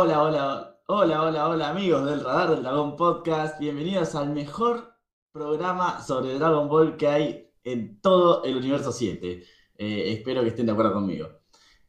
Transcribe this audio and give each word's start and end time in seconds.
Hola, 0.00 0.22
hola, 0.22 0.78
hola, 0.86 1.22
hola, 1.22 1.48
hola 1.48 1.70
amigos 1.70 2.06
del 2.06 2.22
Radar 2.22 2.50
del 2.50 2.62
Dragón 2.62 2.94
Podcast. 2.94 3.58
Bienvenidos 3.58 4.14
al 4.14 4.30
mejor 4.30 4.94
programa 5.32 6.00
sobre 6.00 6.38
Dragon 6.38 6.68
Ball 6.68 6.96
que 6.96 7.08
hay 7.08 7.50
en 7.64 8.00
todo 8.00 8.44
el 8.44 8.58
universo 8.58 8.92
7. 8.92 9.42
Eh, 9.76 10.12
espero 10.12 10.42
que 10.42 10.50
estén 10.50 10.66
de 10.66 10.72
acuerdo 10.72 10.92
conmigo. 10.92 11.40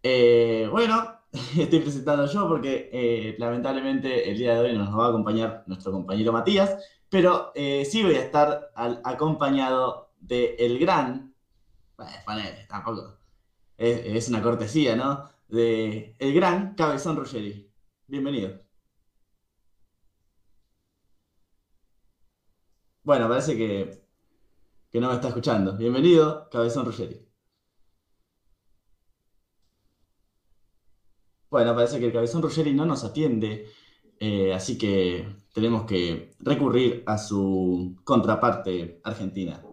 Eh, 0.02 0.68
bueno, 0.72 1.20
estoy 1.56 1.82
presentando 1.82 2.26
yo 2.26 2.48
porque 2.48 2.90
eh, 2.92 3.36
lamentablemente 3.38 4.28
el 4.28 4.40
día 4.40 4.56
de 4.56 4.60
hoy 4.62 4.76
no 4.76 4.86
nos 4.86 5.00
va 5.00 5.06
a 5.06 5.10
acompañar 5.10 5.64
nuestro 5.68 5.92
compañero 5.92 6.34
Matías, 6.34 6.84
pero 7.12 7.52
sí 7.54 8.02
voy 8.02 8.16
a 8.16 8.24
estar 8.24 8.72
acompañado 9.04 10.14
de 10.20 10.56
el 10.58 10.80
gran, 10.80 11.36
bueno, 11.96 12.42
tampoco, 12.68 13.20
es, 13.78 14.02
es 14.04 14.30
una 14.30 14.42
cortesía, 14.42 14.96
¿no? 14.96 15.30
De 15.48 16.16
el 16.18 16.34
gran 16.34 16.74
Cabezón 16.74 17.16
Ruggeri. 17.16 17.69
Bienvenido. 18.10 18.60
Bueno, 23.04 23.28
parece 23.28 23.58
que, 23.58 24.04
que 24.92 25.00
no 25.02 25.10
me 25.10 25.16
está 25.16 25.30
escuchando. 25.30 25.76
Bienvenido, 25.78 26.50
Cabezón 26.52 26.86
Ruggeri. 26.86 27.28
Bueno, 31.50 31.76
parece 31.76 32.00
que 32.00 32.08
el 32.08 32.14
Cabezón 32.14 32.42
Ruggeri 32.44 32.74
no 32.74 32.86
nos 32.86 33.04
atiende, 33.04 33.68
eh, 34.20 34.54
así 34.54 34.78
que 34.78 35.26
tenemos 35.54 35.86
que 35.86 36.36
recurrir 36.40 37.04
a 37.08 37.18
su 37.18 37.98
contraparte 38.04 39.02
argentina, 39.04 39.64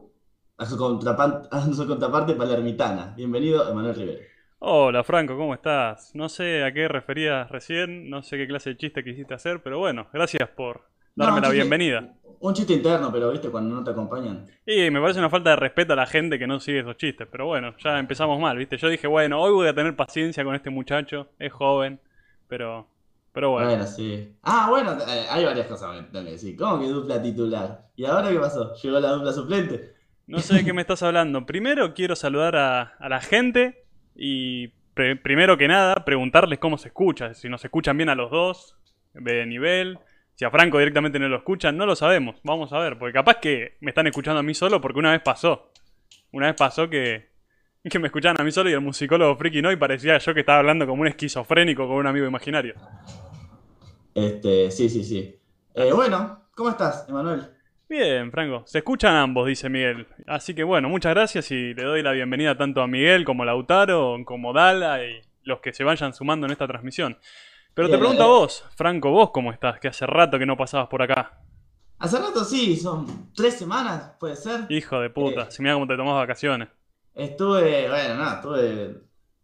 a 0.56 0.66
su 0.66 0.76
contraparte, 0.78 1.48
a 1.52 1.66
su 1.72 1.86
contraparte 1.86 2.34
palermitana. 2.34 3.14
Bienvenido, 3.16 3.68
Emanuel 3.70 3.94
Rivero. 3.94 4.35
Hola 4.58 5.04
Franco, 5.04 5.36
¿cómo 5.36 5.54
estás? 5.54 6.14
No 6.14 6.28
sé 6.28 6.64
a 6.64 6.72
qué 6.72 6.88
referías 6.88 7.50
recién, 7.50 8.10
no 8.10 8.22
sé 8.22 8.36
qué 8.36 8.46
clase 8.46 8.70
de 8.70 8.76
chiste 8.76 9.04
quisiste 9.04 9.34
hacer, 9.34 9.62
pero 9.62 9.78
bueno, 9.78 10.08
gracias 10.12 10.48
por 10.50 10.82
darme 11.14 11.40
la 11.40 11.48
chiste- 11.48 11.54
bienvenida. 11.54 12.14
Un 12.40 12.52
chiste 12.54 12.74
interno, 12.74 13.10
pero 13.10 13.30
viste, 13.30 13.48
cuando 13.50 13.74
no 13.74 13.82
te 13.84 13.90
acompañan. 13.90 14.46
Y 14.66 14.90
me 14.90 15.00
parece 15.00 15.20
una 15.20 15.30
falta 15.30 15.50
de 15.50 15.56
respeto 15.56 15.92
a 15.92 15.96
la 15.96 16.06
gente 16.06 16.38
que 16.38 16.46
no 16.46 16.60
sigue 16.60 16.80
esos 16.80 16.96
chistes, 16.96 17.26
pero 17.30 17.46
bueno, 17.46 17.74
ya 17.78 17.98
empezamos 17.98 18.38
mal, 18.40 18.56
¿viste? 18.58 18.76
Yo 18.76 18.88
dije, 18.88 19.06
bueno, 19.06 19.40
hoy 19.40 19.52
voy 19.52 19.68
a 19.68 19.74
tener 19.74 19.96
paciencia 19.96 20.44
con 20.44 20.54
este 20.54 20.70
muchacho, 20.70 21.28
es 21.38 21.52
joven, 21.52 22.00
pero 22.48 22.86
pero 23.32 23.50
bueno. 23.50 23.68
Bueno, 23.68 23.86
sí. 23.86 24.34
Ah, 24.42 24.66
bueno, 24.70 24.92
eh, 25.06 25.26
hay 25.30 25.44
varias 25.44 25.66
cosas 25.66 26.06
que 26.10 26.18
decir. 26.22 26.56
¿Cómo 26.56 26.78
que 26.80 26.88
dupla 26.88 27.20
titular? 27.22 27.90
¿Y 27.96 28.04
ahora 28.04 28.30
qué 28.30 28.38
pasó? 28.38 28.74
¿Llegó 28.74 28.98
la 29.00 29.10
dupla 29.12 29.32
suplente? 29.32 29.94
No 30.26 30.42
sé 30.42 30.54
de 30.54 30.64
qué 30.64 30.72
me 30.72 30.82
estás 30.82 31.02
hablando. 31.02 31.46
Primero 31.46 31.94
quiero 31.94 32.16
saludar 32.16 32.56
a, 32.56 32.82
a 32.98 33.08
la 33.08 33.20
gente 33.20 33.85
y 34.16 34.68
pre- 34.94 35.16
primero 35.16 35.56
que 35.56 35.68
nada 35.68 36.04
preguntarles 36.04 36.58
cómo 36.58 36.78
se 36.78 36.88
escucha, 36.88 37.34
si 37.34 37.48
nos 37.48 37.64
escuchan 37.64 37.96
bien 37.96 38.08
a 38.08 38.14
los 38.14 38.30
dos, 38.30 38.76
de 39.14 39.46
nivel, 39.46 39.98
si 40.34 40.44
a 40.44 40.50
Franco 40.50 40.78
directamente 40.78 41.18
no 41.18 41.28
lo 41.28 41.36
escuchan, 41.36 41.76
no 41.76 41.86
lo 41.86 41.96
sabemos. 41.96 42.36
Vamos 42.42 42.72
a 42.72 42.78
ver, 42.78 42.98
porque 42.98 43.12
capaz 43.14 43.36
que 43.36 43.76
me 43.80 43.90
están 43.90 44.06
escuchando 44.06 44.40
a 44.40 44.42
mí 44.42 44.54
solo 44.54 44.80
porque 44.80 44.98
una 44.98 45.12
vez 45.12 45.22
pasó. 45.22 45.70
Una 46.32 46.46
vez 46.46 46.56
pasó 46.56 46.90
que, 46.90 47.30
que 47.88 47.98
me 47.98 48.08
escuchaban 48.08 48.40
a 48.40 48.44
mí 48.44 48.50
solo 48.50 48.68
y 48.68 48.74
el 48.74 48.80
musicólogo 48.80 49.36
friki 49.36 49.62
no 49.62 49.72
y 49.72 49.76
parecía 49.76 50.18
yo 50.18 50.34
que 50.34 50.40
estaba 50.40 50.58
hablando 50.58 50.86
como 50.86 51.02
un 51.02 51.08
esquizofrénico 51.08 51.86
con 51.86 51.96
un 51.96 52.06
amigo 52.06 52.26
imaginario. 52.26 52.74
Este, 54.14 54.70
sí, 54.70 54.88
sí, 54.88 55.04
sí. 55.04 55.38
Eh, 55.74 55.92
bueno, 55.92 56.48
¿cómo 56.54 56.70
estás, 56.70 57.06
Emanuel? 57.08 57.55
Bien, 57.88 58.32
Franco. 58.32 58.64
Se 58.66 58.78
escuchan 58.78 59.14
ambos, 59.14 59.46
dice 59.46 59.68
Miguel. 59.68 60.06
Así 60.26 60.54
que 60.54 60.64
bueno, 60.64 60.88
muchas 60.88 61.14
gracias 61.14 61.50
y 61.52 61.72
le 61.74 61.84
doy 61.84 62.02
la 62.02 62.12
bienvenida 62.12 62.56
tanto 62.56 62.82
a 62.82 62.86
Miguel 62.88 63.24
como 63.24 63.44
a 63.44 63.46
Lautaro, 63.46 64.16
como 64.24 64.52
Dala 64.52 65.04
y 65.04 65.20
los 65.44 65.60
que 65.60 65.72
se 65.72 65.84
vayan 65.84 66.12
sumando 66.12 66.46
en 66.46 66.52
esta 66.52 66.66
transmisión. 66.66 67.16
Pero 67.74 67.88
te 67.88 67.98
pregunto 67.98 68.22
a 68.22 68.26
vos, 68.26 68.64
Franco, 68.74 69.10
vos 69.10 69.30
cómo 69.30 69.52
estás, 69.52 69.78
que 69.78 69.88
hace 69.88 70.06
rato 70.06 70.38
que 70.38 70.46
no 70.46 70.56
pasabas 70.56 70.88
por 70.88 71.02
acá. 71.02 71.38
Hace 71.98 72.18
rato 72.18 72.42
sí, 72.44 72.76
son 72.76 73.30
tres 73.34 73.54
semanas, 73.58 74.14
puede 74.18 74.34
ser. 74.34 74.62
Hijo 74.70 74.98
de 75.00 75.10
puta, 75.10 75.42
Eh. 75.42 75.46
si 75.50 75.62
mira 75.62 75.74
cómo 75.74 75.86
te 75.86 75.96
tomás 75.96 76.14
vacaciones. 76.14 76.68
Estuve, 77.14 77.88
bueno, 77.88 78.14
no, 78.16 78.30
estuve 78.32 79.00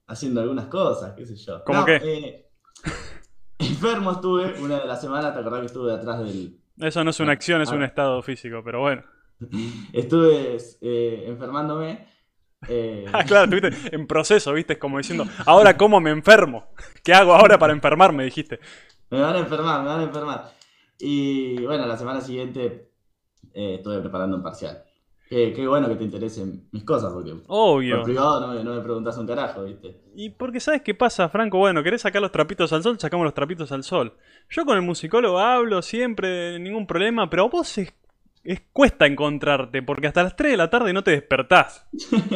haciendo 0.08 0.40
algunas 0.40 0.66
cosas, 0.66 1.12
qué 1.16 1.24
sé 1.26 1.36
yo. 1.36 1.62
¿Cómo 1.64 1.80
No, 1.80 1.84
qué? 1.86 1.96
eh, 2.02 2.48
enfermo 3.58 4.12
estuve 4.12 4.60
una 4.60 4.80
de 4.80 4.86
las 4.86 5.00
semanas, 5.00 5.32
te 5.32 5.40
acordás 5.40 5.60
que 5.60 5.66
estuve 5.66 5.92
atrás 5.92 6.18
del... 6.20 6.58
Eso 6.78 7.04
no 7.04 7.10
es 7.10 7.20
una 7.20 7.30
Ah, 7.30 7.34
acción, 7.34 7.60
es 7.62 7.70
ah. 7.70 7.74
un 7.74 7.82
estado 7.82 8.22
físico, 8.22 8.62
pero 8.64 8.80
bueno. 8.80 9.02
Estuve 9.92 10.56
eh, 10.80 11.24
enfermándome. 11.28 12.06
eh, 12.68 13.04
Ah, 13.12 13.24
claro, 13.24 13.52
estuviste 13.54 13.94
en 13.94 14.06
proceso, 14.06 14.52
viste, 14.52 14.78
como 14.78 14.98
diciendo, 14.98 15.26
ahora 15.46 15.76
cómo 15.76 16.00
me 16.00 16.10
enfermo. 16.10 16.68
¿Qué 17.04 17.12
hago 17.14 17.34
ahora 17.34 17.58
para 17.58 17.72
enfermarme? 17.72 18.24
Dijiste. 18.24 18.60
Me 19.10 19.20
van 19.20 19.36
a 19.36 19.38
enfermar, 19.40 19.82
me 19.82 19.88
van 19.88 20.00
a 20.00 20.04
enfermar. 20.04 20.52
Y 20.98 21.64
bueno, 21.64 21.86
la 21.86 21.96
semana 21.98 22.20
siguiente 22.20 22.90
eh, 23.52 23.74
estuve 23.76 24.00
preparando 24.00 24.36
un 24.36 24.42
parcial. 24.42 24.82
Qué, 25.32 25.54
qué 25.54 25.66
bueno 25.66 25.88
que 25.88 25.94
te 25.94 26.04
interesen 26.04 26.68
mis 26.72 26.84
cosas, 26.84 27.10
porque 27.10 27.30
por 27.32 27.42
Obvio. 27.46 28.02
privado 28.02 28.38
no 28.46 28.52
me, 28.52 28.62
no 28.62 28.74
me 28.74 28.82
preguntas 28.82 29.16
un 29.16 29.26
carajo, 29.26 29.64
¿viste? 29.64 29.96
Y 30.14 30.28
porque 30.28 30.60
sabes 30.60 30.82
qué 30.82 30.94
pasa, 30.94 31.30
Franco, 31.30 31.56
bueno, 31.56 31.82
querés 31.82 32.02
sacar 32.02 32.20
los 32.20 32.30
trapitos 32.30 32.70
al 32.74 32.82
sol, 32.82 33.00
sacamos 33.00 33.24
los 33.24 33.32
trapitos 33.32 33.72
al 33.72 33.82
sol. 33.82 34.12
Yo 34.50 34.66
con 34.66 34.76
el 34.76 34.82
musicólogo 34.82 35.38
hablo 35.38 35.80
siempre, 35.80 36.58
ningún 36.58 36.86
problema, 36.86 37.30
pero 37.30 37.44
a 37.44 37.48
vos 37.48 37.78
es, 37.78 37.94
es- 38.44 38.60
cuesta 38.74 39.06
encontrarte, 39.06 39.82
porque 39.82 40.06
hasta 40.08 40.22
las 40.22 40.36
3 40.36 40.50
de 40.50 40.56
la 40.58 40.68
tarde 40.68 40.92
no 40.92 41.02
te 41.02 41.12
despertás. 41.12 41.86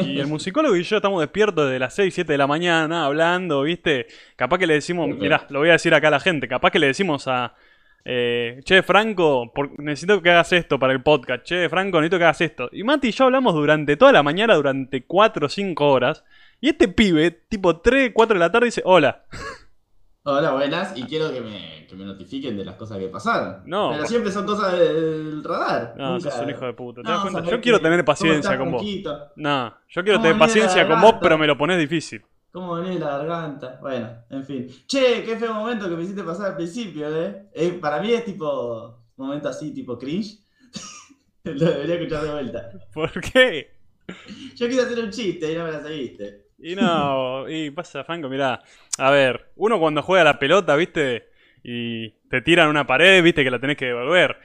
Y 0.03 0.19
el 0.19 0.25
musicólogo 0.25 0.75
y 0.75 0.81
yo 0.81 0.95
estamos 0.95 1.21
despiertos 1.21 1.65
desde 1.65 1.77
las 1.77 1.93
6, 1.93 2.11
7 2.15 2.31
de 2.31 2.37
la 2.39 2.47
mañana, 2.47 3.05
hablando, 3.05 3.61
¿viste? 3.61 4.07
Capaz 4.35 4.57
que 4.57 4.65
le 4.65 4.73
decimos, 4.73 5.07
mirá, 5.07 5.45
lo 5.51 5.59
voy 5.59 5.69
a 5.69 5.73
decir 5.73 5.93
acá 5.93 6.07
a 6.07 6.11
la 6.11 6.19
gente, 6.19 6.47
capaz 6.47 6.71
que 6.71 6.79
le 6.79 6.87
decimos 6.87 7.27
a... 7.27 7.53
eh, 8.09 8.61
che, 8.63 8.83
Franco, 8.83 9.51
por- 9.53 9.77
necesito 9.79 10.21
que 10.21 10.29
hagas 10.31 10.53
esto 10.53 10.79
para 10.79 10.93
el 10.93 11.03
podcast. 11.03 11.43
Che, 11.43 11.67
Franco, 11.67 11.97
necesito 11.99 12.17
que 12.17 12.23
hagas 12.23 12.39
esto. 12.41 12.69
Y 12.71 12.83
Mati 12.83 13.09
y 13.09 13.11
yo 13.11 13.25
hablamos 13.25 13.53
durante 13.53 13.97
toda 13.97 14.13
la 14.13 14.23
mañana, 14.23 14.55
durante 14.55 15.03
4 15.05 15.45
o 15.45 15.49
5 15.49 15.87
horas. 15.91 16.23
Y 16.61 16.69
este 16.69 16.87
pibe, 16.87 17.31
tipo 17.31 17.81
3, 17.81 18.11
4 18.13 18.33
de 18.35 18.39
la 18.39 18.49
tarde, 18.51 18.67
dice, 18.67 18.81
hola. 18.85 19.25
Hola, 20.29 20.51
buenas, 20.51 20.91
y 20.97 21.03
quiero 21.03 21.31
que 21.31 21.39
me, 21.39 21.87
que 21.87 21.95
me 21.95 22.03
notifiquen 22.03 22.57
de 22.57 22.65
las 22.65 22.75
cosas 22.75 22.97
que 22.97 23.07
pasaron. 23.07 23.61
No, 23.65 23.91
Pero 23.93 24.05
siempre 24.07 24.29
son 24.29 24.45
cosas 24.45 24.77
del 24.77 25.41
radar. 25.41 25.93
No, 25.97 26.15
nunca- 26.15 26.31
sos 26.31 26.41
un 26.41 26.49
hijo 26.49 26.65
de 26.65 26.73
puta. 26.73 27.01
¿Te 27.01 27.07
No, 27.07 27.11
das 27.13 27.21
cuenta? 27.21 27.39
¿sabés 27.39 27.51
Yo 27.51 27.61
quiero 27.61 27.79
tener 27.79 27.99
¿Cómo 27.99 28.05
paciencia 28.07 28.57
con 28.57 28.71
vos. 28.73 28.83
No, 29.37 29.73
yo 29.87 30.03
quiero 30.03 30.17
¿Cómo 30.17 30.23
tener 30.23 30.37
paciencia 30.37 30.85
con 30.85 30.99
vos, 30.99 31.15
pero 31.21 31.37
me 31.37 31.47
lo 31.47 31.57
pones 31.57 31.77
difícil. 31.79 32.25
¿Cómo 32.57 32.73
venís 32.73 32.99
la 32.99 33.19
garganta? 33.19 33.77
Bueno, 33.79 34.09
en 34.31 34.43
fin. 34.43 34.67
Che, 34.87 35.23
qué 35.23 35.37
feo 35.37 35.53
momento 35.53 35.87
que 35.87 35.95
me 35.95 36.01
hiciste 36.01 36.23
pasar 36.23 36.47
al 36.47 36.55
principio, 36.55 37.07
¿eh? 37.15 37.43
Eh, 37.53 37.77
para 37.79 38.01
mí 38.01 38.11
es 38.11 38.25
tipo, 38.25 38.97
momento 39.15 39.49
así, 39.49 39.75
tipo 39.75 39.95
cringe. 39.95 40.39
Lo 41.43 41.65
debería 41.65 41.97
escuchar 41.97 42.23
de 42.23 42.31
vuelta. 42.31 42.71
¿Por 42.91 43.11
qué? 43.21 43.75
Yo 44.55 44.67
quise 44.67 44.81
hacer 44.81 45.03
un 45.03 45.11
chiste 45.11 45.51
y 45.51 45.55
no 45.55 45.65
me 45.65 45.71
la 45.71 45.83
seguiste. 45.83 46.47
Y 46.57 46.75
no, 46.75 47.47
y 47.47 47.69
pasa, 47.69 48.03
Franco, 48.03 48.27
mirá. 48.27 48.63
A 48.97 49.11
ver, 49.11 49.51
uno 49.57 49.79
cuando 49.79 50.01
juega 50.01 50.23
la 50.23 50.39
pelota, 50.39 50.75
¿viste? 50.75 51.29
Y 51.63 52.09
te 52.27 52.41
tiran 52.41 52.69
una 52.69 52.87
pared, 52.87 53.21
¿viste? 53.21 53.43
Que 53.43 53.51
la 53.51 53.59
tenés 53.59 53.77
que 53.77 53.85
devolver. 53.85 54.35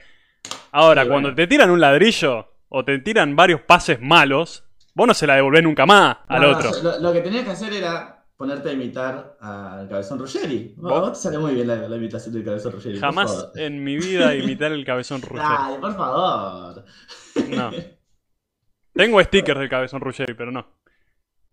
Ahora, 0.71 1.07
cuando 1.07 1.33
te 1.33 1.47
tiran 1.47 1.71
un 1.71 1.81
ladrillo 1.81 2.47
o 2.69 2.85
te 2.85 2.99
tiran 2.99 3.35
varios 3.35 3.61
pases 3.61 3.99
malos, 3.99 4.65
vos 4.93 5.07
no 5.07 5.13
se 5.13 5.27
la 5.27 5.35
devolvés 5.35 5.63
nunca 5.63 5.85
más 5.85 6.17
al 6.27 6.41
No, 6.41 6.49
otro. 6.57 6.71
lo, 6.81 6.99
lo 6.99 7.13
que 7.13 7.21
tenías 7.21 7.43
que 7.43 7.51
hacer 7.51 7.73
era 7.73 8.25
ponerte 8.35 8.69
a 8.69 8.73
imitar 8.73 9.37
al 9.39 9.87
Cabezón 9.87 10.19
Ruggeri. 10.19 10.73
Vos, 10.77 10.91
¿Vos? 11.01 11.13
te 11.13 11.19
sale 11.19 11.37
muy 11.37 11.53
bien 11.53 11.67
la, 11.67 11.75
la 11.87 11.95
imitación 11.95 12.33
del 12.33 12.43
Cabezón 12.43 12.73
Ruggeri. 12.73 12.99
Jamás 12.99 13.49
en 13.55 13.83
mi 13.83 13.95
vida 13.97 14.35
imitar 14.35 14.71
el 14.71 14.83
cabezón 14.85 15.21
Ruggeri. 15.21 15.47
Dale, 15.47 15.79
por 15.79 15.95
favor. 15.95 16.85
No. 17.49 17.71
Tengo 18.93 19.23
stickers 19.23 19.59
del 19.59 19.69
cabezón 19.69 20.01
Ruggeri, 20.01 20.33
pero 20.35 20.51
no. 20.51 20.67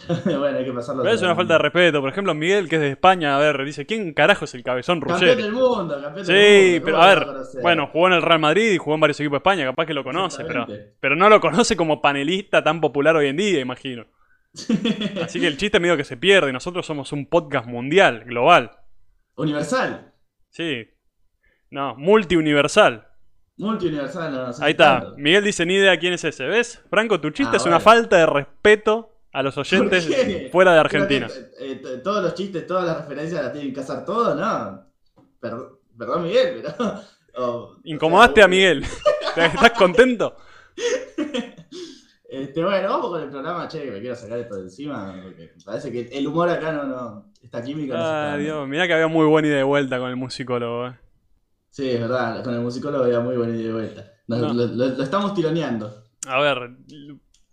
bueno, 0.25 0.59
hay 0.59 0.65
que 0.65 0.73
pasarlo. 0.73 1.03
Pero 1.03 1.15
es 1.15 1.23
una 1.23 1.35
falta 1.37 1.55
de 1.55 1.59
respeto. 1.59 2.01
Por 2.01 2.11
ejemplo, 2.11 2.35
Miguel, 2.35 2.69
que 2.69 2.77
es 2.77 2.83
de 2.83 2.89
España, 2.91 3.37
a 3.37 3.39
ver, 3.39 3.65
dice, 3.65 3.87
¿quién 3.87 4.13
carajo 4.15 4.45
es 4.47 4.55
el 4.55 4.63
cabezón 4.63 5.01
Campeón 5.01 5.21
Ruggeri? 5.21 5.43
del 5.43 5.53
mundo, 5.53 6.01
campeón 6.01 6.27
Sí, 6.27 6.33
del 6.33 6.73
mundo. 6.81 6.85
pero 6.87 6.97
¿cómo 6.97 7.03
a 7.07 7.15
ver, 7.15 7.27
bueno, 7.63 7.87
jugó 7.93 8.07
en 8.09 8.13
el 8.15 8.23
Real 8.23 8.39
Madrid 8.41 8.73
y 8.73 8.79
jugó 8.79 8.95
en 8.95 9.01
varios 9.01 9.21
equipos 9.21 9.35
de 9.35 9.39
España, 9.39 9.65
capaz 9.67 9.87
que 9.87 9.95
lo 9.95 10.03
conoce, 10.05 10.45
pero, 10.45 10.67
pero 11.01 11.17
no 11.17 11.29
lo 11.29 11.41
conoce 11.41 11.77
como 11.77 12.01
panelista 12.01 12.63
tan 12.65 12.81
popular 12.81 13.15
hoy 13.17 13.29
en 13.29 13.37
día, 13.37 13.61
imagino. 13.61 14.07
Así 15.23 15.39
que 15.41 15.47
el 15.47 15.57
chiste 15.57 15.79
medio 15.81 15.97
que 15.97 16.05
se 16.05 16.17
pierde, 16.17 16.53
nosotros 16.53 16.85
somos 16.87 17.13
un 17.13 17.27
podcast 17.27 17.67
mundial, 17.69 18.25
global. 18.25 18.71
Universal. 19.37 20.13
Sí. 20.49 20.89
No, 21.71 21.95
multiuniversal. 21.97 23.07
Multiuniversal. 23.59 24.33
No, 24.33 24.47
no 24.49 24.53
Ahí 24.61 24.73
está. 24.73 25.01
tanto. 25.01 25.15
Miguel 25.19 25.45
dice 25.45 25.67
ni 25.67 25.75
idea 25.75 25.97
quién 25.99 26.15
es 26.15 26.25
ese, 26.25 26.47
¿ves? 26.47 26.83
Franco, 26.91 27.21
tu 27.21 27.31
chiste 27.31 27.53
Ah, 27.55 27.57
es 27.59 27.67
una 27.67 27.79
falta 27.79 28.17
de 28.17 28.27
respeto 28.27 29.10
a 29.33 29.43
los 29.43 29.57
oyentes 29.59 30.09
fuera 30.51 30.73
de 30.73 30.77
que, 30.77 30.81
Argentina. 30.81 31.29
eh, 31.59 31.81
todos 32.03 32.23
los 32.23 32.35
chistes, 32.35 32.67
todas 32.67 32.85
las 32.87 32.99
referencias 33.03 33.43
las 33.45 33.53
tienen 33.53 33.73
que 33.73 33.81
hacer 33.81 34.05
todo, 34.05 34.35
¿no? 34.35 34.87
Per- 35.41 35.55
perdón, 35.97 36.23
Miguel, 36.25 36.63
pero. 37.33 37.77
Incomodaste 37.85 38.33
o 38.33 38.37
sea, 38.37 38.45
a 38.45 38.49
Miguel. 38.49 38.85
¿Estás 39.37 39.71
contento? 39.73 40.37
Este, 42.33 42.63
bueno, 42.63 42.89
vamos 42.89 43.11
con 43.11 43.21
el 43.23 43.29
programa, 43.29 43.67
che, 43.67 43.83
que 43.83 43.91
me 43.91 43.99
quiero 44.01 44.15
sacar 44.15 44.39
esto 44.39 44.55
de 44.55 44.63
encima, 44.63 45.21
porque 45.21 45.53
parece 45.65 45.91
que 45.91 46.03
el 46.17 46.29
humor 46.29 46.49
acá 46.49 46.71
no, 46.71 46.85
no, 46.85 47.33
esta 47.43 47.61
química 47.61 47.95
no 47.95 48.01
se 48.01 48.07
está 48.07 48.33
Ah. 48.35 48.37
Dios, 48.37 48.69
mirá 48.69 48.87
que 48.87 48.95
había 48.95 49.09
muy 49.09 49.27
buena 49.27 49.49
ida 49.49 49.57
de 49.57 49.63
vuelta 49.65 49.99
con 49.99 50.11
el 50.11 50.15
musicólogo. 50.17 50.87
eh. 50.87 50.93
Sí, 51.71 51.91
es 51.91 52.01
verdad, 52.01 52.45
con 52.45 52.55
el 52.55 52.61
musicólogo 52.61 53.03
había 53.03 53.19
muy 53.19 53.37
buena 53.37 53.55
idea 53.57 53.67
de 53.67 53.73
vuelta. 53.73 54.13
Nos- 54.29 54.41
No. 54.43 54.53
lo, 54.55 54.67
lo- 54.69 54.87
lo 54.97 55.03
estamos 55.03 55.35
tironeando. 55.35 56.05
A 56.29 56.41
ver, 56.41 56.71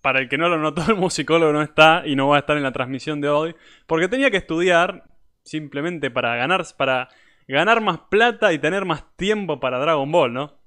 para 0.08 0.22
el 0.22 0.30
que 0.30 0.38
no 0.38 0.48
lo 0.48 0.58
notó, 0.58 0.84
el 0.88 0.96
musicólogo 0.96 1.52
no 1.52 1.62
está 1.62 2.04
y 2.06 2.16
no 2.16 2.30
va 2.30 2.38
a 2.38 2.40
estar 2.40 2.56
en 2.56 2.64
la 2.64 2.72
transmisión 2.72 3.20
de 3.20 3.28
hoy, 3.28 3.54
porque 3.88 4.08
tenía 4.08 4.32
que 4.32 4.38
estudiar 4.38 5.04
simplemente 5.44 6.10
para 6.10 6.38
ganar, 6.38 6.66
para 6.78 7.10
ganar 7.46 7.82
más 7.82 8.00
plata 8.10 8.54
y 8.54 8.60
tener 8.60 8.86
más 8.86 9.04
tiempo 9.18 9.60
para 9.60 9.80
Dragon 9.80 10.10
Ball, 10.10 10.32
¿no? 10.32 10.62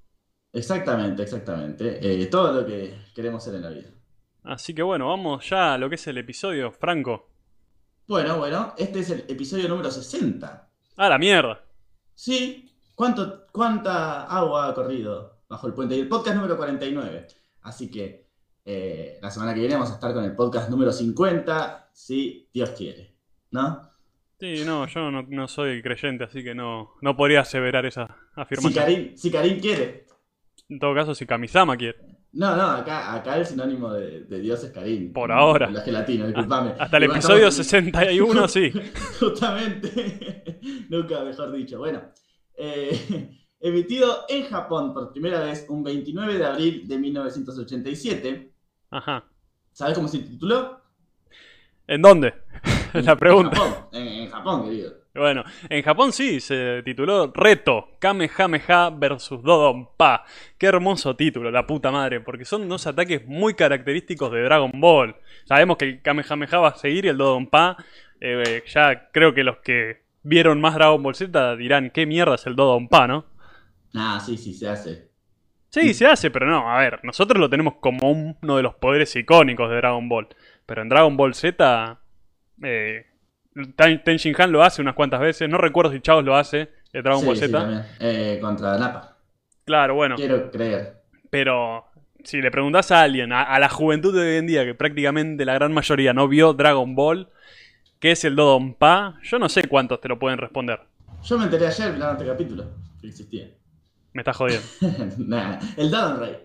Exactamente, 0.53 1.23
exactamente. 1.23 2.01
Eh, 2.03 2.27
todo 2.27 2.53
lo 2.53 2.67
que 2.67 2.95
queremos 3.15 3.43
ser 3.43 3.55
en 3.55 3.63
la 3.63 3.71
vida. 3.71 3.89
Así 4.45 4.75
que 4.75 4.83
bueno, 4.83 5.09
vamos 5.09 5.49
ya 5.49 5.73
a 5.73 5.79
lo 5.79 5.89
que 5.89 5.95
es 5.95 6.07
el 6.07 6.19
episodio, 6.19 6.71
Franco. 6.71 7.31
Bueno, 8.07 8.37
bueno, 8.37 8.75
este 8.77 8.99
es 8.99 9.09
el 9.09 9.25
episodio 9.27 9.71
número 9.71 9.91
60. 9.91 10.69
¡Ah, 10.99 11.09
la 11.09 11.17
mierda! 11.17 11.65
Sí, 12.15 12.71
¿cuánto, 12.95 13.47
¿cuánta 13.51 14.25
agua 14.25 14.69
ha 14.69 14.75
corrido 14.75 15.45
bajo 15.49 15.67
el 15.67 15.73
puente? 15.73 15.97
Y 15.97 16.01
el 16.01 16.09
podcast 16.09 16.37
número 16.37 16.59
49. 16.59 17.27
Así 17.63 17.91
que 17.91 18.30
eh, 18.65 19.19
la 19.23 19.31
semana 19.31 19.55
que 19.55 19.61
viene 19.61 19.75
vamos 19.75 19.91
a 19.91 19.95
estar 19.95 20.13
con 20.13 20.25
el 20.25 20.35
podcast 20.37 20.69
número 20.71 20.93
50, 20.93 21.91
si 21.93 22.49
Dios 22.53 22.71
quiere. 22.71 23.17
¿No? 23.51 23.89
Sí, 24.39 24.63
no, 24.65 24.87
yo 24.87 25.11
no, 25.11 25.23
no 25.29 25.49
soy 25.49 25.83
creyente, 25.83 26.25
así 26.25 26.43
que 26.43 26.55
no, 26.55 26.93
no 27.03 27.17
podría 27.17 27.41
aseverar 27.41 27.85
esa 27.85 28.07
Si 28.35 28.41
afirmación. 28.41 28.73
Karim, 28.85 29.17
si 29.17 29.31
Karim 29.31 29.61
quiere. 29.61 30.07
En 30.69 30.79
todo 30.79 30.95
caso, 30.95 31.15
si 31.15 31.27
Kamisama 31.27 31.77
quiere. 31.77 31.99
No, 32.33 32.55
no, 32.57 32.63
acá, 32.71 33.13
acá 33.13 33.37
el 33.37 33.45
sinónimo 33.45 33.93
de, 33.93 34.21
de 34.25 34.41
Dios 34.41 34.63
es 34.63 34.71
Karim. 34.71 35.13
Por 35.13 35.33
ahora. 35.33 35.69
La 35.69 35.81
gelatina, 35.83 36.27
disculpame. 36.29 36.75
Hasta 36.79 36.97
el 36.97 37.03
Igual 37.05 37.19
episodio 37.19 37.49
estamos 37.49 37.73
en- 37.75 37.85
61, 37.93 38.49
sí. 38.49 38.73
Justamente, 39.19 40.61
nunca 40.89 41.25
mejor 41.25 41.53
dicho. 41.53 41.79
Bueno, 41.79 42.03
eh, 42.57 43.37
emitido 43.61 44.25
en 44.29 44.45
Japón 44.45 44.95
por 44.95 45.13
primera 45.13 45.41
vez 45.41 45.67
un 45.69 45.83
29 45.83 46.39
de 46.39 46.45
abril 46.47 46.89
de 46.89 46.99
1987. 46.99 48.50
Ajá. 48.91 49.25
¿Sabes 49.73 49.95
cómo 49.95 50.09
se 50.09 50.19
tituló? 50.19 50.81
¿En 51.87 52.03
dónde? 52.03 52.35
Es 52.93 53.05
la 53.05 53.15
pregunta. 53.15 53.57
En 53.57 53.63
Japón, 53.63 53.89
en, 53.93 54.07
en 54.09 54.31
Japón, 54.31 54.65
querido. 54.65 55.01
Bueno, 55.15 55.45
en 55.69 55.83
Japón 55.83 56.13
sí, 56.13 56.41
se 56.41 56.83
tituló 56.85 57.33
Reto, 57.33 57.89
Kamehameha 57.99 58.91
vs 58.91 59.31
Dodonpa. 59.43 60.25
Qué 60.57 60.67
hermoso 60.67 61.17
título, 61.17 61.51
la 61.51 61.67
puta 61.67 61.91
madre, 61.91 62.21
porque 62.21 62.45
son 62.45 62.69
dos 62.69 62.87
ataques 62.87 63.27
muy 63.27 63.55
característicos 63.55 64.31
de 64.31 64.43
Dragon 64.43 64.71
Ball. 64.75 65.17
Sabemos 65.47 65.79
que 65.79 65.85
el 65.87 66.03
Kamehameha 66.03 66.59
va 66.59 66.69
a 66.69 66.77
seguir 66.77 67.07
y 67.07 67.09
el 67.09 67.19
Dodonpa, 67.19 67.77
eh, 68.21 68.63
ya 68.67 69.11
creo 69.13 69.35
que 69.35 69.43
los 69.43 69.59
que 69.59 70.03
vieron 70.23 70.61
más 70.61 70.75
Dragon 70.75 71.03
Ball 71.03 71.15
Z 71.17 71.57
dirán, 71.57 71.91
¿qué 71.91 72.07
mierda 72.07 72.37
es 72.37 72.47
el 72.47 72.55
Dodonpa, 72.55 73.09
no? 73.09 73.25
Ah, 73.95 74.21
sí, 74.25 74.37
sí, 74.37 74.55
se 74.55 74.69
hace. 74.69 75.10
Sí, 75.71 75.95
se 75.95 76.07
hace, 76.07 76.31
pero 76.31 76.47
no, 76.47 76.69
a 76.71 76.79
ver, 76.81 76.99
nosotros 77.05 77.39
lo 77.41 77.49
tenemos 77.49 77.75
como 77.81 78.11
uno 78.11 78.57
de 78.57 78.63
los 78.63 78.75
poderes 78.75 79.15
icónicos 79.17 79.71
de 79.71 79.77
Dragon 79.77 80.09
Ball. 80.09 80.29
Pero 80.67 80.83
en 80.83 80.89
Dragon 80.89 81.17
Ball 81.17 81.33
Z, 81.35 81.99
eh, 82.63 83.07
Ten 83.77 84.17
Shin 84.17 84.35
Han 84.39 84.53
lo 84.53 84.63
hace 84.63 84.83
unas 84.83 84.95
cuantas 84.95 85.21
veces. 85.21 85.49
No 85.49 85.59
recuerdo 85.59 85.93
si 85.93 86.01
Chaos 86.01 86.25
lo 86.25 86.37
hace, 86.37 86.71
de 86.93 87.03
Dragon 87.03 87.21
Sí, 87.21 87.27
Ball 87.27 87.37
sí, 87.37 87.47
Z. 87.47 87.59
también. 87.59 87.83
Eh, 88.01 88.39
contra 88.41 88.77
Napa. 88.79 89.17
claro, 89.65 89.95
bueno, 89.95 90.17
Quiero 90.17 90.51
creer. 90.51 91.03
pero 91.31 91.87
si 92.25 92.43
le 92.43 92.51
preguntás 92.51 92.91
a 92.91 93.03
alguien, 93.03 93.33
a, 93.33 93.43
a 93.45 93.59
la 93.61 93.69
juventud 93.69 94.13
de 94.15 94.29
hoy 94.29 94.37
en 94.39 94.47
día, 94.49 94.65
que 94.65 94.75
prácticamente 94.75 95.45
la 95.45 95.55
gran 95.55 95.73
mayoría 95.73 96.13
no 96.13 96.27
vio 96.29 96.53
Dragon 96.53 96.95
Ball, 96.97 97.29
¿qué 98.01 98.11
es 98.13 98.25
el 98.25 98.35
Dodonpa? 98.37 99.19
Yo 99.23 99.39
no 99.39 99.49
sé 99.49 99.69
cuántos 99.69 100.01
te 100.01 100.09
lo 100.09 100.19
pueden 100.19 100.39
responder. 100.39 100.81
Yo 101.23 101.39
me 101.39 101.45
enteré 101.45 101.69
ayer 101.69 101.93
mirando 101.93 102.15
este 102.15 102.27
capítulo 102.27 102.65
que 103.01 103.07
existía. 103.09 103.47
Me 104.13 104.23
estás 104.23 104.37
jodiendo. 104.37 104.67
nah, 105.19 105.59
el 105.77 105.93
Ray. 105.93 106.37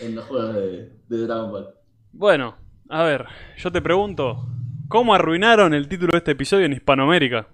En 0.00 0.14
los 0.14 0.24
juegos 0.24 0.54
de, 0.54 0.92
de 1.08 1.18
Dragon 1.26 1.52
Ball. 1.52 1.68
Bueno, 2.12 2.56
a 2.88 3.02
ver, 3.04 3.26
yo 3.56 3.70
te 3.70 3.80
pregunto, 3.80 4.46
¿cómo 4.88 5.14
arruinaron 5.14 5.72
el 5.74 5.88
título 5.88 6.12
de 6.12 6.18
este 6.18 6.32
episodio 6.32 6.66
en 6.66 6.72
Hispanoamérica? 6.72 7.48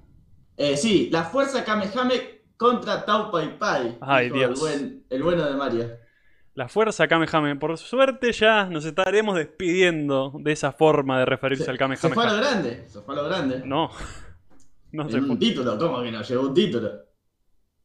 Eh, 0.56 0.76
sí, 0.76 1.08
la 1.10 1.24
fuerza 1.24 1.64
Kamehame 1.64 2.42
contra 2.56 3.04
Tau 3.04 3.30
Pai 3.30 3.58
Pai. 3.58 3.98
Ay, 4.00 4.30
Dios. 4.30 4.50
El, 4.50 4.56
buen- 4.60 5.04
el 5.10 5.22
bueno 5.22 5.44
de 5.44 5.54
Mario. 5.56 5.86
La 6.54 6.68
fuerza 6.68 7.08
Kamehame. 7.08 7.56
Por 7.56 7.76
suerte 7.78 8.32
ya 8.32 8.66
nos 8.66 8.84
estaremos 8.84 9.36
despidiendo 9.36 10.32
de 10.40 10.52
esa 10.52 10.72
forma 10.72 11.18
de 11.18 11.24
referirse 11.26 11.64
Se, 11.64 11.70
al 11.70 11.96
se 11.96 12.08
fue 12.10 12.24
a 12.24 12.32
lo 12.32 12.36
grande. 12.36 12.84
Se 12.88 13.00
fue 13.00 13.14
a 13.14 13.18
lo 13.22 13.24
grande. 13.28 13.62
No, 13.64 13.90
no 14.92 15.08
se 15.08 15.16
en 15.18 15.22
fue. 15.24 15.32
un 15.32 15.38
título, 15.38 15.78
¿cómo 15.78 16.02
que 16.02 16.10
no? 16.12 16.22
Llegó 16.22 16.42
un 16.42 16.54
título. 16.54 16.90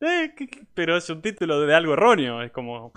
Eh, 0.01 0.33
pero 0.74 0.97
es 0.97 1.09
un 1.09 1.21
título 1.21 1.62
de 1.62 1.74
algo 1.74 1.94
erróneo. 1.94 2.42
Es 2.42 2.51
como. 2.51 2.92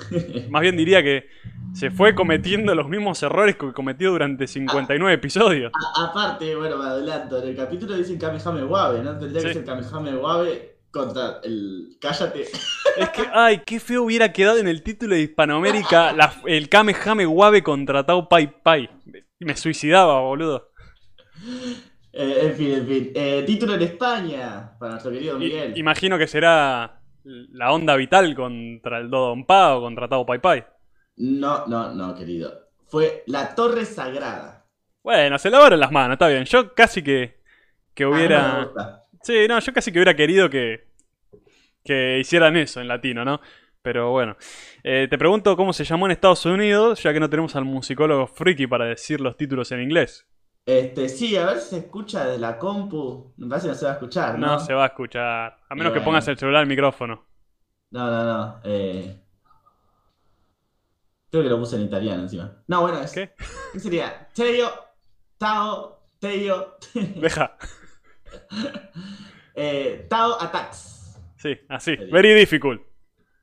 Más 0.50 0.62
bien 0.62 0.76
diría 0.76 1.02
que 1.02 1.28
se 1.72 1.90
fue 1.90 2.14
cometiendo 2.14 2.74
los 2.74 2.88
mismos 2.88 3.22
errores 3.22 3.56
que 3.56 3.72
cometió 3.72 4.10
durante 4.10 4.46
59 4.46 5.14
episodios. 5.14 5.72
A- 5.96 6.06
aparte, 6.10 6.54
bueno, 6.56 6.76
me 6.78 6.84
adelanto. 6.86 7.40
En 7.42 7.48
el 7.50 7.56
capítulo 7.56 7.96
dicen 7.96 8.18
Kamehame 8.18 8.64
Wabe, 8.64 9.02
¿no? 9.02 9.18
Tendría 9.18 9.42
que 9.42 9.48
Sí. 9.48 9.54
ser 9.54 9.64
Kamehame 9.64 10.16
Wabe 10.16 10.76
contra 10.90 11.40
el. 11.44 11.96
Cállate. 12.00 12.42
Es 12.96 13.08
que, 13.10 13.22
ay, 13.32 13.62
qué 13.64 13.78
feo 13.78 14.02
hubiera 14.02 14.32
quedado 14.32 14.58
en 14.58 14.66
el 14.66 14.82
título 14.82 15.14
de 15.14 15.20
Hispanoamérica 15.22 16.12
la- 16.12 16.34
el 16.46 16.68
Kamehame 16.68 17.26
Wabe 17.26 17.62
contra 17.62 18.04
Tao 18.04 18.28
Pai 18.28 18.52
Pai. 18.62 18.90
Me 19.38 19.56
suicidaba, 19.56 20.20
boludo. 20.20 20.68
Eh, 22.20 22.38
en 22.46 22.54
fin, 22.54 22.72
en 22.72 22.86
fin. 22.86 23.12
Eh, 23.14 23.44
título 23.46 23.74
en 23.74 23.82
España. 23.82 24.72
Para 24.78 24.92
nuestro 24.92 25.12
querido 25.12 25.36
I- 25.36 25.38
Miguel. 25.40 25.72
imagino 25.78 26.18
que 26.18 26.26
será 26.26 27.00
la 27.24 27.72
onda 27.72 27.94
vital 27.96 28.34
contra 28.34 28.98
el 28.98 29.08
Dodonpa 29.10 29.76
o 29.76 29.82
contra 29.82 30.08
Tao 30.08 30.26
Pai 30.26 30.40
Pai. 30.40 30.64
No, 31.18 31.66
no, 31.66 31.94
no, 31.94 32.14
querido. 32.14 32.70
Fue 32.86 33.22
la 33.26 33.54
Torre 33.54 33.84
Sagrada. 33.84 34.66
Bueno, 35.02 35.38
se 35.38 35.50
lavaron 35.50 35.78
las 35.78 35.92
manos, 35.92 36.14
está 36.14 36.28
bien. 36.28 36.44
Yo 36.44 36.74
casi 36.74 37.02
que, 37.02 37.38
que 37.94 38.04
Ah, 38.04 38.06
no 38.08 38.16
hubiera... 38.16 38.70
Sí, 39.22 39.46
no, 39.48 39.58
yo 39.60 39.72
casi 39.72 39.92
que 39.92 39.98
hubiera 39.98 40.14
querido 40.16 40.48
que, 40.48 40.88
que 41.84 42.18
hicieran 42.18 42.56
eso 42.56 42.80
en 42.80 42.88
latino, 42.88 43.24
¿no? 43.24 43.40
Pero 43.82 44.10
bueno. 44.10 44.36
Eh, 44.82 45.06
te 45.10 45.18
pregunto 45.18 45.56
cómo 45.56 45.72
se 45.72 45.84
llamó 45.84 46.06
en 46.06 46.12
Estados 46.12 46.44
Unidos, 46.46 47.02
ya 47.02 47.12
que 47.12 47.20
no 47.20 47.30
tenemos 47.30 47.54
al 47.56 47.64
musicólogo 47.64 48.26
friki 48.26 48.66
para 48.66 48.86
decir 48.86 49.20
los 49.20 49.36
títulos 49.36 49.70
en 49.72 49.82
inglés. 49.82 50.26
Este, 50.68 51.08
sí, 51.08 51.34
a 51.34 51.46
ver 51.46 51.60
si 51.60 51.70
se 51.70 51.78
escucha 51.78 52.26
de 52.26 52.36
la 52.36 52.58
compu. 52.58 53.32
Me 53.38 53.48
parece 53.48 53.68
que 53.68 53.72
no 53.72 53.78
se 53.78 53.86
va 53.86 53.92
a 53.92 53.94
escuchar, 53.94 54.38
¿no? 54.38 54.46
No 54.48 54.60
se 54.60 54.74
va 54.74 54.84
a 54.84 54.88
escuchar. 54.88 55.60
A 55.66 55.74
menos 55.74 55.94
que 55.94 56.02
pongas 56.02 56.28
el 56.28 56.36
celular 56.36 56.60
al 56.60 56.68
micrófono. 56.68 57.24
No, 57.90 58.10
no, 58.10 58.22
no. 58.22 58.60
Eh... 58.64 59.18
Creo 61.30 61.42
que 61.42 61.48
lo 61.48 61.58
puse 61.58 61.76
en 61.76 61.84
italiano 61.84 62.24
encima. 62.24 62.62
No, 62.66 62.82
bueno, 62.82 63.00
es... 63.00 63.12
¿Qué? 63.12 63.32
¿Qué 63.72 63.80
sería? 63.80 64.28
Teio, 64.34 64.68
Tao, 65.38 66.02
Teio, 66.18 66.76
Deja. 67.16 67.56
eh, 69.54 70.06
Tao 70.10 70.38
Attacks. 70.38 71.18
Sí, 71.38 71.56
así. 71.70 71.96
Sí. 71.96 72.04
Very 72.12 72.34
difficult. 72.34 72.82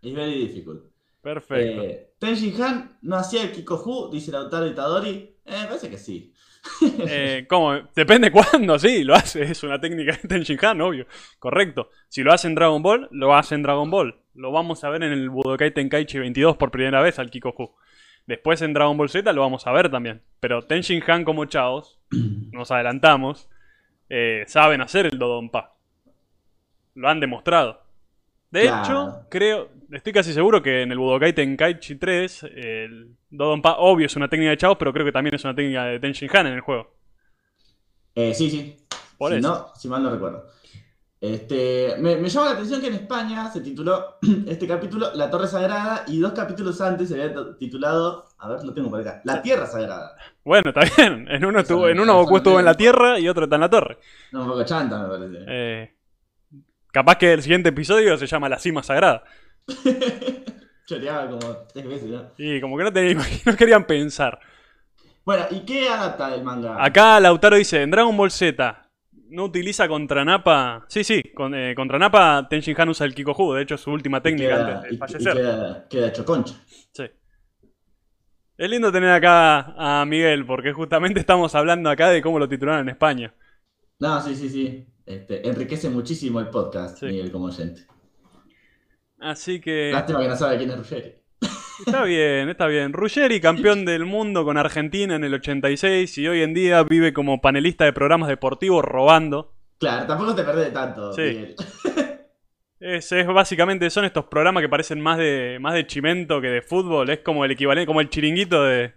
It's 0.04 0.16
very 0.16 0.46
difficult. 0.48 0.84
Perfecto. 1.24 1.82
Eh, 1.82 2.14
Tenjin 2.20 2.62
Han 2.62 3.00
no 3.02 3.16
hacía 3.16 3.42
el 3.42 3.52
Kikohu, 3.52 4.12
dice 4.12 4.32
Lautaro 4.32 4.68
Itadori. 4.68 5.40
Eh, 5.44 5.66
parece 5.68 5.90
que 5.90 5.98
sí. 5.98 6.35
Eh, 7.08 7.46
¿Cómo? 7.48 7.74
Depende 7.96 8.32
cuándo, 8.32 8.78
sí, 8.80 9.04
lo 9.04 9.14
hace. 9.16 9.44
Es 9.44 9.64
una 9.64 9.80
técnica 9.80 10.14
de 10.22 10.28
Tenshin 10.28 10.58
Han, 10.66 10.82
obvio. 10.82 11.06
Correcto. 11.40 11.90
Si 12.10 12.24
lo 12.24 12.34
hace 12.34 12.48
en 12.48 12.56
Dragon 12.56 12.82
Ball, 12.82 13.08
lo 13.12 13.36
hace 13.36 13.56
en 13.56 13.64
Dragon 13.64 13.90
Ball. 13.90 14.20
Lo 14.34 14.52
vamos 14.52 14.84
a 14.84 14.90
ver 14.90 15.04
en 15.04 15.12
el 15.14 15.30
Budokai 15.30 15.74
Tenkaichi 15.74 16.20
22 16.20 16.58
por 16.58 16.72
primera 16.72 17.02
vez 17.02 17.20
al 17.20 17.30
Kikoku. 17.30 17.76
Después 18.28 18.62
en 18.64 18.74
Dragon 18.74 18.98
Ball 18.98 19.10
Z 19.10 19.32
lo 19.34 19.42
vamos 19.42 19.68
a 19.68 19.72
ver 19.72 19.90
también. 19.92 20.22
Pero 20.40 20.64
Tenshin 20.64 21.04
Han 21.08 21.24
como 21.24 21.46
Chaos, 21.46 22.00
nos 22.52 22.72
adelantamos, 22.72 23.48
eh, 24.10 24.44
saben 24.48 24.82
hacer 24.82 25.06
el 25.06 25.20
Dodonpa. 25.20 25.76
Lo 26.96 27.08
han 27.10 27.20
demostrado. 27.20 27.84
De 28.52 28.62
Claro. 28.64 28.84
hecho, 28.84 29.28
creo, 29.30 29.70
estoy 29.92 30.14
casi 30.14 30.34
seguro 30.34 30.62
que 30.62 30.82
en 30.82 30.92
el 30.92 30.98
Budokai 30.98 31.34
Tenkaichi 31.34 31.96
3, 31.96 32.44
el 32.56 33.16
Dodonpa, 33.30 33.78
obvio, 33.78 34.06
es 34.06 34.16
una 34.16 34.28
técnica 34.28 34.52
de 34.52 34.58
Chaos, 34.58 34.78
pero 34.78 34.94
creo 34.94 35.06
que 35.06 35.12
también 35.12 35.36
es 35.36 35.44
una 35.44 35.56
técnica 35.56 35.86
de 35.86 36.00
Tenshin 36.00 36.30
Han 36.34 36.48
en 36.48 36.54
el 36.54 36.62
juego. 36.62 36.96
Eh, 38.16 38.34
sí, 38.34 38.50
sí. 38.50 38.78
Por 39.18 39.32
si 39.32 39.38
eso. 39.40 39.48
no, 39.48 39.68
si 39.76 39.88
mal 39.88 40.04
no 40.04 40.10
recuerdo. 40.10 40.48
Este, 41.20 41.96
me, 41.98 42.18
me 42.18 42.30
llama 42.30 42.48
la 42.48 42.52
atención 42.52 42.82
que 42.82 42.88
en 42.88 42.94
España 42.96 43.50
se 43.50 43.62
tituló 43.62 44.18
este 44.48 44.68
capítulo 44.68 45.12
La 45.16 45.30
Torre 45.30 45.48
Sagrada 45.48 46.04
y 46.08 46.20
dos 46.20 46.34
capítulos 46.34 46.80
antes 46.82 47.10
se 47.10 47.22
había 47.22 47.34
titulado, 47.58 48.28
a 48.38 48.50
ver, 48.50 48.64
lo 48.64 48.74
tengo 48.74 48.90
por 48.90 49.00
acá, 49.00 49.22
La 49.24 49.42
Tierra 49.42 49.66
Sagrada. 49.66 50.16
Bueno, 50.44 50.70
está 50.70 50.82
bien. 50.98 51.28
En 51.30 51.44
uno, 51.46 51.60
estuvo, 51.60 51.88
en 51.88 52.00
uno 52.00 52.16
Goku 52.16 52.38
estuvo 52.38 52.60
en 52.60 52.66
la 52.66 52.76
Tierra 52.76 53.20
y 53.20 53.28
otro 53.28 53.46
está 53.46 53.56
en 53.56 53.62
la 53.62 53.70
Torre. 53.70 53.98
No, 54.32 54.42
un 54.42 54.50
poco 54.50 54.64
chanta 54.66 55.00
me 55.00 55.08
parece. 55.08 55.46
Eh, 55.48 55.96
capaz 56.92 57.16
que 57.16 57.34
el 57.34 57.42
siguiente 57.42 57.70
episodio 57.70 58.18
se 58.18 58.28
llama 58.28 58.50
La 58.50 58.60
Cima 58.60 58.84
Sagrada. 58.84 59.24
Choreaba 60.88 61.28
como 61.30 61.58
tres 61.74 61.88
veces, 61.88 62.10
¿no? 62.10 62.32
Y 62.38 62.62
como 62.62 62.78
que 62.78 62.84
no, 62.84 62.94
tenía, 62.94 63.18
no 63.46 63.56
querían 63.56 63.86
pensar. 63.86 64.40
Bueno, 65.26 65.46
¿y 65.50 65.62
qué 65.62 65.90
adapta 65.90 66.30
del 66.30 66.44
manga? 66.44 66.84
Acá 66.84 67.20
Lautaro 67.20 67.56
dice, 67.56 67.82
en 67.82 67.90
Dragon 67.92 68.16
Ball 68.16 68.30
Z 68.32 68.82
no 69.30 69.46
utiliza 69.46 69.88
contra 69.88 70.24
Nappa... 70.24 70.86
Sí, 70.88 71.04
sí, 71.04 71.24
con, 71.34 71.56
eh, 71.56 71.74
contra 71.76 71.98
Nappa 71.98 72.46
Tenshin 72.48 72.80
Han 72.80 72.90
usa 72.90 73.08
el 73.08 73.16
Kikoju, 73.16 73.54
de 73.54 73.64
hecho 73.64 73.74
es 73.76 73.82
su 73.82 73.90
última 73.92 74.22
técnica 74.22 74.50
queda- 74.56 74.76
antes 74.78 74.82
de 74.84 74.90
y- 74.92 74.94
y 74.96 74.98
fallecer. 75.00 75.34
queda, 75.34 75.88
queda 75.90 76.08
hecho 76.10 76.24
concha. 76.26 76.54
Sí. 76.94 77.06
Es 78.58 78.70
lindo 78.70 78.92
tener 78.92 79.10
acá 79.10 79.74
a 80.02 80.06
Miguel, 80.06 80.46
porque 80.46 80.72
justamente 80.74 81.20
estamos 81.20 81.56
hablando 81.56 81.90
acá 81.90 82.10
de 82.12 82.22
cómo 82.22 82.38
lo 82.38 82.48
titularon 82.48 82.82
en 82.82 82.90
España. 82.90 83.34
No, 84.00 84.22
sí, 84.22 84.36
sí, 84.36 84.48
sí. 84.50 84.86
Este, 85.08 85.48
enriquece 85.48 85.90
muchísimo 85.90 86.40
el 86.40 86.50
podcast, 86.50 87.00
Sí. 87.00 87.08
Miguel, 87.08 87.32
como 87.32 87.46
oyente. 87.46 87.82
Así 89.20 89.60
que 89.62 89.92
Lástima 89.94 90.20
que 90.20 90.28
no 90.28 90.36
sabe 90.36 90.58
quién 90.58 90.70
es 90.72 90.78
Ruggeri. 90.78 91.16
está 91.86 92.04
bien, 92.04 92.50
está 92.50 92.68
bien. 92.68 92.94
Ruggeri, 92.94 93.40
campeón 93.42 93.86
del 93.86 94.06
mundo 94.06 94.44
con 94.44 94.58
Argentina 94.58 95.16
en 95.16 95.24
el 95.24 95.34
86 95.36 96.18
y 96.18 96.28
hoy 96.28 96.42
en 96.42 96.54
día 96.54 96.84
vive 96.84 97.14
como 97.14 97.42
panelista 97.42 97.86
de 97.86 97.94
programas 97.94 98.30
deportivos 98.30 98.84
robando. 98.84 99.54
Claro, 99.80 100.06
tampoco 100.06 100.36
te 100.36 100.44
perdés 100.44 100.66
de 100.66 100.72
tanto, 100.72 101.14
Sí. 101.14 101.22
Miguel. 101.22 101.56
Es, 102.80 103.12
es 103.12 103.26
básicamente, 103.26 103.90
son 103.90 104.06
estos 104.06 104.26
programas 104.26 104.62
que 104.62 104.70
parecen 104.70 105.02
más 105.02 105.18
de, 105.18 105.58
más 105.60 105.74
de 105.74 105.88
chimento 105.88 106.40
que 106.42 106.48
de 106.50 106.62
fútbol. 106.62 107.10
Es 107.10 107.20
como 107.20 107.44
el 107.46 107.52
equivalente, 107.52 107.88
como 107.88 108.02
el 108.02 108.10
chiringuito 108.10 108.64
de, 108.64 108.94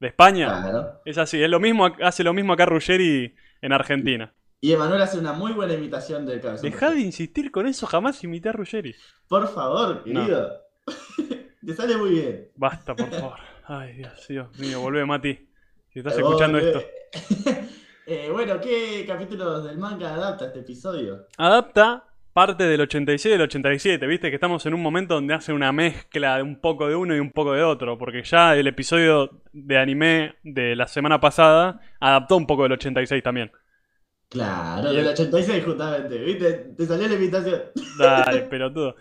de 0.00 0.06
España. 0.08 0.46
Claro. 0.62 1.00
Es 1.04 1.18
así, 1.18 1.42
es 1.42 1.50
lo 1.50 1.60
mismo, 1.60 1.86
hace 2.02 2.24
lo 2.24 2.32
mismo 2.32 2.52
acá 2.54 2.66
Ruggeri 2.66 3.34
en 3.60 3.72
Argentina. 3.72 4.32
Y 4.60 4.72
Emanuel 4.72 5.02
hace 5.02 5.18
una 5.18 5.32
muy 5.32 5.52
buena 5.52 5.74
imitación 5.74 6.24
del 6.26 6.40
cabezón. 6.40 6.70
Dejá 6.70 6.90
de 6.90 7.00
insistir 7.00 7.50
con 7.50 7.66
eso, 7.66 7.86
jamás 7.86 8.22
imité 8.24 8.48
a 8.48 8.52
Ruggeri. 8.52 8.94
Por 9.28 9.48
favor, 9.48 10.02
No. 10.06 10.20
querido. 10.24 10.50
te 11.66 11.74
sale 11.74 11.96
muy 11.96 12.10
bien. 12.10 12.48
Basta, 12.56 12.94
por 12.94 13.10
favor. 13.10 13.38
Ay, 13.64 13.94
Dios, 13.94 14.26
Dios 14.28 14.58
mío, 14.58 14.80
volvé, 14.80 15.04
Mati. 15.04 15.34
Si 15.92 15.98
estás 15.98 16.16
escuchando 16.16 16.58
vos, 16.58 16.66
esto. 16.66 16.82
eh, 18.06 18.28
bueno, 18.32 18.60
¿qué 18.60 19.04
capítulos 19.06 19.64
del 19.64 19.78
manga 19.78 20.14
adapta 20.14 20.46
este 20.46 20.60
episodio? 20.60 21.26
Adapta 21.36 22.04
parte 22.32 22.64
del 22.64 22.82
86 22.82 23.26
y 23.26 23.30
del 23.30 23.42
87. 23.42 24.06
Viste 24.06 24.28
que 24.28 24.36
estamos 24.36 24.64
en 24.66 24.74
un 24.74 24.82
momento 24.82 25.14
donde 25.14 25.34
hace 25.34 25.52
una 25.52 25.72
mezcla 25.72 26.36
de 26.36 26.42
un 26.42 26.60
poco 26.60 26.86
de 26.86 26.94
uno 26.94 27.16
y 27.16 27.18
un 27.18 27.32
poco 27.32 27.52
de 27.54 27.62
otro. 27.62 27.96
Porque 27.98 28.22
ya 28.24 28.54
el 28.54 28.66
episodio 28.66 29.42
de 29.52 29.78
anime 29.78 30.36
de 30.42 30.76
la 30.76 30.86
semana 30.86 31.18
pasada 31.20 31.80
adaptó 31.98 32.36
un 32.36 32.46
poco 32.46 32.64
del 32.64 32.72
86 32.72 33.22
también. 33.22 33.50
Claro, 34.28 34.88
del 34.92 34.98
el- 35.00 35.06
86 35.08 35.64
justamente, 35.64 36.18
¿viste? 36.18 36.52
Te 36.76 36.86
salió 36.86 37.08
la 37.08 37.14
invitación. 37.14 37.62
Dale, 37.98 38.42
pelotudo. 38.42 38.96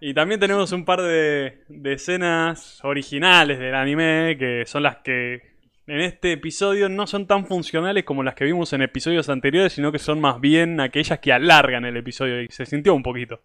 Y 0.00 0.14
también 0.14 0.40
tenemos 0.40 0.72
un 0.72 0.84
par 0.84 1.02
de, 1.02 1.64
de 1.68 1.92
escenas 1.92 2.82
originales 2.84 3.58
del 3.58 3.74
anime 3.74 4.36
que 4.38 4.64
son 4.66 4.82
las 4.82 4.96
que 4.98 5.42
en 5.86 6.00
este 6.00 6.32
episodio 6.32 6.88
no 6.88 7.06
son 7.06 7.26
tan 7.26 7.46
funcionales 7.46 8.04
como 8.04 8.22
las 8.22 8.34
que 8.34 8.44
vimos 8.44 8.72
en 8.72 8.82
episodios 8.82 9.28
anteriores, 9.28 9.72
sino 9.74 9.92
que 9.92 9.98
son 9.98 10.20
más 10.20 10.40
bien 10.40 10.80
aquellas 10.80 11.18
que 11.18 11.32
alargan 11.32 11.84
el 11.84 11.96
episodio 11.96 12.42
y 12.42 12.48
se 12.50 12.66
sintió 12.66 12.94
un 12.94 13.02
poquito. 13.02 13.40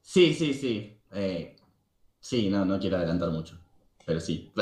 Sí, 0.00 0.34
sí, 0.34 0.52
sí. 0.54 0.98
Eh, 1.12 1.56
sí, 2.20 2.50
no, 2.50 2.64
no 2.64 2.78
quiero 2.78 2.96
adelantar 2.96 3.30
mucho. 3.30 3.58
Pero 4.06 4.20
sí. 4.20 4.52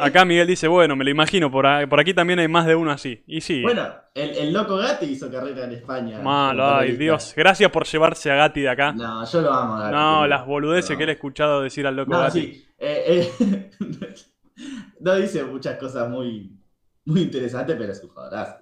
Acá 0.00 0.24
Miguel 0.24 0.46
dice, 0.46 0.68
bueno, 0.68 0.94
me 0.94 1.04
lo 1.04 1.10
imagino, 1.10 1.50
por, 1.50 1.66
aquí 1.66 2.14
también 2.14 2.38
hay 2.38 2.46
más 2.48 2.64
de 2.66 2.76
uno 2.76 2.92
así. 2.92 3.24
Y 3.26 3.40
sí, 3.40 3.60
bueno, 3.62 3.88
el, 4.14 4.30
el 4.30 4.52
loco 4.52 4.76
Gatti 4.76 5.06
hizo 5.06 5.30
carrera 5.30 5.64
en 5.64 5.72
España. 5.72 6.20
malo, 6.20 6.64
ay. 6.76 6.92
Dios. 6.96 7.32
Gracias 7.36 7.70
por 7.72 7.86
llevarse 7.86 8.30
a 8.30 8.36
Gatti 8.36 8.60
de 8.60 8.68
acá. 8.68 8.92
No, 8.92 9.24
yo 9.26 9.40
lo 9.40 9.52
amo 9.52 9.74
a 9.74 9.80
Gatti. 9.82 9.94
No, 9.94 10.26
las 10.28 10.46
boludeces 10.46 10.92
No. 10.92 10.98
que 10.98 11.06
le 11.06 11.12
he 11.12 11.14
escuchado 11.16 11.62
decir 11.62 11.86
al 11.86 11.96
loco 11.96 12.12
No, 12.12 12.20
Gatti. 12.20 12.40
sí. 12.40 12.66
eh, 12.78 13.30
eh, 13.40 13.70
no 15.00 15.14
dice 15.16 15.42
muchas 15.44 15.76
cosas 15.78 16.08
muy, 16.08 16.56
muy 17.04 17.22
interesantes, 17.22 17.74
pero 17.78 17.92
es 17.92 18.02
un 18.02 18.10
jugadorazo. 18.10 18.58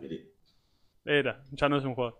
Era, 1.05 1.43
ya 1.51 1.69
no 1.69 1.77
es 1.77 1.85
un 1.85 1.95
jugador. 1.95 2.19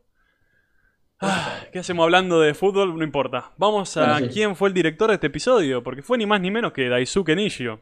Ah, 1.21 1.61
¿Qué 1.73 1.79
hacemos 1.79 2.03
hablando 2.05 2.41
de 2.41 2.53
fútbol? 2.53 2.99
No 2.99 3.05
importa. 3.05 3.53
Vamos 3.57 3.97
a 3.97 4.13
Bueno, 4.15 4.27
sí. 4.27 4.33
quién 4.35 4.57
fue 4.57 4.69
el 4.69 4.75
director 4.75 5.09
de 5.09 5.15
este 5.15 5.29
episodio, 5.29 5.83
porque 5.83 6.03
fue 6.03 6.19
ni 6.19 6.27
más 6.27 6.41
ni 6.41 6.51
menos 6.51 6.73
que 6.73 6.89
Daisuke 6.89 7.37
Nishio, 7.37 7.81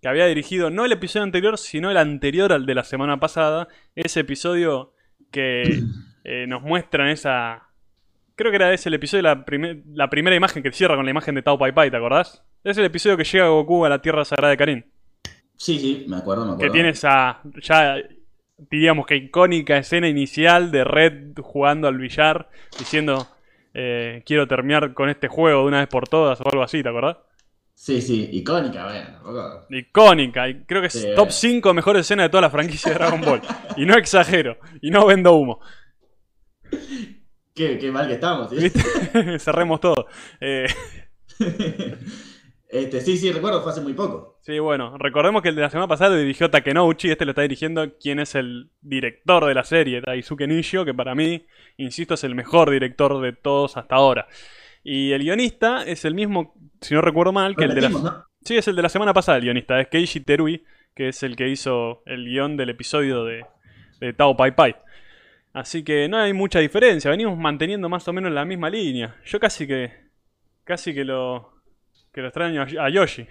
que 0.00 0.08
había 0.08 0.26
dirigido 0.26 0.70
no 0.70 0.84
el 0.84 0.92
episodio 0.92 1.24
anterior, 1.24 1.58
sino 1.58 1.90
el 1.90 1.96
anterior 1.96 2.52
al 2.52 2.66
de 2.66 2.74
la 2.74 2.84
semana 2.84 3.18
pasada. 3.20 3.68
Ese 3.94 4.20
episodio 4.20 4.92
que 5.30 5.80
eh, 6.24 6.46
nos 6.46 6.62
muestran 6.62 7.08
esa... 7.08 7.64
Creo 8.36 8.50
que 8.52 8.56
era 8.56 8.72
ese 8.72 8.88
el 8.88 8.94
episodio, 8.94 9.22
la, 9.22 9.44
primer- 9.44 9.82
la 9.92 10.08
primera 10.10 10.36
imagen 10.36 10.62
que 10.62 10.70
cierra 10.70 10.94
con 10.94 11.04
la 11.04 11.10
imagen 11.10 11.34
de 11.34 11.42
Tao 11.42 11.58
Pai 11.58 11.72
Pai, 11.72 11.90
¿te 11.90 11.96
acordás? 11.96 12.44
Es 12.62 12.78
el 12.78 12.84
episodio 12.84 13.16
que 13.16 13.24
llega 13.24 13.48
Goku 13.48 13.84
a 13.84 13.88
la 13.88 14.00
Tierra 14.00 14.24
Sagrada 14.24 14.50
de 14.50 14.56
Karin. 14.56 14.86
Sí, 15.56 15.78
sí, 15.80 16.04
me 16.08 16.18
acuerdo, 16.18 16.44
me 16.44 16.52
acuerdo. 16.52 16.70
Que 16.72 16.72
tiene 16.72 16.90
esa, 16.90 17.40
ya 17.60 17.96
diríamos 18.70 19.06
que 19.06 19.16
icónica 19.16 19.76
escena 19.76 20.08
inicial 20.08 20.70
de 20.70 20.84
Red 20.84 21.32
jugando 21.40 21.88
al 21.88 21.96
billar, 21.98 22.48
diciendo, 22.78 23.26
eh, 23.74 24.22
quiero 24.24 24.46
terminar 24.46 24.94
con 24.94 25.08
este 25.08 25.26
juego 25.26 25.62
de 25.62 25.66
una 25.68 25.78
vez 25.80 25.88
por 25.88 26.08
todas 26.08 26.40
o 26.40 26.44
algo 26.48 26.62
así, 26.62 26.80
¿te 26.82 26.88
acordás? 26.88 27.16
Sí, 27.80 28.02
sí, 28.02 28.28
icónica, 28.32 28.84
bueno, 28.84 29.06
tampoco. 29.12 29.66
Icónica, 29.70 30.48
y 30.48 30.64
creo 30.64 30.80
que 30.80 30.88
es 30.88 30.94
Sí, 30.94 31.06
top 31.14 31.26
bueno. 31.26 31.30
5 31.30 31.74
mejor 31.74 31.96
escena 31.96 32.24
de 32.24 32.28
toda 32.28 32.40
la 32.42 32.50
franquicia 32.50 32.90
de 32.90 32.98
Dragon 32.98 33.20
Ball. 33.20 33.40
y 33.76 33.86
no 33.86 33.94
exagero, 33.96 34.58
y 34.82 34.90
no 34.90 35.06
vendo 35.06 35.32
humo. 35.34 35.60
Qué, 37.54 37.78
qué 37.78 37.90
mal 37.90 38.06
que 38.06 38.14
estamos, 38.14 38.50
¿sí? 38.50 38.56
¿Viste? 38.56 38.80
Cerremos 39.38 39.80
todo. 39.80 40.06
Eh, 40.40 40.66
este, 42.68 43.00
sí, 43.00 43.16
sí, 43.16 43.30
recuerdo, 43.32 43.62
fue 43.62 43.72
hace 43.72 43.80
muy 43.80 43.94
poco. 43.94 44.38
sí, 44.42 44.58
bueno, 44.58 44.96
recordemos 44.98 45.42
que 45.42 45.50
el 45.50 45.54
de 45.56 45.62
la 45.62 45.70
semana 45.70 45.88
pasada 45.88 46.10
lo 46.10 46.20
dirigió 46.20 46.50
Takenouchi, 46.50 47.10
este 47.10 47.24
lo 47.24 47.30
está 47.30 47.42
dirigiendo 47.42 47.96
quien 47.98 48.18
es 48.18 48.34
el 48.34 48.70
director 48.80 49.46
de 49.46 49.54
la 49.54 49.64
serie, 49.64 50.00
Daisuke 50.00 50.46
Nishio, 50.48 50.84
que 50.84 50.94
para 50.94 51.14
mí, 51.14 51.46
insisto, 51.76 52.14
es 52.14 52.24
el 52.24 52.34
mejor 52.34 52.70
director 52.70 53.20
de 53.20 53.32
todos 53.32 53.76
hasta 53.76 53.94
ahora. 53.96 54.26
Y 54.84 55.12
el 55.12 55.22
guionista 55.22 55.84
es 55.84 56.04
el 56.04 56.14
mismo, 56.14 56.54
si 56.80 56.94
no 56.94 57.00
recuerdo 57.00 57.32
mal, 57.32 57.56
que 57.56 57.64
el 57.64 57.74
de 57.74 57.82
la... 57.82 58.26
Sí, 58.44 58.56
es 58.56 58.68
el 58.68 58.76
de 58.76 58.82
la 58.82 58.88
semana 58.88 59.12
pasada 59.12 59.38
el 59.38 59.44
guionista, 59.44 59.80
es 59.80 59.88
Keiichi 59.88 60.20
Terui, 60.20 60.64
que 60.94 61.08
es 61.08 61.22
el 61.22 61.36
que 61.36 61.48
hizo 61.48 62.02
el 62.06 62.24
guion 62.24 62.56
del 62.56 62.70
episodio 62.70 63.24
de, 63.24 63.44
de 64.00 64.12
Tao 64.12 64.36
Pai 64.36 64.54
Pai. 64.54 64.76
Así 65.52 65.82
que 65.82 66.08
no 66.08 66.18
hay 66.18 66.32
mucha 66.32 66.60
diferencia, 66.60 67.10
venimos 67.10 67.36
manteniendo 67.36 67.88
más 67.88 68.06
o 68.08 68.12
menos 68.12 68.32
la 68.32 68.44
misma 68.44 68.70
línea. 68.70 69.16
Yo 69.24 69.40
casi 69.40 69.66
que 69.66 69.92
casi 70.64 70.94
que 70.94 71.04
lo 71.04 71.52
que 72.12 72.20
lo 72.20 72.28
extraño 72.28 72.62
a, 72.62 72.84
a 72.84 72.90
Yoshi, 72.90 73.26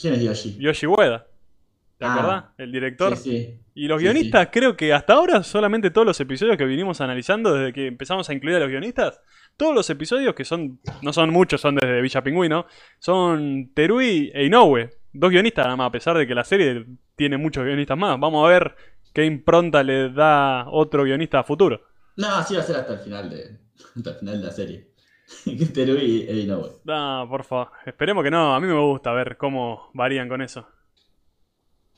¿Quién 0.00 0.14
es 0.14 0.22
Yoshi? 0.22 0.56
Yoshi 0.58 0.86
Ueda. 0.86 1.26
¿Te 2.02 2.08
Ah. 2.08 2.14
acordás? 2.14 2.44
El 2.58 2.72
director. 2.72 3.16
Sí, 3.16 3.30
sí. 3.30 3.60
Y 3.74 3.86
los 3.86 4.00
Sí, 4.00 4.04
guionistas, 4.06 4.48
creo 4.52 4.76
que 4.76 4.92
hasta 4.92 5.14
ahora 5.14 5.42
solamente 5.42 5.90
todos 5.90 6.06
los 6.06 6.20
episodios 6.20 6.56
que 6.56 6.64
vinimos 6.64 7.00
analizando 7.00 7.54
desde 7.54 7.72
que 7.72 7.86
empezamos 7.86 8.28
a 8.28 8.34
incluir 8.34 8.56
a 8.56 8.60
los 8.60 8.68
guionistas, 8.68 9.20
todos 9.56 9.74
los 9.74 9.88
episodios 9.88 10.34
que 10.34 10.44
son, 10.44 10.80
no 11.00 11.12
son 11.12 11.30
muchos, 11.30 11.60
son 11.60 11.76
desde 11.76 12.00
Villa 12.02 12.22
Pingüino, 12.22 12.66
son 12.98 13.70
Terui 13.74 14.30
e 14.34 14.44
Inoue, 14.46 14.90
dos 15.12 15.30
guionistas 15.30 15.64
nada 15.66 15.76
más, 15.76 15.86
a 15.88 15.92
pesar 15.92 16.16
de 16.18 16.26
que 16.26 16.34
la 16.34 16.44
serie 16.44 16.86
tiene 17.16 17.36
muchos 17.38 17.64
guionistas 17.64 17.96
más. 17.96 18.18
Vamos 18.18 18.44
a 18.44 18.50
ver 18.50 18.74
qué 19.14 19.24
impronta 19.24 19.82
le 19.82 20.10
da 20.10 20.66
otro 20.68 21.04
guionista 21.04 21.38
a 21.38 21.44
futuro. 21.44 21.82
No, 22.16 22.26
así 22.34 22.54
va 22.54 22.60
a 22.60 22.64
ser 22.64 22.76
hasta 22.76 22.94
el 22.94 22.98
final 23.00 23.30
de, 23.30 23.58
hasta 23.96 24.10
el 24.10 24.16
final 24.16 24.40
de 24.40 24.46
la 24.46 24.52
serie. 24.52 24.88
Terui 25.72 26.26
e 26.28 26.40
Inoue. 26.40 26.80
No, 26.84 27.26
por 27.30 27.44
favor, 27.44 27.68
esperemos 27.86 28.22
que 28.24 28.30
no, 28.30 28.54
a 28.54 28.60
mí 28.60 28.66
me 28.66 28.78
gusta 28.78 29.12
ver 29.12 29.36
cómo 29.36 29.90
varían 29.94 30.28
con 30.28 30.42
eso. 30.42 30.68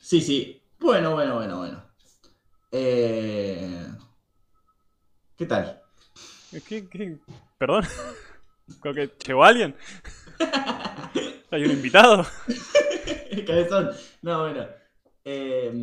Sí, 0.05 0.21
sí. 0.21 0.61
Bueno, 0.79 1.15
bueno, 1.15 1.33
bueno, 1.33 1.57
bueno. 1.57 1.83
Eh... 2.71 3.87
¿Qué 5.35 5.47
tal? 5.47 5.81
¿Qué, 6.67 6.87
qué? 6.87 7.17
¿Perdón? 7.57 7.85
¿Creo 8.81 8.93
que 8.93 9.11
llegó 9.25 9.43
alguien? 9.43 9.75
¿Hay 11.49 11.63
un 11.63 11.71
invitado? 11.71 12.23
Cabezón. 13.47 13.93
No, 14.21 14.41
bueno. 14.41 14.67
Eh, 15.23 15.73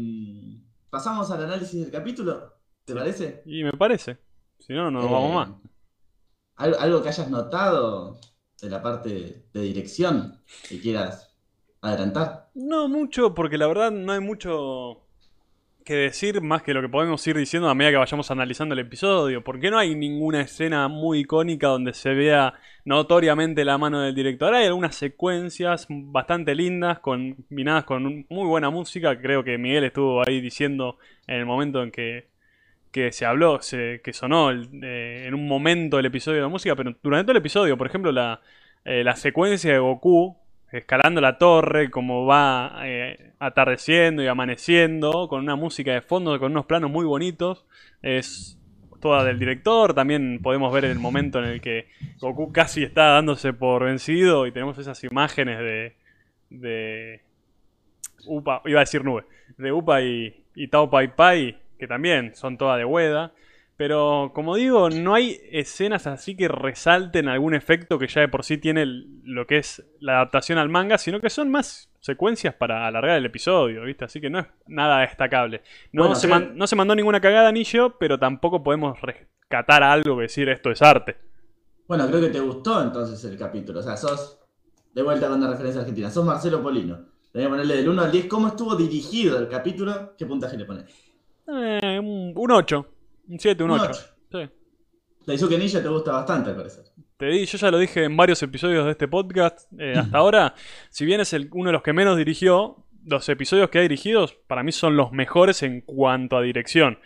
Pasamos 0.89 1.29
al 1.33 1.43
análisis 1.43 1.81
del 1.83 1.91
capítulo. 1.91 2.61
¿Te 2.85 2.95
parece? 2.95 3.43
Y 3.45 3.65
me 3.65 3.73
parece. 3.73 4.19
Si 4.61 4.73
no, 4.73 4.89
no 4.89 5.01
nos 5.01 5.11
Eh, 5.11 5.13
vamos 5.13 5.35
más. 5.35 5.51
¿Algo, 6.55 6.79
algo 6.79 7.03
que 7.03 7.09
hayas 7.09 7.29
notado 7.29 8.21
de 8.61 8.71
la 8.71 8.81
parte 8.81 9.49
de 9.53 9.61
dirección 9.63 10.41
que 10.69 10.81
quieras 10.81 11.32
adelantar? 11.83 12.49
No 12.55 12.89
mucho, 12.89 13.35
porque 13.35 13.57
la 13.59 13.67
verdad 13.67 13.91
no 13.91 14.13
hay 14.13 14.21
mucho 14.21 15.01
que 15.85 15.95
decir 15.95 16.41
más 16.43 16.63
que 16.63 16.75
lo 16.75 16.83
que 16.83 16.89
podemos 16.89 17.27
ir 17.27 17.37
diciendo 17.37 17.69
a 17.69 17.75
medida 17.75 17.93
que 17.93 17.97
vayamos 17.99 18.31
analizando 18.31 18.75
el 18.75 18.81
episodio. 18.81 19.43
Porque 19.45 19.71
no 19.71 19.79
hay 19.79 19.95
ninguna 19.97 20.43
escena 20.43 20.89
muy 20.89 21.21
icónica 21.21 21.69
donde 21.69 21.95
se 21.95 22.15
vea 22.15 22.55
notoriamente 22.85 23.65
la 23.65 23.79
mano 23.79 24.01
del 24.03 24.15
director. 24.15 24.55
Hay 24.55 24.67
algunas 24.67 24.97
secuencias 24.97 25.87
bastante 25.91 26.55
lindas, 26.55 27.01
combinadas 27.01 27.85
con 27.85 28.27
muy 28.29 28.47
buena 28.47 28.71
música. 28.71 29.19
Creo 29.21 29.45
que 29.45 29.59
Miguel 29.59 29.85
estuvo 29.85 30.23
ahí 30.27 30.41
diciendo 30.41 30.99
en 31.27 31.37
el 31.37 31.47
momento 31.47 31.83
en 31.83 31.91
que, 31.93 32.29
que 32.93 33.13
se 33.13 33.27
habló, 33.27 33.61
se- 33.63 34.01
que 34.05 34.13
sonó 34.13 34.51
eh, 34.53 35.27
en 35.27 35.35
un 35.35 35.49
momento 35.49 35.99
el 35.99 36.07
episodio 36.07 36.43
de 36.43 36.49
música. 36.49 36.77
Pero 36.77 36.95
durante 37.03 37.25
todo 37.27 37.33
el 37.33 37.39
episodio, 37.39 37.77
por 37.79 37.87
ejemplo, 37.87 38.13
la, 38.13 38.41
eh, 38.85 39.05
la 39.05 39.17
secuencia 39.17 39.73
de 39.73 39.79
Goku 39.79 40.37
escalando 40.73 41.21
la 41.21 41.39
torre, 41.39 41.91
cómo 41.91 42.25
va 42.25 42.81
eh, 42.85 43.33
atardeciendo 43.39 44.23
y 44.23 44.27
amaneciendo, 44.27 45.29
con 45.29 45.41
una 45.41 45.55
música 45.55 45.93
de 45.93 46.01
fondo, 46.01 46.39
con 46.39 46.53
unos 46.53 46.67
planos 46.67 46.91
muy 46.91 47.05
bonitos. 47.05 47.67
Es 48.01 48.59
toda 49.01 49.25
del 49.25 49.39
director. 49.39 49.95
También 49.95 50.41
podemos 50.43 50.73
ver 50.73 50.87
el 50.87 50.99
momento 50.99 51.39
en 51.39 51.45
el 51.45 51.61
que 51.61 51.89
Goku 52.21 52.53
casi 52.53 52.83
está 52.83 53.09
dándose 53.09 53.53
por 53.53 53.85
vencido 53.85 54.47
y 54.47 54.53
tenemos 54.53 54.79
esas 54.79 55.05
imágenes 55.05 55.59
de. 55.59 55.97
de. 56.49 57.21
Upa, 58.27 58.63
iba 58.65 58.81
a 58.81 58.85
decir 58.85 59.05
nube. 59.05 59.25
De 59.59 59.73
Upa 59.73 60.01
y, 60.01 60.45
y 60.55 60.69
Tao 60.69 60.89
Pai 60.89 61.15
Pai, 61.15 61.59
que 61.79 61.87
también 61.87 62.35
son 62.35 62.57
todas 62.57 62.79
de 62.79 62.85
Ueda. 62.85 63.33
Pero 63.83 64.31
como 64.33 64.55
digo, 64.55 64.91
no 64.91 65.13
hay 65.13 65.41
escenas 65.51 66.07
así 66.07 66.37
que 66.37 66.47
resalten 66.47 67.27
algún 67.27 67.53
efecto 67.53 67.99
que 67.99 68.07
ya 68.07 68.21
de 68.21 68.29
por 68.29 68.45
sí 68.45 68.57
tiene 68.57 68.87
lo 68.87 69.45
que 69.49 69.59
es 69.59 69.85
la 69.99 70.19
adaptación 70.19 70.57
al 70.59 70.69
manga, 70.69 70.99
sino 70.99 71.19
que 71.21 71.29
son 71.29 71.51
más 71.51 71.91
secuencias 71.99 72.55
para 72.55 72.87
alargar 72.87 73.19
el 73.19 73.27
episodio, 73.27 73.83
¿viste? 73.83 74.05
Así 74.05 74.21
que 74.21 74.31
no 74.31 74.39
es 74.39 74.47
nada 74.69 75.01
destacable. 75.01 75.63
No, 75.91 76.03
Bueno, 76.03 76.15
se, 76.15 76.29
man- 76.29 76.53
no 76.55 76.69
se 76.69 76.77
mandó 76.77 76.95
ninguna 76.95 77.21
cagada 77.21 77.51
ni 77.51 77.65
yo, 77.65 77.99
pero 77.99 78.21
tampoco 78.21 78.63
podemos 78.63 79.01
rescatar 79.01 79.83
algo 79.83 80.15
que 80.15 80.23
decir 80.23 80.49
esto 80.49 80.71
es 80.71 80.81
arte. 80.81 81.17
Bueno, 81.89 82.07
creo 82.07 82.21
que 82.21 82.29
te 82.29 82.39
gustó 82.39 82.81
entonces 82.85 83.25
el 83.25 83.37
capítulo. 83.37 83.81
O 83.81 83.83
sea, 83.83 83.97
sos, 83.97 84.39
de 84.95 85.03
vuelta 85.03 85.27
con 85.27 85.39
una 85.39 85.51
referencia 85.51 85.81
argentina, 85.81 86.09
sos 86.09 86.25
Marcelo 86.25 86.63
Polino. 86.63 87.01
Tenés 87.33 87.47
que 87.49 87.51
ponerle 87.51 87.77
del 87.79 87.89
1 87.89 88.01
al 88.01 88.13
10 88.13 88.27
cómo 88.27 88.47
estuvo 88.47 88.77
dirigido 88.77 89.41
el 89.41 89.49
capítulo, 89.49 90.15
qué 90.17 90.25
puntaje 90.25 90.57
le 90.57 90.67
pones. 90.67 90.85
Eh, 91.49 91.99
un 92.01 92.33
8, 92.37 92.87
un 93.33 93.41
7, 93.41 93.65
un 93.65 93.71
Un 93.71 93.81
8. 93.81 93.91
ocho. 93.91 94.03
Sí. 94.31 94.51
Daisuke 95.27 95.57
Ninja 95.59 95.83
te 95.83 95.89
gusta 95.89 96.13
bastante, 96.13 96.51
al 96.51 96.57
parecer. 96.57 96.85
Te 97.17 97.27
di, 97.27 97.47
yo 97.47 97.59
ya 97.59 97.71
lo 97.71 97.79
dije 97.79 98.05
en 98.05 98.17
varios 98.17 98.43
episodios 98.43 98.85
de 98.85 98.91
este 98.91 99.09
podcast. 99.09 99.73
eh, 99.79 99.95
hasta 99.97 100.19
ahora, 100.19 100.55
si 100.91 101.05
bien 101.05 101.21
es 101.21 101.33
el, 101.33 101.49
uno 101.53 101.69
de 101.69 101.73
los 101.73 101.83
que 101.83 101.93
menos 101.93 102.17
dirigió, 102.17 102.85
los 103.07 103.29
episodios 103.29 103.71
que 103.71 103.79
ha 103.79 103.83
dirigido 103.83 104.29
para 104.47 104.63
mí 104.63 104.73
son 104.73 104.97
los 104.97 105.13
mejores 105.13 105.63
en 105.63 105.81
cuanto 105.81 106.37
a 106.37 106.43
dirección. 106.43 106.99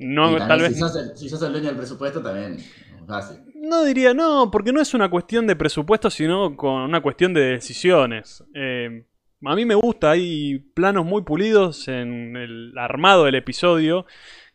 No, 0.00 0.36
Y 0.36 0.38
tal 0.38 0.60
vez. 0.60 0.74
si, 0.74 0.80
sos 0.80 0.96
el, 0.96 1.16
si 1.16 1.28
sos 1.28 1.42
el 1.42 1.52
dueño 1.52 1.68
del 1.68 1.76
presupuesto, 1.76 2.22
también 2.22 2.58
fácil. 3.06 3.38
No 3.54 3.84
diría 3.84 4.12
no, 4.14 4.50
porque 4.50 4.72
no 4.72 4.80
es 4.80 4.92
una 4.94 5.08
cuestión 5.08 5.46
de 5.46 5.56
presupuesto, 5.56 6.10
sino 6.10 6.56
con 6.56 6.74
una 6.82 7.00
cuestión 7.00 7.32
de 7.32 7.40
decisiones. 7.52 8.44
Eh, 8.54 9.06
a 9.46 9.54
mí 9.54 9.64
me 9.64 9.74
gusta, 9.74 10.10
hay 10.12 10.58
planos 10.58 11.04
muy 11.04 11.22
pulidos 11.22 11.88
en 11.88 12.36
el 12.36 12.72
armado 12.78 13.24
del 13.24 13.34
episodio 13.36 14.06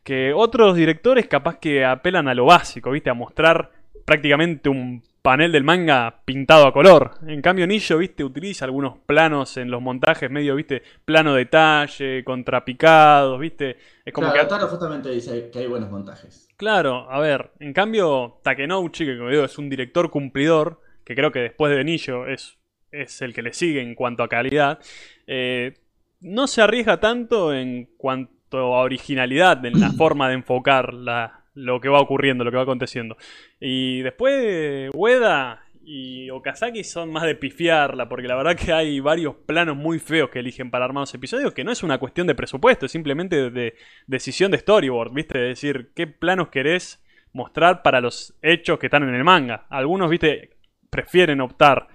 que 0.10 0.34
otros 0.34 0.76
directores 0.76 1.28
capaz 1.28 1.60
que 1.60 1.86
apelan 1.86 2.28
a 2.28 2.34
lo 2.34 2.46
básico, 2.46 2.90
¿viste? 2.90 3.12
A 3.12 3.14
mostrar 3.14 3.70
prácticamente 4.06 4.68
un 4.68 5.04
panel 5.22 5.52
del 5.52 5.64
manga 5.64 6.24
pintado 6.26 6.66
a 6.66 6.74
color. 6.74 7.12
En 7.28 7.44
cambio, 7.44 7.68
Nillo, 7.68 8.00
¿viste? 8.00 8.24
Utiliza 8.24 8.66
algunos 8.66 8.98
planos 9.06 9.56
en 9.58 9.70
los 9.70 9.84
montajes 9.84 10.32
medio, 10.32 10.56
¿viste? 10.56 10.82
Plano 11.06 11.36
detalle, 11.36 12.24
contrapicados, 12.24 13.40
¿viste? 13.40 13.78
Es 14.04 14.12
como 14.12 14.32
claro, 14.32 14.48
que... 14.48 14.50
Taro 14.50 14.68
justamente 14.68 15.12
dice 15.12 15.52
que 15.54 15.60
hay 15.60 15.68
buenos 15.68 15.92
montajes. 15.92 16.48
Claro, 16.58 17.06
a 17.12 17.20
ver, 17.20 17.52
en 17.60 17.72
cambio, 17.72 18.40
Takenouchi, 18.44 19.06
que 19.06 19.16
como 19.16 19.30
digo, 19.30 19.44
es 19.44 19.60
un 19.60 19.70
director 19.70 20.10
cumplidor, 20.10 20.82
que 21.06 21.14
creo 21.14 21.32
que 21.32 21.42
después 21.42 21.70
de 21.70 21.78
Benillo 21.78 22.26
es, 22.26 22.58
es 22.92 23.22
el 23.22 23.36
que 23.36 23.44
le 23.44 23.54
sigue 23.54 23.84
en 23.84 23.94
cuanto 23.94 24.24
a 24.24 24.28
calidad, 24.28 24.80
eh, 25.28 25.76
no 26.20 26.48
se 26.48 26.64
arriesga 26.64 27.00
tanto 27.00 27.54
en 27.54 27.92
cuanto 27.96 28.39
originalidad 28.52 29.66
en 29.66 29.80
la 29.80 29.92
forma 29.98 30.28
de 30.30 30.36
enfocar 30.36 30.94
la- 30.94 31.42
lo 31.56 31.82
que 31.82 31.90
va 31.90 32.00
ocurriendo, 32.00 32.44
lo 32.44 32.52
que 32.52 32.58
va 32.58 32.64
aconteciendo. 32.64 33.18
Y 33.60 34.02
después, 34.02 34.90
Ueda 34.94 35.64
y 35.84 36.30
Okazaki 36.30 36.84
son 36.84 37.12
más 37.12 37.24
de 37.24 37.36
pifiarla, 37.36 38.08
porque 38.08 38.28
la 38.28 38.36
verdad 38.36 38.56
que 38.56 38.72
hay 38.72 39.00
varios 39.00 39.36
planos 39.36 39.76
muy 39.76 39.98
feos 40.00 40.30
que 40.30 40.40
eligen 40.40 40.70
para 40.70 40.86
armar 40.86 41.02
los 41.02 41.14
episodios, 41.16 41.52
que 41.54 41.64
no 41.64 41.72
es 41.72 41.82
una 41.84 41.98
cuestión 41.98 42.28
de 42.28 42.36
presupuesto, 42.36 42.86
es 42.86 42.92
simplemente 42.92 43.36
de, 43.36 43.50
de 43.50 43.76
decisión 44.08 44.52
de 44.52 44.60
storyboard, 44.60 45.12
¿viste? 45.14 45.42
Es 45.52 45.62
decir, 45.62 45.92
qué 45.96 46.06
planos 46.08 46.50
querés 46.50 47.04
mostrar 47.34 47.82
para 47.82 48.02
los 48.02 48.36
hechos 48.42 48.78
que 48.80 48.88
están 48.88 49.04
en 49.04 49.16
el 49.16 49.24
manga. 49.24 49.66
Algunos, 49.70 50.10
¿viste? 50.10 50.52
Prefieren 50.90 51.42
optar 51.42 51.88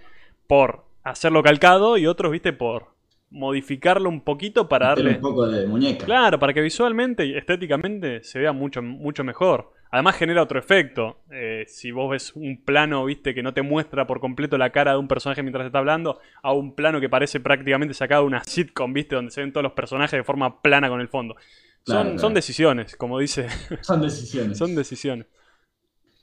por 0.46 0.84
hacerlo 1.04 1.42
calcado 1.42 1.96
y 1.96 2.06
otros, 2.06 2.32
¿viste? 2.32 2.52
Por 2.52 2.93
modificarlo 3.34 4.08
un 4.08 4.20
poquito 4.20 4.68
para 4.68 4.88
darle... 4.88 5.16
un 5.16 5.20
poco 5.20 5.46
de 5.46 5.66
muñeca. 5.66 6.06
Claro, 6.06 6.38
para 6.38 6.54
que 6.54 6.60
visualmente 6.60 7.26
y 7.26 7.36
estéticamente 7.36 8.22
se 8.22 8.38
vea 8.38 8.52
mucho, 8.52 8.80
mucho 8.80 9.24
mejor. 9.24 9.72
Además 9.90 10.16
genera 10.16 10.42
otro 10.42 10.58
efecto. 10.58 11.18
Eh, 11.30 11.64
si 11.66 11.90
vos 11.90 12.10
ves 12.10 12.32
un 12.36 12.62
plano, 12.64 13.04
viste, 13.04 13.34
que 13.34 13.42
no 13.42 13.52
te 13.52 13.62
muestra 13.62 14.06
por 14.06 14.20
completo 14.20 14.56
la 14.56 14.70
cara 14.70 14.92
de 14.92 14.98
un 14.98 15.08
personaje 15.08 15.42
mientras 15.42 15.66
está 15.66 15.78
hablando, 15.78 16.20
a 16.42 16.52
un 16.52 16.74
plano 16.74 17.00
que 17.00 17.08
parece 17.08 17.40
prácticamente 17.40 17.92
sacado 17.92 18.22
de 18.22 18.28
una 18.28 18.44
sitcom, 18.44 18.92
viste, 18.92 19.16
donde 19.16 19.32
se 19.32 19.40
ven 19.40 19.52
todos 19.52 19.64
los 19.64 19.72
personajes 19.72 20.16
de 20.16 20.24
forma 20.24 20.62
plana 20.62 20.88
con 20.88 21.00
el 21.00 21.08
fondo. 21.08 21.34
Son, 21.84 22.02
Claro, 22.02 22.18
son 22.18 22.34
decisiones, 22.34 22.96
como 22.96 23.18
dice. 23.18 23.48
Son 23.82 24.00
decisiones. 24.00 24.56
son 24.56 24.74
decisiones. 24.74 25.26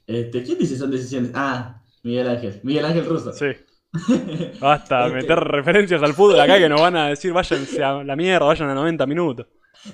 Este, 0.08 0.44
¿Quién 0.44 0.58
dice 0.58 0.76
son 0.78 0.92
decisiones? 0.92 1.32
Ah, 1.36 1.84
Miguel 2.04 2.28
Ángel. 2.28 2.60
Miguel 2.64 2.86
Ángel 2.86 3.06
Russo. 3.06 3.32
Sí. 3.32 3.48
Basta, 4.60 5.08
Este- 5.08 5.16
meter 5.18 5.40
referencias 5.40 6.02
al 6.04 6.14
fútbol 6.14 6.40
acá 6.40 6.58
que 6.58 6.70
nos 6.70 6.82
van 6.82 6.96
a 6.96 7.08
decir 7.10 7.34
váyanse 7.34 7.84
a 7.84 8.04
la 8.04 8.16
mierda, 8.16 8.46
vayan 8.46 8.70
a 8.70 8.76
90 8.76 9.06
minutos. 9.06 9.48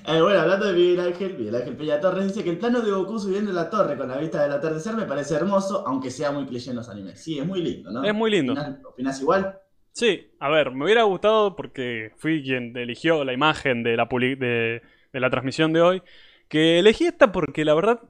Eh, 0.06 0.22
bueno, 0.22 0.40
hablando 0.42 0.66
de 0.68 0.74
Miguel 0.74 1.00
Ángel, 1.00 1.38
Miguel 1.38 1.56
Ángel 1.56 1.78
Peña 1.78 2.00
Torres 2.00 2.28
dice 2.28 2.44
que 2.44 2.50
el 2.50 2.58
plano 2.58 2.82
de 2.82 2.92
Goku 2.92 3.18
subiendo 3.20 3.54
la 3.54 3.70
torre 3.70 3.98
con 3.98 4.10
la 4.10 4.18
vista 4.18 4.44
del 4.44 4.52
atardecer 4.52 4.96
me 4.96 5.06
parece 5.06 5.36
hermoso, 5.36 5.88
aunque 5.88 6.12
sea 6.12 6.32
muy 6.32 6.46
cliché 6.46 6.72
en 6.72 6.76
los 6.76 6.90
animes. 6.90 7.24
Sí, 7.24 7.40
es 7.40 7.46
muy 7.46 7.62
lindo, 7.62 7.90
¿no? 7.92 8.04
Es 8.04 8.14
muy 8.14 8.30
lindo. 8.30 8.52
¿Opinás, 8.54 8.80
opinás 8.86 9.22
igual? 9.22 9.58
Sí, 9.94 10.30
a 10.40 10.50
ver, 10.50 10.72
me 10.72 10.84
hubiera 10.84 11.04
gustado 11.04 11.56
porque 11.56 12.12
fui 12.18 12.44
quien 12.44 12.76
eligió 12.76 13.24
la 13.24 13.32
imagen 13.34 13.82
de 13.82 13.96
la, 13.96 14.10
publi- 14.10 14.38
de, 14.38 14.82
de 15.14 15.20
la 15.20 15.30
transmisión 15.30 15.72
de 15.74 15.82
hoy. 15.82 16.04
Que 16.50 16.80
elegí 16.80 17.06
esta 17.06 17.32
porque 17.32 17.64
la 17.66 17.74
verdad 17.74 18.02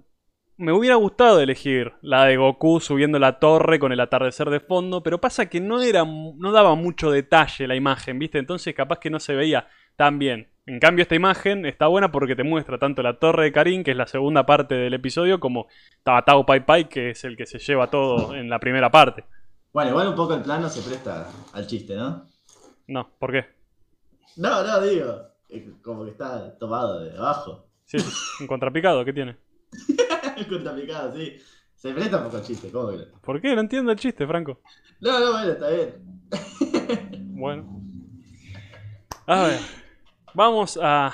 me 0.58 0.74
hubiera 0.74 0.96
gustado 0.96 1.40
elegir 1.40 1.94
la 2.02 2.26
de 2.26 2.38
Goku 2.38 2.80
subiendo 2.80 3.20
la 3.20 3.40
torre 3.40 3.80
con 3.80 3.92
el 3.92 4.00
atardecer 4.00 4.50
de 4.50 4.60
fondo, 4.60 5.04
pero 5.04 5.22
pasa 5.22 5.48
que 5.48 5.62
no 5.62 5.82
era 5.82 6.04
no 6.04 6.52
daba 6.52 6.76
mucho 6.76 7.12
detalle 7.12 7.68
la 7.68 7.76
imagen, 7.76 8.18
¿viste? 8.18 8.40
Entonces 8.40 8.74
capaz 8.74 9.00
que 9.00 9.12
no 9.12 9.20
se 9.20 9.36
veía 9.36 9.68
tan 9.96 10.18
bien. 10.18 10.50
En 10.66 10.80
cambio 10.80 11.04
esta 11.04 11.16
imagen 11.16 11.66
está 11.66 11.88
buena 11.88 12.12
porque 12.12 12.36
te 12.36 12.44
muestra 12.44 12.78
tanto 12.80 13.04
la 13.04 13.20
torre 13.20 13.46
de 13.46 13.52
Karin, 13.52 13.84
que 13.84 13.92
es 13.92 13.98
la 13.98 14.08
segunda 14.08 14.46
parte 14.46 14.76
del 14.76 14.96
episodio, 14.96 15.40
como 15.40 15.68
Tabatao 16.04 16.46
Pai 16.46 16.66
Pai, 16.66 16.90
que 16.90 17.12
es 17.12 17.24
el 17.24 17.38
que 17.38 17.46
se 17.46 17.60
lleva 17.60 17.90
todo 17.90 18.36
en 18.36 18.50
la 18.50 18.60
primera 18.60 18.92
parte. 18.92 19.24
Bueno, 19.72 19.92
igual 19.92 20.08
un 20.08 20.16
poco 20.16 20.34
el 20.34 20.42
plano 20.42 20.68
se 20.70 20.82
presta 20.82 21.30
al 21.54 21.68
chiste, 21.68 21.96
¿no? 21.96 22.26
No, 22.88 23.10
¿por 23.20 23.32
qué? 23.32 23.46
No, 24.38 24.64
no, 24.64 24.82
digo. 24.82 25.22
Como 25.82 26.04
que 26.04 26.12
está 26.12 26.58
tomado 26.58 27.00
de 27.00 27.16
abajo. 27.16 27.68
Sí, 27.86 27.98
un 28.42 28.48
contrapicado, 28.48 29.06
¿qué 29.06 29.14
tiene? 29.14 29.38
Contrapicado, 30.50 31.16
sí. 31.16 31.38
Se 31.76 31.94
presta 31.94 32.18
un 32.18 32.24
poco 32.24 32.38
al 32.38 32.44
chiste, 32.44 32.72
¿cómo 32.72 32.90
que 32.90 32.98
no? 32.98 33.04
¿Por 33.22 33.42
qué? 33.42 33.54
No 33.54 33.62
entiendo 33.62 33.92
el 33.92 34.00
chiste, 34.00 34.26
Franco. 34.26 34.62
No, 35.00 35.20
no, 35.20 35.32
bueno, 35.32 35.52
está 35.52 35.70
bien. 35.70 35.96
Bueno. 37.38 37.80
A 39.28 39.44
ver. 39.44 39.60
Vamos 40.34 40.80
a. 40.82 41.14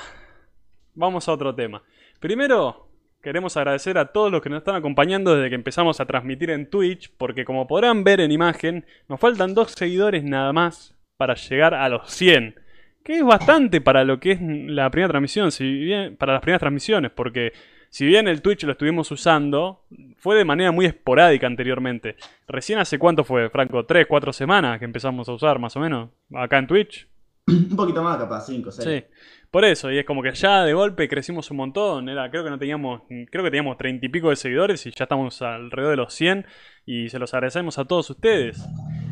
Vamos 0.95 1.27
a 1.27 1.33
otro 1.33 1.53
tema. 1.53 1.83
Primero, 2.21 2.87
queremos 3.21 3.57
agradecer 3.57 3.97
a 3.97 4.13
todos 4.13 4.31
los 4.31 4.41
que 4.41 4.49
nos 4.49 4.59
están 4.59 4.75
acompañando 4.75 5.35
desde 5.35 5.49
que 5.49 5.55
empezamos 5.55 5.99
a 5.99 6.05
transmitir 6.05 6.49
en 6.49 6.69
Twitch, 6.69 7.11
porque 7.17 7.43
como 7.43 7.67
podrán 7.67 8.05
ver 8.05 8.21
en 8.21 8.31
imagen, 8.31 8.85
nos 9.09 9.19
faltan 9.19 9.53
dos 9.53 9.71
seguidores 9.71 10.23
nada 10.23 10.53
más 10.53 10.95
para 11.17 11.35
llegar 11.35 11.73
a 11.73 11.89
los 11.89 12.09
100. 12.09 12.55
Que 13.03 13.17
es 13.17 13.23
bastante 13.23 13.81
para 13.81 14.05
lo 14.05 14.21
que 14.21 14.31
es 14.31 14.39
la 14.41 14.89
primera 14.89 15.09
transmisión, 15.09 15.51
si 15.51 15.65
bien, 15.65 16.15
para 16.15 16.33
las 16.33 16.41
primeras 16.41 16.61
transmisiones, 16.61 17.11
porque 17.11 17.51
si 17.93 18.07
bien 18.07 18.27
el 18.27 18.41
Twitch 18.41 18.63
lo 18.63 18.71
estuvimos 18.71 19.11
usando, 19.11 19.85
fue 20.17 20.35
de 20.35 20.43
manera 20.43 20.71
muy 20.71 20.87
esporádica 20.87 21.45
anteriormente. 21.45 22.15
Recién 22.47 22.79
hace 22.79 22.97
cuánto 22.97 23.23
fue, 23.23 23.51
Franco, 23.51 23.85
tres, 23.85 24.07
cuatro 24.07 24.33
semanas 24.33 24.79
que 24.79 24.85
empezamos 24.85 25.29
a 25.29 25.33
usar 25.33 25.59
más 25.59 25.75
o 25.75 25.79
menos, 25.79 26.09
acá 26.33 26.57
en 26.57 26.65
Twitch. 26.65 27.07
Un 27.47 27.75
poquito 27.75 28.01
más, 28.01 28.17
capaz, 28.17 28.47
5, 28.47 28.71
6. 28.71 28.89
Sí. 28.89 29.05
Por 29.51 29.63
eso, 29.63 29.91
y 29.91 29.99
es 29.99 30.05
como 30.05 30.23
que 30.23 30.31
ya 30.31 30.63
de 30.63 30.73
golpe 30.73 31.07
crecimos 31.07 31.51
un 31.51 31.57
montón. 31.57 32.09
Era, 32.09 32.31
creo 32.31 32.43
que 32.43 32.49
no 32.49 32.57
teníamos, 32.57 33.03
creo 33.29 33.43
que 33.43 33.51
teníamos 33.51 33.77
treinta 33.77 34.03
y 34.03 34.09
pico 34.09 34.31
de 34.31 34.37
seguidores 34.37 34.83
y 34.87 34.89
ya 34.89 35.03
estamos 35.03 35.39
alrededor 35.43 35.91
de 35.91 35.97
los 35.97 36.15
100 36.15 36.47
y 36.87 37.09
se 37.09 37.19
los 37.19 37.31
agradecemos 37.35 37.77
a 37.77 37.85
todos 37.85 38.09
ustedes. 38.09 38.67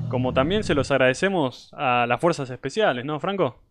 Como 0.09 0.33
también 0.33 0.63
se 0.63 0.73
los 0.73 0.89
agradecemos 0.89 1.69
a 1.73 2.07
las 2.07 2.19
fuerzas 2.19 2.49
especiales, 2.49 3.05
¿no, 3.05 3.19
Franco? 3.19 3.61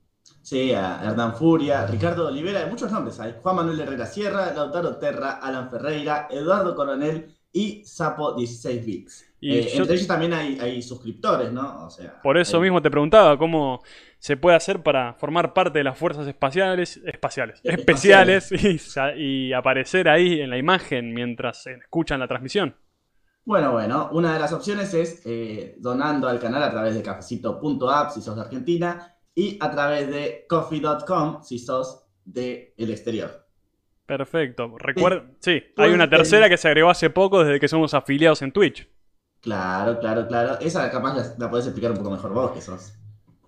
Sí, 0.42 0.72
a 0.72 1.00
Hernán 1.04 1.34
Furia, 1.34 1.86
Ricardo 1.86 2.28
Olivera, 2.28 2.60
hay 2.60 2.70
muchos 2.70 2.90
nombres 2.90 3.20
hay. 3.20 3.34
Juan 3.42 3.56
Manuel 3.56 3.80
Herrera 3.80 4.06
Sierra, 4.06 4.52
Lautaro 4.54 4.96
Terra, 4.96 5.32
Alan 5.42 5.68
Ferreira, 5.70 6.28
Eduardo 6.30 6.74
Coronel 6.74 7.36
y 7.52 7.84
Sapo 7.84 8.34
16 8.34 8.84
Bits. 8.86 9.26
Y 9.40 9.58
Eh, 9.58 9.68
yo- 9.74 9.82
Entre 9.82 9.96
ellos 9.96 10.06
también 10.06 10.32
hay, 10.32 10.58
hay 10.58 10.80
suscriptores, 10.82 11.52
¿no? 11.52 11.86
O 11.86 11.90
sea, 11.90 12.20
Por 12.22 12.38
eso 12.38 12.56
hay- 12.56 12.62
mismo 12.64 12.80
te 12.80 12.90
preguntaba 12.90 13.36
cómo 13.38 13.80
se 14.18 14.36
puede 14.36 14.56
hacer 14.56 14.82
para 14.82 15.14
formar 15.14 15.52
parte 15.52 15.78
de 15.78 15.84
las 15.84 15.98
fuerzas 15.98 16.26
espaciales, 16.26 17.00
espaciales, 17.04 17.60
especiales 17.64 18.50
y 19.16 19.52
aparecer 19.52 20.08
ahí 20.08 20.40
en 20.40 20.50
la 20.50 20.58
imagen 20.58 21.12
mientras 21.12 21.66
escuchan 21.66 22.18
la 22.20 22.28
transmisión. 22.28 22.76
Bueno, 23.44 23.72
bueno, 23.72 24.10
una 24.12 24.34
de 24.34 24.38
las 24.40 24.52
opciones 24.52 24.92
es 24.94 25.22
eh, 25.24 25.74
donando 25.78 26.28
al 26.28 26.38
canal 26.38 26.62
a 26.62 26.70
través 26.70 26.94
de 26.94 27.02
cafecito.app 27.02 28.10
si 28.10 28.20
sos 28.22 28.36
de 28.36 28.42
Argentina 28.42 29.14
y 29.34 29.58
a 29.60 29.70
través 29.70 30.10
de 30.10 30.46
coffee.com 30.48 31.42
si 31.42 31.58
sos 31.58 32.06
del 32.24 32.72
exterior. 32.76 33.46
Perfecto. 34.06 34.76
Recuerda, 34.76 35.30
sí, 35.38 35.62
hay 35.76 35.92
una 35.92 36.10
tercera 36.10 36.48
que 36.48 36.56
se 36.56 36.68
agregó 36.68 36.90
hace 36.90 37.10
poco 37.10 37.44
desde 37.44 37.60
que 37.60 37.68
somos 37.68 37.94
afiliados 37.94 38.42
en 38.42 38.52
Twitch. 38.52 38.88
Claro, 39.40 39.98
claro, 40.00 40.26
claro. 40.26 40.58
Esa 40.60 40.90
capaz 40.90 41.14
la, 41.14 41.34
la 41.38 41.50
podés 41.50 41.66
explicar 41.66 41.92
un 41.92 41.98
poco 41.98 42.10
mejor 42.10 42.32
vos 42.32 42.50
que 42.52 42.60
sos. 42.60 42.94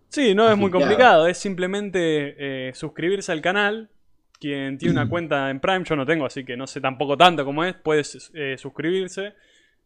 Sí, 0.08 0.34
no 0.34 0.50
es 0.50 0.58
muy 0.58 0.70
complicado, 0.70 1.26
es 1.26 1.38
simplemente 1.38 2.68
eh, 2.68 2.74
suscribirse 2.74 3.32
al 3.32 3.40
canal. 3.40 3.90
Quien 4.38 4.76
tiene 4.76 4.92
una 4.92 5.08
cuenta 5.08 5.48
en 5.48 5.58
Prime, 5.58 5.84
yo 5.84 5.96
no 5.96 6.04
tengo, 6.04 6.26
así 6.26 6.44
que 6.44 6.56
no 6.56 6.66
sé 6.66 6.80
tampoco 6.80 7.16
tanto 7.16 7.44
cómo 7.44 7.64
es, 7.64 7.74
puedes 7.74 8.30
eh, 8.34 8.56
suscribirse 8.58 9.34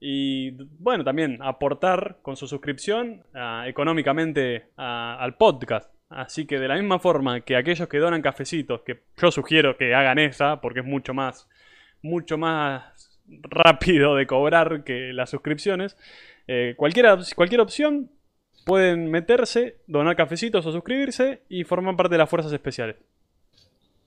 y, 0.00 0.50
bueno, 0.78 1.04
también 1.04 1.38
aportar 1.42 2.18
con 2.22 2.36
su 2.36 2.46
suscripción 2.46 3.22
ah, 3.34 3.64
económicamente 3.66 4.66
a- 4.76 5.16
al 5.18 5.36
podcast. 5.36 5.90
Así 6.08 6.46
que 6.46 6.58
de 6.58 6.68
la 6.68 6.76
misma 6.76 6.98
forma 6.98 7.40
que 7.40 7.56
aquellos 7.56 7.88
que 7.88 7.98
donan 7.98 8.22
cafecitos, 8.22 8.82
que 8.82 9.02
yo 9.16 9.30
sugiero 9.30 9.76
que 9.76 9.94
hagan 9.94 10.18
esa, 10.18 10.60
porque 10.60 10.80
es 10.80 10.86
mucho 10.86 11.14
más, 11.14 11.48
mucho 12.02 12.38
más 12.38 13.18
rápido 13.26 14.14
de 14.14 14.26
cobrar 14.26 14.84
que 14.84 15.12
las 15.12 15.30
suscripciones, 15.30 15.96
eh, 16.46 16.74
cualquier 16.76 17.60
opción 17.60 18.10
pueden 18.64 19.10
meterse, 19.10 19.78
donar 19.88 20.14
cafecitos 20.14 20.64
o 20.66 20.72
suscribirse 20.72 21.42
y 21.48 21.64
formar 21.64 21.96
parte 21.96 22.14
de 22.14 22.18
las 22.18 22.30
fuerzas 22.30 22.52
especiales. 22.52 22.96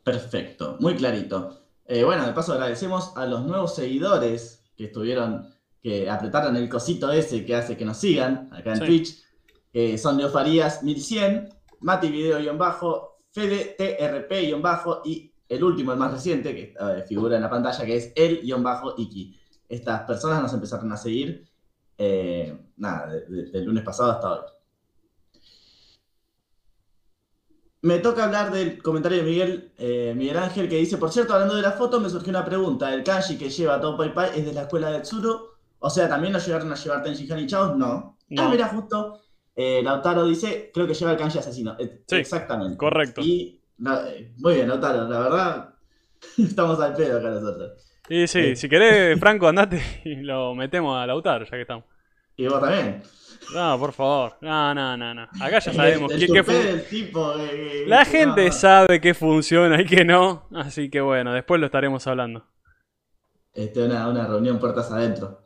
Perfecto, 0.04 0.78
muy 0.80 0.96
clarito. 0.96 1.62
Eh, 1.86 2.04
bueno, 2.04 2.26
de 2.26 2.34
paso 2.34 2.54
agradecemos 2.54 3.16
a 3.18 3.26
los 3.26 3.46
nuevos 3.46 3.76
seguidores 3.76 4.64
que 4.78 4.86
estuvieron, 4.86 5.50
que 5.82 6.10
apretaron 6.10 6.56
el 6.58 6.68
cosito 6.70 7.12
ese 7.12 7.46
que 7.46 7.56
hace 7.56 7.78
que 7.78 7.86
nos 7.86 7.98
sigan 7.98 8.50
acá 8.54 8.74
en 8.74 8.80
Sí. 8.80 8.86
Twitch. 8.86 9.24
Eh, 9.72 9.98
son 9.98 10.18
Leo 10.18 10.30
Farías 10.30 10.84
1100, 10.84 11.50
Mati 11.82 12.10
Video-bajo, 12.10 13.18
Fede 13.32 13.76
TRP-bajo 13.78 15.02
y 15.06 15.32
el 15.48 15.64
último, 15.64 15.92
el 15.94 16.00
más 16.00 16.12
reciente, 16.12 16.54
que 16.56 16.74
eh, 16.80 17.04
figura 17.08 17.36
en 17.36 17.42
la 17.44 17.50
pantalla, 17.50 17.86
que 17.86 17.96
es 17.96 18.12
el-iki. 18.16 19.40
Estas 19.68 20.02
personas 20.02 20.42
nos 20.42 20.54
empezaron 20.54 20.92
a 20.92 20.98
seguir, 20.98 21.48
eh, 21.98 22.58
nada, 22.78 23.08
de- 23.08 23.26
de- 23.28 23.52
del 23.52 23.64
lunes 23.66 23.84
pasado 23.84 24.12
hasta 24.12 24.32
hoy. 24.34 24.40
Me 27.82 28.00
toca 28.00 28.26
hablar 28.26 28.52
del 28.52 28.82
comentario 28.84 29.20
de 29.20 29.24
Miguel, 29.24 29.72
eh, 29.78 30.14
Miguel 30.16 30.38
Ángel 30.38 30.68
que 30.68 30.76
dice, 30.76 30.98
por 30.98 31.12
cierto, 31.12 31.34
hablando 31.34 31.56
de 31.56 31.62
la 31.62 31.72
foto, 31.72 32.00
me 32.02 32.10
surgió 32.10 32.30
una 32.32 32.44
pregunta. 32.44 32.94
¿El 32.94 33.04
kanji 33.04 33.38
que 33.38 33.50
lleva 33.50 33.80
Todo 33.80 33.96
Pai 33.98 34.14
Pai 34.14 34.32
es 34.36 34.46
de 34.46 34.54
la 34.54 34.64
escuela 34.64 34.92
de 34.92 35.00
Tsuru? 35.02 35.48
O 35.80 35.90
sea, 35.90 36.08
¿también 36.10 36.34
lo 36.34 36.40
llegaron 36.40 36.72
a 36.72 36.76
llevar 36.76 37.04
Tenji 37.04 37.32
Han 37.32 37.40
y 37.40 37.48
Chaos? 37.48 37.78
No. 37.78 38.18
No. 38.30 38.42
Ah, 38.44 38.50
mira, 38.50 38.68
justo 38.68 39.22
eh, 39.56 39.82
Lautaro 39.84 40.26
dice, 40.26 40.72
creo 40.74 40.86
que 40.88 40.94
lleva 40.94 41.12
el 41.12 41.18
kanji 41.18 41.40
asesino. 41.40 41.76
Eh, 41.80 42.04
Sí, 42.08 42.16
Exactamente. 42.18 42.78
correcto. 42.78 43.22
Y, 43.22 43.62
eh, 43.86 44.34
muy 44.38 44.56
bien, 44.56 44.68
Lautaro, 44.70 45.08
la 45.08 45.20
verdad, 45.20 45.74
estamos 46.38 46.80
al 46.80 46.94
pedo 46.96 47.20
acá 47.20 47.30
nosotros. 47.30 47.86
Y 48.10 48.28
sí, 48.28 48.42
Sí. 48.50 48.56
si 48.56 48.70
querés, 48.70 49.20
Franco, 49.20 49.48
andate 49.48 49.82
y 50.06 50.16
lo 50.18 50.54
metemos 50.56 50.98
a 50.98 51.06
Lautaro, 51.08 51.46
ya 51.46 51.52
que 51.52 51.62
estamos. 51.62 51.86
Y 52.36 52.48
vos 52.48 52.62
también. 52.62 53.04
No, 53.54 53.80
por 53.80 53.94
favor. 53.94 54.38
No, 54.42 54.74
no, 54.76 54.96
no, 54.96 55.14
no. 55.14 55.24
Acá 55.42 55.60
ya 55.60 55.74
sabemos 55.74 56.12
el, 56.12 56.24
el 56.24 56.32
qué 56.32 56.84
tipo. 56.90 57.34
La 57.88 58.06
gente 58.06 58.46
no. 58.46 58.52
sabe 58.52 59.02
qué 59.02 59.14
funciona 59.14 59.82
y 59.82 59.86
qué 59.86 60.06
no. 60.06 60.48
Así 60.54 60.90
que 60.90 61.02
bueno, 61.02 61.34
después 61.34 61.60
lo 61.60 61.66
estaremos 61.66 62.06
hablando. 62.08 62.46
Este, 63.54 63.84
una, 63.84 64.08
una 64.08 64.28
reunión 64.28 64.60
puertas 64.60 64.92
adentro. 64.92 65.42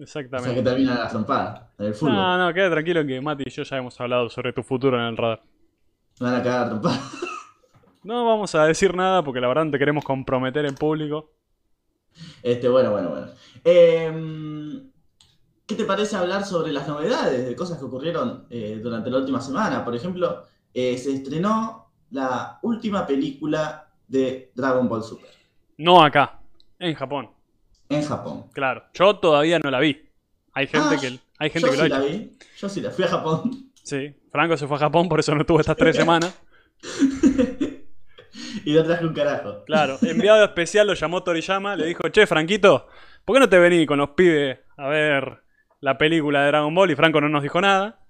O 0.00 0.06
sea 0.06 0.22
que 0.22 0.26
Exactamente. 0.26 0.62
termina 0.62 0.94
la 0.94 1.08
trompada 1.08 1.70
en 1.78 1.86
el 1.86 1.94
fútbol. 1.94 2.14
No, 2.14 2.38
no, 2.38 2.54
queda 2.54 2.70
tranquilo 2.70 3.06
que 3.06 3.20
Mati 3.20 3.44
y 3.46 3.50
yo 3.50 3.62
ya 3.62 3.76
hemos 3.76 4.00
hablado 4.00 4.30
sobre 4.30 4.52
tu 4.52 4.62
futuro 4.62 4.96
en 4.96 5.04
el 5.04 5.16
radar. 5.16 5.42
Me 6.18 6.30
van 6.30 6.40
a 6.40 6.42
cagar 6.42 6.68
trompada. 6.68 7.00
No 8.04 8.26
vamos 8.26 8.52
a 8.56 8.64
decir 8.64 8.96
nada 8.96 9.22
porque 9.22 9.40
la 9.40 9.46
verdad 9.46 9.64
no 9.64 9.70
te 9.70 9.78
queremos 9.78 10.04
comprometer 10.04 10.64
en 10.66 10.74
público. 10.74 11.30
Este, 12.42 12.68
bueno, 12.68 12.90
bueno, 12.90 13.10
bueno. 13.10 13.26
Em, 13.62 14.90
¿qué 15.64 15.76
te 15.76 15.84
parece 15.84 16.16
hablar 16.16 16.44
sobre 16.44 16.72
las 16.72 16.88
novedades 16.88 17.46
de 17.46 17.54
cosas 17.54 17.78
que 17.78 17.84
ocurrieron 17.84 18.46
eh, 18.50 18.80
durante 18.82 19.08
la 19.08 19.18
última 19.18 19.40
semana? 19.40 19.84
Por 19.84 19.94
ejemplo, 19.94 20.46
eh, 20.74 20.98
se 20.98 21.12
estrenó 21.12 21.92
la 22.10 22.58
última 22.62 23.06
película 23.06 23.88
de 24.08 24.50
Dragon 24.54 24.88
Ball 24.88 25.04
Super 25.04 25.30
No 25.78 26.02
acá, 26.02 26.40
en 26.80 26.94
Japón. 26.94 27.30
En 27.98 28.04
Japón. 28.04 28.44
Claro, 28.52 28.84
yo 28.94 29.16
todavía 29.18 29.58
no 29.58 29.70
la 29.70 29.80
vi. 29.80 30.08
Hay 30.54 30.66
gente 30.66 30.96
Ah, 30.96 30.98
que, 31.00 31.18
hay 31.38 31.50
gente 31.50 31.68
Yo 31.68 31.72
que 31.72 31.76
lo 31.78 31.82
ha 31.82 31.86
sí 31.86 31.90
la 31.90 32.00
vi, 32.00 32.38
yo 32.58 32.68
sí 32.68 32.80
la 32.82 32.90
fui 32.90 33.04
a 33.04 33.08
Japón 33.08 33.70
Sí, 33.82 34.14
Franco 34.30 34.56
se 34.56 34.66
fue 34.66 34.76
a 34.76 34.80
Japón, 34.80 35.08
por 35.08 35.18
eso 35.18 35.34
no 35.34 35.40
estuvo 35.40 35.58
estas 35.60 35.76
tres 35.76 35.96
semanas. 36.02 36.34
y 38.64 38.72
no 38.72 38.84
traje 38.84 39.06
un 39.06 39.14
carajo. 39.14 39.64
Claro, 39.64 39.98
enviado 40.02 40.44
especial 40.44 40.86
lo 40.86 40.94
llamó 40.94 41.22
Toriyama, 41.22 41.76
le 41.76 41.86
dijo, 41.86 42.08
che, 42.10 42.26
Franquito, 42.26 42.86
¿por 43.24 43.34
qué 43.36 43.40
no 43.40 43.48
te 43.48 43.58
venís 43.58 43.86
con 43.86 43.98
los 43.98 44.10
pibes 44.10 44.58
a 44.76 44.88
ver 44.88 45.42
la 45.80 45.98
película 45.98 46.42
de 46.42 46.46
Dragon 46.48 46.74
Ball? 46.74 46.90
Y 46.90 46.96
Franco 46.96 47.20
no 47.20 47.28
nos 47.28 47.42
dijo 47.42 47.60
nada. 47.60 48.00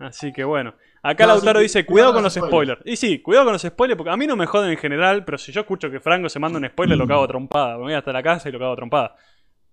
Así 0.00 0.32
que 0.32 0.44
bueno. 0.44 0.74
Acá 1.02 1.26
No, 1.26 1.34
Lautaro 1.34 1.58
sí, 1.60 1.64
dice, 1.64 1.86
cuidado 1.86 2.12
con 2.14 2.22
los 2.24 2.34
spoilers. 2.34 2.80
Y 2.84 2.96
sí, 2.96 3.20
cuidado 3.20 3.44
con 3.46 3.52
los 3.52 3.62
spoilers, 3.62 3.96
porque 3.96 4.10
a 4.10 4.16
mí 4.16 4.26
no 4.26 4.36
me 4.36 4.46
joden 4.46 4.70
en 4.72 4.78
general, 4.78 5.24
pero 5.24 5.38
si 5.38 5.52
yo 5.52 5.60
escucho 5.60 5.90
que 5.90 6.00
Franco 6.00 6.28
se 6.28 6.38
manda 6.38 6.58
un 6.58 6.66
spoiler, 6.66 6.98
lo 6.98 7.06
cago 7.06 7.24
a 7.24 7.28
trompada. 7.28 7.76
Me 7.76 7.82
voy 7.84 7.94
hasta 7.94 8.12
la 8.12 8.22
casa 8.22 8.48
y 8.48 8.52
lo 8.52 8.58
cago 8.58 8.72
a 8.72 8.76
trompada. 8.76 9.16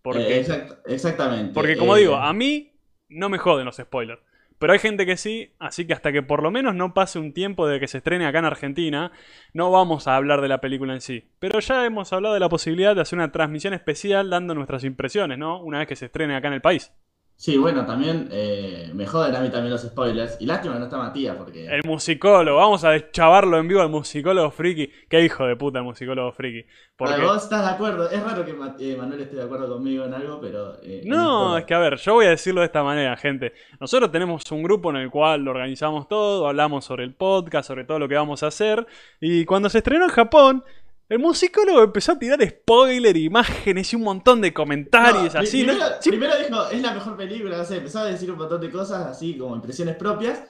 Porque, 0.02 0.38
Eh, 0.38 0.44
exact- 0.46 0.78
exactamente. 0.86 1.54
porque 1.54 1.78
como 1.78 1.96
Eh, 1.98 2.02
digo, 2.02 2.16
a 2.16 2.32
mí 2.34 2.74
no 3.10 3.30
me 3.30 3.38
joden 3.40 3.66
los 3.66 3.78
spoilers. 3.78 4.22
Pero 4.58 4.72
hay 4.72 4.80
gente 4.80 5.06
que 5.06 5.18
sí, 5.18 5.52
así 5.60 5.86
que 5.86 5.92
hasta 5.94 6.14
que 6.14 6.22
por 6.24 6.42
lo 6.42 6.50
menos 6.50 6.76
no 6.76 6.94
pase 6.94 7.20
un 7.20 7.34
tiempo 7.34 7.68
de 7.68 7.78
que 7.80 7.88
se 7.90 7.98
estrene 7.98 8.26
acá 8.26 8.40
en 8.40 8.46
Argentina, 8.46 9.12
no 9.54 9.70
vamos 9.70 10.08
a 10.08 10.16
hablar 10.16 10.40
de 10.42 10.48
la 10.48 10.62
película 10.62 10.94
en 10.94 11.02
sí. 11.02 11.28
Pero 11.40 11.60
ya 11.60 11.86
hemos 11.86 12.14
hablado 12.14 12.34
de 12.36 12.40
la 12.40 12.48
posibilidad 12.48 12.96
de 12.96 13.02
hacer 13.02 13.20
una 13.20 13.34
transmisión 13.34 13.74
especial 13.74 14.30
dando 14.30 14.56
nuestras 14.56 14.86
impresiones, 14.86 15.38
¿no? 15.38 15.62
Una 15.62 15.80
vez 15.80 15.88
que 15.90 15.98
se 15.98 16.06
estrene 16.06 16.38
acá 16.38 16.48
en 16.48 16.54
el 16.54 16.62
país. 16.62 16.94
Sí, 17.38 17.58
bueno, 17.58 17.86
también 17.86 18.30
eh, 18.32 18.90
me 18.94 19.06
joden 19.06 19.36
a 19.36 19.42
mí 19.42 19.50
también 19.50 19.72
los 19.72 19.82
spoilers. 19.82 20.38
Y 20.40 20.46
lástima 20.46 20.76
que 20.76 20.80
no 20.80 20.86
está 20.86 20.98
Matías, 20.98 21.36
porque... 21.36 21.68
El 21.68 21.82
musicólogo, 21.86 22.58
vamos 22.58 22.86
a 22.86 22.92
deschavarlo 22.92 23.58
en 23.58 23.68
vivo 23.68 23.82
al 23.82 23.90
musicólogo 23.90 24.50
friki. 24.52 24.90
Qué 25.10 25.22
hijo 25.22 25.46
de 25.46 25.58
puta 25.58 25.80
el 25.80 25.84
musicólogo 25.86 26.32
friki. 26.32 26.66
Porque... 26.96 27.22
Vos 27.22 27.44
estás 27.44 27.66
de 27.66 27.72
acuerdo. 27.72 28.10
Es 28.10 28.24
raro 28.24 28.46
que 28.46 28.52
eh, 28.52 28.96
Manuel 28.96 29.20
esté 29.20 29.36
de 29.36 29.44
acuerdo 29.44 29.68
conmigo 29.68 30.06
en 30.06 30.14
algo, 30.14 30.40
pero. 30.40 30.78
eh, 30.82 31.02
No, 31.04 31.58
es 31.58 31.66
que 31.66 31.74
a 31.74 31.80
ver, 31.80 31.98
yo 31.98 32.14
voy 32.14 32.26
a 32.26 32.30
decirlo 32.30 32.62
de 32.62 32.68
esta 32.68 32.84
manera, 32.84 33.18
gente. 33.18 33.52
Nosotros 33.82 34.10
tenemos 34.12 34.50
un 34.52 34.64
grupo 34.64 34.90
en 34.92 34.96
el 34.96 35.10
cual 35.10 35.42
lo 35.42 35.52
organizamos 35.52 36.08
todo, 36.08 36.48
hablamos 36.48 36.86
sobre 36.86 37.04
el 37.04 37.14
podcast, 37.14 37.68
sobre 37.68 37.84
todo 37.84 38.00
lo 38.00 38.08
que 38.08 38.16
vamos 38.16 38.44
a 38.44 38.48
hacer. 38.48 38.88
Y 39.20 39.44
cuando 39.44 39.70
se 39.70 39.80
estrenó 39.80 40.06
en 40.06 40.12
Japón, 40.12 40.64
el 41.10 41.20
musicólogo 41.20 41.84
empezó 41.84 42.14
a 42.14 42.20
tirar 42.20 42.40
spoiler, 42.48 43.16
imágenes 43.16 43.92
y 43.94 43.96
un 43.96 44.04
montón 44.04 44.42
de 44.42 44.54
comentarios 44.54 45.34
No, 45.34 45.40
así. 45.42 45.64
Primero, 45.64 45.86
primero 46.04 46.34
dijo, 46.38 46.70
es 46.70 46.82
la 46.82 46.94
mejor 46.94 47.16
película, 47.18 47.58
no 47.58 47.66
sé, 47.66 47.78
empezó 47.78 48.00
a 48.00 48.06
decir 48.06 48.32
un 48.32 48.38
montón 48.38 48.60
de 48.62 48.72
cosas 48.72 49.06
así 49.08 49.38
como 49.38 49.56
impresiones 49.56 49.96
propias. 49.96 50.44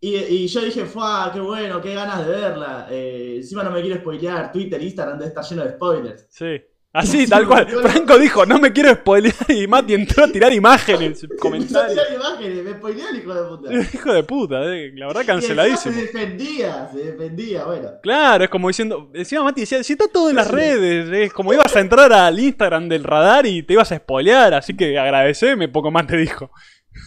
Y, 0.00 0.14
y 0.16 0.46
yo 0.46 0.60
dije, 0.60 0.84
¡fue! 0.84 1.02
¡Qué 1.32 1.40
bueno! 1.40 1.80
¡Qué 1.80 1.92
ganas 1.94 2.24
de 2.24 2.32
verla! 2.32 2.86
Eh, 2.90 3.34
encima 3.38 3.64
no 3.64 3.70
me 3.72 3.80
quiero 3.82 3.96
spoilear. 4.00 4.52
Twitter, 4.52 4.80
Instagram 4.80 5.18
debe 5.18 5.28
estar 5.30 5.44
lleno 5.44 5.64
de 5.64 5.70
spoilers. 5.72 6.26
sí. 6.30 6.60
Así, 6.98 7.18
Sí, 7.18 7.26
tal 7.28 7.46
cual. 7.46 7.66
Franco 7.68 8.18
dijo, 8.18 8.44
no 8.44 8.58
me 8.58 8.72
quiero 8.72 8.92
spoilear 8.92 9.34
y 9.48 9.66
Mati 9.66 9.94
entró 9.94 10.24
a 10.24 10.28
tirar 10.28 10.52
imágenes, 10.52 11.22
Empezó 11.22 11.80
a 11.80 11.86
tirar 11.86 12.06
imágenes, 12.12 12.64
me 12.64 12.72
spoileó 12.72 13.08
el 13.08 13.16
hijo 13.18 13.34
de 13.34 13.48
puta. 13.48 13.72
Hijo 13.94 14.12
de 14.12 14.22
puta, 14.24 14.74
eh, 14.74 14.92
la 14.94 15.06
verdad 15.06 15.22
canceladísimo. 15.26 15.94
se 15.94 16.02
defendía, 16.02 16.88
se 16.92 16.98
defendía, 16.98 17.64
bueno. 17.64 17.88
Claro, 18.02 18.44
es 18.44 18.50
como 18.50 18.68
diciendo, 18.68 19.10
encima 19.14 19.44
Mati 19.44 19.60
decía, 19.60 19.82
si 19.84 19.92
está 19.92 20.08
todo 20.08 20.30
en 20.30 20.36
las 20.36 20.50
redes, 20.50 21.08
es 21.12 21.32
como 21.32 21.52
ibas 21.52 21.74
a 21.76 21.80
entrar 21.80 22.12
al 22.12 22.38
Instagram 22.38 22.88
del 22.88 23.04
radar 23.04 23.46
y 23.46 23.62
te 23.62 23.74
ibas 23.74 23.92
a 23.92 23.96
spoilear, 23.96 24.54
así 24.54 24.76
que 24.76 24.98
agradeceme, 24.98 25.68
poco 25.68 25.90
más 25.90 26.06
te 26.06 26.16
dijo. 26.16 26.50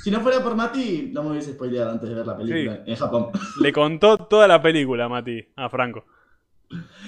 Si 0.04 0.10
no 0.10 0.21
fuera 0.21 0.41
por 0.41 0.56
Mati, 0.56 1.10
no 1.12 1.23
me 1.23 1.32
hubiese 1.32 1.51
spoileado 1.51 1.91
antes 1.91 2.08
de 2.10 2.15
ver 2.15 2.25
la 2.25 2.38
película 2.38 2.84
en 2.86 2.95
Japón. 2.95 3.27
Le 3.60 3.73
contó 3.73 4.17
toda 4.17 4.47
la 4.47 4.62
película, 4.62 5.10
Mati, 5.10 5.45
a 5.56 5.69
Franco. 5.69 6.06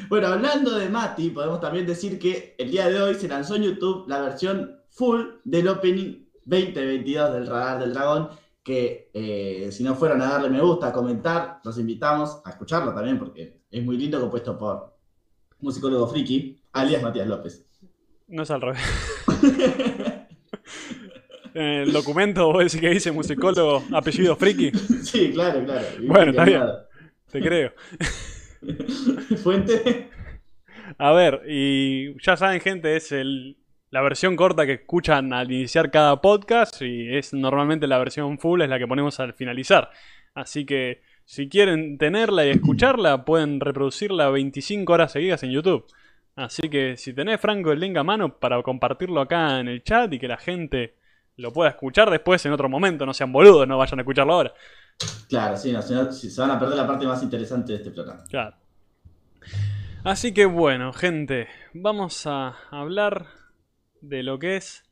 Bueno, 0.09 0.27
hablando 0.27 0.77
de 0.77 0.89
Mati, 0.89 1.29
podemos 1.29 1.59
también 1.59 1.85
decir 1.85 2.19
que 2.19 2.55
el 2.57 2.71
día 2.71 2.89
de 2.89 3.01
hoy 3.01 3.15
se 3.15 3.27
lanzó 3.27 3.55
en 3.55 3.63
YouTube 3.63 4.07
la 4.07 4.21
versión 4.21 4.79
full 4.89 5.21
del 5.43 5.67
Opening 5.67 6.25
2022 6.45 7.33
del 7.33 7.47
Radar 7.47 7.79
del 7.79 7.93
Dragón, 7.93 8.29
que 8.63 9.09
eh, 9.13 9.69
si 9.71 9.83
no 9.83 9.95
fueron 9.95 10.21
a 10.21 10.29
darle 10.29 10.49
me 10.49 10.61
gusta, 10.61 10.87
a 10.87 10.93
comentar, 10.93 11.59
los 11.63 11.77
invitamos 11.77 12.41
a 12.45 12.51
escucharlo 12.51 12.93
también, 12.93 13.19
porque 13.19 13.61
es 13.69 13.83
muy 13.83 13.97
lindo, 13.97 14.19
compuesto 14.19 14.57
por 14.57 14.93
musicólogo 15.59 16.07
friki, 16.07 16.61
alias 16.73 17.01
Matías 17.01 17.27
López. 17.27 17.65
No 18.27 18.43
es 18.43 18.51
al 18.51 18.61
revés. 18.61 18.81
En 21.55 21.61
el 21.61 21.93
documento 21.93 22.51
vos 22.51 22.63
decís 22.63 22.81
que 22.81 22.89
dice 22.89 23.11
musicólogo 23.11 23.83
apellido 23.93 24.35
friki, 24.35 24.71
sí, 25.03 25.31
claro, 25.31 25.63
claro. 25.63 25.85
Bueno, 26.01 26.31
está 26.31 26.45
bien. 26.45 26.63
te 27.31 27.41
creo. 27.41 27.71
Fuente. 29.43 30.09
A 30.97 31.11
ver, 31.11 31.41
y 31.47 32.19
ya 32.21 32.37
saben 32.37 32.61
gente, 32.61 32.95
es 32.95 33.11
el, 33.11 33.57
la 33.89 34.01
versión 34.01 34.35
corta 34.35 34.65
que 34.65 34.73
escuchan 34.73 35.33
al 35.33 35.51
iniciar 35.51 35.91
cada 35.91 36.19
podcast 36.21 36.81
y 36.81 37.15
es 37.15 37.33
normalmente 37.33 37.87
la 37.87 37.97
versión 37.97 38.39
full, 38.39 38.61
es 38.61 38.69
la 38.69 38.79
que 38.79 38.87
ponemos 38.87 39.19
al 39.19 39.33
finalizar. 39.33 39.91
Así 40.33 40.65
que 40.65 41.01
si 41.25 41.47
quieren 41.47 41.97
tenerla 41.97 42.45
y 42.45 42.49
escucharla, 42.49 43.23
pueden 43.23 43.59
reproducirla 43.59 44.29
25 44.29 44.91
horas 44.91 45.11
seguidas 45.11 45.43
en 45.43 45.51
YouTube. 45.51 45.85
Así 46.35 46.69
que 46.69 46.97
si 46.97 47.13
tenés 47.13 47.39
Franco 47.39 47.71
el 47.71 47.79
link 47.79 47.95
a 47.97 48.03
mano 48.03 48.39
para 48.39 48.61
compartirlo 48.63 49.21
acá 49.21 49.59
en 49.59 49.67
el 49.67 49.83
chat 49.83 50.11
y 50.11 50.19
que 50.19 50.27
la 50.27 50.37
gente 50.37 50.95
lo 51.37 51.51
pueda 51.51 51.69
escuchar 51.69 52.09
después 52.09 52.45
en 52.45 52.51
otro 52.51 52.69
momento, 52.69 53.05
no 53.05 53.13
sean 53.13 53.31
boludos, 53.31 53.67
no 53.67 53.77
vayan 53.77 53.99
a 53.99 54.01
escucharlo 54.01 54.33
ahora. 54.33 54.53
Claro, 55.29 55.57
sí, 55.57 55.71
no, 55.71 55.81
si 55.81 55.93
no, 55.93 56.11
si 56.11 56.29
se 56.29 56.41
van 56.41 56.51
a 56.51 56.59
perder 56.59 56.77
la 56.77 56.87
parte 56.87 57.05
más 57.05 57.23
interesante 57.23 57.73
de 57.73 57.77
este 57.79 57.91
programa. 57.91 58.23
Claro. 58.25 58.55
Así 60.03 60.33
que 60.33 60.45
bueno, 60.45 60.93
gente, 60.93 61.47
vamos 61.73 62.27
a 62.27 62.57
hablar 62.69 63.27
de 64.01 64.21
lo 64.21 64.37
que 64.37 64.57
es 64.57 64.83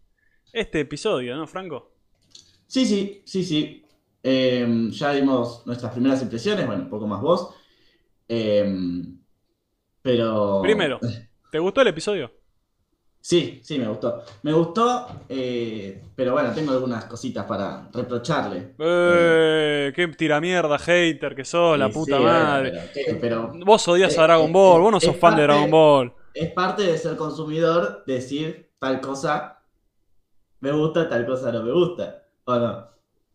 este 0.54 0.80
episodio, 0.80 1.36
¿no, 1.36 1.48
Franco? 1.48 1.92
Sí, 2.68 2.86
sí, 2.86 3.22
sí, 3.26 3.44
sí. 3.44 3.86
Eh, 4.24 4.88
ya 4.92 5.12
dimos 5.14 5.66
nuestras 5.66 5.92
primeras 5.92 6.22
impresiones, 6.22 6.66
bueno, 6.66 6.84
un 6.84 6.90
poco 6.90 7.08
más 7.08 7.22
vos. 7.22 7.56
Eh, 8.28 9.04
pero. 10.02 10.62
Primero, 10.62 11.00
¿te 11.52 11.60
gustó 11.60 11.82
el 11.82 11.88
episodio? 11.88 12.32
Sí, 13.22 13.62
sí, 13.64 13.78
me 13.80 13.88
gustó. 13.88 14.24
Me 14.44 14.52
gustó, 14.54 15.08
eh, 15.30 16.12
pero 16.16 16.34
bueno, 16.34 16.54
tengo 16.54 16.72
algunas 16.72 17.06
cositas 17.06 17.46
para 17.46 17.90
reprocharle. 17.94 18.76
Eh, 18.80 19.94
qué 19.96 20.08
tiramierda, 20.10 20.80
hater 20.80 21.36
que 21.36 21.46
sos, 21.46 21.78
la 21.78 21.90
puta 21.92 22.18
sí, 22.18 22.22
madre. 22.22 22.74
pero, 23.20 23.62
Vos 23.66 23.88
odias 23.88 24.18
a 24.18 24.24
Eh, 24.24 24.24
Dragon 24.24 24.52
eh, 24.52 24.52
Ball, 24.52 24.82
eh, 24.82 24.82
vos 24.82 24.92
no 24.92 25.00
sos 25.00 25.18
fan 25.18 25.36
de 25.36 25.44
Dragon 25.44 25.70
Ball. 25.70 26.14
es 26.34 26.52
parte 26.54 26.84
de 26.84 26.98
ser 26.98 27.16
consumidor 27.18 28.04
decir 28.06 28.72
tal 28.80 29.00
cosa 29.02 29.64
me 30.62 30.72
gusta, 30.72 31.10
tal 31.10 31.26
cosa 31.26 31.52
no 31.52 31.64
me 31.64 31.72
gusta. 31.74 32.24
¿O 32.46 32.56
no? 32.56 32.72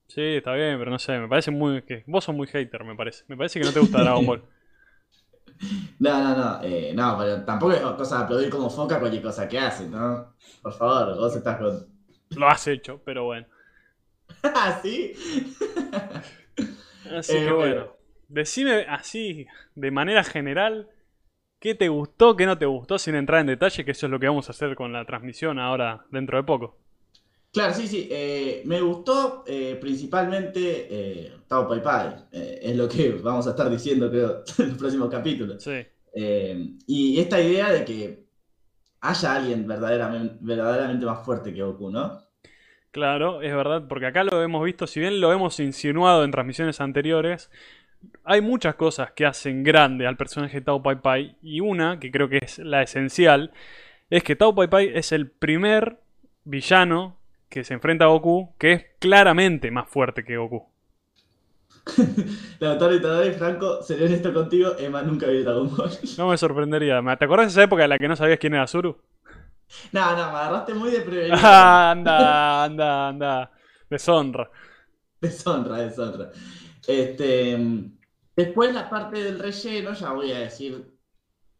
Sí, 0.08 0.20
está 0.36 0.54
bien, 0.54 0.78
pero 0.78 0.90
no 0.90 0.98
sé, 0.98 1.18
me 1.18 1.28
parece 1.28 1.50
muy... 1.50 1.82
que 1.82 2.04
Vos 2.06 2.24
sos 2.24 2.34
muy 2.34 2.46
hater, 2.46 2.84
me 2.84 2.94
parece. 2.94 3.24
Me 3.28 3.36
parece 3.36 3.58
que 3.58 3.64
no 3.64 3.72
te 3.72 3.80
gusta 3.80 4.00
Dragon 4.00 4.24
Ball. 4.26 4.44
No, 5.98 6.22
no, 6.22 6.36
no, 6.36 6.62
eh, 6.62 6.92
no, 6.94 7.16
pero 7.18 7.44
tampoco 7.44 7.72
es 7.72 7.80
cosa 7.80 8.18
de 8.18 8.24
aplaudir 8.24 8.50
como 8.50 8.70
foca 8.70 8.98
cualquier 9.00 9.22
cosa 9.22 9.48
que 9.48 9.58
hace, 9.58 9.88
¿no? 9.88 10.34
Por 10.62 10.72
favor, 10.72 11.16
vos 11.16 11.34
estás 11.36 11.58
con. 11.58 11.86
Lo 12.34 12.48
has 12.48 12.68
hecho, 12.68 13.02
pero 13.04 13.24
bueno. 13.24 13.48
ah, 14.54 14.80
sí. 14.82 15.14
Así 17.04 17.40
Eh, 17.40 17.42
que 17.42 17.52
bueno. 17.52 17.52
bueno, 17.52 17.96
decime 18.28 18.84
así, 18.88 19.46
de 19.74 19.90
manera 19.90 20.24
general, 20.24 20.88
qué 21.60 21.74
te 21.74 21.88
gustó, 21.88 22.36
qué 22.36 22.46
no 22.46 22.58
te 22.58 22.66
gustó, 22.66 22.98
sin 22.98 23.16
entrar 23.16 23.40
en 23.42 23.48
detalle, 23.48 23.84
que 23.84 23.92
eso 23.92 24.06
es 24.06 24.12
lo 24.12 24.20
que 24.20 24.28
vamos 24.28 24.48
a 24.48 24.52
hacer 24.52 24.74
con 24.76 24.92
la 24.92 25.06
transmisión 25.06 25.58
ahora 25.60 26.06
dentro 26.10 26.38
de 26.38 26.44
poco. 26.44 26.78
Claro, 27.56 27.72
sí, 27.72 27.88
sí. 27.88 28.06
eh, 28.10 28.60
me 28.66 28.82
gustó 28.82 29.42
eh, 29.46 29.78
principalmente 29.80 30.88
eh, 30.90 31.32
Tao 31.48 31.66
Pai 31.66 31.82
Pai. 31.82 32.14
eh, 32.30 32.58
es 32.60 32.76
lo 32.76 32.86
que 32.86 33.12
vamos 33.22 33.46
a 33.46 33.50
estar 33.50 33.70
diciendo, 33.70 34.10
creo, 34.10 34.44
en 34.58 34.68
los 34.68 34.76
próximos 34.76 35.08
capítulos. 35.08 35.62
Sí, 35.62 35.86
y 36.86 37.18
esta 37.18 37.40
idea 37.40 37.72
de 37.72 37.82
que 37.86 38.26
haya 39.00 39.36
alguien 39.36 39.66
verdaderamente, 39.66 40.36
verdaderamente 40.40 41.06
más 41.06 41.24
fuerte 41.24 41.54
que 41.54 41.62
Goku, 41.62 41.90
¿no? 41.90 42.20
claro, 42.90 43.40
es 43.40 43.54
verdad, 43.54 43.84
porque 43.88 44.06
acá 44.06 44.22
lo 44.22 44.42
hemos 44.42 44.62
visto, 44.62 44.86
si 44.86 45.00
bien 45.00 45.18
lo 45.20 45.32
hemos 45.32 45.58
insinuado 45.58 46.24
en 46.24 46.30
transmisiones 46.30 46.80
anteriores, 46.82 47.50
hay 48.24 48.42
muchas 48.42 48.74
cosas 48.74 49.12
que 49.12 49.24
hacen 49.24 49.62
grande 49.62 50.06
al 50.06 50.18
personaje 50.18 50.58
de 50.58 50.66
Tao 50.66 50.82
Pai 50.82 50.96
Pai, 51.00 51.36
y 51.42 51.60
una, 51.60 51.98
que 52.00 52.10
creo 52.10 52.28
que 52.28 52.38
es 52.42 52.58
la 52.58 52.82
esencial, 52.82 53.52
es 54.10 54.22
que 54.24 54.36
Tao 54.36 54.54
Pai 54.54 54.68
Pai 54.68 54.92
es 54.94 55.12
el 55.12 55.30
primer 55.30 56.00
villano 56.44 57.16
que 57.48 57.64
se 57.64 57.74
enfrenta 57.74 58.04
a 58.04 58.08
Goku 58.08 58.54
que 58.58 58.72
es 58.72 58.84
claramente 58.98 59.70
más 59.70 59.88
fuerte 59.88 60.24
que 60.24 60.36
Goku. 60.36 60.66
La 62.58 62.70
doctora 62.70 62.96
Itadori, 62.96 63.32
Franco, 63.32 63.82
seré 63.82 64.06
honesto 64.06 64.32
contigo, 64.34 64.72
Emma 64.78 65.02
nunca 65.02 65.26
vio 65.26 65.44
Dragon 65.44 65.74
Ball. 65.76 65.90
No 66.18 66.28
me 66.28 66.36
sorprendería. 66.36 67.00
¿Te 67.16 67.24
acordás 67.24 67.46
de 67.46 67.50
esa 67.52 67.62
época 67.62 67.84
en 67.84 67.90
la 67.90 67.98
que 67.98 68.08
no 68.08 68.16
sabías 68.16 68.38
quién 68.38 68.54
era 68.54 68.66
Zuru? 68.66 69.00
No, 69.92 70.10
no, 70.12 70.16
me 70.16 70.38
agarraste 70.38 70.74
muy 70.74 70.90
de 70.92 71.00
prevenido. 71.02 71.36
Ah, 71.42 71.90
anda, 71.90 72.64
anda, 72.64 73.08
anda. 73.08 73.50
Deshonra. 73.90 74.48
Deshonra, 75.20 75.78
deshonra. 75.78 76.30
Este, 76.86 77.58
después 78.36 78.72
la 78.72 78.88
parte 78.88 79.22
del 79.24 79.38
relleno, 79.40 79.92
ya 79.92 80.12
voy 80.12 80.30
a 80.30 80.38
decir 80.38 80.86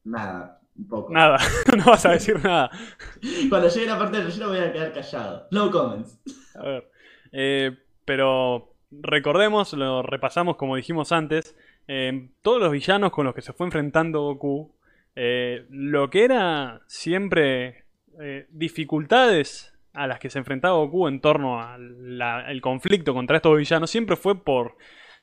nada, 0.04 0.55
un 0.78 0.88
poco. 0.88 1.12
Nada, 1.12 1.38
no 1.76 1.84
vas 1.84 2.04
a 2.06 2.12
decir 2.12 2.42
nada. 2.42 2.70
Cuando 3.48 3.68
llegue 3.68 3.86
la 3.86 3.98
parte 3.98 4.16
del 4.18 4.26
relleno 4.26 4.48
voy 4.48 4.58
a 4.58 4.72
quedar 4.72 4.92
callado. 4.92 5.46
No 5.50 5.70
comments. 5.70 6.18
A 6.54 6.62
ver. 6.62 6.90
Eh, 7.32 7.76
pero 8.04 8.72
recordemos, 8.90 9.72
lo 9.72 10.02
repasamos 10.02 10.56
como 10.56 10.76
dijimos 10.76 11.12
antes. 11.12 11.56
eh, 11.88 12.28
todos 12.42 12.60
los 12.60 12.72
villanos 12.72 13.10
con 13.12 13.24
los 13.26 13.34
que 13.34 13.42
se 13.42 13.52
fue 13.52 13.66
enfrentando 13.66 14.22
Goku. 14.22 14.72
eh, 15.14 15.64
lo 15.70 16.10
que 16.10 16.24
era 16.24 16.80
siempre 16.86 17.84
eh, 18.20 18.46
dificultades 18.50 19.72
a 19.92 20.06
las 20.06 20.18
que 20.18 20.30
se 20.30 20.38
enfrentaba 20.38 20.76
Goku 20.76 21.08
en 21.08 21.20
torno 21.20 21.60
al 21.60 22.60
conflicto 22.60 23.14
contra 23.14 23.36
estos 23.36 23.56
villanos 23.56 23.90
siempre 23.90 24.16
fue 24.16 24.42
por 24.42 24.76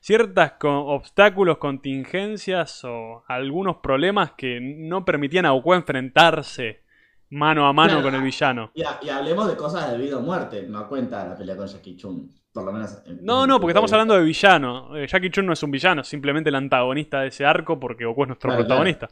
ciertos 0.04 0.50
obstáculos, 0.60 1.56
contingencias 1.58 2.84
o 2.84 3.24
algunos 3.26 3.76
problemas 3.76 4.32
que 4.32 4.60
no 4.60 5.02
permitían 5.04 5.46
a 5.46 5.50
Goku 5.52 5.72
enfrentarse 5.74 6.82
mano 7.30 7.66
a 7.66 7.72
mano 7.72 7.94
Claro. 7.94 8.04
con 8.04 8.14
el 8.14 8.22
villano. 8.22 8.70
Y, 8.74 8.82
ha- 8.82 8.98
y 9.02 9.08
hablemos 9.08 9.48
de 9.48 9.56
cosas 9.56 9.90
de 9.90 9.96
vida 9.98 10.18
o 10.18 10.20
muerte. 10.20 10.64
No 10.68 10.86
cuenta 10.88 11.24
la 11.26 11.36
pelea 11.36 11.56
con 11.56 11.66
Jackie 11.66 11.96
Chun. 11.96 12.30
Por 12.52 12.64
lo 12.64 12.72
menos. 12.72 13.02
en- 13.06 13.24
No, 13.24 13.46
no, 13.46 13.58
porque 13.58 13.72
estamos 13.72 13.90
hablando 13.92 14.14
de 14.14 14.22
villano. 14.24 14.94
Eh, 14.96 15.06
Jackie 15.08 15.30
Chun 15.30 15.46
no 15.46 15.54
es 15.54 15.62
un 15.62 15.70
villano, 15.70 16.04
simplemente 16.04 16.50
el 16.50 16.54
antagonista 16.54 17.22
de 17.22 17.28
ese 17.28 17.44
arco 17.46 17.80
porque 17.80 18.04
Goku 18.04 18.22
es 18.22 18.28
nuestro 18.28 18.50
Claro, 18.50 18.62
protagonista. 18.62 19.08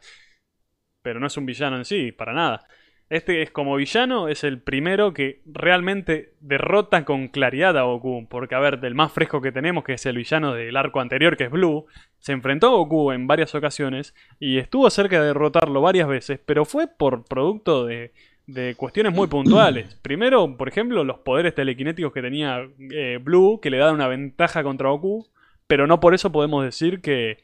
Pero 1.00 1.18
no 1.18 1.26
es 1.26 1.36
un 1.38 1.46
villano 1.46 1.76
en 1.78 1.84
sí, 1.86 2.12
para 2.12 2.32
nada. 2.34 2.64
Este 3.08 3.42
es 3.42 3.50
como 3.50 3.76
villano, 3.76 4.28
es 4.28 4.42
el 4.42 4.60
primero 4.60 5.12
que 5.12 5.42
realmente 5.44 6.32
derrota 6.40 7.04
con 7.04 7.28
claridad 7.28 7.76
a 7.76 7.82
Goku. 7.82 8.26
Porque, 8.28 8.54
a 8.54 8.58
ver, 8.58 8.80
del 8.80 8.94
más 8.94 9.12
fresco 9.12 9.42
que 9.42 9.52
tenemos, 9.52 9.84
que 9.84 9.94
es 9.94 10.06
el 10.06 10.16
villano 10.16 10.54
del 10.54 10.76
arco 10.76 11.00
anterior, 11.00 11.36
que 11.36 11.44
es 11.44 11.50
Blue, 11.50 11.86
se 12.18 12.32
enfrentó 12.32 12.68
a 12.68 12.70
Goku 12.70 13.12
en 13.12 13.26
varias 13.26 13.54
ocasiones 13.54 14.14
y 14.40 14.58
estuvo 14.58 14.88
cerca 14.88 15.20
de 15.20 15.26
derrotarlo 15.26 15.82
varias 15.82 16.08
veces, 16.08 16.40
pero 16.44 16.64
fue 16.64 16.86
por 16.86 17.24
producto 17.24 17.84
de, 17.84 18.12
de 18.46 18.74
cuestiones 18.76 19.12
muy 19.12 19.26
puntuales. 19.26 19.94
Primero, 20.02 20.56
por 20.56 20.68
ejemplo, 20.68 21.04
los 21.04 21.18
poderes 21.18 21.54
telequinéticos 21.54 22.12
que 22.12 22.22
tenía 22.22 22.66
eh, 22.92 23.18
Blue, 23.22 23.60
que 23.60 23.70
le 23.70 23.78
daban 23.78 23.94
una 23.94 24.08
ventaja 24.08 24.62
contra 24.62 24.88
Goku, 24.90 25.28
pero 25.66 25.86
no 25.86 26.00
por 26.00 26.14
eso 26.14 26.32
podemos 26.32 26.64
decir 26.64 27.00
que, 27.00 27.38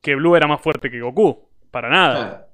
que 0.00 0.14
Blue 0.14 0.36
era 0.36 0.46
más 0.46 0.60
fuerte 0.60 0.90
que 0.90 1.00
Goku. 1.00 1.48
Para 1.70 1.88
nada. 1.88 2.48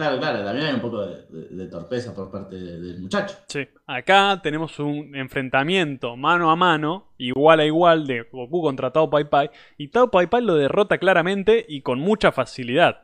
Claro. 0.00 0.18
Claro, 0.18 0.42
también 0.44 0.66
hay 0.66 0.74
un 0.74 0.80
poco 0.80 1.04
de, 1.06 1.26
de- 1.28 1.48
de 1.56 1.66
torpeza 1.66 2.14
por 2.14 2.30
parte 2.30 2.56
de- 2.56 2.80
del 2.80 3.00
muchacho. 3.00 3.36
Sí. 3.48 3.68
Acá 3.86 4.40
tenemos 4.42 4.78
un 4.78 5.14
enfrentamiento 5.14 6.16
mano 6.16 6.50
a 6.50 6.56
mano, 6.56 7.12
igual 7.18 7.60
a 7.60 7.66
igual, 7.66 8.06
de 8.06 8.22
Goku 8.32 8.62
contra 8.62 8.90
Tao 8.92 9.10
Pai 9.10 9.24
Pai. 9.28 9.50
Y 9.76 9.88
Tao 9.88 10.10
Pai 10.10 10.26
Pai 10.28 10.42
lo 10.42 10.54
derrota 10.54 10.96
claramente 10.96 11.66
y 11.68 11.82
con 11.82 11.98
mucha 12.00 12.32
facilidad. 12.32 13.02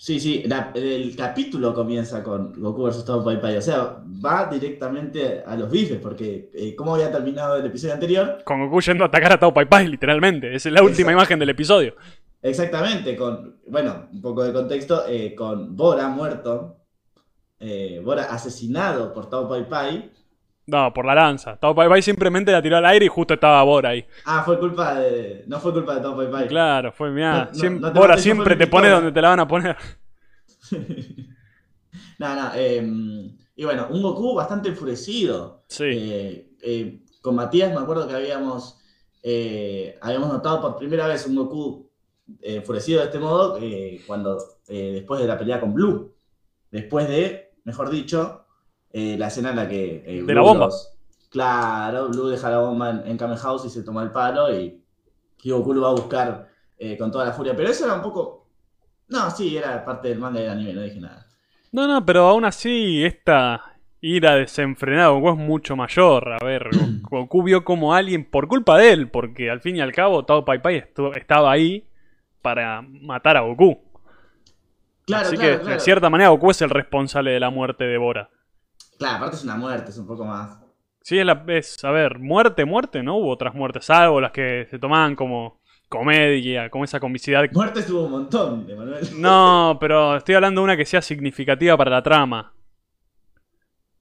Sí, 0.00 0.20
sí, 0.20 0.44
la- 0.46 0.70
el 0.76 1.16
capítulo 1.16 1.74
comienza 1.74 2.22
con 2.22 2.52
Goku 2.52 2.84
vs 2.86 3.04
Tao 3.04 3.24
Pai 3.24 3.40
Pai. 3.40 3.56
O 3.56 3.60
sea, 3.60 3.96
va 4.24 4.46
directamente 4.48 5.42
a 5.44 5.56
los 5.56 5.68
bifes, 5.68 5.98
porque 6.00 6.50
eh, 6.54 6.76
¿cómo 6.76 6.94
había 6.94 7.10
terminado 7.10 7.56
el 7.56 7.66
episodio 7.66 7.94
anterior? 7.94 8.38
Con 8.44 8.60
Goku 8.64 8.80
yendo 8.80 9.02
a 9.02 9.08
atacar 9.08 9.32
a 9.32 9.40
Tao 9.40 9.52
Pai 9.52 9.66
Pai, 9.66 9.88
literalmente. 9.88 10.54
Esa 10.54 10.68
es 10.68 10.72
la 10.72 10.82
última 10.82 11.10
Exacto. 11.10 11.12
imagen 11.18 11.38
del 11.40 11.48
episodio. 11.50 11.96
Exactamente, 12.40 13.16
con, 13.16 13.56
bueno, 13.68 14.08
un 14.12 14.22
poco 14.22 14.44
de 14.44 14.52
contexto, 14.52 15.04
eh, 15.08 15.34
con 15.34 15.76
Bora 15.76 16.08
muerto, 16.08 16.76
eh, 17.58 18.00
Bora 18.04 18.24
asesinado 18.24 19.12
por 19.12 19.28
Tao 19.28 19.48
Pai 19.48 19.68
Pai. 19.68 20.10
No, 20.66 20.92
por 20.92 21.04
la 21.06 21.14
lanza. 21.14 21.56
Tao 21.56 21.74
Pai 21.74 21.88
Pai 21.88 22.02
simplemente 22.02 22.52
la 22.52 22.62
tiró 22.62 22.76
al 22.76 22.84
aire 22.86 23.06
y 23.06 23.08
justo 23.08 23.34
estaba 23.34 23.62
Bora 23.64 23.88
ahí. 23.90 24.06
Ah, 24.26 24.42
fue 24.44 24.58
culpa 24.58 24.94
de. 24.94 25.44
No 25.46 25.58
fue 25.58 25.72
culpa 25.72 25.94
de 25.96 26.00
Tao 26.02 26.16
Pai 26.16 26.30
Pai. 26.30 26.46
Claro, 26.46 26.92
fue, 26.92 27.10
mirá. 27.10 27.32
No, 27.32 27.44
no, 27.46 27.50
siem- 27.52 27.80
no 27.80 27.92
te 27.92 27.98
Bora 27.98 28.18
siempre 28.18 28.54
te 28.54 28.66
pone 28.66 28.88
donde 28.90 29.10
te 29.12 29.20
la 29.22 29.30
van 29.30 29.40
a 29.40 29.48
poner. 29.48 29.76
No, 32.18 32.34
no, 32.34 32.50
eh, 32.54 33.30
y 33.56 33.64
bueno, 33.64 33.88
un 33.90 34.02
Goku 34.02 34.34
bastante 34.34 34.68
enfurecido. 34.68 35.64
Sí. 35.68 35.84
Eh, 36.60 37.00
con 37.20 37.34
Matías 37.34 37.72
me 37.72 37.80
acuerdo 37.80 38.06
que 38.08 38.14
habíamos, 38.14 38.78
eh, 39.22 39.96
habíamos 40.00 40.28
notado 40.28 40.60
por 40.60 40.76
primera 40.76 41.06
vez 41.06 41.26
un 41.26 41.36
Goku 41.36 41.87
enfurecido 42.42 43.00
de 43.00 43.06
este 43.06 43.18
modo 43.18 43.58
eh, 43.60 44.00
cuando 44.06 44.38
eh, 44.68 44.92
después 44.94 45.20
de 45.20 45.26
la 45.26 45.38
pelea 45.38 45.60
con 45.60 45.72
Blue. 45.74 46.12
Después 46.70 47.08
de, 47.08 47.52
mejor 47.64 47.90
dicho, 47.90 48.44
eh, 48.92 49.16
la 49.18 49.28
escena 49.28 49.50
en 49.50 49.56
la 49.56 49.68
que... 49.68 50.02
De 50.06 50.22
Blue 50.22 50.34
la 50.34 50.40
bomba. 50.42 50.64
los- 50.66 50.94
claro, 51.30 52.08
Blue 52.08 52.28
deja 52.28 52.50
la 52.50 52.58
bomba 52.58 52.90
en, 52.90 53.06
en 53.06 53.16
Kame 53.16 53.36
House 53.36 53.64
y 53.66 53.70
se 53.70 53.82
toma 53.82 54.02
el 54.02 54.10
palo 54.10 54.54
y, 54.54 54.82
y 55.42 55.50
Goku 55.50 55.72
lo 55.74 55.82
va 55.82 55.88
a 55.88 55.92
buscar 55.92 56.48
con 56.98 57.10
toda 57.10 57.24
la 57.24 57.32
furia. 57.32 57.56
Pero 57.56 57.70
eso 57.70 57.84
era 57.84 57.94
un 57.94 58.02
poco... 58.02 58.46
No, 59.08 59.30
sí, 59.30 59.56
era 59.56 59.84
parte 59.84 60.08
del 60.08 60.18
manga 60.18 60.38
y 60.38 60.42
del 60.42 60.52
anime, 60.52 60.72
no 60.74 60.82
dije 60.82 61.00
nada. 61.00 61.26
No, 61.72 61.86
no, 61.86 62.04
pero 62.04 62.26
aún 62.28 62.44
así 62.44 63.02
esta 63.04 63.74
ira 64.00 64.36
desenfrenada 64.36 65.08
de 65.08 65.14
Goku 65.20 65.30
es 65.30 65.36
mucho 65.38 65.76
mayor. 65.76 66.34
A 66.40 66.44
ver, 66.44 66.68
Go- 66.74 66.92
Goku 67.10 67.42
vio 67.42 67.64
como 67.64 67.94
alguien, 67.94 68.24
por 68.30 68.48
culpa 68.48 68.76
de 68.78 68.92
él, 68.92 69.10
porque 69.10 69.50
al 69.50 69.60
fin 69.60 69.76
y 69.76 69.80
al 69.80 69.92
cabo 69.92 70.24
Tao 70.26 70.44
Pai 70.44 70.60
Pai 70.60 70.84
estaba 71.16 71.50
ahí 71.50 71.84
para 72.42 72.82
matar 72.82 73.36
a 73.36 73.40
Goku. 73.40 73.78
Claro, 75.06 75.28
así 75.28 75.36
claro, 75.36 75.52
que 75.52 75.58
claro. 75.60 75.74
de 75.74 75.80
cierta 75.80 76.10
manera 76.10 76.30
Goku 76.30 76.50
es 76.50 76.62
el 76.62 76.70
responsable 76.70 77.30
de 77.30 77.40
la 77.40 77.50
muerte 77.50 77.84
de 77.84 77.98
Bora. 77.98 78.30
Claro, 78.98 79.16
aparte 79.16 79.36
es 79.36 79.44
una 79.44 79.56
muerte, 79.56 79.90
es 79.90 79.98
un 79.98 80.06
poco 80.06 80.24
más. 80.24 80.58
Sí, 81.02 81.18
es, 81.18 81.24
la, 81.24 81.42
es, 81.46 81.82
a 81.84 81.90
ver, 81.90 82.18
muerte, 82.18 82.64
muerte, 82.64 83.02
no 83.02 83.16
hubo 83.16 83.30
otras 83.30 83.54
muertes, 83.54 83.86
salvo 83.86 84.20
las 84.20 84.32
que 84.32 84.66
se 84.70 84.78
tomaban 84.78 85.16
como 85.16 85.60
comedia, 85.88 86.68
como 86.68 86.84
esa 86.84 87.00
comicidad. 87.00 87.44
Muertes 87.52 87.88
hubo 87.88 88.04
un 88.04 88.10
montón, 88.10 88.66
Emanuel. 88.68 89.08
No, 89.16 89.78
pero 89.80 90.16
estoy 90.16 90.34
hablando 90.34 90.60
de 90.60 90.64
una 90.64 90.76
que 90.76 90.84
sea 90.84 91.00
significativa 91.00 91.76
para 91.76 91.90
la 91.90 92.02
trama. 92.02 92.52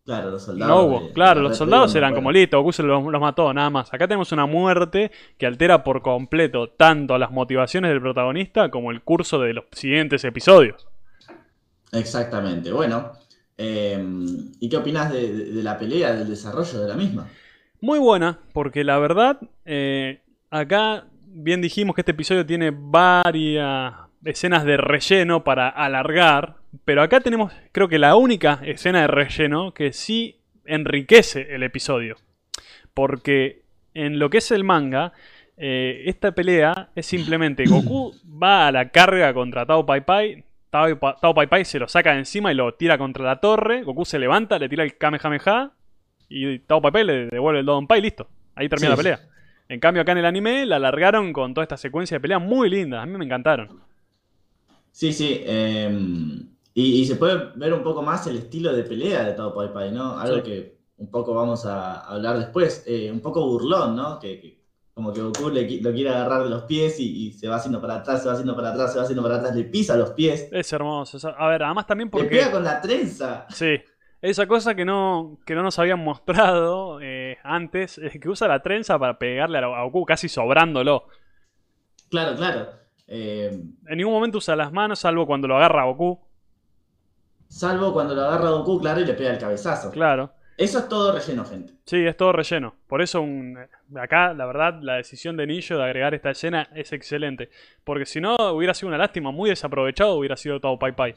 Claro, 0.08 0.32
los 0.32 0.42
soldados. 0.44 0.74
No 0.74 0.82
hubo, 0.84 1.08
de- 1.08 1.12
claro, 1.14 1.42
los 1.42 1.58
soldados 1.58 1.94
eran 1.94 2.16
como 2.16 2.32
listo, 2.32 2.58
Goku 2.60 2.72
se 2.72 2.82
los, 2.82 3.04
los 3.04 3.20
mató, 3.22 3.54
nada 3.54 3.70
más. 3.70 3.94
Acá 3.94 4.08
tenemos 4.08 4.32
una 4.32 4.46
muerte 4.46 5.12
que 5.38 5.46
altera 5.46 5.84
por 5.84 6.02
completo 6.02 6.70
tanto 6.70 7.18
las 7.18 7.30
motivaciones 7.30 7.92
del 7.92 8.00
protagonista 8.02 8.72
como 8.72 8.92
el 8.92 9.02
curso 9.02 9.38
de 9.40 9.54
los 9.54 9.66
siguientes 9.74 10.24
episodios. 10.24 10.88
Exactamente. 11.92 12.72
Bueno, 12.72 13.12
eh, 13.58 14.02
¿y 14.60 14.70
qué 14.70 14.78
opinas 14.78 15.12
de, 15.12 15.32
de- 15.34 15.46
de 15.52 15.64
la 15.64 15.78
pelea, 15.78 16.14
del 16.14 16.30
desarrollo 16.30 16.80
de 16.82 16.88
la 16.88 16.96
misma? 16.96 17.28
Muy 17.82 18.00
buena, 18.00 18.40
porque 18.54 18.84
la 18.84 18.98
verdad, 19.00 19.40
eh, 19.66 20.22
acá 20.50 21.06
bien 21.26 21.62
dijimos 21.62 21.96
que 21.96 22.02
este 22.02 22.12
episodio 22.12 22.46
tiene 22.46 22.72
varias 22.74 23.94
escenas 24.24 24.64
de 24.64 24.78
relleno 24.78 25.44
para 25.44 25.70
alargar, 25.70 26.56
pero 26.86 27.02
acá 27.02 27.20
tenemos 27.20 27.54
creo 27.72 27.88
que 27.88 28.00
la 28.00 28.16
única 28.16 28.60
escena 28.64 29.02
de 29.02 29.08
relleno 29.08 29.74
que 29.74 29.94
sí 29.94 30.40
enriquece 30.66 31.48
el 31.56 31.64
episodio. 31.64 32.18
Porque 32.94 33.64
en 33.94 34.20
lo 34.20 34.30
que 34.30 34.40
es 34.40 34.52
el 34.52 34.64
manga, 34.64 35.14
eh, 35.58 36.04
esta 36.06 36.32
pelea 36.34 36.90
es 36.96 37.06
simplemente 37.06 37.66
Goku 37.68 38.14
va 38.26 38.68
a 38.68 38.72
la 38.72 38.90
carga 38.90 39.34
contra 39.34 39.66
Tao 39.66 39.86
Pai 39.86 40.02
Pai. 40.02 40.44
Tao, 40.70 40.98
Tao 41.22 41.34
Pai 41.34 41.48
Pai 41.48 41.64
se 41.66 41.80
lo 41.80 41.88
saca 41.88 42.12
de 42.12 42.20
encima 42.20 42.52
y 42.52 42.56
lo 42.56 42.74
tira 42.74 42.98
contra 42.98 43.24
la 43.24 43.40
torre. 43.40 43.84
Goku 43.84 44.06
se 44.06 44.20
levanta, 44.20 44.60
le 44.60 44.70
tira 44.70 44.84
el 44.84 44.98
Kamehameha 44.98 45.72
y 46.30 46.60
Tao 46.60 46.82
Pai 46.82 46.92
Pai 46.92 47.04
le 47.04 47.28
devuelve 47.28 47.62
el 47.62 47.66
Don 47.66 47.88
Pai 47.88 48.00
y 48.00 48.04
listo. 48.04 48.28
Ahí 48.56 48.68
termina 48.70 48.90
Sí, 48.90 48.92
la 48.92 48.98
pelea. 48.98 49.20
En 49.70 49.80
cambio, 49.80 50.02
acá 50.02 50.14
en 50.14 50.20
el 50.20 50.26
anime 50.26 50.66
la 50.66 50.78
alargaron 50.78 51.34
con 51.34 51.54
toda 51.54 51.64
esta 51.64 51.78
secuencia 51.78 52.16
de 52.16 52.22
peleas 52.22 52.42
muy 52.42 52.70
lindas. 52.70 53.04
A 53.04 53.06
mí 53.06 53.18
me 53.18 53.26
encantaron. 53.26 53.82
Sí, 54.92 55.14
sí. 55.14 55.42
eh, 55.46 55.90
y, 56.80 57.02
y 57.02 57.06
se 57.06 57.16
puede 57.16 57.52
ver 57.56 57.74
un 57.74 57.82
poco 57.84 58.02
más 58.04 58.28
el 58.28 58.38
estilo 58.38 58.72
de 58.74 58.84
pelea 58.84 59.24
de 59.26 59.34
Tao 59.34 59.54
Pai 59.54 59.74
Pai, 59.74 59.92
¿no? 59.92 60.18
Algo 60.20 60.38
Sí. 60.38 60.42
que 60.44 60.78
un 60.98 61.10
poco 61.10 61.34
vamos 61.34 61.66
a 61.66 62.02
hablar 62.02 62.38
después. 62.38 62.84
eh, 62.88 63.12
un 63.12 63.20
poco 63.22 63.46
burlón, 63.48 63.96
¿no? 63.96 64.20
Que, 64.20 64.40
que 64.40 64.58
como 64.94 65.14
que 65.14 65.22
Goku 65.22 65.50
le 65.50 65.62
lo 65.82 65.92
quiere 65.94 66.10
agarrar 66.10 66.44
de 66.44 66.50
los 66.50 66.64
pies 66.64 67.00
y, 67.00 67.28
y 67.28 67.32
se 67.34 67.48
va 67.48 67.58
haciendo 67.58 67.80
para 67.80 67.98
atrás, 67.98 68.22
se 68.22 68.28
va 68.28 68.34
haciendo 68.34 68.56
para 68.56 68.70
atrás, 68.72 68.92
se 68.94 68.98
va 68.98 69.04
haciendo 69.04 69.22
para 69.24 69.36
atrás, 69.38 69.56
le 69.56 69.64
pisa 69.66 69.96
los 69.96 70.12
pies, 70.12 70.50
Es 70.52 70.74
hermoso. 70.74 71.18
A 71.38 71.48
ver, 71.50 71.62
además 71.64 71.86
también 71.86 72.08
le 72.08 72.12
porque. 72.12 72.30
pega 72.30 72.52
con 72.52 72.64
la 72.64 72.82
trenza. 72.82 73.46
Sí. 73.50 73.76
Esa 74.20 74.48
cosa 74.48 74.74
que 74.74 74.84
no, 74.86 75.40
que 75.46 75.54
no 75.54 75.62
nos 75.62 75.78
habían 75.78 76.00
mostrado 76.00 77.00
eh, 77.02 77.38
antes, 77.44 78.00
es 78.00 78.20
que 78.20 78.28
usa 78.30 78.48
la 78.48 78.62
trenza 78.64 78.98
para 78.98 79.20
pegarle 79.20 79.60
a 79.60 79.66
a 79.66 79.84
Goku 79.84 80.04
casi 80.06 80.28
sobrándolo. 80.30 81.06
Claro, 82.10 82.36
claro. 82.36 82.68
Eh, 83.08 83.50
En 83.88 83.98
ningún 83.98 84.14
momento 84.14 84.40
usa 84.40 84.56
las 84.56 84.72
manos, 84.72 85.00
salvo 85.00 85.28
cuando 85.28 85.48
lo 85.48 85.58
agarra 85.58 85.84
a 85.84 85.86
Goku. 85.86 86.20
Salvo 87.48 87.94
cuando 87.94 88.14
lo 88.16 88.22
agarra 88.24 88.50
Goku, 88.52 88.80
claro, 88.80 89.00
y 89.02 89.06
le 89.06 89.14
pega 89.14 89.32
el 89.32 89.38
cabezazo. 89.38 89.92
Claro. 89.92 90.32
Eso 90.58 90.80
es 90.80 90.90
todo 90.90 91.12
relleno, 91.12 91.46
gente. 91.46 91.74
Sí, 91.86 92.04
es 92.06 92.18
todo 92.18 92.32
relleno. 92.32 92.74
Por 92.88 93.02
eso 93.04 93.22
un- 93.22 93.60
acá, 93.96 94.34
la 94.34 94.46
verdad, 94.48 94.80
la 94.82 94.96
decisión 94.96 95.38
de 95.38 95.46
Nillo 95.46 95.78
de 95.78 95.84
agregar 95.84 96.16
esta 96.16 96.32
escena 96.32 96.68
es 96.74 96.92
excelente. 96.94 97.50
Porque 97.84 98.08
si 98.08 98.20
no, 98.20 98.36
hubiera 98.54 98.74
sido 98.74 98.88
una 98.88 98.98
lástima, 98.98 99.32
muy 99.32 99.52
desaprovechado 99.52 100.16
hubiera 100.16 100.36
sido 100.36 100.60
Tao 100.60 100.80
Pai 100.80 100.94
Pai. 100.94 101.14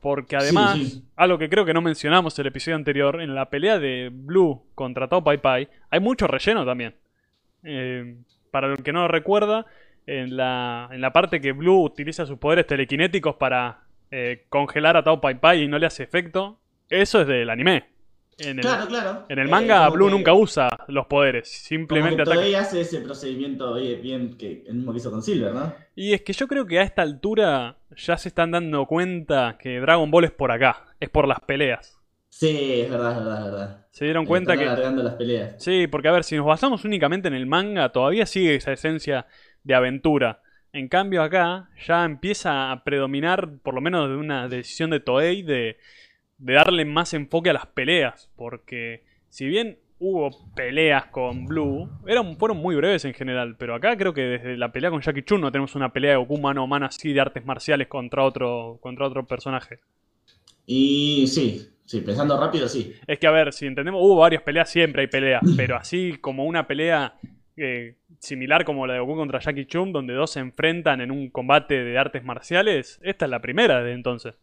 Porque 0.00 0.36
además, 0.36 0.74
Sí, 0.76 0.84
sí. 0.86 1.04
algo 1.16 1.38
que 1.38 1.48
creo 1.48 1.64
que 1.64 1.72
no 1.74 1.80
mencionamos 1.80 2.38
en 2.38 2.42
el 2.42 2.48
episodio 2.48 2.76
anterior, 2.76 3.20
en 3.22 3.34
la 3.34 3.48
pelea 3.48 3.78
de 3.78 4.10
Blue 4.12 4.62
contra 4.74 5.08
Tao 5.08 5.24
Pai 5.24 5.38
Pai, 5.38 5.68
hay 5.90 6.00
mucho 6.00 6.26
relleno 6.26 6.64
también. 6.66 6.94
Eh, 7.64 8.16
para 8.50 8.68
el 8.68 8.82
que 8.82 8.92
no 8.92 9.00
lo 9.02 9.08
recuerda, 9.08 9.64
en 10.06 10.36
la, 10.36 10.88
en 10.92 11.00
la 11.00 11.12
parte 11.12 11.40
que 11.40 11.52
Blue 11.52 11.82
utiliza 11.84 12.26
sus 12.26 12.38
poderes 12.38 12.66
telequinéticos 12.66 13.34
para 13.36 13.80
eh, 14.10 14.46
congelar 14.48 14.96
a 14.96 15.02
Tao 15.04 15.20
Pai 15.20 15.34
Pai 15.40 15.62
y 15.62 15.68
no 15.68 15.78
le 15.78 15.86
hace 15.86 16.02
efecto, 16.02 16.58
eso 16.88 17.20
es 17.22 17.26
del 17.26 17.50
anime. 17.50 17.84
En 18.40 18.58
el, 18.58 18.60
Claro, 18.64 18.86
claro. 18.86 19.24
en 19.28 19.38
el 19.40 19.48
Eh, 19.48 19.50
manga, 19.50 19.78
como 19.86 19.92
Blue 19.96 20.06
que- 20.06 20.12
nunca 20.12 20.32
usa 20.32 20.68
los 20.86 21.06
poderes, 21.06 21.48
Como 21.48 21.66
simplemente 21.68 22.16
que 22.16 22.22
ataca. 22.22 22.36
Toei 22.40 22.54
hace 22.54 22.80
ese 22.82 23.00
procedimiento 23.00 23.72
oye, 23.72 23.96
bien 23.96 24.36
que 24.38 24.62
el 24.68 24.74
mismo 24.76 24.92
que 24.92 24.98
hizo 24.98 25.10
con 25.10 25.22
Silver, 25.22 25.52
¿no? 25.52 25.74
Y 25.96 26.12
es 26.12 26.22
que 26.22 26.32
yo 26.32 26.46
creo 26.46 26.64
que 26.64 26.78
a 26.78 26.82
esta 26.84 27.02
altura 27.02 27.78
ya 27.96 28.16
se 28.16 28.28
están 28.28 28.52
dando 28.52 28.86
cuenta 28.86 29.56
que 29.58 29.80
Dragon 29.80 30.08
Ball 30.10 30.24
es 30.24 30.30
por 30.30 30.52
acá, 30.52 30.84
es 31.00 31.08
por 31.08 31.26
las 31.26 31.40
peleas. 31.40 31.98
Sí, 32.28 32.82
es 32.82 32.88
verdad, 32.90 33.10
es 33.10 33.18
verdad, 33.18 33.38
es 33.38 33.44
verdad. 33.50 33.86
Se 33.90 34.04
dieron 34.04 34.24
cuenta 34.24 34.52
Están 34.52 34.64
que... 34.66 34.70
alargando 34.72 35.02
las 35.02 35.14
peleas. 35.14 35.54
Sí, 35.60 35.88
porque 35.88 36.06
a 36.06 36.12
ver, 36.12 36.22
si 36.22 36.36
nos 36.36 36.46
basamos 36.46 36.84
únicamente 36.84 37.26
en 37.26 37.34
el 37.34 37.46
manga, 37.46 37.88
todavía 37.90 38.24
sigue 38.26 38.54
esa 38.54 38.70
esencia 38.70 39.26
de 39.64 39.74
aventura. 39.74 40.42
En 40.72 40.88
cambio 40.88 41.22
acá 41.22 41.70
ya 41.86 42.04
empieza 42.04 42.70
a 42.70 42.84
predominar, 42.84 43.58
por 43.62 43.74
lo 43.74 43.80
menos 43.80 44.08
de 44.08 44.16
una 44.16 44.48
decisión 44.48 44.90
de 44.90 45.00
Toei, 45.00 45.42
de, 45.42 45.78
de 46.38 46.52
darle 46.52 46.84
más 46.84 47.14
enfoque 47.14 47.50
a 47.50 47.54
las 47.54 47.66
peleas. 47.66 48.30
Porque 48.36 49.02
si 49.28 49.46
bien 49.46 49.78
hubo 49.98 50.30
peleas 50.54 51.06
con 51.06 51.46
Blue, 51.46 51.88
eran, 52.06 52.36
fueron 52.36 52.58
muy 52.58 52.76
breves 52.76 53.04
en 53.04 53.14
general, 53.14 53.56
pero 53.58 53.74
acá 53.74 53.96
creo 53.96 54.14
que 54.14 54.22
desde 54.22 54.56
la 54.56 54.70
pelea 54.70 54.90
con 54.90 55.00
Jackie 55.00 55.22
Chun 55.22 55.40
no 55.40 55.50
tenemos 55.50 55.74
una 55.74 55.92
pelea 55.92 56.12
de 56.12 56.16
Goku 56.18 56.38
mano 56.38 56.62
a 56.62 56.66
mano 56.66 56.86
así 56.86 57.12
de 57.12 57.20
artes 57.20 57.44
marciales 57.44 57.88
contra 57.88 58.24
otro, 58.24 58.78
contra 58.80 59.06
otro 59.06 59.26
personaje. 59.26 59.80
Y 60.66 61.26
sí, 61.26 61.66
sí, 61.84 62.00
pensando 62.02 62.38
rápido, 62.38 62.68
sí. 62.68 62.94
Es 63.06 63.18
que, 63.18 63.26
a 63.26 63.30
ver, 63.30 63.52
si 63.52 63.66
entendemos, 63.66 64.00
hubo 64.02 64.16
varias 64.16 64.42
peleas, 64.42 64.70
siempre 64.70 65.02
hay 65.02 65.08
peleas, 65.08 65.42
pero 65.56 65.76
así 65.76 66.18
como 66.20 66.44
una 66.44 66.66
pelea 66.66 67.14
eh, 67.56 67.96
similar 68.18 68.64
como 68.64 68.86
la 68.86 68.94
de 68.94 69.00
Goku 69.00 69.16
contra 69.16 69.40
Jackie 69.40 69.66
Chun, 69.66 69.92
donde 69.92 70.14
dos 70.14 70.32
se 70.32 70.40
enfrentan 70.40 71.00
en 71.00 71.10
un 71.10 71.30
combate 71.30 71.84
de 71.84 71.98
artes 71.98 72.24
marciales, 72.24 72.98
esta 73.02 73.24
es 73.26 73.30
la 73.30 73.40
primera 73.40 73.78
desde 73.82 73.94
entonces. 73.94 74.34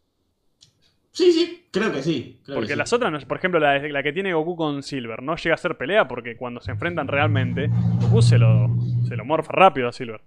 Sí, 1.11 1.31
sí, 1.31 1.67
creo 1.71 1.91
que 1.91 2.03
sí. 2.03 2.41
creo 2.43 2.59
que 2.59 2.67
Porque 2.67 2.67
sí. 2.67 2.75
las 2.75 2.91
otras, 2.93 3.25
por 3.25 3.37
ejemplo, 3.37 3.59
la, 3.59 3.77
la 3.79 4.01
que 4.03 4.11
tiene 4.13 4.33
Goku 4.33 4.55
con 4.55 4.81
Silver, 4.81 5.21
no 5.21 5.35
llega 5.35 5.55
a 5.55 5.57
ser 5.57 5.77
pelea 5.77 6.07
porque 6.07 6.37
cuando 6.37 6.61
se 6.61 6.71
enfrentan 6.71 7.07
realmente, 7.07 7.69
Goku 7.99 8.21
se 8.23 8.37
lo, 8.39 8.69
se 9.07 9.15
lo 9.15 9.25
morfa 9.25 9.51
rápido 9.53 9.89
a 9.89 9.93
Silver. 9.93 10.21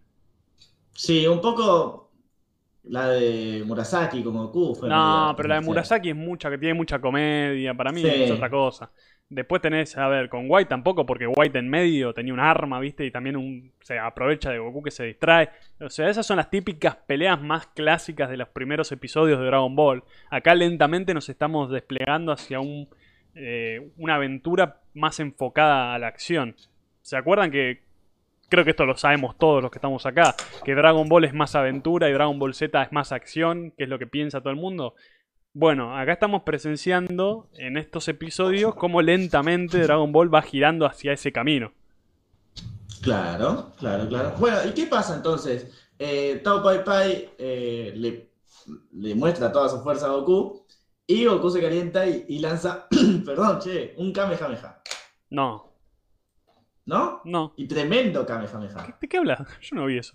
Sí, 0.94 1.26
un 1.26 1.40
poco 1.40 2.10
la 2.84 3.08
de 3.10 3.64
Murasaki 3.66 4.22
como 4.24 4.46
Goku 4.48 4.74
fue 4.76 4.88
No, 4.88 5.34
pero 5.36 5.48
la 5.48 5.56
de. 5.56 5.60
Murasaki 5.60 6.10
es 6.10 6.16
mucha, 6.16 6.50
que 6.50 6.58
tiene 6.58 6.74
mucha 6.74 7.00
comedia, 7.00 7.74
para 7.74 7.92
mí 7.92 8.02
Sí. 8.02 8.08
es 8.08 8.30
otra 8.30 8.48
cosa. 8.48 8.90
Después 9.30 9.60
tenés, 9.60 9.96
a 9.98 10.08
ver, 10.08 10.30
con 10.30 10.46
White 10.48 10.70
tampoco, 10.70 11.04
porque 11.04 11.26
White 11.26 11.58
en 11.58 11.68
medio 11.68 12.14
tenía 12.14 12.32
un 12.32 12.40
arma, 12.40 12.80
¿viste? 12.80 13.04
Y 13.04 13.10
también 13.10 13.36
un, 13.36 13.72
se 13.80 13.98
aprovecha 13.98 14.50
de 14.50 14.58
Goku 14.58 14.82
que 14.82 14.90
se 14.90 15.04
distrae. 15.04 15.50
O 15.80 15.90
sea, 15.90 16.08
esas 16.08 16.26
son 16.26 16.38
las 16.38 16.48
típicas 16.48 16.96
peleas 16.96 17.40
más 17.40 17.66
clásicas 17.66 18.30
de 18.30 18.38
los 18.38 18.48
primeros 18.48 18.90
episodios 18.90 19.38
de 19.38 19.44
Dragon 19.44 19.76
Ball. 19.76 20.02
Acá 20.30 20.54
lentamente 20.54 21.12
nos 21.12 21.28
estamos 21.28 21.70
desplegando 21.70 22.32
hacia 22.32 22.60
un, 22.60 22.88
eh, 23.34 23.90
una 23.98 24.14
aventura 24.14 24.80
más 24.94 25.20
enfocada 25.20 25.94
a 25.94 25.98
la 25.98 26.06
acción. 26.06 26.56
¿Se 27.02 27.16
acuerdan 27.16 27.50
que 27.50 27.82
creo 28.48 28.64
que 28.64 28.70
esto 28.70 28.86
lo 28.86 28.96
sabemos 28.96 29.36
todos 29.36 29.62
los 29.62 29.70
que 29.70 29.78
estamos 29.78 30.06
acá, 30.06 30.34
que 30.64 30.74
Dragon 30.74 31.08
Ball 31.08 31.24
es 31.24 31.34
más 31.34 31.54
aventura 31.54 32.08
y 32.08 32.12
Dragon 32.12 32.38
Ball 32.38 32.54
Z 32.54 32.82
es 32.82 32.92
más 32.92 33.12
acción, 33.12 33.72
que 33.76 33.84
es 33.84 33.90
lo 33.90 33.98
que 33.98 34.06
piensa 34.06 34.40
todo 34.40 34.50
el 34.50 34.56
mundo. 34.56 34.94
Bueno, 35.60 35.98
acá 35.98 36.12
estamos 36.12 36.42
presenciando 36.42 37.48
en 37.54 37.76
estos 37.78 38.06
episodios 38.06 38.76
cómo 38.76 39.02
lentamente 39.02 39.80
Dragon 39.80 40.12
Ball 40.12 40.32
va 40.32 40.40
girando 40.40 40.86
hacia 40.86 41.12
ese 41.12 41.32
camino. 41.32 41.72
Claro, 43.02 43.72
claro, 43.76 44.08
claro. 44.08 44.34
Bueno, 44.38 44.58
¿y 44.68 44.70
qué 44.72 44.86
pasa 44.86 45.16
entonces? 45.16 45.68
Eh, 45.98 46.40
Tao 46.44 46.62
Pai 46.62 46.84
Pai 46.84 47.30
eh, 47.38 47.92
le, 47.96 48.30
le 48.92 49.16
muestra 49.16 49.50
toda 49.50 49.68
su 49.68 49.80
fuerza 49.80 50.06
a 50.06 50.10
Goku 50.10 50.64
y 51.08 51.24
Goku 51.24 51.50
se 51.50 51.60
calienta 51.60 52.06
y, 52.06 52.26
y 52.28 52.38
lanza, 52.38 52.86
perdón, 53.26 53.58
che, 53.58 53.94
un 53.96 54.12
Kamehameha, 54.12 54.80
No, 55.30 55.72
¿no? 56.86 57.20
no. 57.24 57.54
Y 57.56 57.66
tremendo 57.66 58.24
Kamehameha. 58.24 58.96
¿De 59.00 59.08
qué 59.08 59.16
hablas? 59.16 59.40
Yo 59.60 59.74
no 59.74 59.86
vi 59.86 59.98
eso. 59.98 60.14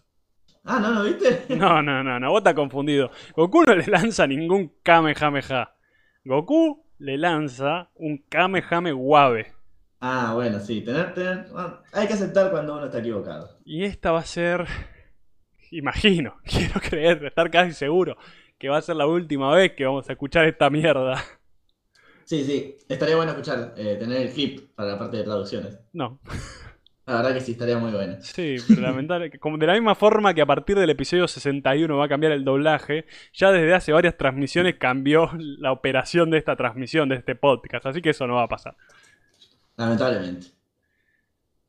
Ah, 0.66 0.80
¿no 0.80 0.92
lo 0.92 1.04
viste? 1.04 1.46
No, 1.56 1.82
no, 1.82 2.04
no, 2.04 2.20
no, 2.20 2.30
vos 2.30 2.40
estás 2.40 2.54
confundido. 2.54 3.12
Goku 3.36 3.64
no 3.64 3.76
le 3.76 3.86
lanza 3.88 4.26
ningún 4.28 4.74
Kamehameha. 4.82 5.76
Goku 6.24 6.86
le 7.00 7.18
lanza 7.18 7.90
un 7.96 8.24
Kamehame 8.30 8.94
Wabe. 8.94 9.54
Ah, 10.00 10.32
bueno, 10.34 10.60
sí, 10.60 10.82
tener, 10.82 11.14
tener, 11.14 11.48
bueno, 11.52 11.80
hay 11.94 12.08
que 12.08 12.14
aceptar 12.14 12.52
cuando 12.52 12.76
uno 12.76 12.86
está 12.86 13.00
equivocado. 13.00 13.58
Y 13.66 13.84
esta 13.84 14.12
va 14.12 14.20
a 14.20 14.26
ser, 14.26 14.66
imagino, 15.72 16.36
quiero 16.44 16.80
creer, 16.82 17.26
estar 17.26 17.50
casi 17.50 17.74
seguro, 17.74 18.18
que 18.58 18.70
va 18.70 18.78
a 18.78 18.82
ser 18.82 18.96
la 18.98 19.08
última 19.08 19.54
vez 19.56 19.74
que 19.74 19.86
vamos 19.86 20.10
a 20.10 20.14
escuchar 20.14 20.46
esta 20.46 20.70
mierda. 20.70 21.24
Sí, 22.26 22.44
sí, 22.44 22.78
estaría 22.88 23.16
bueno 23.16 23.32
escuchar, 23.32 23.74
eh, 23.78 23.96
tener 24.00 24.22
el 24.24 24.34
clip 24.34 24.74
para 24.76 24.92
la 24.92 25.00
parte 25.00 25.18
de 25.18 25.24
traducciones. 25.24 25.80
No. 25.92 26.20
La 27.06 27.18
verdad 27.18 27.34
que 27.34 27.42
sí, 27.42 27.52
estaría 27.52 27.78
muy 27.78 27.92
bueno. 27.92 28.16
Sí, 28.22 28.56
pero 28.68 28.82
lamentable. 28.82 29.30
Como 29.40 29.58
de 29.58 29.68
la 29.68 29.74
misma 29.74 29.94
forma 29.96 30.34
que 30.34 30.42
a 30.42 30.46
partir 30.46 30.78
del 30.78 30.90
episodio 30.90 31.28
61 31.28 31.98
va 31.98 32.06
a 32.06 32.10
cambiar 32.10 32.32
el 32.32 32.46
doblaje, 32.46 33.06
ya 33.34 33.52
desde 33.52 33.74
hace 33.74 33.92
varias 33.92 34.18
transmisiones 34.18 34.76
cambió 34.76 35.30
la 35.38 35.72
operación 35.74 36.30
de 36.32 36.38
esta 36.38 36.56
transmisión, 36.56 37.10
de 37.10 37.16
este 37.16 37.36
podcast. 37.36 37.86
Así 37.86 38.02
que 38.02 38.12
eso 38.12 38.26
no 38.26 38.36
va 38.36 38.44
a 38.44 38.48
pasar. 38.48 38.76
Lamentablemente. 39.76 40.48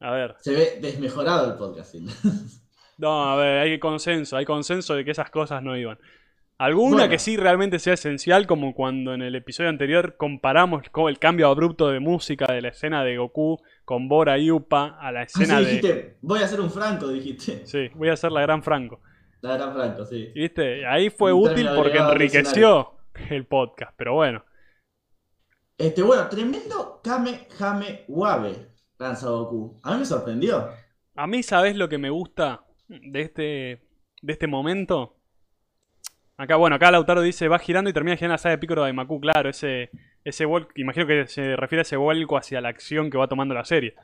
A 0.01 0.11
ver. 0.13 0.35
Se 0.41 0.53
ve 0.53 0.79
desmejorado 0.81 1.53
el 1.53 1.59
podcasting. 1.59 2.09
No, 2.97 3.33
a 3.33 3.35
ver, 3.35 3.59
hay 3.59 3.79
consenso, 3.81 4.37
hay 4.37 4.45
consenso 4.45 4.95
de 4.95 5.05
que 5.05 5.11
esas 5.11 5.29
cosas 5.29 5.61
no 5.65 5.77
iban. 5.77 5.99
Alguna 6.59 6.99
Bueno. 6.99 7.11
que 7.11 7.19
sí 7.19 7.37
realmente 7.37 7.81
sea 7.81 7.95
esencial, 7.95 8.47
como 8.47 8.73
cuando 8.73 9.13
en 9.15 9.23
el 9.23 9.35
episodio 9.35 9.69
anterior 9.69 10.17
comparamos 10.17 10.89
con 10.91 11.09
el 11.09 11.19
cambio 11.19 11.49
abrupto 11.49 11.89
de 11.89 11.99
música 11.99 12.47
de 12.53 12.63
la 12.63 12.69
escena 12.69 13.03
de 13.03 13.17
Goku 13.17 13.61
con 13.85 14.09
Bora 14.09 14.39
y 14.39 14.51
Upa 14.51 14.97
a 15.01 15.13
la 15.13 15.21
Ah, 15.21 15.23
escena 15.25 15.59
sí, 15.59 15.65
de... 15.65 15.71
dijiste, 15.71 16.17
voy 16.23 16.41
a 16.41 16.45
hacer 16.45 16.61
un 16.61 16.71
Franco, 16.71 17.09
dijiste. 17.09 17.67
Sí, 17.67 17.89
voy 17.95 18.09
a 18.09 18.15
hacer 18.15 18.33
la 18.33 18.41
gran 18.43 18.63
Franco. 18.63 19.01
La 19.41 19.57
gran 19.57 19.75
Franco, 19.75 20.05
sí. 20.07 20.31
Viste, 20.35 20.87
ahí 20.87 21.11
fue 21.11 21.33
Un 21.33 21.51
útil 21.51 21.69
porque 21.77 21.99
enriqueció 21.99 22.95
el 23.31 23.47
podcast, 23.47 23.93
pero 23.97 24.15
bueno. 24.15 24.45
Este, 25.77 26.03
bueno, 26.03 26.29
tremendo 26.29 27.01
Kame 27.03 27.47
Jame 27.59 28.05
Wabe 28.09 28.69
lanza 28.99 29.29
Goku. 29.29 29.81
A 29.83 29.93
mí 29.93 29.99
me 29.99 30.05
sorprendió. 30.07 30.69
A 31.17 31.27
mí, 31.27 31.43
¿sabes 31.43 31.77
lo 31.77 31.89
que 31.89 31.99
me 31.99 32.11
gusta 32.11 32.65
de 32.89 33.21
este, 33.21 33.43
de 34.23 34.33
este 34.33 34.47
momento? 34.47 35.17
Acá, 36.37 36.57
bueno, 36.57 36.77
acá 36.77 36.91
Lautaro 36.91 37.23
dice, 37.23 37.49
va 37.49 37.59
girando 37.59 37.91
y 37.91 37.93
termina 37.93 38.17
girando 38.17 38.35
la 38.35 38.39
saga 38.39 38.57
de 38.57 38.59
Piccolo 38.59 38.85
de 38.85 38.93
Maku, 38.93 39.21
claro, 39.21 39.49
ese, 39.51 39.91
ese 40.25 40.45
vuelco, 40.45 40.73
imagino 40.77 41.07
que 41.07 41.27
se 41.27 41.57
refiere 41.57 41.81
a 41.81 41.83
ese 41.83 41.97
vuelco 41.97 42.37
hacia 42.37 42.61
la 42.61 42.69
acción 42.71 43.11
que 43.11 43.19
va 43.19 43.29
tomando 43.29 43.55
la 43.55 43.65
serie. 43.65 43.95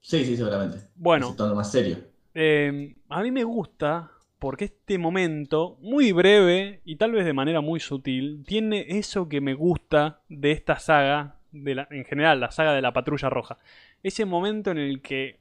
Sí, 0.00 0.24
sí, 0.24 0.36
seguramente. 0.36 0.78
Bueno, 0.94 1.34
tono 1.36 1.54
más 1.54 1.70
serio. 1.70 1.98
eh, 2.34 2.94
a 3.08 3.22
mí 3.22 3.30
me 3.30 3.44
gusta 3.44 4.10
porque 4.38 4.66
este 4.66 4.98
momento, 4.98 5.78
muy 5.80 6.12
breve 6.12 6.80
y 6.84 6.96
tal 6.96 7.12
vez 7.12 7.24
de 7.24 7.32
manera 7.32 7.60
muy 7.60 7.80
sutil, 7.80 8.44
tiene 8.46 8.86
eso 8.88 9.28
que 9.28 9.40
me 9.40 9.54
gusta 9.54 10.20
de 10.28 10.52
esta 10.52 10.78
saga, 10.78 11.36
de 11.52 11.74
la, 11.74 11.88
en 11.90 12.04
general, 12.04 12.40
la 12.40 12.50
saga 12.50 12.74
de 12.74 12.82
la 12.82 12.92
Patrulla 12.92 13.30
Roja. 13.30 13.56
Ese 14.02 14.24
momento 14.26 14.70
en 14.70 14.78
el 14.78 15.00
que 15.00 15.40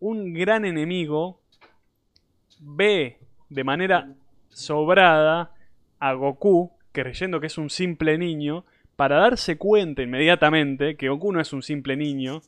un 0.00 0.32
gran 0.34 0.64
enemigo 0.64 1.40
ve 2.60 3.18
de 3.48 3.64
manera 3.64 4.12
sobrada 4.48 5.54
a 6.00 6.12
Goku, 6.14 6.72
creyendo 6.90 7.40
que 7.40 7.46
es 7.46 7.58
un 7.58 7.70
simple 7.70 8.18
niño, 8.18 8.64
para 9.02 9.16
darse 9.16 9.58
cuenta 9.58 10.00
inmediatamente 10.00 10.96
que 10.96 11.08
Goku 11.08 11.32
no 11.32 11.40
es 11.40 11.52
un 11.52 11.64
simple 11.64 11.96
niño. 11.96 12.40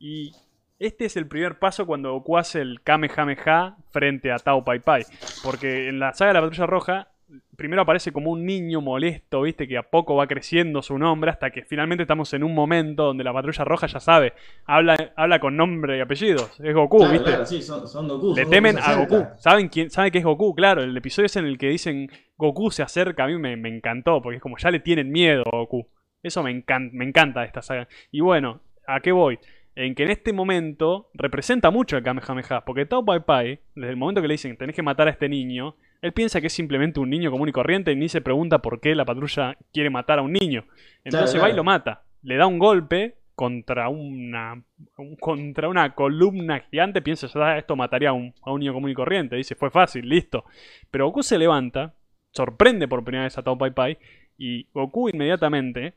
Y 0.00 0.32
este 0.80 1.04
es 1.04 1.16
el 1.16 1.28
primer 1.28 1.60
paso 1.60 1.86
cuando 1.86 2.10
Goku 2.10 2.38
hace 2.38 2.60
el 2.60 2.80
Kamehameha 2.82 3.76
frente 3.92 4.32
a 4.32 4.38
Tao 4.40 4.64
Pai 4.64 4.80
Pai. 4.80 5.04
Porque 5.44 5.88
en 5.88 6.00
la 6.00 6.12
saga 6.12 6.30
de 6.30 6.34
la 6.34 6.40
Patrulla 6.40 6.66
Roja, 6.66 7.08
primero 7.56 7.82
aparece 7.82 8.12
como 8.12 8.30
un 8.30 8.44
niño 8.46 8.80
molesto, 8.80 9.42
viste, 9.42 9.66
que 9.66 9.76
a 9.78 9.82
poco 9.82 10.14
va 10.14 10.26
creciendo 10.26 10.82
su 10.82 10.98
nombre, 10.98 11.30
hasta 11.30 11.50
que 11.50 11.64
finalmente 11.64 12.02
estamos 12.02 12.32
en 12.34 12.44
un 12.44 12.54
momento 12.54 13.04
donde 13.04 13.24
la 13.24 13.32
Patrulla 13.32 13.64
Roja 13.64 13.86
ya 13.86 13.98
sabe, 14.00 14.32
habla, 14.64 15.12
habla 15.16 15.40
con 15.40 15.56
nombre 15.56 15.98
y 15.98 16.00
apellidos. 16.00 16.58
Es 16.60 16.74
Goku, 16.74 16.98
claro, 16.98 17.12
viste. 17.12 17.28
claro, 17.30 17.46
sí, 17.46 17.62
son, 17.62 17.86
son 17.88 18.08
Goku. 18.08 18.34
Le 18.36 18.42
son 18.42 18.50
temen 18.50 18.76
Goku 18.76 18.86
a 18.90 18.94
Goku. 18.94 19.26
¿Saben 19.38 19.68
quién 19.68 19.88
que 20.12 20.18
es 20.18 20.24
Goku? 20.24 20.54
Claro, 20.54 20.82
el 20.82 20.96
episodio 20.96 21.26
es 21.26 21.36
en 21.36 21.46
el 21.46 21.58
que 21.58 21.68
dicen 21.68 22.08
Goku 22.36 22.70
se 22.70 22.82
acerca. 22.82 23.24
A 23.24 23.26
mí 23.26 23.36
me, 23.38 23.56
me 23.56 23.68
encantó, 23.74 24.22
porque 24.22 24.36
es 24.36 24.42
como 24.42 24.56
ya 24.58 24.70
le 24.70 24.80
tienen 24.80 25.10
miedo 25.10 25.42
a 25.52 25.56
Goku. 25.56 25.86
Eso 26.22 26.42
me, 26.42 26.50
encan- 26.52 26.90
me 26.92 27.04
encanta 27.04 27.44
esta 27.44 27.62
saga. 27.62 27.88
Y 28.10 28.20
bueno, 28.20 28.60
¿a 28.86 29.00
qué 29.00 29.12
voy? 29.12 29.38
En 29.74 29.94
que 29.94 30.04
en 30.04 30.10
este 30.10 30.32
momento 30.32 31.10
representa 31.14 31.70
mucho 31.70 31.96
el 31.96 32.02
Kamehameha. 32.02 32.64
Porque 32.64 32.86
Tao 32.86 33.04
Pai 33.04 33.20
Pai, 33.20 33.60
desde 33.74 33.90
el 33.90 33.96
momento 33.96 34.22
que 34.22 34.28
le 34.28 34.34
dicen 34.34 34.56
tenés 34.56 34.74
que 34.74 34.82
matar 34.82 35.06
a 35.08 35.10
este 35.10 35.28
niño, 35.28 35.76
él 36.02 36.12
piensa 36.12 36.40
que 36.40 36.46
es 36.48 36.52
simplemente 36.52 37.00
un 37.00 37.10
niño 37.10 37.30
común 37.30 37.48
y 37.48 37.52
corriente 37.52 37.92
y 37.92 37.96
ni 37.96 38.08
se 38.08 38.20
pregunta 38.20 38.58
por 38.60 38.80
qué 38.80 38.94
la 38.94 39.04
patrulla 39.04 39.56
quiere 39.72 39.90
matar 39.90 40.18
a 40.18 40.22
un 40.22 40.32
niño. 40.32 40.64
Entonces 41.04 41.32
Claro, 41.32 41.46
va 41.46 41.50
y 41.50 41.56
lo 41.56 41.64
mata. 41.64 42.02
Le 42.22 42.36
da 42.36 42.46
un 42.46 42.58
golpe 42.58 43.16
contra 43.34 43.88
una 43.88 44.62
un- 44.96 45.16
contra 45.16 45.68
una 45.68 45.94
columna 45.94 46.60
gigante, 46.70 47.02
piensa, 47.02 47.26
ya 47.26 47.58
esto 47.58 47.76
mataría 47.76 48.10
a 48.10 48.12
un, 48.14 48.32
a 48.42 48.50
un 48.52 48.60
niño 48.60 48.72
común 48.72 48.90
y 48.90 48.94
corriente. 48.94 49.36
Dice, 49.36 49.54
fue 49.54 49.70
fácil, 49.70 50.08
listo. 50.08 50.44
Pero 50.90 51.06
Goku 51.06 51.22
se 51.22 51.38
levanta, 51.38 51.94
sorprende 52.32 52.88
por 52.88 53.04
primera 53.04 53.24
vez 53.24 53.36
a 53.36 53.42
Tao 53.42 53.58
Pai 53.58 53.72
Pai, 53.72 53.98
y 54.38 54.66
Goku 54.72 55.08
inmediatamente, 55.08 55.94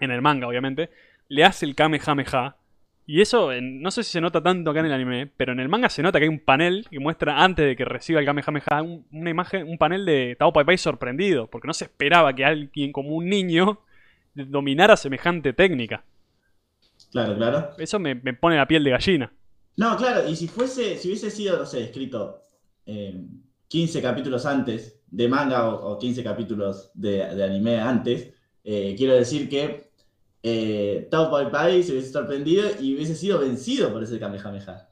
en 0.00 0.10
el 0.10 0.20
manga 0.22 0.48
obviamente, 0.48 0.90
le 1.28 1.44
hace 1.44 1.64
el 1.66 1.74
Kamehameha. 1.74 2.56
Y 3.06 3.20
eso, 3.20 3.52
en- 3.52 3.82
no 3.82 3.90
sé 3.90 4.02
si 4.02 4.12
se 4.12 4.20
nota 4.20 4.42
tanto 4.42 4.70
acá 4.70 4.80
en 4.80 4.86
el 4.86 4.92
anime, 4.92 5.26
pero 5.36 5.52
en 5.52 5.60
el 5.60 5.68
manga 5.68 5.90
se 5.90 6.02
nota 6.02 6.18
que 6.18 6.24
hay 6.24 6.28
un 6.30 6.40
panel 6.40 6.86
que 6.90 6.98
muestra 7.00 7.42
antes 7.44 7.66
de 7.66 7.76
que 7.76 7.84
reciba 7.84 8.20
el 8.20 8.26
Kamehameha 8.26 8.82
un- 8.82 9.06
una 9.12 9.30
imagen, 9.30 9.68
un 9.68 9.76
panel 9.76 10.06
de 10.06 10.36
Tao 10.38 10.52
Pai 10.52 10.64
Pai 10.64 10.78
sorprendido, 10.78 11.46
porque 11.48 11.66
no 11.66 11.74
se 11.74 11.84
esperaba 11.84 12.34
que 12.34 12.44
alguien 12.44 12.92
como 12.92 13.10
un 13.10 13.28
niño 13.28 13.80
dominara 14.34 14.96
semejante 14.96 15.52
técnica. 15.52 16.02
Claro, 17.12 17.36
claro. 17.36 17.70
Eso 17.78 17.98
me, 17.98 18.14
me 18.14 18.34
pone 18.34 18.56
la 18.56 18.66
piel 18.66 18.82
de 18.84 18.90
gallina. 18.90 19.32
No, 19.76 19.96
claro, 19.96 20.28
y 20.28 20.36
si 20.36 20.48
fuese, 20.48 20.96
si 20.96 21.08
hubiese 21.08 21.30
sido, 21.30 21.58
no 21.58 21.66
sé, 21.66 21.82
escrito 21.84 22.40
eh, 22.86 23.20
15 23.68 24.00
capítulos 24.00 24.46
antes 24.46 25.00
de 25.10 25.28
manga 25.28 25.68
o, 25.68 25.92
o 25.92 25.98
15 25.98 26.22
capítulos 26.24 26.90
de, 26.94 27.34
de 27.34 27.44
anime 27.44 27.78
antes, 27.80 28.32
eh, 28.64 28.94
quiero 28.96 29.14
decir 29.14 29.48
que 29.48 29.90
eh, 30.44 31.08
Tao 31.10 31.30
Pai 31.30 31.50
Pai 31.50 31.82
se 31.82 31.92
hubiese 31.92 32.12
sorprendido 32.12 32.68
y 32.80 32.94
hubiese 32.94 33.14
sido 33.16 33.40
vencido 33.40 33.90
por 33.92 34.02
ese 34.02 34.20
Kamehameha. 34.20 34.90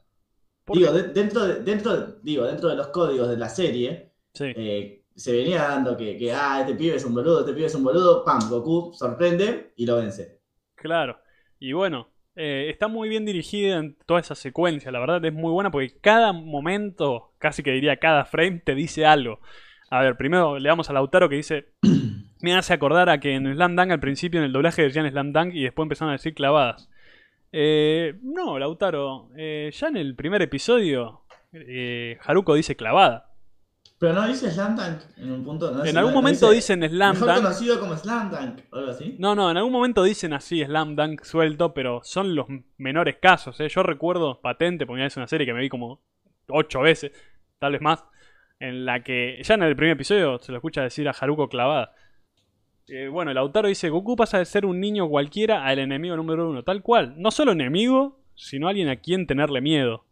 ¿Por 0.65 0.77
Digo, 0.77 0.91
de- 0.91 1.03
dentro, 1.09 1.45
de, 1.45 1.55
dentro, 1.63 2.07
digo, 2.23 2.45
dentro 2.45 2.69
de 2.69 2.75
los 2.75 2.87
códigos 2.87 3.29
de 3.29 3.37
la 3.37 3.49
serie, 3.49 4.11
Sí. 4.33 4.45
eh, 4.55 5.03
se 5.15 5.31
venía 5.31 5.61
dando 5.61 5.95
que, 5.95 6.17
que, 6.17 6.31
ah, 6.33 6.61
este 6.61 6.73
pibe 6.75 6.95
es 6.95 7.05
un 7.05 7.13
boludo, 7.13 7.41
este 7.41 7.53
pibe 7.53 7.67
es 7.67 7.75
un 7.75 7.83
boludo, 7.83 8.25
pam, 8.25 8.49
Goku 8.49 8.91
sorprende 8.93 9.73
y 9.75 9.85
lo 9.85 9.97
vence. 9.97 10.39
Claro. 10.75 11.19
Y 11.59 11.73
bueno, 11.73 12.09
eh, 12.35 12.67
está 12.71 12.87
muy 12.87 13.09
bien 13.09 13.23
dirigida 13.25 13.77
en 13.77 13.95
toda 14.07 14.21
esa 14.21 14.33
secuencia. 14.35 14.91
La 14.91 14.99
verdad 14.99 15.23
es 15.23 15.33
muy 15.33 15.51
buena 15.51 15.69
porque 15.69 15.95
cada 16.01 16.33
momento, 16.33 17.33
casi 17.37 17.61
que 17.61 17.71
diría 17.71 17.97
cada 17.97 18.25
frame, 18.25 18.61
te 18.65 18.73
dice 18.73 19.05
algo. 19.05 19.39
A 19.91 20.01
ver, 20.01 20.17
primero 20.17 20.57
le 20.57 20.67
damos 20.67 20.89
a 20.89 20.93
Lautaro 20.93 21.29
que 21.29 21.35
dice. 21.35 21.73
Me 22.43 22.53
hace 22.57 22.73
acordar 22.73 23.09
a 23.09 23.21
que 23.21 23.35
en 23.35 23.53
Slam 23.53 23.77
Dunk 23.77 23.91
al 23.91 24.01
principio 24.01 24.41
en 24.41 24.45
el 24.45 24.51
doblaje 24.51 24.81
decían 24.81 25.09
Slam 25.09 25.31
Dunk 25.31 25.53
y 25.53 25.63
después 25.63 25.85
empezaron 25.85 26.09
a 26.09 26.17
decir 26.17 26.33
clavadas. 26.33 26.89
Eh, 27.53 28.19
no, 28.21 28.59
Lautaro. 28.59 29.29
eh, 29.37 29.71
ya 29.73 29.87
en 29.87 29.95
el 29.95 30.13
primer 30.13 30.41
episodio, 30.41 31.21
eh, 31.53 32.17
Haruko 32.21 32.55
dice 32.55 32.75
clavada. 32.75 33.29
Pero 33.97 34.11
no 34.11 34.27
dice 34.27 34.51
Slam 34.51 34.75
Dunk 34.75 34.99
en 35.15 35.31
un 35.31 35.45
punto. 35.45 35.71
No 35.71 35.85
En 35.85 35.97
algún 35.97 36.13
momento 36.13 36.51
dice, 36.51 36.75
dicen 36.75 36.89
Slam 36.89 37.13
Mejor 37.13 37.29
Dunk. 37.29 37.43
conocido 37.43 37.79
como 37.79 37.95
Slam 37.95 38.29
Dunk 38.29 38.59
o 38.71 38.75
algo 38.75 38.91
así. 38.91 39.15
No, 39.19 39.35
no, 39.35 39.49
en 39.49 39.55
algún 39.55 39.71
momento 39.71 40.03
dicen 40.03 40.33
así 40.33 40.65
Slam 40.65 40.97
Dunk 40.97 41.23
suelto, 41.23 41.73
pero 41.73 42.01
son 42.03 42.35
los 42.35 42.47
menores 42.75 43.19
casos. 43.21 43.57
¿eh? 43.61 43.69
Yo 43.69 43.83
recuerdo 43.83 44.41
patente, 44.41 44.85
porque 44.85 45.05
es 45.05 45.15
una 45.15 45.27
serie 45.27 45.47
que 45.47 45.53
me 45.53 45.61
vi 45.61 45.69
como 45.69 46.01
ocho 46.49 46.81
veces, 46.81 47.13
tal 47.59 47.71
vez 47.71 47.81
más, 47.81 48.03
en 48.59 48.83
la 48.83 49.01
que 49.01 49.39
ya 49.43 49.53
en 49.53 49.63
el 49.63 49.77
primer 49.77 49.93
episodio 49.93 50.39
se 50.39 50.51
lo 50.51 50.57
escucha 50.57 50.81
decir 50.81 51.07
a 51.07 51.11
Haruko 51.11 51.47
clavada. 51.47 51.93
Eh, 52.87 53.07
bueno, 53.07 53.31
el 53.31 53.37
autor 53.37 53.67
dice, 53.67 53.89
Goku 53.89 54.15
pasa 54.15 54.37
de 54.39 54.45
ser 54.45 54.65
un 54.65 54.79
niño 54.79 55.07
cualquiera 55.07 55.65
al 55.65 55.79
enemigo 55.79 56.15
número 56.15 56.49
uno, 56.49 56.63
tal 56.63 56.81
cual. 56.81 57.13
No 57.17 57.31
solo 57.31 57.53
enemigo, 57.53 58.19
sino 58.35 58.67
alguien 58.67 58.89
a 58.89 58.97
quien 58.97 59.25
tenerle 59.25 59.61
miedo. 59.61 60.03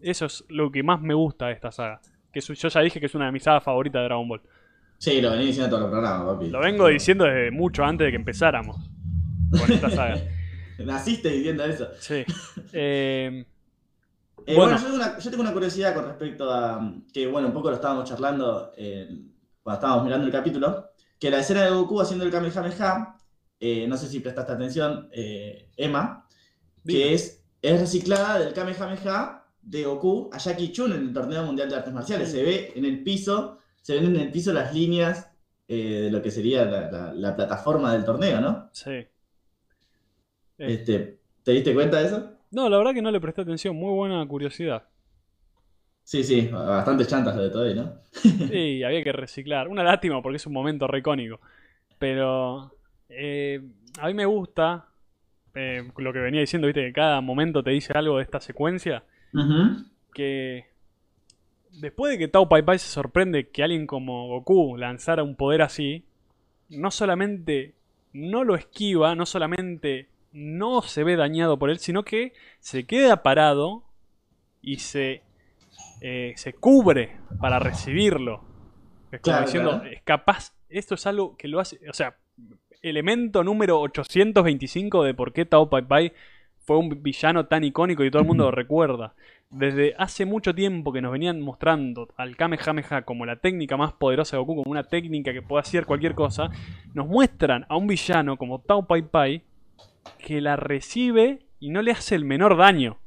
Eso 0.00 0.26
es 0.26 0.44
lo 0.48 0.70
que 0.70 0.82
más 0.82 1.00
me 1.00 1.14
gusta 1.14 1.46
de 1.48 1.54
esta 1.54 1.72
saga. 1.72 2.00
Que 2.32 2.38
es- 2.38 2.46
yo 2.46 2.68
ya 2.68 2.80
dije 2.80 3.00
que 3.00 3.06
es 3.06 3.14
una 3.14 3.26
de 3.26 3.32
mis 3.32 3.42
sagas 3.42 3.64
favoritas 3.64 4.00
de 4.00 4.04
Dragon 4.04 4.28
Ball. 4.28 4.40
Sí, 4.98 5.20
lo 5.20 5.30
venía 5.32 5.46
diciendo 5.46 5.70
todo 5.76 5.86
el 5.86 5.90
programa, 5.90 6.24
papi. 6.26 6.48
Lo 6.48 6.60
vengo 6.60 6.86
diciendo 6.88 7.24
desde 7.24 7.50
mucho 7.50 7.84
antes 7.84 8.06
de 8.06 8.10
que 8.12 8.16
empezáramos 8.16 8.76
con 9.50 9.72
esta 9.72 9.90
saga. 9.90 10.16
Naciste 10.78 11.28
diciendo 11.30 11.64
eso. 11.64 11.88
Sí. 11.98 12.24
Eh, 12.72 13.44
Eh, 14.46 14.54
Bueno. 14.56 14.72
bueno, 14.72 14.76
yo, 14.78 14.82
tengo 14.84 14.96
una, 14.96 15.18
yo 15.18 15.30
tengo 15.30 15.42
una 15.42 15.52
curiosidad 15.52 15.94
con 15.94 16.04
respecto 16.06 16.50
a. 16.52 16.92
Que 17.12 17.26
bueno, 17.26 17.48
un 17.48 17.54
poco 17.54 17.70
lo 17.70 17.76
estábamos 17.76 18.08
charlando 18.08 18.72
eh, 18.76 19.08
cuando 19.62 19.78
estábamos 19.80 20.04
mirando 20.04 20.26
el 20.26 20.32
capítulo. 20.32 20.90
Que 21.18 21.30
la 21.30 21.40
escena 21.40 21.64
de 21.64 21.70
Goku 21.70 22.00
haciendo 22.00 22.24
el 22.24 22.30
Kamehameha. 22.30 23.16
eh, 23.60 23.86
no 23.88 23.96
sé 23.96 24.08
si 24.08 24.20
prestaste 24.20 24.52
atención, 24.52 25.08
eh, 25.12 25.70
Emma. 25.76 26.26
Dime. 26.82 26.98
Que 27.00 27.14
es, 27.14 27.44
es 27.62 27.80
reciclada 27.80 28.38
del 28.38 28.52
Kamehameha 28.52 29.44
de 29.62 29.84
Goku 29.84 30.28
a 30.32 30.38
Jackie 30.38 30.70
Chun 30.72 30.92
en 30.92 31.00
el 31.00 31.12
torneo 31.14 31.44
mundial 31.44 31.70
de 31.70 31.76
artes 31.76 31.94
marciales. 31.94 32.30
Se 32.30 32.42
ve 32.42 32.72
en 32.76 32.84
el 32.84 33.02
piso, 33.02 33.58
se 33.80 33.94
ven 33.94 34.04
en 34.06 34.16
el 34.16 34.30
piso 34.30 34.52
las 34.52 34.74
líneas 34.74 35.30
eh, 35.66 36.02
de 36.02 36.10
lo 36.10 36.20
que 36.20 36.30
sería 36.30 36.64
la, 36.66 36.90
la- 36.90 37.14
la 37.14 37.34
plataforma 37.36 37.92
del 37.94 38.04
torneo, 38.04 38.40
¿no? 38.40 38.68
sí. 38.72 39.06
Este, 40.58 41.18
¿Te 41.42 41.52
diste 41.52 41.74
cuenta 41.74 41.98
de 42.00 42.06
eso? 42.06 42.30
no, 42.50 42.68
la 42.68 42.78
verdad 42.78 42.94
que 42.94 43.02
no 43.02 43.10
le 43.10 43.20
presté 43.20 43.40
atención. 43.42 43.74
Muy 43.74 43.92
buena 43.92 44.24
curiosidad. 44.28 44.84
Sí, 46.04 46.22
sí, 46.22 46.48
bastante 46.48 47.06
chantas 47.06 47.34
lo 47.34 47.42
de 47.42 47.50
todo, 47.50 47.74
¿no? 47.74 47.94
Sí, 48.12 48.82
había 48.84 49.02
que 49.02 49.12
reciclar. 49.12 49.68
Una 49.68 49.82
lástima 49.82 50.20
porque 50.22 50.36
es 50.36 50.46
un 50.46 50.52
momento 50.52 50.86
recónico. 50.86 51.40
Pero 51.98 52.72
eh, 53.08 53.60
a 53.98 54.06
mí 54.08 54.14
me 54.14 54.26
gusta 54.26 54.86
eh, 55.54 55.90
lo 55.96 56.12
que 56.12 56.18
venía 56.18 56.40
diciendo, 56.40 56.66
viste, 56.66 56.82
que 56.82 56.92
cada 56.92 57.20
momento 57.22 57.62
te 57.62 57.70
dice 57.70 57.94
algo 57.94 58.18
de 58.18 58.22
esta 58.22 58.40
secuencia. 58.40 59.04
Que 60.12 60.66
después 61.72 62.12
de 62.12 62.18
que 62.18 62.28
Tao 62.28 62.48
Pai 62.48 62.62
Pai 62.62 62.78
se 62.78 62.88
sorprende 62.88 63.48
que 63.48 63.62
alguien 63.62 63.86
como 63.86 64.28
Goku 64.28 64.76
lanzara 64.76 65.22
un 65.22 65.36
poder 65.36 65.62
así, 65.62 66.04
no 66.68 66.90
solamente 66.90 67.74
no 68.12 68.44
lo 68.44 68.54
esquiva, 68.54 69.14
no 69.14 69.26
solamente 69.26 70.08
no 70.32 70.82
se 70.82 71.04
ve 71.04 71.16
dañado 71.16 71.58
por 71.58 71.70
él, 71.70 71.78
sino 71.78 72.04
que 72.04 72.32
se 72.60 72.84
queda 72.84 73.22
parado 73.22 73.84
y 74.62 74.78
se, 74.78 75.22
eh, 76.06 76.34
se 76.36 76.52
cubre 76.52 77.16
para 77.40 77.58
recibirlo. 77.58 78.42
Es 79.10 79.22
como 79.22 79.36
Claro, 79.36 79.46
diciendo, 79.46 79.82
es 79.90 80.02
capaz, 80.02 80.52
esto 80.68 80.96
es 80.96 81.06
algo 81.06 81.34
que 81.34 81.48
lo 81.48 81.60
hace, 81.60 81.80
o 81.88 81.94
sea, 81.94 82.18
elemento 82.82 83.42
número 83.42 83.80
825 83.80 85.02
de 85.02 85.14
por 85.14 85.32
qué 85.32 85.46
Tao 85.46 85.70
Pai 85.70 85.80
Pai 85.80 86.12
fue 86.58 86.76
un 86.76 87.02
villano 87.02 87.46
tan 87.46 87.64
icónico 87.64 88.04
y 88.04 88.10
todo 88.10 88.20
el 88.20 88.28
mundo 88.28 88.44
lo 88.44 88.50
recuerda. 88.50 89.14
Desde 89.48 89.94
hace 89.96 90.26
mucho 90.26 90.54
tiempo 90.54 90.92
que 90.92 91.00
nos 91.00 91.10
venían 91.10 91.40
mostrando 91.40 92.08
al 92.18 92.36
Kamehameha 92.36 93.06
como 93.06 93.24
la 93.24 93.36
técnica 93.36 93.78
más 93.78 93.94
poderosa 93.94 94.36
de 94.36 94.40
Goku, 94.42 94.56
como 94.56 94.70
una 94.70 94.84
técnica 94.84 95.32
que 95.32 95.40
puede 95.40 95.62
hacer 95.62 95.86
cualquier 95.86 96.14
cosa, 96.14 96.50
nos 96.92 97.06
muestran 97.06 97.64
a 97.70 97.78
un 97.78 97.86
villano 97.86 98.36
como 98.36 98.60
Tao 98.60 98.86
Pai 98.86 99.00
Pai 99.00 99.42
que 100.18 100.42
la 100.42 100.56
recibe 100.56 101.46
y 101.60 101.70
no 101.70 101.80
le 101.80 101.92
hace 101.92 102.14
el 102.14 102.26
menor 102.26 102.58
daño. 102.58 102.98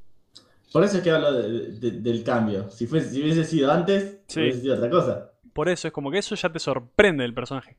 Por 0.71 0.83
eso 0.83 0.97
es 0.97 1.03
que 1.03 1.11
hablo 1.11 1.31
de- 1.33 1.71
de- 1.79 1.91
del 2.01 2.23
cambio. 2.23 2.69
Si, 2.69 2.87
fuese, 2.87 3.09
si 3.09 3.21
hubiese 3.21 3.43
sido 3.45 3.71
antes, 3.71 4.19
Sí. 4.27 4.41
hubiese 4.41 4.61
sido 4.61 4.75
otra 4.75 4.89
cosa. 4.89 5.31
Por 5.53 5.69
eso 5.69 5.87
es 5.87 5.93
como 5.93 6.11
que 6.11 6.19
eso 6.19 6.35
ya 6.35 6.49
te 6.51 6.59
sorprende 6.59 7.23
del 7.23 7.33
personaje. 7.33 7.77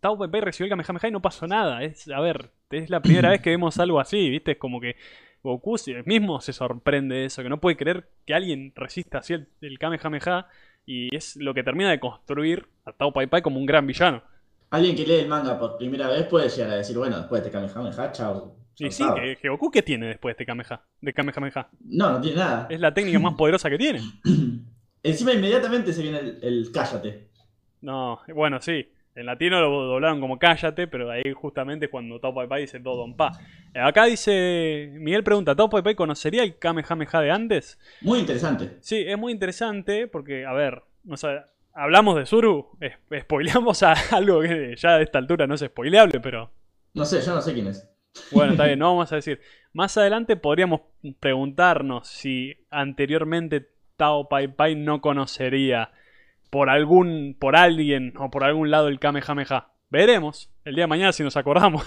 Pai 0.00 0.28
Pai 0.30 0.40
recibió 0.42 0.66
el 0.66 0.70
Kamehameha 0.78 1.08
y 1.08 1.10
no 1.10 1.20
pasó 1.22 1.46
nada. 1.48 1.82
Es, 1.82 2.08
a 2.08 2.20
ver, 2.20 2.50
es 2.70 2.88
la 2.88 3.00
primera 3.00 3.30
vez 3.30 3.40
que 3.40 3.50
vemos 3.50 3.78
algo 3.78 3.98
así, 3.98 4.30
¿viste? 4.30 4.52
Es 4.52 4.58
como 4.58 4.80
que 4.80 4.94
Goku 5.42 5.76
mismo 6.04 6.40
se 6.40 6.52
sorprende 6.52 7.14
de 7.16 7.24
eso, 7.26 7.42
que 7.42 7.48
no 7.48 7.60
puede 7.60 7.76
creer 7.76 8.08
que 8.26 8.34
alguien 8.34 8.72
resista 8.76 9.18
así 9.18 9.32
el, 9.34 9.48
el 9.60 9.78
Kamehameha 9.78 10.46
y 10.84 11.14
es 11.16 11.36
lo 11.36 11.52
que 11.54 11.64
termina 11.64 11.90
de 11.90 11.98
construir 11.98 12.66
a 12.84 12.92
Tao 12.92 13.12
Pai 13.12 13.26
Pai 13.26 13.42
como 13.42 13.58
un 13.58 13.66
gran 13.66 13.86
villano. 13.86 14.22
Alguien 14.70 14.94
que 14.96 15.06
lee 15.06 15.14
el 15.20 15.28
manga 15.28 15.58
por 15.58 15.76
primera 15.78 16.08
vez 16.08 16.26
puede 16.26 16.48
llegar 16.48 16.70
a 16.72 16.76
decir, 16.76 16.96
bueno, 16.96 17.16
después 17.18 17.42
de 17.42 17.48
este 17.48 17.58
Kamehameha, 17.58 18.12
chao. 18.12 18.56
Y 18.78 18.90
sí, 18.90 19.04
que, 19.40 19.48
Goku 19.48 19.70
¿qué 19.70 19.82
tiene 19.82 20.06
después 20.06 20.36
de 20.36 20.44
Kamehameha? 20.44 20.82
De 21.00 21.12
Kamehameha? 21.12 21.68
No, 21.80 22.12
no 22.12 22.20
tiene 22.20 22.36
nada. 22.36 22.66
Es 22.68 22.78
la 22.78 22.92
técnica 22.92 23.18
más 23.18 23.34
poderosa 23.34 23.70
que 23.70 23.78
tiene. 23.78 24.00
Encima 25.02 25.32
inmediatamente 25.32 25.92
se 25.92 26.02
viene 26.02 26.18
el, 26.18 26.38
el 26.42 26.72
cállate. 26.72 27.28
No, 27.80 28.20
bueno, 28.34 28.60
sí. 28.60 28.86
En 29.14 29.24
latino 29.24 29.60
lo 29.60 29.70
doblaron 29.86 30.20
como 30.20 30.38
cállate, 30.38 30.86
pero 30.88 31.10
ahí 31.10 31.22
justamente 31.34 31.88
cuando 31.88 32.20
Tao 32.20 32.34
Pai 32.34 32.46
Pai 32.46 32.60
dice 32.62 32.80
todo 32.80 32.96
Don 32.96 33.16
Pa. 33.16 33.32
Eh, 33.72 33.80
Acá 33.80 34.04
dice. 34.04 34.90
Miguel 34.92 35.24
pregunta: 35.24 35.56
¿Tao 35.56 35.70
Pai 35.70 35.82
Pai 35.82 35.94
conocería 35.94 36.42
el 36.42 36.58
Kamehameha 36.58 37.20
de 37.22 37.30
antes? 37.30 37.78
Muy 38.02 38.18
interesante. 38.18 38.76
Sí, 38.80 39.04
es 39.06 39.16
muy 39.16 39.32
interesante 39.32 40.06
porque, 40.06 40.44
a 40.44 40.52
ver, 40.52 40.82
no 41.02 41.16
sé, 41.16 41.28
hablamos 41.72 42.16
de 42.16 42.26
Zuru, 42.26 42.76
spoileamos 43.18 43.82
a 43.82 43.92
algo 44.14 44.40
que 44.42 44.74
ya 44.76 44.98
de 44.98 45.04
esta 45.04 45.18
altura 45.18 45.46
no 45.46 45.54
es 45.54 45.62
spoileable, 45.62 46.20
pero 46.20 46.50
No 46.92 47.06
sé, 47.06 47.22
yo 47.22 47.34
no 47.34 47.40
sé 47.40 47.54
quién 47.54 47.68
es. 47.68 47.88
Bueno, 48.30 48.52
está 48.52 48.66
bien, 48.66 48.78
no 48.78 48.86
vamos 48.86 49.12
a 49.12 49.16
decir. 49.16 49.40
Más 49.72 49.96
adelante 49.96 50.36
podríamos 50.36 50.80
preguntarnos 51.20 52.08
si 52.08 52.54
anteriormente 52.70 53.68
Tao 53.96 54.28
Pai 54.28 54.48
Pai 54.48 54.74
no 54.74 55.00
conocería 55.00 55.90
por 56.50 56.70
algún, 56.70 57.36
por 57.38 57.56
alguien 57.56 58.14
o 58.18 58.30
por 58.30 58.44
algún 58.44 58.70
lado 58.70 58.88
el 58.88 58.98
Kamehameha. 58.98 59.68
Veremos 59.90 60.50
el 60.64 60.74
día 60.74 60.84
de 60.84 60.88
mañana 60.88 61.12
si 61.12 61.22
nos 61.22 61.36
acordamos. 61.36 61.84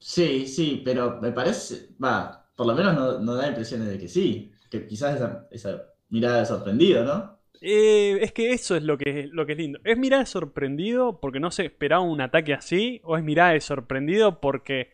Sí, 0.00 0.46
sí, 0.46 0.80
pero 0.84 1.20
me 1.20 1.32
parece, 1.32 1.88
va, 2.02 2.48
por 2.54 2.66
lo 2.66 2.74
menos 2.74 2.94
no, 2.94 3.18
no 3.18 3.34
da 3.34 3.48
impresiones 3.48 3.88
de 3.88 3.98
que 3.98 4.08
sí. 4.08 4.52
Que 4.70 4.86
quizás 4.86 5.16
esa, 5.16 5.48
esa 5.50 5.82
mirada 6.08 6.38
de 6.38 6.46
sorprendido, 6.46 7.04
¿no? 7.04 7.38
Eh, 7.60 8.18
es 8.20 8.32
que 8.32 8.52
eso 8.52 8.76
es 8.76 8.82
lo 8.84 8.96
que, 8.96 9.28
lo 9.32 9.44
que 9.44 9.52
es 9.52 9.58
lindo. 9.58 9.80
¿Es 9.84 9.98
mirar 9.98 10.20
de 10.20 10.26
sorprendido 10.26 11.20
porque 11.20 11.40
no 11.40 11.50
se 11.50 11.64
esperaba 11.66 12.02
un 12.02 12.20
ataque 12.20 12.54
así? 12.54 13.00
¿O 13.04 13.16
es 13.16 13.24
mirar 13.24 13.54
de 13.54 13.60
sorprendido 13.60 14.40
porque 14.40 14.92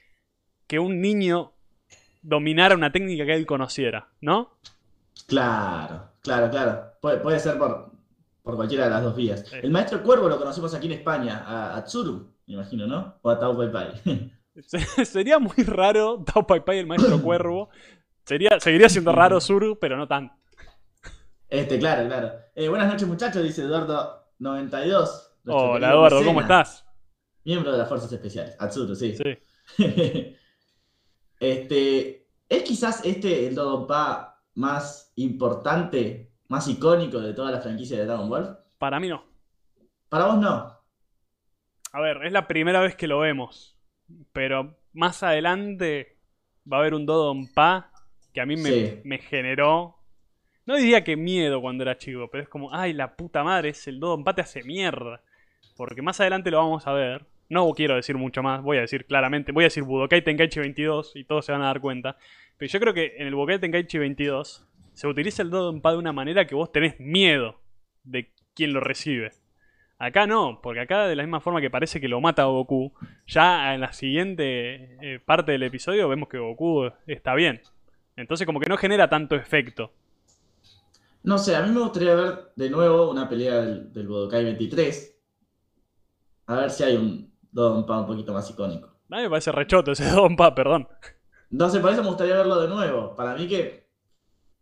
que 0.66 0.78
un 0.78 1.00
niño 1.00 1.52
dominara 2.22 2.74
una 2.74 2.92
técnica 2.92 3.24
que 3.26 3.34
él 3.34 3.46
conociera? 3.46 4.08
¿No? 4.20 4.58
Claro, 5.26 6.10
claro, 6.20 6.50
claro. 6.50 6.92
Puede, 7.00 7.18
puede 7.18 7.38
ser 7.38 7.58
por, 7.58 7.92
por 8.42 8.56
cualquiera 8.56 8.84
de 8.84 8.90
las 8.90 9.02
dos 9.02 9.16
vías. 9.16 9.44
Sí. 9.48 9.56
El 9.62 9.70
maestro 9.70 10.02
Cuervo 10.02 10.28
lo 10.28 10.38
conocemos 10.38 10.74
aquí 10.74 10.86
en 10.86 10.92
España, 10.94 11.44
a, 11.46 11.76
a 11.76 11.84
Tsuru, 11.84 12.34
me 12.46 12.54
imagino, 12.54 12.86
¿no? 12.86 13.18
O 13.22 13.30
a 13.30 13.38
Tao 13.38 13.56
Pai 13.56 13.70
Pai. 13.72 14.32
Sería 15.04 15.38
muy 15.38 15.56
raro 15.64 16.22
Tao 16.24 16.46
Pai 16.46 16.64
Pai 16.64 16.78
el 16.78 16.86
maestro 16.86 17.20
cuervo. 17.20 17.70
Sería, 18.24 18.58
seguiría 18.60 18.88
siendo 18.88 19.12
raro 19.12 19.40
Zuru, 19.40 19.78
pero 19.78 19.96
no 19.96 20.08
tanto. 20.08 20.34
Este, 21.48 21.78
claro, 21.78 22.06
claro. 22.06 22.32
Eh, 22.54 22.68
buenas 22.68 22.90
noches, 22.90 23.06
muchachos, 23.06 23.42
dice 23.42 23.64
Eduardo92. 23.64 24.88
nuestro 25.44 25.70
Hola 25.70 25.90
Eduardo, 25.90 26.24
¿cómo 26.24 26.40
estás? 26.40 26.84
Miembro 27.44 27.70
de 27.70 27.78
las 27.78 27.88
Fuerzas 27.88 28.10
Especiales. 28.10 28.56
Atsuru, 28.58 28.94
sí. 28.94 29.14
Sí. 29.16 30.36
este, 31.40 32.26
¿es 32.48 32.62
quizás 32.62 33.04
este 33.04 33.46
el 33.46 33.54
Dodonpa 33.54 34.42
más 34.54 35.12
importante, 35.16 36.32
más 36.48 36.68
icónico 36.68 37.20
de 37.20 37.34
toda 37.34 37.50
la 37.50 37.60
franquicia 37.60 37.98
de 37.98 38.06
Dragon 38.06 38.28
Ball? 38.28 38.58
Para 38.78 39.00
mí 39.00 39.08
no. 39.08 39.24
Para 40.08 40.26
vos 40.26 40.38
no. 40.38 40.74
A 41.92 42.00
ver, 42.00 42.24
es 42.24 42.32
la 42.32 42.46
primera 42.46 42.80
vez 42.80 42.96
que 42.96 43.06
lo 43.08 43.20
vemos. 43.20 43.76
Pero 44.32 44.76
más 44.92 45.22
adelante 45.22 46.18
va 46.70 46.78
a 46.78 46.80
haber 46.80 46.94
un 46.94 47.06
Dodon 47.06 47.46
Pa 47.52 47.90
que 48.32 48.40
a 48.40 48.46
mí 48.46 48.56
me, 48.56 48.70
Sí. 48.70 49.00
me 49.04 49.18
generó. 49.18 49.96
No 50.66 50.76
diría 50.76 51.04
que 51.04 51.16
miedo 51.16 51.60
cuando 51.60 51.82
era 51.82 51.98
chico, 51.98 52.28
pero 52.30 52.42
es 52.42 52.48
como, 52.48 52.72
ay, 52.74 52.92
la 52.94 53.16
puta 53.16 53.44
madre, 53.44 53.70
es 53.70 53.86
el 53.86 54.00
Dodon 54.00 54.24
Pa 54.24 54.34
te 54.34 54.40
hace 54.42 54.62
mierda. 54.64 55.20
Porque 55.76 56.02
más 56.02 56.20
adelante 56.20 56.50
lo 56.50 56.58
vamos 56.58 56.86
a 56.86 56.92
ver. 56.92 57.26
No 57.48 57.70
quiero 57.72 57.96
decir 57.96 58.16
mucho 58.16 58.42
más, 58.42 58.62
voy 58.62 58.78
a 58.78 58.82
decir 58.82 59.06
claramente, 59.06 59.52
voy 59.52 59.64
a 59.64 59.66
decir 59.66 59.82
Budokai 59.82 60.22
Tenkaichi 60.22 60.60
22 60.60 61.12
y 61.16 61.24
todos 61.24 61.44
se 61.44 61.52
van 61.52 61.62
a 61.62 61.66
dar 61.66 61.80
cuenta. 61.80 62.16
Pero 62.56 62.70
yo 62.70 62.80
creo 62.80 62.94
que 62.94 63.14
en 63.18 63.26
el 63.26 63.34
Budokai 63.34 63.60
Tenkaichi 63.60 63.98
22 63.98 64.66
se 64.92 65.06
utiliza 65.06 65.42
el 65.42 65.50
Dodon 65.50 65.80
Pa 65.80 65.92
de 65.92 65.98
una 65.98 66.12
manera 66.12 66.46
que 66.46 66.54
vos 66.54 66.72
tenés 66.72 66.98
miedo 66.98 67.60
de 68.04 68.32
quien 68.54 68.72
lo 68.72 68.80
recibe. 68.80 69.32
Acá 69.98 70.26
no, 70.26 70.60
porque 70.62 70.80
acá 70.80 71.06
de 71.06 71.16
la 71.16 71.22
misma 71.22 71.40
forma 71.40 71.60
que 71.60 71.70
parece 71.70 72.00
que 72.00 72.08
lo 72.08 72.20
mata 72.20 72.44
Goku, 72.44 72.92
ya 73.26 73.74
en 73.74 73.80
la 73.80 73.92
siguiente 73.92 74.96
eh, 75.00 75.20
parte 75.24 75.52
del 75.52 75.62
episodio 75.62 76.08
vemos 76.08 76.28
que 76.28 76.38
Goku 76.38 76.90
está 77.06 77.34
bien. 77.34 77.60
Entonces 78.16 78.46
como 78.46 78.60
que 78.60 78.68
no 78.68 78.76
genera 78.76 79.08
tanto 79.08 79.36
efecto. 79.36 79.92
No 81.22 81.38
sé, 81.38 81.56
a 81.56 81.62
mí 81.62 81.72
me 81.72 81.80
gustaría 81.80 82.14
ver 82.14 82.52
de 82.54 82.70
nuevo 82.70 83.10
una 83.10 83.28
pelea 83.28 83.62
del, 83.62 83.92
del 83.92 84.06
Budokai 84.06 84.44
23. 84.44 85.16
A 86.46 86.56
ver 86.56 86.70
si 86.70 86.84
hay 86.84 86.96
un 86.96 87.33
Dodonpa 87.54 88.00
un 88.00 88.06
poquito 88.06 88.32
más 88.32 88.50
icónico. 88.50 88.88
A 89.10 89.16
mí 89.16 89.22
me 89.22 89.30
parece 89.30 89.52
rechoto 89.52 89.92
ese 89.92 90.04
Don 90.10 90.36
Pa, 90.36 90.54
perdón. 90.54 90.88
No 91.50 91.68
sé, 91.70 91.80
por 91.80 91.90
eso 91.92 92.02
me 92.02 92.08
gustaría 92.08 92.34
verlo 92.36 92.60
de 92.60 92.68
nuevo. 92.68 93.14
Para 93.14 93.34
mí 93.34 93.46
que, 93.46 93.86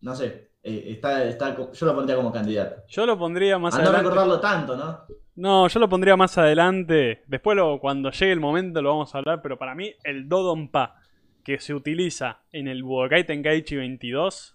no 0.02 0.14
sé, 0.14 0.50
eh, 0.62 0.84
está, 0.88 1.24
está, 1.24 1.56
yo 1.72 1.86
lo 1.86 1.94
pondría 1.94 2.16
como 2.16 2.30
candidato. 2.30 2.82
Yo 2.88 3.06
lo 3.06 3.18
pondría 3.18 3.58
más 3.58 3.74
A 3.74 3.78
no 3.78 3.84
adelante. 3.84 4.04
recordarlo 4.04 4.40
tanto, 4.40 4.76
¿no? 4.76 5.00
No, 5.34 5.66
yo 5.68 5.80
lo 5.80 5.88
pondría 5.88 6.16
más 6.16 6.36
adelante. 6.36 7.22
Después 7.26 7.56
lo, 7.56 7.80
cuando 7.80 8.10
llegue 8.10 8.32
el 8.32 8.40
momento 8.40 8.82
lo 8.82 8.90
vamos 8.90 9.14
a 9.14 9.18
hablar, 9.18 9.40
pero 9.40 9.58
para 9.58 9.74
mí 9.74 9.94
el 10.04 10.28
Dodon 10.28 10.68
Pa 10.68 10.96
que 11.42 11.58
se 11.58 11.72
utiliza 11.74 12.42
en 12.52 12.68
el 12.68 12.82
Budokai 12.82 13.24
Tenkaichi 13.26 13.76
22 13.76 14.54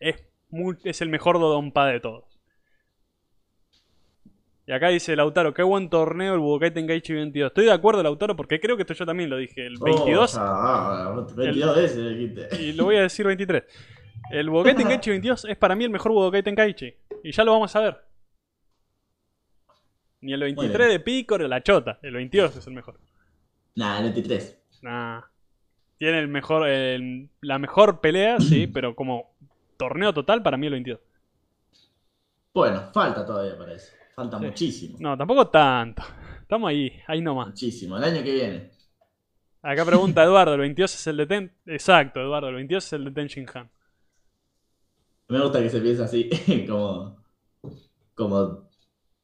es, 0.00 0.22
muy- 0.50 0.76
es 0.84 1.00
el 1.00 1.08
mejor 1.08 1.40
Dodon 1.40 1.72
Pa 1.72 1.86
de 1.86 2.00
todos. 2.00 2.33
Y 4.66 4.72
acá 4.72 4.88
dice 4.88 5.14
Lautaro, 5.14 5.52
qué 5.52 5.62
buen 5.62 5.90
torneo 5.90 6.32
el 6.34 6.40
Budokai 6.40 6.72
Tenkaichi 6.72 7.12
22. 7.12 7.48
Estoy 7.50 7.66
de 7.66 7.72
acuerdo, 7.72 8.02
Lautaro, 8.02 8.34
porque 8.34 8.58
creo 8.60 8.76
que 8.76 8.82
esto 8.82 8.94
yo 8.94 9.04
también 9.04 9.28
lo 9.28 9.36
dije. 9.36 9.66
El 9.66 9.76
22, 9.78 10.36
Oh, 10.36 10.40
ah, 10.40 11.24
22 11.36 11.76
veces 11.76 12.08
dijiste. 12.18 12.48
y 12.62 12.72
lo 12.72 12.84
voy 12.84 12.96
a 12.96 13.02
decir 13.02 13.26
23. 13.26 13.62
El 14.30 14.48
Budokai 14.48 14.74
Tenkaichi 14.74 15.10
22 15.10 15.44
es 15.44 15.56
para 15.58 15.74
mí 15.74 15.84
el 15.84 15.90
mejor 15.90 16.12
Budokai 16.12 16.42
Tenkaichi. 16.42 16.94
Y 17.22 17.32
ya 17.32 17.44
lo 17.44 17.52
vamos 17.52 17.76
a 17.76 17.80
ver. 17.80 18.00
Ni 20.22 20.32
el 20.32 20.40
23 20.40 20.78
bien. 20.78 20.88
de 20.90 21.00
Picor, 21.00 21.40
la 21.42 21.62
chota. 21.62 21.98
El 22.02 22.14
22 22.14 22.56
es 22.56 22.66
el 22.66 22.72
mejor. 22.72 22.98
Nah, 23.74 23.98
el 23.98 24.04
23. 24.04 24.58
Nah. 24.80 25.20
Tiene 25.98 26.18
el 26.20 26.28
mejor, 26.28 26.66
el- 26.66 27.28
la 27.42 27.58
mejor 27.58 28.00
pelea, 28.00 28.40
sí, 28.40 28.66
pero 28.66 28.94
como 28.96 29.34
torneo 29.76 30.14
total, 30.14 30.42
para 30.42 30.56
mí 30.56 30.66
el 30.68 30.72
22. 30.72 31.00
Bueno, 32.54 32.90
falta 32.94 33.26
todavía 33.26 33.58
para 33.58 33.74
eso. 33.74 33.92
Falta 34.14 34.38
Sí. 34.38 34.44
muchísimo. 34.46 34.96
No, 35.00 35.16
tampoco 35.16 35.48
tanto. 35.48 36.02
Estamos 36.42 36.68
ahí, 36.68 36.92
ahí 37.06 37.20
nomás. 37.20 37.48
Muchísimo. 37.48 37.96
El 37.96 38.04
año 38.04 38.22
que 38.22 38.32
viene. 38.32 38.70
Acá 39.62 39.84
pregunta 39.84 40.22
Eduardo, 40.22 40.54
¿el 40.54 40.60
22 40.60 40.94
es 40.94 41.06
el 41.06 41.16
de 41.16 41.26
Ten? 41.26 41.52
Exacto, 41.66 42.20
Eduardo, 42.20 42.48
el 42.48 42.54
22 42.56 42.84
es 42.84 42.92
el 42.92 43.04
de 43.06 43.10
Ten 43.12 43.26
Shin 43.28 43.46
Han. 43.54 43.70
Me 45.28 45.40
gusta 45.40 45.60
que 45.60 45.70
se 45.70 45.80
piense 45.80 46.02
así, 46.04 46.28
como, 46.68 47.16
como 48.14 48.68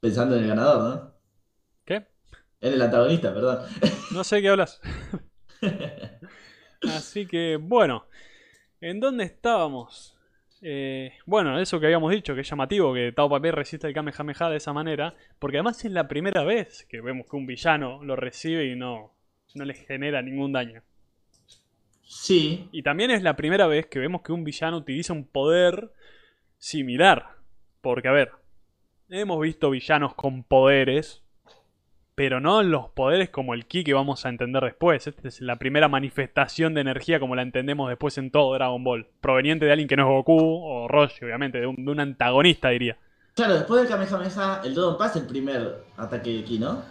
pensando 0.01 0.34
en 0.36 0.43
el 0.45 0.49
ganador, 0.49 0.82
¿no? 0.82 1.14
¿Qué? 1.84 2.07
En 2.62 2.72
el 2.72 2.80
antagonista, 2.82 3.34
perdón. 3.34 3.66
No 4.12 4.24
sé 4.24 4.41
qué 4.43 4.49
hablas. 4.49 4.80
Así 6.82 7.26
que, 7.26 7.57
bueno. 7.61 8.07
¿En 8.80 8.99
dónde 8.99 9.24
estábamos? 9.24 10.16
Eh, 10.62 11.12
bueno, 11.24 11.58
eso 11.58 11.80
que 11.80 11.86
habíamos 11.86 12.12
dicho, 12.12 12.34
que 12.34 12.42
es 12.42 12.50
llamativo 12.50 12.92
que 12.92 13.12
Tao 13.12 13.30
Pai 13.30 13.50
resiste 13.50 13.86
el 13.86 13.94
Kamehameha 13.94 14.50
de 14.50 14.56
esa 14.56 14.72
manera, 14.72 15.14
porque 15.38 15.56
además 15.56 15.84
es 15.84 15.90
la 15.90 16.06
primera 16.06 16.44
vez 16.44 16.86
que 16.88 17.00
vemos 17.00 17.26
que 17.28 17.36
un 17.36 17.46
villano 17.46 18.04
lo 18.04 18.14
recibe 18.16 18.66
y 18.66 18.76
no, 18.76 19.12
no 19.54 19.64
le 19.64 19.74
genera 19.74 20.22
ningún 20.22 20.52
daño. 20.52 20.82
Sí, 22.02 22.68
Y 22.72 22.82
también 22.82 23.12
es 23.12 23.22
la 23.22 23.36
primera 23.36 23.68
vez 23.68 23.86
que 23.86 24.00
vemos 24.00 24.22
que 24.22 24.32
un 24.32 24.42
villano 24.42 24.78
utiliza 24.78 25.12
un 25.12 25.24
poder 25.24 25.92
similar. 26.58 27.36
Porque, 27.80 28.08
a 28.08 28.12
ver, 28.12 28.32
hemos 29.08 29.40
visto 29.40 29.70
villanos 29.70 30.14
con 30.14 30.42
poderes, 30.42 31.22
pero 32.20 32.38
no 32.38 32.62
los 32.62 32.90
poderes 32.90 33.30
como 33.30 33.54
el 33.54 33.64
ki 33.64 33.82
que 33.82 33.94
vamos 33.94 34.26
a 34.26 34.28
entender 34.28 34.62
después. 34.62 35.06
Esta 35.06 35.26
es 35.26 35.40
la 35.40 35.56
primera 35.56 35.88
manifestación 35.88 36.74
de 36.74 36.82
energía 36.82 37.18
como 37.18 37.34
la 37.34 37.40
entendemos 37.40 37.88
después 37.88 38.18
en 38.18 38.30
todo 38.30 38.52
Dragon 38.52 38.84
Ball. 38.84 39.06
Proveniente 39.22 39.64
de 39.64 39.72
alguien 39.72 39.88
que 39.88 39.96
no 39.96 40.02
es 40.02 40.08
Goku 40.08 40.36
o 40.38 40.86
Roshi, 40.86 41.24
obviamente, 41.24 41.60
de 41.60 41.66
un, 41.66 41.82
de 41.82 41.90
un 41.90 41.98
antagonista, 41.98 42.68
diría. 42.68 42.98
claro, 43.34 43.54
después 43.54 43.80
del 43.80 43.90
Kamehameha, 43.90 44.60
el 44.62 44.74
Dodon 44.74 44.98
Pass 44.98 45.16
es 45.16 45.22
el 45.22 45.28
primer 45.28 45.76
ataque 45.96 46.28
de 46.28 46.44
ki, 46.44 46.58
¿no? 46.58 46.82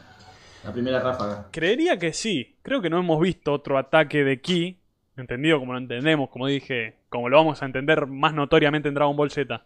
La 0.64 0.74
primera 0.74 1.00
ráfaga. 1.00 1.46
Creería 1.52 2.00
que 2.00 2.12
sí. 2.12 2.56
Creo 2.64 2.82
que 2.82 2.90
no 2.90 2.98
hemos 2.98 3.22
visto 3.22 3.54
otro 3.54 3.78
ataque 3.78 4.24
de 4.24 4.42
ki. 4.42 4.80
Entendido 5.16 5.60
como 5.60 5.74
lo 5.74 5.78
entendemos, 5.78 6.32
como 6.32 6.48
dije, 6.48 6.96
como 7.10 7.30
lo 7.30 7.38
vamos 7.38 7.62
a 7.62 7.68
entender 7.68 8.08
más 8.08 8.34
notoriamente 8.34 8.88
en 8.88 8.96
Dragon 8.96 9.16
Ball 9.16 9.30
Z. 9.30 9.64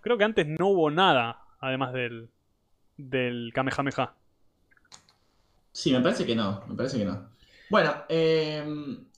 Creo 0.00 0.16
que 0.16 0.24
antes 0.24 0.46
no 0.46 0.68
hubo 0.68 0.90
nada, 0.90 1.42
además 1.60 1.92
del, 1.92 2.30
del 2.96 3.52
Kamehameha. 3.52 4.14
Sí, 5.74 5.92
me 5.92 6.00
parece 6.00 6.24
que 6.24 6.36
no, 6.36 6.62
me 6.68 6.76
parece 6.76 6.98
que 6.98 7.04
no. 7.04 7.30
Bueno, 7.68 7.92
eh, 8.08 8.64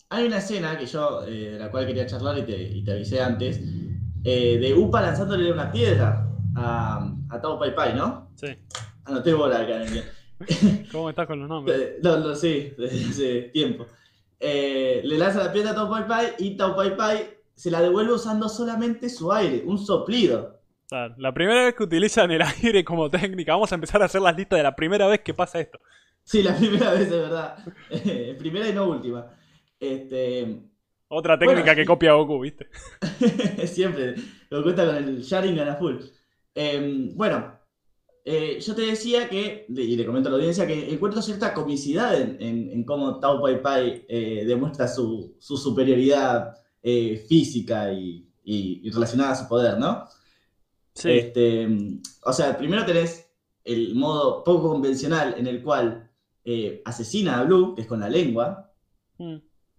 hay 0.09 0.27
una 0.27 0.39
escena 0.39 0.79
que 0.79 0.87
yo, 0.87 1.23
eh, 1.27 1.51
de 1.51 1.59
la 1.59 1.71
cual 1.71 1.87
quería 1.87 2.07
charlar 2.07 2.39
y 2.39 2.43
te, 2.45 2.63
y 2.63 2.83
te 2.83 2.93
avisé 2.93 3.21
antes, 3.21 3.61
eh, 4.25 4.59
de 4.59 4.73
Upa 4.73 5.03
lanzándole 5.03 5.53
una 5.53 5.71
piedra 5.71 6.27
a, 6.57 7.13
a 7.29 7.41
Tao 7.43 7.59
Pai 7.59 7.75
Pai, 7.75 7.95
¿no? 7.95 8.31
Sí. 8.37 8.47
Anoté 9.05 9.35
bola 9.35 9.61
acá 9.61 9.85
en 9.85 9.99
el. 9.99 10.89
¿Cómo 10.91 11.11
estás 11.11 11.27
con 11.27 11.41
los 11.41 11.49
nombres? 11.49 11.79
Eh, 11.79 11.99
No, 12.03 12.17
no, 12.17 12.35
sí, 12.35 12.73
desde 12.79 13.05
hace 13.11 13.43
tiempo. 13.53 13.87
Eh, 14.41 15.03
le 15.05 15.19
lanza 15.19 15.45
la 15.45 15.53
piedra 15.53 15.73
a 15.73 15.75
Tao 15.75 15.91
Pai 15.91 16.09
Pai 16.09 16.27
y 16.39 16.57
Tao 16.57 16.75
Pai 16.75 16.97
Pai 16.97 17.37
se 17.55 17.71
la 17.71 17.83
devuelve 17.83 18.15
usando 18.15 18.49
solamente 18.49 19.11
su 19.11 19.31
aire, 19.31 19.63
un 19.67 19.77
soplido. 19.79 20.57
La 21.19 21.35
primera 21.35 21.65
vez 21.65 21.75
que 21.75 21.83
utilizan 21.83 22.31
el 22.31 22.41
aire 22.63 22.83
como 22.83 23.11
técnica, 23.11 23.53
vamos 23.53 23.73
a 23.73 23.75
empezar 23.75 24.01
a 24.01 24.07
hacer 24.07 24.23
las 24.23 24.37
listas 24.37 24.59
de 24.59 24.63
la 24.63 24.75
primera 24.75 25.07
vez 25.07 25.21
que 25.21 25.35
pasa 25.35 25.61
esto. 25.61 25.79
Sí, 26.27 26.43
la 26.43 26.57
primera 26.57 26.91
vez, 26.95 27.09
de 27.09 27.19
verdad. 27.19 27.57
Eh, 27.91 28.35
primera 28.39 28.69
y 28.69 28.73
no 28.73 28.89
última. 28.89 29.27
Este, 29.79 30.61
Otra 31.09 31.39
técnica 31.39 31.61
Bueno, 31.63 31.77
que 31.77 31.83
sí. 31.83 31.87
copia 31.87 32.13
Goku, 32.15 32.41
¿viste? 32.41 32.67
Siempre, 33.67 34.17
lo 34.51 34.63
cuenta 34.63 34.85
con 34.87 34.97
el 34.97 35.23
Sharingan 35.23 35.69
a 35.69 35.77
full. 35.77 35.97
Eh, 36.55 37.11
bueno, 37.15 37.59
eh, 38.25 38.59
yo 38.61 38.75
te 38.75 38.83
decía 38.83 39.29
que, 39.29 39.67
y 39.69 39.97
le 39.97 40.05
comento 40.05 40.29
a 40.29 40.33
la 40.33 40.39
audiencia, 40.39 40.67
que 40.67 40.93
encuentro 40.93 41.23
cierta 41.23 41.55
comicidad 41.55 42.21
en, 42.21 42.37
en- 42.43 42.71
en 42.73 42.85
cómo 42.85 43.21
Tao 43.21 43.41
Pai 43.41 43.63
Pai 43.63 44.05
eh, 44.09 44.45
demuestra 44.47 44.89
su, 44.89 45.37
su 45.39 45.57
superioridad 45.57 46.55
física 47.29 47.93
y, 47.93 48.29
y- 48.45 48.81
y 48.85 48.91
relacionada 48.91 49.33
a 49.33 49.37
su 49.37 49.49
poder, 49.49 49.77
¿no? 49.79 50.05
Sí. 50.95 51.11
Este, 51.11 51.69
o 52.25 52.33
sea, 52.33 52.57
primero 52.57 52.85
tenés 52.87 53.29
el 53.65 53.95
modo 53.97 54.45
poco 54.45 54.69
convencional 54.71 55.35
en 55.37 55.47
el 55.49 55.63
cual 55.65 56.06
eh, 56.47 56.81
asesina 56.87 57.39
a 57.41 57.45
Blue, 57.45 57.75
que 57.75 57.83
es 57.83 57.87
con 57.87 58.01
la 58.01 58.09
lengua, 58.09 58.63
Mm. 59.19 59.37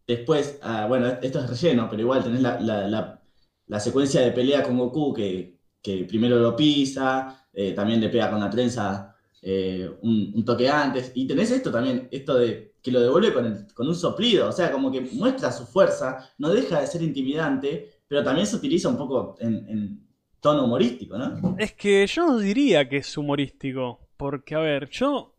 Después, 0.07 0.57
ah, 0.63 0.86
bueno, 0.88 1.07
esto 1.22 1.39
es 1.39 1.49
relleno, 1.49 1.88
pero 1.89 2.01
igual 2.01 2.24
tenés 2.24 2.41
la, 2.41 2.59
la- 2.61 2.88
la- 2.88 3.22
la 3.68 3.80
secuencia 3.80 4.22
de 4.22 4.32
pelea 4.32 4.63
con 4.63 4.78
Goku 4.78 5.13
que, 5.13 5.59
que 5.82 6.05
primero 6.05 6.39
lo 6.39 6.55
pisa, 6.55 7.45
eh, 7.53 7.74
también 7.74 7.99
le 8.01 8.09
pega 8.09 8.32
con 8.32 8.39
la 8.39 8.49
trenza 8.49 9.13
eh, 9.43 9.88
un, 10.01 10.32
un 10.36 10.43
toque 10.45 10.68
antes. 10.70 11.11
Y 11.13 11.28
tenés 11.28 11.51
esto 11.51 11.70
también, 11.72 12.07
esto 12.09 12.36
de 12.36 12.74
que 12.82 12.91
lo 12.91 13.01
devuelve 13.01 13.34
con, 13.34 13.45
el- 13.45 13.68
con 13.76 13.88
un 13.88 13.93
soplido, 13.95 14.47
o 14.49 14.51
sea, 14.51 14.72
como 14.72 14.89
que 14.91 15.01
muestra 15.01 15.51
su 15.51 15.65
fuerza, 15.68 16.18
no 16.39 16.49
deja 16.49 16.80
de 16.82 16.88
ser 16.88 17.01
intimidante, 17.03 18.01
pero 18.07 18.24
también 18.24 18.47
se 18.47 18.55
utiliza 18.55 18.89
un 18.89 18.97
poco 18.97 19.36
en, 19.39 19.68
en 19.70 20.07
tono 20.39 20.63
humorístico, 20.65 21.18
¿no? 21.18 21.55
Es 21.59 21.74
que 21.74 22.07
yo 22.07 22.26
no 22.26 22.38
diría 22.39 22.88
que 22.89 22.97
es 22.97 23.15
humorístico. 23.18 23.99
Porque, 24.18 24.55
a 24.55 24.59
ver, 24.59 24.89
yo. 24.89 25.36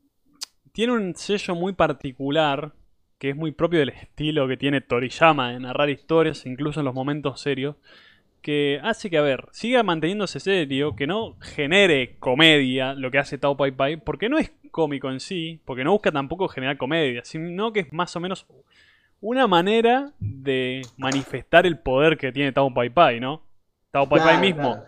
Tiene 0.79 0.93
un 0.93 1.17
sello 1.17 1.57
muy 1.57 1.73
particular. 1.73 2.71
Que 3.19 3.31
es 3.31 3.37
muy 3.37 3.51
propio 3.51 3.81
del 3.81 3.89
estilo 3.89 4.47
que 4.47 4.57
tiene 4.57 4.81
Toriyama 4.81 5.51
de 5.51 5.59
narrar 5.59 5.91
historias, 5.91 6.47
incluso 6.47 6.79
en 6.79 6.87
los 6.87 6.95
momentos 6.95 7.41
serios. 7.41 7.75
Que 8.43 8.79
hace 8.85 9.11
que, 9.11 9.19
a 9.19 9.23
ver, 9.23 9.49
siga 9.51 9.83
manteniéndose 9.83 10.39
serio. 10.39 10.95
Que 10.95 11.09
no 11.09 11.35
genere 11.41 12.15
comedia 12.21 12.95
lo 12.95 13.11
que 13.11 13.19
hace 13.19 13.39
Tao 13.39 13.57
Pai 13.57 13.73
Pai. 13.73 13.97
Porque 13.97 14.29
no 14.29 14.39
es 14.39 14.53
cómico 14.71 15.11
en 15.11 15.19
sí. 15.19 15.59
Porque 15.65 15.83
no 15.83 15.91
busca 15.91 16.13
tampoco 16.13 16.47
generar 16.47 16.77
comedia. 16.77 17.25
Sino 17.25 17.73
que 17.73 17.81
es 17.81 17.93
más 17.93 18.15
o 18.15 18.21
menos 18.21 18.47
una 19.21 19.49
manera 19.49 20.13
de 20.21 20.83
manifestar 20.97 21.67
el 21.67 21.81
poder 21.81 22.17
que 22.17 22.31
tiene 22.31 22.53
Tao 22.53 22.73
Pai 22.73 22.91
Pai, 22.91 23.19
¿no? 23.19 23.43
Tao 23.91 24.09
Pai 24.09 24.21
Pai 24.21 24.39
mismo 24.39 24.81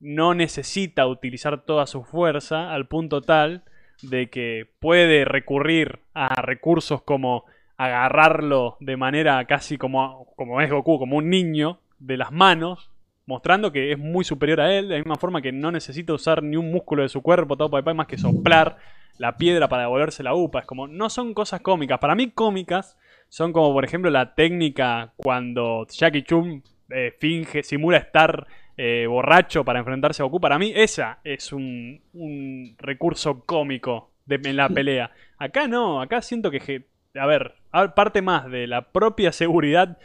no 0.00 0.32
necesita 0.32 1.06
utilizar 1.06 1.66
toda 1.66 1.86
su 1.86 2.02
fuerza 2.02 2.72
al 2.72 2.88
punto 2.88 3.20
tal 3.20 3.62
de 4.08 4.30
que 4.30 4.70
puede 4.80 5.24
recurrir 5.24 6.00
a 6.14 6.40
recursos 6.42 7.02
como 7.02 7.44
agarrarlo 7.76 8.76
de 8.80 8.96
manera 8.96 9.44
casi 9.46 9.78
como, 9.78 10.32
como 10.36 10.60
es 10.60 10.70
Goku, 10.70 10.98
como 10.98 11.16
un 11.16 11.28
niño, 11.30 11.80
de 11.98 12.16
las 12.16 12.32
manos, 12.32 12.90
mostrando 13.26 13.72
que 13.72 13.92
es 13.92 13.98
muy 13.98 14.24
superior 14.24 14.60
a 14.60 14.74
él, 14.74 14.88
de 14.88 14.94
la 14.94 15.00
misma 15.00 15.16
forma 15.16 15.42
que 15.42 15.52
no 15.52 15.72
necesita 15.72 16.12
usar 16.12 16.42
ni 16.42 16.56
un 16.56 16.70
músculo 16.70 17.02
de 17.02 17.08
su 17.08 17.22
cuerpo, 17.22 17.56
Pai 17.56 17.82
Pai, 17.82 17.94
más 17.94 18.06
que 18.06 18.18
soplar 18.18 18.76
la 19.18 19.36
piedra 19.36 19.68
para 19.68 19.82
devolverse 19.82 20.22
la 20.22 20.34
upa. 20.34 20.60
Es 20.60 20.66
como, 20.66 20.86
no 20.86 21.08
son 21.08 21.34
cosas 21.34 21.60
cómicas. 21.60 21.98
Para 21.98 22.14
mí 22.14 22.30
cómicas 22.30 22.98
son 23.28 23.52
como, 23.52 23.72
por 23.72 23.84
ejemplo, 23.84 24.10
la 24.10 24.34
técnica 24.34 25.12
cuando 25.16 25.86
Jackie 25.88 26.22
Chun 26.22 26.62
eh, 26.90 27.14
finge, 27.18 27.62
simula 27.62 27.98
estar 27.98 28.46
eh, 28.76 29.06
borracho 29.08 29.64
para 29.64 29.78
enfrentarse 29.78 30.22
a 30.22 30.24
Goku. 30.24 30.40
Para 30.40 30.58
mí, 30.58 30.72
esa 30.74 31.20
es 31.24 31.52
un, 31.52 32.00
un 32.12 32.74
recurso 32.78 33.42
cómico 33.44 34.10
de, 34.26 34.40
en 34.44 34.56
la 34.56 34.68
pelea. 34.70 35.10
Acá 35.38 35.68
no, 35.68 36.00
acá 36.00 36.22
siento 36.22 36.50
que, 36.50 36.86
a 37.14 37.26
ver, 37.26 37.54
parte 37.94 38.22
más 38.22 38.50
de 38.50 38.66
la 38.66 38.90
propia 38.90 39.32
seguridad 39.32 39.98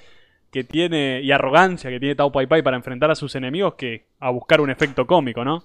que 0.52 0.64
tiene 0.64 1.22
y 1.22 1.32
arrogancia 1.32 1.90
que 1.90 2.00
tiene 2.00 2.16
Tao 2.16 2.32
Pai 2.32 2.48
Pai 2.48 2.64
para 2.64 2.78
enfrentar 2.78 3.12
a 3.12 3.16
sus 3.16 3.36
enemigos 3.36 3.76
que 3.76 4.08
a 4.20 4.32
buscar 4.32 4.62
un 4.62 4.70
efecto 4.70 5.06
cómico, 5.06 5.46
¿no? 5.46 5.64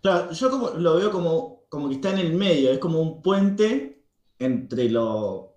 Claro, 0.00 0.32
yo 0.32 0.50
como, 0.50 0.70
lo 0.70 0.96
veo 0.96 1.10
como, 1.10 1.64
como 1.68 1.88
que 1.88 1.96
está 1.96 2.12
en 2.12 2.18
el 2.18 2.32
medio, 2.32 2.70
es 2.70 2.78
como 2.78 3.00
un 3.00 3.22
puente 3.22 4.04
entre 4.38 4.88
lo 4.88 5.54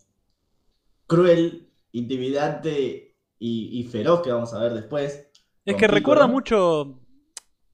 cruel, 1.07 1.69
intimidante 1.91 3.15
y, 3.37 3.79
y 3.79 3.83
feroz 3.83 4.21
que 4.21 4.31
vamos 4.31 4.53
a 4.53 4.59
ver 4.59 4.73
después. 4.73 5.28
Es 5.69 5.75
que 5.75 5.87
recuerda 5.87 6.27
mucho. 6.27 6.99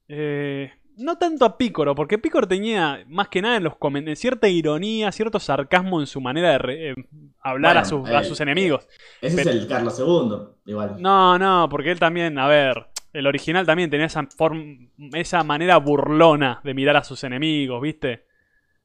eh, 0.08 0.70
no 0.98 1.18
tanto 1.18 1.44
a 1.44 1.58
Picoro, 1.58 1.94
porque 1.94 2.16
Picoro 2.18 2.48
tenía 2.48 3.04
más 3.08 3.28
que 3.28 3.42
nada 3.42 3.56
en 3.58 3.64
los 3.64 3.74
en 3.82 4.16
cierta 4.16 4.48
ironía, 4.48 5.12
cierto 5.12 5.38
sarcasmo 5.38 6.00
en 6.00 6.06
su 6.06 6.20
manera 6.22 6.52
de 6.52 6.58
re- 6.58 6.90
eh, 6.90 6.94
hablar 7.42 7.76
a, 7.76 7.82
eh, 7.82 8.24
sus 8.24 8.40
enemigos. 8.40 8.88
Ese 9.20 9.36
Pero- 9.36 9.50
es 9.50 9.56
el 9.56 9.68
Carlos 9.68 9.98
II, 9.98 10.54
igual. 10.72 10.96
No, 10.98 11.38
no, 11.38 11.68
porque 11.70 11.90
él 11.90 11.98
también, 11.98 12.38
a 12.38 12.48
ver, 12.48 12.86
el 13.12 13.26
original 13.26 13.66
también 13.66 13.90
tenía 13.90 14.06
esa, 14.06 14.22
form- 14.22 14.88
esa 15.12 15.42
manera 15.44 15.76
burlona 15.76 16.60
de 16.64 16.72
mirar 16.72 16.96
a 16.96 17.04
sus 17.04 17.22
enemigos, 17.24 17.82
¿viste? 17.82 18.24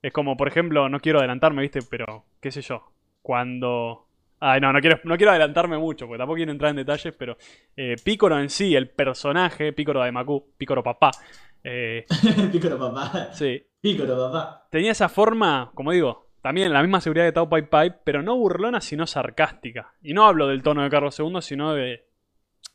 Es 0.01 0.11
como, 0.11 0.35
por 0.35 0.47
ejemplo, 0.49 0.89
no 0.89 0.99
quiero 0.99 1.19
adelantarme, 1.19 1.61
¿viste? 1.61 1.79
Pero, 1.89 2.25
qué 2.41 2.51
sé 2.51 2.61
yo, 2.61 2.91
cuando... 3.21 4.07
Ay, 4.43 4.59
no, 4.59 4.73
no 4.73 4.81
quiero, 4.81 4.99
no 5.03 5.15
quiero 5.17 5.31
adelantarme 5.31 5.77
mucho, 5.77 6.07
porque 6.07 6.17
tampoco 6.17 6.37
quiero 6.37 6.51
entrar 6.51 6.71
en 6.71 6.77
detalles, 6.77 7.13
pero 7.15 7.37
eh, 7.75 7.95
Picoro 8.03 8.39
en 8.39 8.49
sí, 8.49 8.75
el 8.75 8.89
personaje, 8.89 9.71
Picoro 9.71 10.01
de 10.01 10.11
Maku, 10.11 10.53
Picoro 10.57 10.81
papá, 10.81 11.11
eh, 11.63 12.05
Pícoro 12.51 12.79
papá. 12.79 13.29
sí, 13.33 13.63
Pícoro 13.79 14.17
papá. 14.17 14.67
tenía 14.71 14.91
esa 14.93 15.09
forma, 15.09 15.71
como 15.75 15.91
digo, 15.91 16.31
también 16.41 16.73
la 16.73 16.81
misma 16.81 17.01
seguridad 17.01 17.25
de 17.25 17.33
Tao 17.33 17.47
Pai 17.47 17.69
Pai, 17.69 17.93
pero 18.03 18.23
no 18.23 18.35
burlona, 18.35 18.81
sino 18.81 19.05
sarcástica. 19.05 19.93
Y 20.01 20.13
no 20.13 20.25
hablo 20.25 20.47
del 20.47 20.63
tono 20.63 20.81
de 20.81 20.89
Carlos 20.89 21.19
II, 21.19 21.39
sino 21.41 21.73
de 21.75 22.05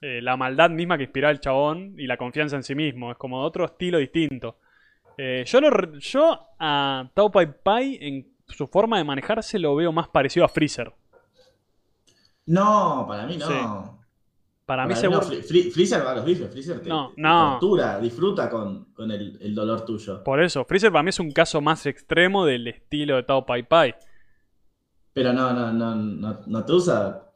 eh, 0.00 0.20
la 0.22 0.36
maldad 0.36 0.70
misma 0.70 0.96
que 0.96 1.04
inspiraba 1.04 1.32
el 1.32 1.40
chabón 1.40 1.94
y 1.98 2.06
la 2.06 2.16
confianza 2.16 2.54
en 2.54 2.62
sí 2.62 2.76
mismo. 2.76 3.10
Es 3.10 3.18
como 3.18 3.42
otro 3.42 3.64
estilo 3.64 3.98
distinto. 3.98 4.58
Eh, 5.18 5.42
yo, 5.46 5.60
lo 5.60 5.98
yo 5.98 6.48
a 6.60 7.10
Tao 7.12 7.32
Pai 7.32 7.48
Pai, 7.60 7.98
en 8.00 8.36
su 8.46 8.68
forma 8.68 8.98
de 8.98 9.04
manejarse, 9.04 9.58
lo 9.58 9.74
veo 9.74 9.90
más 9.90 10.06
parecido 10.08 10.44
a 10.46 10.48
Freezer. 10.48 10.92
No, 12.46 13.04
para 13.08 13.26
mí 13.26 13.36
no. 13.36 13.46
Sí. 13.46 13.54
Para 14.64 14.86
mí 14.86 14.94
Para 14.94 15.08
mí 15.08 15.14
no. 15.14 15.20
Fre- 15.22 15.42
Fre- 15.42 15.70
Freezer 15.70 16.04
va 16.04 16.10
a 16.12 16.14
los 16.16 16.24
bifes, 16.24 16.50
Freezer 16.50 16.80
te, 16.80 16.88
No, 16.88 17.12
te 17.14 17.20
no. 17.22 17.50
tortura, 17.52 18.00
disfruta 18.00 18.50
con, 18.50 18.86
con 18.92 19.10
el, 19.10 19.38
el 19.40 19.54
dolor 19.54 19.84
tuyo. 19.84 20.24
Por 20.24 20.42
eso, 20.42 20.64
Freezer 20.64 20.90
para 20.90 21.02
mí 21.04 21.10
es 21.10 21.20
un 21.20 21.30
caso 21.30 21.60
más 21.60 21.86
extremo 21.86 22.44
del 22.44 22.66
estilo 22.66 23.16
de 23.16 23.22
Tao 23.22 23.46
Pai 23.46 23.62
Pai. 23.62 23.94
Pero 25.12 25.32
no, 25.32 25.52
no, 25.52 25.72
no, 25.72 25.94
no, 25.94 26.40
no 26.46 26.64
te 26.64 26.72
usa 26.72 27.30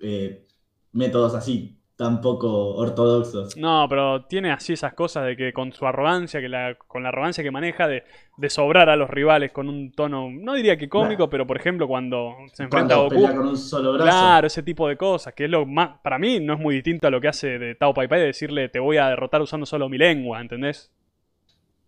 eh, 0.00 0.46
métodos 0.92 1.34
así 1.34 1.77
tan 1.98 2.22
poco 2.22 2.76
ortodoxos. 2.76 3.56
No, 3.56 3.86
pero 3.90 4.24
tiene 4.26 4.52
así 4.52 4.74
esas 4.74 4.94
cosas 4.94 5.26
de 5.26 5.36
que 5.36 5.52
con 5.52 5.72
su 5.72 5.86
arrogancia, 5.86 6.40
que 6.40 6.48
la, 6.48 6.76
con 6.86 7.02
la 7.02 7.08
arrogancia 7.10 7.42
que 7.44 7.50
maneja 7.50 7.88
de, 7.88 8.04
de 8.36 8.50
sobrar 8.50 8.88
a 8.88 8.96
los 8.96 9.10
rivales 9.10 9.52
con 9.52 9.68
un 9.68 9.92
tono, 9.92 10.30
no 10.30 10.54
diría 10.54 10.78
que 10.78 10.88
cómico, 10.88 11.28
pero 11.30 11.46
por 11.46 11.56
ejemplo 11.58 11.88
cuando 11.88 12.48
se 12.52 12.62
enfrenta 12.64 12.94
a 12.94 12.98
Cuando 12.98 13.04
Goku. 13.04 13.10
pelea 13.10 13.34
con 13.34 13.48
un 13.48 13.56
solo 13.58 13.94
brazo. 13.94 14.04
Claro, 14.04 14.46
ese 14.46 14.62
tipo 14.62 14.88
de 14.88 14.96
cosas, 14.96 15.34
que 15.34 15.44
es 15.46 15.50
lo 15.50 15.66
más, 15.66 15.98
para 16.02 16.18
mí 16.18 16.40
no 16.40 16.54
es 16.54 16.60
muy 16.60 16.76
distinto 16.76 17.06
a 17.08 17.10
lo 17.10 17.20
que 17.20 17.28
hace 17.28 17.58
de 17.58 17.74
Tao 17.74 17.94
Pai 17.94 18.08
Pai 18.08 18.20
de 18.20 18.26
decirle 18.26 18.68
te 18.68 18.80
voy 18.80 18.98
a 18.98 19.08
derrotar 19.08 19.42
usando 19.42 19.66
solo 19.66 19.88
mi 19.88 19.98
lengua, 19.98 20.40
¿entendés? 20.40 20.92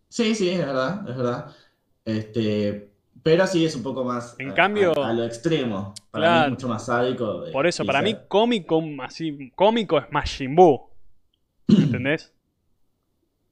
Sí, 0.08 0.34
sí, 0.34 0.50
es 0.50 0.58
verdad, 0.58 1.08
es 1.08 1.16
verdad. 1.16 1.56
Este, 2.04 2.89
pero 3.22 3.46
sí 3.46 3.64
es 3.64 3.74
un 3.76 3.82
poco 3.82 4.04
más 4.04 4.34
En 4.38 4.50
a, 4.50 4.54
cambio- 4.54 4.92
a- 5.02 5.08
a 5.10 5.12
lo 5.12 5.24
extremo. 5.24 5.94
Para 6.10 6.26
mí 6.26 6.32
Claro. 6.32 6.44
es 6.46 6.50
mucho 6.52 6.68
más 6.68 6.86
sádico. 6.86 7.46
eh, 7.46 7.52
Por 7.52 7.66
eso, 7.66 7.84
para 7.84 8.02
mí 8.02 8.16
cómico, 8.28 8.82
así, 9.02 9.50
cómico 9.54 9.98
es 9.98 10.04
Majin 10.10 10.54
Buu, 10.56 10.90
¿entendés? 11.68 12.32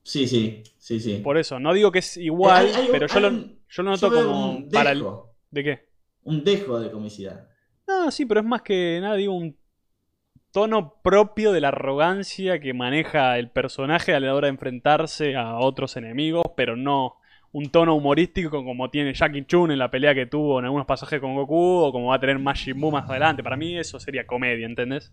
Sí, 0.03 0.27
sí, 0.27 0.63
sí, 0.79 1.01
sí. 1.01 1.17
Por 1.23 1.37
eso, 1.37 1.61
no 1.61 1.75
digo 1.75 1.93
que 1.93 1.99
es 1.99 2.17
igual, 2.17 2.67
Eh, 2.67 2.71
hay- 2.75 2.83
hay- 2.85 2.89
pero 2.91 3.07
yo 3.09 3.21
lo, 3.21 3.29
un- 3.29 3.59
yo 3.69 3.83
lo 3.83 3.91
noto 3.91 4.09
yo 4.09 4.15
como 4.15 4.51
un 4.57 4.69
para 4.71 4.93
el... 4.93 5.05
¿De 5.51 5.63
qué? 5.65 5.89
un 6.25 6.43
dejo 6.45 6.81
de 6.81 6.91
comicidad. 6.91 7.47
No, 7.87 8.11
sí, 8.11 8.25
pero 8.25 8.41
es 8.41 8.47
más 8.47 8.63
que 8.63 8.99
nada, 9.03 9.17
digo, 9.17 9.35
un 9.35 9.59
tono 10.51 10.95
propio 11.03 11.53
de 11.53 11.61
la 11.61 11.69
arrogancia 11.69 12.59
que 12.59 12.73
maneja 12.73 13.39
el 13.39 13.51
personaje 13.51 14.15
a 14.15 14.21
la 14.21 14.35
hora 14.35 14.47
de 14.47 14.53
enfrentarse 14.55 15.37
a 15.37 15.59
otros 15.59 15.97
enemigos, 15.99 16.45
pero 16.57 16.75
no 16.75 17.17
un 17.53 17.71
tono 17.71 17.95
humorístico 17.95 18.63
como 18.65 18.91
tiene 18.91 19.15
Jackie 19.15 19.45
Chun 19.47 19.71
en 19.71 19.79
la 19.79 19.91
pelea 19.91 20.15
que 20.15 20.27
tuvo 20.27 20.59
en 20.59 20.67
algunos 20.67 20.87
pasajes 20.87 21.21
con 21.21 21.35
Goku 21.35 21.85
o 21.85 21.93
como 21.93 22.09
va 22.09 22.17
a 22.17 22.21
tener 22.21 22.39
Majin 22.39 22.79
Buu 22.81 22.91
más 22.91 23.09
adelante. 23.09 23.43
Para 23.43 23.57
mí 23.57 23.79
eso 23.79 23.99
sería 23.99 24.27
comedia, 24.27 24.67
¿entendés? 24.67 25.13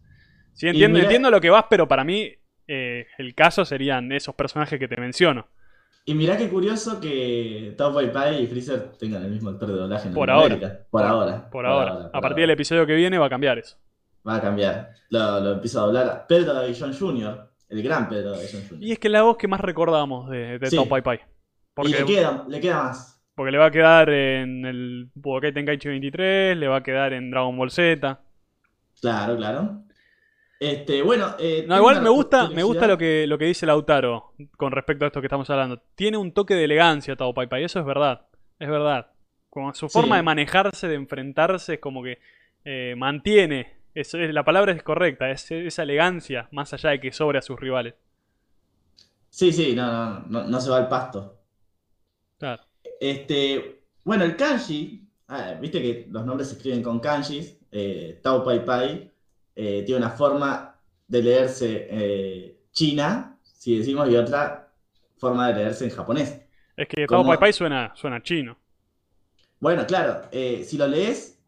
Sí, 0.54 0.68
entiendo, 0.68 0.96
mira- 0.96 1.06
entiendo 1.06 1.30
lo 1.32 1.40
que 1.42 1.50
vas, 1.50 1.66
pero 1.70 1.88
para 1.88 2.04
mí 2.04 2.30
eh, 2.68 3.08
el 3.18 3.36
caso 3.36 3.64
serían 3.66 4.12
esos 4.12 4.36
personajes 4.36 4.80
que 4.80 4.88
te 4.88 4.98
menciono. 4.98 5.48
Y 6.08 6.14
mirá 6.14 6.38
qué 6.38 6.50
curioso 6.50 7.00
que 7.02 7.74
Tao 7.78 7.94
Pai 7.94 8.12
Pai 8.12 8.44
y 8.44 8.48
Freezer 8.48 8.92
tengan 9.00 9.24
el 9.24 9.32
mismo 9.32 9.50
actor 9.50 9.70
de 9.70 9.76
doblaje 9.76 10.08
en 10.08 10.14
Por 10.14 10.28
Latinoamérica. 10.28 10.80
Por 10.92 11.04
ahora. 11.04 11.50
Por 11.50 11.66
ahora. 11.66 11.92
por 11.94 12.06
a 12.08 12.12
partir 12.12 12.24
ahora. 12.26 12.36
del 12.42 12.50
episodio 12.52 12.86
que 12.86 12.94
viene 12.96 13.18
va 13.18 13.26
a 13.26 13.30
cambiar 13.30 13.58
eso. 13.58 13.78
Va 14.28 14.36
a 14.36 14.42
cambiar. 14.42 14.92
Lo, 15.10 15.40
lo 15.40 15.52
empieza 15.54 15.80
a 15.80 15.84
doblar 15.86 16.26
Pedro 16.28 16.54
Davillon 16.54 16.94
Jr., 16.94 17.50
el 17.70 17.82
gran 17.82 18.08
Pedro 18.08 18.32
Davillon 18.32 18.62
Jr. 18.70 18.84
Y 18.84 18.92
es 18.92 19.00
que 19.00 19.10
la 19.10 19.24
voz 19.24 19.38
que 19.38 19.48
más 19.48 19.60
recordamos 19.62 20.30
de, 20.30 20.60
de 20.60 20.68
Sí. 20.70 20.76
Tao 20.76 20.88
Pai 20.88 21.02
Y 21.84 21.88
le 21.90 22.06
queda, 22.06 22.46
le 22.48 22.60
queda 22.62 22.84
más. 22.84 23.22
Porque 23.36 23.52
le 23.52 23.58
va 23.58 23.66
a 23.66 23.72
quedar 23.72 24.10
en 24.10 24.66
el 24.66 25.10
Budokai 25.14 25.54
Tenkaichi 25.54 25.90
23, 25.90 26.56
le 26.58 26.68
va 26.68 26.78
a 26.78 26.84
quedar 26.84 27.12
en 27.14 27.30
Dragon 27.32 27.58
Ball 27.58 27.70
Z. 27.70 28.20
Claro, 29.02 29.36
claro. 29.36 29.82
Este, 30.60 31.02
bueno. 31.02 31.36
eh, 31.38 31.66
No, 31.68 31.76
igual 31.78 32.02
me 32.02 32.10
gusta, 32.10 32.50
me 32.50 32.64
gusta 32.64 32.88
lo 32.88 32.98
que, 32.98 33.28
lo 33.28 33.38
que 33.38 33.46
dice 33.46 33.66
Lautaro 33.66 34.34
con 34.58 34.72
respecto 34.72 35.04
a 35.04 35.08
esto 35.08 35.20
que 35.20 35.28
estamos 35.28 35.50
hablando. 35.50 35.82
Tiene 35.96 36.18
un 36.18 36.32
toque 36.34 36.56
de 36.56 36.64
elegancia 36.64 37.16
Tao 37.18 37.34
Pai 37.34 37.48
Pai, 37.48 37.66
eso 37.66 37.80
es 37.80 37.86
verdad. 37.86 38.26
Es 38.58 38.70
verdad. 38.70 39.12
Como 39.50 39.74
su 39.74 39.90
Sí. 39.90 39.94
forma 39.94 40.16
de 40.16 40.24
manejarse, 40.24 40.88
de 40.88 40.96
enfrentarse, 40.96 41.74
es 41.76 41.80
como 41.80 42.04
que 42.04 42.20
eh, 42.64 42.96
mantiene. 42.98 43.76
es- 43.94 44.14
la 44.14 44.44
palabra 44.44 44.72
es 44.74 44.82
correcta, 44.84 45.30
es 45.30 45.50
esa 45.52 45.84
elegancia, 45.84 46.48
más 46.52 46.74
allá 46.74 46.90
de 46.92 47.00
que 47.00 47.12
sobre 47.14 47.38
a 47.38 47.42
sus 47.42 47.58
rivales. 47.60 47.94
Sí, 49.30 49.52
sí, 49.54 49.76
no, 49.76 49.86
no, 49.92 50.20
no, 50.28 50.44
no 50.48 50.60
se 50.62 50.70
va 50.70 50.78
al 50.78 50.88
pasto. 50.90 51.35
Claro. 52.38 52.64
Este, 53.00 53.84
bueno, 54.04 54.24
el 54.24 54.36
kanji, 54.36 55.08
ah, 55.28 55.54
viste 55.60 55.82
que 55.82 56.08
los 56.10 56.26
nombres 56.26 56.50
se 56.50 56.56
escriben 56.56 56.84
con 56.84 57.00
kanjis. 57.00 57.58
eh, 57.72 58.20
Tao 58.22 58.44
Pai 58.44 58.64
Pai 58.64 59.12
eh, 59.56 59.84
tiene 59.86 59.98
una 60.06 60.12
forma 60.12 60.76
de 61.08 61.22
leerse 61.22 61.88
eh, 61.90 62.62
china, 62.72 63.38
si 63.44 63.78
decimos, 63.78 64.10
y 64.10 64.16
otra 64.16 64.72
forma 65.18 65.48
de 65.50 65.56
leerse 65.56 65.86
en 65.86 65.92
japonés. 65.92 66.42
Es 66.78 66.88
que 66.88 67.06
Tao. 67.08 67.26
Pai 67.26 67.38
Pai 67.38 67.54
suena, 67.54 67.94
suena 67.96 68.22
chino. 68.22 68.58
Bueno, 69.60 69.86
claro, 69.86 70.24
eh, 70.32 70.64
si 70.66 70.78
lo 70.78 70.88
lees 70.88 71.40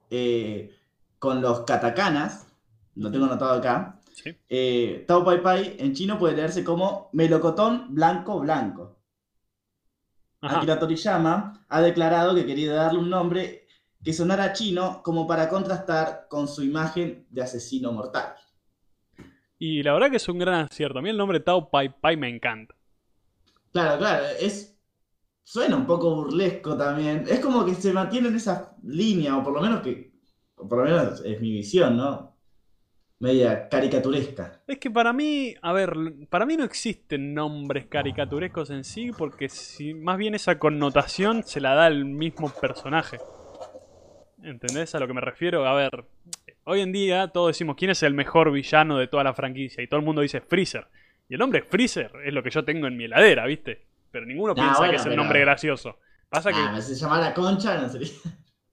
con 1.20 1.42
los 1.42 1.62
katakanas, 1.62 2.48
lo 2.96 3.12
tengo 3.12 3.26
anotado 3.26 3.54
acá, 3.54 4.00
¿sí? 4.14 4.36
Tao 5.06 5.24
Pai 5.24 5.42
Pai 5.42 5.76
en 5.80 5.94
chino 5.94 6.18
puede 6.18 6.36
leerse 6.36 6.64
como 6.64 7.10
melocotón 7.14 7.94
blanco 7.94 8.40
blanco. 8.40 8.97
Ajá. 10.42 10.58
Akira 10.58 10.80
Toriyama 10.80 11.66
ha 11.68 11.82
declarado 11.82 12.36
que 12.36 12.46
quería 12.46 12.74
darle 12.74 13.00
un 13.00 13.10
nombre 13.10 13.68
que 14.04 14.14
sonara 14.14 14.54
chino 14.54 15.02
como 15.04 15.28
para 15.28 15.50
contrastar 15.50 16.28
con 16.30 16.48
su 16.48 16.64
imagen 16.64 17.26
de 17.30 17.42
asesino 17.42 17.92
mortal. 17.92 18.36
Y 19.60 19.82
la 19.82 19.94
verdad 19.94 20.12
que 20.12 20.18
es 20.18 20.30
un 20.30 20.38
gran 20.38 20.66
acierto. 20.66 21.00
A 21.00 21.02
mí 21.02 21.10
el 21.10 21.18
nombre 21.18 21.40
Tao 21.40 21.70
Pai 21.70 21.90
Pai 22.00 22.16
me 22.16 22.30
encanta. 22.30 22.76
Claro, 23.72 23.98
claro, 23.98 24.26
es 24.40 24.78
suena 25.44 25.78
un 25.78 25.86
poco 25.86 26.14
burlesco 26.14 26.76
también. 26.76 27.24
Es 27.28 27.40
como 27.40 27.66
que 27.66 27.74
se 27.74 27.94
mantiene 27.94 28.28
en 28.28 28.36
esa 28.36 28.76
línea, 28.84 29.38
o 29.38 29.44
por 29.44 29.54
lo 29.54 29.62
menos 29.62 29.82
que, 29.82 30.14
o 30.56 30.68
por 30.68 30.80
lo 30.80 30.84
menos 30.84 31.22
es 31.24 31.40
mi 31.40 31.52
visión, 31.52 31.96
¿no? 31.96 32.37
Media 33.20 33.68
caricaturesca. 33.68 34.62
Es 34.68 34.78
que 34.78 34.92
para 34.92 35.12
mí, 35.12 35.56
a 35.62 35.74
ver, 35.74 35.92
para 36.30 36.46
mí 36.46 36.56
no 36.56 36.64
existen 36.64 37.34
nombres 37.34 37.88
caricaturescos 37.88 38.70
en 38.70 38.84
sí, 38.84 39.12
porque 39.18 39.50
si, 39.50 39.96
más 39.96 40.18
bien 40.18 40.36
esa 40.36 40.60
connotación 40.60 41.42
se 41.44 41.60
la 41.60 41.74
da 41.74 41.88
el 41.88 42.06
mismo 42.06 42.50
personaje. 42.62 43.18
¿Entendés 44.44 44.94
a 44.94 45.00
lo 45.00 45.08
que 45.08 45.14
me 45.14 45.22
refiero? 45.22 45.68
A 45.68 45.74
ver, 45.74 46.06
hoy 46.66 46.82
en 46.82 46.92
día 46.92 47.30
todos 47.30 47.48
decimos 47.50 47.76
quién 47.76 47.90
es 47.90 48.04
el 48.04 48.14
mejor 48.14 48.52
villano 48.52 48.98
de 49.00 49.08
toda 49.08 49.24
la 49.24 49.34
franquicia 49.34 49.84
y 49.84 49.88
todo 49.88 50.00
el 50.00 50.06
mundo 50.06 50.22
dice 50.22 50.42
Freezer. 50.42 50.86
Y 51.28 51.34
el 51.34 51.40
nombre 51.40 51.64
Freezer 51.64 52.12
es 52.24 52.34
lo 52.34 52.44
que 52.44 52.52
yo 52.52 52.64
tengo 52.64 52.86
en 52.86 52.96
mi 52.98 53.06
heladera, 53.06 53.48
¿viste? 53.48 53.88
Pero 54.12 54.28
ninguno 54.28 54.54
piensa 54.54 54.78
bueno, 54.78 54.92
que 54.92 54.98
es 54.98 55.02
un 55.04 55.10
pero- 55.10 55.24
nombre 55.24 55.40
gracioso. 55.42 55.98
Pasa 56.30 56.52
que... 56.52 56.60
Ah, 56.60 56.80
si 56.82 56.94
se 56.94 57.02
llamara 57.02 57.34
Concha, 57.34 57.82
no 57.82 57.90
sería. 57.90 58.10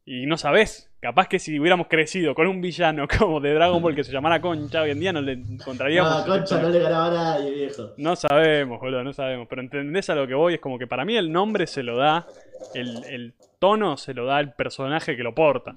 Y 0.07 0.27
no 0.27 0.37
sabés, 0.37 0.91
capaz 1.01 1.29
que 1.29 1.39
si 1.39 1.59
hubiéramos 1.59 1.87
crecido 1.89 2.35
con 2.35 2.47
un 2.47 2.61
villano 2.61 3.07
como 3.19 3.41
de 3.41 3.55
Dragon 3.55 3.81
Ball 3.81 3.95
que 3.95 4.05
se 4.05 4.13
llamara 4.13 4.41
Concha, 4.41 4.83
hoy 4.83 4.91
en 4.91 5.01
día 5.01 5.13
no 5.13 5.23
le 5.23 5.33
encontraríamos... 5.33 6.27
No, 6.27 6.27
Concha 6.39 6.61
no 6.61 6.69
le 6.69 6.79
ganaba 6.79 7.07
a 7.07 7.11
nadie, 7.11 7.51
viejo. 7.53 7.95
No 7.97 8.15
sabemos, 8.15 8.81
boludo, 8.81 9.03
no 9.03 9.13
sabemos. 9.15 9.47
Pero 9.49 9.63
entendés 9.63 10.11
a 10.11 10.15
lo 10.15 10.27
que 10.27 10.35
voy, 10.35 10.55
es 10.55 10.61
como 10.61 10.79
que 10.79 10.87
para 10.87 11.07
mí 11.07 11.17
el 11.17 11.33
nombre 11.33 11.67
se 11.67 11.83
lo 11.83 11.97
da, 11.97 12.27
el, 12.75 13.03
el 13.05 13.35
tono 13.59 13.97
se 13.97 14.13
lo 14.13 14.27
da 14.27 14.41
el 14.41 14.53
personaje 14.53 15.17
que 15.17 15.23
lo 15.23 15.35
porta. 15.35 15.75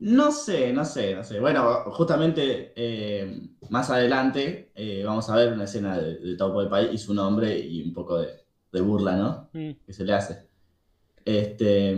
No 0.00 0.32
sé, 0.32 0.72
no 0.72 0.84
sé, 0.84 1.14
no 1.14 1.22
sé. 1.22 1.38
Bueno, 1.38 1.84
justamente 1.92 2.72
eh, 2.74 3.48
más 3.70 3.88
adelante 3.90 4.72
eh, 4.74 5.04
vamos 5.06 5.30
a 5.30 5.36
ver 5.36 5.52
una 5.52 5.64
escena 5.64 5.96
de, 5.96 6.16
de 6.16 6.36
Tao 6.36 6.52
Pai 6.52 6.68
Pai 6.68 6.92
y 6.92 6.98
su 6.98 7.14
nombre 7.14 7.56
y 7.56 7.80
un 7.84 7.94
poco 7.94 8.18
de, 8.18 8.30
de 8.72 8.80
burla, 8.80 9.14
¿no? 9.14 9.48
Mm. 9.52 9.70
Que 9.86 9.92
se 9.92 10.04
le 10.04 10.12
hace. 10.14 10.48
Este, 11.24 11.96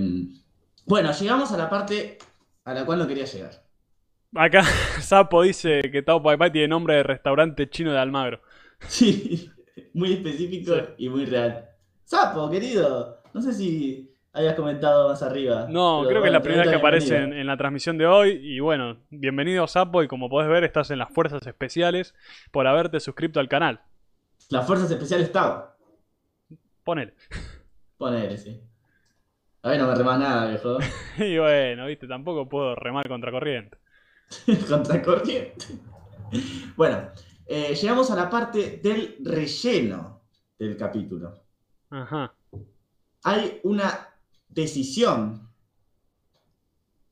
bueno, 0.86 1.12
llegamos 1.12 1.52
a 1.52 1.56
la 1.56 1.68
parte 1.70 2.18
a 2.64 2.74
la 2.74 2.84
cual 2.84 2.98
no 2.98 3.06
quería 3.06 3.24
llegar. 3.24 3.62
Acá 4.34 4.62
Sapo 5.00 5.42
dice 5.42 5.82
que 5.92 6.02
Tao 6.02 6.22
Pai 6.22 6.36
Pai 6.36 6.50
tiene 6.50 6.68
nombre 6.68 6.96
de 6.96 7.02
restaurante 7.02 7.68
chino 7.70 7.92
de 7.92 7.98
Almagro. 7.98 8.40
Sí, 8.88 9.50
muy 9.94 10.12
específico 10.14 10.74
Sí. 10.74 10.80
y 10.98 11.08
muy 11.08 11.24
real. 11.26 11.68
Sapo, 12.04 12.50
querido, 12.50 13.22
no 13.32 13.40
sé 13.40 13.52
si 13.52 14.10
habías 14.32 14.54
comentado 14.54 15.08
más 15.08 15.22
arriba. 15.22 15.66
No, 15.70 16.04
creo 16.06 16.20
que 16.20 16.28
es 16.28 16.32
la 16.32 16.42
primera 16.42 16.64
que 16.68 16.76
aparece 16.76 17.16
en 17.16 17.46
la 17.46 17.56
transmisión 17.56 17.96
de 17.96 18.06
hoy. 18.06 18.40
Y 18.42 18.60
bueno, 18.60 18.98
bienvenido 19.10 19.66
Sapo 19.66 20.02
y 20.02 20.08
como 20.08 20.28
podés 20.28 20.48
ver 20.50 20.64
estás 20.64 20.90
en 20.90 20.98
las 20.98 21.12
fuerzas 21.12 21.46
especiales 21.46 22.14
por 22.50 22.66
haberte 22.66 23.00
suscrito 23.00 23.40
al 23.40 23.48
canal. 23.48 23.80
Las 24.50 24.66
fuerzas 24.66 24.90
especiales 24.90 25.30
Tao. 25.32 25.70
Ponele. 26.82 27.14
Ponele, 27.96 28.36
sí. 28.36 28.60
A 29.64 29.70
ver, 29.70 29.80
no 29.80 29.86
me 29.86 29.94
remas 29.94 30.18
nada, 30.18 30.46
viejo. 30.50 30.76
Y 31.16 31.38
bueno, 31.38 31.86
viste, 31.86 32.06
tampoco 32.06 32.46
puedo 32.46 32.74
remar 32.74 33.08
contra 33.08 33.32
corriente. 33.32 33.78
Contracorriente. 34.68 35.64
Bueno, 36.76 37.08
eh, 37.46 37.74
llegamos 37.74 38.10
a 38.10 38.16
la 38.16 38.28
parte 38.28 38.78
del 38.82 39.16
relleno 39.24 40.26
del 40.58 40.76
capítulo. 40.76 41.46
Ajá. 41.88 42.34
Hay 43.22 43.60
una 43.62 44.10
decisión 44.48 45.50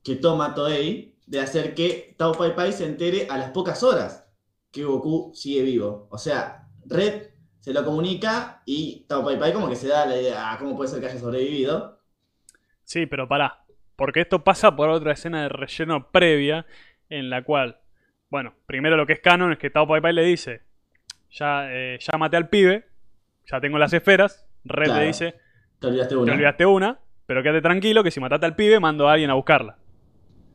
que 0.02 0.16
toma 0.16 0.54
Toei 0.54 1.16
de 1.26 1.40
hacer 1.40 1.74
que 1.74 2.14
Tao 2.18 2.32
Pai 2.32 2.54
Pai 2.54 2.74
se 2.74 2.84
entere 2.84 3.28
a 3.30 3.38
las 3.38 3.52
pocas 3.52 3.82
horas 3.82 4.26
que 4.70 4.84
Goku 4.84 5.32
sigue 5.34 5.62
vivo. 5.62 6.06
O 6.10 6.18
sea, 6.18 6.68
Red 6.84 7.30
se 7.60 7.72
lo 7.72 7.82
comunica 7.82 8.62
y 8.66 9.06
Tao 9.08 9.24
Pai 9.24 9.38
Pai 9.38 9.54
como 9.54 9.70
que 9.70 9.76
se 9.76 9.88
da 9.88 10.04
la 10.04 10.20
idea, 10.20 10.52
ah, 10.52 10.58
¿cómo 10.58 10.76
puede 10.76 10.90
ser 10.90 11.00
que 11.00 11.06
haya 11.06 11.18
sobrevivido? 11.18 12.01
Sí, 12.92 13.06
pero 13.06 13.26
pará. 13.26 13.64
Porque 13.96 14.20
esto 14.20 14.44
pasa 14.44 14.76
por 14.76 14.90
otra 14.90 15.12
escena 15.12 15.42
de 15.44 15.48
relleno 15.48 16.10
previa 16.10 16.66
en 17.08 17.30
la 17.30 17.42
cual 17.42 17.78
Bueno, 18.28 18.54
primero 18.66 18.96
lo 18.96 19.06
que 19.06 19.14
es 19.14 19.20
canon 19.20 19.52
es 19.52 19.58
que 19.58 19.70
Tao 19.70 19.86
Pai 19.86 20.00
Pai 20.02 20.12
le 20.12 20.22
dice, 20.24 20.62
ya, 21.30 21.66
eh, 21.70 21.98
ya 22.00 22.16
maté 22.18 22.36
al 22.38 22.48
pibe, 22.48 22.86
ya 23.46 23.60
tengo 23.60 23.78
las 23.78 23.92
esferas. 23.92 24.46
Red 24.64 24.86
Claro. 24.86 25.00
le 25.00 25.06
dice, 25.06 25.34
Te 25.78 25.86
olvidaste 25.86 26.14
te 26.14 26.20
una. 26.20 26.32
olvidaste 26.32 26.66
una, 26.66 26.98
pero 27.26 27.42
quédate 27.42 27.60
tranquilo 27.62 28.02
que 28.02 28.10
si 28.10 28.20
mataste 28.20 28.46
al 28.46 28.56
pibe, 28.56 28.78
mando 28.80 29.08
a 29.08 29.12
alguien 29.12 29.30
a 29.30 29.34
buscarla. 29.34 29.76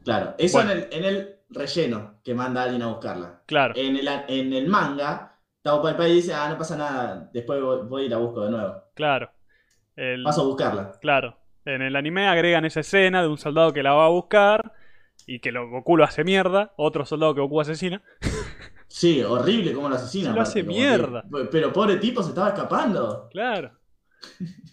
Claro, 0.03 0.33
eso 0.38 0.57
Bueno. 0.57 0.71
en, 0.71 0.77
el, 0.77 0.88
en 0.91 1.03
el 1.05 1.35
relleno 1.49 2.19
que 2.23 2.33
manda 2.33 2.61
a 2.61 2.63
alguien 2.65 2.81
a 2.83 2.88
buscarla. 2.88 3.41
Claro, 3.45 3.73
En 3.75 3.95
el, 3.97 4.07
en 4.27 4.53
el 4.53 4.67
manga, 4.67 5.38
Tao 5.61 5.81
Pai 5.81 5.95
Pai 5.97 6.11
dice, 6.13 6.33
ah, 6.33 6.49
no 6.49 6.57
pasa 6.57 6.75
nada, 6.77 7.29
después 7.33 7.61
voy, 7.61 7.88
voy 7.88 8.03
y 8.05 8.09
la 8.09 8.17
busco 8.17 8.43
de 8.45 8.51
nuevo. 8.51 8.75
claro. 8.95 9.29
El- 9.95 10.23
Paso 10.23 10.41
a 10.41 10.45
buscarla. 10.45 10.91
Claro. 11.01 11.35
En 11.68 11.82
el 11.82 11.95
anime 11.95 12.28
agregan 12.28 12.65
esa 12.65 12.80
escena 12.80 13.22
de 13.22 13.28
un 13.28 13.38
soldado 13.38 13.74
que 13.74 13.84
la 13.84 13.93
va 13.93 14.05
a 14.05 14.09
buscar 14.09 14.74
y 15.26 15.39
que 15.39 15.51
lo, 15.51 15.70
Goku 15.70 15.97
lo 15.97 16.03
hace 16.05 16.24
mierda, 16.24 16.74
otro 16.78 17.05
soldado 17.05 17.36
que 17.36 17.41
Goku 17.41 17.61
asesina. 17.61 18.01
Sí, 18.89 19.22
horrible 19.22 19.74
cómo 19.74 19.89
lo 19.89 19.95
asesina. 19.95 20.30
Sí, 20.30 20.36
lo 20.36 20.41
hace 20.41 20.61
como 20.65 20.78
mierda. 20.78 21.22
que- 21.22 21.45
pero 21.51 21.74
pobre 21.74 21.97
tipo 21.97 22.24
se 22.24 22.30
estaba 22.30 22.47
escapando. 22.49 23.28
Claro. 23.30 23.78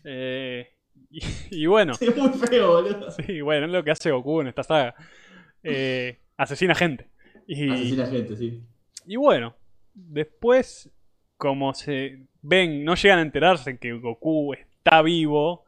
Eh, 0.05 0.68
y, 1.11 1.20
y 1.51 1.66
bueno, 1.66 1.92
Es 2.01 2.16
muy 2.16 2.28
feo, 2.30 2.80
boludo. 2.82 3.11
sí, 3.11 3.40
bueno, 3.40 3.66
es 3.66 3.72
lo 3.72 3.82
que 3.82 3.90
hace 3.90 4.12
Goku 4.12 4.40
en 4.40 4.47
esta 4.47 4.62
saga. 4.62 4.95
Eh, 5.64 6.20
asesina 6.36 6.74
gente. 6.76 7.09
Y, 7.47 7.68
Asesina 7.70 8.07
gente, 8.07 8.36
sí. 8.36 8.62
y 9.05 9.16
bueno, 9.16 9.57
después, 9.92 10.90
como 11.36 11.74
se 11.74 12.26
ven, 12.40 12.84
no 12.84 12.95
llegan 12.95 13.18
a 13.18 13.22
enterarse 13.22 13.78
que 13.78 13.92
Goku 13.95 14.55
está 14.55 15.03
vivo, 15.03 15.64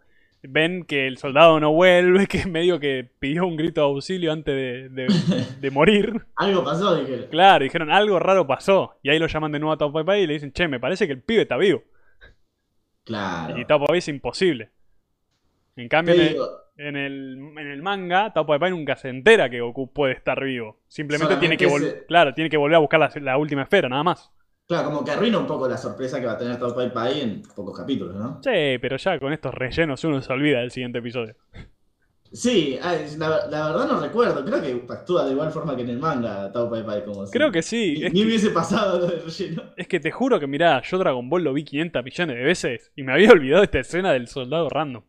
ven 0.48 0.84
que 0.84 1.06
el 1.06 1.18
soldado 1.18 1.58
no 1.60 1.72
vuelve, 1.72 2.26
que 2.26 2.46
medio 2.46 2.78
que 2.80 3.08
pidió 3.18 3.46
un 3.46 3.56
grito 3.56 3.80
de 3.82 3.86
auxilio 3.86 4.32
antes 4.32 4.54
de, 4.54 4.88
de- 4.88 5.06
de 5.60 5.70
morir. 5.70 6.22
Algo 6.36 6.64
pasó, 6.64 6.96
dije. 6.96 7.26
Claro, 7.28 7.64
dijeron 7.64 7.90
algo 7.90 8.18
raro 8.18 8.46
pasó. 8.46 8.98
Y 9.02 9.10
ahí 9.10 9.18
lo 9.18 9.26
llaman 9.26 9.52
de 9.52 9.58
nuevo 9.58 9.72
a 9.72 9.78
Tao 9.78 9.92
Pai 9.92 10.04
Pai 10.04 10.22
y 10.22 10.26
le 10.26 10.34
dicen, 10.34 10.52
che, 10.52 10.68
me 10.68 10.80
parece 10.80 11.06
que 11.06 11.12
el 11.14 11.22
pibe 11.22 11.42
está 11.42 11.56
vivo. 11.56 11.82
Claro. 13.04 13.58
Y 13.58 13.64
Tao 13.64 13.78
Pai 13.78 13.88
Pai 13.88 13.98
es 13.98 14.08
imposible. 14.08 14.70
En 15.76 15.88
cambio, 15.88 16.14
en 16.14 16.20
el, 16.20 16.36
en 16.78 16.96
el, 16.96 17.38
en 17.58 17.66
el 17.70 17.82
manga, 17.82 18.32
Tao 18.32 18.46
Pai 18.46 18.58
Pai 18.58 18.70
nunca 18.70 18.96
se 18.96 19.08
entera 19.10 19.48
que 19.50 19.60
Goku 19.60 19.92
puede 19.92 20.14
estar 20.14 20.42
vivo. 20.42 20.78
Simplemente 20.88 21.36
tiene 21.36 21.56
que, 21.56 21.66
Solamente 21.68 21.96
vol- 21.96 22.00
se- 22.00 22.06
claro, 22.06 22.34
tiene 22.34 22.50
que 22.50 22.56
volver 22.56 22.76
a 22.76 22.80
buscar 22.80 23.00
la, 23.00 23.10
la 23.20 23.38
última 23.38 23.62
esfera, 23.62 23.88
nada 23.88 24.02
más. 24.02 24.32
Claro, 24.66 24.86
como 24.90 25.04
que 25.04 25.12
arruina 25.12 25.38
un 25.38 25.46
poco 25.46 25.68
la 25.68 25.76
sorpresa 25.78 26.18
que 26.20 26.26
va 26.26 26.32
a 26.32 26.38
tener 26.38 26.58
Tao 26.58 26.74
Pai 26.74 26.92
Pai 26.92 27.20
en 27.20 27.42
pocos 27.54 27.76
capítulos, 27.78 28.16
¿no? 28.16 28.40
Sí, 28.42 28.78
pero 28.80 28.96
ya 28.96 29.18
con 29.20 29.32
estos 29.32 29.54
rellenos 29.54 30.02
uno 30.04 30.20
se 30.20 30.32
olvida 30.32 30.58
del 30.60 30.72
siguiente 30.72 30.98
episodio. 30.98 31.36
Sí, 32.32 32.76
la, 33.16 33.46
la 33.46 33.68
verdad 33.70 33.86
no 33.88 34.00
recuerdo. 34.00 34.44
Creo 34.44 34.60
que 34.60 34.92
actúa 34.92 35.24
de 35.24 35.30
igual 35.32 35.52
forma 35.52 35.76
que 35.76 35.82
en 35.82 35.90
el 35.90 35.98
manga 35.98 36.50
Tao 36.50 36.68
Pai 36.68 36.84
Pai. 36.84 37.04
Como 37.04 37.24
si 37.24 37.32
Creo 37.32 37.52
que 37.52 37.62
sí. 37.62 37.94
Ni, 37.98 38.04
Es 38.06 38.12
ni 38.12 38.20
que, 38.20 38.26
hubiese 38.26 38.50
pasado 38.50 38.98
lo 38.98 39.06
del 39.06 39.22
relleno. 39.22 39.62
es 39.76 39.86
que 39.86 40.00
te 40.00 40.10
juro 40.10 40.40
que, 40.40 40.48
mirá, 40.48 40.82
yo 40.82 40.98
Dragon 40.98 41.30
Ball 41.30 41.44
lo 41.44 41.52
vi 41.52 41.64
500 41.64 42.04
millones 42.04 42.36
de 42.36 42.42
veces 42.42 42.92
y 42.96 43.04
me 43.04 43.12
había 43.12 43.30
olvidado 43.30 43.62
esta 43.62 43.78
escena 43.78 44.12
del 44.12 44.26
soldado 44.26 44.68
random. 44.68 45.04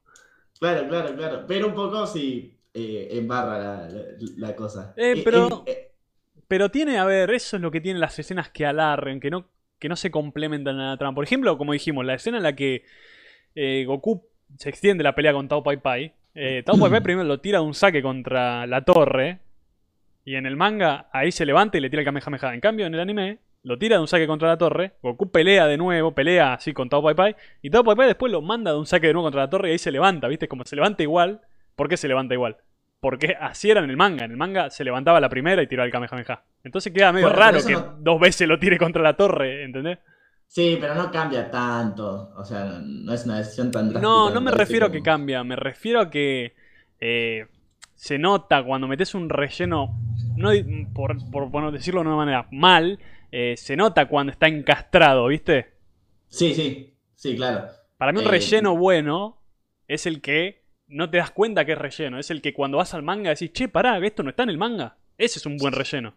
Claro, 0.60 0.88
claro, 0.88 1.16
claro. 1.16 1.46
Pero 1.48 1.68
un 1.68 1.74
poco 1.74 2.06
sí 2.06 2.56
eh, 2.74 3.08
embarra 3.12 3.58
la, 3.58 3.90
la- 3.90 4.06
la 4.38 4.56
cosa. 4.56 4.94
Eh, 4.96 5.22
pero- 5.26 5.64
eh, 5.66 5.92
Pero 6.48 6.70
tiene, 6.70 6.98
a 6.98 7.06
ver, 7.06 7.32
eso 7.32 7.58
es 7.58 7.62
lo 7.62 7.72
que 7.72 7.82
tienen 7.82 8.00
las 8.00 8.18
escenas 8.20 8.50
que 8.50 8.66
alarren, 8.66 9.20
que 9.20 9.30
no, 9.30 9.48
que 9.80 9.90
no 9.90 9.96
se 9.96 10.12
complementan 10.12 10.80
a 10.80 10.92
la 10.92 10.98
trama. 10.98 11.16
Por 11.16 11.26
ejemplo, 11.26 11.58
como 11.58 11.74
dijimos, 11.74 12.06
la 12.06 12.14
escena 12.16 12.38
en 12.38 12.44
la 12.44 12.56
que 12.56 12.84
eh, 13.56 13.84
Goku 13.86 14.24
se 14.58 14.70
extiende 14.70 15.04
la 15.04 15.16
pelea 15.16 15.34
con 15.34 15.48
Tao 15.48 15.64
Pai 15.64 15.78
Pai. 15.78 16.14
eh, 16.36 16.64
Tao 16.66 16.78
Pai 16.78 16.90
Pai 16.90 17.02
primero 17.04 17.28
lo 17.28 17.40
tira 17.40 17.60
de 17.60 17.66
un 17.66 17.74
saque 17.74 18.02
contra 18.02 18.66
la 18.66 18.82
torre. 18.82 19.40
Y 20.24 20.36
en 20.36 20.46
el 20.46 20.56
manga 20.58 21.08
ahí 21.14 21.32
se 21.32 21.46
levanta 21.46 21.78
y 21.78 21.82
le 21.82 21.90
tira 21.90 22.02
el 22.02 22.06
Kamehameha. 22.06 22.54
En 22.54 22.62
cambio, 22.62 22.86
en 22.86 22.94
el 22.94 23.00
anime 23.00 23.40
lo 23.64 23.78
tira 23.78 23.98
de 23.98 24.02
un 24.02 24.08
saque 24.08 24.28
contra 24.28 24.48
la 24.48 24.58
torre. 24.58 24.94
Goku 25.02 25.30
pelea 25.32 25.68
de 25.68 25.78
nuevo, 25.78 26.14
pelea 26.14 26.54
así 26.54 26.74
con 26.74 26.90
Tao 26.90 27.04
Pai 27.04 27.16
Pai. 27.16 27.36
Y 27.62 27.70
Tao 27.70 27.84
Pai 27.84 27.96
Pai 27.96 28.08
después 28.08 28.32
lo 28.32 28.42
manda 28.42 28.72
de 28.72 28.78
un 28.78 28.86
saque 28.86 29.08
de 29.08 29.14
nuevo 29.14 29.26
contra 29.26 29.42
la 29.42 29.50
torre 29.50 29.70
y 29.70 29.72
ahí 29.74 29.78
se 29.78 29.92
levanta, 29.92 30.28
¿viste? 30.28 30.48
Como 30.48 30.64
se 30.64 30.76
levanta 30.76 31.04
igual. 31.04 31.42
¿Por 31.76 31.90
qué 31.90 31.98
se 31.98 32.08
levanta 32.08 32.34
igual? 32.34 32.58
Porque 33.00 33.36
así 33.40 33.70
era 33.70 33.84
en 33.84 33.90
el 33.90 33.98
manga. 33.98 34.26
En 34.26 34.32
el 34.32 34.38
manga 34.38 34.70
se 34.70 34.84
levantaba 34.84 35.20
la 35.20 35.30
primera 35.30 35.62
y 35.62 35.68
tiraba 35.68 35.86
el 35.86 35.92
Kamehameha. 35.92 36.44
Entonces 36.64 36.92
queda 36.94 37.12
medio 37.14 37.28
Bueno, 37.28 37.40
raro 37.42 37.64
que 37.64 37.74
no- 37.74 37.96
dos 38.00 38.20
veces 38.20 38.48
lo 38.48 38.60
tire 38.60 38.78
contra 38.78 39.02
la 39.04 39.16
torre, 39.16 39.64
¿entendés? 39.64 40.00
Sí, 40.48 40.78
pero 40.80 40.96
no 40.96 41.12
cambia 41.12 41.50
tanto. 41.52 42.32
O 42.36 42.44
sea, 42.44 42.80
no, 42.84 43.14
es 43.14 43.26
una 43.26 43.38
decisión 43.38 43.72
tan 43.72 43.90
drástica. 43.90 44.02
No, 44.02 44.30
no 44.30 44.42
me 44.42 44.52
refiero 44.52 44.88
a 44.88 44.92
que 44.92 45.02
cambia. 45.04 45.44
Me 45.44 45.56
refiero 45.56 46.00
a 46.02 46.10
que 46.10 46.56
eh, 47.00 47.46
se 47.96 48.18
nota 48.18 48.64
cuando 48.64 48.88
metes 48.88 49.14
un 49.16 49.30
relleno, 49.30 49.96
no 50.36 50.52
por, 50.94 51.18
por 51.32 51.50
bueno, 51.50 51.72
decirlo 51.72 52.02
de 52.02 52.08
una 52.08 52.16
manera 52.16 52.48
mal, 52.52 53.00
eh, 53.32 53.56
se 53.58 53.76
nota 53.76 54.08
cuando 54.08 54.32
está 54.32 54.48
encastrado, 54.48 55.28
¿viste? 55.28 55.74
Sí, 56.30 56.54
sí, 56.54 56.94
sí, 57.16 57.36
claro. 57.36 57.68
Para 57.98 58.12
mí 58.12 58.20
un 58.20 58.26
Eh, 58.26 58.30
relleno 58.32 58.76
bueno 58.76 59.38
es 59.88 60.06
el 60.06 60.22
que 60.22 60.64
no 60.88 61.10
te 61.10 61.18
das 61.18 61.32
cuenta 61.32 61.66
que 61.66 61.74
es 61.74 61.78
relleno. 61.78 62.20
Es 62.20 62.32
el 62.32 62.42
que 62.42 62.54
cuando 62.54 62.78
vas 62.78 62.94
al 62.94 63.04
manga 63.04 63.30
decís, 63.32 63.52
che, 63.54 63.68
pará, 63.68 64.00
que 64.00 64.08
esto 64.08 64.24
no 64.24 64.30
está 64.30 64.44
en 64.44 64.50
el 64.50 64.58
manga. 64.58 64.98
Ese 65.18 65.40
es 65.40 65.46
un 65.46 65.58
buen 65.58 65.74
relleno. 65.74 66.16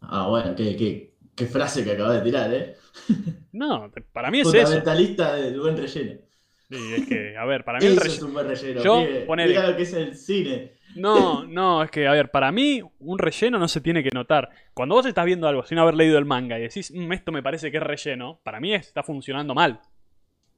Ah, 0.00 0.26
bueno, 0.28 0.54
qué, 0.56 0.76
qué, 0.76 1.14
qué 1.34 1.46
frase 1.46 1.84
que 1.84 1.92
acabas 1.92 2.14
de 2.16 2.22
tirar, 2.22 2.52
¿eh? 2.52 2.76
No, 3.52 3.90
para 4.12 4.30
mí 4.30 4.40
es 4.40 4.48
eso. 4.48 4.56
Fundamentalista 4.66 5.34
del 5.36 5.60
buen 5.60 5.76
relleno. 5.76 6.20
Sí, 6.68 6.94
es 6.96 7.06
que, 7.06 7.36
a 7.36 7.44
ver, 7.44 7.64
para 7.64 7.78
mí 7.78 7.86
el 7.86 7.96
relleno... 7.96 8.14
es 8.14 8.22
un 8.22 8.32
buen 8.32 8.48
relleno. 8.48 8.82
Yo, 8.82 9.04
pibe. 9.06 9.26
ponele- 9.26 9.48
Mira 9.48 9.66
lo 9.70 9.76
que 9.76 9.82
es 9.82 9.92
el 9.92 10.16
cine. 10.16 10.72
No, 10.96 11.44
no, 11.44 11.82
es 11.82 11.90
que, 11.90 12.06
a 12.06 12.12
ver, 12.12 12.30
para 12.30 12.50
mí 12.52 12.82
un 12.98 13.18
relleno 13.18 13.58
no 13.58 13.68
se 13.68 13.80
tiene 13.82 14.02
que 14.02 14.10
notar. 14.12 14.48
Cuando 14.74 14.94
vos 14.94 15.06
estás 15.06 15.24
viendo 15.26 15.46
algo 15.48 15.64
sin 15.64 15.78
haber 15.78 15.94
leído 15.94 16.18
el 16.18 16.24
manga 16.24 16.58
y 16.58 16.62
decís, 16.62 16.90
"Mm, 16.94 17.12
esto 17.12 17.30
me 17.32 17.42
parece 17.42 17.70
que 17.70 17.76
es 17.76 17.82
relleno, 17.82 18.40
para 18.42 18.58
mí 18.60 18.74
está 18.74 19.02
funcionando 19.02 19.54
mal. 19.54 19.80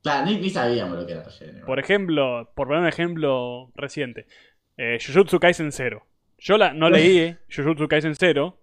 Claro, 0.05 0.27
ni, 0.27 0.37
ni 0.37 0.51
sabíamos 0.51 0.97
lo 0.99 1.05
que 1.07 1.13
era 1.15 1.23
relleno. 1.25 1.67
Por 1.67 1.81
ejemplo, 1.81 2.53
por 2.55 2.69
poner 2.69 2.83
un 2.83 2.89
ejemplo 2.89 3.73
reciente, 3.75 4.27
eh, 4.77 4.99
Jujutsu 5.05 5.41
Kaisen 5.41 5.73
0. 5.73 6.07
Yo 6.39 6.59
la, 6.59 6.73
no 6.75 6.91
leí 6.91 7.37
Jujutsu 7.55 7.89
Kaisen 7.89 8.15
0, 8.15 8.61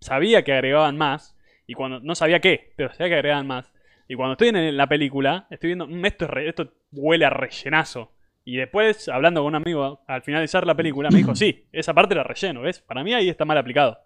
sabía 0.00 0.44
que 0.44 0.52
agregaban 0.52 0.96
más, 0.96 1.36
y 1.66 1.74
cuando 1.74 1.98
no 2.00 2.14
sabía 2.14 2.38
qué, 2.40 2.72
pero 2.76 2.90
sabía 2.92 3.08
que 3.08 3.14
agregaban 3.16 3.46
más. 3.48 3.72
Y 4.06 4.14
cuando 4.14 4.32
estoy 4.34 4.48
en 4.48 4.76
la 4.76 4.86
película, 4.86 5.46
estoy 5.50 5.68
viendo, 5.68 5.86
"Mm, 5.88 6.04
esto, 6.06 6.26
es 6.26 6.30
re- 6.30 6.48
esto 6.48 6.72
huele 6.92 7.24
a 7.24 7.30
rellenazo. 7.30 8.12
Y 8.44 8.56
después, 8.58 9.08
hablando 9.08 9.40
con 9.42 9.48
un 9.48 9.54
amigo 9.56 10.02
al 10.06 10.22
finalizar 10.22 10.66
la 10.66 10.74
película, 10.76 11.10
me 11.10 11.18
dijo, 11.18 11.34
sí, 11.34 11.64
esa 11.72 11.92
parte 11.94 12.14
era 12.14 12.22
relleno, 12.22 12.60
¿ves? 12.60 12.80
Para 12.80 13.02
mí 13.02 13.14
ahí 13.14 13.28
está 13.30 13.44
mal 13.46 13.56
aplicado. 13.58 13.98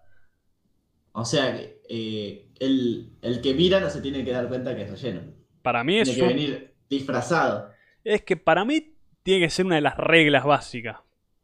O 1.11 1.25
sea, 1.25 1.53
que, 1.55 1.81
eh, 1.89 2.47
el, 2.59 3.09
el 3.21 3.41
que 3.41 3.53
mira 3.53 3.79
no 3.79 3.89
se 3.89 4.01
tiene 4.01 4.23
que 4.23 4.31
dar 4.31 4.47
cuenta 4.47 4.75
que 4.75 4.83
es 4.83 4.89
relleno. 4.91 5.21
Para 5.61 5.83
mí 5.83 5.99
es 5.99 6.07
Tiene 6.07 6.17
que 6.19 6.23
un- 6.33 6.39
venir 6.39 6.73
disfrazado. 6.89 7.69
Es 8.03 8.21
que 8.23 8.37
para 8.37 8.65
mí 8.65 8.93
tiene 9.23 9.45
que 9.45 9.49
ser 9.49 9.65
una 9.65 9.75
de 9.75 9.81
las 9.81 9.97
reglas 9.97 10.45
básicas. 10.45 10.97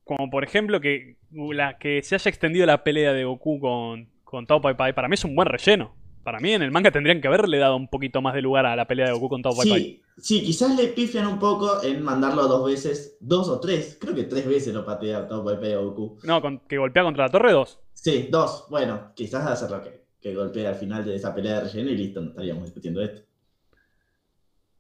Como 0.04 0.30
por 0.30 0.44
ejemplo 0.44 0.80
que 0.82 1.18
la 1.32 1.78
que 1.78 2.02
se 2.04 2.16
haya 2.16 2.30
extendido 2.30 2.66
la 2.66 2.84
pelea 2.84 3.14
de 3.14 3.26
Goku 3.26 3.60
con, 3.60 4.10
con 4.24 4.46
Tao 4.46 4.62
Pai 4.62 4.76
Pai. 4.76 4.94
Para 4.94 5.08
mí 5.08 5.16
es 5.16 5.26
un 5.26 5.36
buen 5.36 5.48
relleno. 5.48 5.96
Para 6.24 6.40
mí 6.40 6.54
en 6.54 6.64
el 6.64 6.72
manga 6.72 6.90
tendrían 6.92 7.22
que 7.22 7.28
haberle 7.28 7.60
dado 7.60 7.76
un 7.76 7.88
poquito 7.88 8.20
más 8.22 8.34
de 8.34 8.42
lugar 8.42 8.66
a 8.66 8.76
la 8.76 8.86
pelea 8.88 9.08
de 9.08 9.14
Goku 9.14 9.30
con 9.30 9.42
Tao 9.42 9.56
Pai 9.56 9.70
Pai. 9.70 9.82
Sí, 9.82 10.02
sí, 10.18 10.44
quizás 10.44 10.76
le 10.76 10.88
pifian 10.88 11.28
un 11.28 11.38
poco 11.40 11.84
en 11.84 12.02
mandarlo 12.02 12.48
dos 12.48 12.66
veces, 12.66 13.18
dos 13.20 13.48
o 13.50 13.60
tres. 13.60 13.98
Creo 14.00 14.16
que 14.16 14.24
tres 14.24 14.48
veces 14.48 14.74
lo 14.74 14.86
patea 14.86 15.28
Tao 15.28 15.44
Pai 15.44 15.60
Pai 15.60 15.74
a 15.74 15.78
Goku. 15.78 16.18
No, 16.24 16.42
con- 16.42 16.60
que 16.68 16.78
golpea 16.78 17.04
contra 17.04 17.26
la 17.26 17.32
torre 17.32 17.52
2. 17.52 17.80
Sí, 17.94 18.28
dos. 18.32 18.66
Bueno, 18.70 19.12
quizás 19.16 19.46
hacerlo 19.48 19.82
que, 19.82 20.06
que 20.22 20.34
golpee 20.36 20.68
al 20.68 20.76
final 20.76 21.04
de 21.06 21.16
esa 21.16 21.34
pelea 21.34 21.56
de 21.56 21.62
relleno 21.72 21.90
y 21.92 21.98
listo, 21.98 22.22
no 22.22 22.30
estaríamos 22.30 22.64
discutiendo 22.66 23.02
esto. 23.02 23.22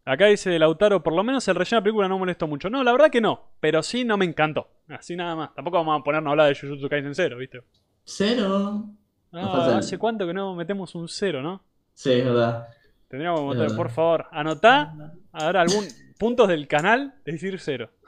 Acá 0.05 0.27
dice 0.27 0.57
Lautaro, 0.59 1.01
por 1.01 1.13
lo 1.13 1.23
menos 1.23 1.47
el 1.47 1.55
relleno 1.55 1.77
de 1.77 1.81
la 1.81 1.83
película 1.83 2.07
no 2.07 2.19
molestó 2.19 2.45
mucho. 2.45 2.69
No, 2.69 2.83
la 2.83 2.91
verdad 2.91 3.09
que 3.09 3.21
no. 3.21 3.49
Pero 3.59 3.81
sí 3.81 4.05
no 4.05 4.17
me 4.17 4.25
encantó. 4.25 4.69
Así 4.87 5.15
nada 5.15 5.35
más. 5.35 5.53
Tampoco 5.55 5.77
vamos 5.77 5.99
a 5.99 6.03
ponernos 6.03 6.29
a 6.29 6.31
hablar 6.31 6.47
de 6.47 6.59
Jujutsu 6.59 6.87
Kaisen 6.87 7.15
0, 7.15 7.37
¿viste? 7.37 7.61
Cero. 8.03 8.85
Ah, 9.33 9.77
hace 9.77 9.97
cuánto 9.97 10.27
que 10.27 10.33
no 10.33 10.55
metemos 10.55 10.93
un 10.93 11.07
0, 11.07 11.41
¿no? 11.41 11.63
Sí, 11.93 12.11
es 12.11 12.23
verdad. 12.23 12.67
Tendríamos 13.07 13.53
que 13.53 13.59
verdad. 13.61 13.75
por 13.75 13.89
favor, 13.89 14.27
anotá 14.31 14.93
ahora 15.31 15.61
algún 15.61 15.85
puntos 16.17 16.47
del 16.47 16.67
canal, 16.67 17.15
decir 17.25 17.59
0. 17.59 17.89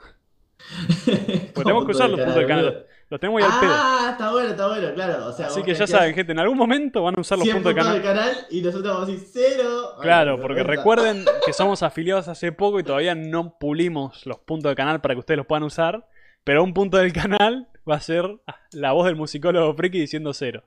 Pues 1.08 1.64
tenemos 1.64 1.84
que 1.86 1.90
usar 1.92 2.10
los 2.10 2.18
puntos 2.20 2.36
del 2.36 2.46
canal. 2.46 2.86
Los 3.10 3.20
tenemos 3.20 3.42
ahí 3.42 3.48
al 3.50 3.60
pedo. 3.60 3.72
Ah, 3.72 4.08
está 4.12 4.32
bueno, 4.32 4.50
está 4.50 4.68
bueno, 4.68 4.94
claro. 4.94 5.26
O 5.26 5.32
sea, 5.32 5.46
Así 5.46 5.62
que 5.62 5.74
ya 5.74 5.86
saben, 5.86 6.14
gente, 6.14 6.32
en 6.32 6.38
algún 6.38 6.58
momento 6.58 7.02
van 7.02 7.14
a 7.16 7.20
usar 7.20 7.38
los 7.38 7.44
100 7.44 7.56
puntos 7.56 7.74
del 7.74 8.02
canal. 8.02 8.46
y 8.50 8.60
nosotros 8.60 8.92
vamos 8.92 9.08
a 9.08 9.12
decir 9.12 9.28
cero. 9.32 9.92
Claro, 10.02 10.40
porque 10.40 10.62
recuerden 10.62 11.24
que 11.46 11.52
somos 11.52 11.82
afiliados 11.82 12.28
hace 12.28 12.52
poco 12.52 12.80
y 12.80 12.84
todavía 12.84 13.14
no 13.14 13.58
pulimos 13.58 14.26
los 14.26 14.38
puntos 14.40 14.68
del 14.70 14.76
canal 14.76 15.00
para 15.00 15.14
que 15.14 15.20
ustedes 15.20 15.38
los 15.38 15.46
puedan 15.46 15.62
usar. 15.62 16.06
Pero 16.44 16.62
un 16.62 16.74
punto 16.74 16.98
del 16.98 17.12
canal 17.12 17.68
va 17.88 17.96
a 17.96 18.00
ser 18.00 18.24
la 18.72 18.92
voz 18.92 19.06
del 19.06 19.16
musicólogo 19.16 19.74
Friki 19.74 20.00
diciendo 20.00 20.32
cero. 20.34 20.64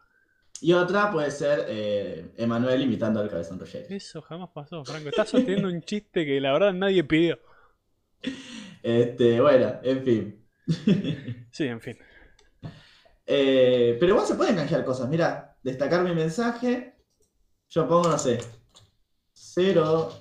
Y 0.62 0.74
otra 0.74 1.12
puede 1.12 1.32
ser 1.32 1.66
eh, 1.70 2.34
Emanuel 2.38 2.82
imitando 2.82 3.20
al 3.20 3.30
cabezón 3.30 3.60
Roger. 3.60 3.86
Eso 3.90 4.22
jamás 4.22 4.50
pasó, 4.54 4.84
Franco. 4.86 5.10
Estás 5.10 5.30
sosteniendo 5.30 5.68
un 5.68 5.82
chiste 5.82 6.26
que 6.26 6.40
la 6.40 6.54
verdad 6.54 6.74
nadie 6.74 7.04
pidió. 7.04 7.40
Este, 8.84 9.42
bueno, 9.42 9.76
en 9.84 10.04
fin. 10.04 10.46
Sí, 11.52 11.66
en 11.66 11.82
fin. 11.82 11.98
Eh, 13.34 13.96
pero 13.98 14.12
igual 14.12 14.28
se 14.28 14.36
pueden 14.36 14.58
canjear 14.58 14.84
cosas. 14.84 15.08
Mira, 15.08 15.56
destacar 15.64 16.04
mi 16.04 16.14
mensaje. 16.14 16.98
Yo 17.70 17.88
pongo, 17.88 18.10
no 18.10 18.18
sé, 18.18 18.40
cero. 19.32 20.12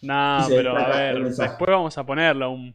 No, 0.00 0.46
pero 0.48 0.78
a 0.78 0.88
ver, 0.88 1.24
después 1.24 1.70
vamos 1.70 1.98
a 1.98 2.06
ponerlo 2.06 2.52
un. 2.52 2.74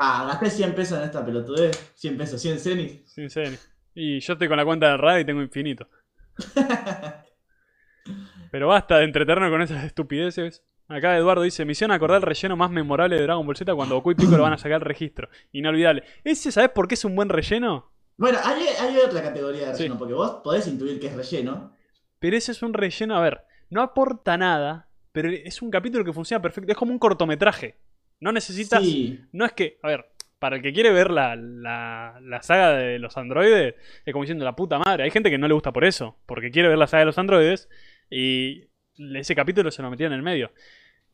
Ah, 0.00 0.24
gasté 0.26 0.50
100 0.50 0.74
pesos 0.74 0.98
en 0.98 1.04
esta 1.04 1.24
pelotudez. 1.24 1.92
100 1.94 2.18
pesos, 2.18 2.42
100 2.42 2.58
cenis. 2.58 3.02
Sin 3.06 3.30
serio. 3.30 3.56
Y 3.94 4.18
yo 4.18 4.32
estoy 4.32 4.48
con 4.48 4.56
la 4.56 4.64
cuenta 4.64 4.88
de 4.88 4.96
radio 4.96 5.20
y 5.20 5.24
tengo 5.24 5.40
infinito. 5.40 5.88
Pero 8.50 8.66
basta 8.66 8.98
de 8.98 9.04
entretenernos 9.04 9.50
con 9.50 9.62
esas 9.62 9.84
estupideces. 9.84 10.64
Acá 10.88 11.16
Eduardo 11.16 11.42
dice, 11.42 11.64
misión 11.64 11.92
acordar 11.92 12.16
el 12.16 12.22
relleno 12.22 12.56
más 12.56 12.72
memorable 12.72 13.14
de 13.14 13.22
Dragon 13.22 13.46
Ball 13.46 13.56
Z 13.56 13.72
cuando 13.76 13.94
Goku 13.94 14.10
y 14.10 14.16
Piccolo 14.16 14.42
van 14.42 14.54
a 14.54 14.58
sacar 14.58 14.80
el 14.80 14.88
registro. 14.88 15.28
Inolvidable. 15.52 16.02
¿Ese 16.24 16.50
sabes 16.50 16.70
por 16.70 16.88
qué 16.88 16.94
es 16.94 17.04
un 17.04 17.14
buen 17.14 17.28
relleno? 17.28 17.93
Bueno, 18.16 18.38
hay, 18.42 18.64
hay 18.80 18.96
otra 18.98 19.22
categoría 19.22 19.66
de 19.66 19.72
relleno, 19.72 19.94
Sí. 19.94 19.98
porque 19.98 20.14
vos 20.14 20.40
podés 20.42 20.66
intuir 20.68 21.00
que 21.00 21.08
es 21.08 21.14
relleno. 21.16 21.72
Pero 22.18 22.36
ese 22.36 22.52
es 22.52 22.62
un 22.62 22.72
relleno, 22.74 23.16
a 23.16 23.20
ver, 23.20 23.42
no 23.70 23.82
aporta 23.82 24.36
nada, 24.36 24.88
pero 25.12 25.30
es 25.30 25.60
un 25.62 25.70
capítulo 25.70 26.04
que 26.04 26.12
funciona 26.12 26.40
perfecto. 26.42 26.72
Es 26.72 26.78
como 26.78 26.92
un 26.92 26.98
cortometraje. 26.98 27.76
No 28.20 28.32
necesitas... 28.32 28.82
Sí, 28.82 29.20
No 29.32 29.44
es 29.44 29.52
que, 29.52 29.78
a 29.82 29.88
ver, 29.88 30.06
para 30.38 30.56
el 30.56 30.62
que 30.62 30.72
quiere 30.72 30.92
ver 30.92 31.10
la, 31.10 31.36
la, 31.36 32.18
la 32.22 32.42
saga 32.42 32.72
de 32.74 32.98
los 32.98 33.16
androides, 33.16 33.74
es 34.04 34.12
como 34.12 34.22
diciendo 34.24 34.44
la 34.44 34.56
puta 34.56 34.78
madre. 34.78 35.04
Hay 35.04 35.10
gente 35.10 35.30
que 35.30 35.38
no 35.38 35.48
le 35.48 35.54
gusta 35.54 35.72
por 35.72 35.84
eso, 35.84 36.16
porque 36.26 36.50
quiere 36.50 36.68
ver 36.68 36.78
la 36.78 36.86
saga 36.86 37.00
de 37.00 37.06
los 37.06 37.18
androides 37.18 37.68
y 38.10 38.68
ese 38.96 39.34
capítulo 39.34 39.70
se 39.70 39.82
lo 39.82 39.90
metió 39.90 40.06
en 40.06 40.12
el 40.12 40.22
medio. 40.22 40.52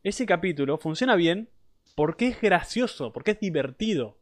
Ese 0.03 0.25
capítulo 0.25 0.77
funciona 0.77 1.15
bien 1.15 1.49
porque 1.95 2.27
es 2.27 2.41
gracioso, 2.41 3.11
porque 3.11 3.31
es 3.31 3.39
divertido. 3.39 4.17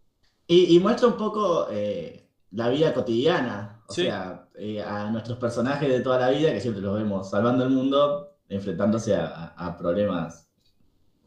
Y, 0.48 0.76
y 0.76 0.80
muestra 0.80 1.08
un 1.08 1.18
poco 1.18 1.68
eh, 1.72 2.29
la 2.52 2.70
vida 2.70 2.94
cotidiana, 2.94 3.82
o 3.88 3.94
Sí. 3.94 4.04
sea, 4.04 4.46
eh, 4.56 4.82
a 4.82 5.10
nuestros 5.12 5.38
personajes 5.38 5.88
de 5.90 6.02
toda 6.02 6.20
la 6.20 6.30
vida, 6.30 6.52
que 6.52 6.60
siempre 6.60 6.82
los 6.82 6.96
vemos 6.98 7.30
salvando 7.30 7.64
el 7.64 7.70
mundo, 7.72 8.38
enfrentándose 8.50 9.16
a, 9.16 9.28
a- 9.56 9.68
a 9.68 9.78
problemas 9.78 10.48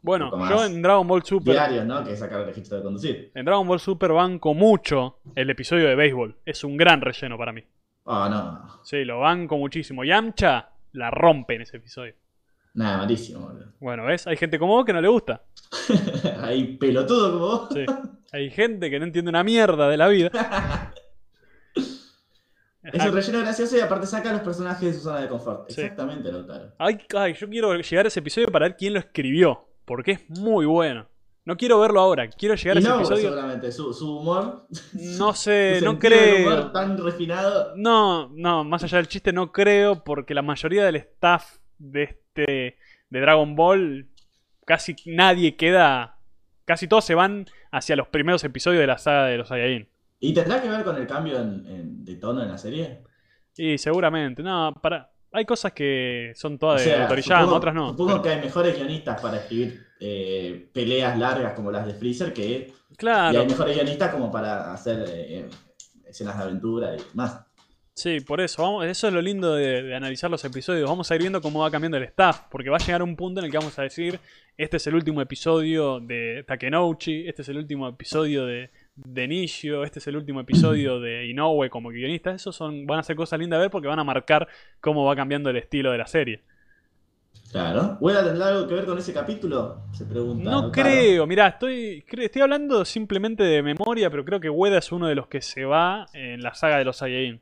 Bueno, 0.01 0.31
yo 0.49 0.65
en 0.65 0.81
Dragon 0.81 1.07
Ball 1.07 1.23
Super, 1.23 1.53
diarios, 1.53 1.85
¿no? 1.85 2.03
Que 2.03 2.11
es 2.13 2.19
sacar 2.19 2.41
el 2.41 2.47
registro 2.47 2.77
de 2.77 2.83
conducir. 2.83 3.31
en 3.33 3.45
Dragon 3.45 3.65
Ball 3.65 3.79
Super 3.79 4.11
banco 4.11 4.53
mucho 4.53 5.19
el 5.35 5.49
episodio 5.49 5.87
de 5.87 5.95
béisbol. 5.95 6.35
Es 6.45 6.63
un 6.65 6.75
gran 6.75 6.99
relleno 6.99 7.37
para 7.37 7.53
mí. 7.53 7.63
Oh, 8.03 8.27
no, 8.27 8.79
Sí, 8.83 9.05
lo 9.05 9.19
banco 9.21 9.57
muchísimo. 9.57 10.03
Yamcha 10.03 10.71
la 10.91 11.09
rompe 11.09 11.55
en 11.55 11.61
ese 11.61 11.77
episodio. 11.77 12.15
nada, 12.73 12.97
malísimo, 12.97 13.47
boludo. 13.47 13.67
Bueno, 13.79 14.03
¿ves? 14.03 14.27
Hay 14.27 14.35
gente 14.35 14.59
como 14.59 14.73
vos 14.73 14.83
que 14.85 14.91
no 14.93 14.99
le 14.99 15.07
gusta. 15.07 15.41
Ahí 16.41 16.75
pelotudo 16.77 17.31
como 17.31 17.45
vos. 17.45 17.69
Sí. 17.73 17.85
Hay 18.33 18.49
gente 18.49 18.89
que 18.89 18.99
no 18.99 19.05
entiende 19.05 19.29
una 19.29 19.43
mierda 19.43 19.87
de 19.87 19.95
la 19.97 20.07
vida. 20.09 20.31
Es 22.83 23.05
un 23.05 23.13
relleno 23.13 23.39
gracioso 23.39 23.77
y 23.77 23.79
aparte 23.79 24.07
saca 24.07 24.29
a 24.29 24.33
los 24.33 24.41
personajes 24.41 24.81
de 24.81 24.93
su 24.93 24.99
zona 25.01 25.21
de 25.21 25.29
confort. 25.29 25.69
Sí. 25.69 25.81
Exactamente, 25.81 26.31
Lautaro. 26.31 26.73
Ay, 26.77 26.99
ay, 27.15 27.33
yo 27.33 27.49
quiero 27.49 27.73
llegar 27.75 28.05
a 28.05 28.07
ese 28.09 28.19
episodio 28.19 28.47
para 28.51 28.67
ver 28.67 28.75
quién 28.75 28.93
lo 28.93 28.99
escribió. 28.99 29.67
Porque 29.85 30.11
es 30.11 30.29
muy 30.29 30.65
bueno. 30.65 31.07
No 31.45 31.57
quiero 31.57 31.79
verlo 31.79 31.99
ahora. 31.99 32.29
Quiero 32.29 32.55
llegar 32.55 32.77
a 32.77 32.79
ese 32.79 32.89
no, 32.89 32.95
episodio. 32.97 33.21
seguramente, 33.23 33.71
su, 33.71 33.93
su 33.93 34.17
humor. 34.19 34.67
No 34.93 35.33
sé, 35.33 35.75
su 35.79 35.85
no 35.85 35.93
del 35.95 36.41
humor 36.41 36.55
creo. 36.55 36.71
tan 36.71 36.97
refinado. 36.97 37.73
No, 37.75 38.29
no, 38.29 38.63
más 38.63 38.83
allá 38.83 38.97
del 38.97 39.07
chiste, 39.07 39.33
no 39.33 39.51
creo. 39.51 40.03
Porque 40.03 40.33
la 40.33 40.41
mayoría 40.41 40.85
del 40.85 40.95
staff 40.97 41.57
de 41.77 42.03
este. 42.03 42.77
de 43.09 43.19
Dragon 43.19 43.55
Ball. 43.55 44.07
Casi 44.65 44.95
nadie 45.05 45.57
queda. 45.57 46.17
Casi 46.65 46.87
todos 46.87 47.03
se 47.03 47.15
van 47.15 47.45
hacia 47.71 47.97
los 47.97 48.07
primeros 48.07 48.43
episodios 48.45 48.79
de 48.79 48.87
la 48.87 48.97
saga 48.97 49.25
de 49.25 49.37
los 49.37 49.49
Saiyajin. 49.49 49.89
¿Y 50.25 50.33
tendrá 50.33 50.61
que 50.61 50.69
ver 50.69 50.83
con 50.85 50.95
el 50.95 51.05
cambio 51.05 51.37
en- 51.39 51.65
en- 51.67 52.05
de 52.05 52.15
tono 52.15 52.41
en 52.41 52.47
la 52.49 52.57
serie? 52.57 52.99
Y 53.57 53.77
seguramente. 53.77 54.41
No, 54.41 54.73
para. 54.81 55.09
Hay 55.33 55.43
cosas 55.45 55.73
que 55.73 56.31
son 56.35 56.57
todas 56.59 56.81
O 56.85 56.89
de 56.89 57.05
Toriyama, 57.07 57.41
supongo, 57.41 57.55
otras 57.57 57.73
no. 57.75 57.89
Supongo 57.89 58.09
pero- 58.11 58.21
que 58.21 58.29
hay 58.29 58.39
mejores 58.41 58.75
guionistas 58.77 59.19
para 59.21 59.37
escribir 59.37 59.81
eh, 59.99 60.69
peleas 60.73 61.17
largas 61.17 61.53
como 61.53 61.71
las 61.71 61.85
de 61.87 61.93
Freezer 61.95 62.31
que 62.33 62.71
y 62.91 62.95
Claro. 62.95 63.39
hay 63.41 63.47
mejores 63.47 63.75
guionistas 63.75 64.11
como 64.13 64.31
para 64.31 64.71
hacer 64.73 65.03
eh, 65.07 65.49
escenas 66.07 66.37
de 66.37 66.43
aventura 66.43 66.95
y 66.95 66.99
más. 67.15 67.41
Sí, 67.95 68.19
por 68.21 68.41
eso, 68.41 68.61
vamos, 68.63 68.85
eso 68.85 69.07
es 69.07 69.13
lo 69.13 69.21
lindo 69.21 69.53
de, 69.55 69.83
de 69.83 69.95
analizar 69.95 70.29
los 70.29 70.43
episodios. 70.45 70.89
Vamos 70.89 71.09
a 71.11 71.15
ir 71.15 71.21
viendo 71.21 71.41
cómo 71.41 71.59
va 71.61 71.69
cambiando 71.71 71.97
el 71.97 72.03
staff, 72.05 72.41
porque 72.49 72.69
va 72.69 72.77
a 72.77 72.79
llegar 72.79 73.01
un 73.03 73.15
punto 73.15 73.39
en 73.39 73.45
el 73.45 73.51
que 73.51 73.57
vamos 73.57 73.77
a 73.77 73.83
decir, 73.83 74.19
este 74.57 74.77
es 74.77 74.87
el 74.87 74.95
último 74.95 75.21
episodio 75.21 75.99
de 75.99 76.43
Takenouchi, 76.47 77.27
este 77.27 77.41
es 77.43 77.49
el 77.49 77.57
último 77.57 77.87
episodio 77.87 78.45
de, 78.45 78.71
de 78.95 79.27
Nishio, 79.27 79.83
este 79.83 79.99
es 79.99 80.07
el 80.07 80.15
último 80.17 80.39
episodio 80.39 80.99
de 80.99 81.27
Inoue 81.27 81.69
como 81.69 81.89
guionista. 81.89 82.31
Esos 82.31 82.55
son, 82.55 82.85
van 82.85 82.99
a 82.99 83.03
ser 83.03 83.15
cosas 83.15 83.39
lindas 83.39 83.57
de 83.57 83.63
ver 83.63 83.71
porque 83.71 83.87
van 83.87 83.99
a 83.99 84.03
marcar 84.03 84.47
cómo 84.79 85.05
va 85.05 85.15
cambiando 85.15 85.49
el 85.49 85.57
estilo 85.57 85.91
de 85.91 85.97
la 85.97 86.07
serie. 86.07 86.41
Claro. 87.51 87.97
¿Hueda 87.99 88.23
tendrá 88.23 88.47
algo 88.49 88.67
que 88.67 88.73
ver 88.75 88.85
con 88.85 88.97
ese 88.97 89.13
capítulo? 89.13 89.83
Se 89.93 90.05
pregunta. 90.05 90.49
No 90.49 90.71
creo, 90.71 91.25
mirá, 91.27 91.47
estoy, 91.47 92.03
estoy 92.07 92.41
hablando 92.41 92.85
simplemente 92.85 93.43
de 93.43 93.61
memoria, 93.63 94.09
pero 94.09 94.25
creo 94.25 94.39
que 94.39 94.49
Ueda 94.49 94.77
es 94.77 94.91
uno 94.91 95.07
de 95.07 95.15
los 95.15 95.27
que 95.27 95.41
se 95.41 95.65
va 95.65 96.07
en 96.13 96.41
la 96.41 96.53
saga 96.53 96.77
de 96.77 96.85
los 96.85 96.97
Saiyajin. 96.97 97.41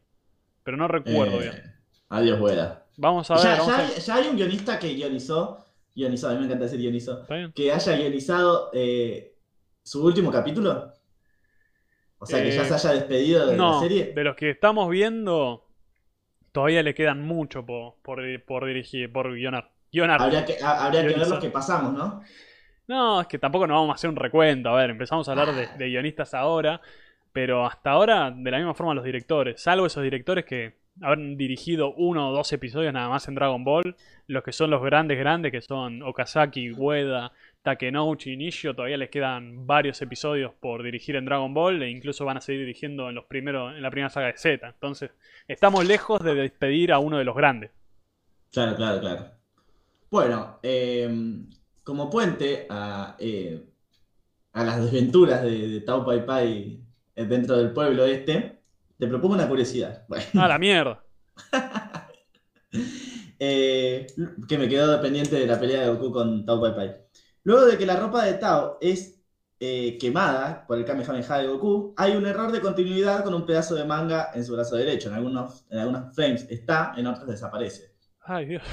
Pero 0.63 0.77
no 0.77 0.87
recuerdo 0.87 1.37
Eh, 1.37 1.49
bien. 1.49 1.75
Adiós, 2.09 2.39
Hueda. 2.39 2.85
Vamos 2.97 3.29
a 3.31 3.35
ver, 3.35 3.43
Ya, 3.43 3.49
vamos 3.57 3.67
ya 3.67 3.87
a 3.87 3.99
ya 3.99 4.15
hay 4.15 4.27
un 4.29 4.35
guionista 4.35 4.77
que 4.77 4.93
guionizó, 4.93 5.65
guionizó, 5.95 6.29
a 6.29 6.33
mí 6.33 6.39
me 6.39 6.45
encanta 6.45 6.65
decir 6.65 6.79
guionizó, 6.79 7.25
que 7.55 7.71
haya 7.71 7.95
guionizado 7.95 8.69
eh, 8.73 9.33
su 9.81 10.05
último 10.05 10.31
capítulo. 10.31 10.93
O 12.21 12.25
sea, 12.25 12.41
que 12.41 12.51
ya 12.51 12.61
Eh, 12.61 12.65
se 12.65 12.73
haya 12.75 12.93
despedido 12.93 13.47
de 13.47 13.57
No, 13.57 13.73
la 13.73 13.79
serie. 13.79 14.13
de 14.13 14.23
los 14.23 14.35
que 14.35 14.51
estamos 14.51 14.89
viendo, 14.89 15.65
todavía 16.51 16.83
le 16.83 16.93
quedan 16.93 17.21
mucho 17.25 17.65
po- 17.65 17.97
por, 18.03 18.21
por 18.45 18.65
dirigir, 18.65 19.11
por 19.11 19.33
guionar. 19.33 19.71
Guionar. 19.91 20.21
Habría 20.21 20.45
que, 20.45 20.57
ha- 20.63 20.85
habría 20.85 21.01
que 21.01 21.07
ver 21.15 21.27
los 21.27 21.39
que 21.39 21.49
pasamos, 21.49 21.93
¿no? 21.93 22.21
No, 22.87 23.21
es 23.21 23.27
que 23.27 23.39
tampoco 23.39 23.67
nos 23.67 23.75
vamos 23.75 23.91
a 23.91 23.95
hacer 23.95 24.09
un 24.09 24.15
recuento. 24.15 24.69
A 24.69 24.75
ver, 24.75 24.91
empezamos 24.91 25.27
a 25.27 25.31
hablar 25.31 25.53
de, 25.53 25.67
de 25.77 25.89
guionistas 25.89 26.33
ahora, 26.33 26.79
pero 27.33 27.65
hasta 27.65 27.91
ahora, 27.91 28.31
de 28.35 28.51
la 28.51 28.57
misma 28.57 28.73
forma, 28.73 28.93
los 28.93 29.03
directores. 29.03 29.61
Salvo 29.61 29.85
esos 29.85 30.03
directores 30.03 30.45
que 30.45 30.79
habrán 31.01 31.37
dirigido 31.37 31.93
uno 31.95 32.29
o 32.29 32.33
dos 32.33 32.51
episodios 32.53 32.93
nada 32.93 33.07
más 33.09 33.27
en 33.27 33.35
Dragon 33.35 33.63
Ball. 33.63 33.95
Los 34.27 34.43
que 34.43 34.51
son 34.51 34.69
los 34.69 34.81
grandes, 34.83 35.17
grandes, 35.17 35.51
que 35.51 35.61
son 35.61 36.03
Okazaki, 36.03 36.71
Ueda, 36.73 37.31
Takenouchi 37.63 38.33
y 38.33 38.37
Nishio, 38.37 38.75
todavía 38.75 38.97
les 38.97 39.09
quedan 39.09 39.67
varios 39.67 40.01
episodios 40.01 40.53
por 40.59 40.83
dirigir 40.83 41.15
en 41.15 41.25
Dragon 41.25 41.53
Ball 41.53 41.81
e 41.83 41.89
incluso 41.89 42.25
van 42.25 42.37
a 42.37 42.41
seguir 42.41 42.61
dirigiendo 42.61 43.09
en 43.09 43.15
los 43.15 43.25
primeros, 43.25 43.75
en 43.75 43.81
la 43.81 43.91
primera 43.91 44.09
saga 44.09 44.27
de 44.27 44.37
Z. 44.37 44.67
Entonces, 44.67 45.11
estamos 45.47 45.85
lejos 45.85 46.23
de 46.23 46.35
despedir 46.35 46.91
a 46.91 46.99
uno 46.99 47.17
de 47.17 47.25
los 47.25 47.35
grandes. 47.35 47.71
Claro, 48.51 48.75
claro, 48.75 48.99
claro. 48.99 49.25
Bueno, 50.09 50.59
eh, 50.63 51.09
como 51.83 52.09
puente 52.09 52.65
a, 52.69 53.15
eh, 53.19 53.63
a 54.53 54.63
las 54.63 54.81
desventuras 54.81 55.43
de, 55.43 55.67
de 55.67 55.81
Tao 55.81 56.05
Pai 56.05 56.25
Pai 56.25 56.81
dentro 57.15 57.57
del 57.57 57.71
pueblo 57.71 58.05
este, 58.05 58.59
te 58.97 59.07
propongo 59.07 59.35
una 59.35 59.47
curiosidad. 59.47 60.05
Bueno, 60.07 60.25
¡Ah, 60.35 60.47
la 60.47 60.59
mierda! 60.59 61.03
eh, 63.39 64.07
que 64.47 64.57
me 64.57 64.69
quedó 64.69 64.91
dependiente 64.91 65.35
de 65.37 65.47
la 65.47 65.59
pelea 65.59 65.81
de 65.81 65.89
Goku 65.89 66.11
con 66.11 66.45
Tao 66.45 66.61
Pai 66.61 66.75
Pai. 66.75 66.95
Luego 67.43 67.65
de 67.65 67.77
que 67.77 67.85
la 67.85 67.95
ropa 67.99 68.23
de 68.25 68.35
Tao 68.35 68.77
es 68.81 69.19
eh, 69.59 69.97
quemada 69.99 70.65
por 70.67 70.77
el 70.77 70.85
Kamehameha 70.85 71.37
de 71.37 71.47
Goku, 71.47 71.93
hay 71.97 72.15
un 72.15 72.25
error 72.25 72.51
de 72.51 72.61
continuidad 72.61 73.23
con 73.23 73.33
un 73.33 73.45
pedazo 73.45 73.75
de 73.75 73.85
manga 73.85 74.31
en 74.33 74.43
su 74.43 74.53
brazo 74.53 74.75
derecho. 74.75 75.09
En 75.09 75.15
algunos, 75.15 75.65
en 75.69 75.79
algunos 75.79 76.15
frames 76.15 76.47
está, 76.49 76.93
en 76.97 77.07
otros 77.07 77.27
desaparece. 77.27 77.93
¡Ay, 78.21 78.45
Dios! 78.45 78.63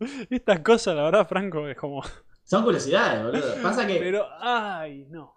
Estas 0.30 0.60
cosas, 0.60 0.96
la 0.96 1.02
verdad, 1.04 1.28
Franco, 1.28 1.68
es 1.68 1.76
como... 1.76 2.02
Son 2.44 2.64
curiosidades, 2.64 3.22
boludo. 3.24 3.54
Pasa 3.62 3.86
que, 3.86 3.96
Pero, 3.98 4.26
ay, 4.40 5.06
no. 5.10 5.34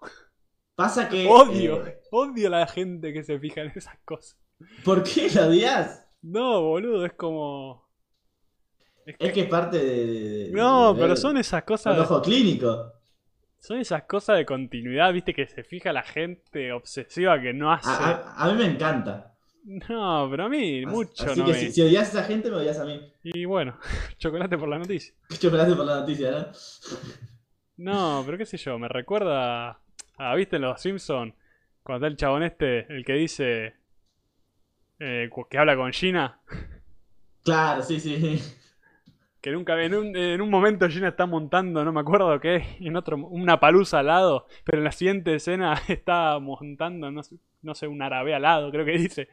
pasa 0.76 1.08
que 1.08 1.28
Odio, 1.28 1.86
eh, 1.86 2.00
odio 2.12 2.48
a 2.48 2.52
la 2.52 2.68
gente 2.68 3.14
que 3.14 3.24
se 3.24 3.38
fija 3.40 3.62
en 3.62 3.72
esas 3.76 3.98
cosas. 4.04 4.40
¿Por 4.84 5.04
qué 5.04 5.30
lo 5.30 5.48
odias? 5.48 6.08
No, 6.22 6.62
boludo, 6.62 7.06
es 7.06 7.14
como. 7.14 7.83
Es 9.06 9.18
que- 9.18 9.26
Es 9.28 9.34
que 9.34 9.44
parte 9.46 9.78
de. 9.78 10.50
No, 10.54 10.94
de- 10.94 11.02
pero 11.02 11.16
son 11.16 11.38
esas 11.38 11.64
cosas. 11.64 11.98
ojo 12.00 12.22
clínico. 12.22 12.92
Son 13.60 13.78
esas 13.80 14.04
cosas 14.04 14.38
de 14.38 14.46
continuidad, 14.46 15.14
viste, 15.14 15.34
que 15.34 15.48
se 15.48 15.64
fija 15.64 15.94
la 15.94 16.04
gente 16.04 16.72
obsesiva 16.74 17.42
que 17.42 17.54
no 17.54 17.72
hace. 17.72 17.90
A, 17.90 18.34
a- 18.38 18.44
a 18.46 18.52
mí 18.52 18.58
me 18.58 18.66
encanta. 18.66 19.30
No, 19.66 20.28
pero 20.30 20.46
a 20.46 20.50
mí 20.50 20.86
mucho 20.86 21.24
Así 21.32 21.40
no 21.40 21.46
que 21.46 21.52
me. 21.54 21.58
si, 21.60 21.72
si 21.72 21.82
odias 21.82 22.08
a 22.14 22.20
esa 22.20 22.24
gente, 22.28 22.50
me 22.50 22.58
odias 22.58 22.78
a 22.80 22.86
mí. 22.86 23.00
Y 23.24 23.46
bueno, 23.46 23.78
chocolate 24.18 24.58
por 24.58 24.68
la 24.68 24.78
noticia. 24.80 25.14
Chocolate 25.40 25.74
por 25.76 25.86
la 25.86 26.02
noticia, 26.02 26.32
¿no? 26.32 26.48
No, 27.78 28.24
pero 28.26 28.38
qué 28.38 28.46
sé 28.46 28.58
yo, 28.58 28.78
me 28.78 28.88
recuerda 28.90 29.80
a, 30.18 30.36
¿viste 30.36 30.58
en 30.58 30.64
los 30.64 30.82
Simpsons? 30.82 31.34
Cuando 31.82 32.06
está 32.06 32.12
el 32.12 32.18
chabón 32.18 32.44
este, 32.44 32.80
el 32.94 33.04
que 33.06 33.14
dice 33.14 33.74
eh, 35.00 35.30
que 35.50 35.58
habla 35.58 35.76
con 35.76 35.92
Gina, 35.92 36.40
Claro, 37.44 37.82
sí, 37.84 38.00
sí. 38.00 38.42
Que 39.44 39.52
nunca 39.52 39.80
en 39.84 39.94
un, 39.94 40.16
en 40.16 40.40
un 40.42 40.50
momento 40.50 40.88
Gina 40.88 41.10
está 41.10 41.26
montando, 41.26 41.84
no 41.84 41.92
me 41.92 42.00
acuerdo 42.00 42.40
qué, 42.40 42.64
en 42.80 42.96
otro 42.96 43.18
una 43.18 43.60
palusa 43.60 44.00
al 44.00 44.08
lado, 44.08 44.48
pero 44.64 44.78
en 44.78 44.86
la 44.86 44.94
siguiente 44.94 45.36
escena 45.36 45.74
está 45.90 46.40
montando, 46.40 47.12
no 47.12 47.22
sé, 47.24 47.36
no 47.62 47.76
sé, 47.76 47.88
un 47.88 48.02
árabe 48.02 48.34
al 48.34 48.44
lado, 48.44 48.72
creo 48.72 48.86
que 48.86 48.94
dice. 48.94 49.28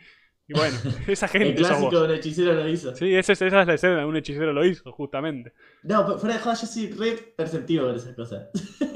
Y 0.48 0.52
bueno, 0.54 0.76
esa 1.06 1.26
El 1.26 1.32
gente 1.32 1.58
sos 1.58 1.68
clásico 1.68 2.00
de 2.00 2.08
un 2.08 2.14
hechicero 2.18 2.54
lo 2.54 2.68
hizo. 2.68 2.92
Sí, 2.96 3.14
esa, 3.14 3.32
es- 3.34 3.42
esa 3.42 3.60
es 3.60 3.66
la 3.68 3.74
escena 3.74 4.04
un 4.04 4.16
hechicero 4.16 4.52
lo 4.52 4.64
hizo, 4.64 4.90
justamente. 4.90 5.52
No, 5.84 6.04
pero 6.04 6.18
fuera 6.18 6.34
de 6.34 6.40
joda, 6.42 6.54
yo 6.56 6.66
soy 6.66 6.90
re 6.90 7.12
perceptivo 7.36 7.86
con 7.86 7.94
esas 7.94 8.16
cosas. 8.16 8.48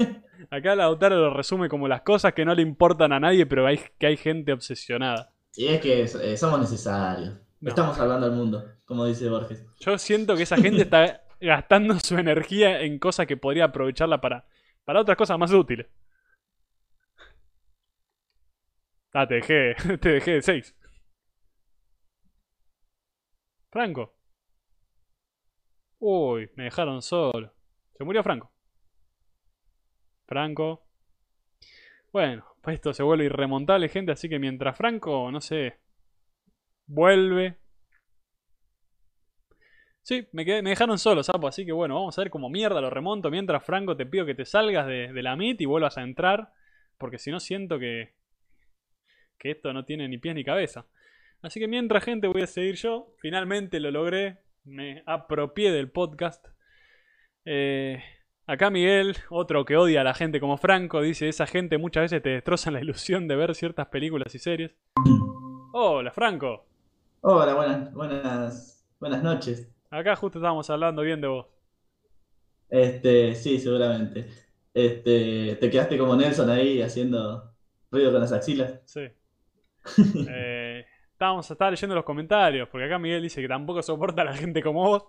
Acá 0.51 0.75
Lautaro 0.75 1.15
lo 1.15 1.33
resume 1.33 1.69
como 1.69 1.87
las 1.87 2.01
cosas 2.01 2.33
que 2.33 2.43
no 2.43 2.53
le 2.53 2.61
importan 2.61 3.13
a 3.13 3.21
nadie, 3.21 3.45
pero 3.45 3.65
hay, 3.65 3.79
que 3.97 4.07
hay 4.07 4.17
gente 4.17 4.51
obsesionada. 4.51 5.31
Y 5.55 5.67
es 5.67 5.79
que 5.79 6.01
eh, 6.03 6.35
somos 6.37 6.59
necesarios. 6.59 7.35
No. 7.65 7.69
Estamos 7.69 7.97
salvando 7.97 8.27
al 8.27 8.31
mundo, 8.31 8.63
como 8.85 9.07
dice 9.07 9.27
Borges. 9.27 9.65
Yo 9.79 9.97
siento 9.97 10.35
que 10.35 10.43
esa 10.43 10.55
gente 10.55 10.83
está 10.83 11.23
gastando 11.41 11.99
su 11.99 12.15
energía 12.15 12.81
en 12.81 12.99
cosas 12.99 13.25
que 13.25 13.37
podría 13.37 13.65
aprovecharla 13.65 14.21
para, 14.21 14.45
para 14.83 15.01
otras 15.01 15.17
cosas 15.17 15.39
más 15.39 15.51
útiles. 15.51 15.87
Ah, 19.13 19.27
te 19.27 19.35
dejé, 19.35 19.73
te 19.99 20.09
dejé 20.09 20.31
de 20.33 20.41
6. 20.43 20.75
Franco. 23.71 24.15
Uy, 25.97 26.51
me 26.55 26.65
dejaron 26.65 27.01
solo. 27.01 27.51
Se 27.97 28.03
murió 28.03 28.21
Franco. 28.21 28.51
Franco. 30.27 30.85
Bueno, 32.13 32.45
pues 32.61 32.75
esto 32.75 32.93
se 32.93 33.01
vuelve 33.01 33.25
irremontable, 33.25 33.89
gente, 33.89 34.11
así 34.11 34.29
que 34.29 34.37
mientras 34.37 34.77
Franco, 34.77 35.31
no 35.31 35.41
sé, 35.41 35.79
vuelve, 36.87 37.57
Sí, 40.05 40.27
me, 40.33 40.45
dejaron 40.45 40.99
solo, 40.99 41.23
sapo, 41.23 41.47
así 41.47 41.65
que 41.65 41.71
bueno, 41.71 41.95
vamos 41.95 42.15
a 42.15 42.21
ver 42.21 42.29
cómo 42.29 42.47
mierda 42.47 42.79
lo 42.79 42.91
remonto. 42.91 43.31
Mientras, 43.31 43.65
Franco, 43.65 43.97
te 43.97 44.05
pido 44.05 44.23
que 44.23 44.35
te 44.35 44.45
salgas 44.45 44.85
de, 44.85 45.11
de 45.11 45.23
la 45.23 45.35
MIT 45.35 45.61
y 45.61 45.65
vuelvas 45.65 45.97
a 45.97 46.03
entrar, 46.03 46.53
porque 46.99 47.17
si 47.17 47.31
no 47.31 47.39
siento 47.39 47.79
que, 47.79 48.13
que 49.39 49.49
esto 49.49 49.73
no 49.73 49.83
tiene 49.83 50.07
ni 50.07 50.19
pies 50.19 50.35
ni 50.35 50.43
cabeza. 50.43 50.85
Así 51.41 51.59
que 51.59 51.67
mientras, 51.67 52.03
gente, 52.03 52.27
voy 52.27 52.43
a 52.43 52.47
seguir 52.47 52.75
yo. 52.75 53.15
Finalmente 53.17 53.79
lo 53.79 53.89
logré, 53.89 54.43
me 54.63 55.01
apropié 55.07 55.71
del 55.71 55.89
podcast. 55.89 56.45
Eh, 57.43 58.03
acá 58.45 58.69
Miguel, 58.69 59.17
otro 59.31 59.65
que 59.65 59.75
odia 59.75 60.01
a 60.01 60.03
la 60.03 60.13
gente 60.13 60.39
como 60.39 60.57
Franco, 60.57 61.01
dice, 61.01 61.29
esa 61.29 61.47
gente 61.47 61.79
muchas 61.79 62.03
veces 62.03 62.21
te 62.21 62.29
destrozan 62.29 62.73
la 62.73 62.81
ilusión 62.81 63.27
de 63.27 63.37
ver 63.37 63.55
ciertas 63.55 63.87
películas 63.87 64.35
y 64.35 64.37
series. 64.37 64.75
Hola, 65.73 66.11
Franco. 66.11 66.74
Hola, 67.21 67.53
buenas, 67.53 67.93
buenas, 67.93 68.87
buenas 68.99 69.23
noches. 69.23 69.67
Acá 69.89 70.15
justo 70.15 70.39
estábamos 70.39 70.69
hablando 70.69 71.01
bien 71.01 71.21
de 71.21 71.27
vos. 71.27 71.47
Este, 72.69 73.33
sí, 73.35 73.59
seguramente. 73.59 74.27
Este, 74.73 75.55
te 75.59 75.69
quedaste 75.69 75.97
como 75.97 76.15
Nelson 76.15 76.49
ahí 76.49 76.81
haciendo 76.81 77.53
ruido 77.91 78.11
con 78.11 78.21
las 78.21 78.31
axilas. 78.31 78.79
Sí. 78.85 79.07
Eh, 80.27 80.83
estábamos 81.11 81.49
estaba 81.49 81.69
leyendo 81.71 81.95
los 81.95 82.03
comentarios, 82.03 82.67
porque 82.69 82.85
acá 82.87 82.97
Miguel 82.97 83.21
dice 83.21 83.39
que 83.41 83.47
tampoco 83.47 83.81
soporta 83.83 84.23
a 84.23 84.25
la 84.25 84.33
gente 84.33 84.61
como 84.61 84.83
vos. 84.83 85.03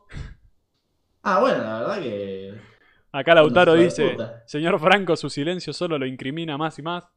Ah, 1.22 1.40
bueno, 1.40 1.64
la 1.64 1.78
verdad 1.80 2.02
que 2.02 2.54
Acá 3.16 3.34
Lautaro 3.34 3.74
dice, 3.74 4.14
señor 4.44 4.78
Franco, 4.78 5.16
su 5.16 5.30
silencio 5.30 5.72
solo 5.72 5.98
lo 5.98 6.04
incrimina 6.04 6.58
más 6.58 6.78
y 6.78 6.82
más. 6.82 7.08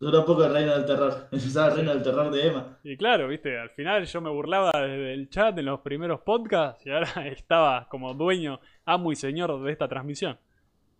Duró 0.00 0.24
poco 0.24 0.44
el 0.44 0.52
reino 0.52 0.72
del 0.74 0.84
terror. 0.86 1.28
Empezaba 1.30 1.68
el 1.68 1.74
reino 1.76 1.90
del 1.94 2.02
terror 2.02 2.30
de 2.30 2.46
Emma. 2.46 2.78
Y 2.84 2.96
claro, 2.96 3.28
viste, 3.28 3.58
al 3.58 3.70
final 3.70 4.04
yo 4.06 4.20
me 4.20 4.30
burlaba 4.30 4.70
desde 4.74 5.12
el 5.14 5.28
chat 5.30 5.58
en 5.58 5.64
los 5.66 5.80
primeros 5.80 6.20
podcasts 6.20 6.84
y 6.86 6.90
ahora 6.90 7.08
estaba 7.26 7.88
como 7.88 8.14
dueño, 8.14 8.60
amo 8.84 9.12
y 9.12 9.16
señor 9.16 9.62
de 9.62 9.72
esta 9.72 9.88
transmisión. 9.88 10.38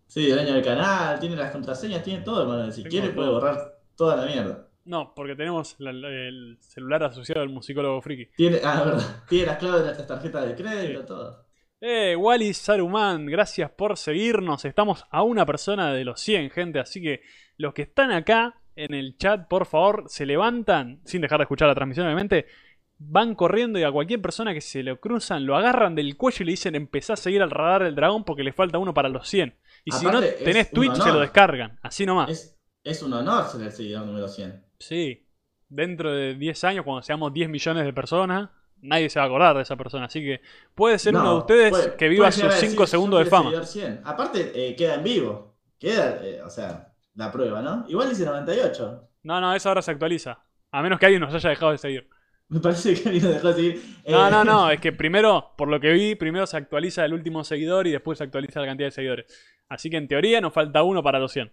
Sí, 0.07 0.29
dueño 0.29 0.53
del 0.53 0.63
canal, 0.63 1.19
tiene 1.19 1.35
las 1.35 1.51
contraseñas, 1.51 2.03
tiene 2.03 2.23
todo, 2.23 2.41
hermano. 2.41 2.71
Si 2.71 2.81
Tengo 2.83 2.89
quiere 2.91 3.09
puede 3.09 3.29
borrar 3.29 3.57
toda 3.95 4.15
la 4.15 4.25
mierda. 4.25 4.65
No, 4.85 5.13
porque 5.15 5.35
tenemos 5.35 5.75
la- 5.77 5.91
el 5.91 6.57
celular 6.59 7.03
asociado 7.03 7.41
al 7.41 7.49
musicólogo 7.49 8.01
friki. 8.01 8.25
Tiene, 8.35 8.59
ah, 8.63 8.83
verdad, 8.83 9.23
tiene 9.29 9.45
las 9.45 9.57
claves 9.57 9.79
de 9.81 9.85
nuestras 9.85 10.07
tarjetas 10.07 10.47
de 10.47 10.55
crédito, 10.55 11.01
Sí. 11.01 11.05
todo. 11.07 11.45
Eh, 11.81 12.15
Wally 12.15 12.53
Saruman, 12.53 13.25
gracias 13.27 13.69
por 13.71 13.95
seguirnos. 13.97 14.65
Estamos 14.65 15.05
a 15.11 15.21
una 15.23 15.45
persona 15.45 15.93
de 15.93 16.03
los 16.03 16.19
100, 16.19 16.49
gente. 16.49 16.79
Así 16.79 17.01
que 17.01 17.21
los 17.57 17.73
que 17.73 17.83
están 17.83 18.11
acá 18.11 18.58
en 18.85 18.93
el 18.93 19.17
chat, 19.17 19.47
por 19.47 19.65
favor, 19.65 20.05
se 20.07 20.25
levantan, 20.25 20.99
sin 21.05 21.21
dejar 21.21 21.39
de 21.39 21.43
escuchar 21.43 21.67
la 21.67 21.75
transmisión, 21.75 22.05
obviamente. 22.05 22.45
Van 23.01 23.33
corriendo 23.33 23.79
y 23.79 23.83
a 23.83 23.91
cualquier 23.91 24.21
persona 24.21 24.53
que 24.53 24.59
se 24.59 24.83
lo 24.83 24.99
cruzan, 24.99 25.45
lo 25.45 25.55
agarran 25.55 25.95
del 25.95 26.17
cuello 26.17 26.43
y 26.43 26.45
le 26.45 26.51
dicen 26.51 26.75
empezá 26.75 27.13
a 27.13 27.15
seguir 27.17 27.41
al 27.41 27.49
radar 27.49 27.83
del 27.83 27.95
dragón 27.95 28.25
porque 28.25 28.43
le 28.43 28.51
falta 28.51 28.77
uno 28.77 28.93
para 28.93 29.07
los 29.07 29.27
100. 29.29 29.55
Y 29.85 29.91
si 29.93 30.05
no 30.05 30.19
tenés 30.21 30.69
Twitch, 30.71 30.95
se 30.95 31.11
lo 31.11 31.19
descargan. 31.21 31.79
Así 31.81 32.05
nomás. 32.05 32.29
Es, 32.29 32.57
es 32.83 33.01
un 33.01 33.13
honor 33.13 33.45
ser 33.45 33.61
el 33.61 33.71
seguidor 33.71 34.05
número 34.05 34.27
100. 34.27 34.63
Sí. 34.79 35.25
Dentro 35.69 36.11
de 36.11 36.35
10 36.35 36.63
años, 36.65 36.83
cuando 36.83 37.01
seamos 37.01 37.31
10 37.31 37.47
millones 37.49 37.85
de 37.85 37.93
personas, 37.93 38.49
nadie 38.81 39.09
se 39.09 39.19
va 39.19 39.25
a 39.25 39.27
acordar 39.27 39.55
de 39.55 39.61
esa 39.61 39.77
persona. 39.77 40.05
Así 40.05 40.19
que 40.21 40.41
puede 40.75 40.99
ser 40.99 41.13
uno 41.15 41.23
No, 41.23 41.31
de 41.35 41.39
ustedes 41.39 41.69
puede- 41.69 41.95
que 41.95 42.09
viva 42.09 42.29
sus 42.33 42.43
a 42.43 42.47
decir, 42.47 42.69
5 42.69 42.83
"Yo 42.83 42.87
segundos 42.87 43.19
de 43.23 43.29
fama. 43.29 43.49
seguidor 43.51 43.65
100". 43.65 44.01
Aparte, 44.03 44.51
eh, 44.53 44.75
queda 44.75 44.95
en 44.95 45.03
vivo. 45.05 45.55
Queda, 45.79 46.19
eh, 46.21 46.41
o 46.41 46.49
sea, 46.49 46.88
la 47.19 47.31
prueba, 47.31 47.61
¿no? 47.61 47.85
Igual 47.87 48.09
dice 48.09 48.25
98. 48.25 49.09
No, 49.23 49.41
no, 49.41 49.53
eso 49.53 49.69
ahora 49.69 49.81
se 49.81 49.91
actualiza. 49.91 50.39
A 50.71 50.81
menos 50.81 50.99
que 50.99 51.05
alguien 51.05 51.21
nos 51.21 51.33
haya 51.33 51.49
dejado 51.49 51.71
de 51.71 51.77
seguir. 51.77 52.09
Me 52.49 52.59
parece 52.59 52.93
que 52.95 53.09
alguien 53.09 53.25
nos 53.25 53.33
dejó 53.35 53.47
de 53.49 53.53
seguir. 53.53 53.83
No, 54.07 54.27
Eh, 54.27 54.31
no, 54.31 54.43
no, 54.43 54.71
es 54.71 54.79
que 54.79 54.91
primero, 54.91 55.51
por 55.57 55.67
lo 55.67 55.79
que 55.79 55.91
vi, 55.91 56.15
primero 56.15 56.47
se 56.47 56.57
actualiza 56.57 57.05
el 57.05 57.13
último 57.13 57.43
seguidor 57.43 57.85
y 57.87 57.91
después 57.91 58.17
se 58.17 58.23
actualiza 58.23 58.59
la 58.61 58.67
cantidad 58.67 58.87
de 58.87 58.91
seguidores. 58.91 59.25
Así 59.67 59.89
que 59.89 59.97
en 59.97 60.07
teoría 60.07 60.41
nos 60.41 60.53
falta 60.53 60.81
uno 60.83 61.03
para 61.03 61.19
los 61.19 61.31
100. 61.31 61.51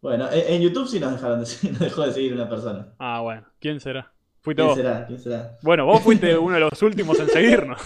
Bueno, 0.00 0.28
en, 0.32 0.54
en 0.54 0.62
YouTube 0.62 0.88
sí 0.88 0.98
nos 0.98 1.12
dejaron 1.12 1.40
de 1.40 1.46
seguir, 1.46 1.72
nos 1.72 1.80
dejó 1.80 2.06
de 2.06 2.12
seguir 2.12 2.32
una 2.34 2.48
persona. 2.48 2.94
Ah, 2.98 3.20
bueno, 3.20 3.46
¿quién 3.60 3.78
será? 3.78 4.12
Fuiste 4.40 4.60
¿Quién 4.62 4.68
vos. 4.68 4.76
será? 4.76 5.06
¿Quién 5.06 5.18
será? 5.20 5.58
Bueno, 5.62 5.86
vos 5.86 6.02
fuiste 6.02 6.36
uno 6.36 6.54
de 6.54 6.60
los 6.62 6.82
últimos 6.82 7.20
en 7.20 7.28
seguirnos. 7.28 7.80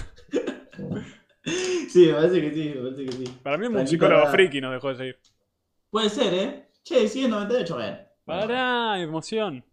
Sí, 1.89 2.07
me 2.07 2.15
parece 2.15 2.41
que 2.41 2.53
sí, 2.55 2.73
me 2.75 2.83
parece 2.83 3.05
que 3.07 3.13
sí. 3.13 3.39
Para 3.43 3.57
mí 3.59 3.67
un 3.67 3.73
Franquito 3.73 3.83
musicólogo 4.05 4.23
era- 4.23 4.31
friki 4.31 4.61
nos 4.61 4.73
dejó 4.73 4.89
de 4.89 4.97
seguir. 4.97 5.19
Puede 5.91 6.09
ser, 6.11 6.35
¿eh? 6.35 6.66
Che, 6.87 7.09
sigue 7.09 7.25
en 7.25 7.33
98, 7.33 7.75
bueno. 7.75 7.97
Pará, 8.25 9.01
emoción. 9.01 9.65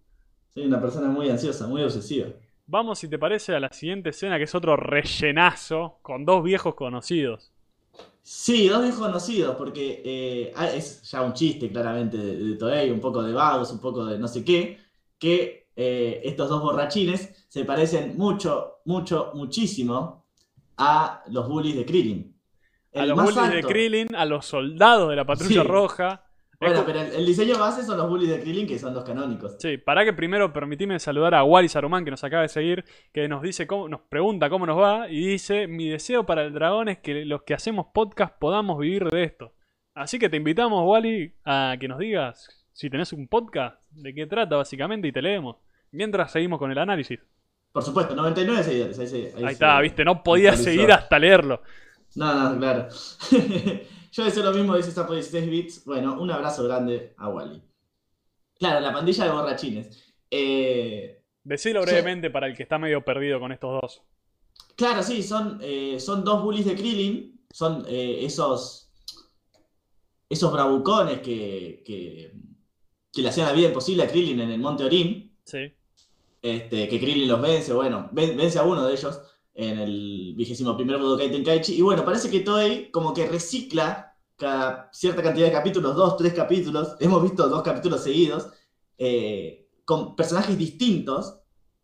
Soy 0.51 0.66
una 0.66 0.82
persona 0.82 1.09
muy 1.09 1.30
ansiosa, 1.30 1.68
muy 1.68 1.84
obsesiva. 1.84 2.30
Vamos, 2.66 2.97
si 2.97 3.07
te 3.07 3.20
parece, 3.20 3.53
a 3.53 3.59
la 3.59 3.72
siguiente 3.72 4.09
escena, 4.09 4.39
que 4.39 4.45
es 4.45 4.55
otro 4.55 4.76
rellenazo 4.76 5.99
con 6.01 6.26
dos 6.26 6.43
viejos 6.43 6.74
conocidos. 6.74 7.51
Sí, 8.24 8.68
dos 8.68 8.82
desconocidos, 8.82 9.55
porque 9.57 10.01
eh, 10.03 10.53
ah, 10.55 10.72
es 10.72 11.03
ya 11.03 11.22
un 11.22 11.34
chiste 11.34 11.70
claramente 11.71 12.17
de, 12.17 12.36
de 12.36 12.55
Toei, 12.55 12.89
un 12.89 13.00
poco 13.00 13.21
de 13.21 13.32
vagos, 13.32 13.71
un 13.71 13.79
poco 13.79 14.05
de 14.05 14.17
no 14.17 14.28
sé 14.28 14.43
qué, 14.43 14.79
que 15.20 15.67
eh, 15.75 16.20
estos 16.24 16.50
dos 16.50 16.63
borrachines 16.63 17.46
se 17.47 17.63
parecen 17.63 18.17
mucho, 18.17 18.79
mucho, 18.86 19.33
muchísimo 19.36 20.25
a 20.78 21.21
los 21.28 21.47
bullies 21.47 21.75
de 21.75 21.86
Krillin. 21.86 22.36
A 22.96 23.05
los 23.05 23.21
bullies 23.21 23.51
de 23.51 23.62
Krillin, 23.62 24.16
a 24.16 24.25
los 24.25 24.47
soldados 24.47 25.09
de 25.12 25.16
la 25.16 25.25
patrulla 25.25 25.62
Sí. 25.62 25.67
roja. 25.67 26.24
Bueno, 26.68 26.84
pero 26.86 27.02
el, 27.02 27.14
el 27.14 27.26
diseño 27.26 27.58
base 27.58 27.84
son 27.84 27.98
los 27.98 28.10
bullies 28.10 28.30
de 28.30 28.42
Krillin, 28.42 28.68
que 28.68 28.80
son 28.80 28.94
los 28.94 29.04
canónicos. 29.04 29.56
Sí, 29.60 29.78
para 29.78 30.04
que 30.04 30.14
primero 30.14 30.52
permitime 30.52 31.00
saludar 31.00 31.36
a 31.36 31.44
Wally 31.44 31.70
Saruman 31.70 32.06
que 32.06 32.12
nos 32.12 32.24
acaba 32.24 32.44
de 32.44 32.50
seguir, 32.50 32.86
que 33.12 33.28
nos 33.28 33.42
dice 33.42 33.68
cómo, 33.68 33.88
nos 33.90 34.02
pregunta 34.02 34.50
cómo 34.50 34.66
nos 34.66 34.80
va 34.80 35.10
y 35.10 35.26
dice, 35.26 35.68
mi 35.68 35.90
deseo 35.90 36.26
para 36.26 36.44
el 36.44 36.54
dragón 36.54 36.90
es 36.90 37.00
que 37.00 37.26
los 37.26 37.44
que 37.44 37.54
hacemos 37.54 37.88
podcast 37.94 38.38
podamos 38.40 38.80
vivir 38.80 39.06
de 39.10 39.24
esto. 39.24 39.54
Así 39.96 40.18
que 40.18 40.30
te 40.30 40.38
invitamos, 40.38 40.84
Wally, 40.86 41.34
a 41.46 41.76
que 41.80 41.88
nos 41.88 42.00
digas 42.00 42.64
si 42.74 42.90
tenés 42.90 43.14
un 43.14 43.28
podcast, 43.28 43.80
de 43.92 44.14
qué 44.14 44.26
trata 44.26 44.56
básicamente 44.56 45.08
y 45.08 45.12
te 45.12 45.22
leemos. 45.22 45.58
Mientras 45.92 46.32
seguimos 46.32 46.58
con 46.58 46.72
el 46.72 46.78
análisis. 46.78 47.20
Por 47.72 47.84
supuesto, 47.84 48.16
99 48.16 48.64
seguidores. 48.64 49.00
Ahí, 49.00 49.32
ahí 49.38 49.54
está, 49.54 49.80
viste, 49.80 50.04
no 50.04 50.24
podía 50.24 50.56
seguir 50.56 50.92
hasta 50.92 51.20
leerlo. 51.20 51.62
No, 52.16 52.52
no, 52.52 52.60
claro. 52.60 52.88
Yo 54.14 54.24
deseo 54.24 54.44
lo 54.44 54.52
mismo, 54.54 54.78
dice 54.78 54.92
Sapo 54.92 55.14
16 55.14 55.50
bits. 55.50 55.86
Bueno, 55.86 56.22
un 56.22 56.30
abrazo 56.30 56.64
grande 56.64 57.14
a 57.18 57.30
Wally. 57.30 57.62
Claro, 58.60 58.80
la 58.80 58.94
pandilla 58.94 59.26
de 59.26 59.32
borrachines. 59.32 60.14
Eh, 60.30 61.20
Decilo 61.44 61.82
brevemente 61.82 62.30
para 62.30 62.48
el 62.48 62.56
que 62.56 62.64
está 62.64 62.78
medio 62.78 63.04
perdido 63.04 63.40
con 63.40 63.52
estos 63.52 63.82
dos. 63.82 64.02
claro, 64.76 65.02
sí, 65.04 65.24
son, 65.24 65.60
eh, 65.62 66.00
son 66.00 66.24
dos 66.24 66.44
bullies 66.44 66.66
de 66.66 66.76
Krillin. 66.76 67.42
Son 67.52 67.86
eh, 67.88 68.20
esos. 68.24 68.92
Esos 70.30 70.52
bravucones 70.54 71.20
que, 71.20 71.84
que, 71.86 72.34
que 73.12 73.22
le 73.22 73.30
hacían 73.30 73.48
la 73.48 73.54
vida 73.54 73.68
imposible 73.68 74.04
a 74.04 74.08
Krillin 74.08 74.40
en 74.42 74.52
el 74.52 74.60
Monte 74.60 74.84
Orin. 74.86 75.36
Sí. 75.44 75.72
Este, 76.42 76.88
que 76.88 77.00
Krillin 77.00 77.28
los 77.28 77.42
vence, 77.42 77.72
bueno, 77.74 78.10
ven- 78.12 78.36
vence 78.38 78.58
a 78.60 78.64
uno 78.64 78.86
de 78.86 78.94
ellos 78.94 79.22
en 79.55 79.80
el 79.80 80.34
vigésimo 80.36 80.75
primer 80.75 80.97
Budokai 80.97 81.32
Tenkaichi. 81.32 81.75
Y 81.78 81.82
bueno, 81.82 82.04
parece 82.04 82.30
que 82.30 82.39
Toei 82.42 82.89
como 82.92 83.13
que 83.13 83.28
recicla 83.28 84.16
cada 84.38 84.89
cierta 84.92 85.21
cantidad 85.21 85.46
de 85.47 85.51
capítulos, 85.54 85.96
dos, 85.96 86.17
tres 86.17 86.34
capítulos. 86.34 86.96
Hemos 87.00 87.21
visto 87.21 87.47
dos 87.47 87.62
capítulos 87.62 88.04
seguidos 88.04 88.50
eh, 88.97 89.67
con 89.86 90.16
personajes 90.16 90.58
distintos, 90.58 91.39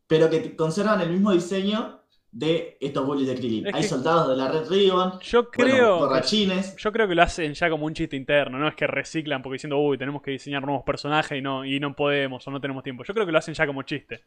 pero 0.08 0.30
que 0.30 0.56
conservan 0.56 1.02
el 1.02 1.10
mismo 1.12 1.32
diseño 1.32 2.00
de 2.32 2.78
estos 2.80 3.06
bullies 3.06 3.28
de 3.28 3.36
Krillin. 3.36 3.68
Es 3.68 3.74
Hay 3.76 3.84
soldados 3.84 4.30
de 4.30 4.36
la 4.36 4.52
Red 4.52 4.70
Ribbon, 4.70 5.20
Yo 5.22 5.50
creo. 5.50 6.00
borrachines. 6.00 6.76
yo 6.78 6.92
creo 6.92 7.08
que 7.08 7.16
lo 7.16 7.24
hacen 7.24 7.54
ya 7.56 7.70
como 7.72 7.86
un 7.88 7.94
chiste 7.94 8.16
interno, 8.16 8.60
no 8.60 8.68
es 8.68 8.76
que 8.76 8.86
reciclan 8.86 9.42
porque 9.42 9.56
diciendo, 9.56 9.80
uy, 9.80 9.98
tenemos 9.98 10.22
que 10.22 10.32
diseñar 10.32 10.64
nuevos 10.64 10.84
personajes 10.84 11.38
y 11.40 11.42
no, 11.42 11.66
y 11.66 11.80
no 11.80 11.96
podemos 11.96 12.48
o 12.48 12.52
no 12.52 12.62
tenemos 12.62 12.84
tiempo. 12.84 13.04
Yo 13.04 13.14
creo 13.16 13.26
que 13.26 13.32
lo 13.32 13.38
hacen 13.40 13.54
ya 13.56 13.66
como 13.66 13.82
chiste. 13.84 14.22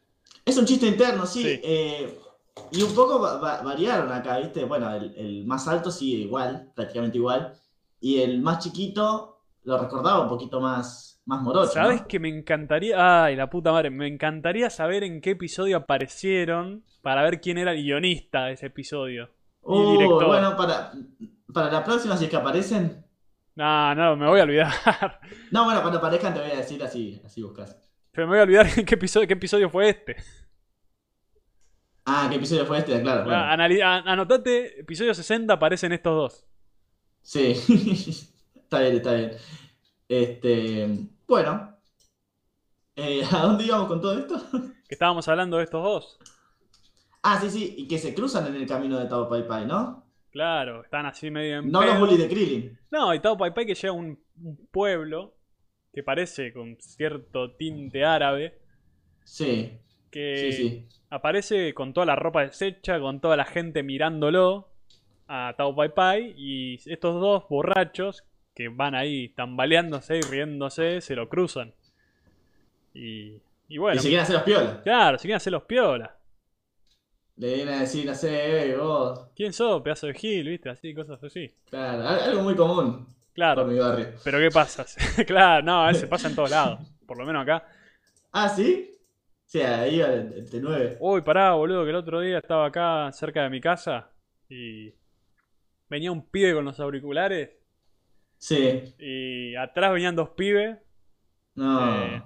Es 0.44 0.56
un 0.56 0.64
chiste 0.66 0.86
interno, 0.88 1.26
sí. 1.26 1.42
Sí. 1.42 1.60
eh, 1.62 2.18
y 2.70 2.82
un 2.82 2.94
poco 2.94 3.20
va- 3.20 3.38
va- 3.38 3.62
variaron 3.62 4.10
acá, 4.12 4.38
¿viste? 4.38 4.64
Bueno, 4.64 4.94
el, 4.94 5.14
el 5.16 5.46
más 5.46 5.66
alto 5.68 5.90
sigue 5.90 6.18
igual, 6.22 6.70
prácticamente 6.74 7.18
igual. 7.18 7.52
Y 8.00 8.20
el 8.20 8.40
más 8.40 8.58
chiquito 8.64 9.40
lo 9.64 9.78
recordaba 9.78 10.20
un 10.22 10.28
poquito 10.28 10.60
más, 10.60 11.20
más 11.26 11.40
morocho. 11.42 11.80
¿no? 11.80 11.86
¿Sabes 11.86 12.02
que 12.08 12.18
me 12.18 12.28
encantaría? 12.28 13.24
Ay, 13.24 13.36
la 13.36 13.48
puta 13.48 13.72
madre, 13.72 13.90
me 13.90 14.06
encantaría 14.08 14.70
saber 14.70 15.04
en 15.04 15.20
qué 15.20 15.30
episodio 15.30 15.76
aparecieron 15.78 16.84
para 17.02 17.22
ver 17.22 17.40
quién 17.40 17.58
era 17.58 17.72
el 17.72 17.82
guionista 17.82 18.44
de 18.46 18.52
ese 18.54 18.66
episodio. 18.66 19.24
y 19.24 19.28
Uh, 19.64 19.92
director. 19.92 20.26
bueno, 20.26 20.56
para, 20.56 20.92
para 21.52 21.70
la 21.70 21.84
próxima, 21.84 22.16
si 22.16 22.24
es 22.24 22.30
que 22.30 22.36
aparecen. 22.36 23.04
No, 23.54 23.94
no, 23.94 24.16
me 24.16 24.26
voy 24.28 24.40
a 24.40 24.44
olvidar. 24.44 24.72
No, 25.50 25.64
bueno, 25.64 25.80
cuando 25.82 25.98
aparezcan 25.98 26.32
te 26.34 26.40
voy 26.40 26.50
a 26.50 26.56
decir 26.56 26.82
así, 26.82 27.20
así 27.24 27.42
buscas. 27.42 27.76
Pero 28.10 28.26
me 28.26 28.32
voy 28.32 28.40
a 28.40 28.42
olvidar 28.44 28.66
en 28.76 28.84
qué 28.84 28.94
episodio, 28.94 29.26
qué 29.28 29.34
episodio 29.34 29.70
fue 29.70 29.88
este. 29.90 30.16
Ah, 32.04 32.26
¿qué 32.28 32.36
episodio 32.36 32.66
fue 32.66 32.78
este? 32.78 33.00
Claro, 33.00 33.24
bueno. 33.24 33.38
Ah, 33.38 34.02
anotate, 34.06 34.80
episodio 34.80 35.14
60 35.14 35.52
aparecen 35.52 35.92
estos 35.92 36.14
dos. 36.14 36.46
Sí, 37.22 37.52
está 38.56 38.80
bien, 38.80 38.96
está 38.96 39.14
bien. 39.14 39.32
Este, 40.08 40.88
bueno. 41.26 41.76
Eh, 42.96 43.22
¿a 43.30 43.38
dónde 43.38 43.64
íbamos 43.64 43.86
con 43.88 44.00
todo 44.00 44.18
esto? 44.18 44.40
Que 44.88 44.96
estábamos 44.96 45.26
hablando 45.26 45.56
de 45.56 45.64
estos 45.64 45.82
dos. 45.82 46.18
Ah, 47.22 47.40
sí, 47.40 47.48
sí, 47.48 47.74
y 47.78 47.88
que 47.88 47.96
se 47.98 48.14
cruzan 48.14 48.46
en 48.48 48.56
el 48.56 48.66
camino 48.66 48.98
de 48.98 49.06
Tao 49.06 49.26
Pai 49.26 49.46
Pai, 49.46 49.64
¿no? 49.64 50.04
Claro, 50.30 50.82
están 50.82 51.06
así 51.06 51.30
medio 51.30 51.60
en 51.60 51.70
No 51.70 51.82
los 51.82 51.98
bullies 51.98 52.18
de 52.18 52.28
Krillin. 52.28 52.78
No, 52.90 53.14
y 53.14 53.20
Tao 53.20 53.38
Pai 53.38 53.54
Pai 53.54 53.64
que 53.64 53.74
llega 53.74 53.88
a 53.88 53.92
un, 53.92 54.22
un 54.42 54.68
pueblo 54.70 55.34
que 55.94 56.02
parece 56.02 56.52
con 56.52 56.76
cierto 56.78 57.54
tinte 57.56 58.04
árabe. 58.04 58.60
Sí, 59.24 59.78
Que 60.12 60.52
sí, 60.52 60.52
sí. 60.52 60.88
aparece 61.10 61.74
con 61.74 61.92
toda 61.92 62.06
la 62.06 62.14
ropa 62.16 62.42
deshecha, 62.42 63.00
con 63.00 63.20
toda 63.20 63.36
la 63.36 63.44
gente 63.46 63.82
mirándolo 63.82 64.68
a 65.26 65.54
Tao 65.56 65.74
Pai 65.74 65.88
Pai. 65.94 66.34
Y 66.36 66.74
estos 66.86 67.20
dos 67.20 67.48
borrachos 67.48 68.22
que 68.54 68.68
van 68.68 68.94
ahí 68.94 69.30
tambaleándose 69.30 70.18
y 70.18 70.20
riéndose 70.22 71.00
se 71.00 71.16
lo 71.16 71.28
cruzan. 71.28 71.74
Y, 72.94 73.40
y 73.68 73.78
bueno, 73.78 73.96
Y 73.96 74.02
se 74.02 74.08
quieren 74.08 74.22
hacer 74.24 74.34
los 74.36 74.44
piolas. 74.44 74.76
claro, 74.82 75.18
se 75.18 75.22
quieren 75.22 75.36
hacer 75.36 75.52
los 75.52 75.62
piolas. 75.64 76.10
Le 77.36 77.54
vienen 77.54 77.74
a 77.74 77.80
decir, 77.80 78.04
no 78.06 78.14
sé, 78.14 78.76
vos. 78.76 79.26
¿Quién 79.34 79.52
sos? 79.52 79.80
Pedazo 79.82 80.06
de 80.06 80.14
Gil, 80.14 80.48
¿viste? 80.48 80.68
Así, 80.68 80.94
cosas 80.94 81.22
así. 81.24 81.50
Claro, 81.70 82.06
al- 82.06 82.20
algo 82.20 82.42
muy 82.42 82.54
común 82.54 83.06
Claro, 83.32 83.62
por 83.62 83.72
mi 83.72 83.78
barrio. 83.78 84.08
pero 84.22 84.38
¿qué 84.38 84.50
pasa? 84.50 84.84
claro, 85.26 85.64
no, 85.64 85.88
ese 85.88 86.06
pasa 86.06 86.28
en 86.28 86.34
todos 86.34 86.50
lados. 86.50 86.80
Por 87.06 87.16
lo 87.18 87.24
menos 87.24 87.42
acá. 87.42 87.66
Ah, 88.32 88.48
¿sí? 88.48 88.90
Ahí 89.60 89.96
iba 89.96 90.06
el, 90.08 90.32
el 90.32 90.50
T9. 90.50 90.96
Uy, 91.00 91.20
pará, 91.22 91.52
boludo, 91.52 91.84
que 91.84 91.90
el 91.90 91.96
otro 91.96 92.20
día 92.20 92.38
estaba 92.38 92.66
acá 92.66 93.10
cerca 93.12 93.42
de 93.42 93.50
mi 93.50 93.60
casa 93.60 94.10
y 94.48 94.94
venía 95.88 96.10
un 96.10 96.26
pibe 96.30 96.54
con 96.54 96.64
los 96.64 96.80
auriculares 96.80 97.50
Sí. 98.38 98.94
y 98.98 99.54
atrás 99.56 99.92
venían 99.92 100.16
dos 100.16 100.30
pibes 100.30 100.78
No. 101.54 102.04
Eh. 102.06 102.22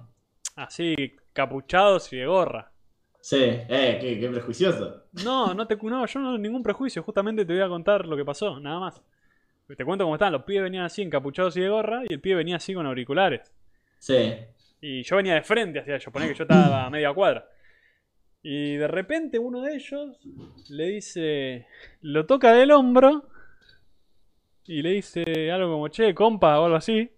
así 0.56 0.94
capuchados 1.32 2.12
y 2.12 2.16
de 2.18 2.26
gorra. 2.26 2.72
Sí, 3.20 3.38
eh, 3.42 3.98
qué, 4.00 4.20
qué 4.20 4.28
prejuicioso. 4.28 5.02
No, 5.24 5.52
no 5.52 5.66
te 5.66 5.76
no, 5.76 6.06
yo 6.06 6.20
no 6.20 6.38
ningún 6.38 6.62
prejuicio, 6.62 7.02
justamente 7.02 7.44
te 7.44 7.52
voy 7.52 7.62
a 7.62 7.68
contar 7.68 8.06
lo 8.06 8.16
que 8.16 8.24
pasó, 8.24 8.60
nada 8.60 8.78
más. 8.78 9.02
Te 9.76 9.84
cuento 9.84 10.04
cómo 10.04 10.14
estaban, 10.14 10.32
los 10.32 10.44
pibes 10.44 10.62
venían 10.62 10.84
así 10.84 11.02
encapuchados 11.02 11.56
y 11.56 11.60
de 11.60 11.68
gorra 11.68 12.02
y 12.08 12.12
el 12.12 12.20
pibe 12.20 12.36
venía 12.36 12.56
así 12.56 12.72
con 12.72 12.86
auriculares. 12.86 13.52
Sí. 13.98 14.32
Y 14.80 15.02
yo 15.02 15.16
venía 15.16 15.34
de 15.34 15.42
frente 15.42 15.80
hacia 15.80 15.96
ellos, 15.96 16.12
poné 16.12 16.28
que 16.28 16.34
yo 16.34 16.44
estaba 16.44 16.84
a 16.86 16.90
media 16.90 17.12
cuadra. 17.14 17.48
Y 18.42 18.76
de 18.76 18.86
repente 18.86 19.38
uno 19.38 19.62
de 19.62 19.74
ellos 19.74 20.18
le 20.70 20.86
dice, 20.88 21.66
lo 22.02 22.26
toca 22.26 22.52
del 22.52 22.70
hombro 22.70 23.28
y 24.64 24.82
le 24.82 24.90
dice 24.90 25.50
algo 25.50 25.72
como, 25.72 25.88
che, 25.88 26.14
compa, 26.14 26.60
o 26.60 26.64
algo 26.66 26.76
así, 26.76 27.10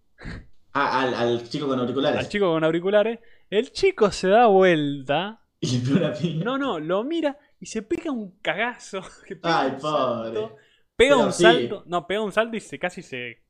Ah, 0.75 1.03
al, 1.03 1.15
al 1.15 1.49
chico 1.49 1.67
con 1.67 1.81
auriculares. 1.81 2.19
al 2.21 2.29
chico 2.29 2.51
con 2.53 2.63
auriculares. 2.63 3.19
El 3.51 3.73
chico 3.73 4.11
se 4.13 4.29
da 4.29 4.47
vuelta, 4.47 5.41
Y 5.61 6.41
no, 6.45 6.57
no, 6.57 6.79
lo 6.79 7.03
mira 7.05 7.37
y 7.61 7.67
se 7.67 7.83
pega 7.83 8.13
un 8.13 8.39
cagazo. 8.41 9.01
que 9.27 9.35
pega 9.37 9.61
Ay, 9.63 9.71
un 9.73 9.79
pobre. 9.79 10.25
salto, 10.35 10.57
Pega 10.97 11.15
Pero 11.15 11.27
un 11.27 11.33
sí. 11.33 11.43
salto, 11.43 11.83
no, 11.87 12.07
pega 12.07 12.21
un 12.23 12.33
salto 12.33 12.57
y 12.57 12.61
se 12.61 12.79
casi 12.79 13.03
se 13.03 13.43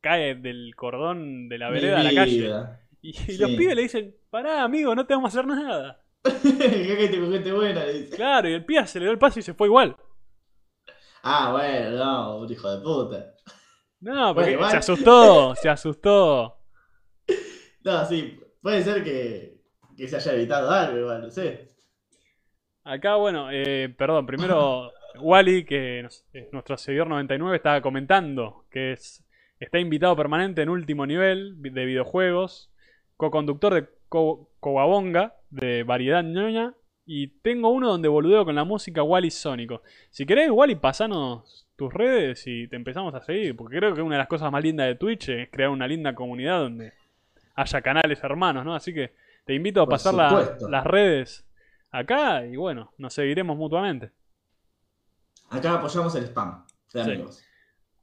cae 0.00 0.34
del 0.34 0.74
cordón 0.74 1.48
de 1.48 1.58
la 1.58 1.70
vereda 1.70 2.00
a 2.00 2.02
la 2.02 2.14
calle. 2.14 2.52
Y, 3.04 3.12
Sí. 3.12 3.36
los 3.36 3.50
pibes 3.50 3.76
le 3.76 3.82
dicen, 3.82 4.16
pará, 4.30 4.62
amigo, 4.62 4.94
no 4.94 5.06
te 5.06 5.12
vamos 5.12 5.28
a 5.28 5.38
hacer 5.38 5.46
nada. 5.46 6.02
Gente 6.24 7.52
buena, 7.52 7.84
le 7.84 7.92
dice. 7.92 8.16
Claro, 8.16 8.48
y 8.48 8.54
el 8.54 8.64
pibe 8.64 8.80
aceleró 8.80 9.12
el 9.12 9.18
paso 9.18 9.40
y 9.40 9.42
se 9.42 9.52
fue 9.52 9.68
igual. 9.68 9.94
Ah, 11.22 11.52
bueno, 11.52 11.98
no, 11.98 12.38
un 12.38 12.50
hijo 12.50 12.74
de 12.74 12.82
puta. 12.82 13.34
No, 14.00 14.34
porque 14.34 14.58
se 14.70 14.76
asustó, 14.78 15.54
se 15.54 15.68
asustó. 15.68 16.56
No, 17.82 18.06
sí, 18.06 18.40
puede 18.62 18.82
ser 18.82 19.04
que, 19.04 19.60
que 19.94 20.08
se 20.08 20.16
haya 20.16 20.32
evitado 20.32 20.70
algo, 20.70 20.98
igual, 20.98 21.20
no 21.20 21.30
sé. 21.30 21.68
Acá, 22.84 23.16
bueno, 23.16 23.50
eh, 23.52 23.94
perdón, 23.98 24.24
primero 24.24 24.92
Wally, 25.20 25.66
que 25.66 26.00
es 26.00 26.24
nuestro 26.52 26.78
seguidor 26.78 27.08
99, 27.08 27.56
estaba 27.56 27.82
comentando 27.82 28.64
que 28.70 28.92
es, 28.92 29.22
está 29.60 29.78
invitado 29.78 30.16
permanente 30.16 30.62
en 30.62 30.70
último 30.70 31.06
nivel 31.06 31.60
de 31.60 31.84
videojuegos, 31.84 32.70
co-conductor 33.16 33.74
de 33.74 33.88
Co- 34.08 34.48
Coabonga, 34.60 35.34
de 35.50 35.82
variedad 35.84 36.22
ñoña, 36.22 36.74
y 37.06 37.28
tengo 37.28 37.68
uno 37.68 37.88
donde 37.88 38.08
boludeo 38.08 38.44
con 38.44 38.54
la 38.54 38.64
música 38.64 39.02
Wally 39.02 39.30
Sónico. 39.30 39.82
Si 40.10 40.24
querés, 40.24 40.50
Wally, 40.50 40.74
pasanos 40.76 41.66
tus 41.76 41.92
redes 41.92 42.46
y 42.46 42.66
te 42.68 42.76
empezamos 42.76 43.14
a 43.14 43.20
seguir, 43.22 43.54
porque 43.56 43.76
creo 43.78 43.94
que 43.94 44.00
una 44.02 44.14
de 44.14 44.20
las 44.20 44.28
cosas 44.28 44.50
más 44.50 44.62
lindas 44.62 44.86
de 44.86 44.94
Twitch 44.94 45.28
es 45.28 45.48
crear 45.50 45.70
una 45.70 45.86
linda 45.86 46.14
comunidad 46.14 46.60
donde 46.60 46.92
haya 47.56 47.80
canales 47.82 48.22
hermanos, 48.22 48.64
¿no? 48.64 48.74
Así 48.74 48.94
que 48.94 49.12
te 49.44 49.54
invito 49.54 49.82
a 49.82 49.84
Por 49.84 49.94
pasar 49.94 50.14
la- 50.14 50.28
las 50.70 50.84
redes 50.84 51.44
acá 51.90 52.46
y 52.46 52.56
bueno, 52.56 52.92
nos 52.96 53.12
seguiremos 53.12 53.56
mutuamente. 53.56 54.10
Acá 55.50 55.74
apoyamos 55.74 56.14
el 56.14 56.24
spam 56.24 56.64
de 56.92 57.04
Sí. 57.04 57.10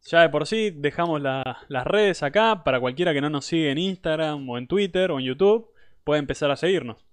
Ya 0.06 0.22
de 0.22 0.30
por 0.30 0.48
sí 0.48 0.72
dejamos 0.72 1.22
la- 1.22 1.60
las 1.68 1.86
redes 1.86 2.24
acá 2.24 2.64
para 2.64 2.80
cualquiera 2.80 3.14
que 3.14 3.22
no 3.22 3.30
nos 3.30 3.46
sigue 3.46 3.72
en 3.72 3.78
Instagram 3.78 4.50
o 4.50 4.58
en 4.58 4.68
Twitter 4.68 5.12
o 5.12 5.20
en 5.20 5.26
YouTube, 5.26 5.70
puede 6.04 6.20
empezar 6.20 6.50
a 6.52 6.56
seguirnos. 6.56 7.06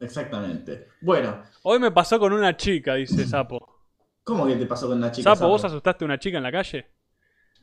Exactamente. 0.00 0.88
Bueno, 1.00 1.42
Hoy 1.62 1.78
me 1.78 1.90
pasó 1.90 2.18
con 2.18 2.32
una 2.32 2.56
chica, 2.56 2.94
dice 2.94 3.24
Sapo. 3.26 3.78
¿cómo 4.22 4.46
que 4.46 4.56
te 4.56 4.66
pasó 4.66 4.86
con 4.88 5.00
la 5.00 5.10
chica? 5.10 5.34
Sapo, 5.34 5.48
¿vos 5.48 5.64
asustaste 5.64 6.04
a 6.04 6.06
una 6.06 6.18
chica 6.18 6.36
en 6.38 6.42
la 6.44 6.52
calle? 6.52 6.86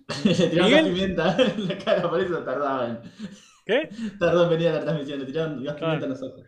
Le 0.25 0.33
tiraron 0.49 0.71
gas 0.71 0.83
pimienta 0.83 1.37
en 1.39 1.67
la 1.67 1.77
cara, 1.77 2.09
por 2.09 2.19
eso 2.19 2.39
tardaban. 2.43 3.01
¿Qué? 3.65 3.89
Tardó 4.19 4.43
en 4.45 4.49
venir 4.49 4.67
a 4.69 4.73
la 4.73 4.81
transmisión, 4.81 5.19
le 5.19 5.25
tiraron 5.25 5.63
gas 5.63 5.75
Claro. 5.75 5.99
pimienta 5.99 6.05
en 6.05 6.09
los 6.11 6.23
ojos. 6.23 6.45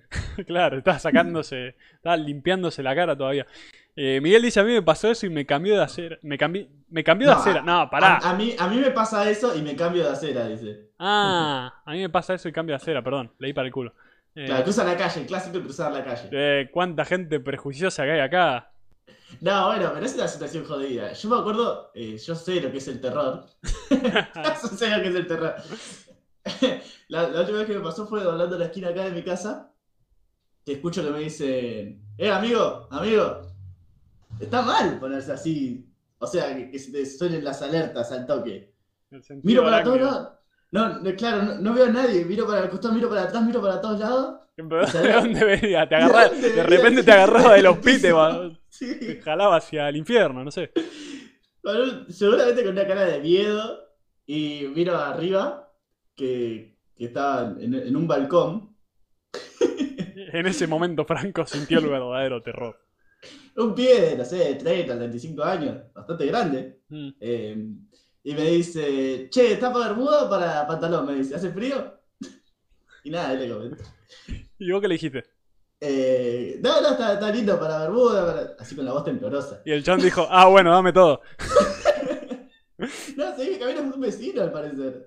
claro, 0.47 0.77
estaba 0.77 0.99
sacándose, 0.99 1.75
estaba 1.93 2.17
limpiándose 2.17 2.81
la 2.83 2.95
cara 2.95 3.15
todavía. 3.17 3.45
Eh, 4.01 4.21
Miguel 4.21 4.41
dice, 4.43 4.61
a 4.61 4.63
mí 4.63 4.71
me 4.71 4.81
pasó 4.81 5.09
eso 5.11 5.25
y 5.25 5.29
me 5.29 5.45
cambió 5.45 5.75
de 5.75 5.83
acera. 5.83 6.17
Me, 6.21 6.37
cambié, 6.37 6.69
me 6.89 7.03
cambió 7.03 7.27
de 7.27 7.33
No, 7.33 7.39
acera. 7.41 7.61
No, 7.61 7.89
pará. 7.89 8.15
A, 8.17 8.29
a 8.29 8.33
mí, 8.33 8.55
a 8.57 8.67
mí 8.69 8.77
me 8.77 8.91
pasa 8.91 9.29
eso 9.29 9.53
y 9.57 9.61
me 9.61 9.75
cambio 9.75 10.03
de 10.03 10.09
acera, 10.09 10.47
dice. 10.47 10.91
Ah, 10.99 11.81
a 11.85 11.91
mí 11.91 11.99
me 11.99 12.09
pasa 12.09 12.33
eso 12.33 12.47
y 12.47 12.53
cambio 12.53 12.73
de 12.73 12.77
acera, 12.77 13.03
perdón. 13.03 13.33
Leí 13.39 13.51
para 13.51 13.67
el 13.67 13.73
culo. 13.73 13.93
Eh, 14.35 14.45
Claro, 14.45 14.63
cruza 14.63 14.85
la 14.85 14.95
calle, 14.95 15.21
el 15.21 15.27
clásico 15.27 15.59
cruzar 15.59 15.91
la 15.91 16.03
calle. 16.03 16.29
eh, 16.31 16.69
¿Cuánta 16.71 17.03
gente 17.03 17.41
prejuiciosa 17.41 18.03
que 18.05 18.11
hay 18.11 18.19
acá? 18.21 18.71
No, 19.41 19.67
bueno, 19.67 19.91
pero 19.93 20.05
es 20.05 20.15
una 20.15 20.27
situación 20.27 20.63
jodida. 20.65 21.11
Yo 21.13 21.29
me 21.29 21.37
acuerdo, 21.37 21.91
eh, 21.93 22.17
yo 22.17 22.35
sé 22.35 22.61
lo 22.61 22.71
que 22.71 22.77
es 22.77 22.87
el 22.87 23.01
terror. 23.01 23.45
yo 23.91 24.67
sé 24.69 24.89
lo 24.89 25.01
que 25.01 25.09
es 25.09 25.15
el 25.15 25.27
terror. 25.27 25.55
la, 27.09 27.29
la 27.29 27.39
última 27.41 27.59
vez 27.59 27.67
que 27.67 27.73
me 27.75 27.81
pasó 27.83 28.07
fue 28.07 28.23
doblando 28.23 28.57
la 28.57 28.65
esquina 28.65 28.89
acá 28.89 29.03
de 29.05 29.11
mi 29.11 29.23
casa. 29.23 29.73
Que 30.65 30.73
escucho 30.73 31.03
que 31.03 31.11
me 31.11 31.19
dicen, 31.19 32.01
eh, 32.17 32.29
amigo, 32.31 32.87
amigo, 32.91 33.41
está 34.39 34.61
mal 34.61 34.99
ponerse 34.99 35.31
así. 35.31 35.85
O 36.19 36.27
sea, 36.27 36.55
que, 36.55 36.69
que 36.69 36.79
se 36.79 36.91
te 36.91 37.05
suenen 37.05 37.43
las 37.43 37.61
alertas 37.61 38.11
al 38.11 38.25
toque. 38.25 38.73
Miro 39.43 39.63
para 39.63 39.83
todos 39.83 40.01
lados. 40.01 40.29
No, 40.71 40.99
no, 40.99 41.15
claro, 41.15 41.43
no, 41.43 41.55
no 41.59 41.73
veo 41.73 41.85
a 41.85 41.89
nadie. 41.89 42.25
Miro 42.25 42.45
para 42.45 42.61
el 42.63 42.69
costado, 42.69 42.93
miro 42.93 43.09
para 43.09 43.23
atrás, 43.23 43.43
miro 43.43 43.61
para 43.61 43.81
todos 43.81 43.99
lados. 43.99 44.35
¿De 44.57 45.13
dónde 45.13 45.45
venía? 45.45 45.87
Te 45.87 45.95
agarraba, 45.95 46.29
de 46.29 46.63
repente 46.63 47.01
te 47.03 47.11
agarraba 47.11 47.53
de 47.53 47.61
los 47.61 47.77
pites, 47.79 48.13
Sí. 48.69 48.99
te 48.99 49.21
jalaba 49.21 49.55
hacia 49.57 49.87
el 49.89 49.95
infierno, 49.95 50.43
no 50.43 50.51
sé. 50.51 50.71
Seguramente 52.09 52.63
con 52.63 52.73
una 52.73 52.85
cara 52.87 53.05
de 53.05 53.19
miedo 53.19 53.79
y 54.25 54.65
miro 54.75 54.97
arriba 54.97 55.71
que, 56.15 56.77
que 56.95 57.05
estaba 57.05 57.55
en, 57.59 57.73
en 57.73 57.95
un 57.95 58.07
balcón. 58.07 58.75
En 60.15 60.45
ese 60.45 60.67
momento 60.67 61.05
Franco 61.05 61.45
sintió 61.45 61.79
el 61.79 61.87
verdadero 61.87 62.41
terror. 62.43 62.77
Un 63.55 63.75
pie 63.75 64.01
de, 64.01 64.17
no 64.17 64.25
sé, 64.25 64.55
30, 64.55 64.95
35 64.95 65.43
años, 65.43 65.77
bastante 65.93 66.25
grande. 66.25 66.79
Mm. 66.89 67.09
Eh, 67.19 67.67
y 68.23 68.33
me 68.33 68.45
dice, 68.45 69.27
che, 69.29 69.53
¿está 69.53 69.71
para 69.71 69.87
bermuda 69.87 70.25
o 70.25 70.29
para 70.29 70.65
pantalón? 70.67 71.05
Me 71.05 71.15
dice, 71.15 71.35
¿hace 71.35 71.51
frío? 71.51 71.99
y 73.03 73.09
nada, 73.09 73.33
él 73.33 73.39
le 73.39 73.53
comenté. 73.53 73.83
¿Y 74.59 74.71
vos 74.71 74.81
qué 74.81 74.87
le 74.87 74.95
dijiste? 74.95 75.25
Eh, 75.81 76.59
no, 76.61 76.81
no, 76.81 76.91
está, 76.91 77.13
está 77.13 77.31
lindo 77.31 77.57
para 77.59 77.79
bermuda, 77.79 78.25
para- 78.25 78.55
así 78.59 78.75
con 78.75 78.85
la 78.85 78.93
voz 78.93 79.05
temblorosa. 79.05 79.61
Y 79.65 79.71
el 79.71 79.83
chabón 79.83 80.01
dijo, 80.01 80.27
ah, 80.29 80.47
bueno, 80.47 80.71
dame 80.71 80.93
todo. 80.93 81.21
No, 83.17 83.35
se 83.35 83.49
que 83.49 83.59
camina 83.59 83.81
como 83.81 83.95
un 83.95 84.01
vecino 84.01 84.41
al 84.41 84.53
parecer. 84.53 85.05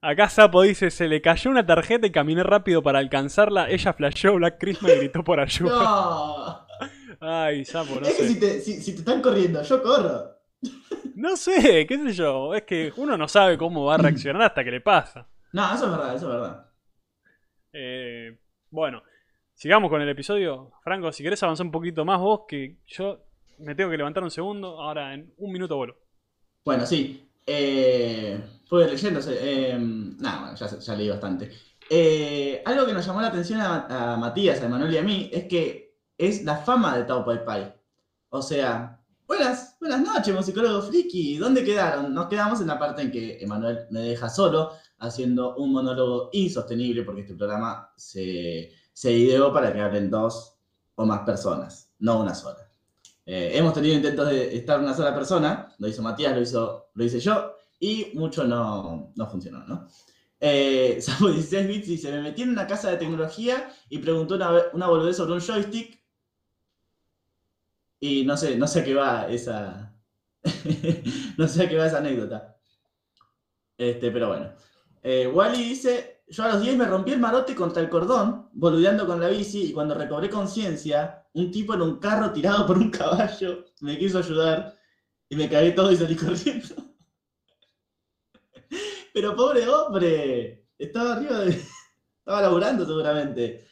Acá 0.00 0.28
Sapo 0.28 0.62
dice, 0.62 0.90
se 0.90 1.08
le 1.08 1.20
cayó 1.20 1.50
una 1.50 1.66
tarjeta 1.66 2.06
y 2.06 2.12
caminé 2.12 2.42
rápido 2.42 2.82
para 2.82 3.00
alcanzarla. 3.00 3.68
Ella 3.70 3.92
flasheó 3.92 4.34
Black 4.34 4.58
Christmas 4.58 4.92
y 4.92 4.96
gritó 4.98 5.24
por 5.24 5.40
ayuda. 5.40 5.82
No, 5.82 6.66
Ay, 7.24 7.64
Sapo, 7.64 8.00
no 8.00 8.06
es 8.08 8.14
que 8.16 8.26
si 8.26 8.34
sé. 8.34 8.40
te, 8.40 8.60
si, 8.60 8.82
si 8.82 8.92
te 8.92 8.98
están 8.98 9.22
corriendo, 9.22 9.62
yo 9.62 9.82
corro. 9.82 10.30
No 11.14 11.36
sé, 11.36 11.86
qué 11.86 11.98
sé 11.98 12.12
yo. 12.12 12.54
Es 12.54 12.62
que 12.64 12.92
uno 12.96 13.16
no 13.16 13.28
sabe 13.28 13.56
cómo 13.58 13.84
va 13.84 13.94
a 13.94 13.98
reaccionar 13.98 14.42
hasta 14.42 14.64
que 14.64 14.70
le 14.70 14.80
pasa. 14.80 15.28
No, 15.52 15.74
eso 15.74 15.84
es 15.86 15.90
verdad, 15.90 16.14
eso 16.16 16.26
es 16.26 16.32
verdad. 16.40 16.66
Eh, 17.72 18.38
bueno, 18.70 19.02
sigamos 19.54 19.90
con 19.90 20.00
el 20.02 20.08
episodio. 20.08 20.72
Franco, 20.82 21.12
si 21.12 21.22
querés 21.22 21.42
avanzar 21.42 21.66
un 21.66 21.72
poquito 21.72 22.04
más 22.04 22.18
vos, 22.18 22.42
que 22.48 22.78
yo 22.86 23.24
me 23.58 23.74
tengo 23.74 23.90
que 23.90 23.98
levantar 23.98 24.22
un 24.22 24.30
segundo. 24.30 24.80
Ahora 24.80 25.14
en 25.14 25.32
un 25.38 25.52
minuto 25.52 25.76
vuelo. 25.76 25.96
Bueno, 26.64 26.86
sí. 26.86 27.28
Eh, 27.46 28.40
fue 28.66 28.88
leyéndose. 28.88 29.36
Eh, 29.40 29.78
nada, 29.78 30.40
bueno, 30.40 30.56
ya, 30.56 30.78
ya 30.78 30.94
leí 30.94 31.08
bastante. 31.08 31.50
Eh, 31.90 32.62
algo 32.64 32.86
que 32.86 32.92
nos 32.94 33.04
llamó 33.06 33.20
la 33.20 33.28
atención 33.28 33.60
a, 33.60 34.14
a 34.14 34.16
Matías, 34.16 34.62
a 34.62 34.66
Emanuel 34.66 34.94
y 34.94 34.98
a 34.98 35.02
mí, 35.02 35.30
es 35.32 35.44
que 35.44 35.81
es 36.28 36.44
la 36.44 36.56
fama 36.56 36.96
de 36.96 37.04
Tao 37.04 37.24
Pai 37.24 37.44
Pai. 37.44 37.74
O 38.30 38.40
sea, 38.40 39.00
buenas, 39.26 39.76
buenas 39.80 40.00
noches, 40.02 40.32
musicólogo 40.32 40.82
friki. 40.82 41.36
¿Dónde 41.36 41.64
quedaron? 41.64 42.14
Nos 42.14 42.28
quedamos 42.28 42.60
en 42.60 42.68
la 42.68 42.78
parte 42.78 43.02
en 43.02 43.10
que 43.10 43.42
Emanuel 43.42 43.86
me 43.90 44.00
deja 44.00 44.28
solo, 44.28 44.70
haciendo 44.98 45.56
un 45.56 45.72
monólogo 45.72 46.30
insostenible, 46.32 47.02
porque 47.02 47.22
este 47.22 47.34
programa 47.34 47.90
se, 47.96 48.70
se 48.92 49.12
ideó 49.12 49.52
para 49.52 49.72
que 49.72 49.80
hablen 49.80 50.10
dos 50.10 50.58
o 50.94 51.04
más 51.04 51.22
personas, 51.22 51.90
no 51.98 52.20
una 52.20 52.36
sola. 52.36 52.68
Eh, 53.26 53.50
hemos 53.54 53.74
tenido 53.74 53.96
intentos 53.96 54.28
de 54.28 54.56
estar 54.56 54.78
una 54.78 54.94
sola 54.94 55.12
persona, 55.12 55.74
lo 55.78 55.88
hizo 55.88 56.02
Matías, 56.02 56.36
lo, 56.36 56.40
hizo, 56.40 56.90
lo 56.94 57.04
hice 57.04 57.18
yo, 57.18 57.56
y 57.80 58.12
mucho 58.14 58.44
no, 58.44 59.12
no 59.16 59.26
funcionó, 59.28 59.64
¿no? 59.66 59.88
Eh, 60.38 60.98
Samu 61.02 61.30
16 61.30 61.66
bits 61.66 61.86
dice, 61.88 62.12
me 62.12 62.22
metí 62.22 62.42
en 62.42 62.50
una 62.50 62.66
casa 62.68 62.90
de 62.90 62.96
tecnología 62.96 63.72
y 63.88 63.98
preguntó 63.98 64.36
una, 64.36 64.50
una 64.72 64.86
boludez 64.86 65.16
sobre 65.16 65.32
un 65.32 65.40
joystick, 65.40 66.01
y 68.02 68.24
no 68.24 68.36
sé, 68.36 68.56
no 68.56 68.66
sé 68.66 68.80
a 68.80 68.84
qué 68.84 68.94
va 68.94 69.28
esa... 69.28 69.94
no 71.38 71.46
sé 71.46 71.62
a 71.62 71.68
qué 71.68 71.76
va 71.76 71.86
esa 71.86 71.98
anécdota. 71.98 72.58
Este, 73.78 74.10
pero 74.10 74.26
bueno. 74.26 74.52
Eh, 75.04 75.28
Wally 75.28 75.62
dice, 75.62 76.24
yo 76.26 76.42
a 76.42 76.48
los 76.48 76.62
10 76.62 76.78
me 76.78 76.86
rompí 76.86 77.12
el 77.12 77.20
marote 77.20 77.54
contra 77.54 77.80
el 77.80 77.88
cordón, 77.88 78.48
boludeando 78.54 79.06
con 79.06 79.20
la 79.20 79.28
bici, 79.28 79.66
y 79.66 79.72
cuando 79.72 79.94
recobré 79.94 80.28
conciencia, 80.28 81.28
un 81.34 81.52
tipo 81.52 81.74
en 81.74 81.82
un 81.82 82.00
carro 82.00 82.32
tirado 82.32 82.66
por 82.66 82.76
un 82.76 82.90
caballo 82.90 83.66
me 83.82 83.96
quiso 83.96 84.18
ayudar, 84.18 84.76
y 85.28 85.36
me 85.36 85.48
cagué 85.48 85.70
todo 85.70 85.92
y 85.92 85.96
salí 85.96 86.16
corriendo. 86.16 86.74
Pero 89.14 89.36
pobre 89.36 89.68
hombre, 89.68 90.66
estaba 90.76 91.12
arriba 91.12 91.38
de... 91.38 91.50
Estaba 92.18 92.42
laburando 92.42 92.84
seguramente. 92.84 93.64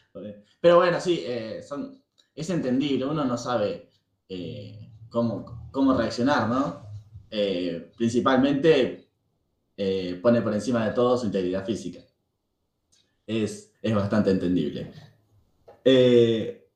Pero 0.61 0.77
bueno, 0.77 1.01
sí, 1.01 1.25
eh, 1.27 1.65
son, 1.69 2.01
es 2.33 2.49
entendible, 2.49 3.07
uno 3.07 3.25
no 3.25 3.37
sabe 3.37 3.90
eh, 4.31 4.93
cómo, 5.09 5.69
cómo 5.73 5.93
reaccionar, 5.93 6.49
¿no? 6.49 6.87
Eh, 7.29 7.93
principalmente 7.97 9.11
eh, 9.77 10.21
pone 10.23 10.41
por 10.41 10.55
encima 10.55 10.87
de 10.87 10.93
todo 10.95 11.19
su 11.19 11.27
integridad 11.27 11.67
física. 11.67 11.99
Es, 13.27 13.73
es 13.83 13.95
bastante 13.95 14.31
entendible. 14.31 14.93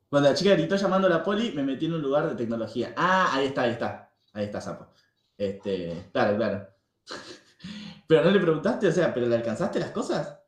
Cuando 0.09 0.29
la 0.29 0.35
chica 0.35 0.55
gritó 0.55 0.75
llamando 0.75 1.07
a 1.07 1.11
la 1.11 1.23
poli, 1.23 1.53
me 1.53 1.63
metí 1.63 1.87
en 1.87 1.95
un 1.95 2.03
lugar 2.03 2.29
de 2.29 2.35
tecnología. 2.35 2.93
Ah, 2.97 3.31
ahí 3.33 3.47
está, 3.47 3.63
ahí 3.63 3.71
está. 3.71 4.13
Ahí 4.33 4.45
está, 4.47 4.61
Sapo. 4.61 4.89
Este, 5.39 6.09
claro, 6.13 6.37
claro. 6.37 6.69
Pero 8.09 8.25
no 8.25 8.31
le 8.31 8.41
preguntaste, 8.41 8.89
o 8.89 8.93
sea, 8.93 9.15
¿pero 9.15 9.27
le 9.27 9.37
alcanzaste 9.37 9.81
las 9.81 9.91
cosas? 9.91 10.41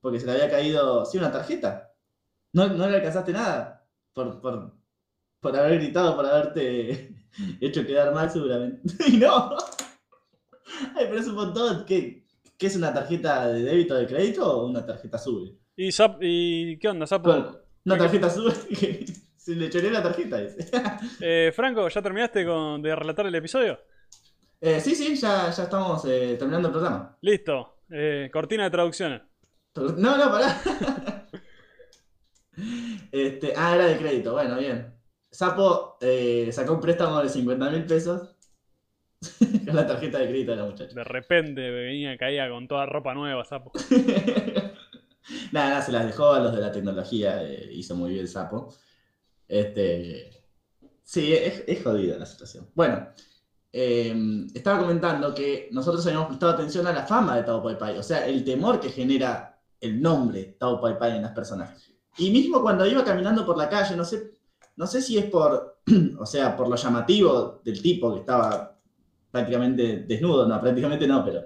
Porque 0.00 0.18
se 0.18 0.26
le 0.26 0.32
había 0.32 0.50
caído, 0.50 1.04
sí, 1.04 1.18
una 1.18 1.30
tarjeta. 1.30 1.92
No, 2.52 2.68
no 2.68 2.88
le 2.88 2.96
alcanzaste 2.96 3.32
nada. 3.32 3.86
Por, 4.14 4.40
por, 4.40 4.74
por 5.42 5.56
haber 5.56 5.78
gritado, 5.80 6.16
por 6.16 6.24
haberte 6.24 7.14
hecho 7.60 7.84
quedar 7.84 8.14
mal 8.14 8.30
seguramente. 8.30 8.80
y 9.08 9.18
no. 9.18 9.56
Ay, 10.94 11.06
pero 11.08 11.18
es 11.18 11.26
un 11.26 11.34
montón. 11.34 11.84
¿Qué, 11.84 12.24
qué 12.56 12.66
es 12.68 12.76
una 12.76 12.94
tarjeta 12.94 13.48
de 13.48 13.62
débito 13.62 13.94
o 13.94 13.98
de 13.98 14.06
crédito 14.06 14.50
o 14.50 14.66
una 14.68 14.86
tarjeta 14.86 15.18
sube? 15.18 15.58
¿Y, 15.76 15.90
y 16.20 16.78
qué 16.78 16.88
onda, 16.88 17.06
Sapo? 17.06 17.28
Bueno, 17.28 17.58
una 17.84 17.98
tarjeta 17.98 18.30
sube 18.30 18.54
que 18.78 19.04
se 19.36 19.56
le 19.56 19.68
choreó 19.68 19.90
la 19.90 20.02
tarjeta. 20.02 20.38
dice. 20.38 20.70
Eh, 21.20 21.52
Franco, 21.54 21.88
¿ya 21.88 22.00
terminaste 22.00 22.46
con, 22.46 22.80
de 22.80 22.94
relatar 22.94 23.26
el 23.26 23.34
episodio? 23.34 23.78
Eh, 24.60 24.80
sí, 24.80 24.94
sí, 24.94 25.16
ya, 25.16 25.50
ya 25.50 25.64
estamos 25.64 26.04
eh, 26.04 26.36
terminando 26.38 26.68
el 26.68 26.72
programa. 26.72 27.18
Listo. 27.20 27.80
Eh, 27.90 28.30
cortina 28.32 28.64
de 28.64 28.70
traducciones. 28.70 29.22
No, 29.74 30.16
no, 30.16 30.30
pará. 30.30 31.26
Este, 33.10 33.54
ah, 33.56 33.74
era 33.74 33.86
de 33.86 33.96
crédito, 33.98 34.32
bueno, 34.32 34.56
bien. 34.58 34.94
Sapo 35.32 35.96
eh, 36.02 36.50
sacó 36.52 36.74
un 36.74 36.80
préstamo 36.80 37.22
de 37.22 37.28
50 37.30 37.70
mil 37.70 37.86
pesos 37.86 38.36
con 39.66 39.74
la 39.74 39.86
tarjeta 39.86 40.18
de 40.18 40.28
crédito 40.28 40.50
de 40.50 40.56
la 40.58 40.66
muchacha. 40.66 40.94
De 40.94 41.04
repente 41.04 41.70
venía, 41.70 42.18
caía 42.18 42.50
con 42.50 42.68
toda 42.68 42.84
ropa 42.84 43.14
nueva, 43.14 43.44
Sapo. 43.44 43.72
Nada, 45.52 45.68
nada, 45.70 45.82
se 45.82 45.92
las 45.92 46.04
dejó 46.04 46.32
a 46.32 46.40
los 46.40 46.52
de 46.52 46.60
la 46.60 46.72
tecnología, 46.72 47.42
eh, 47.44 47.68
hizo 47.72 47.94
muy 47.94 48.12
bien 48.12 48.26
Sapo. 48.26 48.74
Este, 49.46 50.44
sí, 51.04 51.32
es, 51.32 51.62
es 51.66 51.82
jodida 51.82 52.18
la 52.18 52.26
situación. 52.26 52.68
Bueno, 52.74 53.08
eh, 53.72 54.14
estaba 54.52 54.80
comentando 54.80 55.34
que 55.34 55.68
nosotros 55.72 56.04
habíamos 56.06 56.28
prestado 56.28 56.52
atención 56.52 56.86
a 56.86 56.92
la 56.92 57.06
fama 57.06 57.36
de 57.36 57.44
Tao 57.44 57.62
Pai 57.62 57.78
Pai, 57.78 57.98
o 57.98 58.02
sea, 58.02 58.26
el 58.26 58.44
temor 58.44 58.80
que 58.80 58.90
genera 58.90 59.62
el 59.80 60.02
nombre 60.02 60.56
Tao 60.58 60.80
Pai 60.80 60.98
Pai 60.98 61.16
en 61.16 61.22
las 61.22 61.32
personas. 61.32 61.90
Y 62.18 62.30
mismo 62.30 62.60
cuando 62.60 62.86
iba 62.86 63.04
caminando 63.04 63.46
por 63.46 63.56
la 63.56 63.68
calle, 63.68 63.96
no 63.96 64.04
sé, 64.04 64.32
no 64.76 64.86
sé 64.86 65.02
si 65.02 65.18
es 65.18 65.26
por, 65.26 65.80
o 66.18 66.26
sea, 66.26 66.56
por 66.56 66.68
lo 66.68 66.76
llamativo 66.76 67.60
del 67.64 67.80
tipo 67.82 68.12
que 68.14 68.20
estaba 68.20 68.78
prácticamente 69.30 69.98
desnudo, 70.04 70.46
no, 70.48 70.60
prácticamente 70.60 71.06
no, 71.06 71.24
pero 71.24 71.42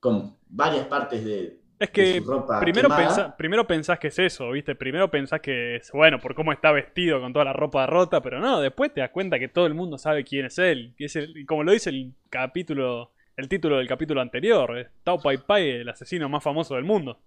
con 0.00 0.38
varias 0.48 0.86
partes 0.86 1.24
de, 1.24 1.62
Es 1.78 1.90
que 1.90 2.04
su 2.04 2.24
ropa 2.24 2.58
primero, 2.58 2.94
pensa- 2.94 3.36
primero 3.36 3.66
pensás 3.66 3.98
que 3.98 4.08
es 4.08 4.18
eso, 4.18 4.50
¿viste? 4.50 4.74
Primero 4.74 5.10
pensás 5.10 5.40
que 5.40 5.76
es, 5.76 5.90
bueno, 5.92 6.18
por 6.20 6.34
cómo 6.34 6.52
está 6.52 6.72
vestido 6.72 7.20
con 7.20 7.32
toda 7.32 7.44
la 7.44 7.52
ropa 7.52 7.86
rota, 7.86 8.22
pero 8.22 8.40
no, 8.40 8.60
después 8.60 8.92
te 8.94 9.00
das 9.00 9.10
cuenta 9.10 9.38
que 9.38 9.48
todo 9.48 9.66
el 9.66 9.74
mundo 9.74 9.98
sabe 9.98 10.24
quién 10.24 10.46
es 10.46 10.58
él. 10.58 10.94
es 10.98 11.16
el- 11.16 11.44
como 11.46 11.64
lo 11.64 11.72
dice 11.72 11.90
el 11.90 12.14
capítulo, 12.30 13.12
el 13.36 13.48
título 13.48 13.76
del 13.78 13.88
capítulo 13.88 14.20
anterior, 14.22 14.78
es 14.78 14.88
Tao 15.04 15.20
Pai 15.20 15.38
Pai, 15.38 15.68
el 15.70 15.88
asesino 15.88 16.28
más 16.28 16.42
famoso 16.42 16.74
del 16.76 16.84
mundo. 16.84 17.20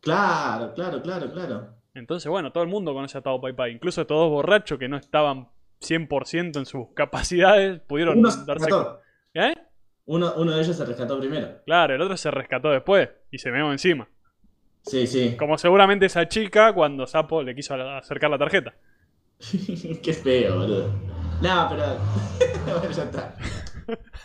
Claro, 0.00 0.74
claro, 0.74 1.00
claro, 1.02 1.32
claro. 1.32 1.81
Entonces, 1.94 2.30
bueno, 2.30 2.52
todo 2.52 2.64
el 2.64 2.70
mundo 2.70 2.94
conoce 2.94 3.18
a 3.18 3.20
Tao 3.20 3.40
Pai 3.40 3.52
Pai. 3.52 3.72
Incluso 3.72 4.06
todos 4.06 4.30
borrachos 4.30 4.78
que 4.78 4.88
no 4.88 4.96
estaban 4.96 5.48
100% 5.80 6.58
en 6.58 6.66
sus 6.66 6.88
capacidades 6.94 7.80
pudieron 7.80 8.18
Uno 8.18 8.30
se 8.30 8.44
darse. 8.44 8.70
¿Eh? 9.34 9.54
Uno, 10.06 10.32
uno 10.36 10.52
de 10.52 10.62
ellos 10.62 10.76
se 10.76 10.84
rescató 10.84 11.18
primero. 11.18 11.62
Claro, 11.64 11.94
el 11.94 12.00
otro 12.00 12.16
se 12.16 12.30
rescató 12.30 12.70
después 12.70 13.08
y 13.30 13.38
se 13.38 13.50
meó 13.50 13.70
encima. 13.72 14.08
Sí, 14.82 15.06
sí. 15.06 15.36
Como 15.38 15.58
seguramente 15.58 16.06
esa 16.06 16.28
chica 16.28 16.72
cuando 16.72 17.06
Sapo 17.06 17.42
le 17.42 17.54
quiso 17.54 17.74
acercar 17.74 18.30
la 18.30 18.38
tarjeta. 18.38 18.74
Qué 20.02 20.12
feo, 20.12 20.58
boludo. 20.58 20.92
No, 21.40 21.68
pero. 21.70 21.98
bueno, 22.80 22.90
ya 22.90 23.02
está. 23.04 23.36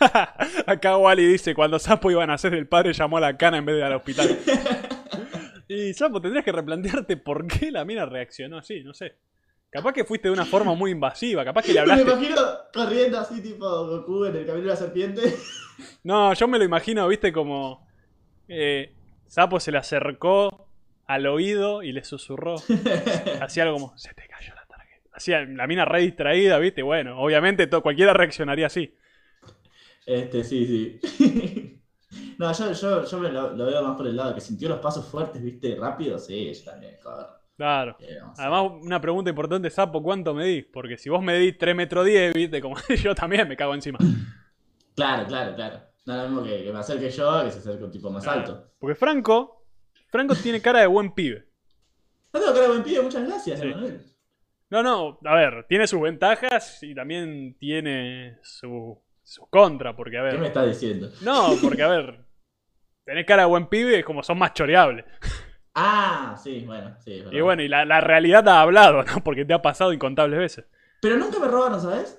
Acá 0.66 0.96
Wally 0.96 1.26
dice, 1.26 1.54
cuando 1.54 1.78
Sapo 1.78 2.10
iba 2.10 2.22
a 2.22 2.26
nacer 2.26 2.54
el 2.54 2.66
padre 2.66 2.92
llamó 2.92 3.18
a 3.18 3.20
la 3.20 3.36
cana 3.36 3.58
en 3.58 3.66
vez 3.66 3.76
de 3.76 3.84
al 3.84 3.94
hospital. 3.94 4.38
Y 5.68 5.92
Sapo, 5.94 6.20
tendrías 6.20 6.44
que 6.44 6.52
replantearte 6.52 7.16
por 7.18 7.46
qué 7.46 7.70
la 7.70 7.84
mina 7.84 8.06
reaccionó 8.06 8.58
así, 8.58 8.82
no 8.82 8.94
sé. 8.94 9.16
Capaz 9.70 9.92
que 9.92 10.04
fuiste 10.04 10.28
de 10.28 10.32
una 10.32 10.46
forma 10.46 10.74
muy 10.74 10.90
invasiva, 10.92 11.44
capaz 11.44 11.62
que 11.62 11.74
le 11.74 11.74
Me 11.84 11.92
hablaste... 11.92 12.02
imagino 12.10 12.42
corriendo 12.72 13.18
así, 13.18 13.42
tipo 13.42 13.66
Goku 13.86 14.24
en 14.24 14.36
el 14.36 14.46
camino 14.46 14.64
de 14.64 14.70
la 14.70 14.76
serpiente. 14.76 15.22
No, 16.02 16.34
yo 16.34 16.48
me 16.48 16.58
lo 16.58 16.64
imagino, 16.64 17.06
viste, 17.06 17.32
como... 17.32 17.86
eh, 18.48 18.92
Sapo 19.28 19.60
se 19.60 19.70
le 19.70 19.78
acercó 19.78 20.68
al 21.06 21.26
oído 21.26 21.84
y 21.84 21.92
le 21.92 22.02
susurró. 22.02 22.56
Hacía 23.40 23.62
algo 23.62 23.76
como, 23.76 23.96
se 23.98 24.12
te 24.14 24.26
cayó 24.26 24.54
la 24.54 24.66
tarjeta. 24.66 25.08
Hacía 25.12 25.44
la 25.44 25.66
mina 25.68 25.84
re 25.84 26.00
distraída, 26.00 26.58
viste, 26.58 26.82
bueno, 26.82 27.20
obviamente 27.20 27.68
cualquiera 27.68 28.12
reaccionaría 28.12 28.66
así. 28.66 28.92
Este, 30.04 30.42
sí, 30.42 30.98
sí. 31.00 31.77
No, 32.38 32.52
yo, 32.52 32.72
yo, 32.72 33.04
yo 33.04 33.18
me 33.18 33.30
lo, 33.30 33.50
lo 33.54 33.66
veo 33.66 33.82
más 33.82 33.96
por 33.96 34.06
el 34.06 34.16
lado 34.16 34.34
que 34.34 34.40
sintió 34.40 34.68
los 34.68 34.78
pasos 34.78 35.04
fuertes, 35.06 35.42
viste, 35.42 35.74
rápido. 35.78 36.18
Sí, 36.18 36.52
yo 36.54 36.64
también, 36.64 36.96
joder. 37.02 37.26
Claro. 37.56 37.96
Eh, 37.98 38.18
Además, 38.36 38.70
una 38.80 39.00
pregunta 39.00 39.28
importante, 39.30 39.68
Sapo, 39.70 40.00
¿cuánto 40.02 40.32
medís? 40.32 40.64
Porque 40.72 40.96
si 40.96 41.08
vos 41.10 41.20
medís 41.22 41.58
3 41.58 41.74
metros 41.74 42.06
10, 42.06 42.32
viste, 42.34 42.60
como 42.62 42.76
yo 43.02 43.14
también 43.14 43.48
me 43.48 43.56
cago 43.56 43.74
encima. 43.74 43.98
Claro, 44.94 45.26
claro, 45.26 45.54
claro. 45.56 45.80
No 46.06 46.14
es 46.14 46.22
lo 46.22 46.28
mismo 46.28 46.44
que, 46.44 46.64
que 46.64 46.72
me 46.72 46.78
acerque 46.78 47.10
yo 47.10 47.44
que 47.44 47.50
se 47.50 47.58
acerque 47.58 47.84
un 47.84 47.90
tipo 47.90 48.10
más 48.10 48.26
alto. 48.26 48.70
Porque 48.78 48.94
Franco, 48.94 49.66
Franco 50.08 50.34
tiene 50.36 50.60
cara 50.62 50.80
de 50.80 50.86
buen 50.86 51.12
pibe. 51.12 51.46
No 52.32 52.40
tengo 52.40 52.52
cara 52.54 52.62
de 52.66 52.72
buen 52.72 52.82
pibe, 52.84 53.02
muchas 53.02 53.26
gracias, 53.26 53.58
Sí. 53.60 53.66
Emanuel. 53.66 54.00
No, 54.70 54.82
no, 54.82 55.18
a 55.24 55.34
ver, 55.34 55.66
tiene 55.68 55.86
sus 55.86 56.00
ventajas 56.00 56.82
y 56.82 56.94
también 56.94 57.56
tiene 57.58 58.38
su, 58.42 59.02
su 59.22 59.46
contra, 59.48 59.96
porque 59.96 60.18
a 60.18 60.22
¿Qué 60.28 60.32
me 60.34 60.38
ver. 60.40 60.46
estás 60.48 60.66
diciendo? 60.68 61.10
No, 61.22 61.54
porque 61.62 61.82
a 61.82 61.88
ver, 61.88 62.20
tenés 63.08 63.24
cara 63.24 63.42
de 63.44 63.48
buen 63.48 63.66
pibe 63.68 64.04
como 64.04 64.22
son 64.22 64.38
más 64.38 64.52
choreables. 64.52 65.06
Ah, 65.74 66.36
sí, 66.42 66.60
bueno, 66.66 66.94
sí. 67.02 67.12
es. 67.14 67.32
Y 67.32 67.40
bueno, 67.40 67.62
y 67.62 67.68
la, 67.68 67.84
la 67.84 68.00
realidad 68.00 68.46
ha 68.48 68.60
hablado, 68.60 69.02
¿no? 69.02 69.24
Porque 69.24 69.44
te 69.44 69.54
ha 69.54 69.62
pasado 69.62 69.92
incontables 69.92 70.38
veces. 70.38 70.64
Pero 71.00 71.16
nunca 71.16 71.38
me 71.38 71.48
robaron, 71.48 71.80
¿sabes? 71.80 72.18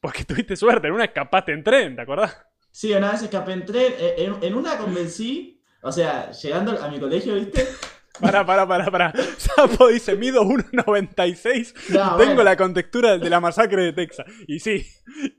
Porque 0.00 0.24
tuviste 0.24 0.56
suerte, 0.56 0.88
en 0.88 0.94
una 0.94 1.04
escapaste 1.04 1.52
en 1.52 1.62
tren, 1.62 1.94
¿te 1.96 2.02
acordás? 2.02 2.36
Sí, 2.70 2.92
una 2.94 3.12
vez 3.12 3.22
escapé 3.22 3.52
en 3.52 3.64
tren. 3.66 3.92
eh, 3.98 4.14
En, 4.18 4.36
en 4.42 4.54
una 4.54 4.78
convencí, 4.78 5.60
o 5.82 5.92
sea, 5.92 6.30
llegando 6.30 6.80
a 6.82 6.88
mi 6.88 6.98
colegio, 6.98 7.34
¿viste? 7.34 7.66
Pará, 8.20 8.44
pará, 8.46 8.66
pará, 8.66 8.90
pará. 8.90 9.12
Sapo 9.38 9.88
dice, 9.88 10.14
mido 10.16 10.42
1,96. 10.44 11.74
No, 11.90 12.16
Tengo 12.16 12.34
bueno. 12.34 12.44
la 12.44 12.56
contextura 12.56 13.18
de 13.18 13.30
la 13.30 13.40
masacre 13.40 13.82
de 13.84 13.92
Texas. 13.92 14.26
Y 14.46 14.60
sí, 14.60 14.86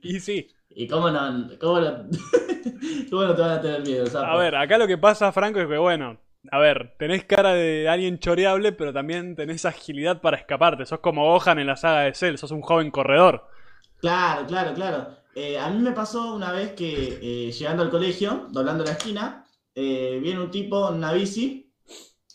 y 0.02 0.20
sí. 0.20 0.48
¿Y 0.74 0.88
cómo 0.88 1.10
no, 1.10 1.48
cómo 1.60 1.80
no, 1.80 2.08
cómo 3.10 3.22
no 3.22 3.34
te 3.34 3.40
van 3.40 3.50
a 3.50 3.60
tener 3.60 3.82
miedo, 3.82 4.06
Sapo? 4.06 4.24
A 4.24 4.36
ver, 4.36 4.56
acá 4.56 4.78
lo 4.78 4.86
que 4.86 4.98
pasa, 4.98 5.32
Franco, 5.32 5.60
es 5.60 5.68
que, 5.68 5.78
bueno, 5.78 6.18
a 6.50 6.58
ver, 6.58 6.94
tenés 6.98 7.24
cara 7.24 7.54
de 7.54 7.88
alguien 7.88 8.18
choreable, 8.18 8.72
pero 8.72 8.92
también 8.92 9.36
tenés 9.36 9.64
agilidad 9.64 10.20
para 10.20 10.36
escaparte. 10.36 10.84
Sos 10.86 11.00
como 11.00 11.24
Gohan 11.24 11.58
en 11.58 11.66
la 11.68 11.76
saga 11.76 12.02
de 12.02 12.14
Cell, 12.14 12.36
sos 12.36 12.50
un 12.50 12.62
joven 12.62 12.90
corredor. 12.90 13.48
Claro, 14.00 14.46
claro, 14.46 14.74
claro. 14.74 15.16
Eh, 15.34 15.58
a 15.58 15.68
mí 15.70 15.78
me 15.80 15.92
pasó 15.92 16.34
una 16.34 16.52
vez 16.52 16.72
que 16.72 17.18
eh, 17.22 17.52
llegando 17.52 17.82
al 17.82 17.90
colegio, 17.90 18.46
doblando 18.50 18.84
la 18.84 18.92
esquina, 18.92 19.44
eh, 19.74 20.18
viene 20.22 20.40
un 20.40 20.50
tipo 20.50 20.88
en 20.88 20.96
una 20.96 21.12
bici, 21.12 21.72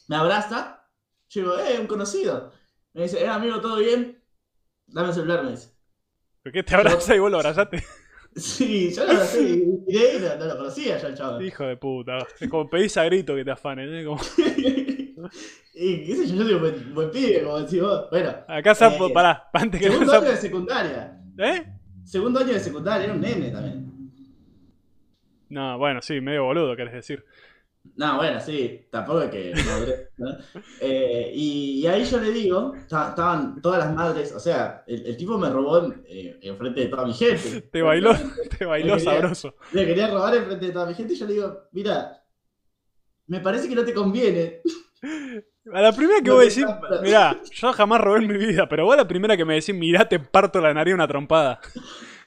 me 0.08 0.16
abraza, 0.16 0.88
yo 1.30 1.42
digo, 1.42 1.60
eh, 1.60 1.80
un 1.80 1.88
conocido. 1.88 2.52
Me 2.94 3.04
dice, 3.04 3.24
eh, 3.24 3.28
amigo, 3.28 3.62
¿todo 3.62 3.78
bien? 3.78 4.22
Dame 4.88 5.10
el 5.10 5.14
celular, 5.14 5.44
me 5.44 5.52
dice. 5.52 5.70
¿Por 6.44 6.52
qué 6.52 6.64
te 6.64 6.76
abraza 6.76 7.16
y 7.16 7.20
vos 7.20 7.32
lo 7.32 7.38
abrazaste? 7.38 7.84
Sí, 8.40 8.94
yo 8.94 9.06
lo 9.06 9.14
y 9.14 9.66
miré 9.88 10.20
no, 10.20 10.36
no 10.38 10.46
lo 10.46 10.58
conocía 10.58 10.98
yo 10.98 11.08
el 11.08 11.16
chaval. 11.16 11.44
Hijo 11.46 11.64
de 11.66 11.78
puta. 11.78 12.18
Es 12.40 12.50
como 12.50 12.70
pedís 12.70 12.96
a 12.98 13.04
grito 13.06 13.36
que 13.36 13.44
te 13.46 13.52
afanen. 13.52 13.94
¿eh? 13.94 14.06
Como- 14.06 14.22
y 15.76 16.06
qué 16.06 16.16
sé 16.16 16.28
yo, 16.28 16.36
yo 16.36 16.44
soy 16.44 16.54
un 16.54 16.60
buen, 16.62 16.94
buen 16.94 17.12
pibe, 17.12 17.44
como 17.44 17.60
decís 17.60 17.82
vos. 17.82 18.10
Bueno, 18.10 18.34
Acá 18.48 18.74
Sapo, 18.76 19.08
Eh, 19.08 19.12
pará, 19.14 19.50
antes 19.54 19.80
que 19.82 19.88
segundo 19.90 20.14
año 20.18 20.30
de 20.30 20.38
secundaria. 20.38 21.22
¿Eh? 21.38 21.66
Segundo 22.04 22.40
año 22.40 22.54
de 22.54 22.60
secundaria, 22.60 23.06
era 23.06 23.14
un 23.14 23.22
nene 23.22 23.52
también. 23.52 23.90
No, 25.50 25.78
bueno, 25.78 26.02
sí, 26.02 26.22
medio 26.22 26.44
boludo, 26.46 26.76
querés 26.76 26.94
decir. 26.94 27.26
No, 27.96 28.18
bueno, 28.18 28.40
sí, 28.40 28.88
tampoco 28.92 29.22
es 29.24 29.30
que. 29.32 29.54
Eh, 30.80 31.32
y, 31.34 31.82
y 31.82 31.88
ahí 31.88 32.04
yo 32.06 32.20
le 32.20 32.32
digo, 32.32 32.74
ta- 32.88 33.10
estaban 33.10 33.62
todas 33.62 33.80
las 33.80 33.94
madres, 33.94 34.32
o 34.34 34.40
sea, 34.40 34.84
el, 34.88 35.06
el 35.06 35.18
tipo 35.18 35.38
me 35.38 35.50
robó 35.50 35.86
en, 35.86 36.04
eh, 36.08 36.40
enfrente 36.42 36.82
de 36.82 36.88
toda 36.88 37.06
mi 37.06 37.14
gente. 37.14 37.62
Te 37.72 37.82
bailó, 37.82 38.12
te 38.58 38.66
bailó 38.66 38.96
quería- 38.98 39.12
sabroso. 39.14 39.56
Me 39.72 39.86
quería 39.86 40.08
robar 40.08 40.36
enfrente 40.36 40.68
de 40.68 40.72
toda 40.72 40.86
mi 40.86 40.94
gente 40.94 41.14
y 41.14 41.18
yo 41.18 41.26
le 41.26 41.34
digo, 41.34 41.62
mira, 41.72 42.24
me 43.28 43.40
parece 43.40 43.68
que 43.70 43.76
no 43.76 43.84
te 43.86 43.94
conviene. 43.94 44.62
A 45.74 45.82
la 45.82 45.92
primera 45.92 46.20
que 46.20 46.30
No 46.30 46.36
vos 46.36 46.44
decís, 46.46 46.66
capta. 46.66 47.02
mirá, 47.02 47.40
yo 47.54 47.74
jamás 47.74 48.02
robé 48.02 48.20
en 48.20 48.28
mi 48.28 48.38
vida, 48.38 48.68
pero 48.68 48.86
vos 48.86 48.98
la 48.98 49.08
primera 49.08 49.38
que 49.38 49.46
me 49.46 49.54
decís, 49.56 49.76
mirá, 49.76 50.08
te 50.10 50.20
parto 50.20 50.60
la 50.60 50.74
nariz 50.74 50.94
una 50.94 51.08
trompada. 51.08 51.60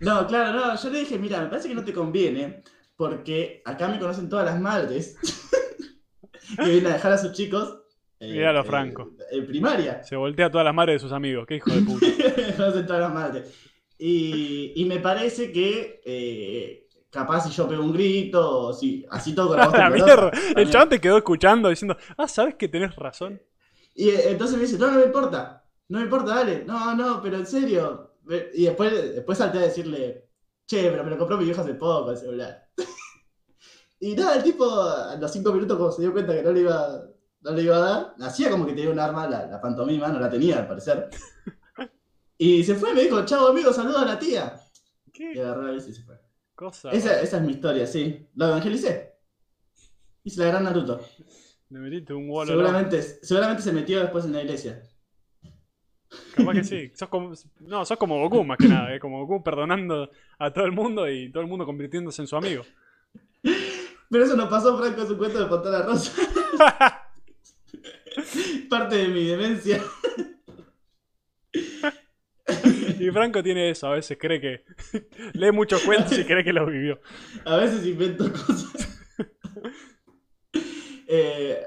No, 0.01 0.27
claro, 0.27 0.53
no, 0.59 0.75
yo 0.77 0.91
le 0.91 0.99
dije, 0.99 1.17
mira, 1.17 1.41
me 1.41 1.47
parece 1.47 1.69
que 1.69 1.77
no 1.77 1.85
te 1.85 1.93
conviene, 1.93 2.65
porque 3.09 3.63
acá 3.65 3.89
me 3.89 3.99
conocen 3.99 4.29
todas 4.29 4.45
las 4.45 4.61
madres 4.61 5.17
que 6.57 6.65
vienen 6.65 6.87
a 6.87 6.95
dejar 6.95 7.13
a 7.13 7.19
sus 7.19 7.33
chicos. 7.33 7.79
eh, 8.21 8.31
Míralo, 8.33 8.61
eh, 8.61 8.65
Franco. 8.65 9.11
En 9.33 9.47
primaria. 9.47 10.03
Se 10.05 10.15
voltea 10.17 10.47
a 10.47 10.51
todas 10.51 10.65
las 10.65 10.75
madres 10.75 10.95
de 10.97 10.99
sus 11.01 11.13
amigos, 11.13 11.47
qué 11.49 11.57
hijo 11.57 11.71
de 11.73 11.83
puta. 11.83 12.07
Me 12.37 12.55
conocen 12.55 12.87
todas 12.87 13.03
las 13.03 13.13
madres. 13.13 13.53
Y, 13.99 14.73
y 14.77 14.85
me 14.85 14.99
parece 14.99 15.53
que 15.53 16.01
eh, 16.05 16.89
capaz 17.11 17.47
si 17.47 17.51
yo 17.51 17.69
pego 17.69 17.85
un 17.85 17.93
grito, 17.93 18.67
o 18.69 18.73
si 18.73 19.05
así 19.11 19.35
todo 19.35 19.49
con 19.49 19.59
la 19.59 19.67
voz 19.69 19.79
la 19.79 19.91
mierda. 19.91 20.31
El 20.57 20.71
chabón 20.71 20.89
te 20.89 21.01
quedó 21.01 21.17
escuchando 21.19 21.69
diciendo, 21.69 21.97
ah, 22.17 22.27
¿sabes 22.29 22.55
que 22.57 22.69
tenés 22.69 22.95
razón? 22.97 23.41
Y 23.95 24.09
eh, 24.11 24.31
entonces 24.31 24.57
me 24.57 24.63
dice, 24.65 24.79
no, 24.79 24.91
no 24.91 24.99
me 24.99 25.05
importa, 25.07 25.65
no 25.89 25.99
me 25.99 26.05
importa, 26.05 26.35
dale, 26.37 26.65
no, 26.65 26.95
no, 26.97 27.21
pero 27.23 27.37
en 27.37 27.47
serio. 27.47 28.15
Y 28.55 28.65
después, 28.65 28.93
después 29.15 29.39
salté 29.39 29.59
a 29.59 29.63
decirle, 29.63 30.25
che, 30.67 30.91
pero 30.91 31.05
me 31.05 31.11
lo 31.11 31.19
compró 31.19 31.37
mi 31.37 31.45
viejo 31.45 31.61
hace 31.61 31.75
poco 31.75 32.11
el 32.11 32.17
celular. 32.17 32.69
y 34.01 34.15
nada, 34.15 34.37
el 34.37 34.43
tipo 34.43 34.71
a 34.71 35.17
los 35.17 35.33
cinco 35.33 35.53
minutos 35.53 35.77
como 35.77 35.93
se 35.93 36.03
dio 36.03 36.13
cuenta 36.13 36.35
que 36.35 36.43
no 36.43 36.53
le 36.53 36.61
iba, 36.61 37.05
no 37.41 37.51
le 37.53 37.63
iba 37.63 37.77
a 37.77 37.81
dar, 37.81 38.15
hacía 38.21 38.51
como 38.51 38.67
que 38.67 38.73
tenía 38.73 38.91
un 38.91 38.99
arma, 38.99 39.29
la, 39.29 39.47
la 39.47 39.61
pantomima, 39.61 40.09
no 40.09 40.19
la 40.21 40.31
tenía 40.31 40.59
al 40.59 40.69
parecer. 40.69 41.09
Y 42.39 42.65
se 42.65 42.75
fue, 42.75 42.93
me 42.93 43.03
dijo, 43.03 43.25
chao 43.25 43.47
amigo, 43.47 43.73
saluda 43.73 44.03
a 44.03 44.05
la 44.05 44.19
tía. 44.19 44.61
Y 45.07 45.13
¿Qué 45.13 45.41
agarró 45.41 45.63
la 45.63 45.71
bici 45.71 45.91
y 45.91 45.95
se 45.95 46.03
fue. 46.03 46.19
cosa? 46.57 46.91
Esa, 46.91 47.21
esa 47.21 47.37
es 47.37 47.43
mi 47.45 47.53
historia, 47.53 47.87
sí. 47.87 48.29
Lo 48.35 48.47
evangelicé. 48.47 49.15
Hice 50.25 50.41
la 50.41 50.47
gran 50.49 50.65
Naruto. 50.65 51.01
Le 51.69 51.79
metiste 51.79 52.13
un 52.13 52.29
wall 52.29 52.49
Seguramente, 52.49 53.01
seguramente 53.01 53.63
se 53.63 53.73
metió 53.73 54.01
después 54.01 54.25
en 54.25 54.33
la 54.33 54.43
iglesia. 54.43 54.83
Capaz 56.35 56.53
que 56.55 56.65
sí. 56.65 56.91
Sos 56.95 57.09
como, 57.09 57.33
no, 57.61 57.85
sos 57.85 57.99
como 57.99 58.21
Goku 58.21 58.45
más 58.45 58.59
que 58.59 58.69
nada, 58.69 58.95
¿eh? 58.95 59.01
como 59.01 59.25
Goku 59.27 59.43
perdonando 59.43 60.11
a 60.39 60.53
todo 60.53 60.65
el 60.65 60.73
mundo 60.73 61.09
y 61.11 61.31
todo 61.31 61.43
el 61.43 61.49
mundo 61.49 61.65
convirtiéndose 61.65 62.23
en 62.23 62.29
su 62.29 62.37
amigo. 62.37 62.65
Pero 63.43 64.25
eso 64.25 64.37
no 64.37 64.49
pasó, 64.49 64.77
Franco, 64.79 65.03
es 65.03 65.11
un 65.11 65.19
cuento 65.19 65.39
de 65.41 65.47
Fontana 65.47 65.83
Rosa. 65.83 66.13
Parte 68.69 68.97
de 68.97 69.09
mi 69.09 69.25
demencia. 69.25 69.83
Y 73.03 73.11
Franco 73.11 73.43
tiene 73.43 73.71
eso, 73.71 73.89
a 73.89 73.95
veces 73.95 74.17
cree 74.21 74.41
que 74.41 74.65
lee 75.33 75.51
muchos 75.51 75.83
cuentos 75.83 76.17
y 76.17 76.25
cree 76.25 76.45
que 76.45 76.53
los 76.53 76.71
vivió. 76.71 77.01
A 77.45 77.57
veces 77.57 77.85
invento 77.87 78.31
cosas. 78.33 78.71
Eh, 81.15 81.63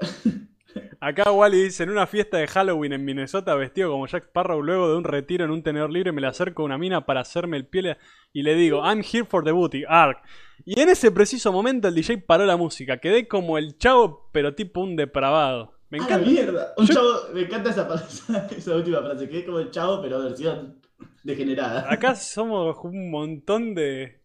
Acá 1.00 1.30
Wally 1.30 1.64
dice, 1.64 1.82
en 1.82 1.90
una 1.90 2.06
fiesta 2.06 2.38
de 2.38 2.46
Halloween 2.46 2.92
en 2.94 3.04
Minnesota, 3.04 3.54
vestido 3.54 3.90
como 3.90 4.06
Jack 4.06 4.24
Sparrow, 4.28 4.62
luego 4.62 4.88
de 4.90 4.96
un 4.96 5.04
retiro 5.04 5.44
en 5.44 5.50
un 5.50 5.62
tenedor 5.62 5.90
libre, 5.90 6.12
me 6.12 6.20
le 6.20 6.26
acerco 6.26 6.62
a 6.62 6.64
una 6.64 6.78
mina 6.78 7.04
para 7.06 7.20
hacerme 7.20 7.56
el 7.56 7.66
piel 7.66 7.96
y 8.32 8.42
le 8.42 8.54
digo, 8.54 8.82
I'm 8.84 9.00
here 9.02 9.24
for 9.24 9.44
the 9.44 9.52
booty, 9.52 9.84
arc. 9.88 10.18
Y 10.64 10.80
en 10.80 10.88
ese 10.88 11.10
preciso 11.10 11.52
momento 11.52 11.88
el 11.88 11.94
DJ 11.94 12.18
paró 12.18 12.44
la 12.46 12.56
música. 12.56 12.98
Quedé 12.98 13.28
como 13.28 13.58
el 13.58 13.76
chavo, 13.78 14.30
pero 14.32 14.54
tipo 14.54 14.80
un 14.80 14.96
depravado. 14.96 15.74
Me 15.90 15.98
¡A 15.98 16.00
la 16.00 16.06
encanta. 16.06 16.26
mierda! 16.30 16.74
Un 16.76 16.86
Yo- 16.86 16.94
chavo, 16.94 17.12
me 17.34 17.40
encanta 17.42 17.70
esa, 17.70 18.48
esa 18.56 18.74
última 18.76 19.00
frase, 19.02 19.28
que 19.28 19.38
es 19.40 19.44
como 19.44 19.60
el 19.60 19.70
chavo, 19.70 20.00
pero 20.02 20.18
versión 20.22 20.80
degenerada. 21.22 21.86
Acá 21.92 22.14
somos 22.14 22.76
un 22.82 23.10
montón 23.10 23.74
de, 23.74 24.22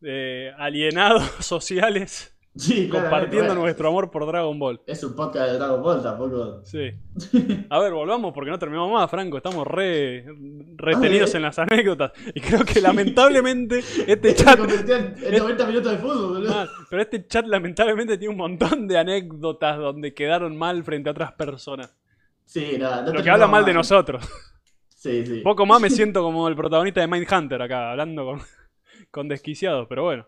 de 0.00 0.52
alienados 0.58 1.24
sociales 1.40 2.33
Sí, 2.56 2.88
compartiendo 2.88 3.52
nuestro 3.56 3.88
amor 3.88 4.12
por 4.12 4.24
Dragon 4.26 4.56
Ball. 4.58 4.80
Es 4.86 5.02
un 5.02 5.16
podcast 5.16 5.50
de 5.50 5.58
Dragon 5.58 5.82
Ball, 5.82 6.00
tampoco. 6.00 6.60
Sí. 6.64 6.92
A 7.70 7.80
ver, 7.80 7.92
volvamos 7.92 8.32
porque 8.32 8.50
no 8.50 8.58
terminamos 8.60 8.92
más, 8.92 9.10
Franco. 9.10 9.38
Estamos 9.38 9.66
re 9.66 10.24
retenidos 10.76 11.34
en 11.34 11.42
las 11.42 11.58
anécdotas. 11.58 12.12
Y 12.32 12.40
creo 12.40 12.64
que 12.64 12.80
lamentablemente 12.80 13.78
este 14.06 14.36
Se 14.36 14.44
chat. 14.44 14.58
en, 14.60 15.14
en 15.34 15.38
90 15.38 15.66
minutos 15.66 15.92
de 15.92 15.98
fútbol. 15.98 16.46
Ah, 16.48 16.68
pero 16.88 17.02
este 17.02 17.26
chat 17.26 17.44
lamentablemente 17.46 18.16
tiene 18.18 18.30
un 18.30 18.38
montón 18.38 18.86
de 18.86 18.98
anécdotas 18.98 19.76
donde 19.76 20.14
quedaron 20.14 20.56
mal 20.56 20.84
frente 20.84 21.08
a 21.08 21.12
otras 21.12 21.32
personas. 21.32 21.92
Sí, 22.44 22.76
no, 22.78 23.02
no 23.02 23.14
Lo 23.14 23.22
que 23.22 23.30
habla 23.30 23.48
mal 23.48 23.64
de 23.64 23.74
nosotros. 23.74 24.24
Sí, 24.88 25.26
sí. 25.26 25.40
Poco 25.40 25.66
más 25.66 25.80
me 25.80 25.90
siento 25.90 26.22
como 26.22 26.46
el 26.46 26.54
protagonista 26.54 27.00
de 27.00 27.08
Mindhunter 27.08 27.60
acá, 27.60 27.90
hablando 27.90 28.24
con, 28.24 28.40
con 29.10 29.28
desquiciados, 29.28 29.86
pero 29.88 30.04
bueno. 30.04 30.26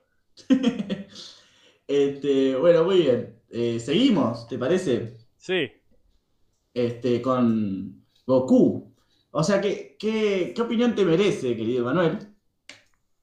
Este, 1.86 2.56
bueno, 2.56 2.84
muy 2.84 2.98
bien. 2.98 3.40
Eh, 3.50 3.78
seguimos, 3.80 4.48
¿te 4.48 4.58
parece? 4.58 5.16
Sí. 5.36 5.70
Este, 6.74 7.22
con 7.22 8.04
Goku. 8.26 8.94
O 9.30 9.44
sea, 9.44 9.60
¿qué, 9.60 9.96
qué, 9.98 10.52
qué 10.54 10.62
opinión 10.62 10.94
te 10.94 11.04
merece, 11.04 11.56
querido 11.56 11.84
Manuel? 11.84 12.18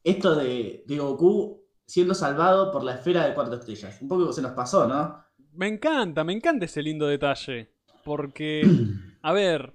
Esto 0.04 0.36
de, 0.36 0.84
de 0.86 0.98
Goku 0.98 1.64
siendo 1.86 2.14
salvado 2.14 2.72
por 2.72 2.84
la 2.84 2.96
esfera 2.96 3.28
de 3.28 3.34
cuatro 3.34 3.56
estrellas. 3.56 4.02
Un 4.02 4.08
poco 4.08 4.32
se 4.32 4.42
nos 4.42 4.54
pasó, 4.54 4.88
¿no? 4.88 5.24
Me 5.54 5.68
encanta, 5.68 6.24
me 6.24 6.34
encanta 6.34 6.66
ese 6.66 6.82
lindo 6.82 7.08
detalle. 7.08 7.70
Porque, 8.04 8.64
a 9.22 9.34
ver, 9.34 9.74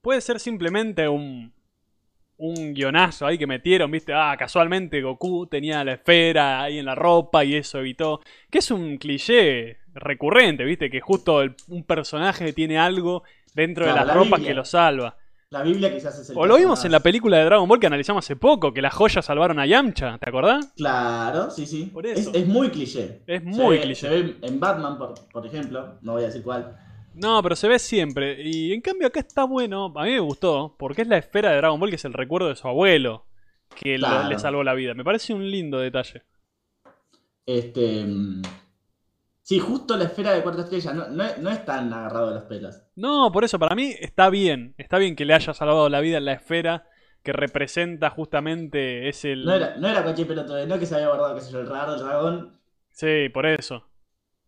puede 0.00 0.20
ser 0.20 0.40
simplemente 0.40 1.08
un, 1.08 1.52
un 2.38 2.72
guionazo 2.72 3.26
ahí 3.26 3.36
que 3.36 3.46
metieron, 3.46 3.90
viste, 3.90 4.12
ah, 4.14 4.34
casualmente 4.38 5.02
Goku 5.02 5.46
tenía 5.48 5.82
la 5.84 5.94
esfera 5.94 6.62
ahí 6.62 6.78
en 6.78 6.84
la 6.86 6.94
ropa 6.94 7.44
y 7.44 7.54
eso 7.56 7.78
evitó. 7.80 8.20
Que 8.50 8.58
es 8.58 8.70
un 8.70 8.96
cliché 8.96 9.78
recurrente, 9.94 10.64
viste, 10.64 10.88
que 10.90 11.00
justo 11.00 11.42
el- 11.42 11.54
un 11.68 11.82
personaje 11.84 12.52
tiene 12.52 12.78
algo 12.78 13.24
dentro 13.54 13.84
Claro, 13.84 13.94
de 14.00 14.06
las 14.06 14.06
la 14.08 14.14
ropas 14.14 14.30
Biblia. 14.38 14.48
que 14.48 14.54
lo 14.54 14.64
salva. 14.64 15.16
La 15.50 15.62
Biblia 15.62 15.92
quizás 15.92 16.18
es 16.20 16.28
el 16.30 16.36
O 16.38 16.44
lo 16.46 16.56
vimos 16.56 16.78
más- 16.78 16.84
en 16.84 16.92
la 16.92 17.00
película 17.00 17.38
de 17.38 17.44
Dragon 17.44 17.66
Ball 17.66 17.80
que 17.80 17.86
analizamos 17.86 18.24
hace 18.24 18.36
poco, 18.36 18.72
que 18.74 18.82
las 18.82 18.92
joyas 18.94 19.24
salvaron 19.24 19.58
a 19.58 19.64
Yamcha, 19.66 20.18
¿te 20.18 20.28
acordás? 20.28 20.72
Claro, 20.76 21.50
sí, 21.50 21.64
sí. 21.66 21.86
Por 21.92 22.06
Es, 22.06 22.20
eso. 22.20 22.30
es 22.34 22.46
muy 22.46 22.68
cliché. 22.68 23.22
Es 23.26 23.40
Se 23.42 23.46
muy 23.46 23.76
ve- 23.78 23.82
cliché. 23.82 24.08
Se 24.08 24.08
ve 24.10 24.36
en 24.42 24.60
Batman, 24.60 24.98
por, 24.98 25.14
por 25.32 25.46
ejemplo, 25.46 25.94
no 26.02 26.12
voy 26.12 26.22
a 26.22 26.26
decir 26.26 26.42
cuál. 26.42 26.76
No, 27.20 27.42
pero 27.42 27.56
se 27.56 27.68
ve 27.68 27.78
siempre. 27.78 28.40
Y 28.42 28.72
en 28.72 28.80
cambio 28.80 29.08
acá 29.08 29.20
está 29.20 29.44
bueno, 29.44 29.92
a 29.96 30.04
mí 30.04 30.10
me 30.12 30.20
gustó, 30.20 30.76
porque 30.78 31.02
es 31.02 31.08
la 31.08 31.18
esfera 31.18 31.50
de 31.50 31.56
Dragon 31.56 31.80
Ball 31.80 31.90
que 31.90 31.96
es 31.96 32.04
el 32.04 32.12
recuerdo 32.12 32.48
de 32.48 32.56
su 32.56 32.68
abuelo, 32.68 33.26
que 33.74 33.98
lo- 33.98 34.06
le 34.28 34.38
salvó 34.38 34.62
la 34.62 34.74
vida. 34.74 34.94
Me 34.94 35.04
parece 35.04 35.34
un 35.34 35.50
lindo 35.50 35.78
detalle. 35.78 36.22
Este. 37.46 38.06
Sí, 39.42 39.58
justo 39.58 39.96
la 39.96 40.04
esfera 40.04 40.32
de 40.32 40.42
cuatro 40.42 40.62
estrellas 40.62 40.94
no, 40.94 41.08
no, 41.08 41.24
es- 41.24 41.38
no 41.38 41.50
es 41.50 41.64
tan 41.64 41.92
agarrado 41.92 42.28
de 42.28 42.34
los 42.34 42.44
pelos. 42.44 42.82
No, 42.96 43.32
por 43.32 43.44
eso 43.44 43.58
para 43.58 43.74
mí 43.74 43.94
está 43.98 44.28
bien. 44.28 44.74
Está 44.76 44.98
bien 44.98 45.16
que 45.16 45.24
le 45.24 45.34
haya 45.34 45.54
salvado 45.54 45.88
la 45.88 46.00
vida 46.00 46.18
en 46.18 46.26
la 46.26 46.34
esfera 46.34 46.86
que 47.22 47.32
representa 47.32 48.10
justamente 48.10 49.08
es 49.08 49.24
el... 49.24 49.44
No 49.44 49.52
era, 49.54 49.76
no 49.76 49.88
era 49.88 50.02
cualquier 50.02 50.28
pelotudo, 50.28 50.64
no 50.66 50.78
que 50.78 50.86
se 50.86 50.94
había 50.94 51.08
guardado, 51.08 51.34
qué 51.34 51.40
sé 51.40 51.50
yo, 51.52 51.60
el 51.60 51.66
raro, 51.68 51.96
dragón. 51.96 52.58
Sí, 52.92 53.28
por 53.32 53.46
eso. 53.46 53.87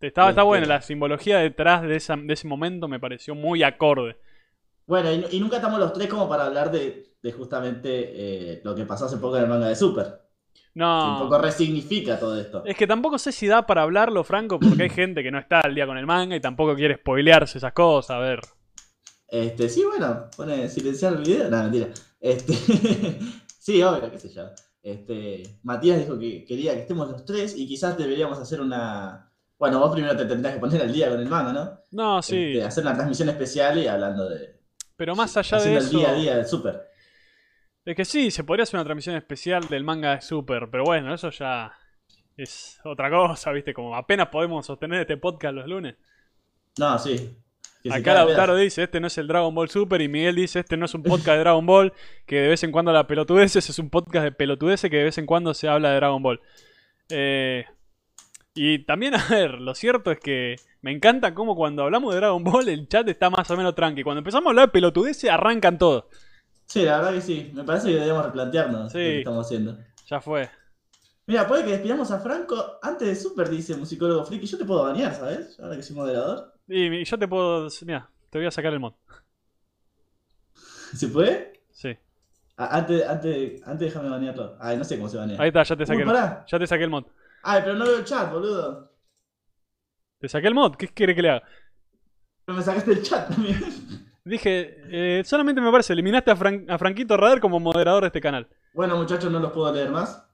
Estaba, 0.01 0.31
está 0.31 0.41
Este- 0.43 0.47
buena, 0.49 0.67
la 0.67 0.83
simbología 0.83 1.39
detrás 1.39 1.83
de, 1.83 1.97
esa- 1.97 2.17
de 2.17 2.33
ese 2.33 2.49
momento 2.49 2.89
me 2.89 2.99
pareció 3.01 3.35
muy 3.35 3.63
acorde. 3.63 4.17
Bueno, 4.87 5.13
y, 5.13 5.37
y 5.37 5.41
nunca 5.41 5.57
estamos 5.57 5.79
los 5.79 5.93
tres 5.93 6.09
como 6.09 6.29
para 6.29 6.47
hablar 6.47 6.71
de, 6.71 7.15
de 7.23 7.33
justamente 7.33 7.91
eh, 8.55 8.61
lo 8.65 8.75
que 8.75 8.85
pasó 8.87 9.05
hace 9.07 9.19
poco 9.19 9.37
en 9.37 9.45
el 9.45 9.49
manga 9.49 9.69
de 9.69 9.77
Super. 9.77 10.21
Que 10.73 11.09
un 11.09 11.15
No, 11.15 11.19
poco 11.19 11.39
resignifica 11.39 12.19
todo 12.19 12.41
esto. 12.41 12.63
es 12.65 12.77
que 12.77 12.87
tampoco 12.87 13.19
sé 13.19 13.33
si 13.33 13.47
da 13.47 13.67
para 13.67 13.83
hablarlo, 13.83 14.25
Franco, 14.25 14.59
porque 14.59 14.85
hay 14.85 14.91
gente 14.91 15.23
que 15.23 15.31
no 15.31 15.39
está 15.39 15.61
al 15.61 15.75
día 15.75 15.87
con 15.87 15.99
el 15.99 16.07
manga 16.07 16.35
y 16.37 16.41
tampoco 16.41 16.75
quiere 16.75 16.97
spoilearse 16.97 17.59
esas 17.59 17.73
cosas. 17.73 18.17
A 18.17 18.19
ver. 18.21 18.41
Este, 19.29 19.69
sí, 19.69 19.85
bueno, 19.85 20.27
pone 20.37 20.69
silenciar 20.69 21.13
el 21.15 21.21
video. 21.23 21.49
No, 21.51 21.63
mentira. 21.63 21.89
Este, 22.21 22.53
sí, 23.59 23.83
obvio, 23.83 24.11
qué 24.11 24.19
sé 24.19 24.29
yo. 24.33 24.47
Este, 24.83 25.43
Matías 25.63 25.99
dijo 26.01 26.19
que 26.19 26.45
quería 26.45 26.75
que 26.75 26.81
estemos 26.81 27.09
los 27.11 27.25
tres 27.25 27.55
y 27.57 27.67
quizás 27.69 27.97
deberíamos 27.97 28.39
hacer 28.39 28.61
una. 28.61 29.30
Bueno, 29.61 29.79
vos 29.79 29.93
primero 29.93 30.17
te 30.17 30.25
tendrás 30.25 30.55
que 30.55 30.59
poner 30.59 30.81
al 30.81 30.91
día 30.91 31.11
con 31.11 31.21
el 31.21 31.29
manga, 31.29 31.53
¿no? 31.53 31.81
No, 31.91 32.23
sí. 32.23 32.53
Este, 32.53 32.65
hacer 32.65 32.83
una 32.83 32.95
transmisión 32.95 33.29
especial 33.29 33.77
y 33.77 33.87
hablando 33.87 34.27
de. 34.27 34.59
Pero 34.97 35.15
más 35.15 35.37
allá 35.37 35.59
de 35.59 35.77
eso. 35.77 35.87
el 35.87 36.01
día 36.01 36.11
a 36.11 36.15
día 36.15 36.37
del 36.39 36.47
Super. 36.47 36.89
Es 37.85 37.95
que 37.95 38.07
sí, 38.07 38.31
se 38.31 38.43
podría 38.43 38.63
hacer 38.63 38.79
una 38.79 38.85
transmisión 38.85 39.17
especial 39.17 39.69
del 39.69 39.85
manga 39.85 40.15
de 40.15 40.23
Super, 40.23 40.69
pero 40.71 40.85
bueno, 40.85 41.15
eso 41.15 41.29
ya 41.29 41.75
es 42.39 42.81
otra 42.85 43.11
cosa, 43.11 43.53
¿viste? 43.53 43.75
Como 43.75 43.95
apenas 43.95 44.29
podemos 44.29 44.65
sostener 44.65 45.03
este 45.03 45.19
podcast 45.19 45.55
los 45.55 45.67
lunes. 45.67 45.95
No, 46.79 46.99
sí. 46.99 47.37
Que 47.83 47.93
Acá 47.93 48.15
Lautaro 48.15 48.57
dice, 48.57 48.85
este 48.85 48.99
no 48.99 49.09
es 49.09 49.19
el 49.19 49.29
Dragon 49.29 49.55
Ball 49.55 49.69
Super, 49.69 50.01
y 50.01 50.09
Miguel 50.09 50.37
dice, 50.37 50.61
este 50.61 50.79
no 50.79 50.87
es 50.87 50.95
un 50.95 51.03
podcast 51.03 51.37
de 51.37 51.41
Dragon 51.41 51.67
Ball, 51.67 51.93
que 52.25 52.37
de 52.37 52.49
vez 52.49 52.63
en 52.65 52.73
cuando 52.73 52.95
la 52.95 53.07
pelotudeces 53.07 53.69
es 53.69 53.79
un 53.79 53.91
podcast 53.91 54.25
de 54.25 54.33
pelotudeces 54.33 54.91
que 54.91 54.97
de 54.97 55.05
vez 55.05 55.19
en 55.19 55.27
cuando 55.27 55.53
se 55.53 55.69
habla 55.69 55.91
de 55.91 55.97
Dragon 55.97 56.23
Ball. 56.23 56.41
Eh, 57.11 57.67
y 58.55 58.85
también, 58.85 59.15
a 59.15 59.27
ver, 59.29 59.61
lo 59.61 59.75
cierto 59.75 60.11
es 60.11 60.21
que 60.21 60.57
me 60.83 60.93
encanta 60.93 61.35
cómo 61.35 61.55
cuando 61.55 61.83
hablamos 61.85 62.13
de 62.15 62.21
Dragon 62.21 62.43
Ball 62.43 62.69
el 62.69 62.89
chat 62.89 63.09
está 63.09 63.31
más 63.31 63.51
o 63.51 63.57
menos 63.57 63.75
tranqui. 63.75 64.03
Cuando 64.03 64.19
empezamos 64.19 64.47
a 64.47 64.51
hablar 64.51 64.67
de 64.67 64.73
pelotudeces 64.73 65.31
arrancan 65.31 65.79
todos. 65.79 66.05
Sí, 66.67 66.83
la 66.85 66.99
verdad 66.99 67.15
que 67.15 67.21
sí. 67.21 67.51
Me 67.55 67.65
parece 67.65 67.89
que 67.89 67.95
debemos 67.99 68.25
replantearnos 68.25 68.93
Sí. 68.93 68.99
lo 68.99 69.05
que 69.05 69.19
estamos 69.19 69.47
haciendo. 69.47 69.79
Ya 70.07 70.21
fue. 70.21 70.49
Mira, 71.27 71.47
puede 71.47 71.65
que 71.65 71.71
despidamos 71.71 72.11
a 72.11 72.19
Franco 72.21 72.79
antes 72.83 73.07
de 73.07 73.15
Super, 73.17 73.49
dice 73.49 73.77
musicólogo 73.77 74.25
friki. 74.25 74.47
Yo 74.47 74.59
te 74.59 74.65
puedo 74.65 74.85
banear, 74.85 75.15
¿sabes? 75.15 75.59
Ahora 75.61 75.77
que 75.77 75.83
soy 75.83 75.97
moderador. 75.97 76.55
Y 76.67 77.05
yo 77.05 77.19
te 77.19 77.29
puedo... 77.29 77.69
Mira, 77.85 78.09
te 78.31 78.39
voy 78.39 78.47
a 78.47 78.51
sacar 78.51 78.73
el 78.73 78.81
mod. 78.81 78.95
¿Se 80.95 81.09
puede? 81.09 81.61
Sí. 81.71 81.97
Ah, 82.57 82.79
antes, 82.79 83.07
antes, 83.07 83.63
antes 83.67 83.89
déjame 83.89 84.11
banearlo. 84.11 84.57
Ay, 84.61 84.77
no 84.77 84.85
sé 84.85 84.97
cómo 84.97 85.09
se 85.09 85.17
banea. 85.17 85.41
Ahí 85.41 85.49
está, 85.49 85.63
ya 85.63 85.77
te 85.77 85.87
saqué 85.87 86.05
Uy, 86.05 86.11
el, 86.11 86.17
ya 86.47 86.59
te 86.59 86.67
saqué 86.67 86.85
el 86.85 86.91
mod. 86.91 87.05
Ay, 87.43 87.63
pero 87.65 87.75
no 87.77 87.85
veo 87.87 87.99
el 87.99 88.05
chat, 88.05 88.31
boludo. 88.33 88.91
Te 90.19 90.29
saqué 90.29 90.49
el 90.49 90.55
mod, 90.55 90.77
¿qué 90.77 90.89
quiere 90.89 91.15
que 91.15 91.23
le 91.23 91.31
haga? 91.31 91.43
Pero 92.45 92.59
me 92.59 92.63
sacaste 92.65 92.93
el 92.93 93.03
chat 93.03 93.29
también. 93.31 93.59
Dije, 94.25 94.77
eh, 94.91 95.23
solamente 95.25 95.61
me 95.61 95.71
parece, 95.71 95.93
eliminaste 95.95 96.31
a, 96.31 96.37
Fran- 96.37 96.67
a 96.69 96.79
Franquito 96.79 97.17
Radar 97.17 97.41
como 97.41 97.59
moderador 97.59 98.03
de 98.03 98.09
este 98.09 98.21
canal. 98.21 98.49
Bueno, 98.75 98.97
muchachos, 98.97 99.33
no 99.33 99.41
los 99.41 99.53
puedo 99.53 99.73
leer 99.73 99.91
más. 99.91 100.27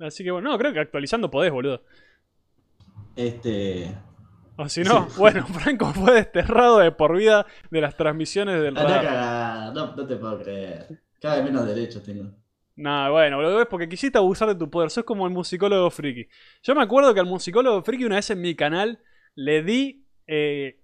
Así 0.00 0.24
que 0.24 0.30
bueno, 0.30 0.50
no, 0.50 0.58
creo 0.58 0.72
que 0.72 0.80
actualizando 0.80 1.30
podés, 1.30 1.52
boludo. 1.52 1.82
Este. 3.14 3.94
O 4.56 4.68
si 4.68 4.82
no, 4.82 5.06
bueno, 5.16 5.46
Franco 5.46 5.92
fue 5.92 6.14
desterrado 6.14 6.78
de 6.78 6.90
por 6.92 7.16
vida 7.16 7.46
de 7.70 7.80
las 7.80 7.96
transmisiones 7.96 8.60
del 8.60 8.74
radar. 8.74 9.72
No, 9.74 9.94
no 9.94 10.06
te 10.06 10.16
puedo 10.16 10.38
creer. 10.42 11.00
Cada 11.20 11.36
vez 11.36 11.44
menos 11.44 11.66
derechos 11.66 12.02
tengo. 12.02 12.30
Nah, 12.80 13.10
bueno, 13.10 13.36
boludo, 13.36 13.60
es 13.60 13.68
porque 13.68 13.88
quisiste 13.88 14.16
abusar 14.16 14.48
de 14.48 14.54
tu 14.54 14.70
poder. 14.70 14.90
Sos 14.90 15.04
como 15.04 15.26
el 15.26 15.32
musicólogo 15.32 15.90
friki. 15.90 16.28
Yo 16.62 16.74
me 16.74 16.82
acuerdo 16.82 17.12
que 17.12 17.20
al 17.20 17.26
musicólogo 17.26 17.82
friki 17.82 18.04
una 18.04 18.16
vez 18.16 18.30
en 18.30 18.40
mi 18.40 18.54
canal 18.54 19.00
le 19.34 19.62
di 19.62 20.06
eh, 20.26 20.80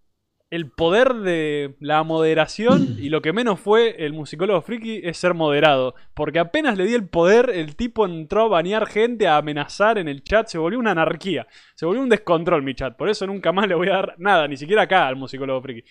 el 0.51 0.71
poder 0.71 1.15
de 1.15 1.75
la 1.81 2.03
moderación 2.03 2.97
y 3.01 3.09
lo 3.09 3.23
que 3.23 3.33
menos 3.33 3.61
fue 3.61 4.05
el 4.05 4.13
musicólogo 4.13 4.61
friki 4.61 5.01
es 5.05 5.17
ser 5.17 5.33
moderado. 5.33 5.95
Porque 6.13 6.39
apenas 6.39 6.77
le 6.77 6.85
di 6.85 6.93
el 6.93 7.09
poder, 7.09 7.49
el 7.49 7.77
tipo 7.77 8.05
entró 8.05 8.43
a 8.43 8.49
banear 8.49 8.87
gente, 8.87 9.27
a 9.27 9.39
amenazar 9.39 9.97
en 9.97 10.09
el 10.09 10.23
chat, 10.23 10.49
se 10.49 10.59
volvió 10.59 10.79
una 10.79 10.91
anarquía. 10.91 11.47
Se 11.75 11.87
volvió 11.87 12.03
un 12.03 12.11
descontrol 12.11 12.63
mi 12.63 12.75
chat. 12.75 12.95
Por 12.95 13.09
eso 13.09 13.27
nunca 13.27 13.53
más 13.53 13.69
le 13.69 13.75
voy 13.75 13.89
a 13.89 13.93
dar 13.93 14.15
nada, 14.19 14.47
ni 14.49 14.59
siquiera 14.59 14.83
acá 14.83 15.09
al 15.09 15.17
musicólogo 15.17 15.63
friki. 15.63 15.83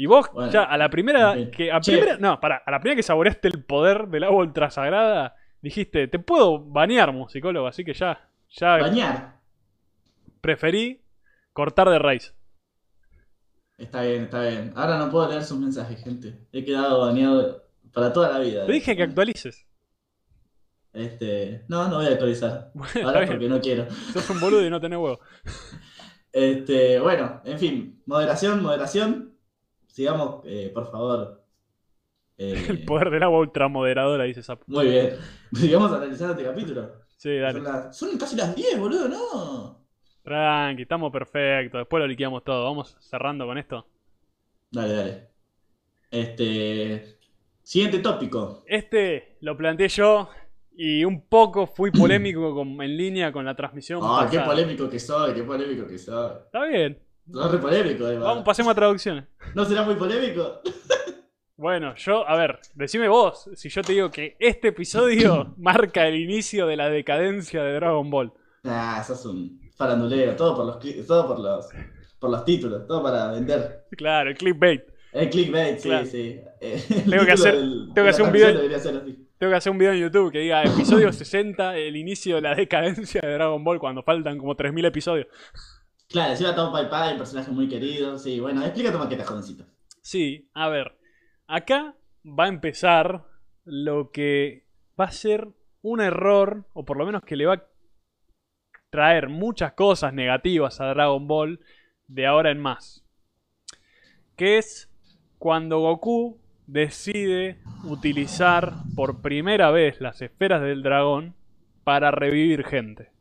Y 0.00 0.06
vos, 0.06 0.30
Bueno, 0.32 0.50
ya 0.50 0.62
a 0.62 0.78
la 0.78 0.88
primera 0.88 1.36
que. 1.54 1.70
A 1.70 1.78
primera, 1.78 2.16
no, 2.16 2.40
pará, 2.40 2.62
a 2.64 2.70
la 2.70 2.80
primera 2.80 2.96
que 2.96 3.02
saboreaste 3.02 3.48
el 3.48 3.62
poder 3.62 4.08
del 4.08 4.24
agua 4.24 4.44
ultrasagrada, 4.44 5.36
dijiste, 5.60 6.08
te 6.08 6.18
puedo 6.18 6.58
banear, 6.58 7.12
musicólogo, 7.12 7.66
así 7.66 7.84
que 7.84 7.92
ya. 7.92 8.26
Ya 8.48 8.78
Bañar. 8.78 9.34
preferí 10.40 11.02
cortar 11.52 11.90
de 11.90 11.98
raíz. 11.98 12.34
Está 13.76 14.00
bien, 14.00 14.22
está 14.22 14.40
bien. 14.40 14.72
Ahora 14.74 14.96
no 14.96 15.10
puedo 15.10 15.28
leer 15.28 15.44
sus 15.44 15.58
mensajes, 15.58 16.02
gente. 16.02 16.46
He 16.50 16.64
quedado 16.64 17.02
baneado 17.02 17.62
para 17.92 18.10
toda 18.10 18.30
la 18.30 18.38
vida. 18.38 18.64
Te 18.64 18.72
dije 18.72 18.96
que 18.96 19.02
actualices. 19.02 19.66
Este. 20.94 21.66
No, 21.68 21.88
no 21.88 21.96
voy 21.96 22.06
a 22.06 22.12
actualizar. 22.12 22.70
Bueno, 22.74 23.06
Ahora 23.06 23.26
porque 23.26 23.50
no 23.50 23.60
quiero. 23.60 23.86
Sos 24.14 24.30
un 24.30 24.40
boludo 24.40 24.64
y 24.66 24.70
no 24.70 24.80
tenés 24.80 24.98
huevo. 24.98 25.20
Este, 26.32 27.00
bueno, 27.00 27.42
en 27.44 27.58
fin, 27.58 28.02
moderación, 28.06 28.62
moderación. 28.62 29.30
Sigamos, 29.92 30.42
eh, 30.46 30.70
por 30.72 30.90
favor. 30.90 31.40
Eh, 32.42 32.54
El 32.70 32.84
poder 32.86 33.10
del 33.10 33.22
agua 33.22 33.40
ultramoderadora, 33.40 34.24
dice 34.24 34.42
Sapo. 34.42 34.64
Muy 34.66 34.88
bien. 34.88 35.10
Sigamos 35.52 35.92
analizando 35.92 36.32
este 36.32 36.44
capítulo. 36.48 36.90
Sí, 37.18 37.36
dale. 37.36 37.52
Son, 37.60 37.64
las- 37.64 37.94
son 37.98 38.16
casi 38.16 38.34
las 38.34 38.56
10, 38.56 38.78
boludo, 38.80 39.08
¿no? 39.10 39.84
Tranqui, 40.22 40.80
estamos 40.80 41.12
perfectos. 41.12 41.80
Después 41.82 42.00
lo 42.00 42.06
liquidamos 42.06 42.42
todo. 42.42 42.64
Vamos 42.64 42.96
cerrando 42.98 43.44
con 43.44 43.58
esto. 43.58 43.86
Dale, 44.70 44.92
dale. 44.94 45.28
Este. 46.10 47.18
Siguiente 47.62 47.98
tópico. 47.98 48.62
Este 48.66 49.36
lo 49.42 49.54
planteé 49.54 49.88
yo 49.88 50.30
y 50.74 51.04
un 51.04 51.20
poco 51.28 51.66
fui 51.66 51.90
polémico 51.92 52.54
con- 52.54 52.80
en 52.80 52.96
línea 52.96 53.30
con 53.32 53.44
la 53.44 53.54
transmisión. 53.54 54.00
Ah, 54.02 54.26
qué 54.30 54.38
pasada. 54.38 54.46
polémico 54.54 54.88
que 54.88 54.98
soy, 54.98 55.34
qué 55.34 55.42
polémico 55.42 55.86
que 55.86 55.98
soy. 55.98 56.32
Está 56.46 56.64
bien. 56.64 56.98
Sos 57.32 57.50
re 57.52 57.58
polémico, 57.58 58.08
Eva. 58.08 58.26
Vamos, 58.26 58.44
pasemos 58.44 58.72
a 58.72 58.74
traducciones. 58.74 59.24
¿No 59.54 59.64
será 59.64 59.82
muy 59.82 59.94
polémico? 59.94 60.60
Bueno, 61.56 61.94
yo, 61.96 62.26
a 62.26 62.36
ver, 62.36 62.58
decime 62.74 63.08
vos, 63.08 63.50
si 63.54 63.68
yo 63.68 63.82
te 63.82 63.92
digo 63.92 64.10
que 64.10 64.36
este 64.40 64.68
episodio 64.68 65.54
marca 65.58 66.06
el 66.08 66.16
inicio 66.16 66.66
de 66.66 66.76
la 66.76 66.88
decadencia 66.88 67.62
de 67.62 67.74
Dragon 67.74 68.08
Ball. 68.10 68.32
Ah, 68.64 69.02
sos 69.06 69.24
un 69.26 69.60
farandulero, 69.76 70.34
todo 70.36 70.56
por 70.56 70.66
los, 70.66 71.06
todo 71.06 71.26
por 71.28 71.38
los, 71.38 71.68
por 72.18 72.30
los 72.30 72.44
títulos, 72.44 72.86
todo 72.86 73.02
para 73.02 73.30
vender. 73.30 73.84
Claro, 73.96 74.30
el 74.30 74.36
clickbait. 74.36 74.82
El 75.12 75.28
clickbait, 75.28 75.78
sí, 75.78 75.88
Claro. 75.88 76.06
sí. 76.06 76.40
Eh, 76.60 76.82
Tengo 77.10 77.24
que 77.26 77.32
hacer- 77.32 77.56
del- 77.56 77.90
tengo 77.94 78.04
que 78.06 78.10
hacer 78.10 78.24
un 78.24 78.32
video-. 78.32 79.26
Tengo 79.38 79.50
que 79.52 79.56
hacer 79.56 79.72
un 79.72 79.78
video 79.78 79.92
en 79.92 79.98
YouTube 80.00 80.30
que 80.32 80.38
diga 80.40 80.62
episodio 80.62 81.12
60, 81.12 81.76
el 81.76 81.96
inicio 81.96 82.36
de 82.36 82.42
la 82.42 82.54
decadencia 82.54 83.20
de 83.22 83.32
Dragon 83.32 83.62
Ball, 83.64 83.78
cuando 83.78 84.02
faltan 84.02 84.36
como 84.38 84.54
3.000 84.54 84.86
episodios. 84.86 85.26
Claro, 86.10 86.32
encima 86.32 86.56
Tom 86.56 86.72
Pai 86.72 86.90
Pai, 86.90 87.16
personaje 87.16 87.52
muy 87.52 87.68
querido. 87.68 88.18
Sí, 88.18 88.40
bueno, 88.40 88.64
explica 88.64 88.90
tu 88.90 88.98
maqueta, 88.98 89.24
jovencito. 89.24 89.64
Sí, 90.02 90.50
a 90.54 90.68
ver, 90.68 90.98
acá 91.46 91.94
va 92.24 92.46
a 92.46 92.48
empezar 92.48 93.26
lo 93.64 94.10
que 94.10 94.66
va 94.98 95.04
a 95.04 95.12
ser 95.12 95.48
un 95.82 96.00
error, 96.00 96.66
o 96.72 96.84
por 96.84 96.96
lo 96.96 97.06
menos 97.06 97.22
que 97.22 97.36
le 97.36 97.46
va 97.46 97.54
a 97.54 97.66
traer 98.90 99.28
muchas 99.28 99.74
cosas 99.74 100.12
negativas 100.12 100.80
a 100.80 100.86
Dragon 100.86 101.28
Ball 101.28 101.60
de 102.08 102.26
ahora 102.26 102.50
en 102.50 102.58
más. 102.58 103.04
Que 104.34 104.58
es 104.58 104.90
cuando 105.38 105.78
Goku 105.78 106.40
decide 106.66 107.60
utilizar 107.84 108.74
por 108.96 109.22
primera 109.22 109.70
vez 109.70 110.00
las 110.00 110.20
esferas 110.22 110.60
del 110.60 110.82
dragón 110.82 111.36
para 111.84 112.10
revivir 112.10 112.64
gente. 112.64 113.12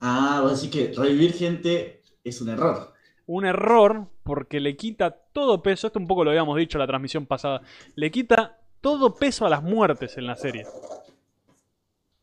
Ah, 0.00 0.40
vos 0.42 0.60
decís 0.60 0.74
que 0.74 1.00
revivir 1.00 1.34
gente 1.34 1.99
es 2.24 2.40
un 2.40 2.50
error. 2.50 2.94
un 3.26 3.44
error 3.44 4.06
porque 4.24 4.60
le 4.60 4.76
quita 4.76 5.10
todo 5.10 5.62
peso, 5.62 5.86
esto 5.86 5.98
un 5.98 6.06
poco 6.06 6.24
lo 6.24 6.30
habíamos 6.30 6.56
dicho 6.56 6.78
en 6.78 6.80
la 6.80 6.86
transmisión 6.86 7.26
pasada, 7.26 7.62
le 7.94 8.10
quita 8.10 8.58
todo 8.80 9.14
peso 9.14 9.46
a 9.46 9.50
las 9.50 9.62
muertes 9.62 10.16
en 10.16 10.26
la 10.26 10.36
serie. 10.36 10.66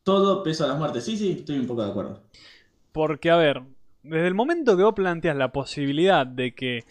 Todo 0.02 0.42
peso 0.42 0.64
a 0.64 0.68
las 0.68 0.78
muertes, 0.78 1.04
sí, 1.04 1.16
sí, 1.16 1.36
estoy 1.38 1.58
un 1.58 1.66
poco 1.66 1.84
de 1.84 1.90
acuerdo. 1.90 2.22
Porque, 2.92 3.30
a 3.30 3.36
ver, 3.36 3.62
desde 4.02 4.26
el 4.26 4.34
momento 4.34 4.76
que 4.76 4.82
vos 4.82 4.94
planteas 4.94 5.36
la 5.36 5.52
posibilidad 5.52 6.26
de 6.26 6.54
que 6.54 6.84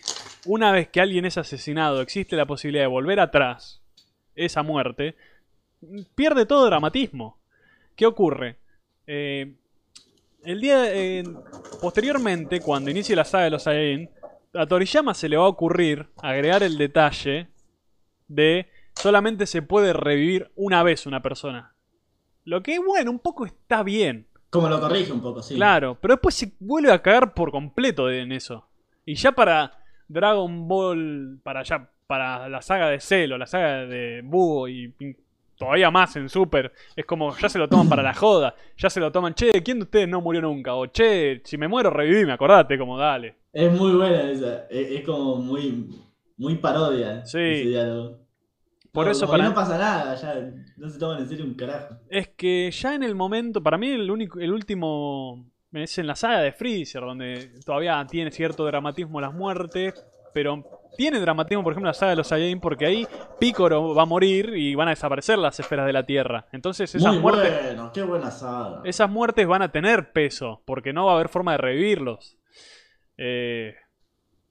una 0.46 0.72
vez 0.72 0.88
que 0.90 1.02
alguien 1.02 1.26
es 1.26 1.38
asesinado 1.38 2.02
existe 2.02 2.36
la 2.36 2.46
posibilidad 2.46 2.84
de 2.84 2.88
volver 2.88 3.20
atrás 3.20 3.82
esa 4.36 4.64
muerte, 4.64 5.16
pierde 6.16 6.46
todo 6.46 6.66
dramatismo. 6.66 7.40
¿Qué 7.96 8.06
ocurre? 8.06 8.58
Eh, 9.08 9.56
el 10.48 10.62
día 10.62 10.96
eh, 10.96 11.26
posteriormente, 11.82 12.62
cuando 12.62 12.90
inicie 12.90 13.18
la 13.18 13.26
saga 13.26 13.44
de 13.44 13.50
los 13.50 13.64
Saiyajin, 13.64 14.10
a 14.54 14.66
Toriyama 14.66 15.14
se 15.14 15.28
le 15.28 15.36
va 15.36 15.44
a 15.44 15.50
ocurrir 15.50 16.08
agregar 16.22 16.64
el 16.64 16.78
detalle 16.78 17.50
de 18.30 18.68
solamente 18.96 19.46
se 19.46 19.62
puede 19.62 19.92
revivir 19.92 20.50
una 20.56 20.84
vez 20.84 21.06
una 21.06 21.22
persona. 21.22 21.76
Lo 22.46 22.64
que, 22.64 22.80
bueno, 22.80 23.12
un 23.12 23.20
poco 23.20 23.46
está 23.46 23.84
bien. 23.84 24.28
Como 24.50 24.70
lo 24.70 24.80
corrige 24.80 25.12
un 25.12 25.22
poco, 25.22 25.44
sí. 25.44 25.56
Claro, 25.56 25.98
pero 26.00 26.14
después 26.14 26.34
se 26.34 26.54
vuelve 26.62 26.94
a 26.94 27.02
cagar 27.02 27.34
por 27.34 27.52
completo 27.52 28.10
en 28.10 28.32
eso. 28.32 28.70
Y 29.06 29.16
ya 29.16 29.34
para 29.34 29.84
Dragon 30.08 30.66
Ball, 30.66 31.42
para 31.44 31.64
ya, 31.64 31.92
para 32.08 32.48
la 32.48 32.62
saga 32.62 32.88
de 32.88 33.02
Cell 33.02 33.34
o 33.34 33.38
la 33.38 33.48
saga 33.48 33.86
de 33.86 34.22
Búho 34.24 34.70
y 34.70 34.96
todavía 35.58 35.92
más 35.92 36.16
en 36.16 36.30
Super, 36.30 36.72
es 36.96 37.06
como 37.06 37.36
ya 37.38 37.50
se 37.50 37.60
lo 37.60 37.68
toman 37.68 37.90
para 37.90 38.04
la 38.04 38.14
joda, 38.14 38.56
ya 38.78 38.90
se 38.90 39.00
lo 39.00 39.12
toman, 39.12 39.34
che, 39.34 39.52
¿quién 39.64 39.80
de 39.80 39.84
ustedes 39.84 40.08
no 40.08 40.22
murió 40.22 40.42
nunca? 40.42 40.76
O 40.76 40.88
che, 40.88 41.42
si 41.44 41.58
me 41.58 41.68
muero 41.68 41.90
revivime, 41.90 42.32
acordate, 42.32 42.78
como 42.78 42.98
dale. 42.98 43.36
Es 43.52 43.72
muy 43.72 43.92
buena 43.94 44.30
esa, 44.30 44.68
es, 44.70 45.04
como 45.04 45.38
muy, 45.38 45.90
muy 46.38 46.56
parodia 46.56 47.26
Sí. 47.26 47.40
ese 47.40 47.70
diálogo. 47.70 48.20
Por 48.92 49.06
No, 49.06 49.12
eso 49.12 49.26
como 49.26 49.34
que 49.34 49.38
para 49.40 49.50
no 49.50 49.56
pasa 49.56 49.78
nada, 49.78 50.16
ya 50.16 50.52
no 50.78 50.90
se 50.90 50.98
toman 51.00 51.20
en 51.20 51.28
serio 51.28 51.46
un 51.46 51.54
carajo. 51.56 51.96
Es 52.10 52.30
que 52.30 52.72
ya 52.72 52.96
en 52.96 53.04
el 53.04 53.16
momento, 53.16 53.62
para 53.62 53.78
mí 53.78 53.90
el 53.90 54.10
único, 54.10 54.40
el 54.40 54.52
último 54.52 55.46
es 55.74 55.98
en 55.98 56.08
la 56.08 56.16
saga 56.16 56.40
de 56.40 56.52
Freezer, 56.52 57.02
donde 57.02 57.52
todavía 57.66 58.04
tiene 58.10 58.32
cierto 58.32 58.66
dramatismo 58.66 59.20
las 59.22 59.34
muertes, 59.34 59.94
pero 60.38 60.64
tiene 60.96 61.20
dramatismo, 61.20 61.64
por 61.64 61.74
ejemplo, 61.74 61.90
la 61.90 61.96
saga 61.96 62.12
de 62.12 62.18
los 62.18 62.28
Saiyajin, 62.28 62.60
porque 62.60 62.86
ahí 62.86 63.08
Picoro 63.40 63.96
va 63.96 64.04
a 64.04 64.06
morir 64.06 64.54
y 64.56 64.76
van 64.76 64.88
a 64.88 64.92
desaparecer 64.92 65.40
las 65.40 65.60
esferas 65.60 65.88
de 65.88 65.94
la 65.94 66.06
Tierra. 66.06 66.46
Entonces 66.52 66.94
esas 66.94 67.12
muy 67.12 67.24
muertes, 67.24 67.60
bueno, 67.64 67.92
qué 67.92 68.04
buena 68.04 68.30
saga. 68.30 68.82
esas 68.84 69.10
muertes 69.10 69.48
van 69.48 69.64
a 69.64 69.72
tener 69.72 70.12
peso, 70.12 70.62
porque 70.66 70.94
no 70.94 71.08
va 71.08 71.14
a 71.14 71.16
haber 71.16 71.30
forma 71.30 71.54
de 71.54 71.58
revivirlos. 71.58 72.38
Eh, 73.18 73.74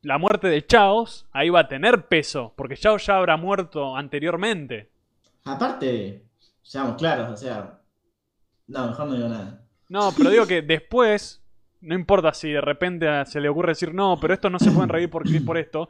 la 0.03 0.19
muerte 0.19 0.49
de 0.49 0.67
Chaos 0.67 1.29
ahí 1.31 1.51
va 1.51 1.61
a 1.61 1.69
tener 1.69 2.09
peso, 2.09 2.53
porque 2.57 2.77
Chaos 2.77 3.07
ya 3.07 3.19
habrá 3.19 3.37
muerto 3.37 3.95
anteriormente. 3.95 4.91
Aparte, 5.45 6.25
seamos 6.63 6.97
claros, 6.97 7.31
o 7.31 7.37
sea. 7.37 7.79
No, 8.67 8.89
mejor 8.89 9.07
no 9.07 9.15
digo 9.15 9.29
nada. 9.29 9.63
No, 9.89 10.11
pero 10.17 10.31
digo 10.31 10.47
que 10.47 10.63
después, 10.63 11.46
no 11.81 11.95
importa 11.95 12.33
si 12.33 12.51
de 12.51 12.61
repente 12.61 13.07
se 13.27 13.41
le 13.41 13.49
ocurre 13.49 13.71
decir 13.73 13.95
no, 13.95 14.19
pero 14.21 14.35
estos 14.35 14.51
no 14.51 14.59
se 14.59 14.71
pueden 14.71 14.89
reír 14.89 15.11
porque 15.11 15.41
por 15.41 15.59
esto. 15.59 15.89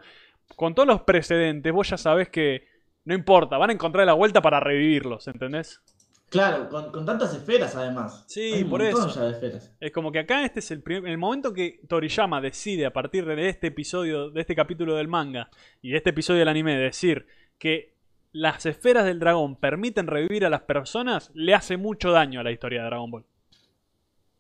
Con 0.55 0.75
todos 0.75 0.87
los 0.87 1.03
precedentes, 1.03 1.73
vos 1.73 1.89
ya 1.91 1.97
sabés 1.97 2.29
que 2.29 2.67
no 3.05 3.15
importa, 3.15 3.57
van 3.59 3.71
a 3.71 3.73
encontrar 3.73 4.07
la 4.07 4.13
vuelta 4.15 4.43
para 4.43 4.61
revivirlos, 4.61 5.27
¿entendés? 5.29 5.81
Claro, 6.29 6.69
con, 6.69 6.91
con 6.91 7.07
tantas 7.07 7.33
esferas 7.35 7.77
además. 7.77 8.25
Sí, 8.27 8.53
Hay 8.53 8.63
un 8.65 8.71
por 8.71 8.83
eso. 8.83 9.09
ya 9.09 9.23
de 9.23 9.31
esferas. 9.33 9.73
Es 9.79 9.93
como 9.93 10.11
que 10.11 10.19
acá 10.19 10.45
este 10.45 10.59
es 10.59 10.71
el 10.73 10.83
primer, 10.83 11.11
el 11.11 11.19
momento 11.19 11.53
que 11.53 11.81
Toriyama 11.89 12.41
decide 12.41 12.85
a 12.85 12.93
partir 12.93 13.25
de 13.25 13.49
este 13.49 13.69
episodio, 13.69 14.31
de 14.31 14.41
este 14.41 14.57
capítulo 14.57 14.97
del 14.97 15.07
manga 15.07 15.51
y 15.83 15.91
de 15.91 15.99
este 15.99 16.11
episodio 16.11 16.41
del 16.41 16.49
anime 16.49 16.77
decir 16.77 17.27
que 17.59 17.95
las 18.33 18.67
esferas 18.67 19.05
del 19.05 19.21
dragón 19.21 19.57
permiten 19.57 20.09
revivir 20.09 20.45
a 20.45 20.51
las 20.51 20.63
personas, 20.63 21.31
le 21.33 21.55
hace 21.55 21.77
mucho 21.77 22.11
daño 22.11 22.41
a 22.41 22.43
la 22.43 22.51
historia 22.51 22.81
de 22.83 22.87
Dragon 22.87 23.11
Ball. 23.11 23.25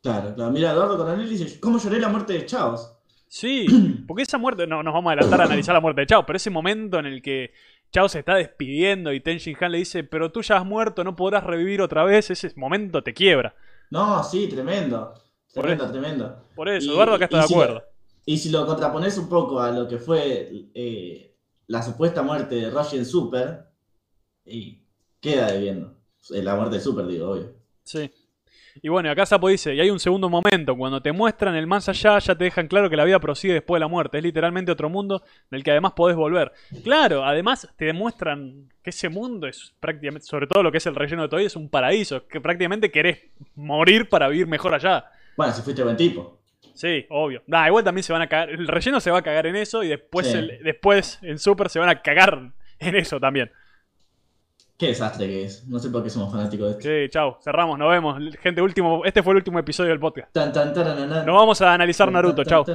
Claro, 0.07 0.35
claro. 0.37 0.53
Mira, 0.53 0.71
Eduardo 0.71 0.97
Coronel 0.97 1.29
dice: 1.29 1.59
¿Cómo 1.59 1.79
lloré 1.79 1.99
la 1.99 2.09
muerte 2.09 2.35
de 2.35 2.47
Chaos? 2.47 2.93
Sí, 3.27 3.67
porque 4.07 4.23
esa 4.23 4.39
muerte, 4.39 4.67
no 4.69 4.83
nos 4.85 4.95
vamos 4.95 5.11
a 5.11 5.13
adelantar 5.15 5.41
a 5.41 5.45
analizar 5.47 5.75
la 5.75 5.81
muerte 5.81 6.03
de 6.03 6.07
Chao, 6.07 6.25
pero 6.25 6.37
ese 6.37 6.49
momento 6.51 6.99
en 7.01 7.07
el 7.07 7.21
que 7.21 7.53
Chao 7.93 8.09
se 8.09 8.21
está 8.21 8.37
despidiendo 8.37 9.13
y 9.13 9.19
Ten 9.21 9.39
Shin 9.39 9.57
Han 9.61 9.73
le 9.73 9.79
dice, 9.79 10.05
pero 10.05 10.31
tú 10.31 10.43
ya 10.43 10.59
has 10.59 10.65
muerto, 10.65 11.03
no 11.03 11.17
podrás 11.17 11.43
revivir 11.43 11.83
otra 11.83 12.05
vez, 12.05 12.31
ese 12.31 12.53
momento 12.55 13.03
te 13.03 13.13
quiebra. 13.15 13.55
No, 13.91 14.23
sí, 14.23 14.47
tremendo. 14.47 15.13
Por 15.53 15.65
Tremendo, 15.65 15.91
tremendo. 15.91 16.43
Por 16.55 16.69
eso, 16.69 16.87
Y- 16.89 16.95
Eduardo 16.95 17.15
acá 17.15 17.25
está 17.25 17.41
de 17.43 17.47
si 17.49 17.55
acuerdo. 17.55 17.75
lo- 17.75 17.83
y 18.27 18.39
si 18.39 18.51
lo 18.51 18.65
contrapones 18.65 19.19
un 19.19 19.29
poco 19.29 19.61
a 19.61 19.71
lo 19.73 19.89
que 19.89 19.99
fue 19.99 20.49
eh, 20.75 21.35
la 21.67 21.83
supuesta 21.83 22.23
muerte 22.23 22.55
de 22.57 22.73
en 22.93 23.05
Super, 23.05 23.67
y 24.45 24.83
queda 25.21 25.51
debiendo. 25.51 25.95
La 26.31 26.55
muerte 26.55 26.77
de 26.77 26.81
Super, 26.81 27.07
digo, 27.07 27.31
obvio. 27.31 27.55
Sí. 27.85 28.11
Y 28.83 28.89
bueno, 28.89 29.11
acá 29.11 29.25
Sapo 29.27 29.49
dice, 29.49 29.75
y 29.75 29.81
hay 29.81 29.91
un 29.91 29.99
segundo 29.99 30.29
momento, 30.29 30.77
cuando 30.77 31.01
te 31.01 31.13
muestran 31.13 31.55
el 31.57 31.67
más 31.67 31.89
allá, 31.89 32.19
ya 32.19 32.35
te 32.35 32.45
dejan 32.45 32.69
claro 32.69 32.89
que 32.91 32.97
la 32.97 33.05
vida 33.05 33.19
prosigue 33.21 33.55
después 33.55 33.79
de 33.79 33.81
la 33.81 33.89
muerte. 33.89 34.19
Es 34.19 34.25
literalmente 34.25 34.71
otro 34.73 34.89
mundo 34.91 35.23
del 35.51 35.63
que 35.65 35.71
además 35.71 35.93
podés 35.95 36.17
volver. 36.17 36.53
Claro, 36.85 37.25
además 37.25 37.69
te 37.77 37.87
demuestran 37.87 38.69
que 38.83 38.91
ese 38.91 39.09
mundo 39.09 39.47
es 39.47 39.75
prácticamente, 39.81 40.27
sobre 40.27 40.47
todo 40.47 40.63
lo 40.63 40.71
que 40.71 40.79
es 40.79 40.87
el 40.87 40.95
relleno 40.95 41.23
de 41.23 41.29
Toei, 41.29 41.47
es 41.47 41.57
un 41.57 41.69
paraíso, 41.69 42.27
que 42.29 42.41
prácticamente 42.41 42.91
querés 42.91 43.19
morir 43.55 44.09
para 44.09 44.29
vivir 44.29 44.47
mejor 44.47 44.75
allá. 44.75 45.05
Bueno, 45.37 45.53
si 45.53 45.63
fuiste 45.63 45.83
buen 45.83 45.97
tipo. 45.97 46.39
Sí, 46.75 47.07
obvio. 47.09 47.43
Nah, 47.47 47.67
igual 47.69 47.83
también 47.85 48.03
se 48.03 48.13
van 48.13 48.23
a 48.23 48.27
cagar. 48.29 48.51
El 48.51 48.69
relleno 48.69 49.01
se 49.01 49.11
va 49.11 49.19
a 49.19 49.23
cagar 49.23 49.47
en 49.47 49.57
eso 49.57 49.83
y 49.83 49.89
después, 49.89 50.27
Sí. 50.31 50.37
el- 50.37 50.59
después 50.63 51.19
en 51.23 51.39
Super 51.39 51.71
se 51.71 51.79
van 51.79 51.89
a 51.89 52.03
cagar 52.03 52.51
en 52.79 52.95
eso 52.97 53.19
también. 53.19 53.51
Qué 54.79 54.89
desastre 54.89 55.27
que 55.27 55.45
es. 55.45 55.67
No 55.67 55.79
sé 55.79 55.89
por 55.89 56.03
qué 56.03 56.11
somos 56.11 56.31
fanáticos 56.31 56.67
de 56.67 56.73
esto. 56.73 56.83
Sí, 56.89 57.11
chao. 57.11 57.39
Cerramos, 57.43 57.79
nos 57.79 57.91
vemos. 57.91 58.19
Gente, 58.41 58.61
último, 58.61 59.05
este 59.05 59.23
fue 59.23 59.33
el 59.33 59.39
último 59.39 59.59
episodio 59.59 59.91
del 59.91 60.01
podcast. 60.01 60.33
Tan, 60.33 60.53
tan, 60.53 60.75
tarananan. 60.75 61.25
Nos 61.25 61.35
vamos 61.35 61.61
a 61.63 61.73
analizar 61.73 62.11
Naruto, 62.13 62.45
chao. 62.45 62.65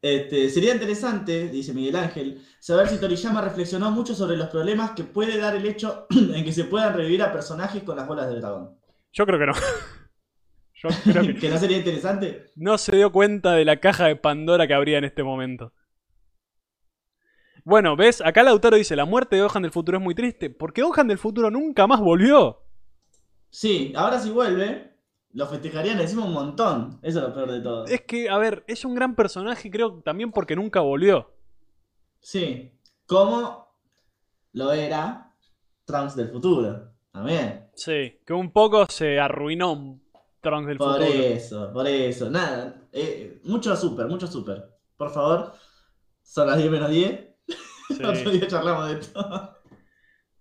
Este, 0.00 0.48
sería 0.48 0.74
interesante, 0.74 1.48
dice 1.48 1.74
Miguel 1.74 1.96
Ángel, 1.96 2.40
saber 2.60 2.86
si 2.86 3.00
Toriyama 3.00 3.40
reflexionó 3.40 3.90
mucho 3.90 4.14
sobre 4.14 4.36
los 4.36 4.48
problemas 4.48 4.92
que 4.92 5.02
puede 5.02 5.38
dar 5.38 5.56
el 5.56 5.66
hecho 5.66 6.06
en 6.10 6.44
que 6.44 6.52
se 6.52 6.64
puedan 6.64 6.94
revivir 6.94 7.22
a 7.22 7.32
personajes 7.32 7.82
con 7.82 7.96
las 7.96 8.06
bolas 8.06 8.28
de 8.30 8.38
dragón. 8.38 8.78
Yo 9.12 9.26
creo 9.26 9.38
que 9.40 9.46
no. 9.46 9.52
Yo 10.74 10.88
creo 11.02 11.22
que 11.22 11.34
¿Que 11.40 11.48
no 11.48 11.58
sería 11.58 11.78
interesante? 11.78 12.46
no 12.54 12.78
se 12.78 12.94
dio 12.94 13.10
cuenta 13.10 13.54
de 13.54 13.64
la 13.64 13.80
caja 13.80 14.06
de 14.06 14.14
Pandora 14.14 14.68
que 14.68 14.74
habría 14.74 14.98
en 14.98 15.04
este 15.04 15.24
momento. 15.24 15.72
Bueno, 17.64 17.96
¿ves? 17.96 18.20
Acá 18.24 18.42
Lautaro 18.42 18.76
dice, 18.76 18.96
la 18.96 19.04
muerte 19.04 19.36
de 19.36 19.42
Gohan 19.42 19.62
del 19.62 19.72
futuro 19.72 19.98
es 19.98 20.04
muy 20.04 20.14
triste, 20.14 20.50
porque 20.50 20.82
Gohan 20.82 21.08
del 21.08 21.18
futuro 21.18 21.50
nunca 21.50 21.86
más 21.86 22.00
volvió. 22.00 22.62
Sí, 23.50 23.92
ahora 23.96 24.18
si 24.18 24.30
vuelve, 24.30 24.92
lo 25.32 25.46
festejarían 25.46 26.00
encima 26.00 26.24
un 26.24 26.32
montón. 26.32 26.98
Eso 27.02 27.18
es 27.20 27.24
lo 27.28 27.34
peor 27.34 27.50
de 27.52 27.60
todo. 27.60 27.84
Es 27.86 28.02
que, 28.02 28.28
a 28.28 28.38
ver, 28.38 28.64
es 28.66 28.84
un 28.84 28.94
gran 28.94 29.14
personaje, 29.14 29.70
creo, 29.70 30.00
también 30.02 30.32
porque 30.32 30.56
nunca 30.56 30.80
volvió. 30.80 31.30
Sí, 32.20 32.72
como 33.06 33.68
lo 34.52 34.72
era 34.72 35.34
Trunks 35.84 36.16
del 36.16 36.28
futuro. 36.30 36.92
También. 37.12 37.68
Sí, 37.74 38.18
que 38.26 38.32
un 38.32 38.52
poco 38.52 38.86
se 38.86 39.18
arruinó 39.18 39.98
Trunks 40.40 40.66
del 40.68 40.78
Por 40.78 41.00
futuro. 41.00 41.22
eso, 41.24 41.72
por 41.72 41.86
eso. 41.86 42.30
Nada, 42.30 42.82
eh, 42.92 43.40
mucho 43.44 43.74
super, 43.76 44.06
mucho 44.06 44.26
super. 44.26 44.68
Por 44.96 45.10
favor, 45.10 45.52
son 46.22 46.46
las 46.48 46.58
10 46.58 46.70
menos 46.70 46.90
10. 46.90 47.27
Sí. 47.88 48.04
Otro 48.04 48.30
día 48.30 48.46
charlamos 48.46 48.88
de 48.88 49.00
esto. 49.00 49.56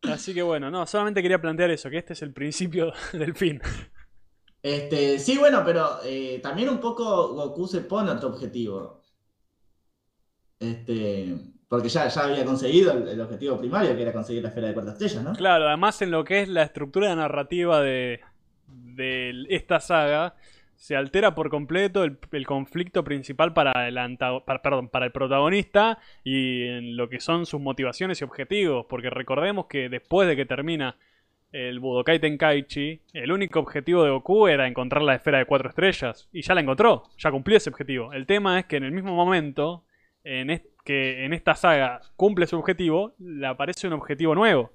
Así 0.04 0.34
que 0.34 0.42
bueno, 0.42 0.70
no, 0.70 0.86
solamente 0.86 1.22
quería 1.22 1.42
plantear 1.42 1.72
eso, 1.72 1.90
que 1.90 1.98
este 1.98 2.14
es 2.14 2.22
el 2.22 2.34
principio 2.34 2.92
del 3.14 3.36
fin. 3.36 3.62
Este, 4.62 5.20
sí, 5.20 5.38
bueno, 5.38 5.64
pero 5.66 6.00
eh, 6.04 6.40
también 6.42 6.70
un 6.70 6.80
poco 6.80 7.34
Goku 7.34 7.68
se 7.68 7.82
pone 7.82 8.12
otro 8.12 8.30
objetivo. 8.30 9.02
Este, 10.60 11.36
porque 11.68 11.90
ya, 11.90 12.08
ya 12.08 12.24
había 12.24 12.46
conseguido 12.46 12.94
el, 12.94 13.08
el 13.08 13.22
objetivo 13.22 13.58
primario, 13.58 13.96
que 13.96 14.02
era 14.02 14.14
conseguir 14.14 14.44
la 14.44 14.50
esfera 14.50 14.68
de 14.68 14.74
cuarta 14.74 14.94
estrella, 14.94 15.22
¿no? 15.22 15.34
Claro, 15.34 15.68
además 15.68 16.02
en 16.02 16.12
lo 16.12 16.24
que 16.24 16.42
es 16.42 16.50
la 16.50 16.64
estructura 16.64 17.16
narrativa 17.16 17.82
de, 17.82 18.22
de 18.68 19.46
esta 19.50 19.80
saga, 19.80 20.36
se 20.78 20.96
altera 20.96 21.36
por 21.36 21.50
completo 21.50 22.04
el, 22.04 22.18
el 22.32 22.46
conflicto 22.46 23.04
principal 23.04 23.52
para 23.54 23.88
el, 23.88 23.98
antago- 23.98 24.46
para, 24.46 24.62
perdón, 24.62 24.88
para 24.90 25.06
el 25.08 25.12
protagonista 25.12 25.98
y 26.24 26.64
en 26.68 26.96
lo 26.96 27.10
que 27.10 27.20
son 27.20 27.46
sus 27.46 27.60
motivaciones 27.60 28.22
y 28.22 28.24
objetivos, 28.24 28.86
porque 28.88 29.10
recordemos 29.10 29.66
que 29.66 29.90
después 29.90 30.28
de 30.28 30.36
que 30.36 30.46
termina 30.46 30.96
el 31.52 31.80
Budokai 31.80 32.20
Tenkaichi, 32.20 33.02
el 33.14 33.32
único 33.32 33.60
objetivo 33.60 34.04
de 34.04 34.12
Goku 34.12 34.48
era 34.48 34.68
encontrar 34.68 35.02
la 35.02 35.16
esfera 35.16 35.40
de 35.40 35.46
cuatro 35.46 35.70
estrellas, 35.70 36.30
y 36.32 36.42
ya 36.42 36.54
la 36.54 36.62
encontró, 36.62 37.04
ya 37.18 37.32
cumplió 37.32 37.58
ese 37.58 37.70
objetivo. 37.70 38.14
El 38.14 38.26
tema 38.26 38.60
es 38.60 38.66
que 38.66 38.78
en 38.78 38.84
el 38.84 38.92
mismo 38.92 39.16
momento 39.16 39.84
en 40.24 40.62
que 40.84 41.26
en 41.26 41.34
esta 41.34 41.56
saga 41.56 42.02
cumple 42.16 42.48
su 42.48 42.58
objetivo, 42.58 43.16
le 43.20 43.48
aparece 43.48 43.88
un 43.88 43.94
objetivo 43.94 44.36
nuevo. 44.36 44.72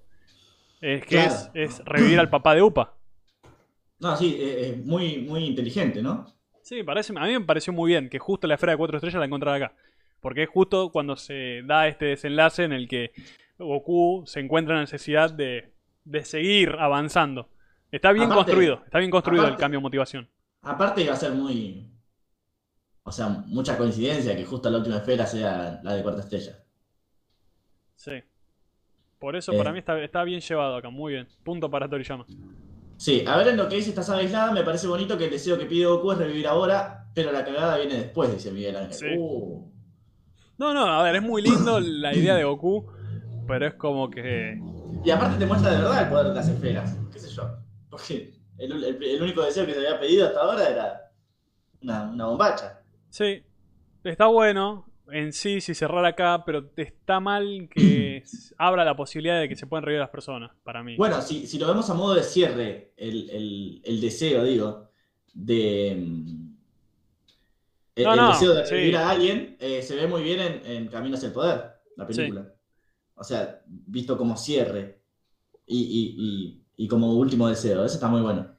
Es 0.81 1.03
que 1.03 1.17
Claro. 1.17 1.31
es, 1.31 1.51
es 1.55 1.85
revivir 1.85 2.19
al 2.19 2.29
papá 2.31 2.55
de 2.55 2.63
Upa. 2.63 2.95
No, 4.03 4.17
sí, 4.17 4.37
eh, 4.39 4.71
es 4.71 4.85
muy, 4.85 5.19
muy 5.19 5.45
inteligente, 5.45 6.03
¿no? 6.03 6.27
Sí, 6.63 6.83
parece, 6.83 7.13
a 7.17 7.25
mí 7.25 7.33
me 7.33 7.41
pareció 7.41 7.73
muy 7.73 7.89
bien 7.93 8.09
que 8.09 8.19
justo 8.19 8.47
la 8.47 8.55
esfera 8.55 8.73
de 8.73 8.79
cuatro 8.79 8.97
estrellas 8.99 9.19
la 9.21 9.27
encontrara 9.27 9.57
acá. 9.57 9.77
Porque 10.21 10.43
es 10.45 10.49
justo 10.49 10.91
cuando 10.93 11.17
se 11.17 11.63
da 11.65 11.89
este 11.89 12.07
desenlace 12.07 12.65
en 12.65 12.73
el 12.73 12.89
que 12.89 13.13
Goku 13.59 14.25
se 14.27 14.41
encuentra 14.41 14.75
en 14.75 14.79
la 14.79 14.83
necesidad 14.83 15.31
de, 15.33 15.73
de 16.05 16.25
seguir 16.25 16.77
avanzando. 16.79 17.49
Está 17.91 18.13
bien 18.13 18.27
Aparte- 18.27 18.45
construido, 18.45 18.83
está 18.85 18.99
bien 18.99 19.11
construido 19.11 19.47
el 19.49 19.57
cambio 19.57 19.79
de 19.81 19.83
motivación. 19.83 20.29
Aparte 20.63 21.03
iba 21.03 21.13
a 21.13 21.17
ser 21.17 21.33
muy. 21.33 21.89
O 23.05 23.11
sea, 23.11 23.29
mucha 23.29 23.77
coincidencia 23.77 24.37
que 24.37 24.45
justo 24.45 24.71
la 24.71 24.79
última 24.79 24.97
esfera 24.99 25.27
sea 25.27 25.81
la 25.83 25.95
de 25.95 26.03
cuarta 26.03 26.21
estrella. 26.23 26.59
Sí. 27.97 28.23
Por 29.19 29.35
eso 29.37 29.53
Eh. 29.53 29.59
para 29.59 29.73
mí 29.73 29.79
está, 29.81 30.01
está 30.03 30.23
bien 30.25 30.41
llevado 30.41 30.77
acá, 30.77 30.89
muy 30.91 31.13
bien. 31.15 31.29
Punto 31.45 31.69
para 31.71 31.89
Toriyama. 31.89 32.25
Sí, 32.97 33.25
a 33.27 33.37
ver 33.37 33.49
en 33.49 33.57
lo 33.57 33.69
que 33.69 33.77
dice 33.77 33.91
esta 33.91 34.03
saga 34.03 34.21
aislada, 34.21 34.53
me 34.53 34.63
parece 34.63 34.87
bonito 34.87 35.19
que 35.19 35.25
el 35.25 35.31
deseo 35.31 35.59
que 35.59 35.67
pide 35.67 35.87
Goku 35.87 36.13
es 36.13 36.19
revivir 36.19 36.47
ahora, 36.47 37.09
pero 37.15 37.33
la 37.33 37.45
cagada 37.45 37.77
viene 37.79 37.95
después, 37.97 38.33
dice 38.33 38.53
Miguel 38.53 38.77
Ángel. 38.77 38.95
Sí. 38.95 39.07
Uh. 39.19 39.69
No, 40.59 40.73
no, 40.73 40.87
a 40.87 41.03
ver, 41.03 41.17
es 41.17 41.23
muy 41.23 41.43
lindo 41.43 41.81
la 41.81 42.15
idea 42.15 42.37
de 42.37 42.45
Goku, 42.45 42.87
pero 43.49 43.67
es 43.67 43.75
como 43.75 44.09
que... 44.09 44.61
Y 45.05 45.11
aparte 45.11 45.37
te 45.39 45.47
muestra 45.47 45.73
de 45.73 45.79
verdad 45.79 46.03
el 46.05 46.09
poder 46.09 46.29
de 46.29 46.35
las 46.35 46.49
esferas. 46.49 46.97
¿Qué 47.13 47.19
sé 47.19 47.29
yo? 47.31 47.43
Porque 47.91 48.35
el, 48.59 48.85
el- 48.85 49.03
el 49.03 49.23
único 49.23 49.43
deseo 49.43 49.67
que 49.67 49.73
se 49.75 49.79
había 49.81 49.99
pedido 49.99 50.29
hasta 50.29 50.41
ahora 50.41 50.69
era 50.69 51.11
una, 51.83 52.05
una 52.05 52.27
bombacha. 52.27 52.81
Sí, 53.11 53.43
está 54.05 54.27
bueno 54.27 54.87
en 55.13 55.33
sí 55.33 55.61
si 55.61 55.75
cerrar 55.75 56.05
acá, 56.05 56.43
pero 56.45 56.71
está 56.77 57.21
mal 57.21 57.69
que 57.71 58.23
abra 58.59 58.85
la 58.85 58.97
posibilidad 58.97 59.41
de 59.41 59.49
que 59.49 59.57
se 59.57 59.67
puedan 59.67 59.85
revivir 59.85 60.01
las 60.01 60.11
personas, 60.11 60.51
para 60.65 60.83
mí. 60.83 60.97
Bueno, 60.97 61.21
si, 61.23 61.47
si 61.47 61.59
lo 61.59 61.67
vemos 61.69 61.89
a 61.91 61.95
modo 61.95 62.15
de 62.15 62.23
cierre, 62.23 62.93
el, 62.97 63.31
el- 63.31 63.83
el 63.85 64.01
deseo, 64.01 64.45
digo, 64.45 64.91
de. 65.35 65.97
mm, 65.99 66.53
El, 67.95 68.05
No, 68.05 68.11
el 68.13 68.17
no, 68.17 68.29
deseo 68.29 68.55
de 68.55 68.65
sí. 68.67 68.71
revivir 68.75 68.97
a 68.97 69.11
alguien 69.11 69.57
eh, 69.61 69.83
se 69.83 69.95
ve 69.97 70.07
muy 70.07 70.23
bien 70.23 70.41
en, 70.41 70.67
en 70.67 70.89
Camino 70.89 71.17
hacia 71.17 71.27
el 71.29 71.33
Poder, 71.33 71.73
la 71.97 72.07
película. 72.07 72.53
O 73.15 73.25
sea, 73.25 73.61
visto 73.67 74.17
como 74.17 74.37
cierre 74.37 75.03
y, 75.67 75.79
y- 75.79 76.15
y- 76.19 76.85
y 76.85 76.89
como 76.89 77.13
último 77.15 77.49
deseo. 77.49 77.85
Eso 77.85 77.95
está 77.97 78.09
muy 78.09 78.23
bueno. 78.23 78.57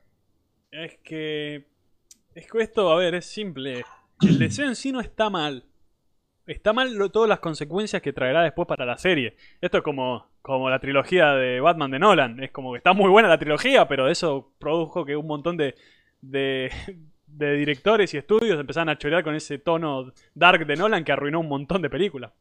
Es 0.72 0.98
que. 1.04 1.68
Es 2.36 2.48
que 2.52 2.62
esto, 2.62 2.92
a 2.92 2.96
ver, 2.98 3.16
es 3.16 3.26
simple. 3.26 3.84
El 4.22 4.40
deseo 4.40 4.68
en 4.68 4.76
sí 4.76 4.92
no 4.92 5.02
está 5.02 5.30
mal. 5.30 5.66
Está 6.46 6.74
mal 6.74 6.94
lo- 6.96 7.10
todas 7.10 7.30
las 7.30 7.40
consecuencias 7.40 8.02
que 8.02 8.12
traerá 8.14 8.42
después 8.44 8.68
para 8.68 8.86
la 8.86 8.98
serie. 8.98 9.36
Esto 9.62 9.78
es 9.78 9.84
como, 9.84 10.28
como 10.42 10.70
la 10.70 10.80
trilogía 10.80 11.34
de 11.34 11.60
Batman 11.62 11.92
de 11.92 12.00
Nolan. 12.00 12.44
Es 12.44 12.52
como 12.52 12.74
que 12.74 12.78
está 12.80 12.94
muy 12.94 13.10
buena 13.10 13.30
la 13.30 13.38
trilogía, 13.40 13.88
pero 13.88 14.10
eso 14.10 14.52
produjo 14.60 15.06
que 15.06 15.16
un 15.16 15.26
montón 15.28 15.56
de, 15.58 15.76
de, 16.22 16.70
de 17.28 17.54
directores 17.56 18.14
y 18.14 18.18
estudios 18.18 18.60
empezaran 18.60 18.90
a 18.90 18.98
chorear 18.98 19.24
con 19.24 19.36
ese 19.36 19.58
tono 19.58 20.12
dark 20.34 20.66
de 20.66 20.76
Nolan 20.76 21.04
que 21.06 21.12
arruinó 21.14 21.40
un 21.40 21.48
montón 21.50 21.82
de 21.82 21.90
películas. 21.90 22.32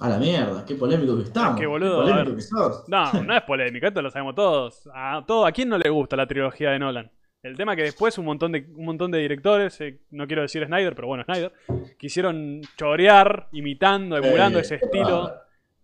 A 0.00 0.10
la 0.10 0.18
mierda, 0.18 0.62
qué 0.66 0.74
polémico 0.74 1.16
que 1.16 1.22
estamos. 1.22 1.58
Qué 1.58 1.66
boludo, 1.66 2.04
qué 2.04 2.10
a 2.10 2.14
polémico 2.14 2.30
ver. 2.30 2.36
que 2.36 2.42
sos. 2.42 2.84
No, 2.88 3.12
no 3.22 3.34
es 3.36 3.42
polémica, 3.44 3.88
esto 3.88 4.02
lo 4.02 4.10
sabemos 4.10 4.34
todos. 4.34 4.88
A, 4.92 5.24
todo, 5.26 5.46
¿A 5.46 5.52
quién 5.52 5.68
no 5.70 5.78
le 5.78 5.88
gusta 5.88 6.16
la 6.16 6.26
trilogía 6.26 6.70
de 6.70 6.78
Nolan? 6.80 7.10
El 7.42 7.56
tema 7.56 7.76
que 7.76 7.82
después 7.82 8.18
un 8.18 8.24
montón 8.24 8.52
de, 8.52 8.66
un 8.74 8.84
montón 8.86 9.10
de 9.10 9.18
directores, 9.18 9.80
eh, 9.80 10.00
no 10.10 10.26
quiero 10.26 10.42
decir 10.42 10.64
Snyder, 10.66 10.94
pero 10.96 11.06
bueno, 11.08 11.22
Snyder, 11.24 11.52
quisieron 11.96 12.60
chorear, 12.76 13.48
imitando, 13.52 14.16
emulando 14.16 14.58
ese 14.58 14.78
qué 14.78 14.84
estilo, 14.86 15.32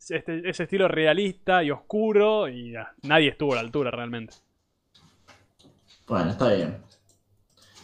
este- 0.09 0.49
ese 0.49 0.65
estilo 0.65 0.89
realista 0.89 1.63
y 1.63 1.71
oscuro, 1.71 2.49
y 2.49 2.75
ah, 2.75 2.93
nadie 3.03 3.29
estuvo 3.29 3.53
a 3.53 3.57
la 3.57 3.61
altura 3.61 3.91
realmente. 3.93 4.35
Bueno, 6.09 6.31
está 6.31 6.53
bien. 6.53 6.79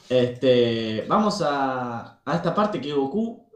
Este, 0.09 1.05
vamos 1.07 1.41
a, 1.47 2.21
a 2.25 2.35
esta 2.35 2.55
parte 2.55 2.81
que 2.81 2.93
Goku 2.93 3.47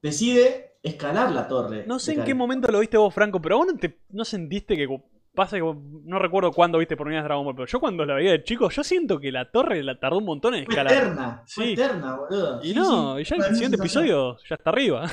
decide 0.00 0.72
escalar 0.82 1.30
la 1.30 1.46
torre. 1.46 1.84
No 1.86 1.98
sé 2.00 2.14
en 2.14 2.24
qué 2.24 2.34
momento 2.34 2.72
lo 2.72 2.80
viste 2.80 2.96
vos, 2.96 3.14
Franco, 3.14 3.40
pero 3.40 3.58
vos 3.58 3.66
no, 3.68 3.76
te- 3.78 3.98
no 4.10 4.24
sentiste 4.24 4.76
que... 4.76 4.88
Pasa 5.34 5.56
que 5.56 5.62
no 5.62 6.18
recuerdo 6.18 6.52
cuándo 6.52 6.76
viste 6.78 6.94
por 6.96 7.06
primera 7.06 7.22
vez 7.22 7.28
Dragon 7.28 7.44
Ball, 7.46 7.54
pero 7.54 7.66
yo 7.66 7.80
cuando 7.80 8.04
la 8.04 8.14
veía 8.14 8.32
de 8.32 8.44
chico, 8.44 8.68
yo 8.68 8.84
siento 8.84 9.18
que 9.18 9.32
la 9.32 9.50
torre 9.50 9.82
la 9.82 9.98
tardó 9.98 10.18
un 10.18 10.26
montón 10.26 10.54
en 10.54 10.66
Fue 10.66 10.74
escalar. 10.74 10.92
eterna, 10.92 11.42
fue 11.46 11.64
Sí. 11.66 11.72
eterna, 11.72 12.16
boludo. 12.16 12.60
Y 12.62 12.68
Sí, 12.68 12.74
no, 12.74 13.16
sí, 13.16 13.22
y 13.22 13.24
ya 13.24 13.36
fue 13.36 13.46
el 13.48 13.54
siguiente 13.54 13.76
episodio 13.78 14.36
ya 14.48 14.54
está 14.56 14.70
arriba. 14.70 15.10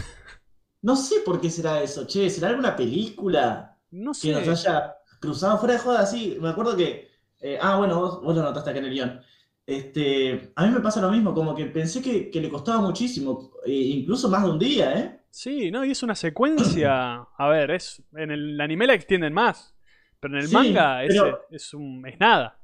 No 0.81 0.95
sé 0.95 1.15
por 1.25 1.39
qué 1.41 1.49
será 1.49 1.81
eso, 1.81 2.05
che. 2.07 2.29
¿Será 2.29 2.49
alguna 2.49 2.75
película 2.75 3.77
No 3.91 4.11
que 4.21 4.31
nos 4.33 4.43
sé. 4.43 4.69
haya 4.69 4.95
cruzado 5.19 5.57
fuera 5.57 5.73
de 5.75 5.79
joda 5.79 5.99
así? 6.01 6.37
Me 6.41 6.49
acuerdo 6.49 6.75
que. 6.75 7.09
eh, 7.41 7.57
ah, 7.61 7.77
bueno, 7.77 7.99
vos, 7.99 8.21
vos 8.21 8.35
lo 8.35 8.41
notaste 8.41 8.69
acá 8.71 8.79
en 8.79 8.85
el 8.85 8.91
guion. 8.91 9.21
Este, 9.65 10.51
a 10.55 10.65
mí 10.65 10.73
me 10.73 10.79
pasa 10.81 10.99
lo 11.01 11.11
mismo, 11.11 11.33
como 11.33 11.53
que 11.55 11.65
pensé 11.67 12.01
que, 12.01 12.29
que 12.29 12.41
le 12.41 12.49
costaba 12.49 12.81
muchísimo, 12.81 13.51
e 13.65 13.71
incluso 13.73 14.27
más 14.29 14.43
de 14.43 14.49
un 14.49 14.59
día, 14.59 14.97
¿eh? 14.99 15.21
Sí, 15.29 15.69
no, 15.69 15.85
y 15.85 15.91
es 15.91 16.01
una 16.03 16.15
secuencia. 16.15 17.15
A 17.37 17.47
ver, 17.49 17.71
es 17.71 18.01
en 18.15 18.31
el 18.31 18.59
anime 18.59 18.87
la 18.87 18.95
extienden 18.95 19.33
más. 19.33 19.75
Pero 20.19 20.35
en 20.35 20.41
el 20.41 20.47
Sí, 20.47 20.53
manga 20.53 21.03
es, 21.03 21.09
pero- 21.09 21.41
es, 21.49 21.73
un, 21.73 22.05
es 22.07 22.19
nada. 22.19 22.57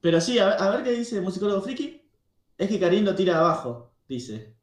Pero 0.00 0.20
sí, 0.20 0.38
a 0.38 0.46
ver, 0.46 0.54
a 0.62 0.70
ver 0.70 0.82
qué 0.84 0.92
dice 0.92 1.16
el 1.16 1.22
musicólogo 1.22 1.60
friki. 1.62 2.00
Es 2.56 2.68
que 2.68 2.78
Karin 2.80 3.04
lo 3.04 3.14
tira 3.14 3.38
abajo, 3.38 3.92
dice. 4.08 4.54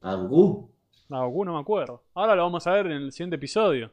A 0.00 0.14
Goku. 0.14 0.70
A 1.10 1.24
Goku 1.24 1.44
no 1.44 1.54
me 1.54 1.60
acuerdo. 1.60 2.04
Ahora 2.14 2.34
lo 2.34 2.42
vamos 2.42 2.66
a 2.66 2.72
ver 2.72 2.86
en 2.86 2.92
el 2.92 3.12
siguiente 3.12 3.36
episodio. 3.36 3.90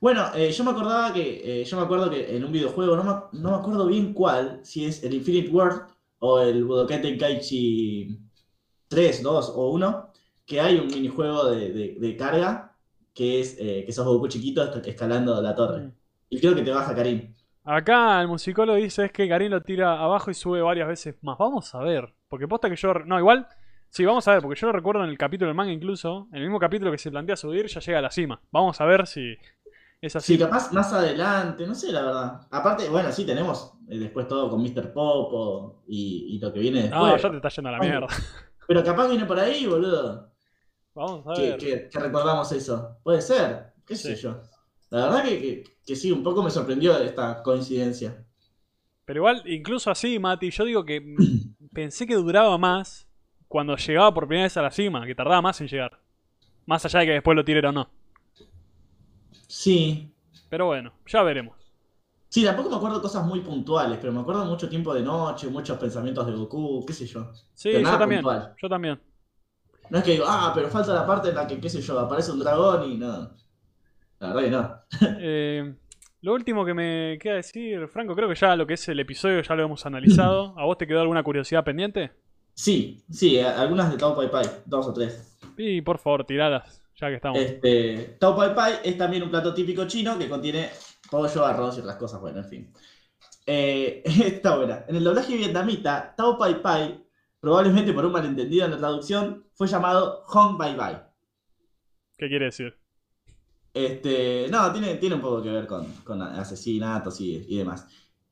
Bueno, 0.00 0.26
eh, 0.34 0.50
yo 0.52 0.64
me 0.64 0.70
acordaba 0.70 1.12
que. 1.12 1.60
eh, 1.62 1.64
yo 1.64 1.76
me 1.76 1.82
acuerdo 1.84 2.10
que 2.10 2.36
en 2.36 2.44
un 2.44 2.52
videojuego, 2.52 2.96
no 2.96 3.04
me, 3.04 3.38
no 3.40 3.50
me 3.50 3.56
acuerdo 3.56 3.86
bien 3.86 4.12
cuál, 4.12 4.60
si 4.62 4.84
es 4.84 5.02
el 5.04 5.14
Infinite 5.14 5.48
World 5.50 5.82
o 6.18 6.40
el 6.40 6.64
Budokai 6.64 7.00
Tenkaichi 7.00 8.18
3, 8.88 9.22
2 9.22 9.52
o 9.54 9.70
1, 9.70 10.12
que 10.44 10.60
hay 10.60 10.76
un 10.78 10.86
minijuego 10.88 11.50
de, 11.50 11.70
de- 11.72 11.96
de 11.98 12.16
carga 12.16 12.76
que 13.14 13.40
es 13.40 13.56
eh, 13.58 13.84
que 13.86 13.92
sos 13.92 14.06
Goku 14.06 14.28
chiquito 14.28 14.62
escalando 14.84 15.40
la 15.42 15.54
torre. 15.54 15.90
Y 16.30 16.40
creo 16.40 16.54
que 16.54 16.62
te 16.62 16.70
baja 16.70 16.94
Karin. 16.94 17.36
Acá 17.64 18.20
el 18.22 18.28
musicólogo 18.28 18.78
dice 18.78 19.04
es 19.06 19.12
que 19.12 19.28
Karin 19.28 19.50
lo 19.50 19.60
tira 19.62 20.00
abajo 20.00 20.30
y 20.30 20.34
sube 20.34 20.62
varias 20.62 20.88
veces 20.88 21.16
más. 21.22 21.36
Vamos 21.38 21.74
a 21.74 21.80
ver. 21.80 22.14
Porque 22.28 22.48
posta 22.48 22.70
que 22.70 22.76
yo. 22.76 22.94
No, 22.94 23.18
igual. 23.18 23.46
Sí, 23.90 24.04
vamos 24.04 24.26
a 24.28 24.32
ver, 24.34 24.42
porque 24.42 24.58
yo 24.58 24.68
lo 24.68 24.72
recuerdo 24.72 25.02
en 25.04 25.10
el 25.10 25.18
capítulo 25.18 25.48
del 25.48 25.56
manga 25.56 25.72
incluso. 25.72 26.28
En 26.30 26.36
el 26.36 26.42
mismo 26.44 26.58
capítulo 26.60 26.92
que 26.92 26.98
se 26.98 27.10
plantea 27.10 27.36
subir, 27.36 27.66
ya 27.66 27.80
llega 27.80 27.98
a 27.98 28.02
la 28.02 28.10
cima. 28.10 28.40
Vamos 28.52 28.80
a 28.80 28.84
ver 28.84 29.06
si 29.08 29.36
es 30.00 30.14
así. 30.14 30.34
Sí, 30.34 30.38
capaz 30.38 30.72
más 30.72 30.92
adelante, 30.92 31.66
no 31.66 31.74
sé 31.74 31.90
la 31.92 32.02
verdad. 32.02 32.40
Aparte, 32.52 32.88
bueno, 32.88 33.10
sí, 33.10 33.26
tenemos 33.26 33.74
eh, 33.88 33.98
después 33.98 34.28
todo 34.28 34.48
con 34.48 34.62
Mr. 34.62 34.92
Popo 34.92 35.82
y, 35.88 36.36
y 36.36 36.38
lo 36.38 36.52
que 36.52 36.60
viene 36.60 36.82
después. 36.82 37.00
No, 37.00 37.16
ya 37.16 37.30
te 37.30 37.36
está 37.36 37.48
yendo 37.48 37.68
a 37.68 37.72
la 37.72 37.78
Ay, 37.80 37.88
mierda. 37.90 38.06
Pero 38.68 38.84
capaz 38.84 39.08
viene 39.08 39.24
por 39.26 39.38
ahí, 39.40 39.66
boludo. 39.66 40.30
Vamos 40.94 41.26
a 41.26 41.34
que, 41.34 41.42
ver. 41.50 41.58
que- 41.58 41.88
que 41.88 41.98
recordamos 41.98 42.50
eso. 42.52 42.96
Puede 43.02 43.20
ser, 43.20 43.72
qué 43.84 43.96
sé 43.96 44.14
yo. 44.14 44.40
La 44.90 45.04
verdad 45.06 45.24
que, 45.24 45.40
que- 45.40 45.64
que 45.86 45.96
sí, 45.96 46.12
un 46.12 46.22
poco 46.22 46.42
me 46.42 46.50
sorprendió 46.50 46.96
esta 46.98 47.42
coincidencia. 47.42 48.24
Pero 49.04 49.18
igual, 49.20 49.42
incluso 49.46 49.90
así, 49.90 50.18
Mati, 50.18 50.50
yo 50.50 50.64
digo 50.64 50.84
que 50.84 51.02
pensé 51.72 52.06
que 52.06 52.14
duraba 52.14 52.56
más 52.58 53.06
cuando 53.48 53.76
llegaba 53.76 54.14
por 54.14 54.26
primera 54.26 54.44
vez 54.44 54.56
a 54.56 54.62
la 54.62 54.70
cima, 54.70 55.06
que 55.06 55.14
tardaba 55.14 55.42
más 55.42 55.60
en 55.60 55.68
llegar. 55.68 56.00
Más 56.66 56.84
allá 56.86 57.00
de 57.00 57.06
que 57.06 57.12
después 57.14 57.36
lo 57.36 57.44
tirara 57.44 57.70
o 57.70 57.72
no. 57.72 57.90
Sí. 59.48 60.10
Pero 60.50 60.66
bueno, 60.66 60.92
ya 61.06 61.22
veremos. 61.22 61.56
Sí, 62.28 62.44
tampoco 62.44 62.70
me 62.70 62.76
acuerdo 62.76 63.02
cosas 63.02 63.26
muy 63.26 63.40
puntuales, 63.40 63.98
pero 64.00 64.12
me 64.12 64.20
acuerdo 64.20 64.44
mucho 64.44 64.68
tiempo 64.68 64.94
de 64.94 65.02
noche, 65.02 65.48
muchos 65.48 65.78
pensamientos 65.78 66.26
de 66.26 66.32
Goku, 66.32 66.84
qué 66.86 66.92
sé 66.92 67.06
yo. 67.06 67.30
Sí, 67.54 67.68
Pero 67.70 67.84
yo 67.84 67.84
nada 67.84 67.98
también. 67.98 68.20
puntual. 68.22 68.54
Yo 68.60 68.68
también. 68.68 69.00
No 69.90 69.98
es 69.98 70.04
que 70.04 70.12
digo, 70.12 70.24
ah, 70.26 70.52
pero 70.54 70.70
falta 70.70 70.94
la 70.94 71.06
parte 71.06 71.28
en 71.30 71.34
la 71.34 71.46
que, 71.46 71.60
qué 71.60 71.68
sé 71.68 71.80
yo, 71.82 71.98
aparece 71.98 72.30
un 72.32 72.38
dragón 72.38 72.90
y 72.90 72.96
no. 72.96 73.30
La 74.20 74.32
verdad 74.32 74.42
que 74.42 74.50
no. 74.50 75.16
Eh, 75.18 75.74
lo 76.22 76.34
último 76.34 76.64
que 76.64 76.74
me 76.74 77.18
queda 77.18 77.36
decir, 77.36 77.88
Franco, 77.88 78.14
creo 78.14 78.28
que 78.28 78.34
ya 78.34 78.54
lo 78.54 78.66
que 78.66 78.74
es 78.74 78.88
el 78.88 79.00
episodio 79.00 79.40
ya 79.40 79.54
lo 79.54 79.64
hemos 79.64 79.86
analizado. 79.86 80.54
¿A 80.58 80.66
vos 80.66 80.76
te 80.76 80.86
quedó 80.86 81.00
alguna 81.00 81.22
curiosidad 81.22 81.64
pendiente? 81.64 82.12
Sí, 82.52 83.02
sí, 83.10 83.40
algunas 83.40 83.90
de 83.90 83.96
Tao 83.96 84.14
Pai 84.14 84.30
Pai, 84.30 84.44
dos 84.66 84.86
o 84.86 84.92
tres. 84.92 85.38
Y 85.56 85.80
por 85.80 85.98
favor, 85.98 86.26
tiradas, 86.26 86.82
ya 86.94 87.08
que 87.08 87.14
estamos. 87.14 87.38
Este, 87.38 88.16
Tao 88.18 88.36
Pai 88.36 88.54
Pai 88.54 88.74
es 88.84 88.98
también 88.98 89.22
un 89.22 89.30
plato 89.30 89.54
típico 89.54 89.86
chino 89.86 90.18
que 90.18 90.28
contiene 90.28 90.68
pollo, 91.10 91.44
arroz 91.44 91.78
y 91.78 91.80
otras 91.80 91.96
cosas, 91.96 92.20
bueno, 92.20 92.40
en 92.40 92.44
fin. 92.44 92.72
Eh, 93.46 94.02
está 94.04 94.56
buena. 94.56 94.84
En 94.88 94.96
el 94.96 95.04
doblaje 95.04 95.34
vietnamita, 95.34 96.14
Tao 96.14 96.36
Pai 96.36 96.60
Pai, 96.60 97.02
probablemente 97.40 97.94
por 97.94 98.04
un 98.04 98.12
malentendido 98.12 98.66
en 98.66 98.72
la 98.72 98.78
traducción, 98.78 99.46
fue 99.54 99.66
llamado 99.66 100.24
Hong 100.26 100.58
Bai 100.58 100.76
Bai. 100.76 101.02
¿Qué 102.18 102.28
quiere 102.28 102.44
decir? 102.44 102.79
Este, 103.72 104.46
no, 104.50 104.72
tiene, 104.72 104.96
tiene 104.96 105.14
un 105.14 105.20
poco 105.20 105.42
que 105.42 105.50
ver 105.50 105.66
con, 105.66 105.86
con 106.04 106.20
asesinatos 106.22 107.20
y, 107.20 107.44
y 107.48 107.58
demás. 107.58 107.86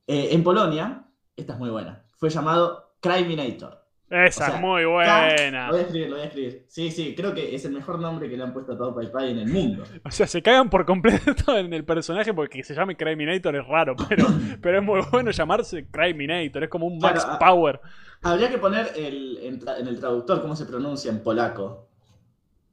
Eh, 0.06 0.28
en 0.32 0.43
Polonia, 0.43 1.06
esta 1.36 1.52
es 1.52 1.59
muy 1.59 1.70
buena, 1.70 2.05
fue 2.16 2.31
llamado 2.31 2.94
Criminator. 3.01 3.78
Esa 4.10 4.44
O 4.44 4.47
sea, 4.47 4.55
es 4.56 4.60
muy 4.62 4.85
buena. 4.86 5.66
Lo 5.66 5.73
voy 5.73 5.81
a 5.81 5.82
escribir, 5.82 6.09
lo 6.09 6.16
voy 6.16 6.24
a 6.24 6.28
escribir. 6.28 6.65
Sí, 6.66 6.90
sí, 6.90 7.15
creo 7.15 7.35
que 7.35 7.55
es 7.55 7.65
el 7.66 7.73
mejor 7.73 7.98
nombre 7.98 8.31
que 8.31 8.39
le 8.39 8.43
han 8.43 8.55
puesto 8.55 8.73
a 8.73 8.78
Tao 8.78 8.94
Pai 8.94 9.12
Pai 9.12 9.32
en 9.32 9.39
el 9.39 9.48
mundo. 9.48 9.85
O 10.05 10.10
sea, 10.10 10.27
se 10.27 10.40
cagan 10.40 10.70
por 10.70 10.86
completo 10.86 11.56
en 11.56 11.74
el 11.74 11.85
personaje 11.85 12.32
porque 12.32 12.59
que 12.59 12.65
se 12.65 12.74
llame 12.74 12.97
Criminator 12.97 13.55
es 13.55 13.66
raro, 13.66 13.94
pero, 14.09 14.27
pero 14.62 14.78
es 14.78 14.85
muy 14.85 15.01
bueno 15.12 15.31
llamarse 15.31 15.86
Criminator, 15.90 16.65
es 16.65 16.70
como 16.70 16.86
un 16.86 16.98
Max 16.98 17.23
Claro, 17.23 17.39
Power. 17.39 17.81
Habría 18.23 18.48
que 18.48 18.56
poner 18.56 18.93
el, 18.97 19.39
en 19.43 19.86
el 19.86 20.01
traductor 20.01 20.40
cómo 20.40 20.56
se 20.56 20.65
pronuncia 20.65 21.10
en 21.10 21.23
polaco. 21.23 21.89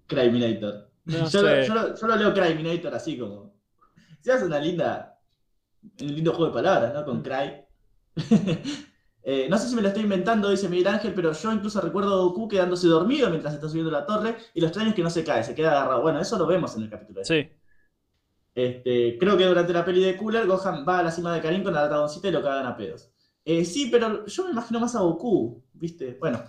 Criminator. 0.07 0.89
No 1.05 1.19
yo, 1.19 1.25
sé. 1.27 1.41
lo, 1.41 1.61
yo 1.67 1.73
lo- 1.73 1.95
yo 1.95 2.07
lo 2.07 2.15
leo 2.15 2.33
Criminator 2.33 2.93
así 2.95 3.17
como. 3.17 3.53
Se 4.21 4.31
hace 4.31 4.45
una 4.45 4.59
linda. 4.59 5.19
Un 6.01 6.15
lindo 6.15 6.31
juego 6.33 6.47
de 6.47 6.53
palabras, 6.53 6.93
¿no? 6.93 7.01
Mm. 7.01 7.05
Con 7.05 7.21
Cry. 7.21 7.65
Eh, 9.27 9.47
no 9.49 9.57
sé 9.57 9.67
si 9.67 9.75
me 9.75 9.81
lo 9.81 9.87
estoy 9.87 10.03
inventando, 10.03 10.51
dice 10.51 10.69
Miguel 10.69 10.85
Ángel, 10.85 11.11
pero 11.15 11.31
yo 11.33 11.51
incluso 11.51 11.81
recuerdo 11.81 12.13
a 12.13 12.23
Goku 12.25 12.47
quedándose 12.47 12.85
dormido 12.87 13.27
mientras 13.31 13.55
está 13.55 13.67
subiendo 13.67 13.89
la 13.89 14.05
torre 14.05 14.35
y 14.53 14.61
lo 14.61 14.67
extraño 14.67 14.89
es 14.89 14.95
que 14.95 15.01
no 15.01 15.09
se 15.09 15.23
cae, 15.23 15.43
se 15.43 15.55
queda 15.55 15.71
agarrado. 15.71 16.03
Bueno, 16.03 16.19
eso 16.21 16.37
lo 16.37 16.45
vemos 16.45 16.75
en 16.75 16.83
el 16.83 16.91
capítulo. 16.91 17.21
de 17.21 17.25
Sí. 17.25 17.49
este, 18.53 19.17
creo 19.17 19.35
que 19.35 19.45
durante 19.45 19.73
la 19.73 19.83
peli 19.83 20.03
de 20.03 20.15
Cooler, 20.15 20.45
Gohan 20.45 20.85
va 20.87 20.99
a 20.99 21.03
la 21.03 21.11
cima 21.11 21.33
de 21.33 21.41
Karin 21.41 21.63
con 21.63 21.73
la 21.73 21.87
dragoncita 21.87 22.27
y 22.27 22.31
lo 22.31 22.43
cagan 22.43 22.67
a 22.67 22.77
pedos. 22.77 23.09
Eh, 23.43 23.65
sí, 23.65 23.89
pero 23.91 24.25
yo 24.27 24.45
me 24.45 24.51
imagino 24.51 24.79
más 24.79 24.95
a 24.95 24.99
Goku, 25.01 25.63
¿viste? 25.73 26.17
Bueno. 26.19 26.43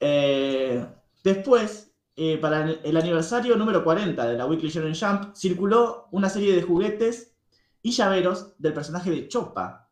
Eh, 0.00 0.86
después, 1.24 1.92
eh, 2.16 2.38
para 2.38 2.64
el, 2.64 2.80
el 2.82 2.96
aniversario 2.96 3.56
número 3.56 3.84
40 3.84 4.26
de 4.26 4.38
la 4.38 4.46
Weekly 4.46 4.70
Shonen 4.70 4.94
Jump, 4.94 5.34
circuló 5.34 6.08
una 6.12 6.28
serie 6.28 6.54
de 6.54 6.62
juguetes 6.62 7.36
y 7.82 7.92
llaveros 7.92 8.54
del 8.58 8.72
personaje 8.72 9.10
de 9.10 9.28
Choppa. 9.28 9.88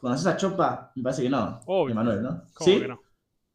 ¿Conoces 0.00 0.26
a 0.26 0.36
Choppa? 0.36 0.92
Me 0.96 1.02
parece 1.02 1.22
que 1.22 1.30
no. 1.30 1.60
Obvio. 1.66 1.92
Emanuel, 1.92 2.22
¿no? 2.22 2.42
¿Cómo 2.52 2.70
¿Sí? 2.70 2.80
que 2.80 2.88
no? 2.88 3.00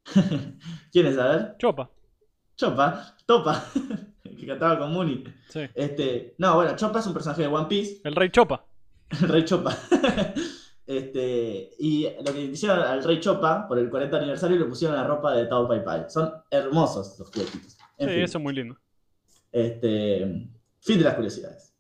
¿Quién 0.92 1.06
es? 1.06 1.18
A 1.18 1.28
ver. 1.28 1.56
Chopa. 1.60 1.90
Choppa. 2.56 3.16
Topa. 3.26 3.66
que 4.24 4.48
cantaba 4.48 4.80
con 4.80 4.94
Mooney. 4.94 5.24
Sí. 5.50 5.62
Este, 5.76 6.36
no, 6.38 6.56
bueno, 6.56 6.76
Choppa 6.76 7.00
es 7.00 7.08
un 7.08 7.14
personaje 7.14 7.44
de 7.44 7.48
One 7.48 7.68
Piece. 7.68 8.02
El 8.04 8.16
rey 8.16 8.30
Chopa. 8.32 8.66
El 9.22 9.28
Rey 9.28 9.44
Chopa. 9.44 9.76
este, 10.86 11.72
y 11.80 12.08
lo 12.26 12.32
que 12.32 12.42
hicieron 12.42 12.80
al 12.80 13.04
Rey 13.04 13.20
Chopa 13.20 13.68
por 13.68 13.80
el 13.80 13.90
40 13.90 14.18
aniversario 14.18 14.58
le 14.58 14.66
pusieron 14.66 14.96
la 14.96 15.04
ropa 15.04 15.34
de 15.34 15.48
Tao 15.48 15.68
Pai 15.68 15.84
Pai. 15.84 16.06
Son 16.10 16.32
hermosos 16.50 17.18
los 17.18 17.30
juguetitos. 17.32 17.79
En 18.00 18.08
sí, 18.10 18.16
fin, 18.16 18.24
eso 18.24 18.38
es 18.38 18.44
muy 18.44 18.54
lindo. 18.56 18.78
este, 19.52 20.50
fin 20.82 20.98
de 20.98 21.04
las 21.04 21.14
curiosidades. 21.16 21.76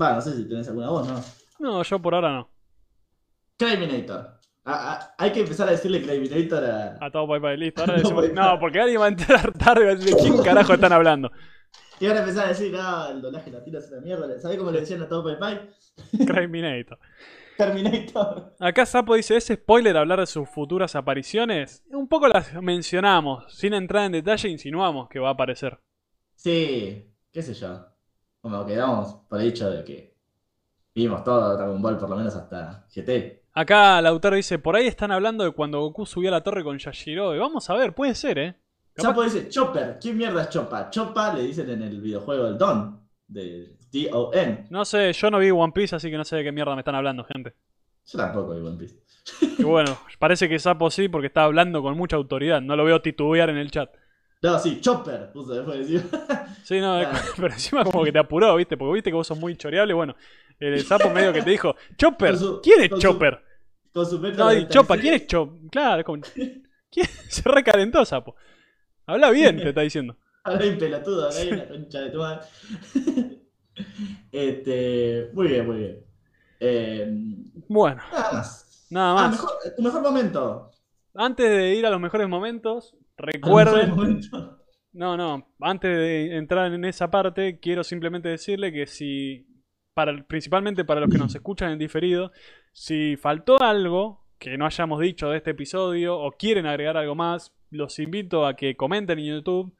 Va, 0.00 0.14
no 0.14 0.20
sé 0.20 0.36
si 0.36 0.48
tenés 0.48 0.68
alguna 0.68 0.90
voz, 0.90 1.08
¿no? 1.08 1.24
No, 1.58 1.82
yo 1.82 1.98
por 2.00 2.14
ahora 2.14 2.32
no. 2.32 2.50
Criminator. 3.56 4.38
Ah, 4.64 4.98
ah, 5.00 5.14
hay 5.18 5.32
que 5.32 5.40
empezar 5.40 5.68
a 5.68 5.72
decirle 5.72 6.02
Criminator 6.02 6.64
a. 6.64 6.98
A 7.00 7.10
todo 7.10 7.26
bye 7.26 7.38
bye, 7.38 7.56
listo. 7.56 7.82
Ahora 7.82 7.94
decimos, 7.98 8.22
bye, 8.26 8.32
no, 8.34 8.50
bye. 8.52 8.58
porque 8.60 8.80
alguien 8.80 9.00
va 9.00 9.06
a 9.06 9.08
entrar 9.08 9.52
tarde 9.58 9.82
y 9.82 9.86
va 9.86 9.92
a 9.92 9.94
decir, 9.96 10.14
¿de 10.14 10.20
quién 10.22 10.42
carajo 10.42 10.74
están 10.74 10.92
hablando? 10.92 11.30
Y 11.98 12.06
ahora 12.06 12.20
empezar 12.20 12.46
a 12.46 12.48
decir, 12.48 12.74
ah, 12.78 13.08
el 13.12 13.20
doblaje 13.20 13.50
latino 13.50 13.78
es 13.78 13.90
una 13.90 14.00
mierda. 14.00 14.38
¿Sabés 14.40 14.56
cómo 14.58 14.70
le 14.70 14.80
decían 14.80 15.02
a 15.02 15.08
Tao 15.08 15.22
Pai 15.22 15.38
Pai? 15.38 15.70
Criminator. 16.26 16.98
Terminator. 17.64 18.54
Acá 18.58 18.86
Sapo 18.86 19.14
dice, 19.14 19.36
¿es 19.36 19.46
spoiler 19.46 19.96
hablar 19.96 20.20
de 20.20 20.26
sus 20.26 20.48
futuras 20.48 20.94
apariciones? 20.96 21.84
Un 21.90 22.08
poco 22.08 22.26
las 22.28 22.54
mencionamos, 22.62 23.44
sin 23.54 23.74
entrar 23.74 24.06
en 24.06 24.12
detalle 24.12 24.48
insinuamos 24.48 25.08
que 25.08 25.18
va 25.18 25.28
a 25.28 25.32
aparecer. 25.32 25.78
Sí, 26.34 27.06
qué 27.30 27.42
sé 27.42 27.52
yo. 27.54 27.86
Como 28.40 28.64
quedamos 28.64 29.14
por 29.28 29.38
dicho 29.40 29.70
de 29.70 29.84
que 29.84 30.16
vimos 30.94 31.22
todo 31.22 31.54
Dragon 31.56 31.80
Ball, 31.82 31.98
por 31.98 32.08
lo 32.08 32.16
menos 32.16 32.34
hasta 32.34 32.86
GT. 32.94 33.42
Acá 33.52 34.00
Lautaro 34.00 34.36
dice, 34.36 34.58
por 34.58 34.76
ahí 34.76 34.86
están 34.86 35.10
hablando 35.12 35.44
de 35.44 35.50
cuando 35.50 35.80
Goku 35.80 36.06
subió 36.06 36.30
a 36.30 36.32
la 36.32 36.42
torre 36.42 36.64
con 36.64 36.78
Yashiro. 36.78 37.38
Vamos 37.38 37.68
a 37.68 37.74
ver, 37.74 37.94
puede 37.94 38.14
ser, 38.14 38.38
¿eh? 38.38 38.56
Capaz- 38.94 39.08
Chapo 39.08 39.22
dice 39.24 39.48
Chopper. 39.48 39.98
¿Quién 40.00 40.16
mierda 40.16 40.42
es 40.42 40.48
Choppa? 40.48 40.88
Choppa 40.88 41.34
le 41.34 41.42
dicen 41.42 41.68
en 41.68 41.82
el 41.82 42.00
videojuego 42.00 42.46
el 42.46 42.56
Don. 42.56 43.00
De 43.26 43.76
D-O-N. 43.92 44.66
No 44.70 44.84
sé, 44.84 45.12
yo 45.12 45.30
no 45.30 45.38
vi 45.38 45.50
One 45.50 45.72
Piece, 45.74 45.96
así 45.96 46.10
que 46.10 46.16
no 46.16 46.24
sé 46.24 46.36
de 46.36 46.44
qué 46.44 46.52
mierda 46.52 46.74
me 46.74 46.80
están 46.80 46.94
hablando, 46.94 47.24
gente. 47.24 47.54
Yo 48.06 48.18
tampoco 48.18 48.54
vi 48.54 48.66
One 48.66 48.76
Piece. 48.78 48.96
Y 49.58 49.62
bueno, 49.62 49.98
parece 50.18 50.48
que 50.48 50.58
Sapo 50.58 50.90
sí, 50.90 51.08
porque 51.08 51.26
está 51.28 51.44
hablando 51.44 51.82
con 51.82 51.96
mucha 51.96 52.16
autoridad. 52.16 52.60
No 52.60 52.76
lo 52.76 52.84
veo 52.84 53.00
titubear 53.02 53.50
en 53.50 53.58
el 53.58 53.70
chat. 53.70 53.90
No, 54.42 54.58
sí, 54.58 54.80
Chopper. 54.80 55.30
Puso 55.32 55.52
después. 55.54 55.86
Sí, 56.64 56.80
no, 56.80 56.98
Claro. 57.00 57.18
pero 57.36 57.48
encima 57.52 57.84
como 57.84 58.02
que 58.04 58.10
te 58.12 58.18
apuró, 58.18 58.56
¿viste? 58.56 58.76
Porque 58.76 58.94
viste 58.94 59.10
que 59.10 59.14
vos 59.14 59.26
sos 59.26 59.38
muy 59.38 59.54
choreable. 59.56 59.92
Bueno, 59.92 60.16
el 60.58 60.82
Sapo 60.84 61.10
medio 61.10 61.32
que 61.32 61.42
te 61.42 61.50
dijo, 61.50 61.76
Chopper, 61.98 62.36
su- 62.38 62.60
¿quién 62.62 62.80
es 62.82 62.88
con 62.88 63.00
su- 63.00 63.06
Chopper? 63.08 63.42
Con 63.92 64.06
su 64.06 64.18
No, 64.20 64.52
y 64.54 64.66
Chopa, 64.68 64.94
36. 64.96 65.00
¿quién 65.02 65.14
es 65.14 65.26
Chop? 65.26 65.52
Claro, 65.70 66.04
como... 66.04 66.22
¿Quién? 66.90 67.06
Se 67.28 67.42
recalentó, 67.48 68.04
Sapo. 68.04 68.34
Habla 69.06 69.30
bien, 69.30 69.56
te 69.58 69.68
está 69.70 69.80
diciendo. 69.82 70.16
Hay 70.44 70.68
un 70.70 70.78
pelotudo, 70.78 71.24
ahora 71.26 71.36
hay 71.36 71.52
una 71.52 71.68
concha 71.68 72.00
de 72.00 72.10
tu 72.10 72.18
madre. 72.18 72.40
este. 74.32 75.30
Muy 75.32 75.48
bien, 75.48 75.66
muy 75.66 75.78
bien. 75.78 75.98
Eh, 76.60 77.08
Bueno, 77.68 78.02
nada 78.12 78.32
más. 78.32 78.86
nada 78.90 79.10
Ah, 79.12 79.14
más. 79.14 79.30
mejor, 79.32 79.50
tu 79.76 79.82
mejor 79.82 80.02
momento. 80.02 80.70
Antes 81.14 81.50
de 81.50 81.74
ir 81.74 81.86
a 81.86 81.90
los 81.90 82.00
mejores 82.00 82.28
momentos, 82.28 82.96
recuerden... 83.16 83.90
momento. 83.90 84.58
No, 84.92 85.16
no, 85.16 85.52
antes 85.60 85.90
de 85.96 86.36
entrar 86.36 86.72
en 86.72 86.84
esa 86.84 87.10
parte, 87.10 87.60
quiero 87.60 87.84
simplemente 87.84 88.28
decirle 88.28 88.72
que 88.72 88.86
si, 88.86 89.46
para, 89.94 90.24
principalmente 90.26 90.84
para 90.84 91.00
los 91.00 91.08
que 91.10 91.18
nos 91.18 91.34
escuchan 91.34 91.70
en 91.70 91.78
diferido, 91.78 92.32
si 92.72 93.16
faltó 93.16 93.60
algo 93.62 94.26
que 94.38 94.58
no 94.58 94.66
hayamos 94.66 95.00
dicho 95.00 95.28
de 95.30 95.36
este 95.36 95.50
episodio 95.52 96.18
o 96.18 96.32
quieren 96.32 96.66
agregar 96.66 96.96
algo 96.96 97.14
más, 97.14 97.52
los 97.70 97.98
invito 98.00 98.44
a 98.46 98.56
que 98.56 98.76
comenten 98.76 99.18
en 99.20 99.26
YouTube 99.36 99.76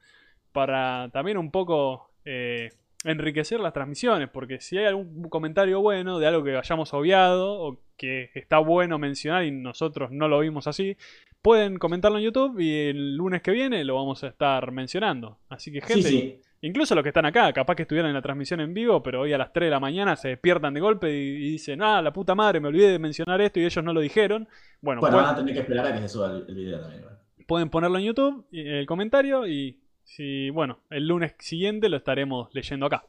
para 0.53 1.11
también 1.13 1.39
un 1.39 1.51
poco 1.51 2.13
eh, 2.25 2.69
enriquecer 3.05 3.61
las 3.61 3.73
transmisiones, 3.73 4.29
porque 4.29 4.61
si 4.61 4.77
hay 4.77 4.85
algún 4.85 5.29
comentario 5.31 5.81
bueno 5.81 6.19
de 6.19 6.27
algo 6.27 6.45
que 6.45 6.57
hayamos 6.57 6.93
obviado 6.93 7.59
o 7.59 7.81
que 7.97 8.31
está 8.35 8.59
bueno 8.59 8.99
mencionar 8.99 9.45
y 9.45 9.51
nosotros 9.51 10.11
no 10.11 10.29
lo 10.29 10.41
vimos 10.41 10.67
así, 10.67 10.97
pueden 11.43 11.79
comentarlo 11.79 12.19
en 12.19 12.25
YouTube 12.25 12.61
y 12.61 12.89
el 12.89 13.17
lunes 13.17 13.43
que 13.43 13.51
viene 13.53 13.85
lo 13.85 13.95
vamos 13.95 14.23
a 14.25 14.29
estar 14.29 14.71
mencionando. 14.73 15.39
Así 15.49 15.73
que 15.73 15.81
gente, 15.81 16.09
sí. 16.09 16.41
incluso 16.61 16.95
los 16.95 17.03
que 17.03 17.09
están 17.09 17.25
acá, 17.25 17.53
capaz 17.55 17.75
que 17.75 17.83
estuvieran 17.83 18.11
en 18.11 18.15
la 18.17 18.23
transmisión 18.23 18.61
en 18.61 18.75
vivo, 18.75 19.03
pero 19.03 19.23
hoy 19.23 19.33
a 19.33 19.39
las 19.39 19.53
3 19.53 19.67
de 19.67 19.71
la 19.71 19.81
mañana 19.81 20.17
se 20.17 20.29
despiertan 20.29 20.75
de 20.75 20.81
golpe 20.81 21.11
y, 21.11 21.47
y 21.47 21.51
dicen, 21.53 21.83
ah, 21.83 22.03
la 22.03 22.13
puta 22.13 22.35
madre, 22.35 22.61
me 22.61 22.69
olvidé 22.69 22.91
de 22.91 22.99
mencionar 22.99 23.41
esto 23.41 23.61
y 23.61 23.65
ellos 23.65 23.83
no 23.83 23.95
lo 23.95 24.01
dijeron. 24.01 24.47
Bueno, 24.83 25.01
Bueno, 25.01 25.17
pueden, 25.17 25.17
van 25.17 25.35
a 25.35 25.37
tener 25.39 25.55
que 25.55 25.61
esperar 25.61 25.87
a 25.87 25.95
que 25.95 26.01
se 26.01 26.09
suba 26.09 26.33
el, 26.33 26.45
el 26.47 26.55
video 26.55 26.81
también. 26.81 27.05
pueden 27.47 27.71
ponerlo 27.71 27.99
en 27.99 28.05
YouTube, 28.05 28.47
el 28.53 28.87
comentario 28.87 29.47
y 29.47 29.80
si, 30.11 30.51
bueno, 30.51 30.81
el 30.91 31.07
lunes 31.07 31.35
siguiente 31.39 31.89
lo 31.89 31.97
estaremos 31.97 32.49
leyendo 32.53 32.87
acá. 32.87 33.05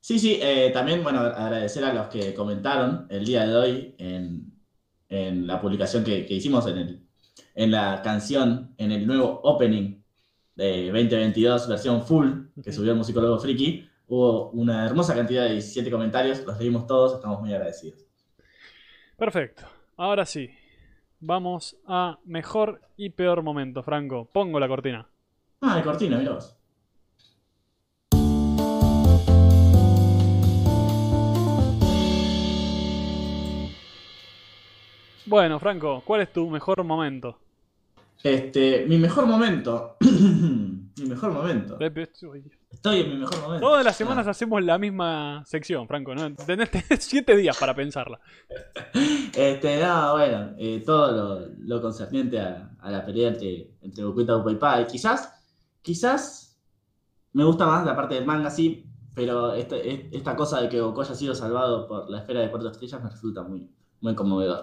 Sí, 0.00 0.18
sí, 0.18 0.40
eh, 0.42 0.70
también, 0.72 1.04
bueno, 1.04 1.20
agradecer 1.20 1.84
a 1.84 1.92
los 1.92 2.08
que 2.08 2.34
comentaron 2.34 3.06
el 3.10 3.24
día 3.24 3.46
de 3.46 3.54
hoy 3.54 3.94
en, 3.98 4.52
en 5.08 5.46
la 5.46 5.60
publicación 5.60 6.02
que, 6.02 6.26
que 6.26 6.34
hicimos 6.34 6.66
en, 6.66 6.78
el, 6.78 7.06
en 7.54 7.70
la 7.70 8.02
canción, 8.02 8.74
en 8.76 8.90
el 8.90 9.06
nuevo 9.06 9.40
opening 9.44 10.02
de 10.56 10.86
2022, 10.90 11.68
versión 11.68 12.02
full, 12.02 12.30
que 12.62 12.72
subió 12.72 12.90
el 12.90 12.98
musicólogo 12.98 13.38
Friki. 13.38 13.88
Hubo 14.08 14.50
una 14.50 14.84
hermosa 14.84 15.14
cantidad 15.14 15.44
de 15.44 15.52
17 15.52 15.92
comentarios, 15.92 16.44
los 16.44 16.58
leímos 16.58 16.88
todos, 16.88 17.14
estamos 17.14 17.40
muy 17.40 17.52
agradecidos. 17.52 18.04
Perfecto. 19.16 19.62
Ahora 19.96 20.26
sí. 20.26 20.50
Vamos 21.20 21.76
a 21.86 22.18
mejor 22.24 22.80
y 22.96 23.10
peor 23.10 23.44
momento, 23.44 23.84
Franco. 23.84 24.28
Pongo 24.32 24.58
la 24.58 24.66
cortina. 24.66 25.11
Ah, 25.64 25.78
el 25.78 25.84
cortino, 25.84 26.18
mirá 26.18 26.32
vos. 26.32 26.56
Bueno, 35.24 35.60
Franco, 35.60 36.02
¿cuál 36.04 36.22
es 36.22 36.32
tu 36.32 36.50
mejor 36.50 36.82
momento? 36.82 37.38
Este, 38.24 38.84
mi 38.88 38.98
mejor 38.98 39.26
momento. 39.26 39.96
mi 40.00 41.06
mejor 41.06 41.30
momento. 41.30 41.78
Estoy 41.80 43.00
en 43.00 43.10
mi 43.10 43.16
mejor 43.18 43.40
momento. 43.40 43.64
Todas 43.64 43.84
las 43.84 43.96
semanas 43.96 44.26
hacemos 44.26 44.64
la 44.64 44.78
misma 44.78 45.44
sección, 45.46 45.86
Franco, 45.86 46.12
¿no? 46.12 46.34
Tenés, 46.34 46.70
siete 46.98 47.36
días 47.36 47.56
para 47.56 47.74
pensarla. 47.74 48.20
Este, 49.34 49.80
no, 49.80 50.12
bueno, 50.12 50.50
eh, 50.58 50.82
todo 50.84 51.10
lo, 51.10 51.48
lo 51.60 51.80
concerniente 51.80 52.38
a, 52.38 52.72
a 52.80 52.90
la 52.90 53.06
pelea 53.06 53.28
entre, 53.28 53.70
entre 53.80 54.04
Goku 54.04 54.50
y 54.50 54.56
Pai. 54.56 54.86
Quizás, 54.86 55.41
quizás 55.82 56.58
me 57.32 57.44
gusta 57.44 57.66
más 57.66 57.84
la 57.84 57.96
parte 57.96 58.14
del 58.14 58.26
manga, 58.26 58.50
sí, 58.50 58.86
pero 59.14 59.54
este- 59.54 59.90
es- 59.92 60.12
esta 60.12 60.36
cosa 60.36 60.60
de 60.60 60.68
que 60.68 60.80
Goku 60.80 61.00
haya 61.02 61.14
sido 61.14 61.34
salvado 61.34 61.86
por 61.86 62.08
la 62.10 62.18
esfera 62.20 62.40
de 62.40 62.50
cuatro 62.50 62.70
estrellas 62.70 63.02
me 63.02 63.10
resulta 63.10 63.42
muy, 63.42 63.70
muy 64.00 64.14
conmovedor. 64.14 64.60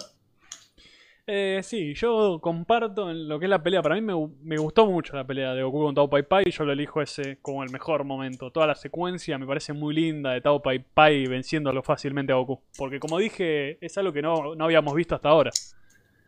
Eh, 1.32 1.60
sí, 1.62 1.94
yo 1.94 2.40
comparto 2.42 3.12
en 3.12 3.28
lo 3.30 3.38
que 3.38 3.46
es 3.46 3.50
la 3.52 3.62
pelea. 3.62 3.84
Para 3.84 3.94
mí 3.94 4.02
me, 4.02 4.14
gu- 4.14 4.36
me 4.42 4.58
gustó 4.58 4.88
mucho 4.88 5.16
la 5.16 5.28
pelea 5.28 5.54
de 5.54 5.62
Goku 5.62 5.84
con 5.84 5.94
Tao 5.94 6.10
Pai 6.10 6.24
Pai 6.24 6.44
y 6.48 6.50
yo 6.52 6.64
lo 6.66 6.72
elijo 6.72 7.04
ese 7.04 7.38
como 7.44 7.64
el 7.64 7.70
mejor 7.70 8.04
momento. 8.04 8.50
Toda 8.52 8.66
la 8.66 8.74
secuencia 8.74 9.38
me 9.38 9.46
parece 9.46 9.74
muy 9.74 9.94
linda 9.94 10.32
de 10.32 10.42
Tao 10.42 10.60
Pai 10.60 10.80
Pai 10.80 11.28
venciéndolo 11.28 11.84
fácilmente 11.84 12.34
a 12.34 12.38
Goku. 12.38 12.62
Porque 12.76 13.00
como 13.00 13.20
dije, 13.20 13.78
es 13.86 13.96
algo 14.00 14.12
que 14.12 14.24
no, 14.24 14.56
no 14.56 14.66
habíamos 14.66 14.96
visto 14.96 15.14
hasta 15.14 15.30
ahora. 15.30 15.52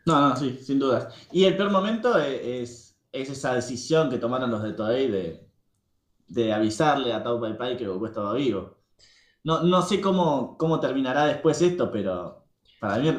No, 0.06 0.30
no, 0.30 0.36
sí, 0.36 0.60
sin 0.62 0.78
dudas. 0.78 1.08
Y 1.32 1.46
el 1.46 1.58
peor 1.58 1.72
momento 1.72 2.16
es, 2.20 2.91
es 3.12 3.30
esa 3.30 3.54
decisión 3.56 4.10
que 4.10 4.18
tomaron 4.18 4.52
los 4.52 4.64
de 4.64 4.74
Toei 4.74 5.08
de, 5.10 5.48
de 6.28 6.54
avisarle 6.54 7.14
a 7.14 7.24
Tao 7.24 7.40
Pai 7.42 7.58
Pai 7.58 7.78
que 7.78 7.88
Goku 7.88 8.06
estaba 8.08 8.34
vivo. 8.36 8.80
No, 9.44 9.64
no 9.64 9.82
sé 9.82 10.02
cómo, 10.02 10.58
cómo 10.58 10.80
terminará 10.80 11.26
después 11.28 11.62
esto, 11.62 11.92
pero 11.92 12.46
Para 12.80 12.98
mí, 13.00 13.10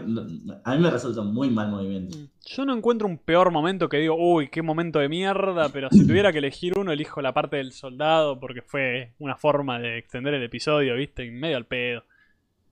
a 0.65 0.75
mí 0.77 0.83
me 0.83 0.91
resulta 0.91 1.23
un 1.23 1.35
muy 1.35 1.51
mal 1.51 1.71
movimiento. 1.71 2.19
Yo 2.45 2.65
no 2.65 2.75
encuentro 2.77 3.07
un 3.09 3.19
peor 3.19 3.51
momento 3.53 3.89
que 3.89 3.99
digo, 3.99 4.17
uy, 4.19 4.49
qué 4.49 4.63
momento 4.63 4.99
de 4.99 5.09
mierda, 5.09 5.71
pero 5.73 5.91
si 5.93 6.05
tuviera 6.07 6.33
que 6.33 6.39
elegir 6.39 6.77
uno, 6.77 6.93
elijo 6.93 7.23
la 7.23 7.33
parte 7.33 7.57
del 7.57 7.73
soldado 7.73 8.39
porque 8.41 8.63
fue 8.63 9.15
una 9.19 9.37
forma 9.37 9.79
de 9.79 9.99
extender 9.99 10.35
el 10.35 10.43
episodio, 10.43 10.97
¿viste? 10.97 11.25
En 11.27 11.39
medio 11.39 11.57
al 11.57 11.67
pedo. 11.67 12.05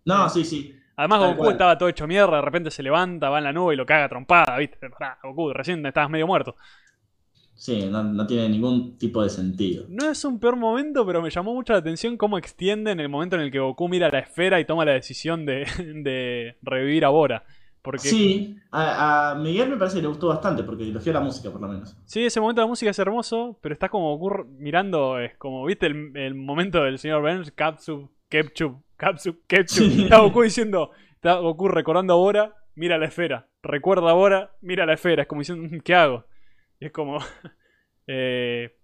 No, 0.05 0.29
sí, 0.29 0.45
sí. 0.45 0.77
Además, 0.97 1.21
Goku 1.21 1.37
cual. 1.37 1.53
estaba 1.53 1.79
todo 1.79 1.89
hecho 1.89 2.07
mierda, 2.07 2.37
de 2.37 2.43
repente 2.43 2.71
se 2.71 2.83
levanta, 2.83 3.31
va 3.31 3.39
en 3.39 3.45
la 3.45 3.53
nube 3.53 3.75
y 3.75 3.77
lo 3.77 3.87
caga 3.87 4.09
trompada, 4.09 4.59
¿viste? 4.59 4.79
Goku, 5.23 5.53
recién 5.53 5.85
estabas 5.87 6.11
medio 6.11 6.27
muerto. 6.27 6.57
Sí, 7.61 7.87
no, 7.91 8.03
no 8.03 8.27
tiene 8.27 8.49
ningún 8.49 8.97
tipo 8.97 9.23
de 9.23 9.28
sentido. 9.28 9.85
No 9.91 10.11
es 10.11 10.24
un 10.24 10.41
peor 10.41 10.57
momento, 10.57 11.05
pero 11.05 11.20
me 11.20 11.28
llamó 11.28 11.53
mucho 11.53 11.74
la 11.74 11.81
atención 11.81 12.16
cómo 12.16 12.39
extienden 12.39 13.01
el 13.01 13.11
momento 13.11 13.37
en 13.37 13.43
el 13.43 13.51
que 13.53 13.59
Goku 13.59 13.87
mira 13.87 14.09
la 14.09 14.20
esfera 14.20 14.59
y 14.59 14.65
toma 14.65 14.87
la 14.87 14.93
decisión 14.93 15.45
de, 15.45 15.66
de 16.03 16.57
revivir 16.62 17.05
a 17.05 17.11
Bora. 17.11 17.45
Porque 17.82 17.99
Sí, 18.09 18.57
a, 18.70 19.32
a 19.32 19.35
Miguel 19.35 19.69
me 19.69 19.77
parece 19.77 19.97
que 19.97 20.03
le 20.03 20.09
gustó 20.09 20.28
bastante 20.28 20.62
porque 20.62 20.85
elogió 20.85 21.12
la 21.12 21.20
música 21.20 21.51
por 21.51 21.61
lo 21.61 21.69
menos. 21.69 21.95
Sí, 22.07 22.24
ese 22.24 22.41
momento 22.41 22.62
de 22.62 22.65
la 22.65 22.69
música 22.70 22.91
es 22.91 22.99
hermoso, 22.99 23.59
pero 23.61 23.74
está 23.74 23.91
como 23.91 24.16
Goku 24.16 24.47
mirando, 24.59 25.19
es 25.19 25.37
como, 25.37 25.66
¿viste 25.66 25.85
el, 25.87 26.12
el 26.16 26.35
momento 26.35 26.82
del 26.82 26.99
señor 26.99 27.20
Burns? 27.20 27.53
Capsup, 27.53 28.11
Ketchup, 28.31 28.77
Capsup, 28.97 29.39
Ketchup. 29.47 29.85
Sí. 29.91 30.03
Está 30.05 30.20
Goku 30.20 30.41
diciendo, 30.43 30.93
está 31.12 31.35
Goku 31.35 31.69
recordando 31.69 32.15
a 32.15 32.16
Bora, 32.16 32.55
mira 32.74 32.97
la 32.97 33.05
esfera. 33.05 33.49
Recuerda 33.62 34.09
a 34.11 34.15
Bora, 34.15 34.53
mira 34.62 34.87
la 34.87 34.95
esfera. 34.95 35.23
Es 35.23 35.28
como 35.28 35.43
diciendo, 35.43 35.69
"Mm, 35.77 35.81
¿qué 35.81 35.95
hago? 35.95 36.24
Y 36.81 36.86
es 36.86 36.93
como, 36.93 37.19
eh, 38.07 38.74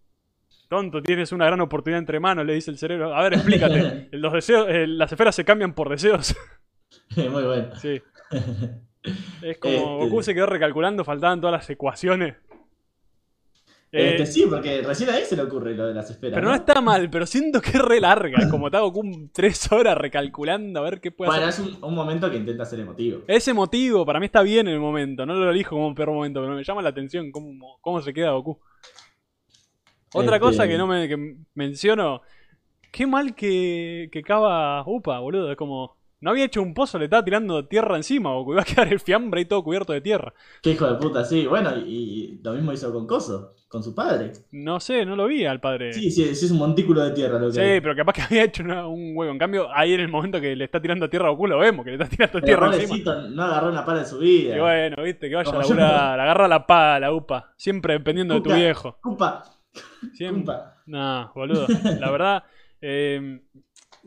tonto, 0.68 1.02
tienes 1.02 1.32
una 1.32 1.46
gran 1.46 1.60
oportunidad 1.60 1.98
entre 1.98 2.20
manos, 2.20 2.44
le 2.46 2.54
dice 2.54 2.70
el 2.70 2.78
cerebro. 2.78 3.14
A 3.14 3.22
ver, 3.22 3.34
explícate. 3.34 4.08
Los 4.12 4.32
deseos, 4.32 4.66
eh, 4.68 4.86
las 4.86 5.10
esferas 5.10 5.34
se 5.34 5.44
cambian 5.44 5.74
por 5.74 5.88
deseos. 5.88 6.36
Muy 7.16 7.42
bueno. 7.42 7.74
sí. 7.76 8.00
Es 9.42 9.58
como 9.58 9.74
Este- 9.74 10.04
Goku 10.08 10.22
se 10.22 10.34
quedó 10.34 10.46
recalculando, 10.46 11.04
faltaban 11.04 11.40
todas 11.40 11.52
las 11.52 11.70
ecuaciones. 11.70 12.34
Eh, 13.92 14.10
Este, 14.16 14.26
sí, 14.26 14.44
porque 14.50 14.82
recién 14.82 15.08
ahí 15.10 15.24
se 15.24 15.36
le 15.36 15.42
ocurre 15.42 15.74
lo 15.74 15.86
de 15.86 15.94
las 15.94 16.10
esferas. 16.10 16.34
Pero 16.34 16.48
no 16.48 16.54
está 16.54 16.80
mal, 16.80 17.08
pero 17.08 17.24
siento 17.24 17.60
que 17.60 17.70
es 17.70 17.78
re 17.80 18.00
larga. 18.00 18.38
es 18.40 18.48
Como 18.50 18.66
está 18.66 18.80
Goku 18.80 19.30
tres 19.32 19.70
horas 19.72 19.96
recalculando 19.96 20.80
a 20.80 20.82
ver 20.82 21.00
qué 21.00 21.12
puede 21.12 21.30
Bueno, 21.30 21.46
hacer. 21.46 21.66
es 21.66 21.76
un, 21.76 21.84
un 21.84 21.94
momento 21.94 22.30
que 22.30 22.36
intenta 22.36 22.64
ser 22.64 22.80
emotivo. 22.80 23.22
Ese 23.28 23.54
motivo, 23.54 24.04
para 24.04 24.18
mí 24.20 24.26
está 24.26 24.42
bien 24.42 24.66
el 24.68 24.80
momento. 24.80 25.24
No 25.24 25.34
lo 25.34 25.50
elijo 25.50 25.70
como 25.76 25.86
un 25.88 25.94
peor 25.94 26.10
momento, 26.10 26.40
pero 26.42 26.54
me 26.54 26.64
llama 26.64 26.82
la 26.82 26.88
atención 26.90 27.30
cómo, 27.30 27.78
cómo 27.80 28.02
se 28.02 28.12
queda 28.12 28.32
Goku. 28.32 28.60
Otra 30.12 30.36
Este- 30.36 30.40
cosa 30.46 30.68
que 30.68 30.78
no 30.78 30.86
me 30.86 31.08
que 31.08 31.36
menciono. 31.54 32.22
Qué 32.92 33.06
mal 33.06 33.34
que, 33.34 34.08
que 34.10 34.22
cava 34.22 34.82
Upa, 34.86 35.18
boludo. 35.20 35.50
Es 35.50 35.56
como. 35.56 35.95
No 36.20 36.30
había 36.30 36.46
hecho 36.46 36.62
un 36.62 36.72
pozo, 36.72 36.98
le 36.98 37.04
estaba 37.04 37.22
tirando 37.24 37.66
tierra 37.66 37.96
encima, 37.96 38.32
Goku. 38.32 38.52
Iba 38.54 38.62
a 38.62 38.64
quedar 38.64 38.88
el 38.92 39.00
fiambre 39.00 39.42
y 39.42 39.44
todo 39.44 39.62
cubierto 39.62 39.92
de 39.92 40.00
tierra. 40.00 40.32
Qué 40.62 40.70
hijo 40.70 40.86
de 40.86 40.94
puta, 40.98 41.24
sí. 41.24 41.46
Bueno, 41.46 41.70
y, 41.76 41.82
y 42.38 42.40
lo 42.42 42.52
mismo 42.54 42.72
hizo 42.72 42.90
con 42.90 43.06
Coso, 43.06 43.54
con 43.68 43.82
su 43.82 43.94
padre. 43.94 44.32
No 44.50 44.80
sé, 44.80 45.04
no 45.04 45.14
lo 45.14 45.26
vi 45.26 45.44
al 45.44 45.60
padre. 45.60 45.92
Sí, 45.92 46.10
sí, 46.10 46.34
sí 46.34 46.46
es 46.46 46.50
un 46.50 46.56
montículo 46.58 47.02
de 47.04 47.10
tierra 47.10 47.38
lo 47.38 47.48
que 47.48 47.52
Sí, 47.52 47.60
hay. 47.60 47.80
pero 47.82 47.94
capaz 47.94 48.14
que 48.14 48.22
había 48.30 48.44
hecho 48.44 48.62
una- 48.62 48.86
un 48.88 49.12
huevo. 49.14 49.30
En 49.30 49.38
cambio, 49.38 49.68
ahí 49.74 49.92
en 49.92 50.00
el 50.00 50.08
momento 50.08 50.40
que 50.40 50.56
le 50.56 50.64
está 50.64 50.80
tirando 50.80 51.10
tierra 51.10 51.26
a 51.26 51.30
Goku, 51.32 51.48
lo 51.48 51.58
vemos, 51.58 51.84
que 51.84 51.90
le 51.90 52.02
está 52.02 52.08
tirando 52.08 52.40
Pero 52.40 52.46
tierra 52.46 52.74
encima. 52.74 53.28
no 53.28 53.42
agarró 53.42 53.68
una 53.68 53.84
pala 53.84 54.00
en 54.00 54.06
su 54.06 54.18
vida. 54.18 54.56
Y 54.56 54.60
bueno, 54.60 55.02
viste, 55.02 55.28
que 55.28 55.34
vaya 55.34 55.50
a 55.50 55.52
Como 55.52 55.68
yo. 55.68 55.74
laburar, 55.74 56.18
agarra 56.20 56.48
la 56.48 56.66
pala, 56.66 57.00
la 57.00 57.12
upa. 57.12 57.52
Siempre 57.58 57.92
dependiendo 57.92 58.34
de 58.34 58.40
tu 58.40 58.54
viejo. 58.54 58.96
Cupa, 59.02 59.42
Siempre. 60.14 60.40
cupa. 60.40 60.76
No, 60.86 61.30
boludo. 61.34 61.66
La 62.00 62.10
verdad, 62.10 62.44
eh, 62.80 63.42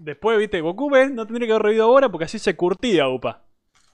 después, 0.02 0.38
viste, 0.38 0.62
Goku 0.62 0.90
ven, 0.90 1.16
no 1.16 1.26
tendría 1.26 1.48
que 1.48 1.54
haber 1.54 1.64
revivido 1.64 1.86
ahora 1.86 2.10
porque 2.10 2.26
así 2.26 2.40
se 2.40 2.56
curtía 2.56 3.08
upa. 3.08 3.44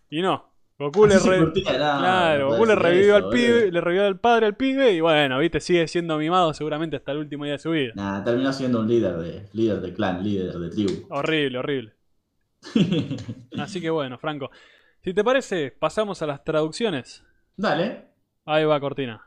Y 0.10 0.22
no. 0.22 0.52
Goku 0.78 1.06
le 1.08 1.16
Así 1.16 1.30
re- 1.30 1.40
curtía, 1.40 1.72
no, 1.72 1.78
Claro, 1.78 2.50
no 2.50 2.50
Goku 2.52 2.66
le 2.66 2.76
revivió 2.76 3.16
eso, 3.18 3.26
al 3.28 3.32
pibe, 3.32 3.72
le 3.72 3.82
revivió 3.82 4.06
al 4.06 4.20
padre 4.20 4.46
al 4.48 4.56
pibe 4.56 4.92
y 4.92 5.00
bueno, 5.00 5.40
viste, 5.40 5.62
sigue 5.62 5.88
siendo 5.88 6.18
mimado 6.18 6.54
seguramente 6.54 6.98
hasta 6.98 7.14
el 7.14 7.20
último 7.20 7.46
día 7.46 7.54
de 7.54 7.60
su 7.60 7.72
vida. 7.72 7.94
Nah, 7.96 8.24
terminó 8.24 8.52
siendo 8.52 8.82
un 8.82 8.88
líder 8.88 9.16
de, 9.18 9.48
líder 9.54 9.80
de 9.82 9.94
clan, 9.94 10.22
líder 10.24 10.54
de 10.54 10.70
tribu. 10.70 11.08
Horrible, 11.10 11.60
horrible. 11.60 11.94
Así 13.58 13.80
que 13.82 13.90
bueno, 13.90 14.18
Franco. 14.18 14.52
Si 15.02 15.14
te 15.14 15.24
parece, 15.24 15.72
pasamos 15.72 16.22
a 16.22 16.26
las 16.28 16.44
traducciones. 16.44 17.24
Dale. 17.56 18.10
Ahí 18.46 18.66
va 18.66 18.80
Cortina. 18.80 19.25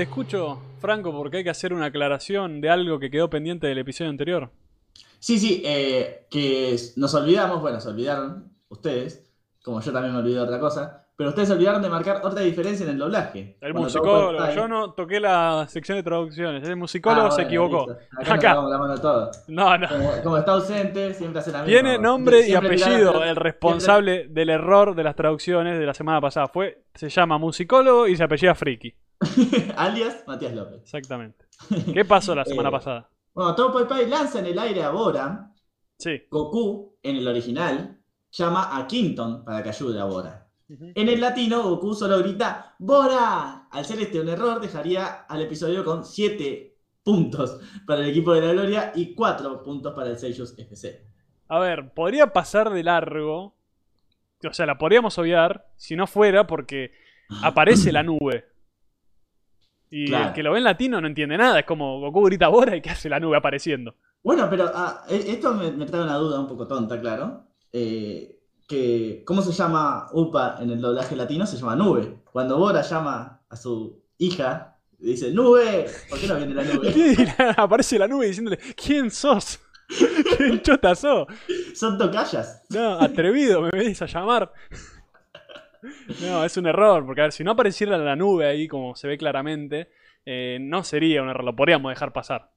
Te 0.00 0.04
escucho, 0.04 0.58
Franco, 0.78 1.12
porque 1.12 1.36
hay 1.36 1.44
que 1.44 1.50
hacer 1.50 1.74
una 1.74 1.84
aclaración 1.84 2.62
de 2.62 2.70
algo 2.70 2.98
que 2.98 3.10
quedó 3.10 3.28
pendiente 3.28 3.66
del 3.66 3.76
episodio 3.76 4.08
anterior. 4.08 4.48
Sí, 5.18 5.38
sí, 5.38 5.60
eh, 5.62 6.26
que 6.30 6.74
nos 6.96 7.12
olvidamos, 7.14 7.60
bueno, 7.60 7.78
se 7.80 7.90
olvidaron 7.90 8.50
ustedes, 8.70 9.30
como 9.62 9.82
yo 9.82 9.92
también 9.92 10.14
me 10.14 10.20
olvidé 10.20 10.36
de 10.36 10.40
otra 10.40 10.58
cosa, 10.58 11.06
pero 11.16 11.28
ustedes 11.28 11.48
se 11.48 11.54
olvidaron 11.54 11.82
de 11.82 11.90
marcar 11.90 12.22
otra 12.24 12.40
diferencia 12.40 12.84
en 12.84 12.92
el 12.92 12.98
doblaje. 12.98 13.58
El 13.60 13.74
musicólogo, 13.74 14.50
yo 14.54 14.66
no 14.68 14.92
toqué 14.94 15.20
la 15.20 15.66
sección 15.68 15.98
de 15.98 16.02
traducciones. 16.02 16.66
El 16.66 16.76
musicólogo 16.76 17.26
Ah, 17.26 17.32
se 17.32 17.42
equivocó. 17.42 17.88
listo. 17.88 18.02
Acá, 18.22 18.34
Acá. 18.36 18.54
la 18.54 18.78
mano. 18.78 18.94
No, 19.48 19.76
no. 19.76 19.86
Como, 19.86 20.10
como 20.22 20.38
está 20.38 20.52
ausente, 20.52 21.12
siempre 21.12 21.40
hace 21.40 21.52
la 21.52 21.58
misma. 21.58 21.72
Tiene 21.72 21.98
nombre 21.98 22.48
y 22.48 22.54
apellido 22.54 23.22
el 23.22 23.36
responsable 23.36 24.28
del 24.28 24.48
error 24.48 24.94
de 24.94 25.04
las 25.04 25.14
traducciones 25.14 25.78
de 25.78 25.84
la 25.84 25.92
semana 25.92 26.22
pasada. 26.22 26.48
Fue, 26.48 26.84
se 26.94 27.10
llama 27.10 27.36
musicólogo 27.36 28.08
y 28.08 28.16
se 28.16 28.24
apellida 28.24 28.54
Friki. 28.54 28.94
alias 29.76 30.24
Matías 30.26 30.54
López. 30.54 30.82
Exactamente. 30.82 31.46
¿Qué 31.92 32.04
pasó 32.04 32.34
la 32.34 32.44
semana 32.44 32.68
Eh, 32.70 32.72
pasada? 32.72 33.10
Bueno, 33.32 33.54
Todo 33.54 33.72
Pai 33.72 33.86
Pai 33.86 34.08
lanza 34.08 34.40
en 34.40 34.46
el 34.46 34.58
aire 34.58 34.82
a 34.82 34.90
Bora. 34.90 35.52
Sí. 35.98 36.22
Goku, 36.30 36.96
en 37.02 37.16
el 37.16 37.28
original, 37.28 38.00
llama 38.30 38.76
a 38.76 38.86
Quinton 38.86 39.44
para 39.44 39.62
que 39.62 39.68
ayude 39.68 40.00
a 40.00 40.04
Bora. 40.04 40.46
En 40.68 41.08
el 41.08 41.20
latino, 41.20 41.64
Goku 41.64 41.94
solo 41.94 42.18
grita 42.20 42.76
¡Bora! 42.78 43.66
Al 43.72 43.84
ser 43.84 44.00
este 44.00 44.20
un 44.20 44.28
error, 44.28 44.60
dejaría 44.60 45.22
al 45.28 45.42
episodio 45.42 45.84
con 45.84 46.04
7 46.04 46.76
puntos 47.02 47.60
para 47.86 48.02
el 48.02 48.10
equipo 48.10 48.32
de 48.32 48.40
la 48.40 48.52
Gloria 48.52 48.92
y 48.94 49.14
4 49.14 49.64
puntos 49.64 49.92
para 49.94 50.10
el 50.10 50.16
Seiyus 50.18 50.56
FC. 50.56 51.06
A 51.48 51.58
ver, 51.58 51.92
podría 51.92 52.32
pasar 52.32 52.70
de 52.70 52.84
largo. 52.84 53.56
O 54.48 54.52
sea, 54.52 54.64
la 54.64 54.78
podríamos 54.78 55.18
obviar 55.18 55.66
si 55.76 55.96
no 55.96 56.06
fuera 56.06 56.46
porque 56.46 56.92
aparece 57.42 57.90
la 57.90 58.04
nube. 58.04 58.44
Y 59.90 60.06
Claro. 60.06 60.28
el 60.28 60.32
que 60.34 60.42
lo 60.42 60.52
ve 60.52 60.58
en 60.58 60.64
latino 60.64 61.00
no 61.00 61.06
entiende 61.06 61.36
nada. 61.36 61.58
Es 61.60 61.66
como 61.66 61.98
Goku 62.00 62.22
grita 62.24 62.48
Bora 62.48 62.76
y 62.76 62.80
¿qué 62.80 62.90
hace 62.90 63.08
la 63.08 63.18
nube 63.20 63.36
apareciendo? 63.36 63.94
Bueno, 64.22 64.46
pero 64.48 64.70
ah, 64.74 65.02
e- 65.08 65.24
esto 65.32 65.54
me, 65.54 65.72
me 65.72 65.86
trae 65.86 66.02
una 66.02 66.16
duda 66.16 66.38
un 66.38 66.46
poco 66.46 66.66
tonta, 66.66 67.00
claro. 67.00 67.44
Eh, 67.72 68.36
que, 68.68 69.22
¿Cómo 69.26 69.42
se 69.42 69.50
llama 69.52 70.06
Upa 70.12 70.58
en 70.60 70.70
el 70.70 70.80
doblaje 70.80 71.16
latino? 71.16 71.44
Se 71.46 71.56
llama 71.56 71.74
Nube. 71.74 72.20
Cuando 72.32 72.56
Bora 72.56 72.82
llama 72.82 73.40
a 73.48 73.56
su 73.56 74.00
hija, 74.18 74.76
dice 74.98 75.32
¡Nube! 75.32 75.86
¿Por 76.08 76.20
qué 76.20 76.26
no 76.28 76.36
viene 76.36 76.54
la 76.54 76.62
nube? 76.64 76.94
Aparece 77.56 77.98
la 77.98 78.06
nube 78.06 78.26
diciéndole, 78.26 78.58
¿quién 78.76 79.10
sos? 79.10 79.58
¿Quién 80.36 80.62
chota 80.62 80.94
sos? 80.94 81.26
Son 81.74 81.98
tocallas. 81.98 82.62
No, 82.70 82.92
atrevido, 83.00 83.60
me 83.62 83.70
venís 83.72 84.00
a 84.02 84.06
llamar. 84.06 84.52
No, 86.22 86.44
es 86.44 86.56
un 86.56 86.66
error, 86.66 87.04
porque 87.04 87.20
a 87.22 87.24
ver, 87.24 87.32
si 87.32 87.44
no 87.44 87.52
apareciera 87.52 87.96
la 87.98 88.16
nube 88.16 88.46
ahí 88.46 88.68
como 88.68 88.94
se 88.94 89.08
ve 89.08 89.18
claramente, 89.18 89.90
eh, 90.24 90.58
no 90.60 90.84
sería 90.84 91.22
un 91.22 91.28
error, 91.30 91.44
lo 91.44 91.56
podríamos 91.56 91.90
dejar 91.90 92.12
pasar. 92.12 92.52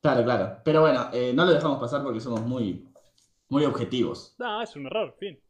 Claro, 0.00 0.24
claro. 0.24 0.60
Pero 0.64 0.80
bueno, 0.80 1.08
eh, 1.12 1.32
no 1.34 1.44
lo 1.44 1.52
dejamos 1.52 1.80
pasar 1.80 2.02
porque 2.02 2.20
somos 2.20 2.42
muy, 2.42 2.88
muy 3.48 3.64
objetivos. 3.64 4.34
No, 4.38 4.62
es 4.62 4.74
un 4.76 4.86
error, 4.86 5.16
fin. 5.18 5.40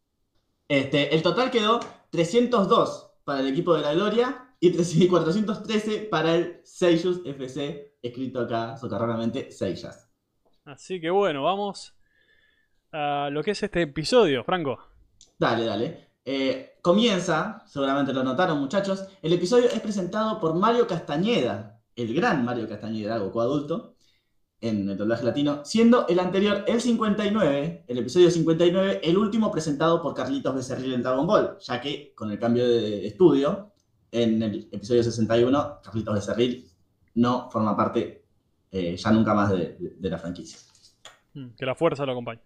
Este, 0.68 1.14
el 1.14 1.22
total 1.22 1.50
quedó 1.50 1.80
302 2.10 3.20
para 3.24 3.40
el 3.40 3.48
equipo 3.48 3.74
de 3.74 3.82
la 3.82 3.94
Gloria 3.94 4.54
y 4.60 4.72
300 4.72 5.08
413 5.08 6.00
para 6.10 6.34
el 6.34 6.60
Seiyus 6.64 7.22
FC, 7.24 7.96
escrito 8.02 8.40
acá 8.40 8.76
socarronamente 8.76 9.50
Seiyas. 9.50 10.10
Así 10.64 11.00
que 11.00 11.10
bueno, 11.10 11.42
vamos 11.42 11.94
a 12.92 13.28
lo 13.30 13.42
que 13.42 13.52
es 13.52 13.62
este 13.62 13.82
episodio, 13.82 14.44
Franco. 14.44 14.78
Dale, 15.38 15.64
dale. 15.64 16.07
Eh, 16.30 16.74
comienza, 16.82 17.62
seguramente 17.66 18.12
lo 18.12 18.22
notaron 18.22 18.58
muchachos, 18.60 19.06
el 19.22 19.32
episodio 19.32 19.64
es 19.64 19.80
presentado 19.80 20.38
por 20.38 20.54
Mario 20.54 20.86
Castañeda, 20.86 21.80
el 21.96 22.12
gran 22.14 22.44
Mario 22.44 22.68
Castañeda, 22.68 23.16
Goku 23.16 23.40
adulto, 23.40 23.94
en 24.60 24.90
el 24.90 24.98
doblaje 24.98 25.24
latino, 25.24 25.64
siendo 25.64 26.06
el 26.06 26.18
anterior, 26.18 26.64
el 26.66 26.82
59, 26.82 27.84
el 27.88 27.98
episodio 27.98 28.30
59, 28.30 29.00
el 29.02 29.16
último 29.16 29.50
presentado 29.50 30.02
por 30.02 30.12
Carlitos 30.12 30.54
Becerril 30.54 30.92
en 30.92 31.02
Dragon 31.02 31.26
Ball, 31.26 31.56
ya 31.60 31.80
que 31.80 32.12
con 32.14 32.30
el 32.30 32.38
cambio 32.38 32.68
de 32.68 33.06
estudio, 33.06 33.72
en 34.12 34.42
el 34.42 34.68
episodio 34.70 35.02
61, 35.02 35.80
Carlitos 35.82 36.14
Becerril 36.14 36.70
no 37.14 37.48
forma 37.50 37.74
parte 37.74 38.24
eh, 38.70 38.96
ya 38.98 39.10
nunca 39.12 39.32
más 39.32 39.48
de, 39.50 39.76
de- 39.78 39.94
de 39.98 40.10
la 40.10 40.18
franquicia. 40.18 40.58
Mm, 41.32 41.54
Que 41.56 41.64
la 41.64 41.74
fuerza 41.74 42.04
lo 42.04 42.12
acompañe. 42.12 42.42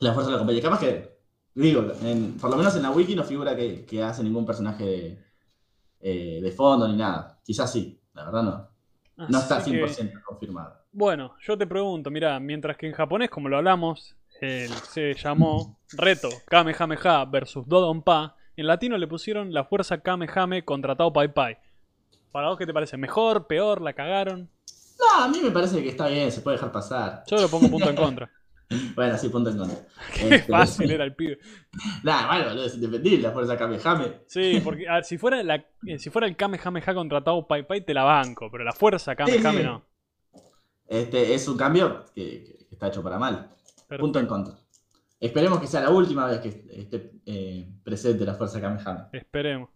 La 0.00 0.12
fuerza 0.12 0.28
de 0.30 0.32
la 0.32 0.38
compañía. 0.40 0.62
Capaz 0.62 0.80
que, 0.80 1.13
digo, 1.54 1.92
en- 2.02 2.36
por 2.38 2.50
lo 2.50 2.56
menos 2.56 2.74
en 2.76 2.82
la 2.82 2.90
wiki 2.90 3.14
no 3.14 3.24
figura 3.24 3.54
que, 3.56 3.84
que 3.84 4.02
hace 4.02 4.22
ningún 4.22 4.44
personaje 4.46 4.84
de, 4.84 5.24
eh, 6.00 6.40
de 6.42 6.50
fondo 6.52 6.88
ni 6.88 6.96
nada. 6.96 7.38
Quizás 7.44 7.72
sí, 7.72 8.00
la 8.14 8.24
verdad 8.24 8.42
no. 8.42 8.68
No 9.28 9.38
está 9.38 9.56
Así 9.58 9.70
que- 9.72 9.86
100% 9.86 10.22
confirmado. 10.24 10.76
Bueno, 10.92 11.34
yo 11.40 11.58
te 11.58 11.66
pregunto, 11.66 12.10
mira, 12.10 12.38
mientras 12.38 12.76
que 12.76 12.86
en 12.86 12.92
japonés, 12.92 13.28
como 13.30 13.48
lo 13.48 13.56
hablamos, 13.56 14.16
él 14.40 14.70
se 14.92 15.14
llamó 15.14 15.78
Reto 15.92 16.30
Kamehameha 16.48 17.24
versus 17.24 17.66
Dodonpa, 17.66 18.36
en 18.56 18.66
latino 18.68 18.96
le 18.96 19.08
pusieron 19.08 19.52
la 19.52 19.64
fuerza 19.64 19.98
Kamehame 19.98 20.64
contra 20.64 20.94
Tao 20.96 21.12
Pai 21.12 21.32
Pai. 21.32 21.56
¿Para 22.30 22.48
vos 22.48 22.58
qué 22.58 22.66
te 22.66 22.72
parece? 22.74 22.96
¿Mejor? 22.96 23.46
¿Peor? 23.48 23.80
¿La 23.80 23.92
cagaron? 23.92 24.48
No, 25.00 25.24
a 25.24 25.28
mí 25.28 25.40
me 25.42 25.50
parece 25.50 25.82
que 25.82 25.88
está 25.88 26.06
bien, 26.08 26.30
se 26.30 26.40
puede 26.40 26.56
dejar 26.56 26.70
pasar. 26.70 27.24
Yo 27.28 27.40
lo 27.40 27.48
pongo 27.48 27.68
punto 27.68 27.90
en 27.90 27.96
contra. 27.96 28.30
Bueno, 28.94 29.16
sí, 29.18 29.28
punto 29.28 29.50
en 29.50 29.58
contra. 29.58 29.78
Qué 30.14 30.34
Este, 30.36 30.52
fácil 30.52 30.90
era 30.90 31.04
el 31.04 31.14
pibe. 31.14 31.38
Nah, 32.02 32.26
bueno, 32.26 32.44
boludo, 32.50 32.64
es 32.66 32.74
indefendible 32.74 33.22
la 33.22 33.32
fuerza 33.32 33.56
Kamehame. 33.56 34.22
Sí, 34.26 34.60
porque 34.62 34.88
a 34.88 34.94
ver, 34.94 35.04
si, 35.04 35.18
fuera 35.18 35.42
la, 35.42 35.56
eh, 35.86 35.98
si 35.98 36.10
fuera 36.10 36.26
el 36.26 36.36
Kamehameha 36.36 36.94
contra 36.94 37.22
Tao 37.22 37.46
Pai 37.46 37.66
Pai 37.66 37.84
te 37.84 37.94
la 37.94 38.04
banco, 38.04 38.50
pero 38.50 38.64
la 38.64 38.72
fuerza 38.72 39.14
Kamehame 39.14 39.58
sí. 39.58 39.64
no. 39.64 39.84
Este 40.86 41.34
es 41.34 41.48
un 41.48 41.56
cambio 41.56 42.04
que, 42.14 42.66
está 42.70 42.88
hecho 42.88 43.02
para 43.02 43.18
mal. 43.18 43.48
Perfecto. 43.88 43.98
Punto 43.98 44.18
en 44.18 44.26
contra. 44.26 44.54
Esperemos 45.20 45.60
que 45.60 45.66
sea 45.66 45.80
la 45.80 45.90
última 45.90 46.26
vez 46.26 46.40
que 46.40 46.48
esté 46.48 47.12
eh, 47.24 47.68
presente 47.82 48.24
la 48.24 48.34
fuerza 48.34 48.60
Kamehame. 48.60 49.04
Esperemos. 49.12 49.70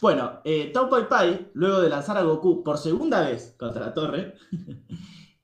Bueno, 0.00 0.40
eh, 0.44 0.70
Tao 0.74 0.90
Pai 0.90 1.08
Pai, 1.08 1.50
luego 1.54 1.80
de 1.80 1.88
lanzar 1.88 2.18
a 2.18 2.22
Goku 2.22 2.62
por 2.62 2.76
segunda 2.76 3.22
vez 3.22 3.54
contra 3.58 3.86
la 3.86 3.94
torre, 3.94 4.34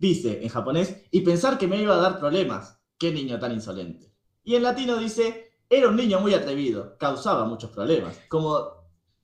dice 0.03 0.43
en 0.43 0.49
japonés, 0.51 0.89
y 1.11 1.21
pensar 1.23 1.59
que 1.59 1.69
me 1.69 1.81
iba 1.81 1.95
a 1.95 1.99
dar 2.07 2.19
problemas. 2.19 2.81
Qué 2.99 3.13
niño 3.13 3.39
tan 3.39 3.53
insolente. 3.53 4.13
Y 4.45 4.55
en 4.57 4.63
latino 4.65 4.99
dice, 4.99 5.27
era 5.71 5.89
un 5.89 5.97
niño 5.97 6.21
muy 6.21 6.35
atrevido, 6.35 6.97
causaba 6.99 7.45
muchos 7.47 7.71
problemas. 7.71 8.19
Como, 8.29 8.69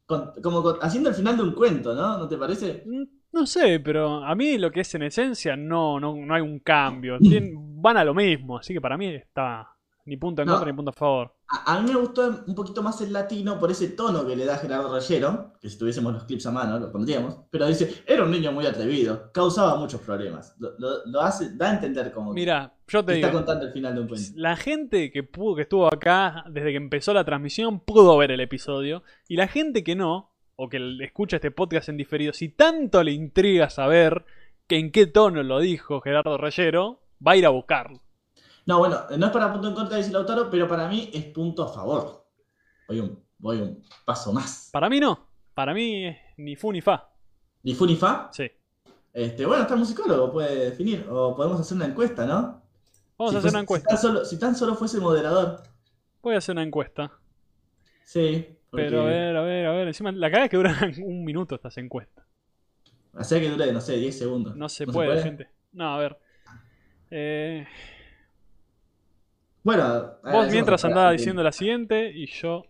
con- 0.07 0.33
como 0.43 0.63
con- 0.63 0.79
haciendo 0.83 1.09
el 1.11 1.15
final 1.17 1.37
de 1.37 1.43
un 1.45 1.53
cuento, 1.53 1.95
¿no? 1.95 2.19
¿No 2.19 2.29
te 2.29 2.37
parece? 2.39 2.83
Mm, 2.85 3.05
No 3.33 3.47
sé, 3.47 3.81
pero 3.81 4.25
a 4.25 4.35
mí 4.35 4.57
lo 4.59 4.71
que 4.73 4.81
es 4.81 4.95
en 4.95 5.03
esencia 5.03 5.55
no, 5.57 6.01
no, 6.01 6.15
no 6.17 6.35
hay 6.35 6.41
un 6.43 6.61
cambio. 6.61 7.19
Tien- 7.29 7.53
van 7.83 7.97
a 7.99 8.05
lo 8.05 8.15
mismo, 8.15 8.59
así 8.59 8.73
que 8.75 8.81
para 8.81 8.97
mí 8.97 9.07
está 9.15 9.69
ni 10.09 10.17
punto 10.17 10.43
en 10.43 10.47
No. 10.49 10.55
contra 10.55 10.71
ni 10.73 10.77
punto 10.77 10.91
a 10.91 10.95
favor. 10.95 11.35
A, 11.49 11.75
a 11.77 11.81
mí 11.81 11.91
me 11.93 11.97
gustó 11.99 12.45
un 12.47 12.55
poquito 12.55 12.83
más 12.83 13.01
el 13.01 13.13
latino 13.13 13.59
por 13.59 13.71
ese 13.71 13.89
tono 13.91 14.27
que 14.27 14.35
le 14.37 14.45
da 14.45 14.59
Gerardo 14.59 14.93
Reyero, 14.95 15.53
que 15.61 15.69
si 15.71 15.79
tuviésemos 15.79 16.13
los 16.13 16.25
clips 16.25 16.47
a 16.47 16.51
mano 16.51 16.79
lo 16.79 16.91
pondríamos, 16.91 17.37
pero 17.51 17.67
dice, 17.67 18.03
era 18.07 18.25
un 18.25 18.31
niño 18.31 18.51
muy 18.53 18.67
atrevido, 18.67 19.31
causaba 19.33 19.77
muchos 19.77 20.01
problemas. 20.01 20.55
Lo, 20.59 20.71
lo- 20.79 21.07
lo 21.07 21.21
hace, 21.21 21.55
da 21.57 21.71
a 21.71 21.75
entender 21.75 22.11
como 22.13 22.33
Mira, 22.33 22.75
yo 22.89 23.05
te 23.05 23.15
está 23.15 23.27
digo, 23.29 23.39
contando 23.39 23.67
el 23.67 23.73
final 23.73 23.95
de 23.95 24.01
un 24.01 24.09
cuento. 24.09 24.31
la 24.37 24.57
gente 24.57 25.11
que 25.13 25.23
pudo, 25.23 25.57
que 25.57 25.63
estuvo 25.63 25.87
acá 25.87 26.45
desde 26.51 26.71
que 26.71 26.77
empezó 26.77 27.15
la 27.15 27.25
transmisión 27.25 27.81
pudo 27.81 28.17
ver 28.17 28.31
el 28.33 28.41
episodio 28.41 29.03
y 29.29 29.37
la 29.37 29.47
gente 29.49 29.85
que 29.85 29.95
no, 29.95 30.33
o 30.57 30.69
que 30.69 30.81
escucha 31.03 31.37
este 31.37 31.51
podcast 31.53 31.89
en 31.89 31.97
diferido, 31.97 32.33
si 32.33 32.49
tanto 32.49 33.03
le 33.05 33.13
intriga 33.13 33.71
saber 33.71 34.25
que 34.67 34.77
en 34.77 34.91
qué 34.91 35.07
tono 35.07 35.43
lo 35.45 35.61
dijo 35.61 36.01
Gerardo 36.01 36.37
Reyero, 36.37 37.01
va 37.27 37.33
a 37.33 37.37
ir 37.37 37.47
a 37.47 37.51
buscarlo. 37.51 38.01
No, 38.69 38.81
bueno, 38.81 39.01
no 39.17 39.27
es 39.27 39.33
para 39.33 39.51
punto 39.51 39.69
en 39.69 39.75
contra, 39.75 39.97
dice 39.97 40.13
Lautaro, 40.13 40.51
pero 40.51 40.69
para 40.69 40.87
mí 40.89 41.09
es 41.15 41.25
punto 41.25 41.63
a 41.63 41.73
favor. 41.73 42.27
Voy 42.87 43.01
un, 43.01 43.19
voy 43.39 43.63
un 43.63 43.83
paso 44.05 44.31
más. 44.31 44.69
Para 44.71 44.91
mí 44.91 45.01
no, 45.01 45.27
para 45.55 45.73
mí 45.73 46.05
es 46.07 46.17
ni 46.37 46.55
fu 46.55 46.71
ni 46.71 46.83
fa. 46.83 47.09
Ni 47.63 47.73
fu 47.75 47.87
ni 47.87 47.97
fa. 47.97 48.29
Sí. 48.31 48.47
Este, 49.15 49.47
bueno, 49.47 49.63
está 49.63 49.73
el 49.73 49.81
musicólogo, 49.81 50.31
puede 50.31 50.67
definir. 50.67 51.07
O 51.09 51.35
podemos 51.35 51.59
hacer 51.59 51.77
una 51.77 51.87
encuesta, 51.87 52.27
¿no? 52.27 52.63
Vamos 53.17 53.31
Si 53.31 53.37
a 53.37 53.39
hacer 53.39 53.51
una 53.53 53.61
Si 53.61 53.63
encuesta. 53.63 53.89
tan, 53.89 53.99
solo, 53.99 54.25
si 54.27 54.39
tan 54.39 54.55
solo 54.55 54.75
fuese 54.75 55.01
moderador. 55.01 55.63
Voy 56.21 56.35
a 56.35 56.39
hacer 56.39 56.53
una 56.53 56.63
encuesta. 56.63 57.11
Sí. 58.05 58.55
porque- 58.71 58.85
Pero 58.85 59.01
a 59.01 59.05
ver, 59.07 59.35
a 59.35 59.41
ver, 59.41 59.67
a 59.67 59.73
ver. 59.73 59.89
Encima, 59.89 60.13
la 60.13 60.29
cagada 60.29 60.45
es 60.45 60.51
que 60.51 60.57
duran 60.59 60.75
un 61.03 61.25
minuto 61.25 61.55
estas 61.55 61.79
encuestas. 61.79 62.27
Hacía 63.15 63.41
que 63.41 63.49
dure, 63.49 63.73
no 63.73 63.81
sé, 63.81 63.97
10 63.97 64.19
segundos. 64.19 64.55
No 64.57 64.69
se 64.69 64.87
puede, 64.87 65.23
gente. 65.23 65.49
No, 65.73 65.95
a 65.95 65.99
ver. 65.99 66.19
Eh, 67.11 67.67
Bueno, 69.77 70.13
vos 70.25 70.51
mientras 70.51 70.83
andaba 70.85 71.13
diciendo 71.13 71.43
la 71.43 71.53
siguiente 71.53 72.11
y 72.11 72.27
yo. 72.27 72.63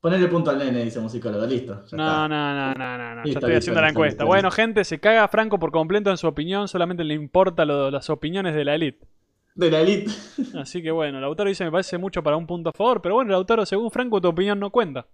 Ponerle 0.00 0.28
punto 0.28 0.50
al 0.50 0.58
nene, 0.58 0.82
dice 0.82 0.98
musicólogo, 0.98 1.44
listo. 1.46 1.84
ya 1.86 1.96
No, 1.96 2.04
está. 2.06 2.28
no, 2.28 2.54
no, 2.54 2.74
no, 2.74 2.98
no, 2.98 3.14
no. 3.14 3.14
Ya 3.16 3.22
Listo, 3.24 3.38
estoy 3.38 3.50
listo, 3.50 3.58
haciendo 3.58 3.80
la 3.82 3.88
encuesta. 3.90 4.24
Bueno, 4.24 4.50
gente, 4.50 4.84
se 4.84 4.98
caga 4.98 5.28
Franco 5.28 5.58
por 5.58 5.70
completo 5.70 6.10
en 6.10 6.16
su 6.16 6.26
opinión. 6.26 6.66
Solamente 6.68 7.04
le 7.04 7.14
importa 7.14 7.64
lo- 7.64 7.90
las 7.90 8.08
opiniones 8.10 8.54
de 8.54 8.64
la 8.64 8.74
elite. 8.74 9.06
De 9.54 9.70
la 9.70 9.80
elite. 9.80 10.10
Así 10.58 10.82
que 10.82 10.90
bueno, 10.90 11.20
Lautaro 11.20 11.48
dice: 11.50 11.64
Me 11.64 11.70
parece 11.70 11.98
mucho 11.98 12.22
para 12.22 12.36
un 12.38 12.46
punto 12.46 12.70
a 12.70 12.72
favor. 12.72 13.00
Pero 13.02 13.14
bueno, 13.16 13.30
Lautaro, 13.30 13.64
según 13.66 13.90
Franco, 13.90 14.20
tu 14.20 14.28
opinión 14.28 14.58
no 14.58 14.70
cuenta. 14.70 15.06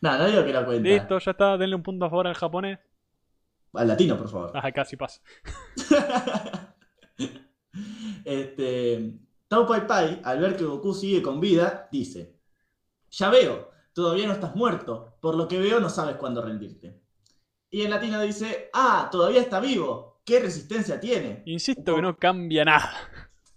No, 0.00 0.16
no 0.16 0.26
digo 0.26 0.44
que 0.44 0.52
la 0.52 0.64
cuenta. 0.64 0.88
Listo, 0.88 1.18
ya 1.18 1.30
está. 1.32 1.58
Denle 1.58 1.74
un 1.76 1.82
punto 1.82 2.06
a 2.06 2.10
favor 2.10 2.28
al 2.28 2.34
japonés. 2.34 2.78
Al 3.74 3.88
latino, 3.88 4.16
por 4.16 4.28
favor. 4.30 4.52
Ah, 4.54 4.70
casi 4.72 4.96
pasa. 4.96 5.20
este, 8.24 9.14
Tao 9.54 9.68
Pai 9.68 9.86
Pai, 9.86 10.20
al 10.24 10.40
ver 10.40 10.56
que 10.56 10.64
Goku 10.64 10.92
sigue 10.92 11.22
con 11.22 11.38
vida, 11.38 11.88
dice: 11.92 12.40
Ya 13.10 13.30
veo, 13.30 13.70
todavía 13.92 14.26
no 14.26 14.32
estás 14.32 14.56
muerto. 14.56 15.16
Por 15.20 15.36
lo 15.36 15.46
que 15.46 15.60
veo, 15.60 15.78
no 15.78 15.88
sabes 15.88 16.16
cuándo 16.16 16.42
rendirte. 16.42 17.00
Y 17.70 17.82
en 17.82 17.90
latino 17.90 18.20
dice: 18.20 18.68
Ah, 18.72 19.08
todavía 19.12 19.40
está 19.40 19.60
vivo. 19.60 20.20
¿Qué 20.24 20.40
resistencia 20.40 20.98
tiene? 20.98 21.42
Insisto 21.46 21.94
que 21.94 22.02
no 22.02 22.16
cambia 22.18 22.64
nada. 22.64 22.90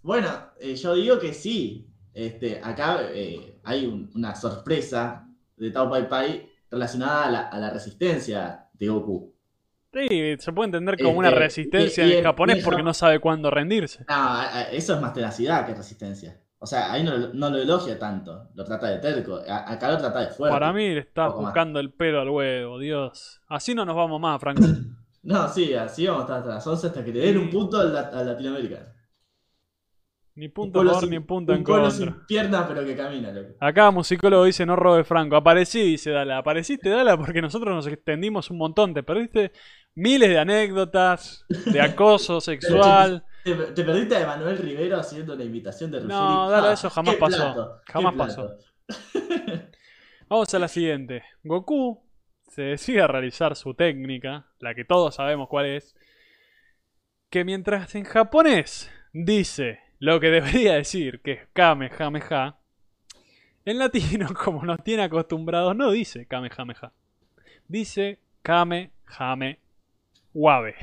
Bueno, 0.03 0.29
eh, 0.59 0.75
yo 0.75 0.93
digo 0.93 1.17
que 1.17 1.33
sí. 1.33 1.89
Este, 2.13 2.61
acá 2.63 2.99
eh, 3.11 3.59
hay 3.63 3.87
un- 3.87 4.11
una 4.13 4.35
sorpresa 4.35 5.27
de 5.55 5.71
Tao 5.71 5.89
Pai 5.89 6.07
Pai 6.07 6.47
relacionada 6.69 7.25
a 7.25 7.31
la, 7.31 7.39
a 7.47 7.57
la 7.57 7.69
resistencia 7.71 8.69
de 8.73 8.87
Goku. 8.87 9.33
Sí, 10.09 10.35
se 10.39 10.51
puede 10.53 10.65
entender 10.67 10.97
como 10.97 11.17
una 11.19 11.29
Este, 11.29 11.39
resistencia 11.39 12.05
y 12.05 12.13
en- 12.17 12.23
japonés 12.23 12.59
y 12.59 12.61
porque 12.63 12.83
no 12.83 12.93
sabe 12.93 13.19
cuándo 13.19 13.49
rendirse. 13.49 14.05
No, 14.07 14.15
a- 14.15 14.43
a- 14.57 14.61
eso 14.71 14.95
es 14.95 15.01
más 15.01 15.13
tenacidad 15.13 15.65
que 15.65 15.73
resistencia. 15.73 16.39
O 16.59 16.65
sea, 16.65 16.91
ahí 16.91 17.03
no, 17.03 17.15
no 17.33 17.49
lo 17.51 17.57
elogia 17.57 17.99
tanto, 17.99 18.49
lo 18.55 18.63
trata 18.63 18.87
de 18.87 18.97
terco. 18.97 19.39
A- 19.47 19.71
acá 19.71 19.91
lo 19.91 19.97
trata 19.99 20.21
de 20.21 20.27
fuerte. 20.27 20.53
Para 20.53 20.73
mí 20.73 20.89
le 20.89 20.99
está 21.01 21.27
buscando 21.29 21.79
el 21.79 21.91
pelo 21.91 22.19
al 22.21 22.29
huevo, 22.29 22.79
Dios. 22.79 23.41
Así 23.47 23.75
no 23.75 23.85
nos 23.85 23.95
vamos 23.95 24.19
más, 24.19 24.39
Franco. 24.41 24.61
No, 25.23 25.49
sí, 25.49 25.73
así 25.73 26.07
vamos 26.07 26.21
hasta, 26.21 26.37
hasta 26.37 26.49
las 26.53 26.67
11 26.67 26.87
hasta 26.87 27.03
que 27.03 27.11
le 27.11 27.19
den 27.19 27.37
un 27.37 27.49
punto 27.49 27.77
al, 27.81 27.93
la- 27.93 28.11
al 28.13 28.25
latinoamericano. 28.27 28.85
Ni 30.37 30.45
Un 30.45 30.51
punto 30.53 30.83
favor 30.83 31.01
sin- 31.01 31.09
ni 31.09 31.19
punto 31.19 31.51
en 31.51 31.57
un 31.59 31.63
contra. 31.63 31.89
sin 31.91 32.13
piernas 32.27 32.65
pero 32.67 32.85
que 32.85 32.95
camina, 32.95 33.31
loco. 33.31 33.55
Acá 33.59 33.89
musicólogo 33.91 34.43
dice 34.45 34.65
no 34.65 34.75
robe 34.75 35.03
Franco. 35.03 35.35
Aparecí, 35.35 35.81
dice 35.81 36.11
Dala. 36.11 36.37
Apareciste, 36.37 36.89
Dala, 36.89 37.17
porque 37.17 37.41
nosotros 37.41 37.73
nos 37.75 37.87
extendimos 37.87 38.49
un 38.51 38.57
montón. 38.59 38.93
Te 38.93 39.01
perdiste 39.03 39.51
miles 39.95 40.29
de 40.29 40.37
anécdotas 40.39 41.43
de 41.49 41.81
acoso 41.81 42.39
sexual. 42.41 43.25
Te, 43.43 43.55
te 43.55 43.83
perdiste 43.83 44.15
a 44.15 44.21
Emanuel 44.21 44.57
Rivero 44.59 44.97
haciendo 44.99 45.35
la 45.35 45.43
invitación 45.43 45.89
de 45.89 45.99
Ruggeri. 46.01 46.13
No, 46.19 46.49
dale, 46.49 46.67
Ah, 46.67 46.73
eso 46.73 46.89
jamás 46.89 47.15
pasó. 47.15 47.37
plato, 47.37 47.81
Jamás 47.91 48.13
plato. 48.13 48.57
Vamos 50.29 50.53
a 50.53 50.59
la 50.59 50.67
siguiente. 50.67 51.23
Goku 51.43 52.03
se 52.47 52.61
decide 52.61 53.01
a 53.01 53.07
realizar 53.07 53.55
su 53.55 53.73
técnica, 53.73 54.47
la 54.59 54.75
que 54.75 54.85
todos 54.85 55.15
sabemos 55.15 55.47
cuál 55.49 55.65
es, 55.67 55.95
que 57.29 57.43
mientras 57.43 57.95
en 57.95 58.03
japonés 58.03 58.91
dice 59.13 59.79
lo 59.99 60.19
que 60.19 60.27
debería 60.29 60.73
decir, 60.75 61.21
que 61.21 61.31
es 61.33 61.39
Kamehameha, 61.53 62.57
en 63.65 63.79
latino, 63.79 64.27
como 64.43 64.63
nos 64.65 64.83
tiene 64.83 65.03
acostumbrados, 65.03 65.75
no 65.75 65.91
dice 65.91 66.25
Kamehameha. 66.25 66.91
Dice 67.67 68.19
Kamehame 68.41 69.59
Wabe. 70.33 70.75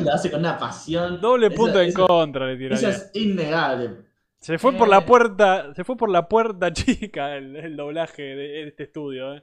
Lo 0.00 0.12
hace 0.12 0.30
con 0.30 0.40
una 0.40 0.58
pasión. 0.58 1.20
Doble 1.20 1.46
Eso- 1.46 1.56
punto 1.56 1.80
en 1.80 1.88
eso- 1.88 2.06
contra 2.06 2.46
le 2.46 2.52
Eso 2.52 2.58
tiraría. 2.76 2.88
es 2.90 3.10
innegable. 3.14 3.90
Se 4.38 4.58
fue 4.58 4.72
por 4.74 4.88
la 4.88 4.98
Eh. 4.98 5.02
puerta, 5.02 5.74
se 5.74 5.84
fue 5.84 5.96
por 5.96 6.10
la 6.10 6.28
puerta 6.28 6.72
chica 6.72 7.34
el, 7.36 7.56
el 7.56 7.76
doblaje 7.76 8.22
de 8.22 8.68
este 8.68 8.84
estudio, 8.84 9.34
eh. 9.34 9.42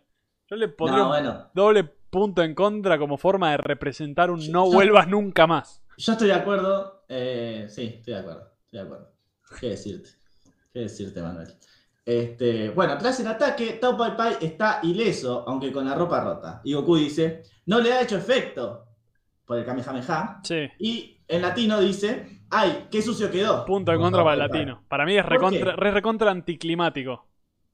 Yo 0.49 0.55
le 0.55 0.67
pondría 0.67 0.99
No, 0.99 1.05
un 1.05 1.09
bueno. 1.09 1.49
doble 1.55 1.83
punto 1.83 2.43
en 2.43 2.53
contra 2.53 2.99
como 2.99 3.17
forma 3.17 3.51
de 3.51 3.57
representar 3.57 4.29
un 4.29 4.39
no 4.51 4.65
Yo- 4.67 4.73
vuelvas 4.73 5.07
nunca 5.07 5.47
más. 5.47 5.81
Yo 5.97 6.11
estoy 6.13 6.27
de 6.27 6.33
acuerdo. 6.35 7.02
Eh, 7.13 7.67
sí, 7.69 7.95
estoy 7.97 8.13
de 8.13 8.19
acuerdo. 8.19 8.51
Estoy 8.65 8.79
de 8.79 8.85
acuerdo. 8.85 9.11
¿Qué 9.59 9.69
decirte? 9.69 10.09
¿Qué 10.73 10.79
decirte, 10.79 11.21
Manuel? 11.21 11.47
Este, 12.05 12.69
bueno, 12.71 12.97
tras 12.97 13.19
el 13.19 13.27
ataque, 13.27 13.73
Tao 13.79 13.95
Pai 13.95 14.17
Pai 14.17 14.37
está 14.41 14.79
ileso, 14.83 15.45
aunque 15.47 15.71
con 15.71 15.85
la 15.85 15.95
ropa 15.95 16.21
rota. 16.21 16.61
Y 16.63 16.73
Goku 16.73 16.97
dice, 16.97 17.43
no 17.67 17.79
le 17.79 17.93
ha 17.93 18.01
hecho 18.01 18.17
efecto 18.17 18.87
por 19.45 19.57
el 19.57 19.65
Kamehameha. 19.65 20.39
Sí. 20.43 20.67
Y 20.79 21.21
en 21.27 21.41
latino 21.41 21.79
dice, 21.79 22.41
ay, 22.49 22.87
qué 22.91 23.01
sucio 23.01 23.31
quedó. 23.31 23.63
Punto 23.65 23.91
en 23.91 23.97
Con 23.99 24.07
contra 24.07 24.23
para 24.23 24.33
el 24.33 24.39
latino. 24.39 24.83
Para 24.89 25.05
mí 25.05 25.15
es 25.17 25.25
recontra, 25.25 25.75
re- 25.75 25.91
recontra 25.91 26.31
anticlimático. 26.31 27.27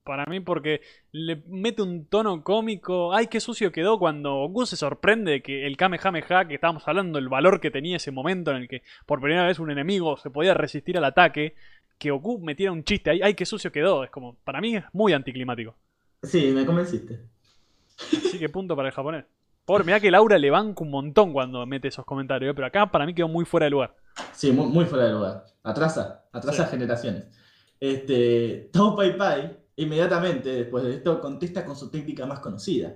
Para 0.10 0.26
mí 0.26 0.40
porque 0.40 0.82
le 1.12 1.44
mete 1.46 1.84
un 1.84 2.06
tono 2.06 2.44
cómico. 2.44 3.14
Ay, 3.14 3.28
qué 3.28 3.40
sucio 3.40 3.72
quedó 3.72 4.00
cuando 4.00 4.48
Goku 4.48 4.66
se 4.66 4.76
sorprende 4.76 5.34
de 5.34 5.42
que 5.44 5.68
el 5.68 5.78
Kamehameha, 5.78 6.48
que 6.48 6.56
estábamos 6.56 6.88
hablando, 6.88 7.20
el 7.20 7.30
valor 7.30 7.60
que 7.60 7.70
tenía 7.70 7.98
ese 7.98 8.10
momento 8.10 8.50
en 8.50 8.58
el 8.58 8.68
que 8.68 8.82
por 9.06 9.22
primera 9.22 9.46
vez 9.46 9.60
un 9.60 9.70
enemigo 9.70 10.18
se 10.18 10.32
podía 10.32 10.56
resistir 10.56 10.98
al 10.98 11.06
ataque, 11.06 11.54
que 12.00 12.10
Goku 12.10 12.40
metiera 12.40 12.72
un 12.72 12.84
chiste. 12.84 13.12
Ay, 13.12 13.22
ay 13.22 13.36
qué 13.36 13.46
sucio 13.46 13.72
quedó. 13.72 14.04
Es 14.04 14.10
como, 14.10 14.34
para 14.44 14.62
mí 14.62 14.78
es 14.78 14.84
muy 14.94 15.14
anticlimático. 15.14 15.76
Sí, 16.24 16.52
me 16.56 16.66
convenciste. 16.66 17.20
Así 18.00 18.40
que 18.40 18.50
punto 18.50 18.76
para 18.76 18.88
el 18.90 18.96
japonés. 18.96 19.26
Pobre, 19.64 19.84
mirá 19.84 20.00
que 20.00 20.10
Laura 20.10 20.40
le 20.40 20.50
banca 20.50 20.84
un 20.84 20.90
montón 20.90 21.34
cuando 21.34 21.64
mete 21.68 21.90
esos 21.90 22.04
comentarios, 22.04 22.50
¿eh? 22.50 22.56
pero 22.56 22.66
acá 22.66 22.90
para 22.90 23.06
mí 23.06 23.14
quedó 23.14 23.28
muy 23.28 23.46
fuera 23.46 23.66
de 23.66 23.70
lugar. 23.70 23.96
Sí, 24.32 24.52
muy, 24.52 24.66
muy 24.66 24.86
fuera 24.86 25.06
de 25.06 25.12
lugar. 25.12 25.46
Atrasa, 25.62 26.26
atrasa 26.32 26.66
Sí. 26.66 26.72
generaciones. 26.72 27.26
Este, 27.80 28.70
Tao 28.74 28.94
Pai 28.96 29.16
Pai, 29.16 29.56
inmediatamente 29.80 30.50
después 30.50 30.84
de 30.84 30.96
esto, 30.96 31.20
contesta 31.20 31.66
con 31.66 31.76
su 31.76 31.90
técnica 31.90 32.26
más 32.26 32.40
conocida. 32.40 32.94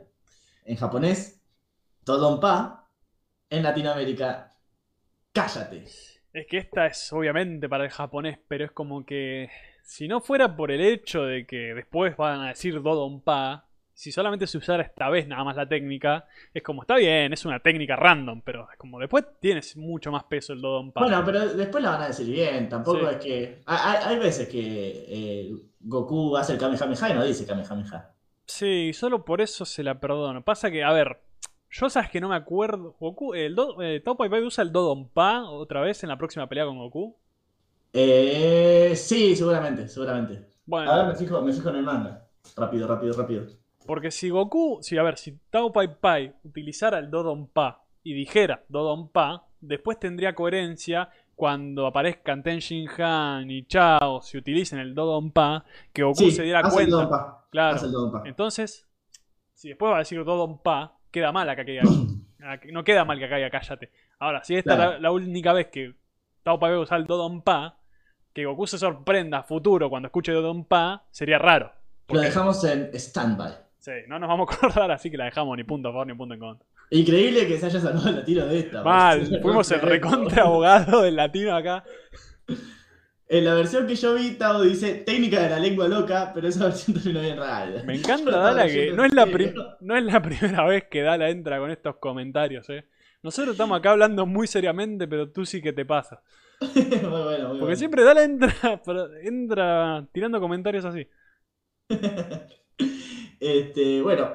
En 0.65 0.75
japonés, 0.75 1.41
Todonpa. 2.03 2.89
En 3.49 3.63
Latinoamérica, 3.63 4.55
cállate. 5.31 5.83
Es 6.33 6.47
que 6.47 6.57
esta 6.57 6.87
es 6.87 7.13
obviamente 7.13 7.69
para 7.69 7.85
el 7.85 7.91
japonés, 7.91 8.39
pero 8.47 8.65
es 8.65 8.71
como 8.71 9.05
que 9.05 9.49
si 9.83 10.07
no 10.07 10.21
fuera 10.21 10.55
por 10.55 10.71
el 10.71 10.81
hecho 10.81 11.23
de 11.23 11.45
que 11.45 11.75
después 11.75 12.17
van 12.17 12.41
a 12.41 12.47
decir 12.49 12.81
Dodonpa, 12.81 13.67
si 13.93 14.11
solamente 14.11 14.47
se 14.47 14.57
usara 14.57 14.83
esta 14.83 15.09
vez 15.09 15.27
nada 15.27 15.43
más 15.43 15.55
la 15.55 15.67
técnica, 15.67 16.25
es 16.53 16.63
como 16.63 16.81
está 16.81 16.95
bien, 16.95 17.31
es 17.33 17.45
una 17.45 17.59
técnica 17.59 17.95
random, 17.95 18.41
pero 18.43 18.67
es 18.71 18.77
como 18.77 18.99
después 18.99 19.23
tienes 19.39 19.77
mucho 19.77 20.11
más 20.11 20.23
peso 20.23 20.53
el 20.53 20.61
Dodonpa. 20.61 21.01
Bueno, 21.01 21.21
pero 21.25 21.53
después 21.53 21.83
la 21.83 21.91
van 21.91 22.01
a 22.03 22.07
decir 22.07 22.27
bien. 22.27 22.69
Tampoco 22.69 22.99
Sí. 22.99 23.05
es 23.11 23.17
que. 23.17 23.61
Hay, 23.65 23.97
hay 24.05 24.19
veces 24.19 24.47
que 24.49 25.05
eh, 25.07 25.53
Goku 25.79 26.35
hace 26.37 26.53
el 26.53 26.59
Kamehameha 26.59 27.09
y 27.09 27.13
no 27.13 27.23
dice 27.23 27.45
Kamehameha. 27.45 28.11
Sí, 28.45 28.91
solo 28.93 29.23
por 29.23 29.41
eso 29.41 29.65
se 29.65 29.83
la 29.83 29.99
perdono. 29.99 30.43
Pasa 30.43 30.69
que, 30.69 30.83
a 30.83 30.91
ver, 30.91 31.21
yo 31.71 31.89
sabes 31.89 32.09
que 32.09 32.19
no 32.19 32.29
me 32.29 32.35
acuerdo. 32.35 32.95
Goku, 32.99 33.33
el 33.33 33.55
Do- 33.55 33.81
eh, 33.81 33.99
Tao 34.01 34.17
Pai 34.17 34.29
Pai 34.29 34.41
usa 34.43 34.63
el 34.63 34.71
Dodonpa 34.71 35.43
otra 35.43 35.81
vez 35.81 36.03
en 36.03 36.09
la 36.09 36.17
próxima 36.17 36.47
pelea 36.49 36.65
con 36.65 36.77
Goku. 36.77 37.15
Eh, 37.93 38.93
sí, 38.95 39.35
seguramente, 39.35 39.87
seguramente. 39.87 40.47
Bueno, 40.65 40.91
Ahora 40.91 41.09
me 41.09 41.15
fijo, 41.15 41.41
me 41.41 41.53
fijo 41.53 41.69
en 41.69 41.75
el 41.77 41.83
manga. 41.83 42.27
Rápido, 42.57 42.87
rápido, 42.87 43.13
rápido. 43.13 43.45
Porque 43.85 44.11
si 44.11 44.29
Goku, 44.29 44.79
si 44.81 44.97
a 44.97 45.03
ver, 45.03 45.17
si 45.17 45.37
Tao 45.49 45.71
Pai 45.73 45.89
Pai 45.99 46.33
utilizara 46.43 46.99
el 46.99 47.09
Dodonpa 47.11 47.83
y 48.03 48.13
dijera 48.13 48.63
Dodonpa, 48.69 49.45
después 49.59 49.99
tendría 49.99 50.33
coherencia 50.35 51.09
cuando 51.35 51.87
aparezcan 51.87 52.43
Ten 52.43 52.59
Shin 52.59 52.87
Han 52.97 53.49
y 53.49 53.65
Chao, 53.65 54.21
si 54.21 54.37
utilicen 54.37 54.79
el 54.79 54.93
Dodonpa, 54.95 55.65
que 55.91 56.03
Goku 56.03 56.15
Sí, 56.19 56.31
se 56.31 56.43
diera 56.43 56.59
hace 56.59 56.67
el 56.67 56.73
cuenta. 56.73 56.95
Dodonpa, 56.95 57.47
Claro. 57.49 57.75
hace 57.75 57.85
el 57.87 57.91
Dodonpa. 57.91 58.21
Entonces, 58.25 58.87
si 59.53 59.69
después 59.69 59.91
va 59.91 59.95
a 59.95 59.99
decir 59.99 60.23
Dodonpa, 60.23 60.97
queda 61.11 61.31
mal 61.31 61.49
acá 61.49 61.65
que 61.65 61.81
no 62.71 62.83
queda 62.83 63.03
mal 63.05 63.17
que 63.19 63.25
acá 63.25 63.49
cállate. 63.49 63.91
Ahora, 64.19 64.43
si 64.43 64.55
esta 64.55 64.75
Claro. 64.75 64.91
es 64.93 64.95
la, 64.97 65.09
la 65.09 65.11
única 65.11 65.53
vez 65.53 65.67
que 65.67 65.93
Tao 66.43 66.59
Pai 66.59 66.71
Pai 66.71 66.79
usa 66.79 66.97
el 66.97 67.05
Dodonpa, 67.05 67.77
que 68.33 68.45
Goku 68.45 68.65
se 68.67 68.77
sorprenda 68.77 69.39
a 69.39 69.43
futuro 69.43 69.89
cuando 69.89 70.07
escuche 70.07 70.31
Dodonpa, 70.31 71.03
sería 71.11 71.37
raro. 71.37 71.71
Lo 72.09 72.19
dejamos 72.19 72.63
en 72.65 72.91
standby. 72.97 73.53
Sí, 73.83 73.91
no 74.07 74.17
nos 74.17 74.29
vamos 74.29 74.47
a 74.49 74.55
acordar, 74.55 74.91
así 74.91 75.11
que 75.11 75.17
la 75.17 75.25
dejamos 75.25 75.57
ni 75.57 75.65
punto 75.65 75.89
a 75.89 75.91
favor 75.91 76.07
ni 76.07 76.13
punto 76.13 76.33
en 76.35 76.39
contra. 76.39 76.65
Increíble 76.89 77.45
que 77.45 77.57
se 77.57 77.65
haya 77.65 77.81
salvado 77.81 78.07
el 78.17 78.23
tiro 78.23 78.45
de 78.47 78.59
esta. 78.59 78.81
Mal, 78.81 79.41
fuimos 79.41 79.69
el 79.71 79.81
recontra 79.81 80.43
abogado 80.43 81.01
del 81.01 81.17
latino 81.17 81.53
acá. 81.53 81.83
En 83.27 83.43
la 83.43 83.55
versión 83.55 83.85
que 83.85 83.95
yo 83.95 84.15
vi, 84.15 84.35
Tao 84.35 84.61
dice 84.61 85.03
técnica 85.05 85.41
de 85.41 85.49
la 85.49 85.59
lengua 85.59 85.89
loca, 85.89 86.31
pero 86.33 86.47
esa 86.47 86.63
versión 86.63 86.95
terminó 87.03 87.19
bien 87.19 87.35
rara. 87.35 87.83
Me 87.83 87.95
encanta 87.97 88.31
Dala 88.31 88.67
que 88.67 88.93
no 88.93 89.03
es, 89.03 89.13
la 89.13 89.25
no 89.81 89.97
es 89.97 90.03
la 90.05 90.21
primera 90.23 90.65
vez 90.65 90.85
que 90.89 91.01
Dala 91.01 91.29
entra 91.29 91.59
con 91.59 91.69
estos 91.69 91.97
comentarios, 91.97 92.69
eh. 92.69 92.85
Nosotros 93.21 93.55
estamos 93.55 93.77
acá 93.77 93.91
hablando 93.91 94.25
muy 94.25 94.47
seriamente, 94.47 95.09
pero 95.09 95.29
tú 95.29 95.45
sí 95.45 95.61
que 95.61 95.73
te 95.73 95.83
pasa. 95.83 96.21
muy 96.61 96.71
bueno, 96.81 97.09
muy 97.09 97.27
Porque 97.27 97.59
bueno. 97.59 97.75
siempre 97.75 98.03
Dala 98.05 98.23
entra, 98.23 98.53
entra 99.23 100.07
tirando 100.13 100.39
comentarios 100.39 100.85
así. 100.85 101.05
Este, 103.43 104.01
bueno, 104.01 104.31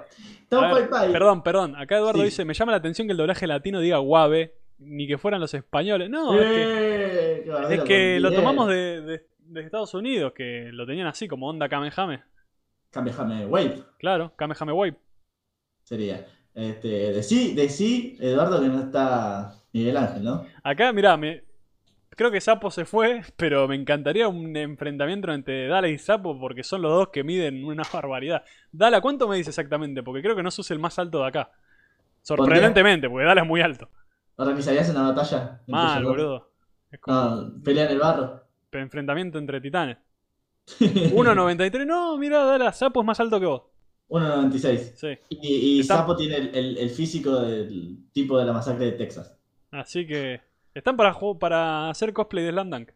Tao 0.48 0.60
A 0.62 0.72
ver, 0.74 0.88
Pai 0.88 1.00
Pai. 1.06 1.12
Perdón, 1.12 1.42
perdón. 1.42 1.76
Acá 1.76 1.96
Eduardo 1.98 2.20
Sí. 2.20 2.24
dice, 2.26 2.44
me 2.44 2.54
llama 2.54 2.72
la 2.72 2.78
atención 2.78 3.06
que 3.06 3.12
el 3.12 3.18
doblaje 3.18 3.46
latino 3.46 3.80
diga 3.80 3.98
guave, 3.98 4.54
ni 4.78 5.06
que 5.06 5.18
fueran 5.18 5.40
los 5.40 5.52
españoles. 5.54 6.08
No, 6.10 6.34
es 6.38 6.46
que, 6.46 6.62
Eh, 6.62 7.50
es 7.70 7.80
que 7.84 8.20
lo 8.20 8.32
tomamos 8.32 8.68
de, 8.68 9.00
de- 9.02 9.26
de 9.40 9.60
Estados 9.62 9.94
Unidos, 9.94 10.32
que 10.34 10.70
lo 10.72 10.86
tenían 10.86 11.06
así, 11.06 11.26
como 11.28 11.48
onda 11.48 11.68
Kamehame. 11.68 12.22
Kamehame 12.90 13.46
Wave 13.46 13.82
Claro, 13.98 14.32
Kamehame 14.36 14.72
Wave. 14.72 14.96
sería. 15.84 16.26
Este, 16.54 16.88
de 17.12 17.22
sí, 17.22 17.54
de 17.54 17.68
sí, 17.68 18.16
Eduardo, 18.20 18.60
que 18.60 18.68
no 18.68 18.80
está 18.80 19.52
Miguel 19.72 19.96
Ángel, 19.96 20.24
¿no? 20.24 20.44
Acá, 20.64 20.92
mirá, 20.92 21.16
me... 21.16 21.44
creo 22.18 22.30
que 22.30 22.40
Sapo 22.42 22.70
se 22.70 22.84
fue, 22.84 23.22
pero 23.36 23.66
me 23.68 23.76
encantaría 23.76 24.28
un 24.28 24.54
enfrentamiento 24.56 25.32
entre 25.32 25.68
Dala 25.68 25.88
y 25.88 25.98
Sapo 25.98 26.38
porque 26.38 26.62
son 26.64 26.82
los 26.82 26.92
dos 26.92 27.08
que 27.08 27.24
miden 27.24 27.64
una 27.64 27.82
barbaridad. 27.92 28.44
Dala, 28.72 29.00
¿cuánto 29.00 29.28
me 29.28 29.36
dice 29.38 29.50
exactamente? 29.50 30.02
Porque 30.02 30.22
creo 30.22 30.36
que 30.36 30.42
no 30.42 30.50
sos 30.50 30.70
el 30.70 30.78
más 30.80 30.98
alto 30.98 31.20
de 31.22 31.28
acá. 31.28 31.50
Sorprendentemente, 32.22 33.08
porque 33.08 33.26
Dala 33.26 33.42
es 33.42 33.46
muy 33.48 33.60
alto. 33.62 33.88
¿Organizarías 34.36 34.90
una 34.90 35.12
batalla? 35.12 35.62
entre 35.66 35.72
Mal, 35.72 36.02
ellos 36.02 36.16
dos? 36.16 36.16
boludo. 36.16 36.52
Es 36.90 37.00
como 37.00 37.62
pelea 37.64 37.86
en 37.86 37.92
el 37.92 37.98
barro. 37.98 38.44
enfrentamiento 38.72 39.38
entre 39.38 39.60
titanes. 39.60 39.98
1.93, 40.80 41.86
no, 41.86 42.18
mirá, 42.18 42.44
Dala, 42.44 42.72
Sapo 42.72 43.00
es 43.00 43.06
más 43.06 43.20
alto 43.20 43.40
que 43.40 43.46
vos. 43.46 43.62
1.96. 44.08 44.92
Sí. 44.96 45.18
Y, 45.30 45.80
y 45.80 45.84
Sapo 45.84 46.16
tiene 46.16 46.36
el, 46.36 46.54
el- 46.54 46.78
el 46.78 46.90
físico 46.90 47.40
del 47.40 48.10
tipo 48.12 48.38
de 48.38 48.44
la 48.46 48.52
masacre 48.52 48.86
de 48.86 48.92
Texas. 48.92 49.38
Así 49.70 50.06
que 50.06 50.40
están 50.78 50.96
para, 50.96 51.90
hacer 51.90 52.12
cosplay 52.12 52.44
de 52.44 52.50
Slam 52.52 52.70
Dunk. 52.70 52.90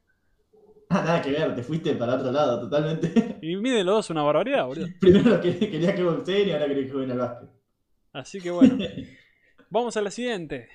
Ah, 0.90 1.02
nada 1.06 1.22
que 1.22 1.30
ver, 1.32 1.54
te 1.54 1.62
fuiste 1.62 1.94
para 1.94 2.14
otro 2.14 2.30
lado 2.32 2.60
totalmente. 2.60 3.38
Y 3.42 3.56
miden 3.56 3.86
los 3.86 3.94
dos 3.96 4.10
una 4.10 4.22
barbaridad, 4.22 4.66
boludo. 4.66 4.86
Primero 5.00 5.40
que- 5.40 5.58
quería 5.70 5.94
que 5.94 6.02
boxeen 6.02 6.48
y 6.48 6.52
ahora 6.52 6.66
quería 6.66 6.84
que 6.84 6.90
jueguen 6.92 7.10
al 7.12 7.18
básquet. 7.18 7.48
Así 8.12 8.40
que 8.40 8.50
bueno. 8.50 8.76
Vamos 9.70 9.96
a 9.96 10.02
la 10.02 10.10
siguiente. 10.10 10.68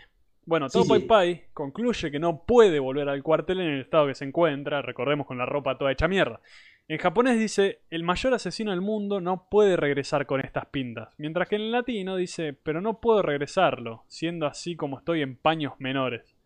Bueno, 0.45 0.69
Sí, 0.69 0.79
Tao 0.79 0.87
Pai 0.87 1.01
sí. 1.01 1.05
Pai 1.07 1.43
concluye 1.53 2.09
que 2.09 2.19
no 2.19 2.45
puede 2.45 2.79
volver 2.79 3.09
al 3.09 3.21
cuartel 3.21 3.59
en 3.59 3.67
el 3.67 3.81
estado 3.81 4.07
que 4.07 4.15
se 4.15 4.23
encuentra, 4.25 4.81
recordemos 4.81 5.27
con 5.27 5.37
la 5.37 5.45
ropa 5.45 5.77
toda 5.77 5.91
hecha 5.91 6.07
mierda. 6.07 6.39
En 6.87 6.97
japonés 6.99 7.37
dice, 7.37 7.81
el 7.89 8.03
mayor 8.03 8.33
asesino 8.33 8.71
del 8.71 8.79
mundo 8.79 9.19
no 9.19 9.49
puede 9.51 9.75
regresar 9.75 10.25
con 10.25 10.39
estas 10.39 10.67
pintas, 10.67 11.13
mientras 11.17 11.49
que 11.49 11.57
en 11.57 11.69
latino 11.69 12.15
dice, 12.15 12.53
pero 12.53 12.79
no 12.79 13.01
puedo 13.01 13.21
regresarlo, 13.21 14.05
siendo 14.07 14.47
así 14.47 14.77
como 14.77 14.97
estoy 14.99 15.21
en 15.21 15.35
paños 15.35 15.73
menores. 15.79 16.36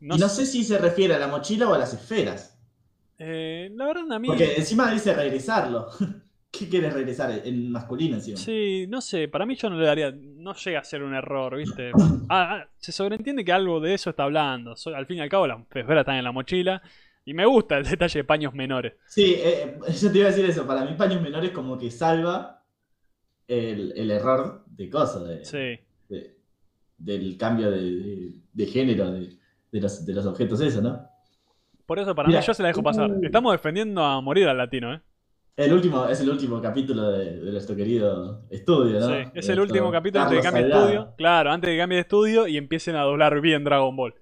No, 0.00 0.16
y 0.16 0.18
no 0.18 0.28
sé, 0.28 0.46
si 0.46 0.62
se 0.64 0.78
refiere 0.78 1.14
a 1.14 1.18
la 1.18 1.28
mochila 1.28 1.68
o 1.68 1.74
a 1.74 1.78
las 1.78 1.92
esferas. 1.94 2.58
eh, 3.18 3.70
la 3.74 3.86
verdad 3.86 4.12
a 4.12 4.18
mí... 4.18 4.28
Porque 4.28 4.54
encima 4.56 4.90
dice 4.92 5.14
regresarlo. 5.14 5.88
¿Qué 6.50 6.68
quieres 6.70 6.92
regresar? 6.94 7.42
En 7.44 7.70
masculino 7.70 8.16
encima. 8.16 8.36
Sí, 8.38 8.86
no 8.88 9.00
sé, 9.02 9.28
para 9.28 9.44
mí 9.44 9.56
yo 9.56 9.68
no 9.68 9.78
le 9.78 9.84
daría, 9.86 10.10
no 10.10 10.54
llega 10.54 10.80
a 10.80 10.84
ser 10.84 11.02
un 11.02 11.14
error, 11.14 11.56
¿viste? 11.56 11.92
Ah, 12.28 12.56
ah, 12.62 12.68
se 12.78 12.92
sobreentiende 12.92 13.44
que 13.44 13.52
algo 13.52 13.78
de 13.80 13.94
eso 13.94 14.10
está 14.10 14.24
hablando. 14.24 14.74
So- 14.74 14.94
al 14.94 15.06
fin 15.06 15.18
y 15.18 15.20
al 15.20 15.28
cabo 15.28 15.46
las 15.46 15.60
esferas 15.60 16.00
están 16.00 16.16
en 16.16 16.24
la 16.24 16.32
mochila 16.32 16.82
y 17.24 17.34
me 17.34 17.44
gusta 17.46 17.76
el 17.78 17.84
detalle 17.84 18.20
de 18.20 18.24
paños 18.24 18.52
menores. 18.54 18.94
Sí, 19.06 19.34
eh, 19.38 19.78
yo 20.00 20.10
te 20.12 20.18
iba 20.18 20.28
a 20.28 20.30
decir 20.30 20.44
eso. 20.48 20.66
Para 20.66 20.84
mí, 20.84 20.94
paños 20.96 21.20
menores 21.22 21.50
como 21.50 21.76
que 21.78 21.90
salva 21.90 22.64
el, 23.48 23.92
el 23.96 24.10
error 24.10 24.64
de 24.66 24.90
cosas, 24.90 25.28
de, 25.28 25.44
Sí. 25.44 25.78
de- 26.08 26.36
del 26.98 27.36
cambio 27.36 27.70
de, 27.70 27.80
de- 27.82 28.32
de 28.52 28.66
género 28.66 29.10
de, 29.12 29.36
de 29.72 29.80
los, 29.80 30.04
de 30.06 30.12
los 30.14 30.26
objetos, 30.26 30.60
eso, 30.60 30.80
¿no? 30.80 31.08
Por 31.84 31.98
eso 31.98 32.14
para 32.14 32.28
Mira, 32.28 32.40
mí 32.40 32.46
yo 32.46 32.54
se 32.54 32.62
la 32.62 32.68
dejo 32.68 32.82
pasar. 32.82 33.10
uh. 33.10 33.20
Estamos 33.22 33.52
defendiendo 33.52 34.02
a 34.02 34.20
morir 34.20 34.48
al 34.48 34.58
latino, 34.58 34.92
¿eh? 34.92 35.00
El 35.56 35.72
último, 35.72 36.06
es 36.06 36.20
el 36.20 36.28
último 36.28 36.60
capítulo 36.60 37.10
de, 37.12 37.40
de 37.40 37.50
nuestro 37.52 37.74
querido 37.74 38.42
estudio, 38.50 39.00
¿no? 39.00 39.06
Sí, 39.06 39.30
es 39.34 39.48
el 39.48 39.60
último 39.60 39.90
capítulo 39.90 40.24
antes 40.24 40.36
de 40.36 40.42
que 40.42 40.44
cambie 40.44 40.64
de 40.64 40.70
estudio. 40.70 41.14
Claro, 41.16 41.50
antes 41.50 41.68
de 41.68 41.74
que 41.74 41.80
cambie 41.80 41.96
de 41.96 42.02
estudio 42.02 42.46
y 42.46 42.58
empiecen 42.58 42.94
a 42.96 43.02
doblar 43.02 43.40
bien 43.40 43.64
Dragon 43.64 43.96
Ball. 43.96 44.14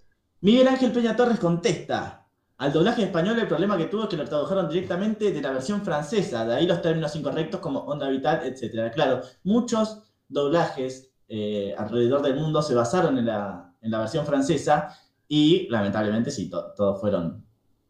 Miguel 0.43 0.69
Ángel 0.69 0.93
Peña 0.93 1.17
Torres 1.17 1.41
contesta. 1.41 2.21
Al 2.59 2.73
doblaje 2.73 3.03
español 3.03 3.37
el 3.41 3.49
problema 3.49 3.77
que 3.77 3.87
tuvo 3.87 4.05
es 4.05 4.09
que 4.11 4.17
lo 4.17 4.25
tradujeron 4.27 4.69
directamente 4.69 5.33
de 5.33 5.43
la 5.43 5.51
versión 5.51 5.83
francesa, 5.83 6.47
de 6.47 6.55
ahí 6.55 6.67
los 6.69 6.81
términos 6.81 7.17
incorrectos 7.17 7.59
como 7.61 7.81
onda 7.81 8.09
vital, 8.09 8.43
etc. 8.45 8.93
Claro, 8.95 9.23
muchos 9.43 10.03
doblajes 10.29 11.11
eh, 11.27 11.75
alrededor 11.77 12.23
del 12.23 12.37
mundo 12.37 12.63
se 12.63 12.77
basaron 12.77 13.19
en 13.19 13.27
la, 13.27 13.75
en 13.83 13.91
la 13.91 13.99
versión 13.99 14.25
francesa 14.25 14.97
y 15.29 15.69
lamentablemente 15.71 16.31
sí, 16.31 16.49
to- 16.51 16.73
todos 16.75 17.01
fueron 17.01 17.45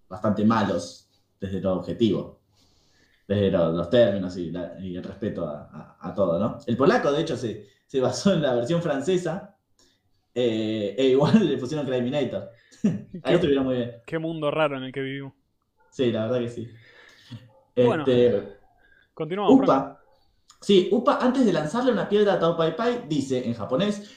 bastante 0.08 0.44
malos 0.44 1.08
desde 1.40 1.60
lo 1.60 1.74
objetivo, 1.74 2.40
desde 3.28 3.50
lo- 3.50 3.72
los 3.72 3.90
términos 3.90 4.36
y, 4.36 4.50
la- 4.50 4.78
y 4.80 4.96
el 4.96 5.02
respeto 5.04 5.46
a, 5.48 5.68
a- 6.00 6.08
a 6.10 6.14
todo, 6.14 6.38
¿no? 6.38 6.58
El 6.66 6.76
polaco, 6.76 7.12
de 7.12 7.22
hecho, 7.22 7.36
se, 7.36 7.66
se 7.86 8.00
basó 8.00 8.32
en 8.34 8.42
la 8.42 8.54
versión 8.54 8.82
francesa 8.82 9.56
eh, 10.34 10.94
e 10.98 11.04
igual 11.08 11.32
le 11.48 11.58
pusieron 11.58 11.86
Criminator. 11.86 12.50
Ahí 13.22 13.34
estuvieron 13.34 13.64
muy 13.64 13.76
bien. 13.76 13.92
Qué 14.06 14.18
mundo 14.18 14.50
raro 14.50 14.76
en 14.76 14.84
el 14.84 14.92
que 14.92 15.00
vivimos. 15.00 15.32
Sí, 15.90 16.10
la 16.10 16.26
verdad 16.26 16.40
que 16.40 16.48
sí. 16.48 16.68
Bueno, 17.76 18.04
Este, 18.04 18.58
Continuamos. 19.14 19.62
Upa. 19.62 20.00
Sí, 20.60 20.88
Upa, 20.92 21.18
antes 21.20 21.44
de 21.44 21.52
lanzarle 21.52 21.92
una 21.92 22.08
piedra 22.08 22.34
a 22.34 22.38
Tao 22.38 22.56
Pai 22.56 22.74
Pai, 22.76 23.04
dice 23.08 23.46
en 23.46 23.54
japonés: 23.54 24.10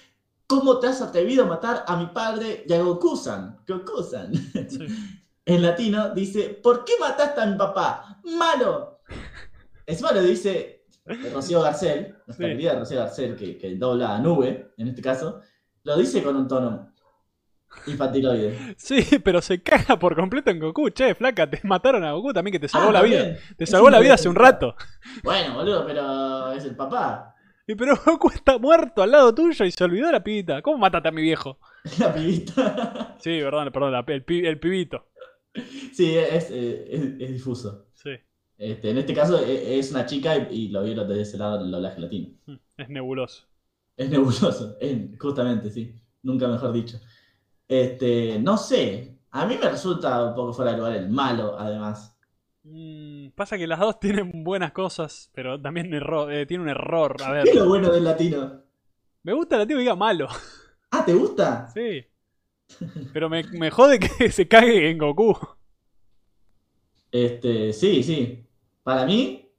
¿Cómo 0.47 0.79
te 0.79 0.87
has 0.87 1.01
atrevido 1.01 1.43
a 1.43 1.47
matar 1.47 1.83
a 1.87 1.97
mi 1.97 2.07
padre 2.07 2.63
y 2.67 2.73
a 2.73 2.81
Goku-san? 2.81 3.59
Sí. 4.69 4.87
En 5.49 5.61
latino 5.61 6.09
dice: 6.13 6.59
¿Por 6.61 6.83
qué 6.83 6.93
mataste 6.99 7.39
a 7.39 7.45
mi 7.45 7.57
papá? 7.57 8.19
¡Malo! 8.25 8.99
Es 9.85 10.01
malo, 10.01 10.21
dice: 10.21 10.83
Rocío 11.33 11.61
Garcel, 11.61 12.17
nuestra 12.27 12.47
Sí. 12.47 12.51
querida 12.51 12.77
Rocío 12.77 12.99
Garcel, 12.99 13.35
que, 13.37 13.57
que 13.57 13.75
dobla 13.75 14.15
a 14.15 14.19
Nube, 14.19 14.73
en 14.77 14.89
este 14.89 15.01
caso, 15.01 15.39
lo 15.83 15.95
dice 15.95 16.21
con 16.21 16.35
un 16.35 16.49
tono 16.49 16.93
infantiloide. 17.85 18.75
Sí, 18.77 19.05
pero 19.23 19.41
se 19.41 19.63
caga 19.63 19.97
por 19.97 20.15
completo 20.17 20.49
en 20.51 20.59
Goku. 20.59 20.89
Che, 20.89 21.15
flaca, 21.15 21.49
te 21.49 21.61
mataron 21.63 22.03
a 22.03 22.11
Goku 22.11 22.33
también 22.33 22.51
que 22.51 22.59
te 22.59 22.67
salvó 22.67 22.89
Ah, 22.89 22.93
la 22.93 23.01
vida. 23.03 23.37
Te 23.57 23.63
Es 23.63 23.69
salvó 23.69 23.89
la 23.89 23.99
vida 23.99 24.15
hace 24.15 24.27
un 24.27 24.35
rato. 24.35 24.75
Bueno, 25.23 25.53
boludo, 25.55 25.85
pero 25.85 26.51
es 26.51 26.65
el 26.65 26.75
papá. 26.75 27.33
Y 27.67 27.75
pero 27.75 27.95
Goku 28.05 28.29
está 28.29 28.57
muerto 28.57 29.03
al 29.03 29.11
lado 29.11 29.35
tuyo 29.35 29.65
y 29.65 29.71
se 29.71 29.83
olvidó 29.83 30.11
la 30.11 30.23
pibita. 30.23 30.61
¿Cómo 30.61 30.77
mataste 30.77 31.09
a 31.09 31.11
mi 31.11 31.21
viejo? 31.21 31.59
La 31.99 32.13
pibita. 32.13 33.15
Sí, 33.19 33.39
perdón, 33.41 33.71
perdón, 33.71 33.91
la- 33.91 34.05
el, 34.07 34.23
pi- 34.23 34.45
el 34.45 34.59
pibito. 34.59 35.05
Sí, 35.93 36.15
es, 36.15 36.49
eh, 36.51 36.85
es, 36.89 37.01
es 37.19 37.33
difuso. 37.33 37.87
Sí, 37.93 38.11
Este, 38.57 38.91
en 38.91 38.97
este 38.99 39.13
caso 39.13 39.39
e- 39.43 39.79
es 39.79 39.91
una 39.91 40.05
chica 40.05 40.35
y, 40.37 40.47
y 40.65 40.67
lo 40.69 40.83
vieron 40.83 41.07
desde 41.07 41.21
ese 41.23 41.37
lado 41.37 41.63
el 41.65 41.71
doblaje 41.71 41.99
latino. 41.99 42.29
mm, 42.45 42.55
es 42.77 42.89
nebuloso. 42.89 43.45
Es 43.95 44.09
nebuloso, 44.09 44.77
es- 44.79 45.17
justamente, 45.19 45.69
sí. 45.71 45.95
Nunca 46.23 46.47
mejor 46.47 46.71
dicho. 46.73 46.99
Este, 47.67 48.39
no 48.39 48.57
sé. 48.57 49.17
A 49.31 49.45
mí 49.45 49.57
me 49.61 49.69
resulta 49.69 50.23
un 50.25 50.35
poco 50.35 50.53
fuera 50.53 50.71
de 50.71 50.77
lugar 50.77 50.93
el 50.95 51.09
malo, 51.09 51.57
además. 51.59 52.17
Mm, 52.63 52.96
pasa 53.37 53.57
que 53.57 53.67
las 53.67 53.79
dos 53.79 53.99
tienen 54.01 54.43
buenas 54.43 54.73
cosas, 54.73 55.29
pero 55.33 55.61
también 55.61 55.93
error, 55.93 56.33
eh, 56.33 56.45
tiene 56.45 56.63
un 56.63 56.69
error. 56.69 57.15
A 57.23 57.31
ver, 57.31 57.43
¿Qué 57.45 57.51
es 57.51 57.55
lo 57.55 57.69
bueno 57.69 57.89
del 57.89 58.03
latino? 58.03 58.63
me 59.23 59.33
gusta 59.33 59.57
la 59.57 59.65
tío 59.65 59.77
que 59.77 59.81
diga 59.81 59.95
malo. 59.95 60.27
Ah, 60.91 61.03
¿te 61.05 61.13
gusta? 61.13 61.67
Sí. 61.73 62.05
Pero 63.13 63.29
me, 63.29 63.43
me 63.43 63.69
jode 63.69 63.99
que 63.99 64.31
se 64.31 64.47
cague 64.47 64.89
en 64.89 64.97
Goku. 64.97 65.37
Este, 67.11 67.73
sí, 67.73 68.03
sí. 68.03 68.45
Para 68.83 69.05
mí, 69.05 69.49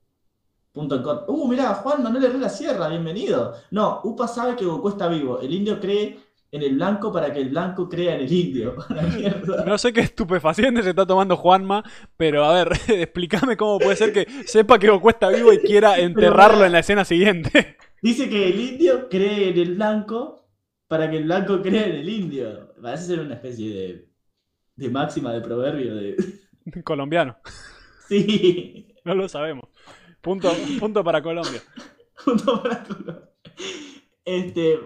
punto 0.73 0.97
en 0.97 1.03
contra. 1.03 1.27
Uh, 1.29 1.47
mirá, 1.47 1.75
Juan 1.75 2.03
Manuel 2.03 2.25
Herrera 2.25 2.49
Sierra, 2.49 2.89
bienvenido. 2.89 3.55
No, 3.71 4.01
Upa 4.05 4.27
sabe 4.27 4.57
que 4.57 4.65
Goku 4.65 4.89
está 4.89 5.09
vivo. 5.09 5.39
El 5.41 5.53
indio 5.53 5.79
cree 5.79 6.19
en 6.51 6.63
el 6.63 6.75
blanco 6.77 7.13
para 7.13 7.33
que 7.33 7.41
el 7.41 7.51
blanco 7.51 7.89
crea 7.89 8.15
en 8.15 8.23
el 8.23 8.33
indio. 8.33 8.75
No 9.67 9.77
sé 9.79 9.93
qué 9.93 10.01
estupefaciente 10.01 10.83
se 10.83 10.91
está 10.91 11.07
tomando 11.07 11.37
Juanma, 11.37 11.83
pero 12.17 12.45
a 12.45 12.55
ver, 12.55 12.73
explícame 12.89 13.57
cómo 13.57 13.79
puede 13.79 13.97
ser 13.97 14.13
que 14.13 14.27
sepa 14.47 14.79
que 14.79 14.89
Goku 14.89 15.11
está 15.11 15.29
vivo 15.29 15.53
y 15.53 15.59
quiera 15.59 15.99
enterrarlo 15.99 16.65
en 16.65 16.73
la 16.73 16.79
escena 16.81 17.05
siguiente. 17.05 17.77
Dice 18.03 18.29
que 18.31 18.49
el 18.49 18.61
indio 18.61 19.09
cree 19.09 19.51
en 19.51 19.59
el 19.59 19.75
blanco 19.75 20.49
para 20.87 21.11
que 21.11 21.19
el 21.19 21.25
blanco 21.25 21.61
crea 21.61 21.85
en 21.87 21.97
el 21.97 22.09
indio. 22.09 22.73
Parece 22.81 23.05
ser 23.05 23.21
una 23.21 23.35
especie 23.35 23.71
de, 23.75 24.09
de 24.77 24.89
máxima 24.91 25.33
de 25.33 25.41
proverbio 25.43 25.95
de. 25.97 26.17
Colombiano, 26.85 27.37
Sí. 28.09 28.95
no 29.05 29.15
lo 29.15 29.29
sabemos. 29.29 29.69
Punto, 30.21 30.51
punto 30.81 31.03
para 31.05 31.21
Colombia. 31.23 31.61
Junto 32.15 32.63
para 32.63 32.83
Colombia. 32.85 33.29
Este. 34.25 34.79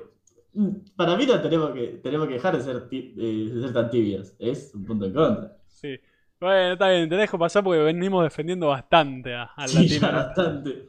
Para 0.97 1.17
mí 1.17 1.25
no 1.27 1.41
tenemos 1.41 1.71
que, 1.71 1.87
tenemos 2.03 2.27
que 2.29 2.35
dejar 2.35 2.57
de 2.57 2.63
ser, 2.63 2.89
eh, 2.91 3.51
de 3.55 3.61
ser 3.63 3.73
tan 3.73 3.91
tibios. 3.91 4.35
Es 4.39 4.75
un 4.75 4.85
punto 4.85 5.07
en 5.07 5.15
contra. 5.15 5.57
Sí. 5.67 5.99
Bueno, 6.41 6.73
está 6.73 6.91
bien, 6.91 7.09
te 7.09 7.17
dejo 7.17 7.39
pasar 7.39 7.63
porque 7.65 7.81
venimos 7.81 8.23
defendiendo 8.25 8.69
bastante 8.69 9.35
a- 9.35 9.45
al 9.57 9.69
Sí, 9.69 9.99
latino. 9.99 10.13
bastante. 10.13 10.87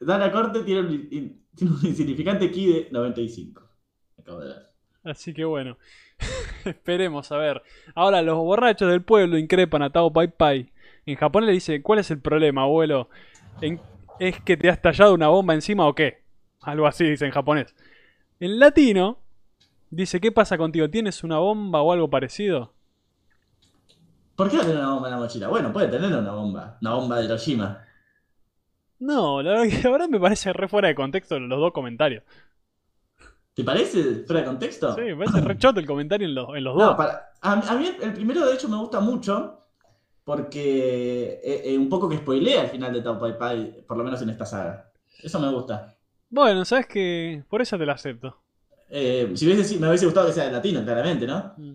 Dana 0.00 0.30
Corte 0.32 0.62
tiene 0.64 0.80
un, 0.80 1.08
tiene 1.08 1.72
un 1.74 1.86
insignificante 1.86 2.50
ki 2.50 2.66
de 2.72 2.88
95. 2.90 3.62
Acabo 4.18 4.40
de 4.40 4.48
ver. 4.48 4.62
Así 5.04 5.34
que 5.34 5.44
bueno, 5.44 5.78
esperemos 6.64 7.32
a 7.32 7.36
ver. 7.38 7.62
Ahora, 7.94 8.22
los 8.22 8.36
borrachos 8.36 8.88
del 8.90 9.02
pueblo 9.02 9.38
increpan 9.38 9.82
a 9.82 9.90
Tao 9.90 10.12
Pai 10.12 10.28
Pai. 10.28 10.70
En 11.06 11.16
japonés 11.16 11.46
le 11.48 11.52
dice, 11.54 11.82
¿cuál 11.82 11.98
es 11.98 12.10
el 12.10 12.20
problema, 12.20 12.62
abuelo? 12.62 13.08
En- 13.60 13.80
¿Es 14.20 14.40
que 14.40 14.56
te 14.56 14.68
has 14.68 14.80
tallado 14.80 15.14
una 15.14 15.28
bomba 15.28 15.54
encima 15.54 15.86
o 15.88 15.94
qué? 15.94 16.22
Algo 16.60 16.86
así 16.86 17.04
dice 17.04 17.24
en 17.24 17.32
japonés. 17.32 17.74
En 18.42 18.58
latino, 18.58 19.20
dice, 19.90 20.20
¿qué 20.20 20.32
pasa 20.32 20.58
contigo? 20.58 20.90
¿Tienes 20.90 21.24
una 21.24 21.38
bomba 21.38 21.82
o 21.82 21.92
algo 21.92 22.10
parecido? 22.10 22.74
¿Por 24.36 24.50
qué 24.50 24.56
no 24.56 24.62
tener 24.62 24.78
una 24.78 24.92
bomba 24.94 25.08
en 25.08 25.14
la 25.14 25.20
mochila? 25.20 25.48
Bueno, 25.48 25.72
puede 25.72 25.88
tener 25.88 26.12
una 26.16 26.32
bomba. 26.32 26.78
Una 26.80 26.94
bomba 26.94 27.18
de 27.18 27.24
Hiroshima. 27.26 27.84
No, 28.98 29.42
la 29.42 29.50
verdad, 29.52 29.66
la 29.84 29.90
verdad 29.90 30.08
me 30.08 30.20
parece 30.20 30.52
re 30.52 30.68
fuera 30.68 30.88
de 30.88 30.94
contexto 30.94 31.38
los 31.38 31.60
dos 31.60 31.72
comentarios. 31.72 32.22
¿Te 33.54 33.64
parece 33.64 34.24
fuera 34.26 34.40
de 34.42 34.46
contexto? 34.46 34.88
Sí, 34.94 35.00
me 35.00 35.16
parece 35.16 35.40
re 35.40 35.58
choto 35.58 35.80
el 35.80 35.86
comentario 35.86 36.28
en 36.28 36.34
los, 36.36 36.48
en 36.56 36.62
los 36.64 36.74
No, 36.74 36.86
dos. 36.86 36.96
para, 36.96 37.32
a, 37.40 37.52
a 37.52 37.74
mí 37.76 37.86
el 38.00 38.14
primero 38.14 38.46
de 38.46 38.54
hecho 38.54 38.68
me 38.68 38.76
gusta 38.78 39.00
mucho 39.00 39.58
porque 40.24 41.40
eh, 41.44 41.62
eh, 41.74 41.78
un 41.78 41.88
poco 41.88 42.08
que 42.08 42.18
spoilea 42.18 42.64
el 42.64 42.70
final 42.70 42.92
de 42.92 43.02
Tao 43.02 43.18
Pai 43.18 43.38
Pai, 43.38 43.84
por 43.86 43.96
lo 43.98 44.04
menos 44.04 44.22
en 44.22 44.30
esta 44.30 44.46
saga. 44.46 44.92
Eso 45.22 45.40
me 45.40 45.50
gusta. 45.52 45.96
Bueno, 46.34 46.64
sabes 46.64 46.86
que 46.86 47.44
por 47.48 47.60
eso 47.60 47.76
te 47.76 47.84
la 47.84 47.92
acepto. 47.92 48.38
Eh, 48.88 49.30
si 49.34 49.46
hubiese, 49.46 49.78
me 49.78 49.86
hubiese 49.88 50.06
gustado 50.06 50.26
que 50.28 50.32
sea 50.32 50.46
de 50.46 50.52
latino, 50.52 50.82
claramente, 50.82 51.26
¿no? 51.26 51.52
Mm. 51.58 51.72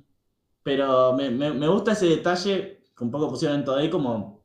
Pero 0.63 1.13
me, 1.13 1.29
me- 1.29 1.53
me 1.53 1.67
gusta 1.67 1.91
ese 1.91 2.07
detalle 2.07 2.81
que 2.97 3.03
un 3.03 3.11
poco 3.11 3.29
pusieron 3.29 3.59
en 3.59 3.65
todo 3.65 3.77
ahí 3.77 3.89
como 3.89 4.43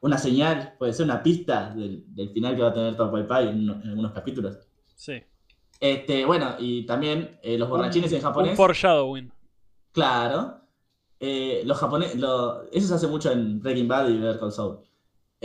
una 0.00 0.16
señal, 0.18 0.74
puede 0.78 0.92
ser 0.94 1.04
una 1.04 1.22
pista 1.22 1.70
del, 1.74 2.04
del 2.14 2.30
final 2.30 2.56
que 2.56 2.62
va 2.62 2.68
a 2.68 2.72
tener 2.74 2.96
Tao 2.96 3.10
Pai 3.12 3.26
Pai 3.26 3.48
en, 3.48 3.68
en 3.68 3.88
algunos 3.90 4.12
capítulos. 4.12 4.58
Sí. 4.94 5.22
Este, 5.78 6.24
bueno, 6.24 6.54
y 6.58 6.86
también 6.86 7.38
eh, 7.42 7.58
los 7.58 7.68
borrachines 7.68 8.10
en 8.12 8.18
Un 8.18 8.22
japonés. 8.24 8.56
foreshadowing. 8.56 9.30
Claro. 9.92 10.60
Eh, 11.20 11.62
los 11.66 11.76
japoneses, 11.78 12.16
eso 12.72 12.88
se 12.88 12.94
hace 12.94 13.06
mucho 13.06 13.30
en 13.32 13.60
Breaking 13.60 13.88
Bad 13.88 14.08
y 14.08 14.18
Better 14.18 14.38
Call 14.40 14.52
Saul. 14.52 14.78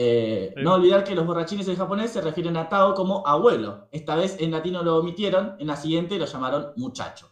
Eh, 0.04 0.54
Sí. 0.56 0.64
No 0.64 0.74
olvidar 0.76 1.04
que 1.04 1.16
los 1.16 1.26
borrachines 1.26 1.68
en 1.68 1.76
japonés 1.76 2.12
se 2.12 2.22
refieren 2.22 2.58
a 2.58 2.68
Tao 2.70 2.94
como 2.94 3.26
abuelo. 3.28 3.88
Esta 3.92 4.16
vez 4.16 4.38
en 4.40 4.52
latino 4.52 4.84
lo 4.84 4.98
omitieron, 4.98 5.56
en 5.60 5.68
la 5.68 5.76
siguiente 5.76 6.18
lo 6.18 6.26
llamaron 6.26 6.74
muchacho. 6.78 7.28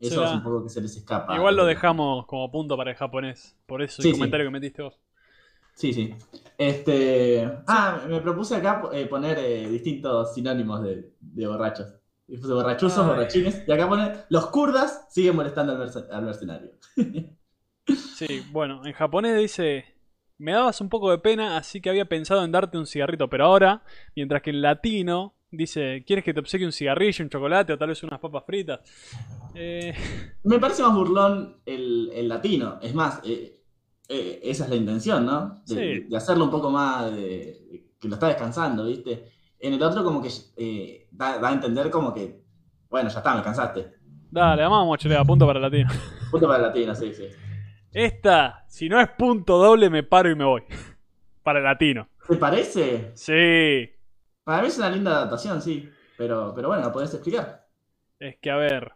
Eso 0.00 0.14
Será. 0.16 0.28
es 0.28 0.34
un 0.34 0.42
poco 0.42 0.62
que 0.62 0.68
se 0.70 0.80
les 0.80 0.96
escapa. 0.96 1.34
Igual 1.36 1.56
lo 1.56 1.64
dejamos 1.66 2.26
como 2.26 2.50
punto 2.50 2.76
para 2.76 2.90
el 2.92 2.96
japonés. 2.96 3.56
Por 3.66 3.82
eso 3.82 4.02
Sí, 4.02 4.08
el 4.08 4.14
sí. 4.14 4.20
comentario 4.20 4.46
que 4.46 4.50
metiste 4.50 4.82
vos. 4.82 5.00
Sí, 5.74 5.92
sí. 5.92 6.14
Este. 6.58 7.50
Ah, 7.66 8.00
me 8.08 8.20
propuse 8.20 8.56
acá 8.56 8.82
eh, 8.92 9.06
poner 9.06 9.38
eh, 9.38 9.68
distintos 9.68 10.34
sinónimos 10.34 10.82
de, 10.82 11.12
de 11.20 11.46
borrachos. 11.46 11.92
Y 12.28 12.36
puse 12.38 12.52
borrachusos, 12.52 12.98
Ay. 12.98 13.06
borrachines. 13.08 13.64
Y 13.66 13.72
acá 13.72 13.88
pone 13.88 14.12
los 14.28 14.46
kurdas 14.46 15.06
siguen 15.10 15.34
molestando 15.36 15.72
al 15.72 16.22
mercenario. 16.24 16.70
Sí, 18.14 18.44
bueno, 18.52 18.84
en 18.84 18.92
japonés 18.92 19.36
dice, 19.38 19.89
me 20.40 20.52
dabas 20.52 20.80
un 20.80 20.88
poco 20.88 21.10
de 21.10 21.18
pena, 21.18 21.56
así 21.56 21.80
que 21.80 21.90
había 21.90 22.06
pensado 22.06 22.44
en 22.44 22.50
darte 22.52 22.78
un 22.78 22.86
cigarrito, 22.86 23.28
pero 23.28 23.44
ahora, 23.44 23.82
mientras 24.16 24.42
que 24.42 24.50
en 24.50 24.62
latino 24.62 25.34
dice, 25.50 26.02
¿quieres 26.06 26.24
que 26.24 26.32
te 26.34 26.40
obsequie 26.40 26.66
un 26.66 26.72
cigarrillo, 26.72 27.24
un 27.24 27.30
chocolate 27.30 27.72
o 27.72 27.78
tal 27.78 27.88
vez 27.88 28.02
unas 28.02 28.20
papas 28.20 28.44
fritas? 28.46 28.80
Eh, 29.54 29.94
Me 30.44 30.58
parece 30.58 30.82
más 30.82 30.94
burlón 30.94 31.56
el, 31.66 32.10
el 32.14 32.28
latino. 32.28 32.78
Es 32.80 32.94
más, 32.94 33.20
eh, 33.24 33.60
eh, 34.08 34.40
esa 34.44 34.64
es 34.64 34.70
la 34.70 34.76
intención, 34.76 35.26
¿no? 35.26 35.62
De, 35.66 35.74
Sí. 36.00 36.06
de 36.08 36.16
hacerlo 36.16 36.44
un 36.44 36.50
poco 36.50 36.70
más 36.70 37.12
de, 37.14 37.90
que 38.00 38.08
lo 38.08 38.14
está 38.14 38.28
descansando, 38.28 38.86
¿viste? 38.86 39.24
En 39.58 39.74
el 39.74 39.82
otro 39.82 40.02
como 40.02 40.22
que 40.22 40.30
eh, 40.56 41.08
da, 41.10 41.38
da 41.38 41.48
a 41.48 41.52
entender 41.52 41.90
como 41.90 42.14
que, 42.14 42.42
bueno, 42.88 43.10
ya 43.10 43.18
está, 43.18 43.34
me 43.34 43.42
cansaste. 43.42 43.92
dale, 44.30 44.62
vamos 44.62 44.86
mochilea, 44.86 45.22
punto 45.24 45.46
para 45.46 45.58
el 45.58 45.62
latino. 45.64 45.90
Punto 46.30 46.46
para 46.46 46.58
el 46.58 46.62
latino, 46.68 46.94
sí, 46.94 47.12
sí. 47.12 47.24
Esta, 47.92 48.64
si 48.68 48.88
no 48.88 49.00
es 49.00 49.08
punto 49.10 49.58
doble, 49.58 49.90
me 49.90 50.02
paro 50.02 50.30
y 50.30 50.36
me 50.36 50.44
voy. 50.44 50.62
Para 51.42 51.58
el 51.58 51.64
latino. 51.64 52.08
¿Te 52.28 52.36
parece? 52.36 53.10
Sí. 53.14 53.90
Para 54.44 54.62
mí 54.62 54.68
es 54.68 54.78
una 54.78 54.90
linda 54.90 55.10
adaptación, 55.12 55.60
sí. 55.60 55.88
Pero, 56.16 56.52
pero 56.54 56.68
bueno, 56.68 56.84
¿lo 56.84 56.92
podés 56.92 57.12
explicar? 57.14 57.66
Es 58.18 58.36
que, 58.38 58.50
a 58.50 58.56
ver, 58.56 58.92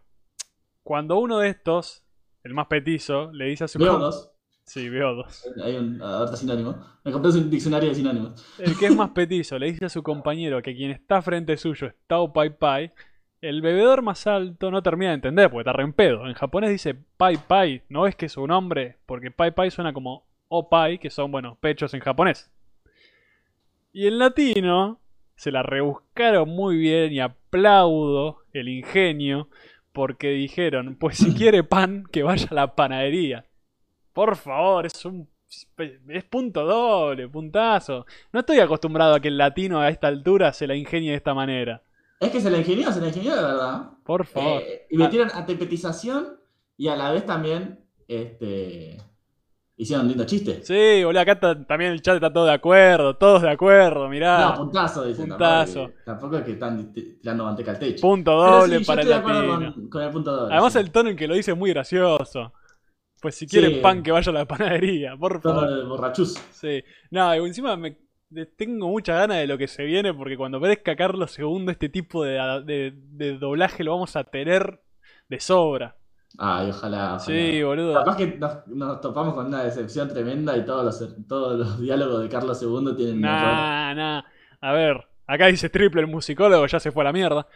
cuando 0.82 1.18
uno 1.18 1.38
de 1.38 1.48
estos, 1.48 2.04
el 2.42 2.54
más 2.54 2.66
petizo, 2.66 3.32
le 3.32 3.46
dice 3.46 3.64
a 3.64 3.68
su... 3.68 3.78
Veo 3.78 3.98
dos. 3.98 4.30
Sí, 4.64 4.88
veo 4.88 5.14
dos. 5.14 5.44
Hay 5.62 5.76
un 5.76 6.00
ahorita 6.00 6.36
sinónimo. 6.36 6.76
Me 7.04 7.12
compré 7.12 7.30
un 7.32 7.50
diccionario 7.50 7.88
de 7.90 7.94
sinónimos. 7.94 8.44
El 8.58 8.78
que 8.78 8.86
es 8.86 8.96
más 8.96 9.10
petizo 9.14 9.58
le 9.58 9.66
dice 9.66 9.86
a 9.86 9.88
su 9.88 10.02
compañero 10.02 10.62
que 10.62 10.74
quien 10.74 10.90
está 10.90 11.20
frente 11.20 11.56
suyo 11.56 11.88
es 11.88 11.94
Tao 12.06 12.32
Pai 12.32 12.56
Pai. 12.56 12.92
El 13.44 13.60
bebedor 13.60 14.00
más 14.00 14.26
alto 14.26 14.70
no 14.70 14.82
termina 14.82 15.10
de 15.10 15.16
entender 15.16 15.50
porque 15.50 15.68
está 15.68 15.74
re 15.74 15.84
en 15.84 15.92
pedo. 15.92 16.26
En 16.26 16.32
japonés 16.32 16.70
dice 16.70 16.94
Pai 16.94 17.36
Pai, 17.36 17.82
no 17.90 18.06
es 18.06 18.16
que 18.16 18.24
es 18.24 18.32
su 18.32 18.46
nombre, 18.46 18.96
porque 19.04 19.30
Pai 19.30 19.50
Pai 19.50 19.70
suena 19.70 19.92
como 19.92 20.24
O 20.48 20.70
Pai, 20.70 20.98
que 20.98 21.10
son, 21.10 21.30
bueno, 21.30 21.58
pechos 21.60 21.92
en 21.92 22.00
japonés. 22.00 22.50
Y 23.92 24.06
en 24.06 24.18
latino 24.18 24.98
se 25.36 25.52
la 25.52 25.62
rebuscaron 25.62 26.48
muy 26.48 26.78
bien 26.78 27.12
y 27.12 27.20
aplaudo 27.20 28.38
el 28.54 28.70
ingenio 28.70 29.50
porque 29.92 30.30
dijeron, 30.30 30.96
pues 30.98 31.18
si 31.18 31.34
quiere 31.34 31.62
pan, 31.64 32.06
que 32.10 32.22
vaya 32.22 32.48
a 32.50 32.54
la 32.54 32.74
panadería. 32.74 33.44
Por 34.14 34.36
favor, 34.36 34.86
es 34.86 35.04
un... 35.04 35.28
Es 36.08 36.24
punto 36.24 36.64
doble, 36.64 37.28
puntazo. 37.28 38.06
No 38.32 38.40
estoy 38.40 38.60
acostumbrado 38.60 39.14
a 39.14 39.20
que 39.20 39.28
el 39.28 39.36
latino 39.36 39.80
a 39.80 39.90
esta 39.90 40.08
altura 40.08 40.54
se 40.54 40.66
la 40.66 40.76
ingenie 40.76 41.10
de 41.10 41.16
esta 41.16 41.34
manera. 41.34 41.83
Es 42.20 42.30
que 42.30 42.40
se 42.40 42.50
la 42.50 42.58
ingenió, 42.58 42.90
se 42.92 43.00
la 43.00 43.08
ingenió 43.08 43.34
de 43.36 43.42
verdad. 43.42 43.90
Por 44.04 44.24
favor. 44.26 44.62
Eh, 44.62 44.86
y 44.90 44.96
metieron 44.96 45.30
antepetización 45.34 46.38
y 46.76 46.88
a 46.88 46.96
la 46.96 47.10
vez 47.12 47.26
también 47.26 47.80
este, 48.08 48.96
hicieron 49.76 50.04
un 50.06 50.08
lindo 50.10 50.24
chiste. 50.24 50.62
Sí, 50.64 51.04
boludo, 51.04 51.20
acá 51.20 51.38
también 51.66 51.92
el 51.92 52.02
chat 52.02 52.16
está 52.16 52.32
todo 52.32 52.46
de 52.46 52.52
acuerdo, 52.52 53.16
todos 53.16 53.42
de 53.42 53.50
acuerdo, 53.50 54.08
mirá. 54.08 54.50
No, 54.50 54.54
puntazo, 54.56 55.04
dicen. 55.04 55.28
puntazo. 55.28 55.80
Tampoco, 55.80 56.02
tampoco 56.04 56.36
es 56.38 56.44
que 56.44 56.52
están 56.52 56.92
tirando 56.92 57.44
manteca 57.44 57.72
al 57.72 57.78
techo. 57.78 58.00
Punto 58.00 58.32
doble 58.32 58.78
sí, 58.78 58.84
para 58.84 59.02
el 59.02 59.08
estoy 59.08 59.14
de 59.22 59.28
acuerdo 59.28 59.46
latino. 59.52 59.74
con, 59.74 59.88
con 59.90 60.02
el 60.02 60.10
punto 60.10 60.32
doble. 60.36 60.54
Además 60.54 60.72
sí. 60.72 60.78
el 60.78 60.90
tono 60.90 61.10
en 61.10 61.16
que 61.16 61.28
lo 61.28 61.34
dice 61.34 61.50
es 61.52 61.56
muy 61.56 61.70
gracioso. 61.70 62.52
Pues 63.20 63.36
si 63.36 63.46
quieren 63.46 63.72
Sí. 63.76 63.80
pan 63.80 64.02
que 64.02 64.12
vaya 64.12 64.30
a 64.30 64.34
la 64.34 64.44
panadería, 64.46 65.16
por 65.16 65.40
favor. 65.40 65.68
de 65.68 65.84
borrachuz. 65.84 66.34
Sí. 66.52 66.84
No, 67.10 67.32
encima 67.34 67.74
me 67.76 67.96
tengo 68.56 68.88
mucha 68.88 69.14
ganas 69.14 69.38
de 69.38 69.46
lo 69.46 69.56
que 69.58 69.68
se 69.68 69.84
viene 69.84 70.12
porque 70.12 70.36
cuando 70.36 70.58
aparezca 70.58 70.96
Carlos 70.96 71.38
II 71.38 71.66
este 71.68 71.88
tipo 71.88 72.24
de, 72.24 72.32
de- 72.64 72.92
de 72.94 73.38
doblaje 73.38 73.84
lo 73.84 73.92
vamos 73.92 74.16
a 74.16 74.24
tener 74.24 74.80
de 75.28 75.40
sobra. 75.40 75.96
Ay, 76.36 76.70
ojalá. 76.70 77.04
ojalá. 77.14 77.18
Sí, 77.20 77.62
boludo. 77.62 77.94
Capaz 77.94 78.16
que 78.16 78.26
nos, 78.38 78.66
nos 78.66 79.00
topamos 79.00 79.34
con 79.34 79.46
una 79.46 79.62
decepción 79.62 80.08
tremenda 80.08 80.56
y 80.56 80.64
todos 80.64 80.84
los, 80.84 81.26
todos 81.28 81.58
los 81.58 81.80
diálogos 81.80 82.22
de 82.22 82.28
Carlos 82.28 82.60
II 82.60 82.94
tienen 82.96 83.24
error. 83.24 83.40
Nah, 83.40 83.94
nah. 83.94 84.22
A 84.60 84.72
ver, 84.72 85.06
acá 85.28 85.46
dice 85.46 85.68
triple 85.70 86.00
el 86.00 86.08
musicólogo, 86.08 86.66
ya 86.66 86.80
se 86.80 86.90
fue 86.90 87.04
a 87.04 87.06
la 87.06 87.12
mierda. 87.12 87.46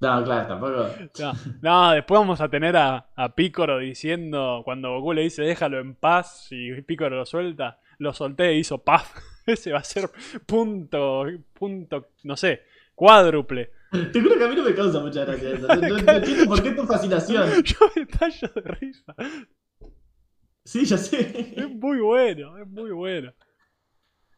No, 0.00 0.24
claro, 0.24 0.46
tampoco. 0.48 0.86
No, 1.20 1.32
no, 1.62 1.90
después 1.92 2.18
vamos 2.18 2.40
a 2.40 2.48
tener 2.48 2.76
a, 2.76 3.06
a 3.14 3.34
Pícoro 3.34 3.78
diciendo, 3.78 4.62
cuando 4.64 4.90
Goku 4.98 5.12
le 5.12 5.22
dice 5.22 5.42
déjalo 5.42 5.78
en 5.78 5.94
paz 5.94 6.48
y 6.50 6.82
Pícoro 6.82 7.16
lo 7.16 7.24
suelta, 7.26 7.78
lo 7.98 8.12
solté 8.12 8.48
e 8.48 8.58
hizo 8.58 8.78
paz. 8.78 9.04
Ese 9.46 9.72
va 9.72 9.78
a 9.80 9.84
ser 9.84 10.10
punto, 10.46 11.24
punto, 11.52 12.08
no 12.22 12.36
sé, 12.36 12.62
cuádruple. 12.94 13.70
Te 14.12 14.20
juro 14.20 14.36
que 14.36 14.44
a 14.44 14.48
mí 14.48 14.56
no 14.56 14.64
me 14.64 14.74
causa 14.74 14.98
mucha 15.00 15.24
gracia 15.24 15.50
eso. 15.50 15.66
No, 15.68 15.74
no- 15.76 15.98
no 16.02 16.12
entiendo 16.12 16.46
por 16.46 16.62
qué 16.62 16.70
tu 16.72 16.84
fascinación. 16.84 17.48
Yo 17.64 17.76
me 17.94 18.06
tallo 18.06 18.48
de 18.54 18.60
risa. 18.62 19.14
Sí, 20.64 20.84
ya 20.86 20.96
sé. 20.96 21.54
Es 21.56 21.70
muy 21.70 21.98
bueno, 22.00 22.56
es 22.58 22.66
muy 22.66 22.90
bueno. 22.90 23.32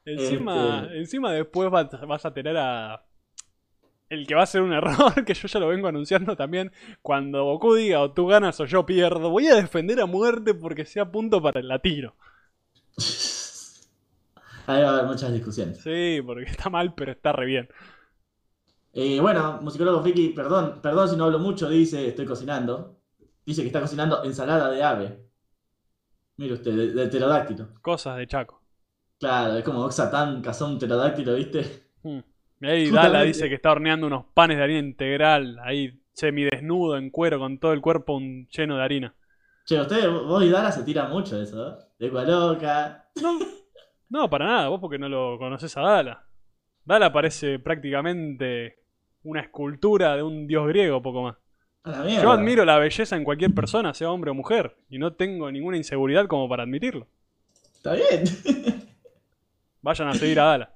Encima, 0.05 0.83
Este- 0.85 0.99
encima 0.99 1.33
después 1.33 1.71
vas, 1.71 1.89
vas 2.07 2.27
a 2.27 2.35
tener 2.35 2.57
a... 2.57 3.03
El 4.09 4.25
que 4.27 4.35
va 4.37 4.43
a 4.43 4.47
ser 4.47 4.63
un 4.63 4.73
error, 4.73 5.25
que 5.25 5.35
yo 5.35 5.49
ya 5.49 5.59
lo 5.59 5.67
vengo 5.67 5.89
anunciando 5.89 6.37
también, 6.37 6.71
cuando 7.03 7.43
Goku 7.45 7.75
diga 7.75 8.01
o 8.01 8.13
tú 8.13 8.27
ganas 8.29 8.61
o 8.61 8.65
yo 8.65 8.87
pierdo, 8.87 9.31
voy 9.31 9.49
a 9.49 9.57
defender 9.57 10.01
a 10.01 10.07
muerte 10.07 10.55
porque 10.55 10.85
sea 10.85 11.11
punto 11.11 11.43
para 11.43 11.59
el 11.59 11.67
latino. 11.67 12.15
Ahí 14.67 14.83
va 14.83 14.91
a 14.91 14.93
haber 14.95 15.07
muchas 15.07 15.33
discusiones. 15.33 15.79
Sí, 15.83 16.21
porque 16.25 16.45
está 16.51 16.71
mal, 16.71 16.95
pero 16.95 17.13
está 17.13 17.33
re 17.33 17.47
bien. 17.47 17.69
Eh, 18.93 19.21
bueno, 19.21 19.61
musicólogo 19.63 20.03
Friki, 20.03 20.31
perdón, 20.31 20.81
perdón 20.83 21.09
si 21.09 21.17
no 21.17 21.25
hablo 21.25 21.39
mucho, 21.39 21.69
dice, 21.69 22.09
estoy 22.09 22.25
cocinando. 22.27 22.99
Dice 23.45 23.61
que 23.63 23.69
está 23.69 23.81
cocinando 23.81 24.25
ensalada 24.25 24.71
de 24.71 24.83
ave. 24.83 25.27
Mire 26.39 26.55
usted, 26.55 26.73
de, 26.75 26.93
de 26.93 27.07
pterodáctilo. 27.09 27.69
Cosas 27.83 28.17
de 28.19 28.27
Chaco. 28.27 28.61
Claro, 29.19 29.57
es 29.57 29.65
como 29.65 29.81
Oxatán 29.85 30.43
cazó 30.43 30.67
un 30.67 30.79
pterodáctilo, 30.79 31.35
¿viste? 31.35 31.89
Mm. 32.03 32.19
Y 32.61 32.67
ahí 32.67 32.91
Justamente. 32.91 33.13
Dala 33.13 33.23
dice 33.25 33.49
que 33.49 33.55
está 33.57 33.73
horneando 33.73 34.07
unos 34.07 34.25
panes 34.35 34.57
de 34.57 34.63
harina 34.65 34.79
integral, 34.81 35.59
ahí 35.63 36.01
semidesnudo 36.13 36.97
en 36.97 37.11
cuero 37.11 37.39
con 37.39 37.59
todo 37.59 37.73
el 37.73 37.81
cuerpo 37.83 38.15
un- 38.17 38.49
lleno 38.49 38.77
de 38.77 38.83
harina. 38.83 39.15
Che, 39.67 39.81
ustedes, 39.81 40.09
vos 40.11 40.43
y 40.45 40.49
Dara 40.51 40.71
se 40.73 40.85
tiran 40.85 41.11
mucho 41.11 41.37
de 41.37 41.45
eso, 41.45 41.69
¿eh? 41.69 41.75
De 41.99 42.09
loca. 42.09 43.11
No, 43.21 43.39
no, 44.09 44.31
para 44.31 44.47
nada, 44.47 44.69
vos 44.69 44.81
porque 44.81 44.99
no 44.99 45.09
lo 45.09 45.39
conoces 45.39 45.77
a 45.77 45.83
Dala. 45.83 46.25
Dala 46.85 47.13
parece 47.13 47.59
prácticamente 47.59 48.79
una 49.25 49.41
escultura 49.41 50.17
de 50.17 50.23
un 50.23 50.47
dios 50.47 50.67
griego, 50.69 51.03
poco 51.03 51.23
más. 51.23 51.37
Yo 52.21 52.31
admiro 52.33 52.65
la 52.65 52.79
belleza 52.79 53.17
en 53.17 53.25
cualquier 53.25 53.55
persona, 53.55 53.95
sea 53.95 54.11
hombre 54.11 54.31
o 54.31 54.35
mujer, 54.35 54.77
y 54.89 54.99
no 54.99 55.13
tengo 55.13 55.51
ninguna 55.51 55.77
inseguridad 55.77 56.27
como 56.27 56.49
para 56.49 56.65
admitirlo. 56.65 57.07
Está 57.75 57.95
bien. 57.95 58.25
Vayan 59.83 60.09
a 60.09 60.15
seguir 60.15 60.41
a 60.41 60.45
Dala. 60.45 60.75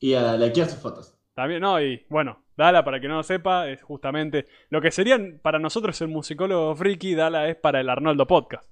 y 0.00 0.12
a 0.14 0.36
likear 0.36 0.68
sus 0.68 0.80
fotos. 0.80 1.14
También, 1.34 1.62
no, 1.62 1.80
y 1.80 2.04
bueno, 2.10 2.42
Dala, 2.56 2.84
para 2.84 3.00
que 3.00 3.08
no 3.08 3.16
lo 3.16 3.22
sepa, 3.22 3.68
es 3.68 3.82
justamente 3.82 4.46
lo 4.68 4.80
que 4.80 4.90
serían 4.90 5.40
para 5.42 5.58
nosotros 5.58 5.98
el 6.02 6.08
musicólogo 6.08 6.76
friki, 6.76 7.14
Dala 7.14 7.48
es 7.48 7.56
para 7.56 7.80
el 7.80 7.88
Arnoldo 7.88 8.26
Podcast. 8.26 8.70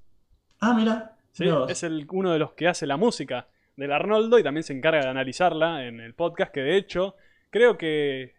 Ah, 0.61 0.75
mira. 0.75 1.17
Es 1.69 1.83
el, 1.83 2.07
uno 2.11 2.33
de 2.33 2.39
los 2.39 2.53
que 2.53 2.69
hace 2.69 2.87
la 2.87 2.97
música 2.97 3.49
del 3.77 3.93
Arnoldo 3.93 4.39
y 4.39 4.43
también 4.43 4.65
se 4.65 4.75
encarga 4.75 5.01
de 5.01 5.09
analizarla 5.09 5.87
en 5.87 6.01
el 6.01 6.15
podcast, 6.15 6.53
que 6.53 6.61
de 6.61 6.77
hecho 6.77 7.17
creo 7.51 7.79
que... 7.79 8.35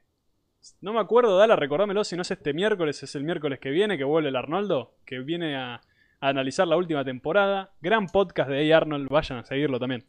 No 0.79 0.93
me 0.93 0.99
acuerdo, 0.99 1.37
Dala, 1.37 1.55
recordámelo, 1.57 2.03
si 2.03 2.15
no 2.15 2.21
es 2.21 2.31
este 2.31 2.53
miércoles, 2.53 3.03
es 3.03 3.15
el 3.15 3.23
miércoles 3.23 3.59
que 3.59 3.69
viene, 3.69 3.97
que 3.97 4.05
vuelve 4.05 4.29
el 4.29 4.35
Arnoldo, 4.35 4.93
que 5.05 5.19
viene 5.19 5.57
a, 5.57 5.75
a 5.75 5.81
analizar 6.29 6.67
la 6.67 6.77
última 6.77 7.03
temporada. 7.03 7.71
Gran 7.81 8.07
podcast 8.07 8.49
de 8.49 8.73
A. 8.73 8.77
Arnold, 8.77 9.09
vayan 9.09 9.39
a 9.39 9.43
seguirlo 9.43 9.77
también. 9.79 10.05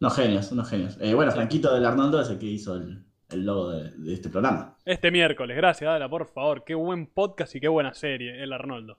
Unos 0.00 0.16
genios, 0.16 0.50
unos 0.50 0.68
genios. 0.68 0.98
Eh, 1.00 1.14
bueno, 1.14 1.30
Franquito 1.30 1.72
del 1.72 1.86
Arnoldo 1.86 2.20
es 2.20 2.30
el 2.30 2.38
que 2.38 2.46
hizo 2.46 2.74
el, 2.74 3.04
el 3.30 3.46
logo 3.46 3.70
de, 3.70 3.90
de 3.92 4.12
este 4.12 4.28
programa. 4.28 4.76
Este 4.84 5.12
miércoles, 5.12 5.56
gracias, 5.56 5.88
Dala, 5.88 6.08
por 6.08 6.26
favor. 6.26 6.64
Qué 6.64 6.74
buen 6.74 7.06
podcast 7.06 7.54
y 7.54 7.60
qué 7.60 7.68
buena 7.68 7.94
serie, 7.94 8.42
el 8.42 8.52
Arnoldo. 8.52 8.98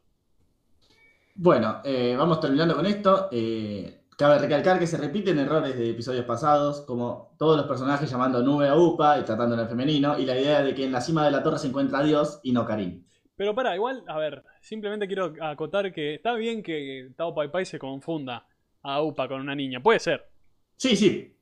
Bueno, 1.36 1.82
eh, 1.84 2.16
vamos 2.18 2.40
terminando 2.40 2.76
con 2.76 2.86
esto. 2.86 3.30
Eh, 3.32 4.02
cabe 4.18 4.38
recalcar 4.40 4.78
que 4.80 4.88
se 4.88 4.98
repiten 4.98 5.40
errores 5.40 5.76
de 5.78 5.90
episodios 5.90 6.26
pasados, 6.26 6.82
como 6.82 7.36
todos 7.38 7.58
los 7.58 7.66
personajes 7.66 8.10
llamando 8.10 8.42
nube 8.44 8.68
a 8.68 8.76
Upa 8.76 9.18
y 9.20 9.24
tratando 9.24 9.56
en 9.56 9.62
el 9.62 9.68
femenino, 9.68 10.18
y 10.20 10.26
la 10.26 10.40
idea 10.40 10.62
de 10.62 10.76
que 10.76 10.86
en 10.86 10.92
la 10.92 11.02
cima 11.02 11.26
de 11.26 11.32
la 11.32 11.42
torre 11.42 11.58
se 11.58 11.68
encuentra 11.68 12.04
Dios 12.04 12.40
y 12.44 12.52
no 12.52 12.66
Karim. 12.66 13.04
Pero 13.36 13.56
para, 13.56 13.76
igual, 13.76 14.04
a 14.08 14.18
ver, 14.20 14.44
simplemente 14.62 15.08
quiero 15.08 15.34
acotar 15.42 15.92
que 15.92 16.14
está 16.16 16.36
bien 16.36 16.62
que 16.62 17.10
Tao 17.16 17.34
Pai 17.34 17.50
Pai 17.50 17.66
se 17.66 17.80
confunda 17.80 18.46
a 18.84 19.02
Upa 19.02 19.28
con 19.28 19.42
una 19.42 19.56
niña, 19.56 19.82
puede 19.82 20.00
ser. 20.00 20.30
Sí, 20.78 20.96
sí. 20.96 21.36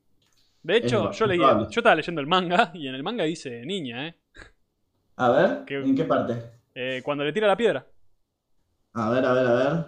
De 0.63 0.77
hecho, 0.77 1.09
Es 1.09 1.17
yo 1.17 1.25
leía, 1.25 1.47
probable. 1.47 1.67
yo 1.71 1.79
estaba 1.81 1.95
leyendo 1.95 2.21
el 2.21 2.27
manga 2.27 2.71
y 2.73 2.87
en 2.87 2.95
el 2.95 3.03
manga 3.03 3.25
dice 3.25 3.65
niña, 3.65 4.07
¿eh? 4.07 4.15
A 5.17 5.29
ver, 5.31 5.63
¿Qué- 5.65 5.75
¿en 5.79 5.95
qué 5.95 6.05
parte? 6.05 6.35
Eh, 6.73 7.01
Cuando 7.03 7.25
le 7.25 7.33
tira 7.33 7.47
la 7.47 7.57
piedra. 7.57 7.85
A 8.93 9.09
ver, 9.09 9.25
a 9.25 9.33
ver, 9.33 9.47
a 9.47 9.53
ver. 9.53 9.85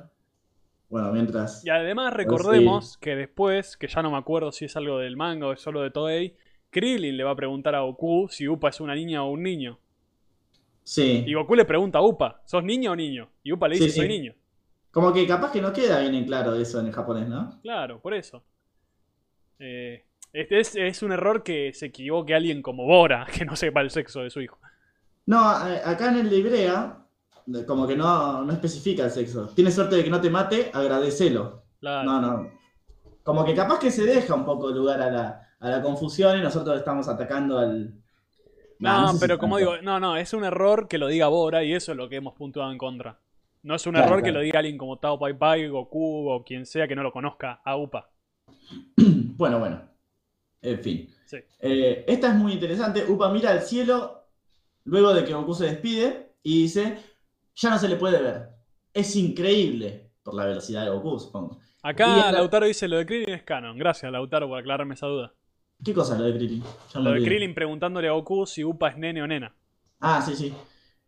Bueno, 0.90 1.12
mientras. 1.12 1.66
Y 1.66 1.70
además 1.70 2.14
recordemos 2.14 2.98
que 2.98 3.16
después, 3.16 3.78
que 3.78 3.88
ya 3.88 4.02
no 4.02 4.12
me 4.12 4.18
acuerdo 4.18 4.52
si 4.52 4.66
es 4.66 4.76
algo 4.78 5.00
del 5.00 5.18
manga 5.18 5.48
o 5.48 5.54
es 5.54 5.60
solo 5.62 5.82
de 5.82 5.92
Toei, 5.92 6.36
Krillin 6.70 7.18
le 7.18 7.24
va 7.24 7.32
a 7.32 7.36
preguntar 7.36 7.76
a 7.76 7.82
Goku 7.82 8.28
si 8.30 8.48
Upa 8.48 8.70
es 8.70 8.80
una 8.80 8.96
niña 8.96 9.24
o 9.24 9.32
un 9.32 9.44
niño. 9.44 9.80
Sí. 10.84 11.24
Y 11.26 11.34
Goku 11.34 11.56
le 11.56 11.66
pregunta 11.66 12.00
a 12.00 12.02
Upa, 12.02 12.42
¿sos 12.46 12.64
niño 12.64 12.92
o 12.92 12.96
niño? 12.96 13.30
Y 13.44 13.54
Upa 13.54 13.68
le 13.68 13.76
dice, 13.76 13.86
Sí, 13.88 13.92
sí. 13.94 14.00
soy 14.00 14.08
niño. 14.08 14.34
Como 14.92 15.12
que 15.12 15.26
capaz 15.26 15.52
que 15.52 15.62
no 15.62 15.74
queda 15.74 16.00
bien 16.02 16.14
en 16.14 16.26
claro 16.26 16.54
eso 16.56 16.80
en 16.80 16.88
el 16.88 16.94
japonés, 16.94 17.28
¿no? 17.28 17.60
Claro, 17.62 18.00
por 18.00 18.14
eso. 18.14 18.44
Eh, 19.60 20.04
este 20.34 20.60
es, 20.60 20.76
es 20.76 21.02
un 21.04 21.12
error 21.12 21.44
que 21.44 21.74
se 21.74 21.88
equivoque 21.88 22.36
alguien 22.36 22.62
como 22.62 22.86
Bora, 22.86 23.26
que 23.36 23.46
no 23.46 23.56
sepa 23.56 23.82
el 23.82 23.90
sexo 23.90 24.22
de 24.22 24.30
su 24.30 24.42
hijo. 24.42 24.60
No, 25.26 25.40
acá 25.50 26.10
en 26.10 26.18
el 26.18 26.30
de 26.30 26.38
Ibrea, 26.38 26.98
de- 26.98 27.03
como 27.68 27.88
que 27.88 27.96
no, 27.96 28.44
no 28.44 28.54
especifica 28.54 29.06
el 29.06 29.12
sexo. 29.12 29.48
Tienes 29.56 29.76
suerte 29.76 29.96
de 29.98 30.04
que 30.04 30.10
no 30.10 30.22
te 30.22 30.30
mate, 30.30 30.70
agradecelo. 30.74 31.64
Claro. 31.80 32.04
No, 32.04 32.22
no. 32.22 32.60
Como 33.24 33.46
que 33.46 33.56
capaz 33.56 33.80
que 33.80 33.92
se 33.92 34.06
deja 34.06 34.36
un 34.36 34.46
poco 34.46 34.72
lugar 34.72 35.02
a 35.02 35.12
la, 35.12 35.50
a 35.60 35.70
la 35.70 35.82
confusión 35.82 36.38
y 36.40 36.42
nosotros 36.42 36.78
estamos 36.78 37.08
atacando 37.08 37.58
al. 37.60 37.94
No, 38.80 39.08
sé 39.08 39.18
si 39.20 39.20
pero 39.20 39.38
como 39.40 39.58
tanto. 39.58 39.58
digo, 39.58 39.82
no, 39.82 40.00
no, 40.00 40.18
es 40.18 40.34
un 40.34 40.44
error 40.44 40.88
que 40.88 40.98
lo 40.98 41.08
diga 41.08 41.28
Bora 41.28 41.64
y 41.64 41.74
eso 41.74 41.92
es 41.94 41.98
lo 41.98 42.10
que 42.10 42.18
hemos 42.18 42.34
puntuado 42.36 42.72
en 42.72 42.78
contra. 42.78 43.20
No 43.64 43.76
es 43.76 43.88
un 43.88 43.96
Claro, 43.96 43.98
error 43.98 44.22
que 44.24 44.32
lo 44.32 44.42
diga 44.42 44.60
alguien 44.60 44.78
como 44.78 45.00
Tao 45.00 45.18
Pai 45.20 45.38
Pai, 45.38 45.68
Goku 45.70 46.30
o 46.30 46.44
quien 46.44 46.66
sea 46.66 46.88
que 46.88 46.96
no 46.96 47.04
lo 47.04 47.12
conozca 47.12 47.62
a 47.64 47.78
Upa. 47.78 48.10
Bueno, 49.38 49.60
bueno. 49.60 49.82
En 50.62 50.80
fin. 50.80 51.10
Sí. 51.26 51.38
Eh, 51.60 52.06
esta 52.08 52.30
es 52.30 52.36
muy 52.36 52.54
interesante. 52.54 53.06
Upa 53.10 53.32
mira 53.32 53.52
al 53.52 53.62
cielo 53.62 54.28
luego 54.86 55.14
de 55.14 55.26
que 55.26 55.34
Goku 55.34 55.54
se 55.56 55.66
despide 55.68 56.36
y 56.44 56.64
dice: 56.64 56.98
Ya 57.56 57.70
no 57.70 57.78
se 57.78 57.88
le 57.88 57.96
puede 57.96 58.22
ver. 58.22 58.50
Es 58.94 59.16
increíble. 59.16 60.12
Por 60.24 60.36
la 60.36 60.46
velocidad 60.46 60.84
de 60.86 60.90
Goku, 60.92 61.20
supongo. 61.20 61.60
Acá 61.82 62.08
la- 62.08 62.32
Lautaro 62.32 62.66
dice 62.66 62.88
lo 62.88 62.98
de 62.98 63.06
Krillin 63.06 63.30
es 63.30 63.44
canon. 63.44 63.78
Gracias, 63.78 64.10
Lautaro, 64.12 64.48
por 64.48 64.58
aclararme 64.60 64.94
esa 64.94 65.08
duda. 65.08 65.34
¿Qué 65.84 65.94
cosa 65.94 66.18
lo 66.18 66.24
de 66.24 66.34
Krillin? 66.36 66.64
Ya 66.94 67.00
Lo 67.00 67.10
de 67.10 67.18
olvidé. 67.18 67.28
Krillin 67.28 67.54
preguntándole 67.54 68.08
a 68.08 68.12
Goku 68.14 68.46
si 68.46 68.64
Upa 68.64 68.90
es 68.90 68.98
nene 68.98 69.22
o 69.22 69.28
nena. 69.28 69.54
Ah, 70.00 70.22
sí, 70.22 70.36
sí. 70.36 70.54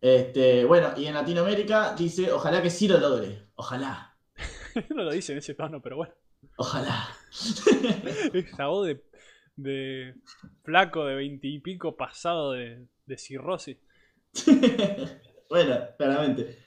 Este, 0.01 0.65
bueno, 0.65 0.89
y 0.97 1.05
en 1.05 1.13
Latinoamérica 1.13 1.95
dice: 1.95 2.29
Ojalá 2.31 2.61
que 2.61 2.69
sí 2.69 2.87
lo 2.89 2.97
logre. 2.99 3.47
Ojalá. 3.55 4.15
no 4.93 5.03
lo 5.03 5.11
dice 5.11 5.31
en 5.31 5.37
ese 5.37 5.53
tono, 5.55 5.81
pero 5.81 5.95
bueno. 5.97 6.13
Ojalá. 6.57 7.07
Esa 8.33 8.67
voz 8.67 8.87
de, 8.87 9.03
de 9.55 10.15
flaco 10.63 11.05
de 11.05 11.15
veintipico 11.15 11.95
pasado 11.95 12.51
de, 12.51 12.85
de 13.05 13.17
cirrosis. 13.17 13.77
bueno, 15.49 15.77
claramente. 15.97 16.57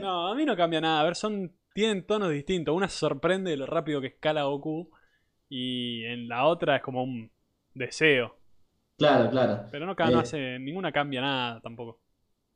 No, 0.00 0.28
a 0.28 0.34
mí 0.34 0.44
no 0.44 0.56
cambia 0.56 0.80
nada. 0.80 1.00
A 1.00 1.04
ver, 1.04 1.16
son 1.16 1.52
tienen 1.74 2.06
tonos 2.06 2.30
distintos. 2.30 2.74
Una 2.74 2.88
sorprende 2.88 3.50
de 3.50 3.56
lo 3.56 3.66
rápido 3.66 4.00
que 4.00 4.06
escala 4.08 4.44
Goku 4.44 4.90
y 5.48 6.04
en 6.04 6.28
la 6.28 6.46
otra 6.46 6.76
es 6.76 6.82
como 6.82 7.02
un 7.02 7.30
deseo. 7.74 8.36
Claro, 8.96 9.30
claro. 9.30 9.66
Pero 9.70 9.84
no, 9.86 9.92
Eh. 9.92 10.14
hace 10.18 10.58
ninguna 10.58 10.90
cambia 10.90 11.20
nada 11.20 11.60
tampoco. 11.60 12.00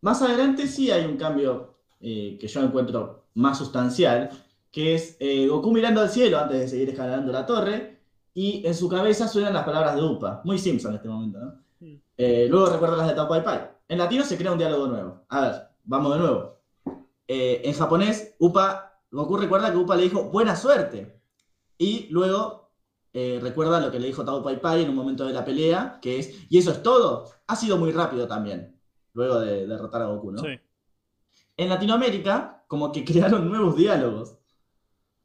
Más 0.00 0.22
adelante 0.22 0.66
sí 0.66 0.90
hay 0.90 1.04
un 1.04 1.16
cambio 1.18 1.80
eh, 2.00 2.38
que 2.40 2.48
yo 2.48 2.62
encuentro 2.62 3.26
más 3.34 3.58
sustancial, 3.58 4.30
que 4.70 4.94
es 4.94 5.18
eh, 5.20 5.46
Goku 5.46 5.70
mirando 5.70 6.00
al 6.00 6.08
cielo 6.08 6.38
antes 6.38 6.58
de 6.58 6.68
seguir 6.68 6.88
escalando 6.88 7.30
la 7.30 7.44
torre, 7.44 7.98
y 8.32 8.66
en 8.66 8.74
su 8.74 8.88
cabeza 8.88 9.28
suenan 9.28 9.52
las 9.52 9.64
palabras 9.64 9.96
de 9.96 10.02
Upa. 10.02 10.40
Muy 10.44 10.56
Simpson 10.58 10.92
en 10.92 10.96
este 10.96 11.08
momento, 11.08 11.38
¿no? 11.40 11.54
Mm. 11.80 11.96
Luego 12.48 12.66
recuerda 12.70 12.96
las 12.96 13.08
de 13.08 13.14
Tao 13.14 13.28
Pai 13.28 13.44
Pai. 13.44 13.60
En 13.90 13.98
latino 13.98 14.22
se 14.22 14.38
crea 14.38 14.52
un 14.52 14.58
diálogo 14.58 14.86
nuevo. 14.86 15.24
A 15.28 15.40
ver, 15.40 15.62
vamos 15.82 16.12
de 16.12 16.20
nuevo. 16.20 16.60
Eh, 17.26 17.62
en 17.64 17.72
japonés, 17.72 18.36
Upa, 18.38 19.00
Goku 19.10 19.36
recuerda 19.36 19.72
que 19.72 19.78
Upa 19.78 19.96
le 19.96 20.04
dijo 20.04 20.30
buena 20.30 20.54
suerte. 20.54 21.20
Y 21.76 22.06
luego 22.10 22.70
eh, 23.12 23.40
recuerda 23.42 23.80
lo 23.80 23.90
que 23.90 23.98
le 23.98 24.06
dijo 24.06 24.24
Tao 24.24 24.44
Pai 24.44 24.60
Pai 24.60 24.82
en 24.84 24.90
un 24.90 24.94
momento 24.94 25.26
de 25.26 25.32
la 25.32 25.44
pelea, 25.44 25.98
que 26.00 26.20
es, 26.20 26.46
y 26.48 26.58
eso 26.58 26.70
es 26.70 26.84
todo. 26.84 27.32
Ha 27.48 27.56
sido 27.56 27.78
muy 27.78 27.90
rápido 27.90 28.28
también, 28.28 28.80
luego 29.12 29.40
de 29.40 29.66
derrotar 29.66 30.02
a 30.02 30.06
Goku, 30.06 30.30
¿no? 30.30 30.38
Sí. 30.38 30.60
En 31.56 31.68
Latinoamérica, 31.68 32.62
como 32.68 32.92
que 32.92 33.04
crearon 33.04 33.48
nuevos 33.48 33.74
diálogos. 33.74 34.38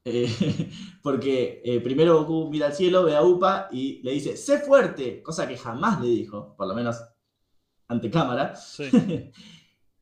Eh, 0.06 0.28
porque 1.04 1.62
eh, 1.64 1.82
primero 1.82 2.18
Goku 2.24 2.50
mira 2.50 2.66
al 2.66 2.74
cielo, 2.74 3.04
ve 3.04 3.16
a 3.16 3.22
Upa 3.22 3.70
y 3.72 4.02
le 4.02 4.14
dice, 4.14 4.36
sé 4.36 4.58
fuerte, 4.58 5.22
cosa 5.22 5.48
que 5.48 5.56
jamás 5.56 6.02
le 6.02 6.08
dijo, 6.08 6.56
por 6.58 6.68
lo 6.68 6.74
menos 6.74 6.98
ante 7.88 8.10
cámara. 8.10 8.56
Sí. 8.56 8.90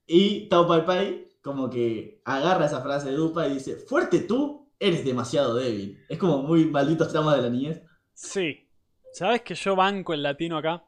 y 0.07 0.47
Tao 0.49 0.67
Pai 0.67 0.85
Pai 0.85 1.27
como 1.41 1.69
que 1.69 2.21
agarra 2.23 2.65
esa 2.65 2.81
frase 2.81 3.11
de 3.11 3.19
Upa 3.19 3.47
y 3.47 3.55
dice, 3.55 3.75
fuerte 3.75 4.21
tú, 4.21 4.71
eres 4.79 5.03
demasiado 5.05 5.55
débil. 5.55 5.99
Es 6.07 6.17
como 6.17 6.41
muy 6.41 6.65
malditos 6.65 7.09
traumas 7.09 7.35
de 7.35 7.41
la 7.43 7.49
niñez. 7.49 7.83
Sí. 8.13 8.67
¿Sabes 9.11 9.41
que 9.41 9.53
yo 9.53 9.75
banco 9.75 10.13
el 10.13 10.23
latino 10.23 10.57
acá? 10.57 10.83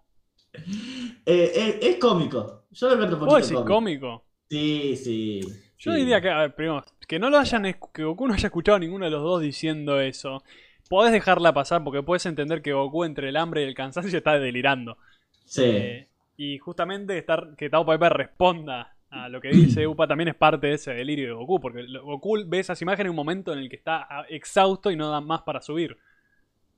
Eh, 1.27 1.51
eh, 1.55 1.79
es 1.81 1.97
cómico. 1.97 2.67
Yo 2.69 2.87
lo 2.87 2.93
encuentro 2.93 3.17
un 3.17 3.25
¿Vos 3.25 3.33
poquito 3.33 3.47
decís 3.47 3.67
cómico. 3.67 3.73
cómico? 3.73 4.25
Sí, 4.47 4.95
sí. 4.95 5.41
Yo 5.79 5.91
sí. 5.91 5.97
diría 5.97 6.21
que, 6.21 6.29
a 6.29 6.37
ver, 6.41 6.55
primero, 6.55 6.85
que 7.07 7.17
no 7.17 7.31
lo 7.31 7.39
hayan, 7.39 7.63
que 7.63 8.03
Goku 8.03 8.27
no 8.27 8.35
haya 8.35 8.45
escuchado 8.45 8.75
a 8.75 8.79
ninguno 8.79 9.05
de 9.05 9.11
los 9.11 9.23
dos 9.23 9.41
diciendo 9.41 9.99
eso. 9.99 10.43
Podés 10.87 11.11
dejarla 11.11 11.51
pasar 11.51 11.83
porque 11.83 12.03
puedes 12.03 12.27
entender 12.27 12.61
que 12.61 12.73
Goku 12.73 13.05
entre 13.05 13.29
el 13.29 13.37
hambre 13.37 13.63
y 13.63 13.67
el 13.67 13.73
cansancio 13.73 14.15
está 14.15 14.37
delirando. 14.37 14.99
Sí. 15.45 15.63
Eh, 15.63 16.09
y 16.37 16.57
justamente 16.59 17.17
estar, 17.17 17.55
que 17.55 17.69
Tao 17.69 17.85
Pai 17.85 17.97
Pai 17.97 18.09
responda 18.09 18.95
a 19.09 19.29
lo 19.29 19.39
que 19.39 19.49
dice 19.49 19.87
Upa 19.87 20.07
también 20.07 20.29
es 20.29 20.35
parte 20.35 20.67
de 20.67 20.73
ese 20.73 20.93
delirio 20.93 21.27
de 21.27 21.33
Goku, 21.33 21.59
porque 21.59 21.85
Goku 22.03 22.37
ve 22.47 22.59
esas 22.59 22.81
imágenes 22.81 23.05
en 23.05 23.11
un 23.11 23.15
momento 23.15 23.53
en 23.53 23.59
el 23.59 23.69
que 23.69 23.75
está 23.77 24.05
ah, 24.09 24.25
exhausto 24.29 24.91
y 24.91 24.95
no 24.95 25.09
da 25.09 25.21
más 25.21 25.41
para 25.43 25.61
subir. 25.61 25.97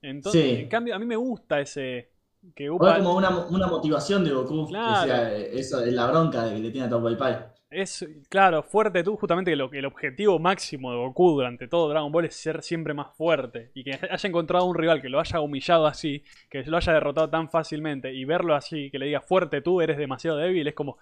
Entonces, 0.01 0.43
Sí. 0.43 0.61
en 0.61 0.69
cambio, 0.69 0.95
a 0.95 0.99
mí 0.99 1.05
me 1.05 1.15
gusta 1.15 1.59
ese 1.59 2.11
que 2.55 2.69
Upa 2.69 2.91
es 2.91 2.97
como 2.99 3.15
una, 3.17 3.47
una 3.47 3.67
motivación 3.67 4.23
de 4.23 4.31
Goku. 4.31 4.67
Claro. 4.67 5.01
O 5.01 5.05
sea, 5.05 5.35
eso 5.35 5.84
es 5.84 5.91
la 5.93 6.07
bronca 6.09 6.47
que 6.49 6.59
le 6.59 6.69
tiene 6.71 6.88
a 6.88 6.89
Tao 6.89 7.01
Pai 7.01 7.17
Pai. 7.17 7.35
Es, 7.69 8.06
claro, 8.30 8.64
fuerte 8.64 9.03
tú, 9.03 9.18
justamente 9.18 9.56
lo, 9.56 9.72
el 9.72 9.85
objetivo 9.85 10.39
máximo 10.39 10.91
de 10.91 10.98
Goku 10.98 11.31
durante 11.31 11.68
todo 11.68 11.89
Dragon 11.89 12.11
Ball 12.11 12.26
es 12.26 12.35
ser 12.35 12.64
siempre 12.64 12.94
más 12.94 13.15
fuerte. 13.15 13.72
Y 13.73 13.84
que 13.84 13.99
haya 14.10 14.30
encontrado 14.30 14.65
un 14.65 14.76
rival 14.76 15.02
que 15.02 15.10
lo 15.10 15.19
haya 15.19 15.41
humillado 15.41 15.85
así, 15.85 16.23
que 16.49 16.64
lo 16.64 16.77
haya 16.77 16.94
derrotado 16.94 17.30
tan 17.30 17.49
fácilmente, 17.49 18.14
y 18.14 18.26
verlo 18.26 18.56
así, 18.56 18.89
que 18.89 18.99
le 18.99 19.07
diga 19.07 19.22
fuerte 19.22 19.61
tú, 19.61 19.81
eres 19.81 19.98
demasiado 19.98 20.38
débil, 20.38 20.68
es 20.68 20.73
como. 20.73 20.98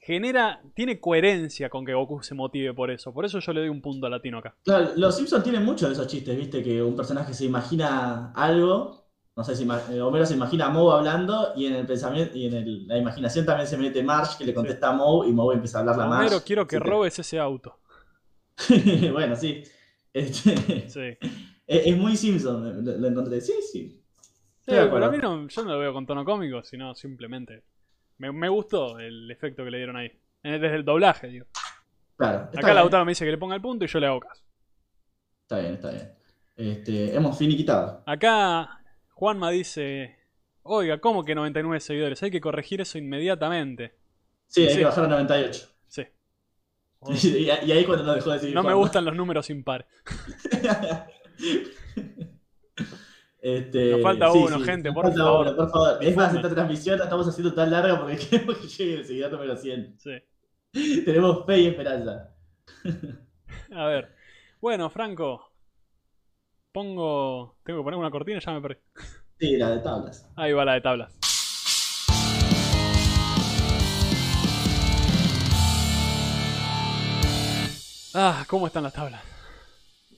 Genera. 0.00 0.62
Tiene 0.74 1.00
coherencia 1.00 1.68
con 1.68 1.84
que 1.84 1.92
Goku 1.92 2.22
se 2.22 2.34
motive 2.34 2.72
por 2.72 2.90
eso. 2.90 3.12
Por 3.12 3.26
eso 3.26 3.40
yo 3.40 3.52
le 3.52 3.60
doy 3.60 3.68
un 3.68 3.82
punto 3.82 4.06
a 4.06 4.10
latino 4.10 4.38
acá. 4.38 4.54
Claro, 4.64 4.92
los 4.96 5.14
Simpsons 5.14 5.44
tienen 5.44 5.64
muchos 5.64 5.88
de 5.88 5.92
esos 5.92 6.06
chistes, 6.06 6.34
¿viste? 6.34 6.62
Que 6.62 6.82
un 6.82 6.96
personaje 6.96 7.34
se 7.34 7.44
imagina 7.44 8.32
algo. 8.32 9.07
No 9.38 9.44
sé 9.44 9.54
si 9.54 9.62
eh, 9.92 10.00
Homero 10.00 10.26
se 10.26 10.34
imagina 10.34 10.66
a 10.66 10.68
Moe 10.70 10.92
hablando 10.98 11.52
y 11.54 11.66
en 11.66 11.74
el 11.76 11.86
pensamiento 11.86 12.36
y 12.36 12.46
en 12.46 12.54
el- 12.54 12.88
la 12.88 12.98
imaginación 12.98 13.46
también 13.46 13.68
se 13.68 13.78
mete 13.78 14.02
Marge 14.02 14.36
que 14.36 14.44
le 14.44 14.52
contesta 14.52 14.88
a 14.88 14.92
Moe 14.92 15.28
y 15.28 15.32
Moe 15.32 15.54
empieza 15.54 15.78
a 15.78 15.80
hablarle 15.82 16.02
a 16.02 16.06
Marge. 16.06 16.26
Homero, 16.26 16.44
quiero 16.44 16.66
que 16.66 16.80
robes 16.80 17.16
ese 17.20 17.38
auto. 17.38 17.78
bueno, 19.12 19.36
sí. 19.36 19.62
Este, 20.12 20.88
Sí. 20.88 21.00
es, 21.68 21.86
es 21.86 21.96
muy 21.96 22.16
Simpson, 22.16 22.84
lo, 22.84 22.98
lo 22.98 23.06
encontré. 23.06 23.40
Sí, 23.40 23.52
sí. 23.62 24.02
Sí, 24.60 24.72
pero 24.74 25.04
a 25.04 25.08
mí 25.10 25.18
no, 25.18 25.46
yo 25.46 25.64
no 25.64 25.70
lo 25.74 25.78
veo 25.78 25.92
con 25.92 26.04
tono 26.04 26.24
cómico, 26.24 26.64
sino 26.64 26.96
simplemente. 26.96 27.62
Me, 28.18 28.32
me 28.32 28.48
gustó 28.48 28.98
el 28.98 29.30
efecto 29.30 29.62
que 29.64 29.70
le 29.70 29.76
dieron 29.78 29.96
ahí. 29.96 30.10
Eh, 30.42 30.58
Desde 30.58 30.74
el 30.74 30.84
doblaje, 30.84 31.28
digo. 31.28 31.46
Claro, 32.16 32.38
Acá 32.48 32.60
bien, 32.62 32.74
Lautaro 32.74 33.04
me 33.04 33.12
dice 33.12 33.24
que 33.24 33.30
le 33.30 33.38
ponga 33.38 33.54
el 33.54 33.62
punto 33.62 33.84
y 33.84 33.88
yo 33.88 34.00
le 34.00 34.06
hago 34.08 34.18
caso. 34.18 34.42
está 35.42 35.60
bien, 35.60 35.74
está 35.74 35.90
bien. 35.92 36.12
Este, 36.56 37.14
hemos 37.14 37.38
finiquitado. 37.38 38.02
Acá 38.04 38.77
Juanma 39.18 39.50
dice: 39.50 40.16
Oiga, 40.62 41.00
¿cómo 41.00 41.24
que 41.24 41.34
99 41.34 41.80
seguidores? 41.80 42.22
Hay 42.22 42.30
que 42.30 42.40
corregir 42.40 42.80
eso 42.80 42.98
inmediatamente. 42.98 43.96
Sí, 44.46 44.62
hay 44.62 44.70
Sí. 44.70 44.78
que 44.78 44.84
bajar 44.84 45.04
a 45.06 45.08
98. 45.08 45.68
Sí. 45.88 46.06
y, 47.28 47.38
y 47.46 47.50
ahí 47.72 47.84
cuando 47.84 48.04
nos 48.04 48.14
dejó 48.14 48.30
de 48.30 48.38
decir 48.38 48.54
No 48.54 48.62
me 48.62 48.74
gustan 48.74 49.04
los 49.04 49.16
números 49.16 49.50
impares. 49.50 49.88
Este, 53.40 53.92
Nos 53.92 54.02
falta 54.02 54.32
sí, 54.32 54.38
uno, 54.38 54.58
sí, 54.58 54.64
gente, 54.64 54.92
por 54.92 55.04
falta 55.06 55.20
favor. 55.22 55.46
uno, 55.46 55.56
por 55.56 55.70
favor. 55.70 55.98
Es 56.04 56.16
más, 56.16 56.34
esta 56.34 56.48
transmisión 56.50 56.98
la 56.98 57.04
estamos 57.04 57.28
haciendo 57.28 57.54
tan 57.54 57.70
larga 57.70 57.98
porque 58.00 58.16
queremos 58.30 58.56
que 58.58 58.66
llegue 58.66 58.94
el 58.94 59.04
seguidor 59.04 59.32
número 59.32 59.56
100. 59.56 59.96
Sí. 59.98 61.02
Tenemos 61.04 61.46
fe 61.46 61.58
y 61.60 61.66
esperanza. 61.68 62.34
A 63.72 63.86
ver. 63.86 64.12
Bueno, 64.60 64.90
Franco. 64.90 65.47
Pongo. 66.82 67.56
Tengo 67.64 67.80
que 67.80 67.84
poner 67.84 67.98
una 67.98 68.08
cortina, 68.08 68.38
ya 68.38 68.52
me 68.52 68.60
perdí. 68.60 68.76
Sí, 69.40 69.56
la 69.56 69.70
de 69.70 69.78
tablas. 69.80 70.30
Ahí 70.36 70.52
va 70.52 70.64
la 70.64 70.74
de 70.74 70.80
tablas. 70.80 71.18
Ah, 78.14 78.44
¿cómo 78.48 78.66
están 78.66 78.82
las 78.82 78.92
tablas? 78.92 79.22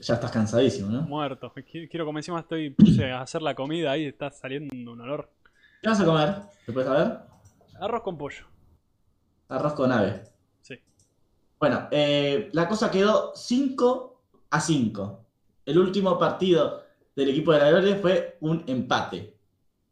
Ya 0.01 0.15
estás 0.15 0.31
cansadísimo, 0.31 0.91
¿no? 0.91 1.03
Muerto. 1.03 1.53
Qui- 1.55 1.89
Quiero 1.91 2.07
comer 2.07 2.21
encima, 2.21 2.41
estoy 2.41 2.71
puse 2.71 3.11
a 3.11 3.21
hacer 3.21 3.43
la 3.43 3.55
comida 3.55 3.91
ahí, 3.91 4.07
está 4.07 4.31
saliendo 4.31 4.75
un 4.93 5.01
olor. 5.01 5.31
¿Qué 5.83 5.89
vas 5.89 6.01
a 6.01 6.05
comer? 6.05 6.35
¿Te 6.65 6.73
puedes 6.73 6.89
saber? 6.89 7.19
Arroz 7.81 8.03
con 8.03 8.17
pollo. 8.17 8.47
Arroz 9.49 9.75
con 9.75 9.93
ave. 9.93 10.23
Sí. 10.63 10.79
Bueno, 11.59 11.89
eh, 11.91 12.49
la 12.53 12.69
cosa 12.69 12.91
quedó 12.91 13.33
5 13.35 14.23
a 14.51 14.61
5. 14.61 15.27
El 15.67 15.79
último 15.79 16.19
partido 16.19 16.83
del 17.15 17.31
equipo 17.31 17.53
de 17.53 17.59
la 17.59 17.71
Verde 17.71 17.97
fue 17.97 18.37
un 18.41 18.65
empate. 18.67 19.35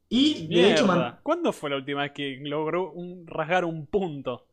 Y 0.08 0.46
de 0.46 0.72
hecho, 0.72 0.86
man-. 0.86 1.18
¿Cuándo 1.22 1.52
fue 1.52 1.70
la 1.70 1.76
última 1.76 2.02
vez 2.02 2.12
que 2.12 2.38
logró 2.42 2.92
un- 2.92 3.26
rasgar 3.26 3.64
un 3.64 3.86
punto 3.86 4.46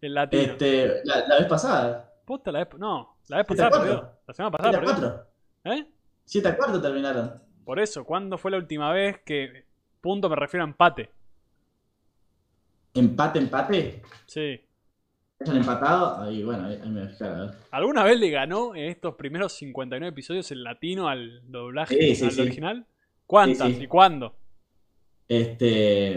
el 0.00 0.14
latino? 0.14 0.42
este, 0.42 1.00
la, 1.04 1.26
la 1.26 1.38
vez 1.38 1.46
pasada, 1.46 2.12
Posta 2.24 2.52
la 2.52 2.64
vez. 2.64 2.68
No, 2.78 3.16
la 3.28 3.38
vez 3.38 3.46
pasada 3.46 3.68
a 3.68 3.70
cuatro. 3.70 3.86
perdió. 3.88 4.12
La 4.26 4.34
semana 4.34 4.50
7 4.50 4.56
pasada 4.58 4.76
a 4.76 4.80
perdió. 4.80 5.26
4. 5.64 5.76
¿Eh? 5.78 5.86
7 6.24 6.48
a 6.48 6.56
4 6.56 6.80
terminaron. 6.82 7.34
Por 7.64 7.78
eso, 7.80 8.04
¿cuándo 8.04 8.36
fue 8.36 8.50
la 8.50 8.56
última 8.58 8.92
vez 8.92 9.20
que. 9.24 9.64
Punto 10.00 10.28
me 10.28 10.36
refiero 10.36 10.64
a 10.64 10.68
empate? 10.68 11.10
Empate, 12.94 13.38
empate. 13.38 14.02
Sí. 14.26 14.60
¿Han 15.46 15.56
empatado? 15.56 16.20
Ahí, 16.22 16.42
bueno, 16.42 16.66
ahí, 16.66 16.80
ahí 16.82 16.88
me 16.90 17.00
voy 17.00 17.08
a 17.08 17.12
fijar, 17.12 17.32
a 17.32 17.40
ver. 17.42 17.50
¿Alguna 17.70 18.02
vez 18.04 18.18
le 18.18 18.30
ganó 18.30 18.74
en 18.74 18.84
estos 18.90 19.14
primeros 19.14 19.52
59 19.52 20.08
episodios 20.10 20.50
el 20.50 20.64
latino 20.64 21.08
al 21.08 21.42
doblaje 21.50 21.94
Sí, 21.96 22.14
sí, 22.16 22.24
al 22.24 22.30
sí. 22.32 22.40
original? 22.40 22.86
¿Cuántas 23.26 23.70
y 23.70 23.86
cuándo? 23.86 24.34
Este. 25.28 26.16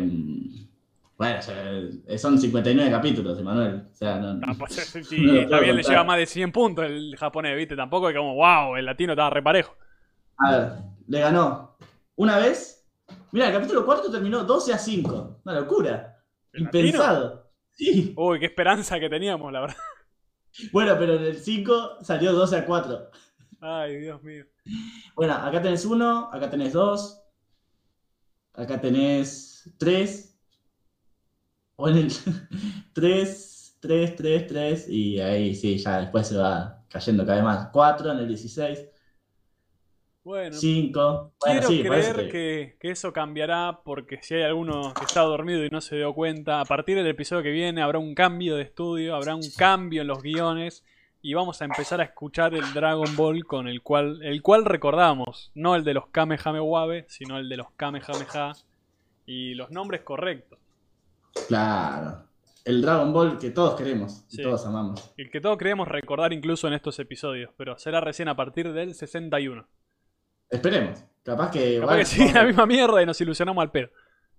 Bueno, 1.17 1.37
o 1.37 1.41
sea, 1.43 2.17
son 2.17 2.39
59 2.39 2.89
capítulos, 2.89 3.37
Emanuel. 3.37 3.83
O 3.91 3.95
sea, 3.95 4.17
no. 4.17 4.39
Ah, 4.43 4.55
pues, 4.57 4.73
sí, 5.07 5.21
No 5.21 5.33
está 5.41 5.59
bien, 5.59 5.75
le 5.75 5.81
contar. 5.83 5.91
lleva 5.91 6.03
más 6.03 6.17
de 6.17 6.25
100 6.25 6.51
puntos 6.51 6.85
el 6.85 7.15
japonés, 7.17 7.55
¿viste? 7.57 7.75
Tampoco 7.75 8.09
es 8.09 8.15
como, 8.15 8.33
wow, 8.35 8.75
el 8.75 8.85
latino 8.85 9.13
estaba 9.13 9.29
reparejo. 9.29 9.75
A 10.37 10.51
ver, 10.51 10.71
le 11.07 11.19
ganó 11.19 11.77
una 12.15 12.37
vez. 12.39 12.87
Mira, 13.33 13.47
el 13.49 13.53
capítulo 13.53 13.85
cuarto 13.85 14.09
terminó 14.09 14.43
12 14.43 14.73
a 14.73 14.77
5. 14.79 15.41
Una 15.45 15.59
locura. 15.59 16.17
Impensado. 16.53 17.50
Sí. 17.81 18.13
Uy, 18.15 18.39
qué 18.39 18.45
esperanza 18.45 18.99
que 18.99 19.09
teníamos, 19.09 19.51
la 19.51 19.61
verdad. 19.61 19.77
Bueno, 20.71 20.95
pero 20.99 21.15
en 21.15 21.23
el 21.23 21.37
5 21.37 22.03
salió 22.03 22.31
12 22.31 22.57
a 22.57 22.65
4. 22.67 23.09
Ay, 23.59 23.95
Dios 23.95 24.21
mío. 24.21 24.45
Bueno, 25.15 25.33
acá 25.33 25.59
tenés 25.63 25.83
1, 25.83 26.29
acá 26.31 26.47
tenés 26.47 26.73
2. 26.73 27.23
Acá 28.53 28.79
tenés 28.79 29.67
3. 29.79 30.39
O 31.77 31.89
en 31.89 31.97
el 31.97 32.11
3, 32.93 33.77
3, 33.79 34.15
3, 34.15 34.47
3. 34.47 34.89
Y 34.89 35.19
ahí 35.19 35.55
sí, 35.55 35.79
ya 35.79 36.01
después 36.01 36.27
se 36.27 36.37
va 36.37 36.85
cayendo 36.87 37.25
cada 37.25 37.37
vez 37.37 37.45
más. 37.45 37.69
4 37.71 38.11
en 38.11 38.19
el 38.19 38.27
16. 38.27 38.79
Bueno, 40.23 40.55
5. 40.55 40.99
Bueno, 41.01 41.31
quiero 41.39 41.67
sí, 41.67 41.81
creer 41.83 42.29
que, 42.31 42.75
que 42.79 42.91
eso 42.91 43.11
cambiará 43.11 43.79
porque 43.83 44.19
si 44.21 44.35
hay 44.35 44.43
alguno 44.43 44.93
que 44.93 45.05
está 45.05 45.21
dormido 45.21 45.65
y 45.65 45.69
no 45.69 45.81
se 45.81 45.95
dio 45.95 46.13
cuenta, 46.13 46.61
a 46.61 46.65
partir 46.65 46.95
del 46.97 47.07
episodio 47.07 47.41
que 47.41 47.49
viene 47.49 47.81
habrá 47.81 47.97
un 47.97 48.13
cambio 48.13 48.55
de 48.55 48.61
estudio, 48.63 49.15
habrá 49.15 49.33
un 49.33 49.49
cambio 49.57 50.01
en 50.01 50.07
los 50.07 50.21
guiones 50.21 50.85
y 51.23 51.33
vamos 51.33 51.61
a 51.61 51.65
empezar 51.65 52.01
a 52.01 52.03
escuchar 52.03 52.53
el 52.53 52.71
Dragon 52.73 53.15
Ball 53.15 53.45
con 53.45 53.67
el 53.67 53.81
cual, 53.81 54.19
el 54.23 54.41
cual 54.43 54.65
recordamos, 54.65 55.51
no 55.55 55.75
el 55.75 55.83
de 55.83 55.95
los 55.95 56.07
Kamehameha, 56.07 57.05
sino 57.07 57.37
el 57.39 57.49
de 57.49 57.57
los 57.57 57.71
Kamehameha 57.75 58.53
y 59.25 59.55
los 59.55 59.71
nombres 59.71 60.01
correctos. 60.01 60.59
Claro. 61.47 62.23
el 62.63 62.79
Dragon 62.83 63.11
Ball 63.11 63.39
que 63.39 63.49
todos 63.49 63.75
queremos 63.75 64.23
y 64.29 64.35
Sí. 64.35 64.43
todos 64.43 64.63
amamos. 64.67 65.13
El 65.17 65.31
que 65.31 65.41
todos 65.41 65.57
creemos 65.57 65.87
recordar 65.87 66.31
incluso 66.31 66.67
en 66.67 66.73
estos 66.75 66.99
episodios, 66.99 67.49
pero 67.57 67.75
será 67.79 68.01
recién 68.01 68.27
a 68.27 68.35
partir 68.35 68.71
del 68.71 68.93
61. 68.93 69.65
Esperemos. 70.51 71.03
Capaz 71.23 71.51
que, 71.51 71.59
Capaz 71.59 71.83
igual, 71.83 71.99
que 71.99 72.05
sigue 72.05 72.33
la 72.33 72.43
misma 72.43 72.65
mierda 72.65 73.01
y 73.01 73.05
nos 73.05 73.19
ilusionamos 73.21 73.61
al 73.61 73.71
pedo. 73.71 73.89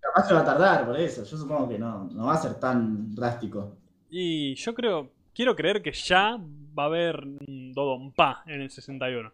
capaz 0.01 0.28
que 0.28 0.34
va 0.34 0.40
a 0.40 0.44
tardar 0.44 0.84
por 0.86 0.98
eso. 0.98 1.24
Yo 1.24 1.36
supongo 1.36 1.68
que 1.68 1.78
no, 1.78 2.05
no 2.12 2.26
va 2.26 2.34
a 2.34 2.39
ser 2.39 2.55
tan 2.60 3.14
drástico. 3.14 3.76
Y 4.10 4.55
yo 4.56 4.74
creo, 4.74 5.10
quiero 5.34 5.56
creer 5.56 5.80
que 5.80 5.93
ya 5.93 6.36
va 6.78 6.82
a 6.84 6.86
haber 6.86 7.22
Dodonpa 7.24 8.43
en 8.47 8.60
el 8.60 8.70
61. 8.70 9.32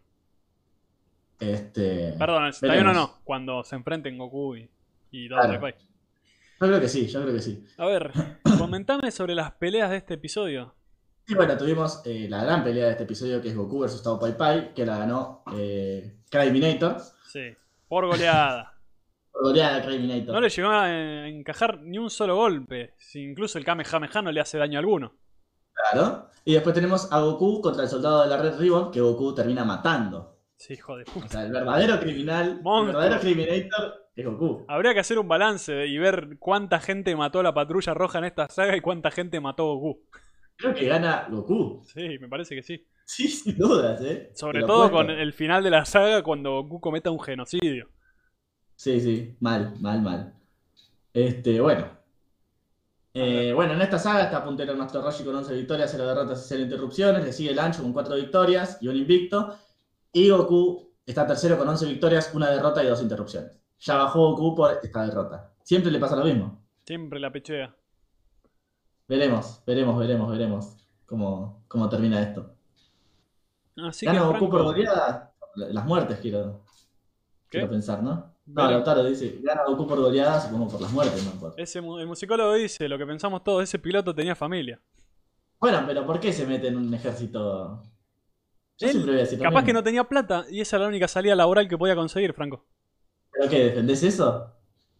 Este, 1.40 2.14
Perdón, 2.18 2.42
en 2.42 2.46
el 2.48 2.52
61 2.52 2.90
veremos. 2.90 3.10
no, 3.10 3.18
cuando 3.24 3.64
se 3.64 3.76
enfrenten 3.76 4.18
Goku 4.18 4.56
y, 4.56 4.68
y 5.10 5.28
Dragon 5.28 5.58
Claro. 5.58 5.76
Yo 6.60 6.66
creo 6.66 6.80
que 6.80 6.88
sí, 6.88 7.06
yo 7.06 7.22
creo 7.22 7.34
que 7.34 7.40
sí. 7.42 7.64
A 7.76 7.86
ver, 7.86 8.12
comentame 8.58 9.10
sobre 9.10 9.34
las 9.34 9.52
peleas 9.52 9.90
de 9.90 9.96
este 9.98 10.14
episodio. 10.14 10.74
Y 11.26 11.34
bueno, 11.34 11.56
tuvimos 11.56 12.02
eh, 12.04 12.26
la 12.28 12.42
gran 12.42 12.64
pelea 12.64 12.86
de 12.86 12.90
este 12.92 13.04
episodio 13.04 13.40
que 13.40 13.48
es 13.48 13.56
Goku 13.56 13.80
vs 13.84 14.02
Tao 14.02 14.18
Pai 14.18 14.36
Pai, 14.36 14.74
que 14.74 14.84
la 14.84 14.98
ganó 14.98 15.42
eh, 15.56 16.17
Cryminator. 16.30 16.96
Sí, 17.26 17.54
por 17.88 18.06
goleada. 18.06 18.74
Por 19.32 19.42
goleada 19.44 19.76
de 19.78 19.86
Cryminator. 19.86 20.34
No 20.34 20.40
le 20.40 20.48
llegó 20.48 20.68
a 20.70 21.28
encajar 21.28 21.80
ni 21.82 21.96
un 21.98 22.10
solo 22.10 22.34
golpe. 22.34 22.94
Si 22.96 23.22
incluso 23.22 23.56
el 23.58 23.64
Kamehameha 23.64 24.20
no 24.22 24.32
le 24.32 24.40
hace 24.40 24.58
daño 24.58 24.80
alguno. 24.80 25.14
Claro. 25.92 26.28
Y 26.44 26.54
después 26.54 26.74
tenemos 26.74 27.12
a 27.12 27.20
Goku 27.20 27.60
contra 27.60 27.84
el 27.84 27.88
soldado 27.88 28.22
de 28.22 28.28
la 28.28 28.36
Red 28.38 28.58
Ribbon, 28.58 28.90
que 28.90 29.00
Goku 29.00 29.34
termina 29.34 29.64
matando. 29.64 30.38
Sí, 30.56 30.74
hijo 30.74 30.96
de 30.96 31.04
O 31.04 31.12
puta. 31.12 31.28
sea, 31.28 31.42
el 31.44 31.52
verdadero 31.52 32.00
criminal, 32.00 32.60
el 32.64 32.86
verdadero 32.86 33.20
Criminator 33.20 34.08
es 34.16 34.26
Goku. 34.26 34.64
Habría 34.66 34.92
que 34.92 35.00
hacer 35.00 35.20
un 35.20 35.28
balance 35.28 35.86
y 35.86 35.98
ver 35.98 36.36
cuánta 36.40 36.80
gente 36.80 37.14
mató 37.14 37.38
a 37.38 37.44
la 37.44 37.54
patrulla 37.54 37.94
roja 37.94 38.18
en 38.18 38.24
esta 38.24 38.48
saga 38.48 38.76
y 38.76 38.80
cuánta 38.80 39.12
gente 39.12 39.38
mató 39.38 39.70
a 39.70 39.74
Goku. 39.74 40.00
Creo 40.56 40.74
que 40.74 40.86
gana 40.88 41.28
Goku. 41.30 41.84
Sí, 41.84 42.18
me 42.18 42.28
parece 42.28 42.56
que 42.56 42.62
sí. 42.64 42.84
Sí, 43.08 43.26
sin 43.28 43.56
dudas, 43.56 44.00
¿eh? 44.02 44.30
Sobre 44.34 44.60
todo 44.60 44.84
apuesto. 44.84 44.96
con 44.96 45.10
el 45.10 45.32
final 45.32 45.64
de 45.64 45.70
la 45.70 45.86
saga 45.86 46.22
cuando 46.22 46.62
Goku 46.62 46.78
cometa 46.78 47.10
un 47.10 47.18
genocidio. 47.18 47.88
Sí, 48.76 49.00
sí, 49.00 49.36
mal, 49.40 49.74
mal, 49.80 50.02
mal. 50.02 50.34
Este, 51.14 51.58
bueno. 51.58 51.88
Eh, 53.14 53.52
bueno, 53.54 53.72
en 53.72 53.80
esta 53.80 53.98
saga 53.98 54.24
está 54.24 54.44
puntero 54.44 54.76
Master 54.76 55.00
Roshi 55.00 55.24
con 55.24 55.34
11 55.34 55.54
victorias, 55.54 55.90
0 55.90 56.06
derrotas 56.06 56.44
y 56.44 56.48
0 56.48 56.62
interrupciones. 56.64 57.24
Le 57.24 57.32
sigue 57.32 57.50
el 57.50 57.58
Ancho 57.58 57.82
con 57.82 57.94
4 57.94 58.14
victorias 58.14 58.78
y 58.82 58.88
un 58.88 58.96
invicto. 58.96 59.56
Y 60.12 60.28
Goku 60.28 60.92
está 61.06 61.26
tercero 61.26 61.56
con 61.56 61.66
11 61.66 61.86
victorias, 61.86 62.30
una 62.34 62.50
derrota 62.50 62.84
y 62.84 62.88
dos 62.88 63.00
interrupciones. 63.00 63.52
Ya 63.80 63.96
bajó 63.96 64.32
Goku 64.32 64.54
por 64.54 64.78
esta 64.82 65.06
derrota. 65.06 65.54
Siempre 65.62 65.90
le 65.90 65.98
pasa 65.98 66.14
lo 66.14 66.24
mismo. 66.24 66.62
Siempre 66.84 67.18
la 67.18 67.32
pechea. 67.32 67.74
Veremos, 69.08 69.62
veremos, 69.66 69.98
veremos, 69.98 70.30
veremos 70.30 70.76
cómo, 71.06 71.64
cómo 71.68 71.88
termina 71.88 72.20
esto. 72.20 72.57
Así 73.86 74.06
Gana 74.06 74.18
que, 74.20 74.24
Goku 74.24 74.38
Franco, 74.38 74.50
por 74.50 74.62
goleada. 74.64 75.32
Las 75.56 75.84
muertes 75.84 76.18
quiero, 76.20 76.64
quiero 77.48 77.68
pensar, 77.68 78.02
¿no? 78.02 78.34
No. 78.46 78.70
Lautaro 78.70 79.04
dice, 79.04 79.40
gana 79.42 79.64
Goku 79.66 79.86
por 79.86 79.98
goleada, 80.00 80.40
supongo 80.40 80.68
por 80.68 80.80
las 80.80 80.92
muertes, 80.92 81.24
no 81.24 81.32
por... 81.40 81.54
Ese, 81.60 81.80
el 81.80 82.06
musicólogo 82.06 82.54
dice 82.54 82.88
lo 82.88 82.96
que 82.96 83.04
pensamos 83.06 83.44
todos, 83.44 83.62
ese 83.62 83.78
piloto 83.78 84.14
tenía 84.14 84.34
familia. 84.34 84.80
Bueno, 85.60 85.82
pero 85.86 86.06
¿por 86.06 86.18
qué 86.20 86.32
se 86.32 86.46
mete 86.46 86.68
en 86.68 86.76
un 86.76 86.94
ejército? 86.94 87.82
Yo 88.78 88.86
Él, 88.86 88.92
siempre 88.92 89.12
voy 89.12 89.20
a 89.20 89.24
decir 89.24 89.38
Capaz 89.38 89.50
mismo. 89.50 89.66
que 89.66 89.72
no 89.72 89.82
tenía 89.82 90.04
plata 90.04 90.44
y 90.48 90.60
esa 90.60 90.76
era 90.76 90.84
la 90.84 90.88
única 90.88 91.08
salida 91.08 91.34
laboral 91.34 91.68
que 91.68 91.76
podía 91.76 91.96
conseguir, 91.96 92.32
Franco. 92.32 92.64
¿Pero 93.32 93.50
qué? 93.50 93.64
¿Defendés 93.64 94.02
eso? 94.04 94.54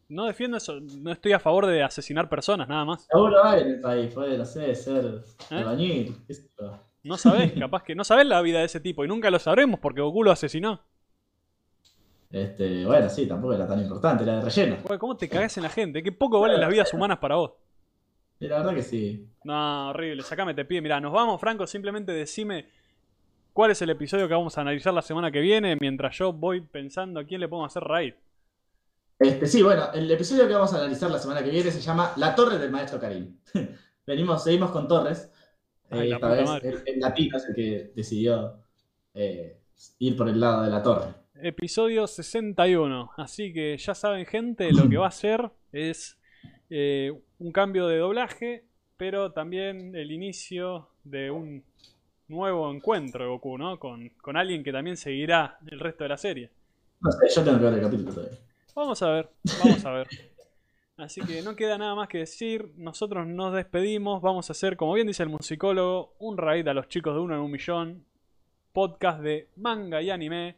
No 0.09 0.25
defiendo 0.25 0.57
eso, 0.57 0.81
no 0.81 1.13
estoy 1.13 1.33
a 1.33 1.39
favor 1.39 1.67
de 1.67 1.83
asesinar 1.83 2.29
personas, 2.29 2.67
nada 2.69 2.85
más. 2.85 3.07
Seguro 3.11 3.45
hay 3.45 3.63
en 3.63 3.69
el 3.69 3.81
país, 3.81 4.13
puede, 4.13 4.37
no 4.37 4.45
sé, 4.45 4.75
ser 4.75 5.23
¿Eh? 5.51 5.55
albañil, 5.55 6.17
qué 6.27 6.35
sé 6.35 6.51
yo. 6.59 6.79
No 7.09 7.17
sabés, 7.17 7.53
capaz 7.59 7.83
que 7.83 7.95
no 7.95 8.05
sabés 8.05 8.27
la 8.27 8.43
vida 8.43 8.59
de 8.59 8.67
ese 8.67 8.81
tipo 8.81 9.05
y 9.05 9.09
nunca 9.09 9.31
lo 9.31 9.39
sabremos 9.39 9.81
porque 9.81 10.03
Goku 10.03 10.23
lo 10.23 10.31
asesinó. 10.31 10.81
Este, 12.31 12.85
bueno, 12.85 13.09
sí, 13.09 13.27
tampoco 13.27 13.55
era 13.55 13.67
tan 13.67 13.81
importante, 13.81 14.23
era 14.23 14.37
de 14.37 14.43
relleno. 14.43 14.77
Güey, 14.85 14.99
¿Cómo 14.99 15.17
te 15.17 15.29
cagás 15.29 15.57
en 15.57 15.63
la 15.63 15.71
gente? 15.71 16.03
Qué 16.03 16.13
poco 16.13 16.39
valen 16.39 16.61
las 16.61 16.69
vidas 16.69 16.93
humanas 16.93 17.19
para 17.19 17.37
vos. 17.37 17.53
Y 18.39 18.47
la 18.47 18.59
verdad 18.59 18.75
que 18.75 18.83
sí. 18.83 19.27
No, 19.45 19.89
horrible, 19.89 20.23
sacame 20.23 20.53
te 20.53 20.67
pie. 20.67 20.83
Mirá, 20.83 21.01
nos 21.01 21.13
vamos, 21.13 21.41
Franco, 21.41 21.67
simplemente 21.67 22.13
decime 22.13 22.69
cuál 23.55 23.71
es 23.71 23.81
el 23.81 23.89
episodio 23.89 24.29
que 24.29 24.35
vamos 24.35 24.59
a 24.59 24.61
analizar 24.61 24.93
la 24.93 25.01
semana 25.01 25.33
que 25.33 25.41
viene 25.41 25.77
mientras 25.81 26.17
yo 26.19 26.35
voy 26.35 26.61
pensando 26.61 27.21
a 27.21 27.25
quién 27.25 27.41
le 27.41 27.49
podemos 27.49 27.73
hacer 27.73 27.83
raid. 27.85 28.15
Este, 29.19 29.47
sí, 29.47 29.63
bueno, 29.63 29.91
el 29.95 30.09
episodio 30.11 30.47
que 30.47 30.53
vamos 30.53 30.75
a 30.75 30.77
analizar 30.77 31.11
la 31.11 31.19
semana 31.19 31.43
que 31.43 31.51
viene 31.51 31.71
se 31.71 31.81
llama 31.81 32.13
La 32.17 32.35
Torre 32.35 32.59
del 32.59 32.71
Maestro 32.71 33.01
Karim. 33.01 33.39
Venimos, 34.07 34.45
seguimos 34.45 34.71
con 34.71 34.87
Torres. 34.87 35.33
Ay, 35.91 36.07
Eh, 36.07 36.09
la 36.09 36.17
esta 36.17 36.29
vez 36.29 36.51
el, 36.63 36.83
el 36.87 37.01
latino 37.01 37.37
es 37.37 37.45
el 37.49 37.55
que 37.55 37.93
decidió 37.95 38.63
eh, 39.15 39.61
ir 39.99 40.17
por 40.17 40.29
el 40.29 40.41
lado 40.41 40.63
de 40.65 40.71
la 40.71 40.83
torre. 40.83 41.15
Episodio 41.41 42.07
61. 42.07 43.13
Así 43.17 43.53
que 43.53 43.77
ya 43.79 43.95
saben, 43.95 44.27
gente, 44.27 44.73
lo 44.73 44.89
que 44.89 44.97
va 44.97 45.07
a 45.07 45.09
hacer 45.09 45.51
es 45.73 46.19
eh, 46.71 47.13
un 47.39 47.53
cambio 47.53 47.87
de 47.87 47.99
doblaje, 47.99 48.65
pero 48.97 49.33
también 49.33 49.95
el 49.95 50.11
inicio 50.13 50.89
de 51.05 51.31
un 51.31 51.65
nuevo 52.29 52.71
encuentro 52.73 53.25
de 53.25 53.31
Goku, 53.31 53.57
¿no? 53.57 53.79
Con, 53.79 54.11
con 54.21 54.37
alguien 54.37 54.63
que 54.65 54.73
también 54.73 54.97
seguirá 54.97 55.59
el 55.67 55.81
resto 55.81 56.05
de 56.05 56.09
la 56.09 56.19
serie. 56.19 56.51
No 57.01 57.11
sé, 57.13 57.29
yo 57.35 57.45
tengo 57.45 57.59
que 57.59 57.65
ver 57.65 57.75
el 57.75 57.81
capítulo 57.83 58.13
todavía. 58.13 58.39
Vamos 58.75 59.03
a 59.03 59.11
ver, 59.11 59.31
vamos 59.61 59.85
a 59.85 59.91
ver. 59.93 60.09
Así 60.99 61.21
que 61.21 61.43
no 61.43 61.55
queda 61.55 61.79
nada 61.79 61.95
más 61.95 62.09
que 62.09 62.19
decir. 62.19 62.73
Nosotros 62.77 63.27
nos 63.27 63.55
despedimos. 63.55 64.21
Vamos 64.21 64.51
a 64.51 64.53
hacer, 64.53 64.77
como 64.77 64.95
bien 64.95 65.07
dice 65.07 65.23
el 65.23 65.29
musicólogo, 65.29 66.15
un 66.19 66.37
raid 66.37 66.67
a 66.67 66.75
los 66.75 66.89
chicos 66.89 67.15
de 67.15 67.21
uno 67.21 67.35
en 67.35 67.41
un 67.41 67.51
millón. 67.51 68.05
Podcast 68.73 69.21
de 69.21 69.49
manga 69.57 70.03
y 70.03 70.11
anime. 70.11 70.57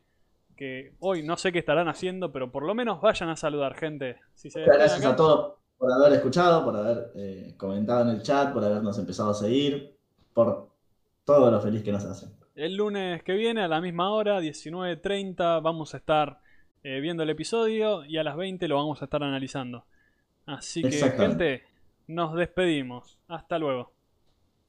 Que 0.57 0.95
hoy 1.01 1.23
no 1.23 1.37
sé 1.37 1.53
qué 1.53 1.59
estarán 1.59 1.89
haciendo, 1.89 2.33
pero 2.33 2.51
por 2.51 2.65
lo 2.65 2.75
menos 2.75 3.01
vayan 3.01 3.29
a 3.29 3.37
saludar, 3.37 3.75
gente. 3.77 4.17
Si 4.35 4.49
Muchas 4.49 4.67
gracias 4.67 4.99
acá, 4.99 5.11
a 5.11 5.17
todos 5.17 5.55
por 5.81 5.91
haber 5.93 6.13
escuchado, 6.13 6.63
por 6.63 6.77
haber 6.77 7.11
eh, 7.15 7.55
comentado 7.57 8.03
en 8.03 8.17
el 8.17 8.23
chat, 8.23 8.53
por 8.53 8.63
habernos 8.63 8.99
empezado 8.99 9.31
a 9.31 9.35
seguir, 9.35 9.97
por 10.35 10.69
todo 11.25 11.51
lo 11.51 11.61
feliz 11.61 11.83
que 11.83 11.93
nos 11.93 12.05
hacen. 12.05 12.31
El 12.55 12.77
lunes 12.77 13.23
que 13.23 13.33
viene, 13.33 13.63
a 13.63 13.69
la 13.69 13.81
misma 13.81 14.11
hora, 14.11 14.41
19.30, 14.41 15.63
vamos 15.63 15.95
a 15.95 15.97
estar 15.97 16.41
eh, 16.83 17.01
viendo 17.01 17.23
el 17.23 17.31
episodio 17.31 18.05
y 18.05 18.19
a 18.19 18.25
las 18.25 18.37
20 18.37 18.69
lo 18.69 18.77
vamos 18.77 19.01
a 19.01 19.07
estar 19.07 19.23
analizando. 19.23 19.85
Así 20.51 20.83
que, 20.83 20.91
gente, 20.91 21.63
nos 22.09 22.35
despedimos. 22.35 23.19
Hasta 23.29 23.59
luego. 23.59 23.93